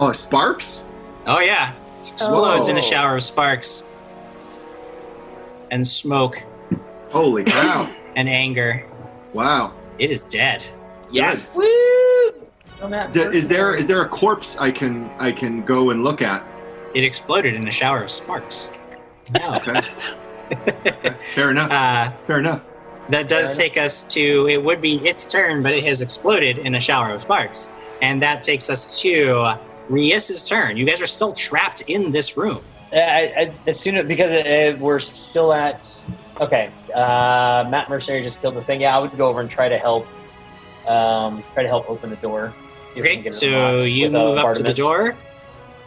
Oh, 0.00 0.12
sparks? 0.12 0.84
Oh 1.26 1.40
yeah, 1.40 1.72
explodes 2.06 2.68
in 2.68 2.76
a 2.76 2.78
Oh. 2.78 2.82
shower 2.82 3.16
of 3.16 3.22
sparks 3.24 3.82
and 5.72 5.84
smoke 5.86 6.42
Holy 7.10 7.42
cow! 7.44 7.90
and 8.16 8.28
anger. 8.28 8.84
wow. 9.32 9.72
It 9.98 10.10
is 10.12 10.22
dead. 10.22 10.62
Yes. 11.10 11.56
Woo! 11.56 11.64
On 12.82 12.90
D- 13.12 13.20
is 13.36 13.48
there 13.48 13.66
birthday. 13.72 13.80
is 13.80 13.86
there 13.86 14.02
a 14.02 14.08
corpse 14.08 14.56
I 14.58 14.70
can 14.70 15.10
I 15.18 15.32
can 15.32 15.64
go 15.64 15.90
and 15.90 16.04
look 16.04 16.22
at? 16.22 16.44
It 16.94 17.04
exploded 17.04 17.54
in 17.54 17.66
a 17.68 17.72
shower 17.72 18.02
of 18.04 18.10
sparks. 18.10 18.72
No. 19.32 19.58
Okay, 20.50 21.14
fair 21.34 21.50
enough. 21.50 21.70
uh, 21.70 22.10
fair 22.26 22.38
enough. 22.38 22.64
that 23.10 23.28
does 23.28 23.54
Fair 23.54 23.66
take 23.68 23.76
us 23.76 24.02
to 24.14 24.48
it 24.48 24.62
would 24.64 24.80
be 24.80 24.96
its 25.06 25.26
turn, 25.26 25.62
but 25.62 25.72
it 25.72 25.84
has 25.84 26.00
exploded 26.00 26.56
in 26.56 26.74
a 26.76 26.80
shower 26.80 27.10
of 27.12 27.20
sparks, 27.20 27.68
and 28.00 28.22
that 28.22 28.42
takes 28.42 28.70
us 28.70 28.98
to 29.00 29.58
Rias's 29.90 30.42
turn. 30.42 30.78
You 30.78 30.86
guys 30.86 31.02
are 31.02 31.06
still 31.06 31.34
trapped 31.34 31.82
in 31.82 32.12
this 32.12 32.38
room. 32.38 32.62
I, 32.94 32.96
I, 32.96 33.52
as 33.66 33.78
soon 33.78 33.96
as 33.96 34.06
because 34.06 34.30
it, 34.30 34.46
it- 34.46 34.78
we're 34.78 35.00
still 35.00 35.52
at 35.52 35.86
okay. 36.40 36.70
Uh, 36.94 37.66
Matt 37.70 37.90
Mercenary 37.90 38.22
just 38.22 38.40
killed 38.40 38.54
the 38.54 38.62
thing. 38.62 38.80
Yeah, 38.80 38.96
I 38.96 39.00
would 39.00 39.14
go 39.18 39.26
over 39.28 39.42
and 39.42 39.50
try 39.50 39.68
to 39.68 39.76
help. 39.76 40.06
Um, 40.88 41.44
try 41.52 41.62
to 41.62 41.68
help 41.68 41.90
open 41.90 42.08
the 42.08 42.16
door. 42.16 42.54
See 42.94 43.00
if 43.00 43.04
we 43.04 43.08
can 43.10 43.18
Okay, 43.20 43.30
so 43.30 43.78
you 43.84 44.06
uh, 44.06 44.10
move 44.10 44.38
up 44.38 44.54
to 44.56 44.62
the 44.62 44.72
door. 44.72 45.16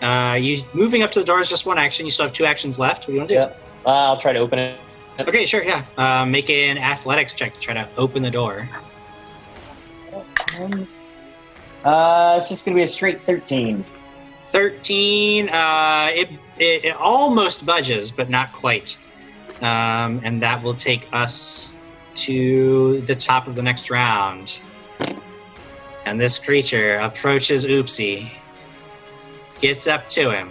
Uh, 0.01 0.37
you 0.39 0.63
moving 0.73 1.03
up 1.03 1.11
to 1.11 1.19
the 1.19 1.25
door 1.25 1.39
is 1.39 1.49
just 1.49 1.65
one 1.65 1.77
action. 1.77 2.05
You 2.05 2.11
still 2.11 2.25
have 2.25 2.33
two 2.33 2.45
actions 2.45 2.79
left. 2.79 3.01
What 3.01 3.07
do 3.07 3.13
you 3.13 3.19
want 3.19 3.29
to 3.29 3.35
do? 3.35 3.39
Yep. 3.39 3.61
Uh, 3.85 3.89
I'll 3.89 4.17
try 4.17 4.33
to 4.33 4.39
open 4.39 4.59
it. 4.59 4.79
Okay, 5.19 5.45
sure, 5.45 5.63
yeah. 5.63 5.85
Uh, 5.97 6.25
make 6.25 6.49
an 6.49 6.77
athletics 6.77 7.33
check 7.33 7.53
to 7.53 7.59
try 7.59 7.73
to 7.73 7.87
open 7.97 8.23
the 8.23 8.31
door. 8.31 8.67
Uh, 11.83 12.35
it's 12.37 12.49
just 12.49 12.65
gonna 12.65 12.75
be 12.75 12.83
a 12.83 12.87
straight 12.87 13.21
thirteen. 13.23 13.85
13, 14.51 15.47
uh, 15.47 16.09
it, 16.11 16.29
it, 16.59 16.83
it 16.83 16.95
almost 16.97 17.65
budges, 17.65 18.11
but 18.11 18.29
not 18.29 18.51
quite. 18.51 18.97
Um, 19.61 20.19
and 20.25 20.41
that 20.41 20.61
will 20.61 20.73
take 20.73 21.07
us 21.13 21.73
to 22.15 22.99
the 23.01 23.15
top 23.15 23.47
of 23.47 23.55
the 23.55 23.61
next 23.63 23.89
round. 23.89 24.59
And 26.05 26.19
this 26.19 26.39
creature 26.39 26.97
approaches 26.97 27.65
Oopsie, 27.65 28.31
gets 29.61 29.87
up 29.87 30.09
to 30.09 30.31
him, 30.31 30.49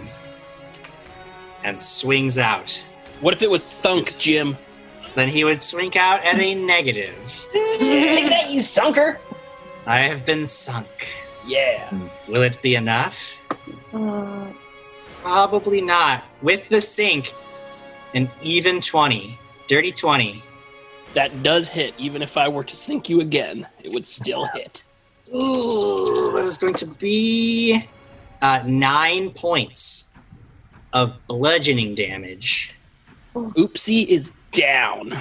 and 1.63 1.79
swings 1.81 2.39
out. 2.39 2.81
What 3.19 3.33
if 3.33 3.41
it 3.41 3.49
was 3.49 3.63
sunk, 3.63 4.17
Jim? 4.17 4.57
Then 5.13 5.27
he 5.27 5.43
would 5.43 5.61
swing 5.61 5.95
out 5.97 6.23
at 6.23 6.39
a 6.39 6.55
negative. 6.55 7.15
Take 7.79 8.29
that, 8.29 8.49
you 8.49 8.61
sunker! 8.61 9.17
I 9.85 9.99
have 9.99 10.25
been 10.25 10.45
sunk. 10.45 11.09
Yeah. 11.45 11.91
Will 12.27 12.43
it 12.43 12.61
be 12.61 12.75
enough? 12.75 13.37
Mm, 13.91 14.53
Probably 15.21 15.81
not. 15.81 16.23
With 16.41 16.67
the 16.69 16.81
sink, 16.81 17.33
an 18.13 18.29
even 18.41 18.79
20. 18.79 19.37
Dirty 19.67 19.91
20. 19.91 20.41
That 21.13 21.43
does 21.43 21.67
hit. 21.67 21.93
Even 21.97 22.21
if 22.21 22.37
I 22.37 22.47
were 22.47 22.63
to 22.63 22.75
sink 22.75 23.09
you 23.09 23.21
again, 23.21 23.67
it 23.83 23.93
would 23.93 24.07
still 24.07 24.45
hit. 24.55 24.83
Ooh, 25.33 26.33
that 26.35 26.43
is 26.45 26.57
going 26.57 26.73
to 26.75 26.85
be 26.87 27.87
uh, 28.41 28.63
nine 28.65 29.31
points 29.31 30.07
of 30.93 31.15
bludgeoning 31.27 31.95
damage. 31.95 32.71
Oopsie 33.35 34.05
is 34.07 34.31
down. 34.51 35.13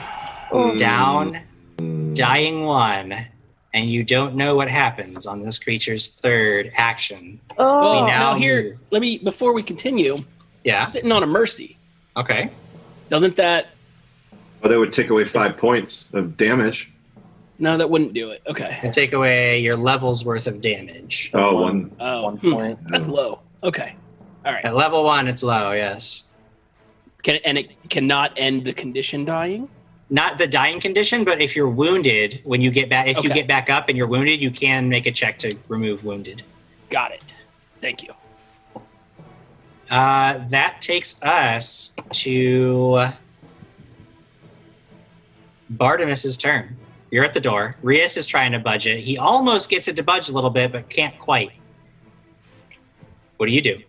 Oh. 0.52 0.76
Down, 0.76 1.38
dying 2.12 2.64
one, 2.64 3.24
and 3.72 3.88
you 3.88 4.02
don't 4.02 4.34
know 4.34 4.56
what 4.56 4.68
happens 4.68 5.26
on 5.26 5.44
this 5.44 5.60
creature's 5.60 6.08
third 6.10 6.72
action. 6.74 7.38
Oh, 7.56 7.80
Well, 7.80 8.06
now 8.06 8.32
now 8.32 8.34
here, 8.34 8.62
move. 8.64 8.78
let 8.90 9.00
me 9.00 9.18
before 9.18 9.52
we 9.54 9.62
continue. 9.62 10.24
Yeah. 10.64 10.82
I'm 10.82 10.88
sitting 10.88 11.12
on 11.12 11.22
a 11.22 11.26
mercy. 11.26 11.78
Okay. 12.16 12.50
Doesn't 13.10 13.36
that? 13.36 13.68
Well, 14.60 14.70
that 14.72 14.78
would 14.78 14.92
take 14.92 15.10
away 15.10 15.24
five 15.24 15.56
points 15.56 16.08
of 16.12 16.36
damage. 16.36 16.90
No, 17.60 17.76
that 17.76 17.88
wouldn't 17.90 18.14
do 18.14 18.30
it. 18.30 18.42
Okay. 18.46 18.78
And 18.82 18.92
take 18.92 19.12
away 19.12 19.60
your 19.60 19.76
level's 19.76 20.24
worth 20.24 20.46
of 20.46 20.62
damage. 20.62 21.30
Oh, 21.34 21.62
one. 21.62 21.94
Oh, 22.00 22.22
One 22.22 22.36
hmm, 22.38 22.86
that's 22.86 23.06
low. 23.06 23.40
Okay. 23.62 23.94
All 24.46 24.52
right. 24.52 24.64
At 24.64 24.74
level 24.74 25.04
one, 25.04 25.28
it's 25.28 25.42
low. 25.42 25.72
Yes. 25.72 26.24
Can 27.22 27.36
and 27.44 27.58
it 27.58 27.70
cannot 27.90 28.32
end 28.38 28.64
the 28.64 28.72
condition 28.72 29.26
dying. 29.26 29.68
Not 30.08 30.38
the 30.38 30.46
dying 30.46 30.80
condition, 30.80 31.22
but 31.22 31.42
if 31.42 31.54
you're 31.54 31.68
wounded, 31.68 32.40
when 32.44 32.62
you 32.62 32.70
get 32.70 32.88
back, 32.88 33.06
if 33.06 33.22
you 33.22 33.30
get 33.30 33.46
back 33.46 33.68
up 33.68 33.88
and 33.88 33.96
you're 33.96 34.08
wounded, 34.08 34.40
you 34.40 34.50
can 34.50 34.88
make 34.88 35.06
a 35.06 35.12
check 35.12 35.38
to 35.40 35.54
remove 35.68 36.04
wounded. 36.04 36.42
Got 36.88 37.12
it. 37.12 37.36
Thank 37.82 38.02
you. 38.02 38.14
Uh, 39.90 40.40
that 40.48 40.80
takes 40.80 41.22
us 41.22 41.92
to 42.12 43.06
Bartimus's 45.70 46.38
turn. 46.38 46.76
You're 47.10 47.24
at 47.24 47.34
the 47.34 47.40
door. 47.40 47.74
Rias 47.82 48.16
is 48.16 48.26
trying 48.26 48.52
to 48.52 48.58
budge 48.58 48.86
it. 48.86 49.00
He 49.00 49.18
almost 49.18 49.68
gets 49.68 49.88
it 49.88 49.96
to 49.96 50.02
budge 50.02 50.28
a 50.28 50.32
little 50.32 50.50
bit, 50.50 50.72
but 50.72 50.88
can't 50.88 51.18
quite. 51.18 51.52
What 53.36 53.46
do 53.46 53.52
you 53.52 53.62
do? 53.62 53.80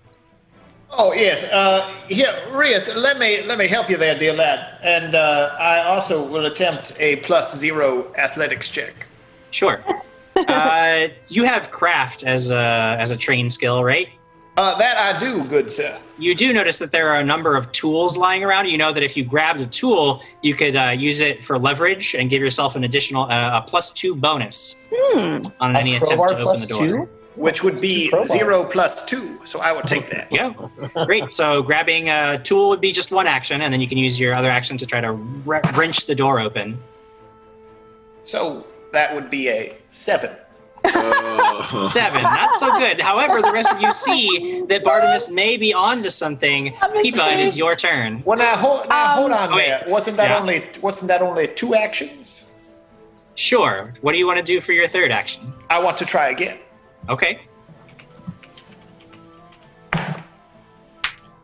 Oh 0.93 1.13
yes, 1.13 1.45
uh, 1.45 1.89
here, 2.09 2.37
Rias, 2.51 2.93
let 2.95 3.17
me 3.17 3.41
let 3.43 3.57
me 3.57 3.67
help 3.67 3.89
you 3.89 3.95
there, 3.95 4.17
dear 4.17 4.33
lad. 4.33 4.77
And 4.83 5.15
uh, 5.15 5.55
I 5.57 5.83
also 5.83 6.25
will 6.25 6.47
attempt 6.47 6.93
a 6.99 7.17
plus 7.17 7.57
zero 7.57 8.13
athletics 8.15 8.69
check. 8.69 9.07
Sure. 9.51 9.83
uh, 10.47 11.07
you 11.29 11.45
have 11.45 11.71
craft 11.71 12.23
as 12.23 12.51
a 12.51 12.97
as 12.99 13.11
a 13.11 13.15
train 13.15 13.49
skill, 13.49 13.83
right? 13.83 14.09
Uh, 14.57 14.77
that 14.77 14.97
I 14.97 15.17
do, 15.17 15.45
good 15.45 15.71
sir. 15.71 15.97
You 16.17 16.35
do 16.35 16.51
notice 16.51 16.77
that 16.79 16.91
there 16.91 17.09
are 17.09 17.21
a 17.21 17.23
number 17.23 17.55
of 17.55 17.71
tools 17.71 18.17
lying 18.17 18.43
around. 18.43 18.67
You 18.67 18.77
know 18.77 18.91
that 18.91 19.01
if 19.01 19.15
you 19.15 19.23
grabbed 19.23 19.61
a 19.61 19.65
tool, 19.65 20.21
you 20.41 20.55
could 20.55 20.75
uh, 20.75 20.89
use 20.89 21.21
it 21.21 21.45
for 21.45 21.57
leverage 21.57 22.15
and 22.15 22.29
give 22.29 22.41
yourself 22.41 22.75
an 22.75 22.83
additional 22.83 23.23
uh, 23.23 23.59
a 23.59 23.65
plus 23.65 23.91
two 23.91 24.13
bonus 24.13 24.75
hmm. 24.93 25.41
on 25.61 25.75
any 25.77 25.95
attempt 25.95 26.29
to 26.29 26.37
open 26.39 26.59
the 26.59 26.67
door. 26.67 26.85
two? 26.85 27.09
Which 27.35 27.63
would 27.63 27.79
be 27.79 28.11
zero 28.25 28.65
plus 28.65 29.05
two, 29.05 29.39
so 29.45 29.61
I 29.61 29.71
will 29.71 29.83
take 29.83 30.09
that. 30.09 30.27
Yeah, 30.29 30.53
great. 31.05 31.31
So 31.31 31.63
grabbing 31.63 32.09
a 32.09 32.37
tool 32.43 32.67
would 32.67 32.81
be 32.81 32.91
just 32.91 33.09
one 33.09 33.25
action, 33.25 33.61
and 33.61 33.71
then 33.71 33.79
you 33.79 33.87
can 33.87 33.97
use 33.97 34.19
your 34.19 34.35
other 34.35 34.49
action 34.49 34.77
to 34.77 34.85
try 34.85 34.99
to 34.99 35.13
wre- 35.13 35.61
wrench 35.75 36.07
the 36.07 36.13
door 36.13 36.41
open. 36.41 36.77
So 38.21 38.67
that 38.91 39.15
would 39.15 39.29
be 39.29 39.47
a 39.47 39.77
seven. 39.87 40.31
Oh. 40.83 41.89
Seven, 41.93 42.23
not 42.23 42.55
so 42.55 42.75
good. 42.77 42.99
However, 42.99 43.41
the 43.41 43.51
rest 43.51 43.71
of 43.71 43.81
you 43.81 43.91
see 43.91 44.61
that 44.67 44.83
Bartimus 44.83 45.29
may 45.31 45.55
be 45.57 45.73
onto 45.73 46.09
something. 46.09 46.75
I'm 46.81 46.91
Pipa, 46.91 47.33
it 47.33 47.39
is 47.39 47.57
your 47.57 47.75
turn. 47.75 48.21
Well, 48.25 48.37
now 48.37 48.55
hold, 48.55 48.89
now 48.89 49.11
Um, 49.13 49.17
hold 49.19 49.31
on 49.31 49.53
Oh, 49.53 49.55
wait. 49.55 49.67
there. 49.67 49.83
Wasn't 49.87 50.17
that 50.17 50.29
Yeah. 50.31 50.39
only 50.39 50.63
wasn't 50.81 51.07
that 51.09 51.21
only 51.21 51.47
two 51.49 51.75
actions? 51.75 52.43
Sure. 53.35 53.83
What 54.01 54.13
do 54.13 54.19
you 54.19 54.27
want 54.27 54.37
to 54.37 54.43
do 54.43 54.59
for 54.59 54.73
your 54.73 54.87
third 54.87 55.11
action? 55.11 55.53
I 55.69 55.79
want 55.79 55.97
to 55.99 56.05
try 56.05 56.29
again. 56.29 56.57
Okay. 57.09 57.41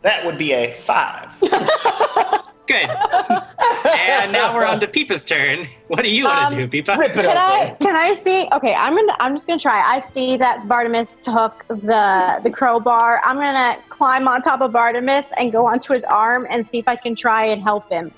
That 0.02 0.26
would 0.26 0.38
be 0.38 0.54
a 0.54 0.72
five. 0.74 1.32
Good. 2.68 2.90
and 2.90 4.32
now 4.32 4.54
we're 4.54 4.66
on 4.66 4.80
to 4.82 4.88
Peepa's 4.88 5.24
turn. 5.24 5.68
What 5.88 6.04
do 6.04 6.10
you 6.10 6.26
want 6.26 6.52
to 6.52 6.62
Um, 6.64 6.70
do, 6.70 6.84
Peepa? 6.84 6.98
Rip 6.98 7.16
it 7.16 7.26
Can 7.26 7.38
I? 7.38 7.64
open. 7.72 7.76
Can 7.88 7.96
I 7.96 8.14
see? 8.14 8.48
Okay, 8.52 8.74
I'm 8.74 8.94
gonna. 8.96 9.16
I'm 9.20 9.34
just 9.36 9.48
gonna 9.48 9.60
try. 9.60 9.82
I 9.82 10.00
see 10.00 10.36
that 10.38 10.68
Bartimus 10.68 11.18
took 11.20 11.66
the 11.68 12.40
the 12.44 12.50
crowbar. 12.50 13.22
I'm 13.24 13.38
gonna 13.38 13.78
climb 13.90 14.28
on 14.28 14.42
top 14.42 14.62
of 14.62 14.72
Bartimus 14.72 15.32
and 15.38 15.52
go 15.52 15.66
onto 15.66 15.94
his 15.94 16.04
arm 16.04 16.46
and 16.50 16.68
see 16.70 16.78
if 16.78 16.88
I 16.88 16.96
can 16.98 17.16
try 17.16 17.46
and 17.46 17.62
help 17.62 17.90
him. 17.90 18.12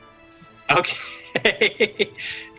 Okay. 0.72 0.96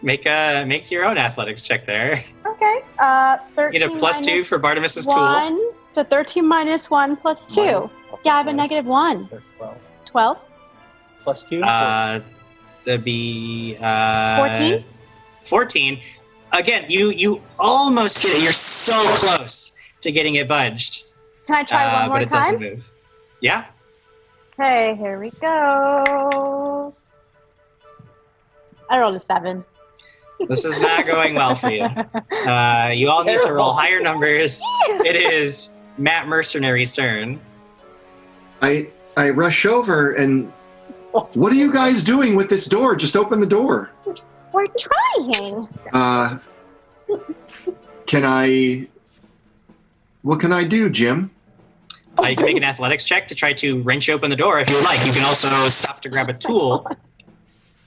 make 0.03 0.27
a 0.27 0.65
make 0.67 0.91
your 0.91 1.05
own 1.05 1.19
athletics 1.19 1.63
check 1.63 1.87
there. 1.87 2.25
Okay. 2.47 2.79
Uh, 3.01 3.39
thirteen. 3.57 3.81
Get 3.81 3.91
a 3.91 3.97
plus 3.97 4.21
two 4.21 4.45
for 4.45 4.59
Bartimus's 4.61 5.07
tool. 5.07 5.15
one. 5.17 5.61
So 5.91 6.05
thirteen 6.05 6.47
minus 6.47 6.89
one 6.89 7.17
plus 7.17 7.47
two. 7.47 7.63
One. 7.63 7.91
Yeah, 8.25 8.35
I 8.35 8.39
have 8.39 8.47
a 8.47 8.53
negative 8.53 8.87
one. 8.87 9.29
12. 9.59 9.77
Twelve. 10.07 10.39
Plus 11.25 11.43
two? 11.43 11.63
Uh, 11.63 12.21
that'd 12.85 13.05
be 13.05 13.77
uh, 13.81 14.49
14? 14.49 14.85
14. 15.45 16.01
Again, 16.53 16.85
you 16.91 17.11
you 17.11 17.41
almost 17.59 18.23
get 18.23 18.37
it. 18.37 18.43
You're 18.43 18.53
so 18.53 19.03
close 19.17 19.77
to 20.01 20.11
getting 20.11 20.35
it 20.37 20.49
budged, 20.49 21.05
Can 21.47 21.57
I 21.57 21.63
try 21.63 21.85
uh, 21.85 22.01
one 22.01 22.09
more 22.09 22.19
but 22.19 22.23
it 22.23 22.29
time? 22.31 22.43
doesn't 22.55 22.61
move. 22.61 22.93
Yeah. 23.41 23.67
Okay, 24.59 24.95
here 24.97 25.19
we 25.21 25.31
go. 25.31 26.95
I 28.91 28.99
rolled 28.99 29.15
a 29.15 29.19
seven. 29.19 29.65
This 30.49 30.65
is 30.65 30.81
not 30.81 31.07
going 31.07 31.35
well 31.35 31.55
for 31.55 31.71
you. 31.71 31.87
Uh, 32.41 32.91
you 32.95 33.11
all 33.11 33.23
need 33.23 33.41
to 33.43 33.53
roll 33.53 33.73
higher 33.75 34.01
numbers. 34.01 34.61
It 35.05 35.15
is 35.15 35.81
Matt 35.99 36.27
Mercenary's 36.27 36.91
turn. 36.93 37.39
I 38.63 38.89
I 39.17 39.31
rush 39.31 39.67
over 39.67 40.13
and 40.15 40.51
what 41.13 41.53
are 41.53 41.57
you 41.57 41.73
guys 41.73 42.05
doing 42.05 42.35
with 42.35 42.49
this 42.49 42.67
door? 42.67 42.95
Just 42.97 43.17
open 43.17 43.41
the 43.41 43.47
door. 43.47 43.91
We're 44.53 44.67
trying. 44.79 45.69
Uh, 45.93 46.39
can 48.07 48.25
I? 48.25 48.89
What 50.23 50.41
can 50.41 50.53
I 50.53 50.65
do, 50.65 50.91
Jim? 50.91 51.31
Uh, 52.19 52.27
you 52.27 52.37
can 52.37 52.45
make 52.45 52.57
an 52.57 52.65
athletics 52.65 53.05
check 53.05 53.29
to 53.29 53.35
try 53.35 53.53
to 53.55 53.83
wrench 53.83 54.11
open 54.11 54.31
the 54.31 54.37
door 54.37 54.61
if 54.61 54.69
you 54.69 54.77
would 54.77 54.85
like. 54.85 55.05
You 55.07 55.13
can 55.13 55.25
also 55.25 55.69
stop 55.69 56.03
to 56.03 56.09
grab 56.09 56.29
a 56.29 56.35
tool. 56.35 56.87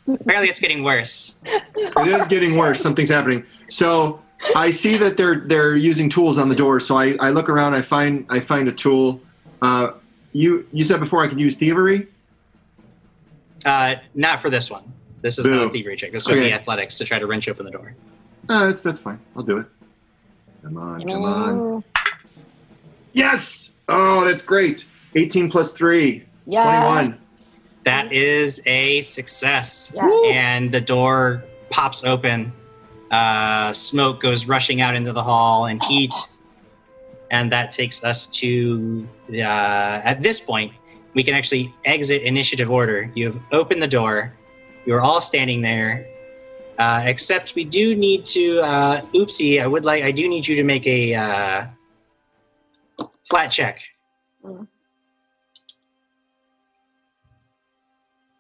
Apparently, 0.08 0.50
it's 0.50 0.60
getting 0.60 0.84
worse. 0.84 1.36
It 1.46 2.08
is 2.08 2.28
getting 2.28 2.58
worse. 2.58 2.82
Something's 2.82 3.10
happening. 3.10 3.46
So 3.70 4.22
I 4.56 4.72
see 4.72 4.98
that 4.98 5.18
they're 5.18 5.42
they're 5.42 5.76
using 5.76 6.10
tools 6.10 6.38
on 6.38 6.50
the 6.50 6.56
door. 6.56 6.80
So 6.80 6.98
I, 6.98 7.16
I 7.20 7.30
look 7.30 7.50
around. 7.50 7.74
I 7.74 7.82
find 7.82 8.26
I 8.30 8.40
find 8.40 8.68
a 8.68 8.72
tool. 8.72 9.22
Uh, 9.62 9.92
you 10.34 10.68
you 10.72 10.84
said 10.84 11.00
before 11.00 11.24
I 11.24 11.28
could 11.28 11.40
use 11.40 11.58
thievery. 11.58 12.08
Uh, 13.66 13.96
not 14.14 14.40
for 14.40 14.50
this 14.50 14.70
one. 14.70 14.84
This 15.22 15.40
is 15.40 15.48
not 15.48 15.62
a 15.64 15.68
Boo. 15.68 15.74
thievery 15.74 15.96
check. 15.96 16.12
This 16.12 16.28
would 16.28 16.36
be 16.36 16.52
athletics 16.52 16.98
to 16.98 17.06
try 17.06 17.18
to 17.18 17.26
wrench 17.28 17.48
open 17.48 17.66
the 17.66 17.72
door. 17.72 17.96
Uh, 18.50 18.68
that's 18.68 18.82
that's 18.82 19.00
fine. 19.00 19.20
I'll 19.36 19.44
do 19.44 19.58
it. 19.60 19.66
Come 20.64 20.78
on, 20.78 21.02
come 21.02 21.24
on. 21.24 21.84
Yes. 23.14 23.72
Oh, 23.88 24.24
that's 24.26 24.44
great. 24.44 24.86
18 25.16 25.50
plus 25.50 25.74
three. 25.74 26.26
Yeah. 26.46 26.64
21. 26.64 27.20
That 27.84 28.12
is 28.12 28.62
a 28.66 29.02
success. 29.02 29.92
Yeah. 29.96 30.10
And 30.26 30.72
the 30.72 30.82
door 30.82 31.44
pops 31.70 32.04
open. 32.04 32.52
Uh, 33.12 33.72
smoke 33.74 34.22
goes 34.22 34.48
rushing 34.48 34.82
out 34.82 34.96
into 34.96 35.14
the 35.14 35.22
hall 35.22 35.68
and 35.68 35.84
heat. 35.84 36.14
And 37.30 37.52
that 37.52 37.72
takes 37.72 38.04
us 38.04 38.26
to, 38.28 39.08
uh, 39.32 39.36
at 39.42 40.22
this 40.24 40.40
point, 40.40 40.72
we 41.14 41.24
can 41.24 41.34
actually 41.34 41.74
exit 41.86 42.24
initiative 42.24 42.70
order. 42.72 43.12
You've 43.16 43.40
opened 43.52 43.82
the 43.82 43.88
door. 43.88 44.34
You're 44.86 45.02
all 45.02 45.22
standing 45.22 45.62
there. 45.62 46.08
Uh, 46.80 47.04
except 47.06 47.54
we 47.56 47.64
do 47.64 47.96
need 47.96 48.26
to, 48.26 48.60
uh, 48.62 49.02
oopsie, 49.14 49.62
I 49.62 49.68
would 49.68 49.86
like, 49.86 50.04
I 50.04 50.12
do 50.12 50.28
need 50.28 50.48
you 50.48 50.56
to 50.56 50.64
make 50.64 50.88
a 50.88 51.14
uh, 51.14 51.68
flat 53.30 53.48
check. 53.52 53.80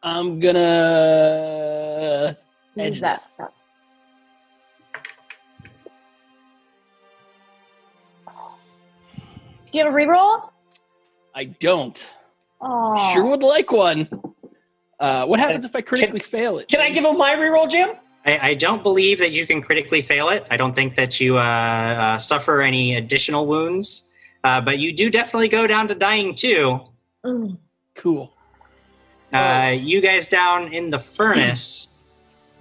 I'm 0.02 0.40
gonna 0.40 2.36
edge 2.78 2.90
Use 2.90 3.02
that. 3.02 3.16
this. 3.18 3.38
Do 9.72 9.78
you 9.78 9.86
have 9.86 9.94
a 9.94 9.96
reroll? 9.96 10.50
I 11.34 11.46
don't. 11.46 12.16
Oh. 12.66 13.14
Sure 13.14 13.26
would 13.26 13.44
like 13.44 13.72
one. 13.72 14.08
Uh, 15.00 15.26
what 15.26 15.40
happens 15.40 15.66
if 15.66 15.76
I 15.76 15.82
critically 15.82 16.22
fail 16.22 16.60
it? 16.60 16.70
Can 16.70 16.80
I 16.80 16.90
give 16.90 17.04
him 17.04 17.18
my 17.18 17.36
reroll, 17.36 17.70
Jim? 17.70 17.90
I, 18.26 18.52
I 18.52 18.54
don't 18.54 18.82
believe 18.82 19.20
that 19.20 19.32
you 19.32 19.46
can 19.46 19.62
critically 19.62 20.02
fail 20.02 20.30
it. 20.30 20.48
I 20.50 20.56
don't 20.56 20.74
think 20.74 20.96
that 20.96 21.20
you 21.20 21.38
uh, 21.38 21.42
uh, 21.42 22.18
suffer 22.18 22.62
any 22.62 22.96
additional 22.96 23.46
wounds, 23.46 24.10
uh, 24.46 24.62
but 24.62 24.80
you 24.80 24.94
do 24.96 25.10
definitely 25.10 25.50
go 25.50 25.68
down 25.68 25.90
to 25.90 25.96
dying 25.96 26.36
too. 26.36 26.80
Mm. 27.26 27.58
Cool. 27.96 28.34
Uh, 29.34 29.76
you 29.78 30.00
guys 30.00 30.30
down 30.30 30.74
in 30.74 30.90
the 30.90 31.00
furnace, 31.00 31.90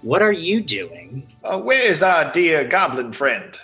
what 0.01 0.21
are 0.21 0.33
you 0.33 0.59
doing? 0.59 1.25
Uh, 1.43 1.61
where's 1.61 2.03
our 2.03 2.31
dear 2.33 2.63
goblin 2.65 3.13
friend? 3.13 3.57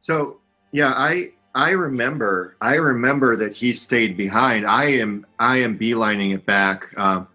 So 0.00 0.40
yeah, 0.72 0.92
I 0.94 1.30
I 1.54 1.70
remember 1.70 2.56
I 2.60 2.74
remember 2.74 3.36
that 3.36 3.54
he 3.54 3.72
stayed 3.72 4.16
behind. 4.16 4.66
I 4.66 4.84
am 4.86 5.26
I 5.38 5.58
am 5.58 5.78
beelining 5.78 6.34
it 6.34 6.46
back. 6.46 6.86
Um, 6.96 7.26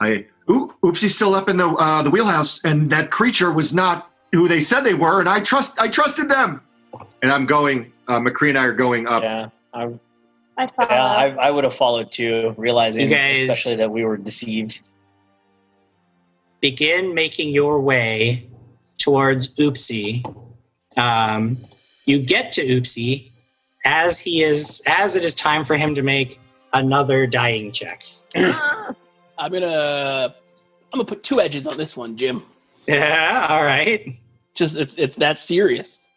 I 0.00 0.26
ooh, 0.50 0.74
oopsie's 0.82 1.14
still 1.14 1.34
up 1.34 1.48
in 1.48 1.56
the 1.58 1.68
uh, 1.68 2.02
the 2.02 2.10
wheelhouse, 2.10 2.64
and 2.64 2.90
that 2.90 3.10
creature 3.10 3.52
was 3.52 3.74
not 3.74 4.10
who 4.32 4.48
they 4.48 4.60
said 4.60 4.80
they 4.82 4.94
were, 4.94 5.20
and 5.20 5.28
I 5.28 5.40
trust 5.40 5.78
I 5.80 5.88
trusted 5.88 6.28
them. 6.28 6.62
And 7.22 7.30
I'm 7.30 7.46
going. 7.46 7.92
Uh, 8.08 8.18
McCree 8.18 8.48
and 8.48 8.58
I 8.58 8.64
are 8.64 8.72
going 8.72 9.06
up. 9.06 9.22
Yeah, 9.22 9.50
I, 9.74 9.92
I 10.56 10.66
follow. 10.68 10.88
yeah, 10.90 11.04
I, 11.04 11.26
I 11.28 11.50
would 11.50 11.64
have 11.64 11.74
followed 11.74 12.10
too, 12.10 12.54
realizing 12.56 13.08
guys- 13.10 13.42
especially 13.42 13.76
that 13.76 13.90
we 13.90 14.04
were 14.04 14.16
deceived. 14.16 14.88
Begin 16.60 17.14
making 17.14 17.50
your 17.50 17.80
way 17.80 18.48
towards 18.98 19.54
Oopsie. 19.54 20.24
Um, 20.96 21.58
you 22.04 22.18
get 22.18 22.52
to 22.52 22.64
Oopsie 22.66 23.29
as 23.84 24.18
he 24.18 24.42
is 24.42 24.82
as 24.86 25.16
it 25.16 25.24
is 25.24 25.34
time 25.34 25.64
for 25.64 25.76
him 25.76 25.94
to 25.94 26.02
make 26.02 26.40
another 26.72 27.26
dying 27.26 27.72
check. 27.72 28.04
I'm 28.36 29.52
gonna 29.52 30.34
I'm 30.92 30.98
gonna 30.98 31.04
put 31.04 31.22
two 31.22 31.40
edges 31.40 31.66
on 31.66 31.76
this 31.76 31.96
one, 31.96 32.16
Jim. 32.16 32.44
Yeah, 32.86 33.46
all 33.48 33.64
right. 33.64 34.18
Just 34.54 34.76
it's 34.76 34.98
it's 34.98 35.16
that 35.16 35.38
serious. 35.38 36.10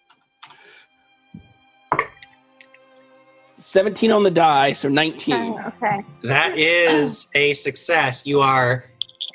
17 3.55 4.11
on 4.11 4.23
the 4.23 4.31
die, 4.31 4.73
so 4.73 4.89
19. 4.89 5.35
Oh, 5.35 5.71
okay. 5.81 6.03
That 6.23 6.57
is 6.57 7.29
a 7.33 7.53
success. 7.53 8.27
You 8.27 8.41
are 8.41 8.85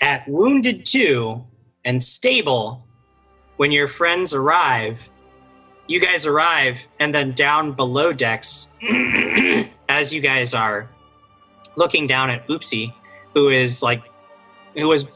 at 0.03 0.29
wounded 0.29 0.85
two 0.85 1.41
and 1.85 2.03
stable 2.03 2.87
when 3.57 3.73
your 3.73 3.89
friends 3.89 4.35
arrive. 4.35 5.09
You 5.89 6.01
guys 6.01 6.27
arrive, 6.27 6.87
and 6.99 7.15
then 7.15 7.33
down 7.33 7.73
below 7.73 8.13
decks, 8.13 8.69
as 9.89 10.13
you 10.13 10.21
guys 10.21 10.53
are 10.53 10.91
looking 11.77 12.07
down 12.07 12.29
at 12.29 12.47
Oopsie, 12.47 12.93
who 13.33 13.49
is 13.49 13.83
like, 13.83 14.03
who 14.75 14.93
is 14.93 15.07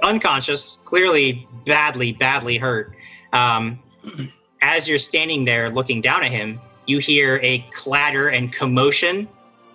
unconscious, 0.00 0.78
clearly 0.84 1.48
badly, 1.66 2.12
badly 2.12 2.56
hurt. 2.56 2.94
Um, 3.32 3.80
as 4.62 4.88
you're 4.88 4.96
standing 4.96 5.44
there 5.44 5.70
looking 5.70 6.00
down 6.00 6.22
at 6.22 6.30
him, 6.30 6.60
you 6.86 7.00
hear 7.00 7.40
a 7.42 7.58
clatter 7.72 8.28
and 8.28 8.52
commotion 8.52 9.28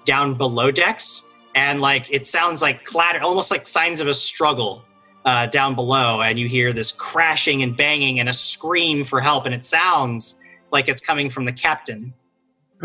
down 0.05 0.35
below 0.35 0.71
decks, 0.71 1.23
and 1.55 1.81
like 1.81 2.09
it 2.09 2.25
sounds 2.25 2.61
like 2.61 2.85
clatter, 2.85 3.19
almost 3.19 3.51
like 3.51 3.65
signs 3.65 3.99
of 3.99 4.07
a 4.07 4.13
struggle 4.13 4.83
uh, 5.25 5.45
down 5.47 5.75
below. 5.75 6.21
And 6.21 6.37
you 6.39 6.47
hear 6.47 6.73
this 6.73 6.91
crashing 6.91 7.63
and 7.63 7.75
banging 7.75 8.19
and 8.19 8.29
a 8.29 8.33
scream 8.33 9.03
for 9.03 9.19
help, 9.21 9.45
and 9.45 9.53
it 9.53 9.63
sounds 9.65 10.39
like 10.71 10.87
it's 10.89 11.01
coming 11.01 11.29
from 11.29 11.45
the 11.45 11.53
captain. 11.53 12.13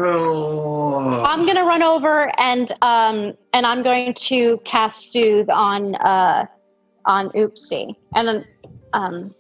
Oh. 0.01 1.25
I'm 1.25 1.45
gonna 1.45 1.65
run 1.65 1.83
over 1.83 2.31
and 2.39 2.71
um 2.83 3.33
and 3.53 3.67
I'm 3.67 3.83
going 3.83 4.15
to 4.15 4.59
cast 4.59 5.11
soothe 5.11 5.51
on 5.51 5.97
uh 5.97 6.47
on 7.05 7.29
Oopsie 7.31 7.97
and 8.15 8.45
um 8.93 9.35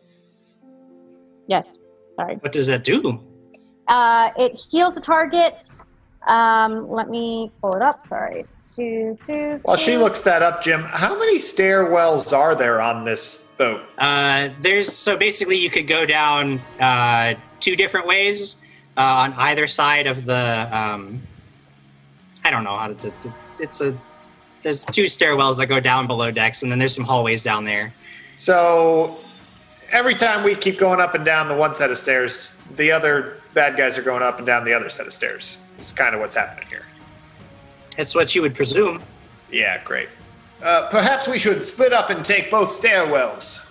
yes 1.46 1.78
sorry 2.16 2.36
What 2.36 2.50
does 2.50 2.66
that 2.66 2.82
do? 2.82 3.22
uh 3.86 4.30
it 4.36 4.60
heals 4.70 4.94
the 4.94 5.00
target 5.00 5.60
um 6.28 6.90
let 6.90 7.08
me 7.08 7.50
pull 7.60 7.74
it 7.74 7.82
up 7.82 8.00
sorry 8.00 8.42
soothe 8.44 9.18
soothe 9.18 9.60
While 9.64 9.76
she 9.76 9.96
looks 9.96 10.20
that 10.22 10.42
up, 10.42 10.62
Jim, 10.62 10.82
how 10.82 11.18
many 11.18 11.38
stairwells 11.38 12.36
are 12.36 12.54
there 12.54 12.80
on 12.80 13.04
this 13.04 13.48
boat? 13.58 13.86
Uh, 13.98 14.50
there's 14.60 14.92
so 14.92 15.16
basically 15.16 15.56
you 15.56 15.70
could 15.70 15.86
go 15.88 16.06
down 16.06 16.60
uh, 16.80 17.34
two 17.60 17.74
different 17.76 18.06
ways 18.06 18.56
uh, 18.96 19.00
on 19.00 19.32
either 19.34 19.66
side 19.66 20.06
of 20.06 20.24
the. 20.26 20.68
Um, 20.76 21.22
I 22.44 22.50
don't 22.50 22.62
know 22.64 22.76
how 22.76 22.88
to. 22.88 22.94
to- 22.94 23.34
It's 23.58 23.80
a. 23.80 23.96
There's 24.62 24.84
two 24.84 25.04
stairwells 25.04 25.56
that 25.56 25.66
go 25.66 25.80
down 25.80 26.06
below 26.06 26.30
decks, 26.30 26.62
and 26.62 26.70
then 26.70 26.78
there's 26.78 26.94
some 26.94 27.04
hallways 27.04 27.42
down 27.42 27.64
there. 27.64 27.92
So 28.36 29.16
every 29.92 30.14
time 30.14 30.44
we 30.44 30.54
keep 30.54 30.78
going 30.78 31.00
up 31.00 31.14
and 31.14 31.24
down 31.24 31.48
the 31.48 31.54
one 31.56 31.74
set 31.74 31.90
of 31.90 31.98
stairs, 31.98 32.60
the 32.76 32.90
other 32.92 33.40
bad 33.54 33.76
guys 33.76 33.96
are 33.98 34.02
going 34.02 34.22
up 34.22 34.38
and 34.38 34.46
down 34.46 34.64
the 34.64 34.72
other 34.74 34.90
set 34.90 35.06
of 35.06 35.12
stairs. 35.12 35.58
It's 35.78 35.92
kind 35.92 36.14
of 36.14 36.20
what's 36.20 36.34
happening 36.34 36.68
here. 36.68 36.84
That's 37.96 38.14
what 38.14 38.34
you 38.34 38.42
would 38.42 38.54
presume. 38.54 39.02
Yeah, 39.50 39.82
great. 39.84 40.08
Uh, 40.62 40.88
perhaps 40.88 41.26
we 41.28 41.38
should 41.38 41.64
split 41.64 41.92
up 41.92 42.10
and 42.10 42.24
take 42.24 42.50
both 42.50 42.70
stairwells. 42.70 43.64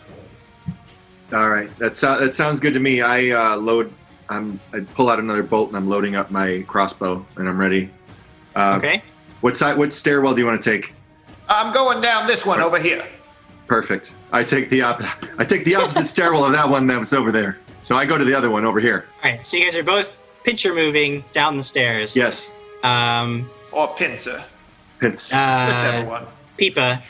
All 1.34 1.50
right, 1.50 1.70
that 1.80 1.98
so- 1.98 2.20
that 2.20 2.34
sounds 2.34 2.60
good 2.60 2.74
to 2.74 2.80
me. 2.80 3.02
I 3.02 3.30
uh, 3.32 3.58
load. 3.58 3.94
I'm. 4.30 4.60
I 4.74 4.80
pull 4.80 5.10
out 5.10 5.20
another 5.20 5.44
bolt 5.44 5.68
and 5.70 5.78
I'm 5.78 5.88
loading 5.90 6.16
up 6.16 6.32
my 6.32 6.64
crossbow 6.68 7.26
and 7.36 7.48
I'm 7.48 7.58
ready. 7.58 7.90
Uh, 8.56 8.76
Okay. 8.78 9.04
What 9.42 9.56
side? 9.56 9.78
What 9.78 9.92
stairwell 9.94 10.34
do 10.34 10.40
you 10.42 10.48
want 10.48 10.62
to 10.62 10.70
take? 10.72 10.94
I'm 11.50 11.74
going 11.74 12.02
down 12.02 12.28
this 12.28 12.46
one 12.46 12.60
over 12.62 12.80
here. 12.80 13.06
Perfect. 13.68 14.12
I 14.32 14.44
take 14.44 14.70
the 14.70 14.82
op- 14.82 15.04
I 15.38 15.44
take 15.46 15.64
the 15.66 15.76
opposite 15.76 16.08
stairwell 16.16 16.46
of 16.46 16.54
that 16.54 16.68
one 16.70 16.88
that 16.88 17.00
was 17.00 17.14
over 17.14 17.32
there. 17.32 17.58
So 17.82 17.96
I 17.98 18.06
go 18.06 18.18
to 18.18 18.26
the 18.26 18.34
other 18.34 18.50
one 18.50 18.66
over 18.66 18.80
here. 18.80 19.06
All 19.24 19.30
right. 19.32 19.44
So 19.46 19.58
you 19.58 19.66
guys 19.66 19.76
are 19.76 19.84
both 19.84 20.22
picture 20.48 20.74
moving 20.74 21.26
down 21.34 21.58
the 21.58 21.64
stairs. 21.64 22.16
Yes. 22.16 22.50
Um. 22.82 23.50
Or 23.74 23.94
pincer. 23.96 24.42
It's 25.02 25.30
Whichever 25.30 26.08
Uh, 26.08 26.10
one. 26.10 26.26
Peepa. 26.58 27.02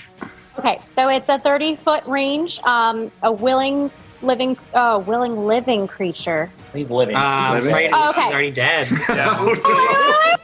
okay 0.58 0.82
so 0.86 1.08
it's 1.08 1.30
a 1.30 1.38
30 1.40 1.76
foot 1.78 2.04
range 2.08 2.60
um 2.64 3.12
a 3.22 3.32
willing 3.32 3.90
living, 4.22 4.58
uh, 4.74 5.02
willing 5.06 5.46
living 5.46 5.88
creature. 5.88 6.52
He's 6.74 6.90
living. 6.90 7.16
Uh, 7.16 7.20
I'm 7.20 7.54
living? 7.56 7.70
afraid 7.70 7.92
Oh, 7.94 8.12
he's 8.14 8.32
already 8.32 8.52
dead. 8.52 8.88
So. 9.08 9.56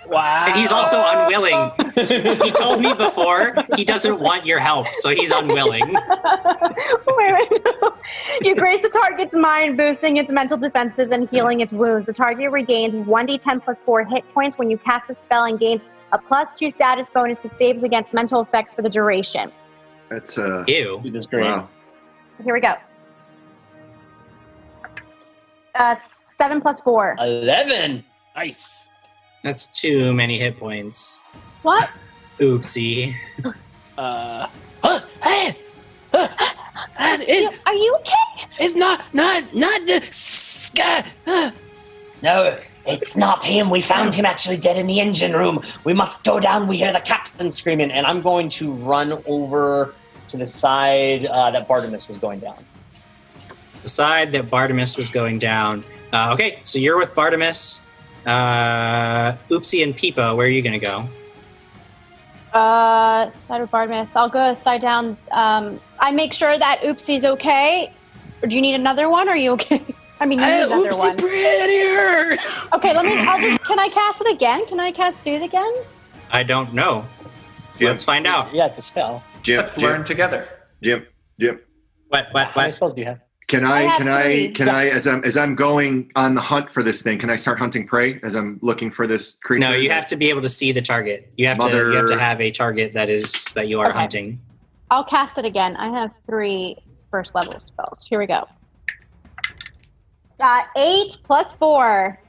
Wow. 0.07 0.45
And 0.47 0.59
he's 0.59 0.71
also 0.71 1.01
unwilling. 1.03 1.71
he 2.43 2.51
told 2.51 2.81
me 2.81 2.93
before 2.93 3.55
he 3.75 3.83
doesn't 3.83 4.19
want 4.19 4.45
your 4.45 4.59
help, 4.59 4.87
so 4.93 5.09
he's 5.09 5.31
unwilling. 5.31 5.81
wait, 5.87 7.33
wait, 7.33 7.65
no. 7.65 7.97
You 8.41 8.55
graze 8.55 8.81
the 8.81 8.89
target's 8.89 9.35
mind, 9.35 9.75
boosting 9.75 10.17
its 10.17 10.31
mental 10.31 10.57
defenses 10.57 11.11
and 11.11 11.27
healing 11.29 11.61
its 11.61 11.73
wounds. 11.73 12.07
The 12.07 12.13
target 12.13 12.51
regains 12.51 12.93
1d10 12.93 13.63
plus 13.63 13.81
4 13.81 14.05
hit 14.05 14.23
points 14.33 14.57
when 14.57 14.69
you 14.69 14.77
cast 14.77 15.07
the 15.07 15.15
spell 15.15 15.45
and 15.45 15.59
gains 15.59 15.83
a 16.11 16.17
plus 16.19 16.57
2 16.59 16.69
status 16.69 17.09
bonus 17.09 17.41
to 17.41 17.49
saves 17.49 17.83
against 17.83 18.13
mental 18.13 18.41
effects 18.41 18.73
for 18.73 18.83
the 18.83 18.89
duration. 18.89 19.51
That's 20.09 20.37
uh. 20.37 20.63
Ew. 20.67 20.99
He 21.01 21.09
great. 21.09 21.43
Wow. 21.43 21.69
Here 22.43 22.53
we 22.53 22.61
go. 22.61 22.75
Uh, 25.75 25.95
7 25.95 26.61
plus 26.61 26.79
4. 26.81 27.17
Eleven. 27.19 28.03
Nice. 28.35 28.87
That's 29.43 29.67
too 29.67 30.13
many 30.13 30.37
hit 30.37 30.57
points. 30.59 31.23
What? 31.63 31.89
Oopsie. 32.39 33.15
Uh, 33.95 34.47
huh, 34.83 34.99
hey, 35.21 35.55
huh, 36.11 36.27
uh, 36.97 37.17
it, 37.21 37.59
Are 37.67 37.75
you 37.75 37.95
okay? 37.99 38.47
it's 38.59 38.73
not, 38.73 39.01
not, 39.13 39.53
not 39.53 39.85
the 39.85 40.01
sky. 40.09 41.05
Uh, 41.27 41.51
No, 42.23 42.57
it's 42.87 43.15
not 43.15 43.43
him. 43.43 43.69
We 43.69 43.81
found 43.81 44.15
him 44.15 44.25
actually 44.25 44.57
dead 44.57 44.77
in 44.77 44.87
the 44.87 44.99
engine 44.99 45.33
room. 45.33 45.63
We 45.83 45.93
must 45.93 46.23
go 46.23 46.39
down. 46.39 46.67
We 46.67 46.77
hear 46.77 46.91
the 46.91 47.01
captain. 47.01 47.51
Screaming, 47.51 47.91
and 47.91 48.07
I'm 48.07 48.21
going 48.23 48.49
to 48.49 48.73
run 48.73 49.21
over 49.27 49.93
to 50.29 50.37
the 50.37 50.45
side 50.47 51.27
uh, 51.27 51.51
that 51.51 51.67
Bartimus 51.67 52.07
was 52.07 52.17
going 52.17 52.39
down. 52.39 52.65
The 53.83 53.89
side 53.89 54.31
that 54.31 54.49
Bartimus 54.49 54.97
was 54.97 55.09
going 55.09 55.39
down. 55.39 55.83
Uh, 56.11 56.31
okay, 56.33 56.59
so 56.63 56.79
you're 56.79 56.97
with 56.97 57.13
Bartimus. 57.13 57.81
Uh, 58.25 59.33
Oopsie 59.49 59.83
and 59.83 59.95
Peepa, 59.95 60.35
where 60.35 60.47
are 60.47 60.49
you 60.49 60.61
going 60.61 60.79
to 60.79 60.85
go? 60.85 61.07
Uh, 62.57 63.29
side 63.29 63.61
of 63.61 63.69
Bartimus. 63.69 64.09
I'll 64.15 64.29
go 64.29 64.55
side 64.55 64.81
down. 64.81 65.17
Um, 65.31 65.81
I 65.99 66.11
make 66.11 66.33
sure 66.33 66.57
that 66.57 66.81
Oopsie's 66.81 67.25
okay. 67.25 67.91
Or 68.41 68.47
do 68.47 68.55
you 68.55 68.61
need 68.61 68.75
another 68.75 69.09
one? 69.09 69.27
Or 69.27 69.31
are 69.31 69.37
you 69.37 69.51
okay? 69.51 69.83
I 70.19 70.25
mean, 70.25 70.39
you 70.39 70.45
hey, 70.45 70.59
need 70.59 70.65
another 70.67 70.91
oopsie 70.91 70.97
one. 70.99 71.17
prettier. 71.17 72.37
Okay, 72.73 72.93
let 72.95 73.03
me. 73.05 73.17
I'll 73.17 73.41
just. 73.41 73.61
Can 73.65 73.79
I 73.79 73.89
cast 73.89 74.21
it 74.21 74.33
again? 74.33 74.65
Can 74.67 74.79
I 74.79 74.91
cast 74.91 75.21
Soothe 75.21 75.41
again? 75.41 75.73
I 76.31 76.43
don't 76.43 76.73
know. 76.73 77.05
Jim. 77.77 77.87
Let's 77.87 78.03
find 78.03 78.25
out. 78.25 78.53
Yeah, 78.53 78.67
it's 78.67 78.77
a 78.77 78.81
spell. 78.81 79.23
Jim, 79.41 79.57
Let's 79.57 79.75
Jim, 79.75 79.83
learn 79.83 80.03
together. 80.05 80.47
Jim, 80.81 81.05
Jim. 81.39 81.59
What, 82.09 82.27
what, 82.31 82.47
How 82.47 82.61
many 82.61 82.67
what? 82.67 82.73
spells 82.75 82.93
do 82.93 83.01
you 83.01 83.07
have? 83.07 83.19
Can 83.53 83.65
I 83.65 83.71
I, 83.77 83.81
have 83.83 83.97
can 83.99 84.07
I 84.09 84.23
three. 84.23 84.51
can 84.51 84.69
I 84.69 84.89
as 84.89 85.05
I'm 85.07 85.23
as 85.23 85.37
I'm 85.37 85.53
going 85.55 86.11
on 86.15 86.33
the 86.33 86.41
hunt 86.41 86.69
for 86.71 86.81
this 86.81 87.03
thing, 87.03 87.19
can 87.19 87.29
I 87.29 87.35
start 87.35 87.59
hunting 87.59 87.85
prey 87.85 88.19
as 88.23 88.35
I'm 88.35 88.57
looking 88.63 88.89
for 88.89 89.05
this 89.05 89.35
creature? 89.43 89.59
No, 89.59 89.73
you 89.73 89.91
have 89.91 90.07
to 90.07 90.15
be 90.15 90.29
able 90.29 90.41
to 90.41 90.49
see 90.49 90.71
the 90.71 90.81
target. 90.81 91.31
You 91.37 91.45
have 91.47 91.59
to 91.59 91.67
you 91.69 91.95
have 91.95 92.07
to 92.07 92.17
have 92.19 92.41
a 92.41 92.49
target 92.49 92.93
that 92.93 93.09
is 93.09 93.53
that 93.53 93.67
you 93.67 93.79
are 93.79 93.89
Okay. 93.89 93.97
hunting. 93.99 94.41
I'll 94.89 95.03
cast 95.03 95.37
it 95.37 95.45
again. 95.45 95.75
I 95.77 95.89
have 95.89 96.11
three 96.27 96.77
first 97.11 97.35
level 97.35 97.59
spells. 97.59 98.05
Here 98.09 98.17
we 98.19 98.25
go. 98.25 98.47
Uh, 100.39 100.61
eight 100.75 101.17
plus 101.23 101.53
four. 101.53 102.19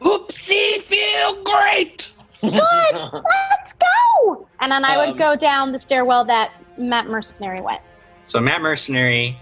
Oopsie, 0.00 0.82
feel 0.82 1.42
great. 1.42 2.12
Good. 2.40 2.52
Let's 3.12 3.74
go. 3.74 4.48
And 4.60 4.70
then 4.70 4.84
I 4.84 4.96
would 4.96 5.10
Um, 5.10 5.18
go 5.18 5.34
down 5.36 5.72
the 5.72 5.80
stairwell 5.80 6.24
that 6.26 6.52
Matt 6.78 7.08
Mercenary 7.08 7.60
went. 7.60 7.80
So 8.24 8.40
Matt 8.40 8.60
Mercenary 8.62 9.36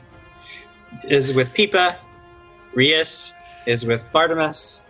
is 1.09 1.35
with 1.35 1.53
Peepa. 1.55 1.97
Rias 2.75 3.33
is 3.67 3.85
with 3.87 4.05
Bartimus. 4.13 4.81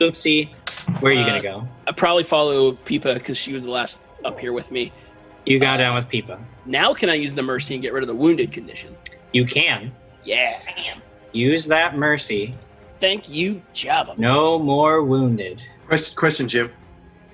Oopsie, 0.00 0.54
where 1.00 1.12
are 1.12 1.14
you 1.14 1.22
Uh, 1.22 1.26
gonna 1.26 1.42
go? 1.42 1.68
I 1.86 1.92
probably 1.92 2.22
follow 2.24 2.72
Peepa 2.72 3.14
because 3.14 3.38
she 3.38 3.52
was 3.52 3.64
the 3.64 3.70
last 3.70 4.02
up 4.24 4.38
here 4.38 4.52
with 4.52 4.70
me. 4.70 4.92
You 5.46 5.58
got 5.58 5.78
down 5.78 5.94
with 5.94 6.08
Peepa. 6.08 6.38
Now 6.66 6.92
can 6.92 7.08
I 7.08 7.14
use 7.14 7.34
the 7.34 7.42
mercy 7.42 7.74
and 7.74 7.82
get 7.82 7.92
rid 7.92 8.02
of 8.02 8.08
the 8.08 8.14
wounded 8.14 8.52
condition? 8.52 8.94
You 9.32 9.44
can 9.44 9.92
Yeah. 10.24 10.58
use 11.32 11.66
that 11.66 11.96
mercy. 11.96 12.52
Thank 13.00 13.30
you, 13.32 13.62
Java. 13.72 14.14
No 14.18 14.58
more 14.58 15.02
wounded. 15.02 15.62
Question, 15.86 16.16
question, 16.16 16.48
Jim. 16.48 16.70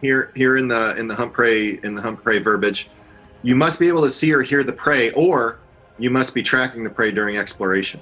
Here, 0.00 0.30
here 0.34 0.56
in 0.56 0.66
the 0.68 0.96
in 0.96 1.06
the 1.08 1.14
hunt 1.14 1.32
prey 1.32 1.78
in 1.84 1.94
the 1.94 2.02
hunt 2.02 2.22
prey 2.22 2.38
verbiage, 2.38 2.88
you 3.42 3.54
must 3.54 3.78
be 3.80 3.86
able 3.88 4.02
to 4.02 4.10
see 4.10 4.32
or 4.32 4.42
hear 4.42 4.62
the 4.64 4.72
prey, 4.72 5.10
or 5.12 5.58
you 5.98 6.10
must 6.10 6.34
be 6.34 6.42
tracking 6.42 6.82
the 6.84 6.90
prey 6.90 7.12
during 7.12 7.36
exploration. 7.38 8.00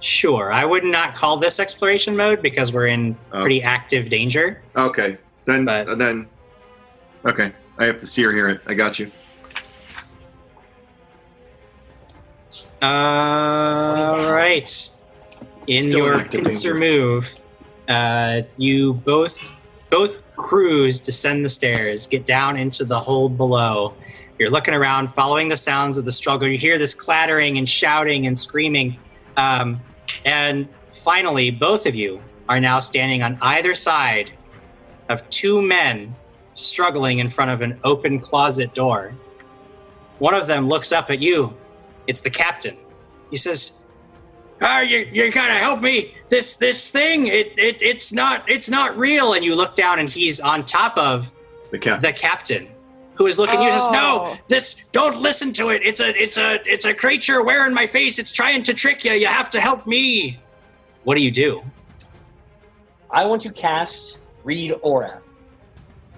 Sure, 0.00 0.52
I 0.52 0.64
would 0.64 0.84
not 0.84 1.14
call 1.14 1.36
this 1.38 1.58
exploration 1.58 2.16
mode 2.16 2.40
because 2.40 2.72
we're 2.72 2.86
in 2.86 3.16
Oh. 3.32 3.40
pretty 3.40 3.62
active 3.62 4.08
danger. 4.08 4.62
Okay, 4.76 5.16
then 5.44 5.64
But- 5.64 5.88
uh, 5.88 5.94
then, 5.96 6.26
okay, 7.26 7.52
I 7.78 7.84
have 7.86 8.00
to 8.00 8.06
see 8.06 8.24
or 8.24 8.32
hear 8.32 8.48
it. 8.48 8.60
I 8.66 8.74
got 8.74 8.98
you. 8.98 9.10
All 12.80 14.30
right. 14.32 14.88
In 15.66 15.90
Still 15.90 16.06
your 16.06 16.24
pincer 16.26 16.74
move, 16.74 17.34
uh, 17.88 18.42
you 18.56 18.94
both 19.04 19.52
both 19.90 20.22
crews 20.36 21.00
descend 21.00 21.44
the 21.44 21.48
stairs, 21.48 22.06
get 22.06 22.24
down 22.26 22.56
into 22.58 22.84
the 22.84 22.98
hold 22.98 23.36
below. 23.36 23.94
You're 24.38 24.50
looking 24.50 24.74
around, 24.74 25.08
following 25.08 25.48
the 25.48 25.56
sounds 25.56 25.98
of 25.98 26.04
the 26.04 26.12
struggle. 26.12 26.46
You 26.46 26.58
hear 26.58 26.78
this 26.78 26.94
clattering 26.94 27.58
and 27.58 27.68
shouting 27.68 28.26
and 28.26 28.38
screaming, 28.38 28.98
um, 29.38 29.80
and 30.24 30.68
finally, 30.88 31.50
both 31.50 31.86
of 31.86 31.94
you 31.94 32.20
are 32.48 32.60
now 32.60 32.80
standing 32.80 33.22
on 33.22 33.38
either 33.40 33.74
side 33.74 34.32
of 35.08 35.28
two 35.30 35.62
men 35.62 36.14
struggling 36.54 37.20
in 37.20 37.28
front 37.28 37.50
of 37.50 37.62
an 37.62 37.78
open 37.84 38.18
closet 38.18 38.74
door. 38.74 39.14
One 40.18 40.34
of 40.34 40.48
them 40.48 40.68
looks 40.68 40.90
up 40.90 41.08
at 41.10 41.20
you. 41.20 41.56
It's 42.08 42.20
the 42.20 42.30
captain. 42.30 42.76
He 43.30 43.36
says, 43.36 43.78
"Ah, 44.60 44.80
you 44.80 45.08
you 45.12 45.30
gotta 45.30 45.54
help 45.54 45.80
me. 45.80 46.14
This 46.30 46.56
this 46.56 46.90
thing, 46.90 47.28
it, 47.28 47.52
it 47.56 47.80
it's 47.80 48.12
not 48.12 48.48
it's 48.50 48.68
not 48.68 48.98
real." 48.98 49.34
And 49.34 49.44
you 49.44 49.54
look 49.54 49.76
down, 49.76 50.00
and 50.00 50.10
he's 50.10 50.40
on 50.40 50.64
top 50.64 50.98
of 50.98 51.30
The 51.70 51.98
the 52.00 52.12
captain, 52.12 52.68
who 53.18 53.26
is 53.26 53.38
looking. 53.38 53.56
at 53.58 53.64
You 53.64 53.72
says, 53.72 53.82
Oh. 53.88 53.92
"No, 53.92 54.36
this 54.48 54.86
don't 54.92 55.20
listen 55.20 55.52
to 55.54 55.68
it. 55.70 55.82
It's 55.84 56.00
a 56.00 56.10
it's 56.22 56.38
a 56.38 56.60
it's 56.64 56.84
a 56.86 56.94
creature 56.94 57.42
wearing 57.42 57.74
my 57.74 57.86
face. 57.86 58.18
It's 58.18 58.32
trying 58.32 58.62
to 58.62 58.72
trick 58.72 59.04
you. 59.04 59.12
You 59.12 59.26
have 59.26 59.50
to 59.50 59.60
help 59.60 59.86
me." 59.86 60.38
What 61.04 61.16
do 61.16 61.22
you 61.22 61.30
do? 61.30 61.62
I 63.10 63.26
want 63.26 63.40
to 63.42 63.50
cast 63.50 64.18
Read 64.44 64.74
Aura. 64.82 65.20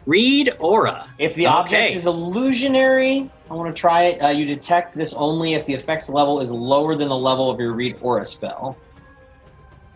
Read 0.07 0.55
aura. 0.59 1.05
If 1.19 1.35
the 1.35 1.47
object 1.47 1.73
Okay. 1.91 1.95
is 1.95 2.07
illusionary, 2.07 3.31
I 3.51 3.55
want 3.55 3.75
to 3.75 3.79
try 3.79 4.05
it. 4.05 4.23
Uh, 4.23 4.29
you 4.29 4.45
detect 4.45 4.97
this 4.97 5.15
only 5.15 5.55
if 5.55 5.65
the 5.67 5.75
effects 5.75 6.09
level 6.11 6.41
is 6.41 6.51
lower 6.51 6.97
than 6.97 7.09
the 7.09 7.17
level 7.17 7.51
of 7.51 7.61
your 7.61 7.73
Read 7.75 7.97
Aura 8.01 8.25
spell. 8.25 8.77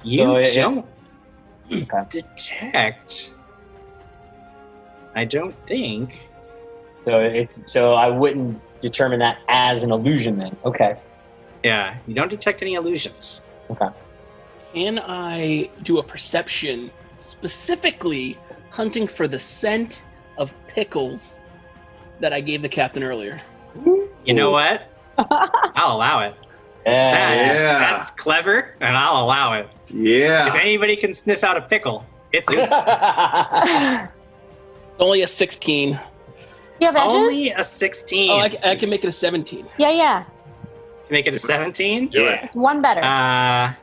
You 0.04 0.18
So 0.18 0.36
it- 0.36 0.52
don't 0.52 0.86
Okay. 1.72 2.02
detect. 2.10 3.32
I 5.16 5.24
don't 5.24 5.54
think. 5.66 6.28
So 7.04 7.20
it's 7.20 7.62
so 7.66 7.94
I 7.94 8.08
wouldn't 8.08 8.60
determine 8.80 9.18
that 9.20 9.38
as 9.48 9.84
an 9.84 9.92
illusion 9.92 10.38
then. 10.38 10.56
Okay. 10.64 10.96
Yeah, 11.62 11.96
you 12.06 12.14
don't 12.14 12.30
detect 12.30 12.62
any 12.62 12.74
illusions. 12.74 13.42
Okay. 13.70 13.88
Can 14.74 14.98
I 14.98 15.70
do 15.82 15.98
a 15.98 16.02
perception 16.02 16.90
specifically 17.16 18.36
hunting 18.70 19.06
for 19.06 19.28
the 19.28 19.38
scent 19.38 20.04
of 20.36 20.54
pickles 20.66 21.40
that 22.20 22.32
I 22.32 22.40
gave 22.40 22.62
the 22.62 22.68
captain 22.68 23.02
earlier? 23.02 23.38
You 24.24 24.34
know 24.34 24.50
what? 24.50 24.90
I'll 25.18 25.96
allow 25.96 26.20
it. 26.20 26.34
Yeah. 26.86 27.12
That- 27.12 27.56
Yeah. 27.56 27.78
That's 27.78 28.10
clever, 28.10 28.74
and 28.80 28.96
I'll 28.96 29.24
allow 29.24 29.54
it. 29.54 29.68
Yeah. 29.92 30.48
If 30.48 30.54
anybody 30.54 30.96
can 30.96 31.12
sniff 31.12 31.44
out 31.44 31.56
a 31.56 31.60
pickle, 31.62 32.04
it's 32.32 32.50
oops. 32.50 32.72
It's 32.72 34.12
only 35.00 35.22
a 35.22 35.26
16. 35.26 35.98
You 36.80 36.88
have 36.88 36.96
edges? 36.96 37.12
Only 37.12 37.48
a 37.50 37.64
16. 37.64 38.30
Oh, 38.30 38.38
I, 38.38 38.70
I 38.72 38.76
can 38.76 38.90
make 38.90 39.04
it 39.04 39.08
a 39.08 39.12
17. 39.12 39.66
yeah, 39.78 39.90
yeah. 39.90 40.22
Can 40.22 41.12
make 41.12 41.26
it 41.26 41.34
a 41.34 41.38
17. 41.38 42.08
Do 42.08 42.26
it. 42.26 42.40
It's 42.44 42.56
one 42.56 42.80
better. 42.80 43.02
Uh, 43.02 43.74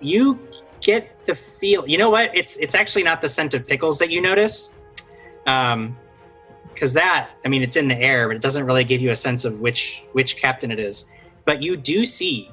you 0.00 0.38
get 0.80 1.18
the 1.20 1.34
feel. 1.34 1.86
You 1.86 1.98
know 1.98 2.10
what? 2.10 2.34
It's 2.34 2.56
it's 2.58 2.74
actually 2.74 3.02
not 3.02 3.20
the 3.20 3.28
scent 3.28 3.54
of 3.54 3.66
pickles 3.66 3.98
that 3.98 4.10
you 4.10 4.20
notice, 4.20 4.74
um, 5.46 5.96
because 6.72 6.92
that 6.94 7.30
I 7.44 7.48
mean 7.48 7.62
it's 7.62 7.76
in 7.76 7.88
the 7.88 7.98
air, 7.98 8.28
but 8.28 8.36
it 8.36 8.42
doesn't 8.42 8.64
really 8.64 8.84
give 8.84 9.00
you 9.00 9.10
a 9.10 9.16
sense 9.16 9.44
of 9.44 9.60
which 9.60 10.04
which 10.12 10.36
captain 10.36 10.70
it 10.70 10.78
is. 10.78 11.06
But 11.44 11.62
you 11.62 11.76
do 11.76 12.04
see 12.04 12.50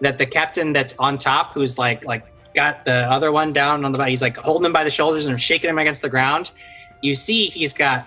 that 0.00 0.18
the 0.18 0.26
captain 0.26 0.72
that's 0.72 0.96
on 0.98 1.16
top, 1.16 1.52
who's 1.54 1.78
like 1.78 2.04
like 2.04 2.26
got 2.54 2.84
the 2.84 3.10
other 3.10 3.32
one 3.32 3.52
down 3.52 3.84
on 3.84 3.92
the 3.92 3.98
bottom, 3.98 4.10
he's 4.10 4.22
like 4.22 4.36
holding 4.36 4.66
him 4.66 4.72
by 4.72 4.84
the 4.84 4.90
shoulders 4.90 5.26
and 5.26 5.40
shaking 5.40 5.70
him 5.70 5.78
against 5.78 6.02
the 6.02 6.08
ground. 6.08 6.52
You 7.02 7.14
see 7.14 7.46
he's 7.46 7.72
got 7.72 8.06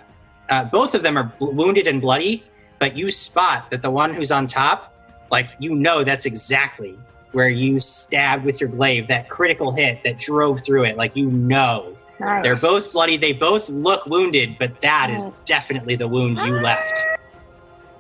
uh, 0.50 0.66
both 0.66 0.96
of 0.96 1.04
them 1.04 1.18
are 1.18 1.32
bl- 1.40 1.52
wounded 1.52 1.88
and 1.88 2.02
bloody, 2.02 2.44
but 2.80 2.96
you 2.96 3.12
spot 3.12 3.70
that 3.72 3.82
the 3.82 3.92
one 3.92 4.14
who's 4.14 4.32
on 4.32 4.48
top, 4.48 4.96
like 5.30 5.52
you 5.60 5.76
know 5.76 6.04
that's 6.04 6.26
exactly 6.26 6.98
where 7.34 7.50
you 7.50 7.80
stabbed 7.80 8.46
with 8.46 8.62
your 8.62 8.70
glaive, 8.70 9.08
that 9.08 9.30
critical 9.30 9.72
hit 9.72 10.04
that 10.04 10.18
drove 10.18 10.62
through 10.62 10.86
it. 10.86 10.98
Like 10.98 11.16
you 11.16 11.30
know. 11.30 11.96
Nice. 12.20 12.42
They're 12.42 12.56
both 12.56 12.94
bloody. 12.94 13.16
They 13.16 13.34
both 13.34 13.70
look 13.70 14.08
wounded, 14.08 14.58
but 14.58 14.82
that 14.82 15.12
is 15.12 15.28
definitely 15.46 15.96
the 15.96 16.08
wound 16.08 16.40
you 16.40 16.60
left. 16.62 16.98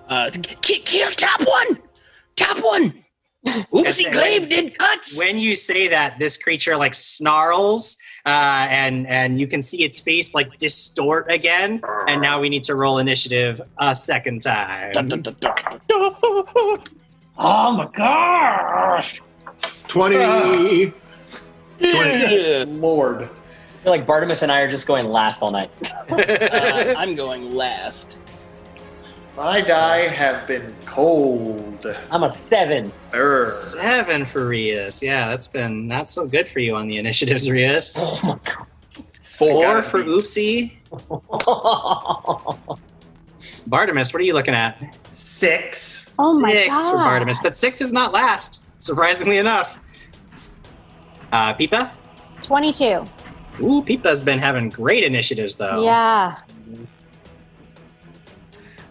Uh, 0.09 0.31
kill, 0.41 0.81
kill 0.83 1.11
top 1.11 1.41
one, 1.41 1.79
top 2.35 2.57
one. 2.63 3.05
Oopsie 3.71 4.03
When- 4.05 4.13
glaive 4.13 4.49
did 4.49 4.77
cuts. 4.77 5.17
When 5.17 5.37
you 5.39 5.55
say 5.55 5.87
that, 5.89 6.19
this 6.19 6.37
creature 6.37 6.75
like 6.77 6.93
snarls, 6.95 7.97
uh, 8.25 8.29
and 8.69 9.07
and 9.07 9.39
you 9.39 9.47
can 9.47 9.61
see 9.61 9.83
its 9.83 9.99
face 9.99 10.33
like 10.35 10.57
distort 10.57 11.31
again. 11.31 11.81
And 12.07 12.21
now 12.21 12.39
we 12.39 12.49
need 12.49 12.63
to 12.63 12.75
roll 12.75 12.97
initiative 12.99 13.61
a 13.77 13.95
second 13.95 14.41
time. 14.41 14.91
Dun, 14.93 15.07
dun, 15.07 15.21
dun, 15.21 15.35
dun, 15.39 15.53
dun, 15.69 15.79
dun. 15.87 16.77
Oh 17.39 17.71
my 17.77 17.87
gosh! 17.93 19.21
20. 19.87 20.91
Yeah. 21.79 22.65
Lord. 22.67 23.23
I 23.23 23.83
feel 23.83 23.91
like 23.91 24.05
Bartimus 24.07 24.41
and 24.43 24.51
I 24.51 24.59
are 24.61 24.69
just 24.69 24.87
going 24.87 25.05
last 25.07 25.41
all 25.41 25.51
night. 25.51 25.69
Uh, 26.11 26.15
I'm 26.97 27.15
going 27.15 27.55
last. 27.55 28.17
My 29.37 29.61
die 29.61 30.07
have 30.07 30.47
been 30.47 30.73
cold. 30.87 31.85
I'm 32.09 32.23
a 32.23 32.29
seven. 32.29 32.91
Err. 33.13 33.45
Seven 33.45 34.25
for 34.25 34.47
Rias. 34.47 35.03
Yeah, 35.03 35.27
that's 35.27 35.47
been 35.47 35.87
not 35.87 36.09
so 36.09 36.27
good 36.27 36.49
for 36.49 36.57
you 36.57 36.75
on 36.75 36.87
the 36.87 36.97
initiatives, 36.97 37.49
Rias. 37.49 37.95
Oh 38.23 38.27
my 38.33 38.39
god. 38.43 38.65
Four 39.21 39.83
for 39.83 40.03
be- 40.03 40.09
Oopsie. 40.09 40.73
Bartimus, 43.69 44.11
what 44.11 44.21
are 44.23 44.25
you 44.25 44.33
looking 44.33 44.55
at? 44.55 44.97
Six. 45.11 46.09
Oh 46.17 46.39
my 46.39 46.51
six 46.51 46.89
for 46.89 46.95
God. 46.95 47.21
Bartimus, 47.21 47.37
but 47.43 47.55
six 47.55 47.79
is 47.79 47.93
not 47.93 48.13
last, 48.13 48.65
surprisingly 48.81 49.37
enough. 49.37 49.79
Uh, 51.31 51.53
Pipa? 51.53 51.91
22. 52.41 53.05
Ooh, 53.61 53.83
Pipa's 53.83 54.23
been 54.23 54.39
having 54.39 54.69
great 54.69 55.03
initiatives, 55.03 55.55
though. 55.55 55.83
Yeah. 55.85 56.37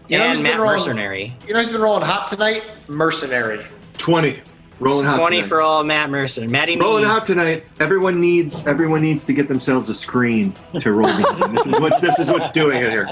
You 0.07 0.17
know 0.17 0.29
who's 0.29 0.39
and 0.39 0.45
been 0.45 0.51
Matt 0.53 0.59
rolling- 0.61 0.75
Mercenary. 0.77 1.35
You 1.47 1.53
know 1.53 1.59
who's 1.59 1.69
been 1.69 1.81
rolling 1.81 2.03
hot 2.03 2.27
tonight? 2.27 2.63
Mercenary. 2.87 3.65
20. 3.97 4.39
Rolling 4.79 5.05
hot 5.07 5.17
20 5.17 5.37
tonight. 5.37 5.47
for 5.49 5.61
all 5.61 5.83
Matt 5.83 6.09
Mercenary. 6.09 6.51
Matty 6.51 6.77
Rolling 6.77 7.03
Me. 7.03 7.09
hot 7.09 7.25
tonight. 7.25 7.63
Everyone 7.79 8.21
needs 8.21 8.67
everyone 8.67 9.01
needs 9.01 9.25
to 9.25 9.33
get 9.33 9.47
themselves 9.47 9.89
a 9.89 9.95
screen 9.95 10.53
to 10.79 10.91
roll 10.93 11.07
behind. 11.17 11.53
This 11.57 11.65
is 11.67 11.79
what's 11.79 11.99
this 12.01 12.19
is 12.19 12.29
what's 12.29 12.51
doing 12.51 12.77
it 12.83 12.89
here. 12.91 13.09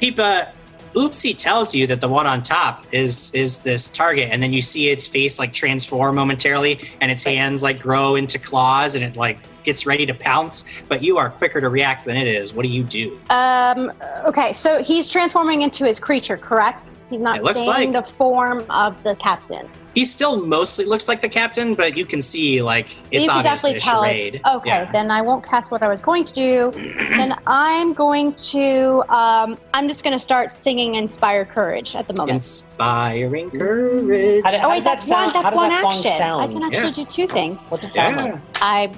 Pipa, 0.00 0.52
Oopsie 0.94 1.36
tells 1.36 1.74
you 1.74 1.88
that 1.88 2.00
the 2.00 2.06
one 2.08 2.26
on 2.28 2.42
top 2.42 2.86
is 2.92 3.32
is 3.34 3.58
this 3.60 3.88
target, 3.88 4.28
and 4.30 4.40
then 4.40 4.52
you 4.52 4.62
see 4.62 4.88
its 4.90 5.06
face 5.06 5.38
like 5.40 5.52
transform 5.52 6.14
momentarily, 6.14 6.78
and 7.00 7.10
its 7.10 7.24
hands 7.24 7.64
like 7.64 7.80
grow 7.80 8.14
into 8.14 8.38
claws, 8.38 8.94
and 8.94 9.02
it 9.02 9.16
like 9.16 9.38
gets 9.64 9.86
ready 9.86 10.06
to 10.06 10.14
pounce. 10.14 10.64
But 10.88 11.02
you 11.02 11.18
are 11.18 11.30
quicker 11.30 11.60
to 11.60 11.68
react 11.68 12.04
than 12.04 12.16
it 12.16 12.26
is. 12.28 12.52
What 12.54 12.62
do 12.64 12.68
you 12.70 12.82
do? 12.84 13.18
Um, 13.30 13.92
okay, 14.26 14.52
so 14.52 14.82
he's 14.82 15.08
transforming 15.08 15.62
into 15.62 15.84
his 15.84 15.98
creature, 15.98 16.36
correct? 16.36 16.94
He's 17.10 17.20
not 17.20 17.36
It 17.36 17.42
looks 17.42 17.60
staying 17.60 17.92
like- 17.92 18.06
the 18.06 18.12
form 18.14 18.64
of 18.70 19.02
the 19.02 19.14
captain. 19.16 19.68
He 19.94 20.04
still 20.04 20.44
mostly 20.44 20.86
looks 20.86 21.06
like 21.06 21.20
the 21.20 21.28
captain, 21.28 21.76
but 21.76 21.96
you 21.96 22.04
can 22.04 22.20
see 22.20 22.60
like 22.60 22.86
it's 23.12 23.26
you 23.26 23.30
can 23.30 23.30
obviously 23.30 23.74
definitely 23.74 23.76
a 23.76 23.80
tell. 23.80 24.02
charade. 24.02 24.34
It's, 24.34 24.44
okay, 24.56 24.68
Yeah. 24.70 24.90
then 24.90 25.08
I 25.12 25.22
won't 25.22 25.44
cast 25.44 25.70
what 25.70 25.84
I 25.84 25.88
was 25.88 26.00
going 26.00 26.24
to 26.24 26.32
do. 26.32 26.70
then 27.10 27.36
I'm 27.46 27.92
going 27.92 28.32
to. 28.32 29.04
Um, 29.08 29.56
I'm 29.72 29.86
just 29.86 30.02
going 30.02 30.12
to 30.14 30.18
start 30.18 30.58
singing 30.58 30.96
"Inspire 30.96 31.44
Courage" 31.44 31.94
at 31.94 32.08
the 32.08 32.14
moment. 32.14 32.34
Inspiring 32.34 33.52
courage. 33.52 34.42
How, 34.44 34.50
do- 34.50 34.56
oh 34.62 34.68
wait, 34.70 34.74
does 34.76 34.84
that 34.84 34.94
that's 34.94 35.06
sound? 35.06 35.32
one. 35.32 35.32
That's 35.32 35.44
how 35.44 35.50
does 35.50 35.56
one 35.56 35.68
that 35.70 35.80
song 35.80 36.06
action. 36.12 36.40
I 36.40 36.46
can 36.48 36.74
actually 36.74 36.92
do 36.92 37.04
two 37.08 37.26
things. 37.28 37.64
What's 37.68 37.84
it 37.84 37.94
sound 37.94 38.16
Yeah. 38.16 38.32
like? 38.32 38.40
I 38.62 38.90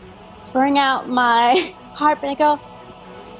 bring 0.56 0.78
out 0.78 1.06
my 1.06 1.74
harp 1.92 2.22
and 2.22 2.30
I 2.30 2.34
go. 2.34 2.52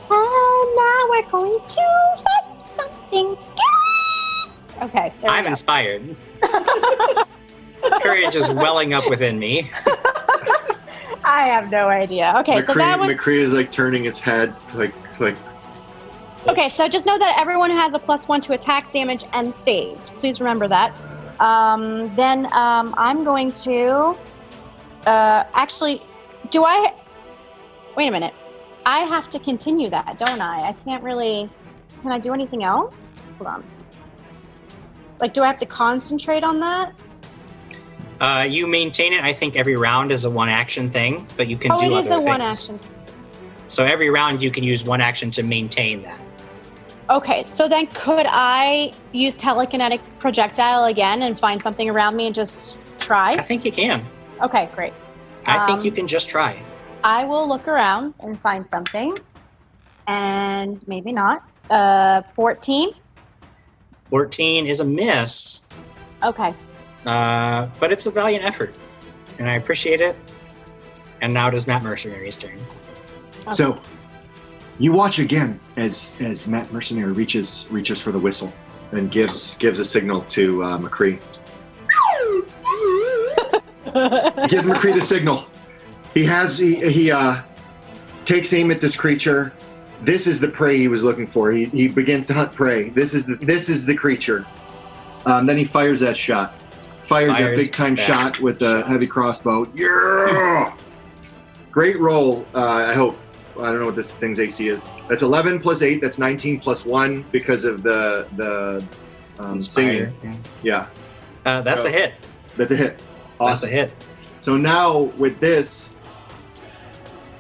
And 0.09 0.77
now 0.77 1.07
we're 1.09 1.31
going 1.31 1.59
to 1.67 1.83
fight 2.23 2.77
something. 2.77 3.37
Okay. 4.83 5.13
there 5.21 5.31
I'm 5.31 5.45
go. 5.45 5.51
inspired. 5.51 6.15
courage 8.03 8.37
is 8.37 8.51
welling 8.51 8.93
up 8.93 9.09
within 9.09 9.39
me. 9.39 9.71
I 11.25 11.49
have 11.49 11.71
no 11.71 11.89
idea. 11.89 12.35
Okay, 12.37 12.61
so 12.61 12.75
that 12.75 12.99
McCree, 12.99 12.99
one. 12.99 13.09
McCree 13.09 13.39
is 13.39 13.53
like 13.55 13.73
turning 13.73 14.05
its 14.05 14.21
head 14.21 14.55
like 14.75 14.95
like 15.19 15.37
Okay, 16.47 16.69
so 16.69 16.87
just 16.87 17.07
know 17.07 17.19
that 17.19 17.37
everyone 17.39 17.71
has 17.71 17.95
a 17.95 17.99
plus 17.99 18.29
one 18.29 18.41
to 18.43 18.53
attack, 18.53 18.93
damage, 18.93 19.25
and 19.33 19.53
saves. 19.53 20.11
Please 20.11 20.39
remember 20.39 20.69
that. 20.69 20.95
Um, 21.41 22.15
then 22.15 22.47
um, 22.53 22.95
I'm 22.99 23.25
going 23.25 23.53
to. 23.53 24.17
Uh, 25.07 25.45
actually, 25.55 26.03
do 26.51 26.65
I? 26.65 26.93
Wait 27.97 28.09
a 28.09 28.11
minute. 28.11 28.35
I 28.85 29.01
have 29.01 29.29
to 29.31 29.39
continue 29.39 29.89
that, 29.91 30.19
don't 30.19 30.41
I? 30.41 30.69
I 30.69 30.73
can't 30.85 31.03
really. 31.03 31.49
Can 32.03 32.13
I 32.13 32.19
do 32.19 32.35
anything 32.35 32.63
else? 32.63 33.23
Hold 33.39 33.49
on. 33.49 33.65
Like, 35.19 35.33
do 35.33 35.43
I 35.43 35.47
have 35.47 35.59
to 35.61 35.67
concentrate 35.67 36.45
on 36.45 36.61
that? 36.61 36.93
Uh, 38.21 38.47
you 38.49 38.67
maintain 38.67 39.13
it. 39.13 39.25
I 39.25 39.33
think 39.33 39.57
every 39.57 39.77
round 39.77 40.13
is 40.13 40.25
a 40.25 40.31
one 40.31 40.49
action 40.49 40.91
thing, 40.91 41.27
but 41.37 41.49
you 41.49 41.57
can 41.57 41.73
oh, 41.73 41.81
do 41.81 41.87
it 41.87 41.93
other 41.93 41.99
is 42.01 42.07
a 42.07 42.11
things. 42.17 42.25
one 42.25 42.41
action. 42.41 42.79
So 43.69 43.85
every 43.85 44.11
round 44.11 44.43
you 44.43 44.51
can 44.51 44.63
use 44.63 44.85
one 44.85 45.01
action 45.01 45.31
to 45.33 45.43
maintain 45.43 46.03
that. 46.03 46.21
Okay, 47.09 47.45
so 47.45 47.69
then 47.69 47.87
could 47.89 48.27
I 48.29 48.93
use 49.13 49.37
telekinetic 49.37 50.01
projectile 50.19 50.85
again 50.85 51.23
and 51.23 51.39
find 51.39 51.61
something 51.61 51.89
around 51.89 52.17
me 52.17 52.27
and 52.27 52.35
just 52.35 52.77
try? 52.99 53.35
I 53.35 53.43
think 53.43 53.65
you 53.65 53.73
can. 53.73 54.05
Okay, 54.43 54.69
great. 54.75 54.93
I 55.47 55.65
think 55.67 55.81
Um, 55.81 55.85
you 55.85 55.93
can 55.93 56.07
just 56.07 56.29
try. 56.29 56.61
I 57.07 57.25
will 57.25 57.49
look 57.49 57.69
around 57.69 58.15
and 58.19 58.39
find 58.41 58.69
something. 58.69 59.17
And 60.09 60.87
maybe 60.89 61.13
not. 61.13 61.49
Uh, 61.71 62.23
14. 62.35 62.91
14 64.11 64.67
is 64.67 64.81
a 64.81 64.85
miss, 64.85 65.61
Okay. 66.23 66.53
uh, 67.07 67.69
but 67.81 67.91
it's 67.93 68.07
a 68.07 68.11
valiant 68.11 68.45
effort, 68.45 68.79
and 69.39 69.49
I 69.49 69.55
appreciate 69.55 70.01
it. 70.01 70.17
And 71.21 71.33
now 71.35 71.49
it 71.49 71.55
is 71.55 71.67
Matt 71.67 71.83
Mercenary's 71.83 72.39
turn. 72.39 72.59
so 73.53 73.75
you 74.79 74.93
watch 74.93 75.19
again 75.19 75.59
as 75.77 76.15
as 76.21 76.47
Matt 76.47 76.73
Mercenary 76.73 77.13
reaches 77.13 77.67
reaches 77.71 78.01
for 78.01 78.13
the 78.13 78.19
whistle 78.19 78.53
and 78.93 79.11
gives 79.11 79.57
gives 79.57 79.81
a 79.81 79.85
signal 79.85 80.21
to 80.29 80.63
uh, 80.63 80.79
McCree. 80.79 81.19
Gives 84.51 84.67
McCree 84.67 84.95
the 84.95 85.01
signal. 85.03 85.47
He 86.17 86.25
has 86.25 86.57
he 86.59 86.77
he 86.91 87.11
uh, 87.11 87.43
takes 88.25 88.55
aim 88.55 88.71
at 88.71 88.81
this 88.81 88.97
creature. 88.97 89.53
This 90.01 90.27
is 90.27 90.41
the 90.41 90.49
prey 90.49 90.79
he 90.79 90.89
was 90.89 91.05
looking 91.05 91.27
for. 91.27 91.51
He, 91.51 91.67
he 91.67 91.89
begins 91.89 92.27
to 92.29 92.33
hunt 92.35 92.53
prey. 92.55 92.89
This 92.89 93.13
is 93.13 93.27
the 93.27 93.35
this 93.37 93.69
is 93.69 93.85
the 93.85 93.95
creature. 93.95 94.47
Um, 95.27 95.45
then 95.45 95.59
he 95.59 95.67
fires 95.67 96.01
that 96.01 96.17
shot. 96.17 96.59
Fires, 97.03 97.33
that 97.33 97.43
Fires 97.43 97.63
big 97.65 97.73
time 97.73 97.97
shot 97.97 98.41
with 98.41 98.59
the 98.59 98.81
shot. 98.81 98.89
heavy 98.89 99.07
crossbow. 99.07 99.67
Yeah. 99.75 100.75
Great 101.71 102.01
roll. 102.01 102.47
Uh, 102.55 102.65
I 102.65 102.95
hope. 102.95 103.19
I 103.61 103.65
don't 103.71 103.81
know 103.81 103.87
what 103.87 103.97
this 103.97 104.15
thing's 104.15 104.41
AC 104.41 104.69
is. 104.71 104.81
That's 105.11 105.23
11 105.23 105.61
plus 105.61 105.83
8. 105.83 106.01
That's 106.01 106.19
19 106.19 106.61
plus 106.61 106.87
1 106.87 107.27
because 107.31 107.67
of 107.67 107.83
the 107.83 108.27
the 108.37 108.83
um, 109.39 109.61
singing. 109.61 110.15
Yeah, 110.63 110.87
Uh, 111.45 111.61
that's 111.61 111.85
a 111.85 111.91
hit. 111.91 112.15
that's 112.57 112.73
a 112.73 112.77
hit. 112.77 113.03
That's 113.39 113.65
a 113.65 113.69
hit. 113.69 113.93
So 114.45 114.57
now 114.57 114.99
with 115.19 115.39
this, 115.41 115.91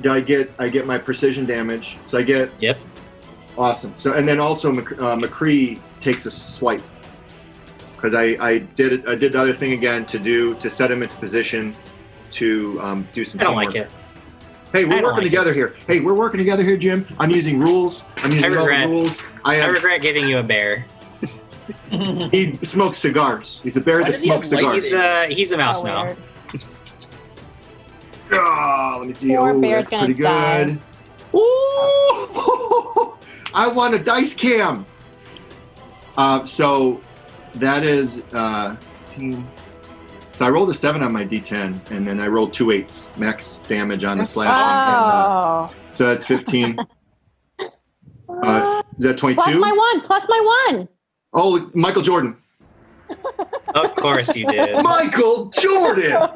do 0.02 0.10
I 0.12 0.20
get 0.20 0.50
I 0.58 0.68
get 0.68 0.86
my 0.86 0.98
precision 0.98 1.46
damage? 1.46 1.96
So 2.06 2.18
I 2.18 2.22
get 2.22 2.50
Yep. 2.60 2.78
awesome. 3.56 3.94
So 3.96 4.12
and 4.14 4.26
then 4.28 4.38
also 4.40 4.72
Mc, 4.72 4.92
uh, 5.00 5.16
McCree 5.16 5.80
takes 6.00 6.26
a 6.26 6.30
swipe 6.30 6.82
because 7.96 8.14
I 8.14 8.36
I 8.40 8.58
did 8.58 8.92
it, 8.92 9.08
I 9.08 9.14
did 9.14 9.32
the 9.32 9.40
other 9.40 9.54
thing 9.54 9.72
again 9.72 10.04
to 10.06 10.18
do 10.18 10.54
to 10.56 10.68
set 10.70 10.90
him 10.90 11.02
into 11.02 11.16
position 11.16 11.74
to 12.32 12.78
um, 12.82 13.08
do 13.12 13.24
some. 13.24 13.40
I 13.40 13.44
don't 13.44 13.54
teamwork. 13.58 13.74
like 13.74 13.84
it. 13.86 13.92
Hey, 14.72 14.84
we're 14.84 14.96
working 15.02 15.18
like 15.18 15.24
together 15.24 15.54
here. 15.54 15.74
Hey, 15.86 16.00
we're 16.00 16.16
working 16.16 16.38
together 16.38 16.62
here, 16.64 16.76
Jim. 16.76 17.06
I'm 17.18 17.30
using 17.30 17.58
rules. 17.58 18.04
I'm 18.18 18.32
using 18.32 18.44
all 18.44 18.50
the 18.50 18.58
regret. 18.58 18.88
rules. 18.88 19.22
I 19.44 19.60
I 19.60 19.66
regret 19.66 20.02
giving 20.02 20.28
you 20.28 20.38
a 20.38 20.42
bear. 20.42 20.84
he 22.30 22.52
smokes 22.64 22.98
cigars. 22.98 23.60
He's 23.62 23.76
a 23.76 23.80
bear 23.80 23.98
Why 24.00 24.04
that 24.04 24.12
does 24.12 24.22
he 24.22 24.28
smokes 24.28 24.48
cigars. 24.50 24.82
He's 24.84 24.92
uh 24.92 25.26
he's 25.30 25.52
a 25.52 25.56
mouse 25.56 25.82
Oh, 25.84 25.86
now. 25.86 26.16
weird. 28.30 28.42
Oh, 28.42 28.96
let 29.00 29.08
me 29.08 29.14
see. 29.14 29.36
Poor 29.36 29.50
Oh, 29.50 29.60
bear's 29.60 29.82
that's 29.82 29.90
gonna 29.90 30.04
pretty 30.06 30.22
die. 30.22 30.64
good. 30.64 30.78
Ooh, 31.34 33.14
I 33.54 33.68
want 33.68 33.94
a 33.94 33.98
dice 33.98 34.34
cam. 34.34 34.84
Uh, 36.16 36.44
so 36.46 37.00
that 37.54 37.82
is 37.82 38.22
uh, 38.32 38.76
so 40.32 40.44
I 40.46 40.50
rolled 40.50 40.70
a 40.70 40.74
seven 40.74 41.02
on 41.02 41.12
my 41.12 41.24
D10, 41.24 41.90
and 41.90 42.06
then 42.06 42.20
I 42.20 42.26
rolled 42.26 42.52
two 42.52 42.70
eights 42.70 43.06
max 43.16 43.58
damage 43.68 44.04
on 44.04 44.18
That's 44.18 44.34
the 44.34 44.40
slash. 44.40 44.88
and, 44.88 44.96
uh, 44.96 45.68
Oh. 45.68 45.74
so 45.92 46.06
that's 46.06 46.26
15. 46.26 46.78
Uh, 48.42 48.82
is 48.98 49.04
that 49.06 49.16
22? 49.16 49.40
plus 49.40 49.56
my 49.56 49.72
one. 49.72 50.00
Plus 50.02 50.26
my 50.28 50.68
one. 50.74 50.88
Oh, 51.32 51.70
Michael 51.74 52.02
Jordan. 52.02 52.36
Of 53.74 53.94
course 53.94 54.34
you 54.36 54.46
did. 54.46 54.82
Michael 54.82 55.46
Jordan. 55.58 56.20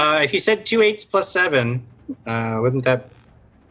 Uh, 0.00 0.20
if 0.22 0.32
you 0.32 0.40
said 0.40 0.64
two 0.64 0.80
eights 0.80 1.04
plus 1.04 1.28
seven, 1.30 1.86
uh, 2.26 2.58
wouldn't 2.62 2.84
that? 2.84 3.10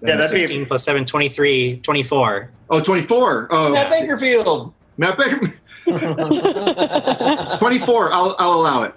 Yeah, 0.01 0.16
that'd 0.17 0.32
be- 0.32 0.41
16 0.41 0.67
plus 0.67 0.83
7, 0.83 1.03
23, 1.06 1.77
24. 1.77 2.51
Oh, 2.69 2.82
24. 2.82 3.48
Oh, 3.49 3.72
Matt 3.72 3.91
Bakerfield. 3.91 4.72
Matt 4.98 5.17
Baker. 5.17 5.53
24. 7.58 8.14
I'll, 8.14 8.35
I'll 8.38 8.53
allow 8.53 8.83
it. 8.83 8.93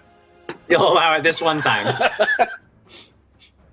You'll 0.69 0.93
allow 0.93 1.17
it 1.17 1.23
this 1.23 1.41
one 1.41 1.63
time. 1.63 1.87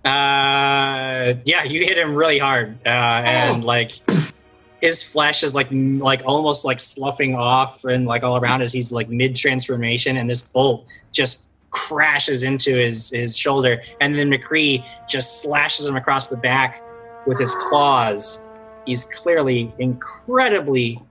uh, 0.05 1.33
yeah, 1.43 1.63
you 1.65 1.83
hit 1.83 1.97
him 1.97 2.15
really 2.15 2.39
hard, 2.39 2.77
uh, 2.85 2.89
and 2.89 3.65
like 3.65 3.91
his 4.81 5.03
flesh 5.03 5.43
is 5.43 5.53
like 5.53 5.69
m- 5.71 5.99
like 5.99 6.21
almost 6.25 6.63
like 6.63 6.79
sloughing 6.79 7.35
off 7.35 7.83
and 7.83 8.05
like 8.05 8.23
all 8.23 8.37
around 8.37 8.61
as 8.61 8.71
he's 8.71 8.91
like 8.93 9.09
mid 9.09 9.35
transformation, 9.35 10.15
and 10.15 10.29
this 10.29 10.41
bolt 10.41 10.85
just 11.11 11.48
crashes 11.71 12.43
into 12.43 12.75
his 12.75 13.09
his 13.09 13.37
shoulder, 13.37 13.81
and 14.01 14.15
then 14.15 14.29
McCree 14.29 14.85
just 15.07 15.41
slashes 15.41 15.85
him 15.87 15.95
across 15.95 16.29
the 16.29 16.37
back 16.37 16.83
with 17.25 17.39
his 17.39 17.55
claws. 17.55 18.49
He's 18.85 19.05
clearly 19.05 19.73
incredibly 19.79 21.01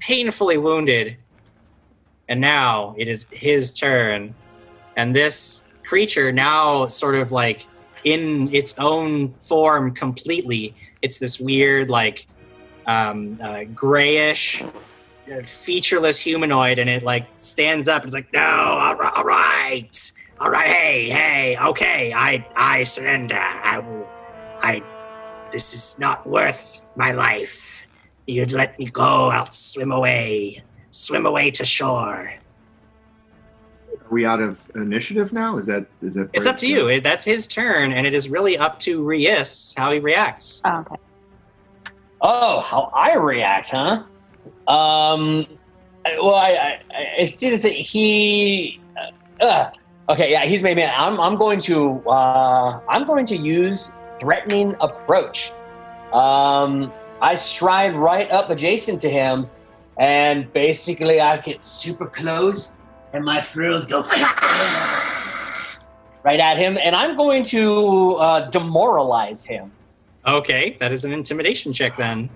painfully 0.00 0.58
wounded, 0.58 1.16
and 2.28 2.40
now 2.40 2.94
it 2.98 3.08
is 3.08 3.26
his 3.30 3.72
turn. 3.72 4.34
And 4.96 5.14
this 5.14 5.64
creature 5.84 6.32
now 6.32 6.88
sort 6.88 7.14
of 7.14 7.32
like 7.32 7.66
in 8.04 8.52
its 8.54 8.78
own 8.78 9.32
form 9.34 9.92
completely. 9.94 10.74
It's 11.02 11.18
this 11.18 11.40
weird 11.40 11.90
like 11.90 12.26
um, 12.86 13.38
uh, 13.42 13.64
grayish 13.74 14.62
featureless 15.44 16.20
humanoid 16.20 16.78
and 16.78 16.88
it 16.90 17.02
like 17.02 17.26
stands 17.36 17.88
up 17.88 18.02
and 18.02 18.06
it's 18.06 18.14
like 18.14 18.32
no 18.32 18.40
all 18.40 18.94
ri- 18.96 19.08
all 19.16 19.24
right 19.24 20.12
all 20.40 20.50
right 20.50 20.66
hey 20.66 21.08
hey 21.08 21.56
okay 21.58 22.12
i 22.12 22.46
i 22.56 22.84
surrender 22.84 23.38
i 23.38 23.78
will 23.78 24.06
i 24.60 24.82
this 25.50 25.74
is 25.74 25.98
not 25.98 26.26
worth 26.26 26.82
my 26.96 27.12
life 27.12 27.86
you'd 28.26 28.52
let 28.52 28.78
me 28.78 28.86
go 28.86 29.30
i'll 29.30 29.46
swim 29.50 29.92
away 29.92 30.62
swim 30.90 31.24
away 31.26 31.50
to 31.50 31.64
shore 31.64 32.30
Are 33.92 34.10
we 34.10 34.26
out 34.26 34.40
of 34.40 34.58
initiative 34.74 35.32
now? 35.32 35.56
Is 35.56 35.66
that? 35.66 35.86
Is 36.02 36.12
that 36.14 36.28
It's 36.34 36.46
up 36.46 36.58
to 36.58 36.68
you. 36.68 36.88
It- 36.88 37.02
That's 37.02 37.24
his 37.24 37.46
turn, 37.46 37.92
and 37.92 38.06
it 38.06 38.12
is 38.12 38.28
really 38.28 38.58
up 38.58 38.78
to 38.80 39.02
Rias 39.02 39.72
how 39.78 39.90
he 39.92 39.98
reacts. 39.98 40.60
Oh, 40.66 40.80
okay. 40.80 40.96
Oh, 42.20 42.60
how 42.60 42.90
I 42.94 43.16
react, 43.16 43.70
huh? 43.70 44.02
Um, 44.66 45.46
well, 46.04 46.34
I, 46.34 46.78
I, 46.90 47.06
I 47.20 47.24
see 47.24 47.56
that 47.56 47.68
he. 47.68 48.80
Uh, 49.40 49.44
uh, 49.44 49.70
okay, 50.10 50.30
yeah, 50.30 50.44
he's 50.44 50.62
made 50.62 50.76
me. 50.76 50.84
I'm, 50.84 51.18
I'm 51.20 51.36
going 51.36 51.60
to, 51.60 52.02
uh, 52.08 52.80
I'm 52.88 53.06
going 53.06 53.26
to 53.26 53.36
use 53.36 53.90
threatening 54.20 54.74
approach. 54.80 55.50
Um, 56.12 56.92
I 57.20 57.34
stride 57.36 57.94
right 57.94 58.30
up 58.30 58.50
adjacent 58.50 59.00
to 59.02 59.10
him, 59.10 59.46
and 59.98 60.52
basically 60.52 61.20
I 61.20 61.38
get 61.38 61.62
super 61.62 62.06
close, 62.06 62.76
and 63.12 63.24
my 63.24 63.40
thrills 63.40 63.86
go 63.86 64.02
right 66.22 66.40
at 66.40 66.56
him, 66.56 66.78
and 66.82 66.94
I'm 66.94 67.16
going 67.16 67.42
to 67.44 68.10
uh, 68.16 68.50
demoralize 68.50 69.46
him. 69.46 69.72
Okay, 70.26 70.76
that 70.80 70.92
is 70.92 71.04
an 71.04 71.12
intimidation 71.12 71.72
check 71.72 71.96
then. 71.96 72.30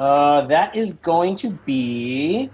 Uh, 0.00 0.46
that 0.46 0.74
is 0.74 0.94
going 0.94 1.36
to 1.36 1.50
be. 1.66 2.48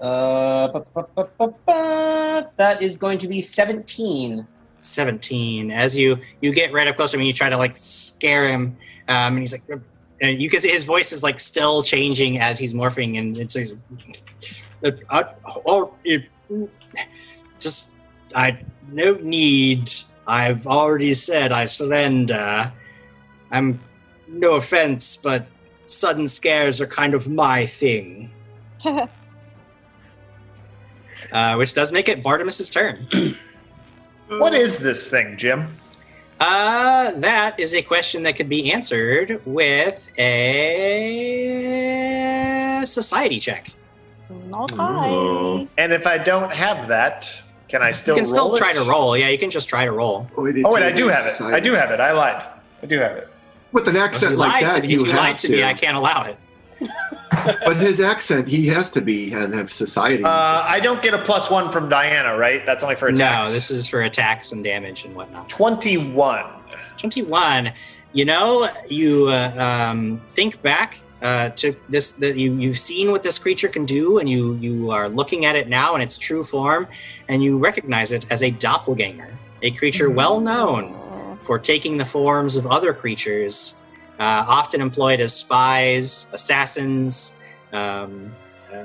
Uh, 0.00 0.68
ba- 0.68 1.06
ba- 1.38 1.54
ba- 1.66 2.50
that 2.56 2.82
is 2.82 2.96
going 2.96 3.18
to 3.18 3.28
be 3.28 3.42
17. 3.42 4.46
17. 4.80 5.70
As 5.70 5.94
you 5.94 6.16
you 6.40 6.50
get 6.54 6.72
right 6.72 6.88
up 6.88 6.96
close 6.96 7.10
to 7.10 7.18
him, 7.18 7.20
and 7.20 7.26
you 7.26 7.34
try 7.34 7.50
to 7.50 7.58
like 7.58 7.76
scare 7.76 8.48
him, 8.48 8.74
um, 9.08 9.34
and 9.36 9.40
he's 9.40 9.52
like, 9.52 9.82
and 10.22 10.40
you 10.40 10.48
can 10.48 10.62
see 10.62 10.70
his 10.70 10.84
voice 10.84 11.12
is 11.12 11.22
like 11.22 11.38
still 11.38 11.82
changing 11.82 12.38
as 12.40 12.58
he's 12.58 12.72
morphing, 12.72 13.18
and 13.18 13.36
it's 13.36 13.54
like, 13.54 13.68
uh, 14.82 14.92
uh, 15.10 15.24
oh, 15.66 15.92
just 17.58 17.92
I 18.34 18.58
no 18.90 19.12
need. 19.20 19.92
I've 20.26 20.66
already 20.66 21.12
said 21.12 21.52
I 21.52 21.66
surrender. 21.66 22.72
I'm 23.50 23.78
no 24.26 24.54
offense, 24.54 25.18
but 25.18 25.46
sudden 25.90 26.26
scares 26.28 26.80
are 26.80 26.86
kind 26.86 27.14
of 27.14 27.28
my 27.28 27.66
thing. 27.66 28.30
Uh, 31.32 31.54
which 31.54 31.74
does 31.74 31.92
make 31.92 32.08
it 32.08 32.24
Bartimus's 32.24 32.70
turn. 32.70 33.06
What 34.28 34.54
is 34.54 34.78
this 34.78 35.08
thing, 35.10 35.36
Jim? 35.36 35.66
Uh, 36.38 37.10
that 37.16 37.58
is 37.58 37.74
a 37.74 37.82
question 37.82 38.22
that 38.22 38.36
could 38.36 38.48
be 38.48 38.72
answered 38.72 39.42
with 39.44 40.08
a 40.18 40.30
society 42.86 43.40
check. 43.40 43.72
Not 44.46 44.70
Oh. 44.78 45.66
And 45.78 45.92
if 45.92 46.06
I 46.06 46.16
don't 46.16 46.54
have 46.54 46.86
that, 46.88 47.28
can 47.66 47.82
I 47.82 47.90
still 47.90 48.14
you 48.14 48.22
can 48.22 48.24
still 48.24 48.50
roll 48.50 48.56
try 48.56 48.70
it? 48.70 48.74
to 48.74 48.84
roll. 48.84 49.16
Yeah, 49.16 49.30
you 49.30 49.38
can 49.38 49.50
just 49.50 49.68
try 49.68 49.84
to 49.84 49.90
roll. 49.90 50.28
Oh, 50.36 50.42
wait, 50.44 50.64
I 50.64 50.92
do 50.92 51.08
have 51.08 51.26
it. 51.26 51.40
I 51.40 51.58
do 51.58 51.72
have 51.72 51.90
it. 51.90 51.98
I 51.98 52.12
lied. 52.12 52.40
I 52.82 52.86
do 52.86 53.00
have 53.00 53.16
it. 53.16 53.28
With 53.72 53.88
an 53.88 53.96
accent 53.96 54.32
you 54.32 54.38
like 54.38 54.62
that, 54.62 54.82
to, 54.82 54.88
you 54.88 55.00
if 55.00 55.06
you 55.06 55.12
have 55.12 55.20
lied 55.20 55.38
to, 55.40 55.48
to. 55.48 55.56
me, 55.56 55.62
I 55.62 55.74
can't 55.74 55.96
allow 55.96 56.24
it. 56.24 56.36
but 57.64 57.76
his 57.76 58.00
accent, 58.00 58.48
he 58.48 58.66
has 58.66 58.90
to 58.92 59.00
be 59.00 59.32
and 59.32 59.54
have 59.54 59.72
society. 59.72 60.24
Uh, 60.24 60.28
I 60.28 60.80
don't 60.80 61.00
get 61.00 61.14
a 61.14 61.18
plus 61.18 61.50
one 61.50 61.70
from 61.70 61.88
Diana, 61.88 62.36
right? 62.36 62.64
That's 62.66 62.82
only 62.82 62.96
for 62.96 63.08
attacks. 63.08 63.48
No, 63.48 63.54
this 63.54 63.70
is 63.70 63.86
for 63.86 64.02
attacks 64.02 64.52
and 64.52 64.64
damage 64.64 65.04
and 65.04 65.14
whatnot. 65.14 65.48
21. 65.48 66.44
21. 66.96 67.72
You 68.12 68.24
know, 68.24 68.68
you 68.88 69.28
uh, 69.28 69.54
um, 69.90 70.20
think 70.30 70.60
back 70.62 70.98
uh, 71.22 71.50
to 71.50 71.74
this. 71.88 72.12
That 72.12 72.36
you 72.36 72.54
you've 72.54 72.78
seen 72.78 73.12
what 73.12 73.22
this 73.22 73.38
creature 73.38 73.68
can 73.68 73.86
do, 73.86 74.18
and 74.18 74.28
you 74.28 74.54
you 74.54 74.90
are 74.90 75.08
looking 75.08 75.44
at 75.44 75.54
it 75.54 75.68
now 75.68 75.94
in 75.94 76.02
its 76.02 76.18
true 76.18 76.42
form, 76.42 76.88
and 77.28 77.44
you 77.44 77.58
recognize 77.58 78.10
it 78.10 78.26
as 78.30 78.42
a 78.42 78.50
doppelganger, 78.50 79.32
a 79.62 79.70
creature 79.70 80.10
well 80.10 80.40
known 80.40 80.99
for 81.50 81.58
taking 81.58 81.96
the 81.96 82.04
forms 82.04 82.54
of 82.54 82.68
other 82.68 82.94
creatures, 82.94 83.74
uh, 84.20 84.44
often 84.46 84.80
employed 84.80 85.18
as 85.18 85.34
spies, 85.34 86.28
assassins. 86.32 87.34
Um, 87.72 88.32
uh, 88.72 88.84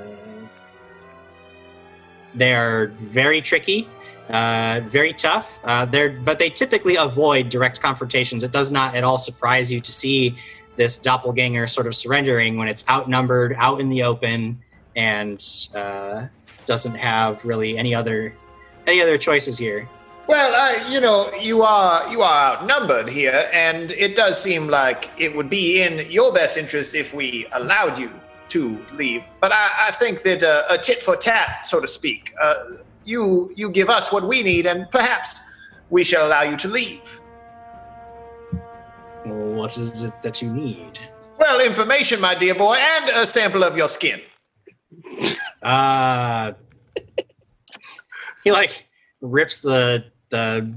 they 2.34 2.52
are 2.52 2.88
very 2.88 3.40
tricky, 3.40 3.88
uh, 4.30 4.80
very 4.82 5.12
tough. 5.12 5.60
Uh, 5.62 5.84
they're 5.84 6.10
but 6.10 6.40
they 6.40 6.50
typically 6.50 6.96
avoid 6.96 7.50
direct 7.50 7.80
confrontations. 7.80 8.42
It 8.42 8.50
does 8.50 8.72
not 8.72 8.96
at 8.96 9.04
all 9.04 9.18
surprise 9.18 9.70
you 9.70 9.78
to 9.78 9.92
see 9.92 10.34
this 10.74 10.98
doppelganger 10.98 11.68
sort 11.68 11.86
of 11.86 11.94
surrendering 11.94 12.58
when 12.58 12.66
it's 12.66 12.84
outnumbered, 12.90 13.54
out 13.58 13.80
in 13.80 13.90
the 13.90 14.02
open, 14.02 14.60
and 14.96 15.40
uh, 15.72 16.26
doesn't 16.64 16.96
have 16.96 17.44
really 17.44 17.78
any 17.78 17.94
other 17.94 18.34
any 18.88 19.00
other 19.00 19.16
choices 19.16 19.56
here. 19.56 19.88
Well, 20.28 20.56
I, 20.56 20.88
you 20.90 21.00
know, 21.00 21.32
you 21.34 21.62
are 21.62 22.10
you 22.10 22.22
are 22.22 22.56
outnumbered 22.56 23.08
here, 23.08 23.48
and 23.52 23.92
it 23.92 24.16
does 24.16 24.42
seem 24.42 24.66
like 24.66 25.10
it 25.18 25.34
would 25.36 25.48
be 25.48 25.82
in 25.82 26.10
your 26.10 26.32
best 26.32 26.56
interest 26.56 26.96
if 26.96 27.14
we 27.14 27.46
allowed 27.52 27.96
you 27.96 28.10
to 28.48 28.84
leave. 28.94 29.28
But 29.40 29.52
I, 29.52 29.88
I 29.88 29.90
think 29.92 30.22
that 30.22 30.42
uh, 30.42 30.64
a 30.68 30.78
tit 30.78 31.00
for 31.00 31.16
tat, 31.16 31.64
so 31.64 31.78
to 31.80 31.86
speak, 31.86 32.32
uh, 32.42 32.54
you 33.04 33.52
you 33.54 33.70
give 33.70 33.88
us 33.88 34.12
what 34.12 34.26
we 34.26 34.42
need, 34.42 34.66
and 34.66 34.90
perhaps 34.90 35.40
we 35.90 36.02
shall 36.02 36.26
allow 36.26 36.42
you 36.42 36.56
to 36.56 36.68
leave. 36.68 37.20
What 39.24 39.78
is 39.78 40.02
it 40.02 40.22
that 40.22 40.42
you 40.42 40.52
need? 40.52 40.98
Well, 41.38 41.60
information, 41.60 42.20
my 42.20 42.34
dear 42.34 42.54
boy, 42.54 42.74
and 42.74 43.10
a 43.10 43.26
sample 43.26 43.62
of 43.62 43.76
your 43.76 43.88
skin. 43.88 44.20
Uh 45.62 46.52
he 48.44 48.50
like 48.50 48.88
rips 49.20 49.60
the 49.60 50.04
the 50.36 50.74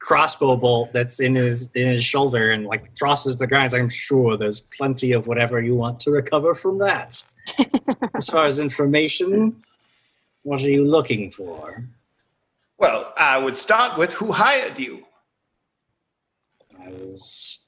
crossbow 0.00 0.56
bolt 0.56 0.92
that's 0.92 1.20
in 1.20 1.34
his 1.34 1.74
in 1.74 1.86
his 1.88 2.04
shoulder 2.04 2.52
and 2.52 2.64
like 2.64 2.94
tosses 2.94 3.34
it 3.34 3.36
to 3.36 3.40
the 3.40 3.46
ground. 3.46 3.74
I'm 3.74 3.88
sure 3.88 4.36
there's 4.36 4.60
plenty 4.78 5.12
of 5.12 5.26
whatever 5.26 5.60
you 5.60 5.74
want 5.74 6.00
to 6.00 6.10
recover 6.10 6.54
from 6.54 6.78
that. 6.78 7.22
as 8.14 8.28
far 8.28 8.44
as 8.46 8.58
information, 8.58 9.62
what 10.42 10.62
are 10.64 10.70
you 10.70 10.84
looking 10.84 11.30
for? 11.30 11.84
Well, 12.78 13.12
I 13.16 13.38
would 13.38 13.56
start 13.56 13.98
with 13.98 14.12
who 14.12 14.32
hired 14.32 14.78
you. 14.78 15.04
I 16.80 16.90
was 16.90 17.66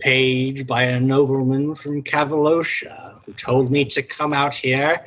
paid 0.00 0.66
by 0.66 0.82
a 0.84 0.98
nobleman 0.98 1.76
from 1.76 2.02
Cavalosha 2.02 3.14
who 3.24 3.32
told 3.34 3.70
me 3.70 3.84
to 3.84 4.02
come 4.02 4.32
out 4.32 4.54
here 4.54 5.06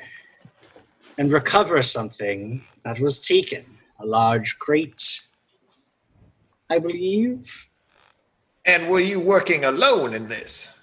and 1.17 1.31
recover 1.31 1.81
something 1.81 2.63
that 2.83 2.99
was 2.99 3.19
taken. 3.19 3.65
A 3.99 4.05
large 4.05 4.57
crate, 4.57 5.24
I 6.69 6.79
believe. 6.79 7.67
And 8.65 8.89
were 8.89 8.99
you 8.99 9.19
working 9.19 9.65
alone 9.65 10.13
in 10.13 10.27
this? 10.27 10.77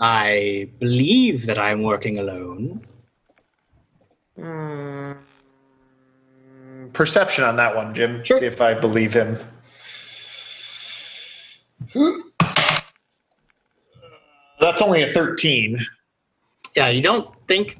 I 0.00 0.68
believe 0.80 1.46
that 1.46 1.58
I'm 1.58 1.82
working 1.82 2.18
alone. 2.18 2.80
Mm, 4.36 5.16
perception 6.92 7.44
on 7.44 7.54
that 7.56 7.76
one, 7.76 7.94
Jim. 7.94 8.24
See 8.24 8.34
if 8.34 8.60
I 8.60 8.74
believe 8.74 9.14
him. 9.14 9.38
That's 14.60 14.82
only 14.82 15.02
a 15.02 15.12
13. 15.12 15.86
Yeah, 16.74 16.88
you 16.88 17.02
don't 17.02 17.28
think, 17.46 17.78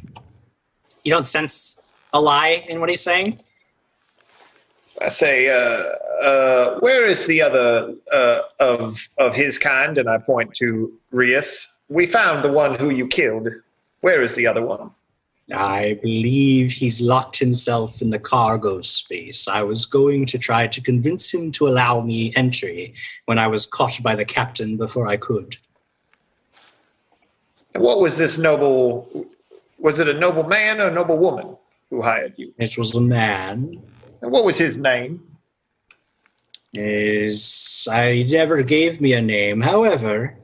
you 1.03 1.11
don't 1.13 1.27
sense 1.27 1.83
a 2.13 2.21
lie 2.21 2.65
in 2.69 2.79
what 2.79 2.89
he's 2.89 3.01
saying? 3.01 3.35
I 5.01 5.09
say, 5.09 5.49
uh, 5.49 5.83
uh, 6.23 6.79
where 6.81 7.07
is 7.07 7.27
the 7.27 7.43
other 7.43 7.95
uh, 8.13 8.41
of 8.61 9.09
of 9.19 9.35
his 9.35 9.59
kind? 9.59 9.99
And 9.99 10.09
I 10.09 10.19
point 10.19 10.55
to 10.55 10.93
Rias. 11.11 11.69
We 11.89 12.07
found 12.07 12.45
the 12.45 12.53
one 12.53 12.77
who 12.77 12.91
you 12.91 13.07
killed. 13.07 13.49
Where 14.01 14.23
is 14.23 14.35
the 14.35 14.47
other 14.47 14.63
one? 14.63 14.91
I 15.55 15.99
believe 16.03 16.73
he's 16.73 17.01
locked 17.01 17.39
himself 17.39 18.01
in 18.01 18.11
the 18.11 18.19
cargo 18.19 18.81
space. 18.81 19.49
I 19.49 19.63
was 19.63 19.85
going 19.85 20.25
to 20.27 20.39
try 20.39 20.67
to 20.67 20.81
convince 20.81 21.33
him 21.33 21.53
to 21.53 21.69
allow 21.69 22.01
me 22.01 22.33
entry 22.37 22.95
when 23.27 23.39
I 23.39 23.49
was 23.49 23.67
caught 23.67 24.03
by 24.03 24.15
the 24.15 24.25
captain 24.25 24.77
before 24.77 25.09
I 25.09 25.17
could. 25.17 25.57
And 27.75 27.83
what 27.83 28.01
was 28.01 28.17
this 28.17 28.39
noble? 28.39 29.27
Was 29.79 29.99
it 29.99 30.09
a 30.09 30.15
noble 30.15 30.45
man 30.45 30.81
or 30.81 30.89
a 30.89 30.95
noble 30.95 31.19
woman 31.19 31.57
who 31.91 32.01
hired 32.03 32.35
you? 32.37 32.55
It 32.59 32.79
was 32.79 32.95
a 32.95 33.01
man. 33.01 33.83
And 34.23 34.31
what 34.31 34.45
was 34.45 34.57
his 34.57 34.79
name? 34.79 35.32
Is 36.75 37.87
I 37.91 38.27
never 38.29 38.63
gave 38.63 39.01
me 39.01 39.13
a 39.13 39.21
name. 39.21 39.61
However, 39.61 40.39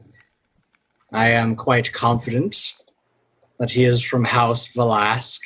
I 1.11 1.31
am 1.31 1.55
quite 1.55 1.91
confident 1.91 2.75
that 3.57 3.71
he 3.71 3.83
is 3.83 4.03
from 4.03 4.23
House 4.23 4.67
Velasque. 4.67 5.43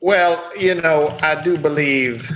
Well, 0.00 0.50
you 0.58 0.74
know, 0.74 1.16
I 1.22 1.40
do 1.40 1.56
believe 1.56 2.30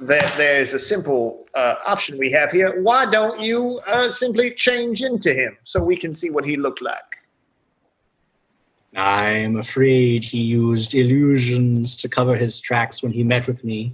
that 0.00 0.36
there 0.36 0.60
is 0.60 0.74
a 0.74 0.78
simple 0.78 1.46
uh, 1.54 1.76
option 1.86 2.18
we 2.18 2.30
have 2.32 2.50
here. 2.50 2.82
Why 2.82 3.10
don't 3.10 3.40
you 3.40 3.80
uh, 3.86 4.08
simply 4.08 4.52
change 4.54 5.02
into 5.02 5.32
him 5.32 5.56
so 5.64 5.82
we 5.82 5.96
can 5.96 6.12
see 6.12 6.30
what 6.30 6.44
he 6.44 6.56
looked 6.56 6.82
like? 6.82 7.15
I'm 8.94 9.56
afraid 9.56 10.24
he 10.24 10.42
used 10.42 10.94
illusions 10.94 11.96
to 11.96 12.08
cover 12.08 12.36
his 12.36 12.60
tracks 12.60 13.02
when 13.02 13.12
he 13.12 13.24
met 13.24 13.46
with 13.46 13.64
me. 13.64 13.92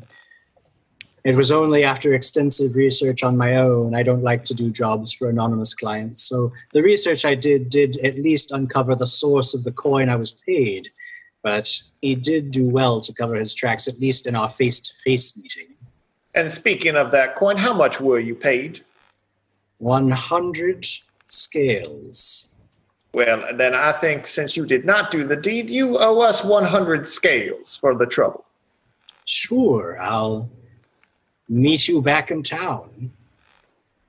It 1.24 1.36
was 1.36 1.52
only 1.52 1.84
after 1.84 2.14
extensive 2.14 2.74
research 2.74 3.22
on 3.22 3.36
my 3.36 3.56
own. 3.56 3.94
I 3.94 4.02
don't 4.02 4.24
like 4.24 4.44
to 4.46 4.54
do 4.54 4.70
jobs 4.70 5.12
for 5.12 5.28
anonymous 5.28 5.74
clients. 5.74 6.22
So 6.22 6.52
the 6.72 6.82
research 6.82 7.24
I 7.24 7.36
did 7.36 7.70
did 7.70 7.96
at 7.98 8.18
least 8.18 8.50
uncover 8.50 8.96
the 8.96 9.06
source 9.06 9.54
of 9.54 9.62
the 9.62 9.72
coin 9.72 10.08
I 10.08 10.16
was 10.16 10.32
paid. 10.32 10.88
But 11.42 11.68
he 12.00 12.14
did 12.14 12.50
do 12.50 12.68
well 12.68 13.00
to 13.00 13.12
cover 13.12 13.36
his 13.36 13.54
tracks, 13.54 13.86
at 13.86 14.00
least 14.00 14.26
in 14.26 14.34
our 14.34 14.48
face 14.48 14.80
to 14.80 14.94
face 15.04 15.36
meeting. 15.36 15.68
And 16.34 16.50
speaking 16.50 16.96
of 16.96 17.10
that 17.12 17.36
coin, 17.36 17.56
how 17.56 17.72
much 17.72 18.00
were 18.00 18.18
you 18.18 18.34
paid? 18.34 18.84
100 19.78 20.86
scales. 21.28 22.51
Well, 23.14 23.44
then 23.54 23.74
I 23.74 23.92
think 23.92 24.26
since 24.26 24.56
you 24.56 24.64
did 24.64 24.84
not 24.84 25.10
do 25.10 25.24
the 25.24 25.36
deed, 25.36 25.68
you 25.68 25.98
owe 25.98 26.20
us 26.20 26.44
100 26.44 27.06
scales 27.06 27.76
for 27.76 27.94
the 27.94 28.06
trouble. 28.06 28.44
Sure, 29.26 29.98
I'll 30.00 30.48
meet 31.48 31.88
you 31.88 32.00
back 32.00 32.30
in 32.30 32.42
town. 32.42 33.10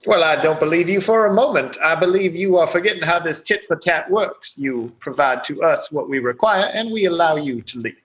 Well, 0.05 0.23
I 0.23 0.41
don't 0.41 0.59
believe 0.59 0.89
you 0.89 0.99
for 0.99 1.27
a 1.27 1.33
moment. 1.33 1.77
I 1.81 1.95
believe 1.95 2.35
you 2.35 2.57
are 2.57 2.67
forgetting 2.67 3.03
how 3.03 3.19
this 3.19 3.41
tit 3.41 3.61
for 3.67 3.77
tat 3.77 4.09
works. 4.09 4.55
You 4.57 4.93
provide 4.99 5.43
to 5.45 5.63
us 5.63 5.91
what 5.91 6.09
we 6.09 6.19
require, 6.19 6.69
and 6.73 6.91
we 6.91 7.05
allow 7.05 7.35
you 7.35 7.61
to 7.61 7.79
leave. 7.79 7.95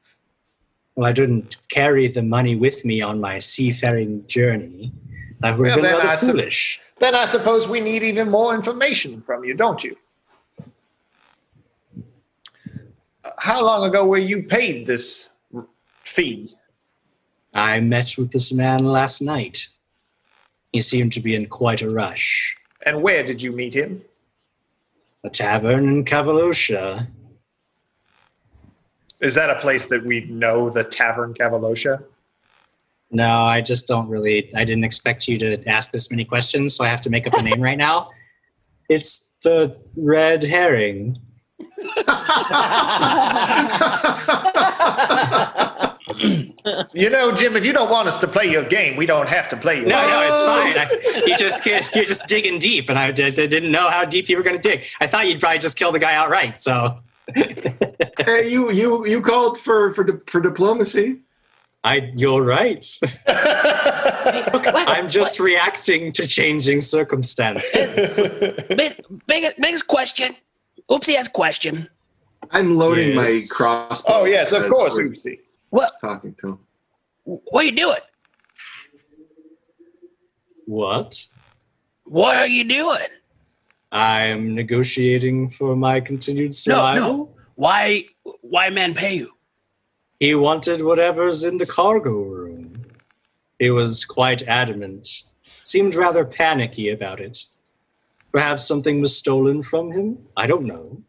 Well, 0.94 1.09
I 1.09 1.12
didn't 1.12 1.57
carry 1.70 2.09
the 2.09 2.23
money 2.23 2.57
with 2.57 2.85
me 2.85 3.02
on 3.02 3.20
my 3.20 3.39
seafaring 3.39 4.27
journey. 4.27 4.93
That 5.41 5.57
would 5.57 5.68
have 5.68 5.81
Well, 5.81 5.93
been 5.93 5.99
rather 5.99 6.09
I 6.09 6.17
foolish. 6.17 6.81
Then 6.99 7.15
I 7.15 7.25
suppose 7.25 7.68
we 7.68 7.81
need 7.81 8.02
even 8.02 8.31
more 8.31 8.55
information 8.55 9.23
from 9.23 9.44
you, 9.44 9.55
don't 9.55 9.83
you? 9.83 9.97
Uh, 10.60 10.65
How 13.39 13.65
long 13.65 13.89
ago 13.89 14.07
were 14.07 14.18
you 14.18 14.42
paid 14.42 14.86
this 14.86 15.28
fee? 16.02 16.55
I 17.55 17.81
met 17.81 18.17
with 18.18 18.33
this 18.33 18.52
man 18.52 18.84
last 18.84 19.23
night. 19.23 19.68
He 20.73 20.81
seemed 20.81 21.12
to 21.15 21.20
be 21.20 21.34
in 21.34 21.47
quite 21.47 21.81
a 21.81 21.91
rush. 21.91 22.57
And 22.84 23.02
where 23.02 23.23
did 23.23 23.41
you 23.41 23.52
meet 23.52 23.75
him? 23.75 24.02
A 25.25 25.31
tavern 25.31 25.89
in 25.89 26.05
Cavalosha. 26.05 27.08
Is 29.20 29.34
that 29.34 29.50
a 29.50 29.57
place 29.57 29.86
that 29.86 30.05
we 30.05 30.26
know, 30.26 30.70
the 30.70 30.84
Tavern 30.84 31.34
Cavalosha? 31.34 32.05
No, 33.10 33.28
I 33.28 33.60
just 33.60 33.89
don't 33.89 34.08
really. 34.08 34.55
I 34.55 34.65
didn't 34.65 34.84
expect 34.84 35.26
you 35.26 35.39
to 35.39 35.67
ask 35.67 35.91
this 35.91 36.10
many 36.10 36.25
questions, 36.25 36.76
so 36.76 36.84
I 36.84 36.89
have 36.89 37.00
to 37.00 37.10
make 37.10 37.26
up 37.26 37.34
a 37.34 37.42
name 37.42 37.60
right 37.60 37.78
now. 37.78 38.10
It's 38.89 39.33
the 39.42 39.76
Red 39.97 40.44
Herring. 40.44 41.17
You 46.94 47.10
know, 47.10 47.33
Jim, 47.33 47.57
if 47.57 47.65
you 47.65 47.73
don't 47.73 47.91
want 47.91 48.08
us 48.08 48.18
to 48.20 48.28
play 48.28 48.50
your 48.50 48.65
game, 48.65 48.97
we 48.97 49.07
don't 49.07 49.28
have 49.28 49.49
to 49.49 49.57
play 49.57 49.76
your 49.76 49.86
No, 49.86 50.00
game. 50.00 50.10
no, 50.10 50.23
it's 50.23 50.41
oh. 50.41 50.47
fine. 50.47 50.76
I, 50.76 51.23
you 51.26 51.36
just 51.36 51.62
get, 51.65 51.94
you're 51.94 52.05
just 52.05 52.26
digging 52.26 52.58
deep, 52.58 52.89
and 52.89 52.99
I 52.99 53.10
did, 53.12 53.39
I 53.39 53.47
didn't 53.47 53.70
know 53.70 53.89
how 53.89 54.05
deep 54.05 54.28
you 54.28 54.36
were 54.36 54.42
going 54.42 54.60
to 54.60 54.68
dig. 54.68 54.84
I 55.00 55.07
thought 55.07 55.28
you'd 55.28 55.41
probably 55.41 55.60
just 55.60 55.78
kill 55.78 55.92
the 55.92 55.99
guy 55.99 56.15
outright. 56.15 56.60
So 56.60 56.99
Hey, 58.18 58.50
you 58.50 58.70
you 58.73 59.07
you 59.07 59.20
called 59.20 59.58
for 59.60 59.92
for 59.92 60.02
di- 60.05 60.18
for 60.26 60.41
diplomacy. 60.41 61.18
I, 61.84 62.10
you're 62.15 62.42
right. 62.42 62.84
I'm 63.28 65.08
just 65.08 65.39
reacting 65.39 66.10
to 66.12 66.26
changing 66.26 66.81
circumstances. 66.81 68.20
Big, 68.68 69.00
big, 69.26 69.55
biggest 69.60 69.86
question. 69.86 70.34
Oopsie 70.91 71.17
has 71.17 71.26
a 71.26 71.31
question. 71.31 71.89
I'm 72.50 72.75
loading 72.75 73.15
my 73.15 73.28
Yes. 73.28 73.50
crossbow. 73.50 74.12
oh, 74.12 74.25
yes, 74.25 74.52
of 74.52 74.70
course, 74.70 74.99
Oopsie. 74.99 75.41
What? 75.70 75.92
Talking 76.00 76.34
to 76.41 76.49
him. 76.49 76.58
What 77.25 77.62
are 77.62 77.67
you 77.67 77.73
doing? 77.73 77.99
what? 80.65 81.26
What 82.05 82.36
are 82.36 82.47
you 82.47 82.65
doing? 82.65 83.07
I'm 83.92 84.55
negotiating 84.55 85.50
for 85.50 85.76
my 85.76 86.00
continued 86.00 86.55
survival. 86.55 86.94
No, 86.94 87.00
survival. 87.00 87.17
no. 87.18 87.34
Why? 87.55 88.05
Why 88.42 88.70
man 88.70 88.94
pay 88.94 89.15
you? 89.17 89.33
He 90.20 90.34
wanted 90.34 90.83
whatever's 90.83 91.44
in 91.44 91.58
the 91.58 91.67
cargo 91.67 92.10
room. 92.12 92.84
He 93.58 93.70
was 93.70 94.05
quite 94.05 94.42
adamant. 94.47 95.07
Seemed 95.62 95.94
rather 95.94 96.25
panicky 96.25 96.91
about 96.91 97.20
it. 97.20 97.44
Perhaps 98.39 98.67
something 98.67 99.00
was 99.00 99.17
stolen 99.17 99.62
from 99.62 99.91
him? 99.91 100.18
I 100.36 100.47
don't 100.47 100.65
know. 100.65 101.02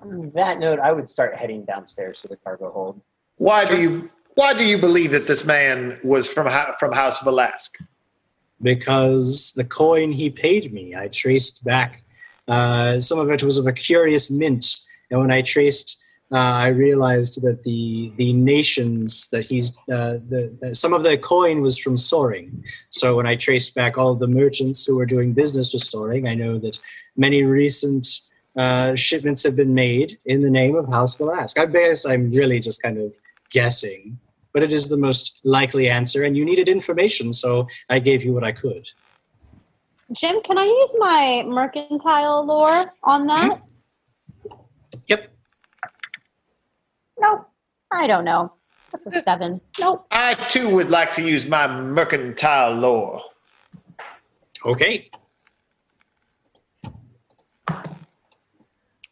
On 0.00 0.30
that 0.36 0.60
note, 0.60 0.78
I 0.78 0.92
would 0.92 1.08
start 1.08 1.36
heading 1.36 1.64
downstairs 1.64 2.20
to 2.22 2.28
the 2.28 2.36
cargo 2.36 2.70
hold. 2.70 3.00
Why 3.36 3.64
do 3.64 3.80
you 3.80 4.10
why 4.34 4.54
do 4.54 4.64
you 4.64 4.78
believe 4.78 5.10
that 5.10 5.26
this 5.26 5.44
man 5.44 5.98
was 6.04 6.28
from 6.28 6.46
from 6.78 6.92
House 6.92 7.20
Velasque? 7.22 7.76
because 8.62 9.52
the 9.56 9.64
coin 9.64 10.12
he 10.12 10.30
paid 10.30 10.72
me, 10.72 10.94
I 10.94 11.08
traced 11.08 11.64
back. 11.64 12.02
Uh, 12.46 13.00
some 13.00 13.18
of 13.18 13.30
it 13.30 13.42
was 13.42 13.58
of 13.58 13.66
a 13.66 13.72
curious 13.72 14.30
mint, 14.30 14.76
and 15.10 15.20
when 15.20 15.32
I 15.32 15.42
traced, 15.42 16.00
uh, 16.32 16.36
I 16.36 16.68
realized 16.68 17.42
that 17.42 17.64
the 17.64 18.12
the 18.16 18.32
nations 18.32 19.28
that 19.28 19.44
he's 19.44 19.76
uh, 19.92 20.18
the, 20.28 20.56
the 20.60 20.74
some 20.74 20.92
of 20.92 21.02
the 21.02 21.18
coin 21.18 21.60
was 21.60 21.78
from 21.78 21.96
Soaring. 21.96 22.64
So 22.90 23.16
when 23.16 23.26
I 23.26 23.36
traced 23.36 23.74
back 23.74 23.98
all 23.98 24.14
the 24.14 24.28
merchants 24.28 24.84
who 24.84 24.96
were 24.96 25.06
doing 25.06 25.32
business 25.32 25.72
with 25.72 25.82
Soaring, 25.82 26.28
I 26.28 26.34
know 26.34 26.58
that 26.58 26.78
many 27.16 27.42
recent 27.42 28.06
uh, 28.56 28.94
shipments 28.94 29.42
have 29.42 29.56
been 29.56 29.74
made 29.74 30.18
in 30.24 30.42
the 30.42 30.50
name 30.50 30.76
of 30.76 30.88
House 30.88 31.16
Velasque. 31.16 31.58
I 31.58 31.66
guess 31.66 32.06
I'm 32.06 32.30
really 32.30 32.60
just 32.60 32.82
kind 32.82 32.98
of 32.98 33.16
guessing 33.50 34.18
but 34.52 34.62
it 34.62 34.72
is 34.72 34.88
the 34.88 34.96
most 34.96 35.40
likely 35.44 35.88
answer, 35.88 36.24
and 36.24 36.36
you 36.36 36.44
needed 36.44 36.68
information, 36.68 37.32
so 37.32 37.66
I 37.88 37.98
gave 37.98 38.24
you 38.24 38.32
what 38.32 38.44
I 38.44 38.52
could. 38.52 38.88
Jim, 40.12 40.42
can 40.42 40.58
I 40.58 40.64
use 40.64 40.94
my 40.98 41.44
mercantile 41.46 42.44
lore 42.44 42.92
on 43.04 43.26
that? 43.28 43.62
Yep. 45.06 45.32
Nope. 47.20 47.46
I 47.92 48.06
don't 48.06 48.24
know. 48.24 48.52
That's 48.92 49.06
a 49.06 49.22
seven. 49.22 49.60
Nope. 49.78 50.06
I 50.10 50.34
too 50.34 50.68
would 50.74 50.90
like 50.90 51.12
to 51.14 51.22
use 51.22 51.46
my 51.46 51.66
mercantile 51.66 52.74
lore. 52.74 53.22
Okay. 54.64 55.10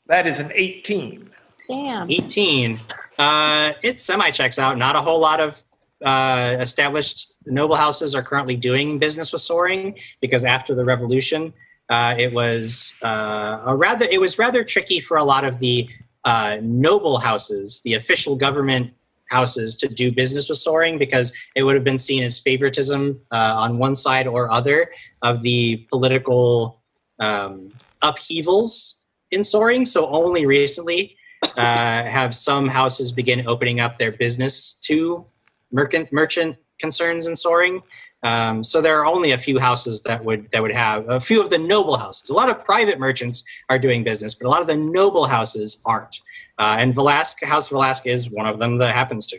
That 0.07 0.27
is 0.27 0.41
an 0.41 0.51
18. 0.55 1.31
Damn. 1.69 2.11
18. 2.11 2.81
Uh, 3.19 3.73
it 3.83 4.01
semi 4.01 4.31
checks 4.31 4.59
out. 4.59 4.79
Not 4.79 4.97
a 4.97 5.01
whole 5.01 5.21
lot 5.21 5.41
of 5.41 5.63
uh, 6.03 6.57
established 6.61 7.33
noble 7.47 7.77
houses 7.77 8.15
are 8.15 8.23
currently 8.23 8.57
doing 8.57 8.99
business 8.99 9.33
with 9.33 9.43
Soaring 9.43 9.99
because 10.21 10.45
after 10.45 10.75
the 10.75 10.85
revolution, 10.85 11.53
uh, 11.89 12.15
it 12.19 12.33
was 12.33 12.95
uh, 13.03 13.63
a 13.65 13.77
rather 13.77 14.07
it 14.07 14.21
was 14.21 14.39
rather 14.39 14.65
tricky 14.65 15.01
for 15.01 15.17
a 15.17 15.25
lot 15.25 15.45
of 15.45 15.59
the 15.59 15.89
uh, 16.29 16.59
noble 16.61 17.17
houses, 17.17 17.81
the 17.87 17.95
official 17.95 18.37
government 18.37 18.93
houses, 19.31 19.75
to 19.77 19.89
do 19.89 20.13
business 20.13 20.51
with 20.51 20.59
Soaring 20.59 20.99
because 20.99 21.33
it 21.57 21.63
would 21.63 21.75
have 21.75 21.85
been 21.85 21.97
seen 21.97 22.23
as 22.23 22.39
favoritism 22.39 23.19
uh, 23.31 23.55
on 23.57 23.79
one 23.79 23.97
side 23.97 24.27
or 24.27 24.51
other 24.51 24.91
of 25.23 25.41
the 25.41 25.87
political 25.89 26.83
um, 27.19 27.71
upheavals 28.03 28.99
in 29.31 29.43
Soaring. 29.43 29.87
So 29.87 30.07
only 30.11 30.45
recently 30.45 31.17
uh, 31.57 32.05
have 32.05 32.35
some 32.35 32.69
houses 32.69 33.11
begin 33.11 33.47
opening 33.47 33.81
up 33.81 33.97
their 33.97 34.13
business 34.13 34.75
to 34.83 35.25
merchant 35.73 36.13
merchant 36.13 36.57
concerns 36.79 37.27
in 37.27 37.37
Soaring. 37.37 37.81
Um, 38.23 38.65
so 38.65 38.81
there 38.81 38.99
are 38.99 39.07
only 39.07 39.31
a 39.31 39.39
few 39.39 39.59
houses 39.59 40.03
that 40.03 40.25
would 40.25 40.51
that 40.51 40.61
would 40.61 40.75
have 40.75 41.09
a 41.09 41.21
few 41.21 41.41
of 41.41 41.51
the 41.51 41.59
noble 41.59 41.97
houses. 41.97 42.31
A 42.31 42.35
lot 42.35 42.51
of 42.51 42.65
private 42.65 42.99
merchants 42.99 43.45
are 43.69 43.79
doing 43.79 44.03
business, 44.03 44.35
but 44.35 44.47
a 44.47 44.51
lot 44.51 44.61
of 44.61 44.67
the 44.67 44.77
noble 44.77 45.27
houses 45.27 45.81
aren't. 45.87 46.21
Uh, 46.59 46.77
and 46.81 46.93
Velasque, 46.93 47.45
House 47.45 47.69
Velasque 47.69 48.07
is 48.07 48.31
one 48.31 48.47
of 48.47 48.59
them 48.59 48.79
that 48.79 48.93
happens 48.93 49.27
to. 49.29 49.39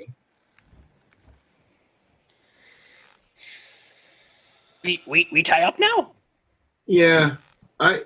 We, 4.84 5.04
we, 5.06 5.28
we 5.30 5.44
tie 5.44 5.64
up 5.64 5.78
now? 5.78 6.14
Yeah, 6.86 7.36
I 7.82 8.04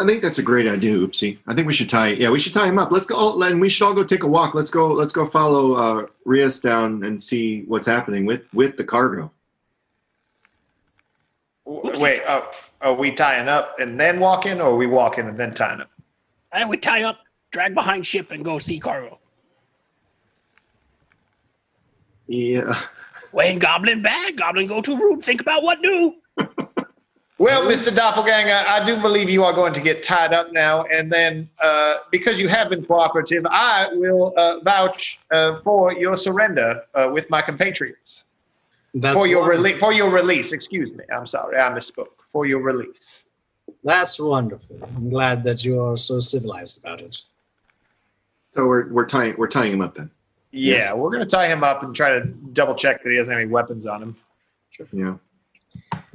I 0.00 0.06
think 0.06 0.22
that's 0.22 0.38
a 0.38 0.42
great 0.42 0.66
idea, 0.66 0.94
Oopsie. 0.94 1.38
I 1.46 1.54
think 1.54 1.66
we 1.66 1.74
should 1.74 1.90
tie. 1.90 2.10
Yeah, 2.10 2.30
we 2.30 2.38
should 2.38 2.54
tie 2.54 2.68
him 2.68 2.78
up. 2.78 2.92
Let's 2.92 3.06
go. 3.06 3.16
Oh, 3.16 3.40
and 3.42 3.60
we 3.60 3.68
should 3.68 3.84
all 3.84 3.94
go 3.94 4.04
take 4.04 4.22
a 4.22 4.26
walk. 4.26 4.54
Let's 4.54 4.70
go. 4.70 4.92
Let's 4.92 5.12
go 5.12 5.26
follow 5.26 5.74
uh, 5.74 6.06
Rias 6.24 6.60
down 6.60 7.04
and 7.04 7.22
see 7.22 7.62
what's 7.62 7.86
happening 7.86 8.26
with 8.26 8.52
with 8.52 8.76
the 8.76 8.84
cargo. 8.84 9.30
W- 11.68 12.02
Wait, 12.02 12.20
uh, 12.26 12.42
are 12.80 12.94
we 12.94 13.12
tying 13.12 13.48
up 13.48 13.78
and 13.78 14.00
then 14.00 14.18
walking, 14.18 14.60
or 14.60 14.70
are 14.70 14.76
we 14.76 14.86
walking 14.86 15.28
and 15.28 15.36
then 15.36 15.52
tying 15.52 15.80
up? 15.80 15.90
And 16.52 16.68
we 16.70 16.78
tie 16.78 17.02
up, 17.02 17.18
drag 17.50 17.74
behind 17.74 18.06
ship, 18.06 18.30
and 18.30 18.42
go 18.44 18.58
see 18.58 18.78
cargo. 18.78 19.18
Yeah. 22.26 22.80
When 23.32 23.58
Goblin 23.58 24.02
bad, 24.02 24.36
Goblin 24.38 24.66
go 24.66 24.80
to 24.80 24.96
room. 24.96 25.20
Think 25.20 25.40
about 25.42 25.62
what 25.62 25.82
do. 25.82 26.14
Well, 27.40 27.62
Mr. 27.62 27.94
Doppelganger, 27.94 28.66
I 28.66 28.84
do 28.84 29.00
believe 29.00 29.30
you 29.30 29.44
are 29.44 29.52
going 29.52 29.72
to 29.72 29.80
get 29.80 30.02
tied 30.02 30.32
up 30.32 30.50
now, 30.50 30.82
and 30.86 31.10
then 31.10 31.48
uh, 31.62 31.98
because 32.10 32.40
you 32.40 32.48
have 32.48 32.68
been 32.68 32.84
cooperative, 32.84 33.46
I 33.48 33.90
will 33.92 34.34
uh, 34.36 34.58
vouch 34.64 35.20
uh, 35.30 35.54
for 35.54 35.92
your 35.92 36.16
surrender 36.16 36.82
uh, 36.96 37.10
with 37.12 37.30
my 37.30 37.40
compatriots. 37.40 38.24
That's 38.94 39.16
for 39.16 39.26
your 39.26 39.46
release. 39.48 39.78
For 39.80 39.92
your 39.92 40.10
release. 40.10 40.52
Excuse 40.52 40.90
me. 40.92 41.04
I'm 41.14 41.26
sorry. 41.26 41.58
I 41.58 41.68
misspoke. 41.70 42.08
For 42.32 42.46
your 42.46 42.60
release. 42.60 43.24
That's 43.84 44.18
wonderful. 44.18 44.78
I'm 44.96 45.10
glad 45.10 45.44
that 45.44 45.64
you 45.64 45.80
are 45.82 45.96
so 45.96 46.20
civilized 46.20 46.78
about 46.78 47.00
it. 47.00 47.22
So 48.54 48.66
we're 48.66 48.88
we're 48.88 49.06
tying 49.06 49.34
we're 49.38 49.48
tying 49.48 49.72
him 49.72 49.82
up 49.82 49.94
then. 49.96 50.10
Yeah, 50.50 50.74
Yes. 50.76 50.94
we're 50.94 51.10
going 51.10 51.22
to 51.22 51.28
tie 51.28 51.46
him 51.46 51.62
up 51.62 51.82
and 51.82 51.94
try 51.94 52.18
to 52.18 52.24
double 52.24 52.74
check 52.74 53.02
that 53.02 53.10
he 53.10 53.16
doesn't 53.16 53.30
have 53.30 53.40
any 53.40 53.50
weapons 53.50 53.86
on 53.86 54.02
him. 54.02 54.16
Yeah. 54.92 55.16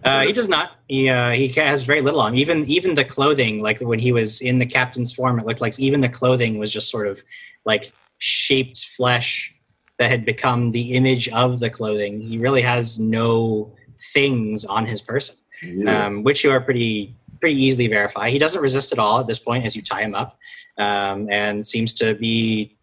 Uh, 0.03 0.21
he 0.25 0.33
does 0.33 0.49
not. 0.49 0.71
He 0.87 1.07
uh, 1.09 1.31
he 1.31 1.47
has 1.49 1.83
very 1.83 2.01
little 2.01 2.19
on. 2.19 2.35
Even 2.35 2.65
even 2.65 2.95
the 2.95 3.05
clothing, 3.05 3.61
like 3.61 3.79
when 3.79 3.99
he 3.99 4.11
was 4.11 4.41
in 4.41 4.57
the 4.59 4.65
captain's 4.65 5.13
form, 5.13 5.39
it 5.39 5.45
looked 5.45 5.61
like 5.61 5.79
even 5.79 6.01
the 6.01 6.09
clothing 6.09 6.57
was 6.57 6.71
just 6.71 6.89
sort 6.89 7.07
of 7.07 7.23
like 7.65 7.93
shaped 8.17 8.85
flesh 8.97 9.52
that 9.99 10.09
had 10.09 10.25
become 10.25 10.71
the 10.71 10.93
image 10.93 11.29
of 11.29 11.59
the 11.59 11.69
clothing. 11.69 12.19
He 12.21 12.37
really 12.37 12.61
has 12.61 12.99
no 12.99 13.73
things 14.13 14.65
on 14.65 14.85
his 14.85 15.01
person, 15.01 15.35
Yes. 15.63 16.07
um, 16.07 16.23
which 16.23 16.43
you 16.43 16.51
are 16.51 16.59
pretty 16.61 17.15
pretty 17.39 17.61
easily 17.61 17.87
verify. 17.87 18.29
He 18.29 18.39
doesn't 18.39 18.61
resist 18.61 18.93
at 18.93 18.99
all 18.99 19.19
at 19.19 19.27
this 19.27 19.39
point 19.39 19.65
as 19.65 19.75
you 19.75 19.81
tie 19.81 20.01
him 20.01 20.15
up, 20.15 20.37
um, 20.77 21.29
and 21.29 21.65
seems 21.65 21.93
to 21.95 22.15
be 22.15 22.77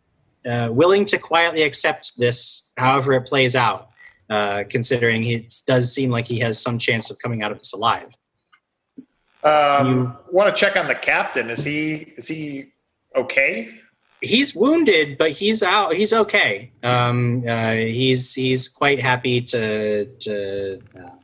uh, 0.45 0.69
willing 0.71 1.07
to 1.07 1.19
quietly 1.19 1.63
accept 1.63 2.19
this, 2.19 2.65
however 2.77 3.15
it 3.15 3.23
plays 3.23 3.57
out 3.57 3.89
uh, 4.29 4.65
considering 4.69 5.25
it 5.25 5.53
does 5.67 5.93
seem 5.93 6.11
like 6.11 6.27
he 6.27 6.39
has 6.39 6.61
some 6.61 6.79
chance 6.79 7.11
of 7.11 7.19
coming 7.19 7.43
out 7.43 7.51
of 7.51 7.59
this 7.59 7.73
alive. 7.73 8.07
Um, 9.43 10.17
want 10.33 10.55
to 10.55 10.59
check 10.59 10.77
on 10.77 10.87
the 10.87 10.95
captain? 10.95 11.51
Is 11.51 11.65
he 11.65 12.13
is 12.17 12.29
he 12.29 12.73
okay? 13.17 13.81
He's 14.23 14.55
wounded, 14.55 15.17
but 15.17 15.31
he's 15.33 15.63
out. 15.63 15.95
He's 15.95 16.13
okay. 16.13 16.73
Um, 16.83 17.43
uh, 17.49 17.73
he's 17.73 18.35
he's 18.35 18.69
quite 18.69 19.01
happy 19.01 19.41
to 19.43 20.05
to 20.05 20.81
uh, 20.99 21.17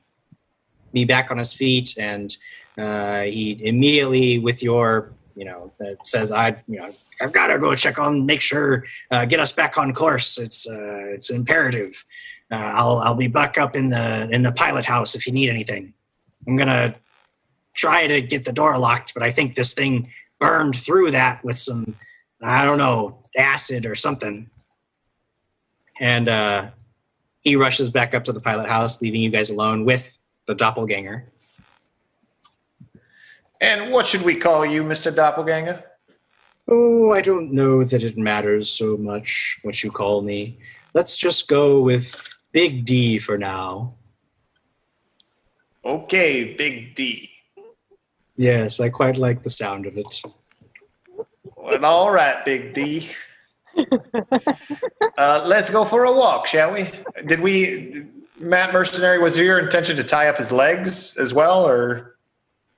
be 0.93 1.05
back 1.05 1.31
on 1.31 1.39
his 1.39 1.53
feet, 1.53 1.97
and 1.99 2.35
uh, 2.79 3.23
he 3.23 3.61
immediately, 3.67 4.39
with 4.39 4.63
your 4.63 5.13
you 5.35 5.45
know, 5.45 5.73
uh, 5.81 5.95
says 6.05 6.33
I 6.33 6.63
you 6.67 6.79
know 6.79 6.91
I've 7.21 7.33
got 7.33 7.49
to 7.49 7.59
go 7.59 7.75
check 7.75 7.99
on, 7.99 8.25
make 8.25 8.41
sure, 8.41 8.85
uh, 9.11 9.27
get 9.27 9.41
us 9.41 9.53
back 9.53 9.77
on 9.77 9.93
course. 9.93 10.39
It's 10.39 10.69
uh, 10.69 11.05
it's 11.15 11.29
imperative. 11.31 12.03
I'll 12.51 12.99
I'll 12.99 13.15
be 13.15 13.29
back 13.29 13.59
up 13.59 13.77
in 13.77 13.91
the 13.91 14.29
in 14.31 14.43
the 14.43 14.53
pilot 14.53 14.87
house 14.87 15.15
if 15.15 15.27
you 15.27 15.33
need 15.33 15.51
anything. 15.51 15.93
I'm 16.47 16.57
gonna 16.57 16.95
try 17.75 18.07
to 18.07 18.23
get 18.23 18.45
the 18.45 18.53
door 18.53 18.79
locked, 18.79 19.13
but 19.15 19.23
I 19.23 19.31
think 19.31 19.55
this 19.55 19.75
thing 19.75 20.07
burned 20.41 20.77
through 20.77 21.11
that 21.13 21.45
with 21.45 21.57
some 21.57 21.95
I 22.43 22.65
don't 22.65 22.79
know 22.79 23.23
acid 23.37 23.87
or 23.87 23.95
something. 23.95 24.51
And 26.01 26.29
uh, 26.29 26.71
he 27.41 27.57
rushes 27.57 27.91
back 27.91 28.15
up 28.15 28.25
to 28.25 28.33
the 28.33 28.41
pilot 28.41 28.69
house, 28.69 29.01
leaving 29.01 29.23
you 29.23 29.31
guys 29.31 29.51
alone 29.51 29.85
with 29.85 30.17
the 30.47 30.55
doppelganger. 30.55 31.27
And 33.61 33.91
what 33.91 34.07
should 34.07 34.23
we 34.23 34.37
call 34.37 34.67
you, 34.67 34.85
Mister 34.85 35.11
Doppelganger? 35.11 35.83
Oh, 36.69 37.13
I 37.13 37.23
don't 37.23 37.53
know 37.53 37.85
that 37.85 38.03
it 38.03 38.19
matters 38.19 38.69
so 38.69 38.97
much 38.97 39.59
what 39.63 39.83
you 39.83 39.91
call 39.91 40.21
me. 40.21 40.59
Let's 40.93 41.17
just 41.17 41.49
go 41.49 41.81
with 41.81 42.15
Big 42.53 42.85
D 42.85 43.19
for 43.19 43.39
now. 43.39 43.97
Okay, 45.85 46.55
Big 46.55 46.95
D. 46.95 47.31
Yes, 48.37 48.81
I 48.81 48.91
quite 48.91 49.17
like 49.17 49.43
the 49.43 49.51
sound 49.51 49.87
of 49.87 49.97
it. 49.97 50.23
Well, 51.67 51.85
all 51.85 52.13
right, 52.13 52.45
Big 52.45 52.75
D. 52.75 53.11
uh, 55.19 55.45
let's 55.47 55.69
go 55.69 55.85
for 55.85 56.05
a 56.05 56.13
walk, 56.13 56.47
shall 56.47 56.73
we? 56.73 56.89
Did 57.27 57.41
we, 57.41 58.07
Matt 58.39 58.73
Mercenary? 58.73 59.19
Was 59.19 59.37
it 59.37 59.45
your 59.45 59.59
intention 59.59 59.97
to 59.97 60.05
tie 60.05 60.29
up 60.29 60.37
his 60.37 60.53
legs 60.53 61.17
as 61.17 61.35
well, 61.35 61.67
or 61.67 62.17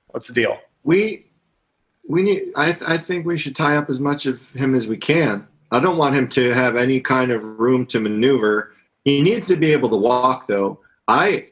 what's 0.07 0.27
the 0.27 0.33
deal? 0.33 0.57
We 0.83 1.27
we 2.07 2.23
need. 2.23 2.51
I 2.55 2.75
I 2.81 2.97
think 2.97 3.27
we 3.27 3.37
should 3.37 3.55
tie 3.55 3.77
up 3.77 3.91
as 3.91 3.99
much 3.99 4.25
of 4.25 4.49
him 4.53 4.73
as 4.73 4.87
we 4.87 4.97
can. 4.97 5.47
I 5.71 5.79
don't 5.79 5.97
want 5.97 6.15
him 6.15 6.27
to 6.29 6.51
have 6.51 6.75
any 6.75 6.99
kind 6.99 7.31
of 7.31 7.43
room 7.43 7.85
to 7.87 7.99
maneuver. 7.99 8.73
He 9.05 9.21
needs 9.21 9.47
to 9.49 9.55
be 9.55 9.71
able 9.71 9.89
to 9.89 9.97
walk, 9.97 10.47
though. 10.47 10.79
I 11.07 11.49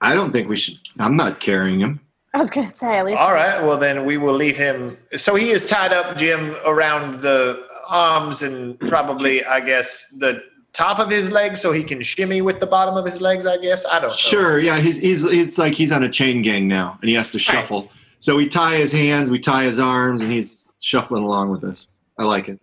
I 0.00 0.14
don't 0.14 0.32
think 0.32 0.48
we 0.48 0.56
should. 0.56 0.78
I'm 0.98 1.16
not 1.16 1.38
carrying 1.38 1.80
him. 1.80 2.00
I 2.34 2.38
was 2.38 2.50
gonna 2.50 2.68
say 2.68 2.98
at 2.98 3.06
least. 3.06 3.18
All 3.18 3.32
right, 3.32 3.62
well 3.62 3.78
then 3.78 4.04
we 4.04 4.16
will 4.16 4.34
leave 4.34 4.56
him. 4.56 4.96
So 5.16 5.34
he 5.34 5.50
is 5.50 5.66
tied 5.66 5.92
up, 5.92 6.16
Jim, 6.16 6.56
around 6.64 7.20
the 7.20 7.66
arms 7.88 8.42
and 8.42 8.78
probably, 8.80 9.44
I 9.44 9.60
guess, 9.60 10.08
the 10.18 10.42
top 10.74 10.98
of 10.98 11.10
his 11.10 11.32
legs, 11.32 11.60
so 11.60 11.72
he 11.72 11.82
can 11.82 12.02
shimmy 12.02 12.42
with 12.42 12.60
the 12.60 12.66
bottom 12.66 12.96
of 12.96 13.04
his 13.04 13.20
legs. 13.20 13.46
I 13.46 13.56
guess 13.58 13.84
I 13.86 13.98
don't 13.98 14.10
know. 14.10 14.16
Sure. 14.16 14.60
Yeah. 14.60 14.78
He's 14.78 14.98
he's 14.98 15.24
it's 15.24 15.58
like 15.58 15.74
he's 15.74 15.90
on 15.92 16.04
a 16.04 16.10
chain 16.10 16.42
gang 16.42 16.68
now, 16.68 16.98
and 17.00 17.08
he 17.08 17.14
has 17.14 17.32
to 17.32 17.38
shuffle. 17.38 17.90
So 18.20 18.36
we 18.36 18.48
tie 18.48 18.76
his 18.76 18.92
hands, 18.92 19.30
we 19.30 19.38
tie 19.38 19.64
his 19.64 19.78
arms, 19.78 20.22
and 20.22 20.32
he's 20.32 20.68
shuffling 20.80 21.22
along 21.22 21.50
with 21.50 21.64
us. 21.64 21.86
I 22.18 22.24
like 22.24 22.48
it. 22.48 22.60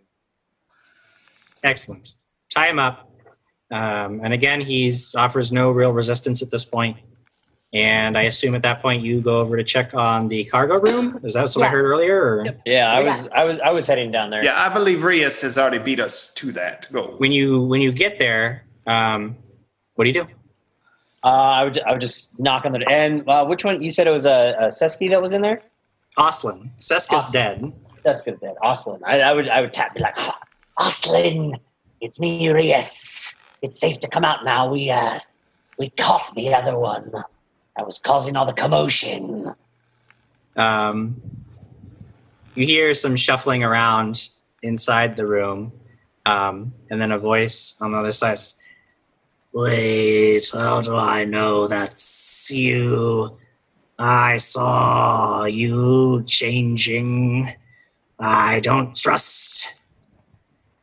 Excellent. 1.63 2.13
Tie 2.53 2.69
him 2.69 2.79
up. 2.79 3.09
Um, 3.71 4.21
and 4.23 4.33
again, 4.33 4.61
he's 4.61 5.15
offers 5.15 5.51
no 5.51 5.71
real 5.71 5.91
resistance 5.91 6.41
at 6.41 6.51
this 6.51 6.65
point. 6.65 6.97
And 7.73 8.17
I 8.17 8.23
assume 8.23 8.55
at 8.55 8.61
that 8.61 8.81
point 8.81 9.03
you 9.03 9.19
go 9.19 9.39
over 9.39 9.57
to 9.57 9.63
check 9.63 9.93
on 9.93 10.29
the 10.29 10.45
cargo 10.45 10.77
room. 10.77 11.19
Is 11.23 11.33
that 11.33 11.41
what 11.43 11.57
I 11.61 11.67
heard 11.67 11.83
earlier? 11.83 12.17
Or? 12.17 12.45
Yeah, 12.65 12.93
I 12.93 13.03
was 13.03 13.27
I 13.29 13.43
was 13.43 13.59
I 13.59 13.71
was 13.71 13.85
heading 13.85 14.11
down 14.11 14.29
there. 14.29 14.43
Yeah, 14.43 14.57
I 14.57 14.69
believe 14.73 15.03
Rias 15.03 15.41
has 15.41 15.57
already 15.57 15.79
beat 15.79 15.99
us 15.99 16.33
to 16.35 16.51
that 16.53 16.89
goal. 16.91 17.15
When 17.17 17.31
you 17.33 17.63
when 17.63 17.81
you 17.81 17.91
get 17.91 18.17
there, 18.17 18.63
um, 18.87 19.35
what 19.95 20.05
do 20.05 20.09
you 20.09 20.13
do? 20.13 20.27
Uh, 21.23 21.27
I 21.27 21.63
would 21.65 21.79
I 21.81 21.91
would 21.91 22.01
just 22.01 22.39
knock 22.39 22.65
on 22.65 22.71
the 22.71 22.85
and 22.89 23.27
uh, 23.27 23.45
which 23.45 23.65
one 23.65 23.81
you 23.81 23.89
said 23.89 24.07
it 24.07 24.11
was 24.11 24.25
a, 24.25 24.55
a 24.59 24.67
Sesky 24.67 25.09
that 25.09 25.21
was 25.21 25.33
in 25.33 25.41
there? 25.41 25.59
Oslen. 26.17 26.69
Seska's 26.79 27.25
Oslen. 27.25 27.31
dead. 27.33 27.73
Seska's 28.05 28.39
dead. 28.39 28.55
Oslen. 28.63 29.01
I, 29.05 29.19
I 29.21 29.33
would 29.33 29.49
I 29.49 29.59
would 29.59 29.73
tap 29.73 29.93
be 29.95 29.99
like 30.01 30.13
Ah, 30.17 30.39
Oslen, 30.79 31.59
it's 31.99 32.19
me, 32.19 32.49
Rias. 32.49 33.35
It's 33.61 33.79
safe 33.79 33.99
to 33.99 34.07
come 34.07 34.23
out 34.23 34.45
now. 34.45 34.71
We 34.71 34.91
uh, 34.91 35.19
we 35.77 35.89
caught 35.89 36.31
the 36.35 36.53
other 36.53 36.77
one. 36.77 37.11
That 37.77 37.85
was 37.85 37.99
causing 37.99 38.35
all 38.35 38.45
the 38.45 38.53
commotion. 38.53 39.53
Um, 40.55 41.21
you 42.55 42.65
hear 42.65 42.93
some 42.93 43.15
shuffling 43.17 43.63
around 43.63 44.29
inside 44.63 45.15
the 45.17 45.27
room, 45.27 45.73
um, 46.25 46.73
and 46.89 47.01
then 47.01 47.11
a 47.11 47.19
voice 47.19 47.75
on 47.81 47.91
the 47.91 47.97
other 47.97 48.11
side 48.13 48.39
says, 48.39 48.55
Wait, 49.51 50.49
how 50.53 50.81
do 50.81 50.95
I 50.95 51.23
know 51.25 51.67
that's 51.67 52.49
you? 52.51 53.37
I 53.97 54.35
saw 54.37 55.45
you 55.45 56.23
changing. 56.25 57.53
I 58.19 58.59
don't 58.59 58.93
trust. 58.95 59.79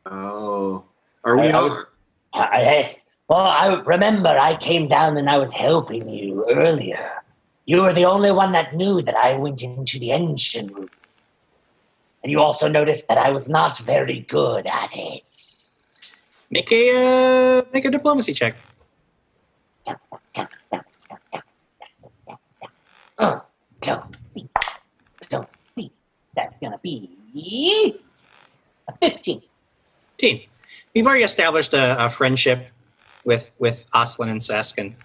Oh, 0.07 0.85
are 1.23 1.37
we 1.37 1.47
I- 1.47 1.49
I 1.49 1.53
on? 1.53 1.69
would- 1.71 1.85
Uh, 2.33 2.47
yes. 2.53 3.03
Well, 3.33 3.47
I 3.47 3.81
remember 3.81 4.29
I 4.29 4.55
came 4.57 4.87
down 4.87 5.17
and 5.17 5.27
I 5.27 5.39
was 5.39 5.51
helping 5.51 6.07
you 6.07 6.45
earlier. 6.51 7.09
You 7.65 7.81
were 7.81 7.91
the 7.91 8.05
only 8.05 8.31
one 8.31 8.51
that 8.51 8.75
knew 8.75 9.01
that 9.01 9.15
I 9.15 9.33
went 9.37 9.63
into 9.63 9.97
the 9.97 10.11
engine 10.11 10.67
room. 10.67 10.91
And 12.21 12.31
you 12.31 12.39
also 12.39 12.67
noticed 12.67 13.07
that 13.07 13.17
I 13.17 13.31
was 13.31 13.49
not 13.49 13.79
very 13.79 14.19
good 14.19 14.67
at 14.67 14.89
it. 14.93 15.23
Make 16.51 16.71
a 16.71 16.83
uh, 16.93 17.63
make 17.73 17.85
a 17.85 17.89
diplomacy 17.89 18.33
check. 18.33 18.53
Uh, 23.17 23.39
no, 23.87 24.05
that's 26.35 26.55
gonna 26.61 26.79
be 26.83 27.97
a 29.01 29.09
15. 29.09 29.41
Teen, 30.19 30.41
you've 30.93 31.07
already 31.07 31.23
established 31.23 31.73
a, 31.73 32.05
a 32.05 32.11
friendship 32.11 32.69
with 33.25 33.49
with 33.59 33.85
Oslen 33.91 34.29
and 34.29 34.39
Sesk, 34.39 34.77
and 34.77 34.95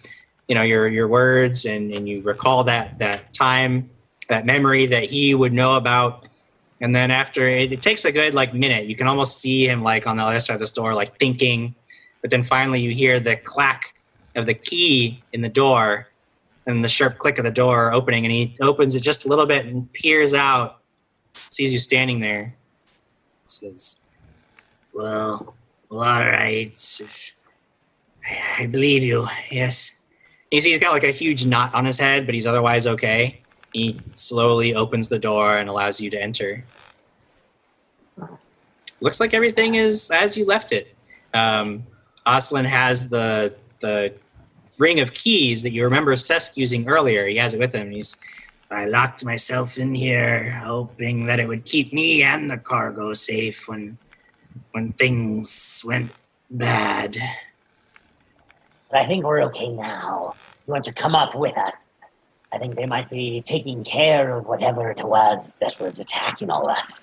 you 0.46 0.54
know 0.54 0.62
your 0.62 0.88
your 0.88 1.08
words, 1.08 1.64
and, 1.64 1.92
and 1.92 2.08
you 2.08 2.22
recall 2.22 2.64
that 2.64 2.98
that 2.98 3.32
time, 3.32 3.90
that 4.28 4.46
memory 4.46 4.86
that 4.86 5.04
he 5.04 5.34
would 5.34 5.52
know 5.52 5.76
about. 5.76 6.26
And 6.80 6.94
then 6.94 7.10
after 7.10 7.48
it, 7.48 7.72
it 7.72 7.82
takes 7.82 8.04
a 8.04 8.12
good 8.12 8.34
like 8.34 8.54
minute, 8.54 8.86
you 8.86 8.94
can 8.94 9.08
almost 9.08 9.40
see 9.40 9.66
him 9.66 9.82
like 9.82 10.06
on 10.06 10.16
the 10.16 10.22
other 10.22 10.38
side 10.38 10.54
of 10.54 10.60
the 10.60 10.72
door, 10.74 10.94
like 10.94 11.18
thinking. 11.18 11.74
But 12.22 12.30
then 12.30 12.42
finally, 12.42 12.80
you 12.80 12.92
hear 12.92 13.18
the 13.18 13.36
clack 13.36 13.94
of 14.36 14.46
the 14.46 14.54
key 14.54 15.20
in 15.32 15.40
the 15.40 15.48
door, 15.48 16.08
and 16.66 16.84
the 16.84 16.88
sharp 16.88 17.18
click 17.18 17.38
of 17.38 17.44
the 17.44 17.50
door 17.50 17.92
opening, 17.92 18.24
and 18.24 18.32
he 18.32 18.56
opens 18.60 18.94
it 18.94 19.00
just 19.00 19.24
a 19.24 19.28
little 19.28 19.46
bit 19.46 19.66
and 19.66 19.92
peers 19.92 20.34
out, 20.34 20.80
sees 21.32 21.72
you 21.72 21.78
standing 21.78 22.20
there, 22.20 22.54
says, 23.46 24.06
well, 24.92 25.54
well, 25.88 26.00
all 26.00 26.20
right. 26.20 26.76
I 28.58 28.66
believe 28.66 29.02
you. 29.02 29.26
Yes. 29.50 30.00
You 30.50 30.60
see, 30.60 30.70
he's 30.70 30.78
got 30.78 30.92
like 30.92 31.04
a 31.04 31.10
huge 31.10 31.46
knot 31.46 31.74
on 31.74 31.84
his 31.84 31.98
head, 31.98 32.26
but 32.26 32.34
he's 32.34 32.46
otherwise 32.46 32.86
okay. 32.86 33.40
He 33.72 33.98
slowly 34.12 34.74
opens 34.74 35.08
the 35.08 35.18
door 35.18 35.58
and 35.58 35.68
allows 35.68 36.00
you 36.00 36.10
to 36.10 36.20
enter. 36.20 36.64
Looks 39.00 39.20
like 39.20 39.34
everything 39.34 39.76
is 39.76 40.10
as 40.10 40.36
you 40.36 40.44
left 40.44 40.72
it. 40.72 40.94
Um, 41.34 41.84
Oslen 42.26 42.64
has 42.64 43.08
the 43.08 43.54
the 43.80 44.14
ring 44.78 45.00
of 45.00 45.12
keys 45.12 45.62
that 45.62 45.70
you 45.70 45.84
remember 45.84 46.14
Sesk 46.14 46.56
using 46.56 46.88
earlier. 46.88 47.26
He 47.26 47.36
has 47.36 47.54
it 47.54 47.60
with 47.60 47.74
him. 47.74 47.90
He's 47.90 48.16
I 48.70 48.84
locked 48.84 49.24
myself 49.24 49.78
in 49.78 49.94
here, 49.94 50.50
hoping 50.62 51.26
that 51.26 51.40
it 51.40 51.48
would 51.48 51.64
keep 51.64 51.92
me 51.92 52.22
and 52.22 52.50
the 52.50 52.58
cargo 52.58 53.14
safe 53.14 53.68
when 53.68 53.96
when 54.72 54.92
things 54.92 55.82
went 55.86 56.10
bad. 56.50 57.16
But 58.90 59.00
I 59.00 59.06
think 59.06 59.24
we're 59.24 59.42
okay 59.44 59.68
now. 59.68 60.34
You 60.66 60.72
want 60.72 60.84
to 60.84 60.92
come 60.92 61.14
up 61.14 61.34
with 61.34 61.56
us? 61.58 61.84
I 62.52 62.58
think 62.58 62.74
they 62.76 62.86
might 62.86 63.10
be 63.10 63.42
taking 63.42 63.84
care 63.84 64.36
of 64.36 64.46
whatever 64.46 64.90
it 64.90 65.02
was 65.04 65.52
that 65.60 65.78
was 65.78 65.98
attacking 65.98 66.50
all 66.50 66.70
of 66.70 66.78
us. 66.78 67.00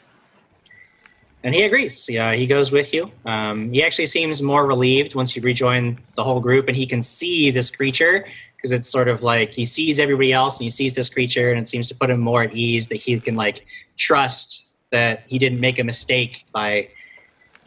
And 1.44 1.54
he 1.54 1.62
agrees. 1.62 2.10
Yeah, 2.10 2.34
he 2.34 2.48
goes 2.48 2.72
with 2.72 2.92
you. 2.92 3.12
Um, 3.26 3.72
he 3.72 3.84
actually 3.84 4.08
seems 4.08 4.42
more 4.42 4.66
relieved 4.66 5.14
once 5.14 5.36
you 5.36 5.44
rejoin 5.44 6.00
the 6.16 6.24
whole 6.24 6.40
group, 6.40 6.68
and 6.68 6.76
he 6.76 6.88
can 6.88 7.04
see 7.04 7.52
this 7.52 7.70
creature 7.70 8.26
because 8.56 8.72
it's 8.72 8.90
sort 8.90 9.08
of 9.08 9.22
like 9.22 9.54
he 9.54 9.64
sees 9.64 10.00
everybody 10.00 10.34
else, 10.34 10.58
and 10.58 10.64
he 10.64 10.72
sees 10.72 10.96
this 10.96 11.08
creature, 11.08 11.52
and 11.52 11.60
it 11.60 11.68
seems 11.68 11.88
to 11.90 11.96
put 11.96 12.10
him 12.10 12.20
more 12.22 12.42
at 12.42 12.56
ease 12.56 12.88
that 12.88 12.96
he 12.96 13.20
can 13.20 13.36
like 13.36 13.64
trust 13.96 14.72
that 14.90 15.24
he 15.28 15.38
didn't 15.38 15.60
make 15.60 15.78
a 15.78 15.84
mistake 15.84 16.46
by 16.52 16.90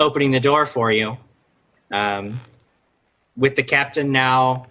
opening 0.01 0.33
the 0.33 0.41
door 0.41 0.67
for 0.67 0.91
you. 0.91 1.17
Um, 1.93 2.41
with 3.39 3.55
the 3.55 3.62
captain 3.62 4.12
now 4.12 4.67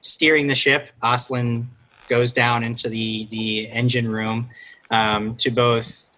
steering 0.00 0.46
the 0.48 0.54
ship, 0.54 0.90
Oslen 1.02 1.66
goes 2.08 2.32
down 2.32 2.64
into 2.64 2.88
the 2.88 3.26
the 3.30 3.68
engine 3.68 4.10
room 4.10 4.48
um, 4.90 5.36
to 5.36 5.50
both 5.50 6.10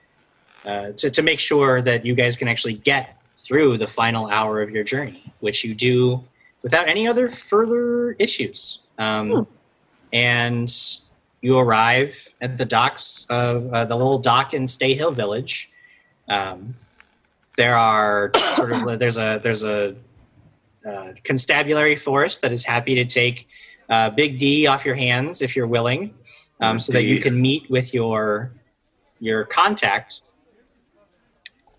uh, 0.64 0.92
to, 0.96 1.10
to 1.10 1.22
make 1.22 1.40
sure 1.40 1.82
that 1.82 2.04
you 2.04 2.14
guys 2.14 2.36
can 2.36 2.48
actually 2.48 2.74
get 2.74 3.20
through 3.38 3.76
the 3.76 3.86
final 3.86 4.28
hour 4.28 4.62
of 4.62 4.70
your 4.70 4.84
journey, 4.84 5.32
which 5.40 5.64
you 5.64 5.74
do 5.74 6.22
without 6.62 6.88
any 6.88 7.08
other 7.08 7.28
further 7.28 8.12
issues. 8.12 8.80
Um, 8.98 9.46
And 10.12 10.70
you 11.40 11.58
arrive 11.58 12.28
at 12.40 12.58
the 12.58 12.64
docks 12.64 13.26
of 13.30 13.72
uh, 13.72 13.84
the 13.84 13.96
little 13.96 14.18
dock 14.18 14.54
in 14.54 14.66
Stay 14.66 14.94
Hill 14.94 15.12
Village. 15.12 15.70
Um, 16.28 16.74
there 17.56 17.76
are 17.76 18.32
sort 18.52 18.72
of 18.72 18.98
there's 19.02 19.18
a 19.18 19.40
there's 19.42 19.64
a 19.64 19.94
uh, 20.86 21.12
constabulary 21.24 21.96
force 21.96 22.38
that 22.38 22.52
is 22.52 22.64
happy 22.64 22.94
to 22.94 23.04
take 23.04 23.48
uh, 23.88 24.10
Big 24.10 24.38
D 24.38 24.66
off 24.66 24.84
your 24.84 24.94
hands 24.94 25.42
if 25.42 25.56
you're 25.56 25.66
willing, 25.66 26.14
um, 26.60 26.78
so 26.78 26.92
that 26.92 27.04
you 27.04 27.20
can 27.20 27.40
meet 27.40 27.68
with 27.70 27.92
your 27.92 28.52
your 29.18 29.44
contact 29.44 30.22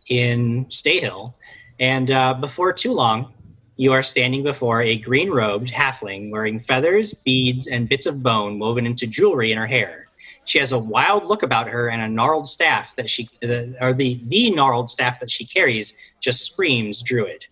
in 0.10 0.66
Stayhill. 0.66 1.34
And 1.80 2.12
uh, 2.12 2.36
before 2.36 2.74
too 2.74 2.94
long, 2.94 3.34
you 3.78 3.94
are 3.94 4.04
standing 4.04 4.44
before 4.44 4.82
a 4.84 4.98
green 4.98 5.32
robed 5.32 5.70
halfling 5.72 6.30
wearing 6.30 6.60
feathers, 6.60 7.14
beads, 7.14 7.66
and 7.68 7.90
bits 7.90 8.06
of 8.06 8.22
bone 8.22 8.60
woven 8.60 8.86
into 8.86 9.08
jewelry 9.08 9.52
in 9.52 9.58
her 9.58 9.66
hair. 9.66 10.06
She 10.46 10.60
has 10.60 10.72
a 10.72 10.78
wild 10.78 11.26
look 11.26 11.44
about 11.44 11.68
her, 11.68 11.90
and 11.90 12.02
a 12.02 12.08
gnarled 12.08 12.48
staff 12.48 12.96
that 12.98 13.10
she, 13.10 13.30
uh, 13.44 13.84
or 13.84 13.94
the 13.94 14.22
the 14.28 14.52
gnarled 14.52 14.90
staff 14.90 15.20
that 15.20 15.32
she 15.32 15.46
carries, 15.46 15.96
just 16.20 16.46
screams 16.46 17.02
druid. 17.02 17.46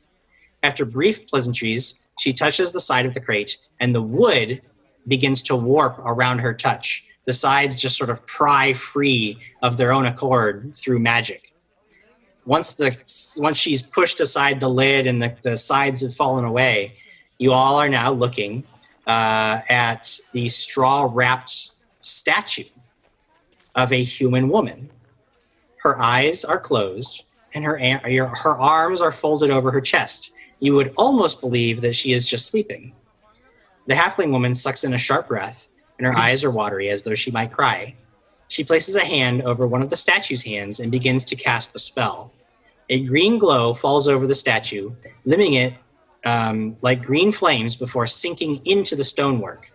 After 0.64 0.86
brief 0.86 1.28
pleasantries, 1.28 2.06
she 2.20 2.34
touches 2.34 2.72
the 2.72 2.82
side 2.82 3.06
of 3.06 3.14
the 3.14 3.22
crate, 3.22 3.58
and 3.80 3.96
the 3.96 4.02
wood 4.02 4.62
begins 5.08 5.42
to 5.44 5.56
warp 5.56 5.98
around 6.00 6.40
her 6.40 6.54
touch. 6.54 7.06
The 7.26 7.34
sides 7.34 7.80
just 7.80 7.98
sort 7.98 8.10
of 8.10 8.26
pry 8.26 8.74
free 8.74 9.40
of 9.62 9.78
their 9.78 9.94
own 9.94 10.06
accord 10.06 10.76
through 10.76 11.00
magic. 11.00 11.54
Once 12.46 12.74
the 12.74 12.98
once 13.38 13.58
she's 13.58 13.82
pushed 13.82 14.20
aside 14.20 14.60
the 14.60 14.70
lid 14.70 15.06
and 15.06 15.22
the, 15.22 15.36
the 15.44 15.56
sides 15.56 16.02
have 16.02 16.16
fallen 16.16 16.46
away, 16.46 16.94
you 17.38 17.52
all 17.54 17.76
are 17.76 17.90
now 17.90 18.12
looking 18.12 18.64
uh, 19.06 19.62
at 19.70 20.18
the 20.34 20.50
straw 20.50 21.10
wrapped 21.12 21.72
statue 22.00 22.64
of 23.76 23.94
a 23.94 24.02
human 24.02 24.50
woman. 24.50 24.90
Her 25.78 26.00
eyes 26.02 26.44
are 26.44 26.60
closed, 26.60 27.24
and 27.54 27.64
her 27.64 27.78
her 27.78 28.58
arms 28.58 29.02
are 29.02 29.12
folded 29.12 29.52
over 29.52 29.72
her 29.72 29.82
chest. 29.82 30.34
You 30.60 30.76
would 30.76 30.94
almost 30.98 31.42
believe 31.42 31.82
that 31.82 31.96
she 31.96 32.14
is 32.14 32.26
just 32.26 32.48
sleeping. 32.48 32.94
The 33.88 33.96
halfling 33.96 34.32
woman 34.32 34.54
sucks 34.54 34.84
in 34.84 34.94
a 34.94 34.98
sharp 34.98 35.28
breath, 35.28 35.68
and 35.98 36.06
her 36.06 36.16
eyes 36.16 36.44
are 36.44 36.52
watery 36.52 36.90
as 36.90 37.04
though 37.04 37.16
she 37.16 37.32
might 37.32 37.52
cry. 37.52 37.96
She 38.48 38.64
places 38.64 38.96
a 38.96 39.06
hand 39.06 39.44
over 39.44 39.68
one 39.68 39.82
of 39.82 39.90
the 39.90 39.98
statue's 39.98 40.44
hands 40.44 40.80
and 40.80 40.92
begins 40.92 41.24
to 41.26 41.36
cast 41.36 41.76
a 41.76 41.80
spell. 41.80 42.34
A 42.90 43.04
green 43.04 43.38
glow 43.38 43.74
falls 43.74 44.10
over 44.10 44.26
the 44.26 44.36
statue, 44.36 44.92
limbing 45.26 45.56
it 45.56 45.74
um, 46.26 46.76
like 46.82 47.04
green 47.04 47.32
flames 47.32 47.76
before 47.76 48.08
sinking 48.08 48.62
into 48.66 48.96
the 48.96 49.04
stonework. 49.04 49.72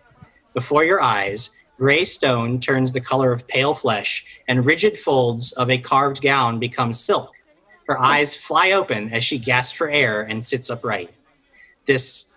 Before 0.53 0.83
your 0.83 1.01
eyes, 1.01 1.49
gray 1.77 2.03
stone 2.05 2.59
turns 2.59 2.91
the 2.91 3.01
color 3.01 3.31
of 3.31 3.47
pale 3.47 3.73
flesh, 3.73 4.25
and 4.47 4.65
rigid 4.65 4.97
folds 4.97 5.51
of 5.53 5.69
a 5.69 5.77
carved 5.77 6.21
gown 6.21 6.59
become 6.59 6.93
silk. 6.93 7.34
Her 7.87 7.99
eyes 7.99 8.35
fly 8.35 8.71
open 8.71 9.13
as 9.13 9.23
she 9.23 9.37
gasps 9.37 9.77
for 9.77 9.89
air 9.89 10.21
and 10.21 10.43
sits 10.43 10.69
upright. 10.69 11.13
This 11.85 12.35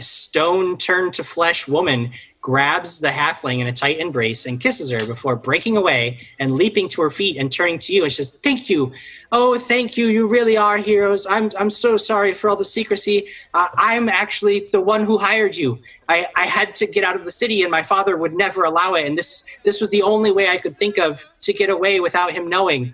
stone 0.00 0.76
turned 0.78 1.14
to 1.14 1.24
flesh 1.24 1.68
woman 1.68 2.12
grabs 2.40 2.98
the 2.98 3.08
halfling 3.08 3.60
in 3.60 3.68
a 3.68 3.72
tight 3.72 4.00
embrace 4.00 4.46
and 4.46 4.60
kisses 4.60 4.90
her 4.90 5.06
before 5.06 5.36
breaking 5.36 5.76
away 5.76 6.18
and 6.40 6.52
leaping 6.52 6.88
to 6.88 7.00
her 7.00 7.10
feet 7.10 7.36
and 7.36 7.52
turning 7.52 7.78
to 7.78 7.94
you 7.94 8.02
and 8.02 8.12
says, 8.12 8.32
Thank 8.32 8.68
you. 8.68 8.92
Oh, 9.30 9.56
thank 9.56 9.96
you. 9.96 10.08
You 10.08 10.26
really 10.26 10.56
are 10.56 10.76
heroes. 10.78 11.24
I'm, 11.30 11.52
I'm 11.56 11.70
so 11.70 11.96
sorry 11.96 12.34
for 12.34 12.50
all 12.50 12.56
the 12.56 12.64
secrecy. 12.64 13.28
Uh, 13.54 13.68
I'm 13.76 14.08
actually 14.08 14.68
the 14.72 14.80
one 14.80 15.04
who 15.04 15.16
hired 15.16 15.56
you. 15.56 15.78
I, 16.08 16.26
I 16.36 16.46
had 16.46 16.74
to 16.76 16.86
get 16.88 17.04
out 17.04 17.14
of 17.14 17.24
the 17.24 17.30
city 17.30 17.62
and 17.62 17.70
my 17.70 17.84
father 17.84 18.16
would 18.16 18.34
never 18.34 18.64
allow 18.64 18.94
it. 18.94 19.06
And 19.06 19.16
this, 19.16 19.44
this 19.62 19.80
was 19.80 19.90
the 19.90 20.02
only 20.02 20.32
way 20.32 20.48
I 20.48 20.58
could 20.58 20.76
think 20.76 20.98
of 20.98 21.24
to 21.42 21.52
get 21.52 21.70
away 21.70 22.00
without 22.00 22.32
him 22.32 22.48
knowing. 22.48 22.92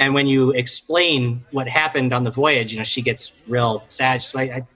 And 0.00 0.14
when 0.14 0.26
you 0.26 0.50
explain 0.52 1.44
what 1.50 1.68
happened 1.68 2.14
on 2.14 2.24
the 2.24 2.30
voyage, 2.30 2.72
you 2.72 2.78
know, 2.78 2.84
she 2.84 3.02
gets 3.02 3.38
real 3.46 3.82
sad. 3.84 4.22
She's 4.22 4.34
like, 4.34 4.50
I, 4.50 4.66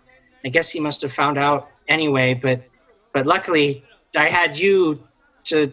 I 0.44 0.49
guess 0.51 0.69
he 0.69 0.78
must 0.78 1.01
have 1.01 1.12
found 1.12 1.39
out 1.39 1.70
anyway, 1.89 2.35
but 2.41 2.62
but 3.12 3.27
luckily 3.27 3.83
I 4.15 4.28
had 4.28 4.59
you 4.59 5.03
to 5.44 5.73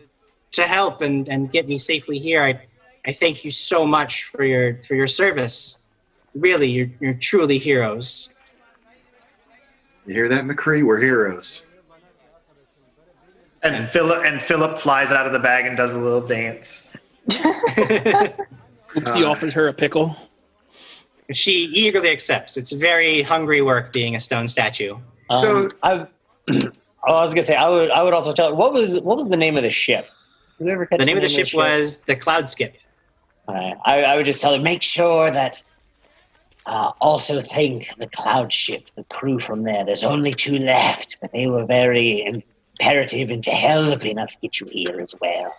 to 0.51 0.63
help 0.63 1.01
and, 1.01 1.27
and 1.27 1.51
get 1.51 1.67
me 1.67 1.77
safely 1.77 2.17
here. 2.17 2.41
I 2.41 2.61
I 3.05 3.11
thank 3.11 3.43
you 3.43 3.51
so 3.51 3.85
much 3.85 4.23
for 4.23 4.45
your 4.45 4.81
for 4.83 4.95
your 4.95 5.07
service. 5.07 5.85
Really, 6.33 6.71
you're 6.71 6.89
you're 7.01 7.13
truly 7.13 7.57
heroes. 7.57 8.29
You 10.07 10.13
hear 10.13 10.29
that, 10.29 10.45
McCree? 10.45 10.83
We're 10.83 11.01
heroes. 11.01 11.63
And 13.63 13.87
Philip 13.89 14.23
and 14.25 14.41
Philip 14.41 14.77
flies 14.77 15.11
out 15.11 15.27
of 15.27 15.33
the 15.33 15.39
bag 15.39 15.65
and 15.65 15.75
does 15.75 15.91
a 15.93 15.99
little 15.99 16.25
dance. 16.25 16.87
Oopsie 18.95 19.23
Uh, 19.23 19.29
offers 19.29 19.53
her 19.53 19.67
a 19.67 19.73
pickle. 19.73 20.15
She 21.31 21.51
eagerly 21.73 22.09
accepts. 22.09 22.57
It's 22.57 22.71
very 22.73 23.21
hungry 23.21 23.61
work 23.61 23.93
being 23.93 24.15
a 24.15 24.19
stone 24.19 24.47
statue. 24.47 24.97
So- 25.31 25.55
Um, 25.57 25.71
I, 25.83 26.07
oh, 26.51 27.13
I 27.13 27.21
was 27.21 27.33
gonna 27.33 27.43
say 27.43 27.55
I 27.55 27.69
would 27.69 27.89
I 27.91 28.03
would 28.03 28.13
also 28.13 28.33
tell 28.33 28.53
what 28.55 28.73
was 28.73 28.99
what 28.99 29.15
was 29.15 29.29
the 29.29 29.37
name 29.37 29.55
of 29.57 29.63
the 29.63 29.71
ship? 29.71 30.07
Did 30.57 30.65
we 30.65 30.71
ever 30.73 30.85
catch 30.85 30.99
The 30.99 31.05
name 31.05 31.15
of 31.17 31.21
the 31.23 31.29
ship 31.29 31.47
was 31.55 31.99
the 31.99 32.15
Cloud 32.15 32.49
Skip. 32.49 32.75
Alright, 33.47 33.77
I, 33.85 34.03
I 34.03 34.15
would 34.17 34.25
just 34.25 34.41
tell 34.41 34.55
her 34.55 34.61
Make 34.61 34.81
sure 34.81 35.31
that. 35.31 35.63
Uh, 36.67 36.91
also 37.01 37.41
thank 37.41 37.89
the 37.97 38.05
cloud 38.05 38.51
ship, 38.51 38.83
the 38.95 39.03
crew 39.05 39.39
from 39.39 39.63
there. 39.63 39.83
There's 39.83 40.03
only 40.03 40.31
two 40.31 40.59
left, 40.59 41.17
but 41.19 41.31
they 41.31 41.47
were 41.47 41.65
very 41.65 42.21
imperative 42.23 43.31
into 43.31 43.49
helping 43.49 44.19
us 44.19 44.37
get 44.39 44.59
you 44.59 44.67
here 44.69 44.99
as 45.01 45.15
well. 45.19 45.51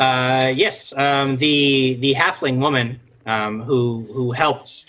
Uh, 0.00 0.50
yes, 0.56 0.96
um, 0.96 1.36
the 1.36 1.94
the 2.00 2.14
halfling 2.14 2.58
woman 2.58 2.98
um, 3.26 3.60
who 3.60 4.06
who 4.10 4.32
helped 4.32 4.86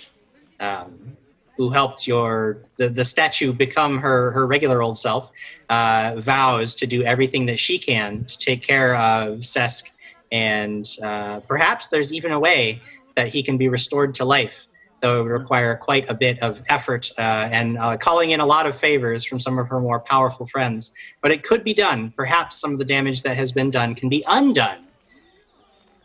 um, 0.61 1.17
who 1.57 1.69
helped 1.69 2.07
your 2.07 2.59
the, 2.77 2.87
the 2.87 3.03
statue 3.03 3.51
become 3.51 3.99
her 3.99 4.31
her 4.31 4.47
regular 4.47 4.81
old 4.81 4.97
self 4.97 5.29
uh, 5.67 6.13
vows 6.15 6.75
to 6.75 6.87
do 6.87 7.03
everything 7.03 7.45
that 7.45 7.59
she 7.59 7.77
can 7.77 8.23
to 8.23 8.37
take 8.37 8.63
care 8.63 8.93
of 8.93 9.39
Sesk, 9.39 9.89
and 10.31 10.87
uh, 11.03 11.41
perhaps 11.41 11.87
there's 11.87 12.13
even 12.13 12.31
a 12.31 12.39
way 12.39 12.81
that 13.17 13.27
he 13.27 13.43
can 13.43 13.57
be 13.57 13.67
restored 13.67 14.15
to 14.15 14.23
life. 14.23 14.65
Though 15.01 15.19
it 15.19 15.23
would 15.23 15.31
require 15.31 15.75
quite 15.75 16.09
a 16.09 16.13
bit 16.13 16.41
of 16.41 16.61
effort 16.69 17.09
uh, 17.17 17.49
and 17.51 17.77
uh, 17.79 17.97
calling 17.97 18.29
in 18.29 18.39
a 18.39 18.45
lot 18.45 18.65
of 18.65 18.77
favors 18.77 19.25
from 19.25 19.41
some 19.41 19.59
of 19.59 19.67
her 19.67 19.81
more 19.81 19.99
powerful 19.99 20.45
friends. 20.45 20.93
But 21.21 21.31
it 21.31 21.43
could 21.43 21.63
be 21.63 21.73
done. 21.73 22.13
Perhaps 22.15 22.61
some 22.61 22.71
of 22.71 22.77
the 22.77 22.85
damage 22.85 23.23
that 23.23 23.35
has 23.35 23.51
been 23.51 23.71
done 23.71 23.95
can 23.95 24.09
be 24.09 24.23
undone 24.27 24.85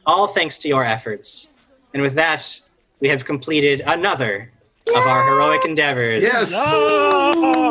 all 0.07 0.27
thanks 0.27 0.57
to 0.59 0.69
your 0.69 0.85
efforts. 0.85 1.49
And 1.95 2.03
with 2.03 2.15
that, 2.15 2.61
we 3.01 3.09
have 3.09 3.25
completed 3.25 3.83
another 3.87 4.51
of 4.89 4.97
our 5.07 5.25
heroic 5.29 5.65
endeavors. 5.65 6.21
Yes. 6.21 6.53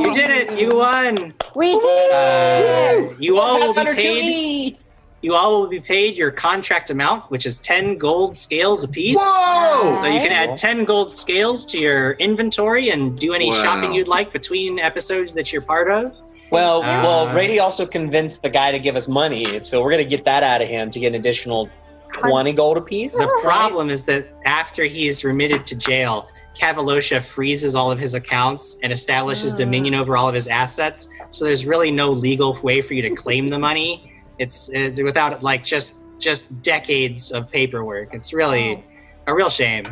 You 0.05 0.13
did 0.13 0.29
it! 0.29 0.59
You 0.59 0.77
won! 0.77 1.33
We 1.55 1.71
did 1.73 1.81
it! 1.83 3.11
Uh, 3.11 3.15
you 3.19 3.39
all 3.39 3.59
will 3.59 3.73
be 3.73 3.93
paid. 3.95 4.77
You 5.21 5.33
all 5.33 5.61
will 5.61 5.67
be 5.67 5.79
paid 5.79 6.17
your 6.17 6.29
contract 6.29 6.89
amount, 6.91 7.31
which 7.31 7.45
is 7.47 7.57
ten 7.57 7.97
gold 7.97 8.35
scales 8.35 8.83
apiece. 8.83 9.17
Whoa! 9.19 9.93
So 9.93 10.05
you 10.05 10.19
can 10.19 10.31
add 10.31 10.57
ten 10.57 10.83
gold 10.85 11.09
scales 11.09 11.65
to 11.67 11.79
your 11.79 12.11
inventory 12.13 12.89
and 12.89 13.17
do 13.17 13.33
any 13.33 13.49
Wow. 13.49 13.63
shopping 13.63 13.93
you'd 13.93 14.07
like 14.09 14.31
between 14.33 14.77
episodes 14.77 15.33
that 15.33 15.51
you're 15.51 15.61
part 15.63 15.89
of. 15.89 16.19
Well, 16.51 16.83
Uh, 16.83 17.03
well, 17.03 17.33
Rady 17.33 17.59
also 17.59 17.87
convinced 17.87 18.43
the 18.43 18.49
guy 18.51 18.71
to 18.71 18.77
give 18.77 18.95
us 18.95 19.07
money, 19.07 19.63
so 19.63 19.81
we're 19.81 19.89
gonna 19.91 20.03
get 20.03 20.25
that 20.25 20.43
out 20.43 20.61
of 20.61 20.67
him 20.67 20.91
to 20.91 20.99
get 20.99 21.07
an 21.07 21.15
additional 21.15 21.69
twenty 22.19 22.53
gold 22.53 22.77
apiece. 22.77 23.13
The 23.15 23.39
problem 23.43 23.89
is 23.89 24.03
that 24.05 24.27
after 24.45 24.85
he's 24.85 25.23
remitted 25.23 25.65
to 25.67 25.75
jail, 25.75 26.27
Cavalosha 26.55 27.21
freezes 27.21 27.75
all 27.75 27.91
of 27.91 27.99
his 27.99 28.13
accounts 28.13 28.77
and 28.83 28.91
establishes 28.93 29.53
dominion 29.53 29.93
over 29.95 30.15
all 30.15 30.27
of 30.29 30.35
his 30.35 30.47
assets. 30.47 31.09
So 31.29 31.43
there's 31.45 31.65
really 31.65 31.91
no 31.91 32.09
legal 32.11 32.57
way 32.63 32.81
for 32.81 32.93
you 32.93 33.01
to 33.01 33.09
claim 33.15 33.47
the 33.49 33.59
money. 33.59 34.11
It's 34.39 34.73
uh, 34.73 34.91
without 35.03 35.43
like 35.43 35.63
just 35.63 36.05
just 36.19 36.61
decades 36.61 37.31
of 37.31 37.51
paperwork. 37.51 38.13
It's 38.13 38.33
really 38.33 38.83
a 39.27 39.33
real 39.35 39.49
shame. 39.49 39.85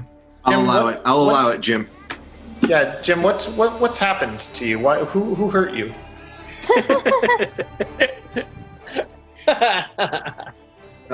I'll 0.45 0.53
Jim, 0.53 0.65
allow 0.69 0.83
what- 0.85 0.93
it. 0.95 1.01
I'll 1.05 1.25
what- 1.25 1.31
allow 1.31 1.47
it, 1.49 1.61
Jim. 1.61 1.89
Yeah, 2.67 3.01
Jim, 3.01 3.21
what's 3.21 3.49
what, 3.49 3.79
what's 3.81 3.99
happened 3.99 4.39
to 4.39 4.65
you? 4.65 4.79
Why, 4.79 4.99
who 5.03 5.35
who 5.35 5.49
hurt 5.49 5.73
you? 5.73 5.93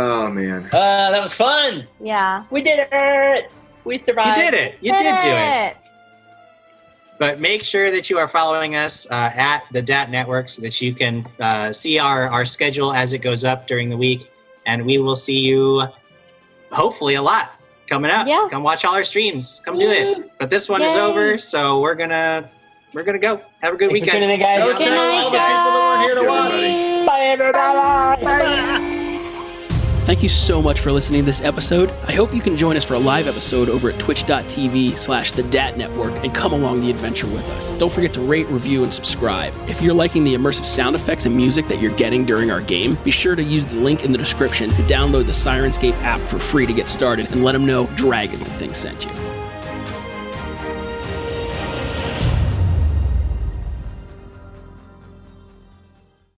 Oh 0.01 0.29
man. 0.31 0.65
Uh, 0.67 1.11
that 1.11 1.21
was 1.21 1.33
fun. 1.33 1.85
Yeah. 1.99 2.45
We 2.51 2.61
did 2.61 2.87
it. 2.89 3.51
We 3.83 4.01
survived. 4.01 4.37
You 4.37 4.43
did 4.45 4.53
it. 4.53 4.75
You 4.79 4.93
did 4.97 5.21
do 5.21 5.29
it. 5.29 5.77
But 7.17 7.41
make 7.41 7.65
sure 7.65 7.91
that 7.91 8.09
you 8.09 8.17
are 8.17 8.29
following 8.29 8.75
us 8.77 9.05
uh, 9.11 9.29
at 9.35 9.63
the 9.73 9.81
DAT 9.81 10.09
Network 10.09 10.47
so 10.47 10.61
that 10.61 10.79
you 10.81 10.95
can 10.95 11.25
uh, 11.41 11.73
see 11.73 11.99
our, 11.99 12.27
our 12.29 12.45
schedule 12.45 12.93
as 12.93 13.11
it 13.11 13.17
goes 13.17 13.43
up 13.43 13.67
during 13.67 13.89
the 13.89 13.97
week. 13.97 14.31
And 14.65 14.85
we 14.85 14.99
will 14.99 15.17
see 15.17 15.37
you 15.39 15.83
hopefully 16.71 17.15
a 17.15 17.21
lot 17.21 17.59
coming 17.87 18.09
up. 18.09 18.25
Yeah. 18.25 18.47
Come 18.49 18.63
watch 18.63 18.85
all 18.85 18.95
our 18.95 19.03
streams. 19.03 19.61
Come 19.65 19.77
do 19.77 19.89
it. 19.91 20.31
But 20.39 20.49
this 20.49 20.69
one 20.69 20.81
is 20.81 20.95
over, 20.95 21.37
so 21.37 21.81
we're 21.81 21.95
gonna 21.95 22.49
we're 22.93 23.03
gonna 23.03 23.19
go. 23.19 23.41
Have 23.61 23.73
a 23.73 23.77
good 23.77 23.89
Thanks 23.91 23.99
for 23.99 24.17
weekend. 24.17 24.23
tuning 24.23 24.29
in, 24.29 24.39
guys. 24.39 24.63
So 24.63 24.77
Good 24.77 24.77
thanks 24.77 24.85
to 24.85 24.97
all 24.97 25.31
the 25.31 25.37
night, 25.37 25.57
people 25.59 25.73
that 25.73 25.89
weren't 25.89 26.03
here 26.03 26.15
to 26.15 26.21
Everybody. 26.21 26.99
watch. 26.99 27.07
Bye, 27.07 28.61
everybody. 28.61 28.98
Thank 30.09 30.23
you 30.23 30.29
so 30.29 30.59
much 30.59 30.79
for 30.79 30.91
listening 30.91 31.21
to 31.21 31.25
this 31.27 31.41
episode. 31.41 31.91
I 32.07 32.13
hope 32.13 32.33
you 32.33 32.41
can 32.41 32.57
join 32.57 32.75
us 32.75 32.83
for 32.83 32.95
a 32.95 32.99
live 32.99 33.27
episode 33.27 33.69
over 33.69 33.91
at 33.91 33.99
twitch.tv 33.99 34.97
slash 34.97 35.33
the 35.33 35.43
DAT 35.43 35.77
Network 35.77 36.23
and 36.23 36.33
come 36.33 36.51
along 36.51 36.81
the 36.81 36.89
adventure 36.89 37.27
with 37.27 37.47
us. 37.51 37.75
Don't 37.75 37.93
forget 37.93 38.11
to 38.15 38.21
rate, 38.21 38.47
review, 38.47 38.81
and 38.81 38.91
subscribe. 38.91 39.53
If 39.69 39.83
you're 39.83 39.93
liking 39.93 40.23
the 40.23 40.33
immersive 40.33 40.65
sound 40.65 40.95
effects 40.95 41.27
and 41.27 41.37
music 41.37 41.67
that 41.67 41.79
you're 41.79 41.95
getting 41.95 42.25
during 42.25 42.49
our 42.49 42.59
game, 42.59 42.95
be 43.03 43.11
sure 43.11 43.35
to 43.35 43.43
use 43.43 43.67
the 43.67 43.75
link 43.75 44.03
in 44.03 44.11
the 44.11 44.17
description 44.17 44.71
to 44.71 44.81
download 44.81 45.27
the 45.27 45.31
Syrinscape 45.31 45.93
app 46.01 46.21
for 46.21 46.39
free 46.39 46.65
to 46.65 46.73
get 46.73 46.89
started 46.89 47.29
and 47.31 47.43
let 47.43 47.51
them 47.51 47.67
know 47.67 47.85
Dragon 47.95 48.39
the 48.39 48.45
Thing 48.45 48.73
sent 48.73 49.05
you. 49.05 49.28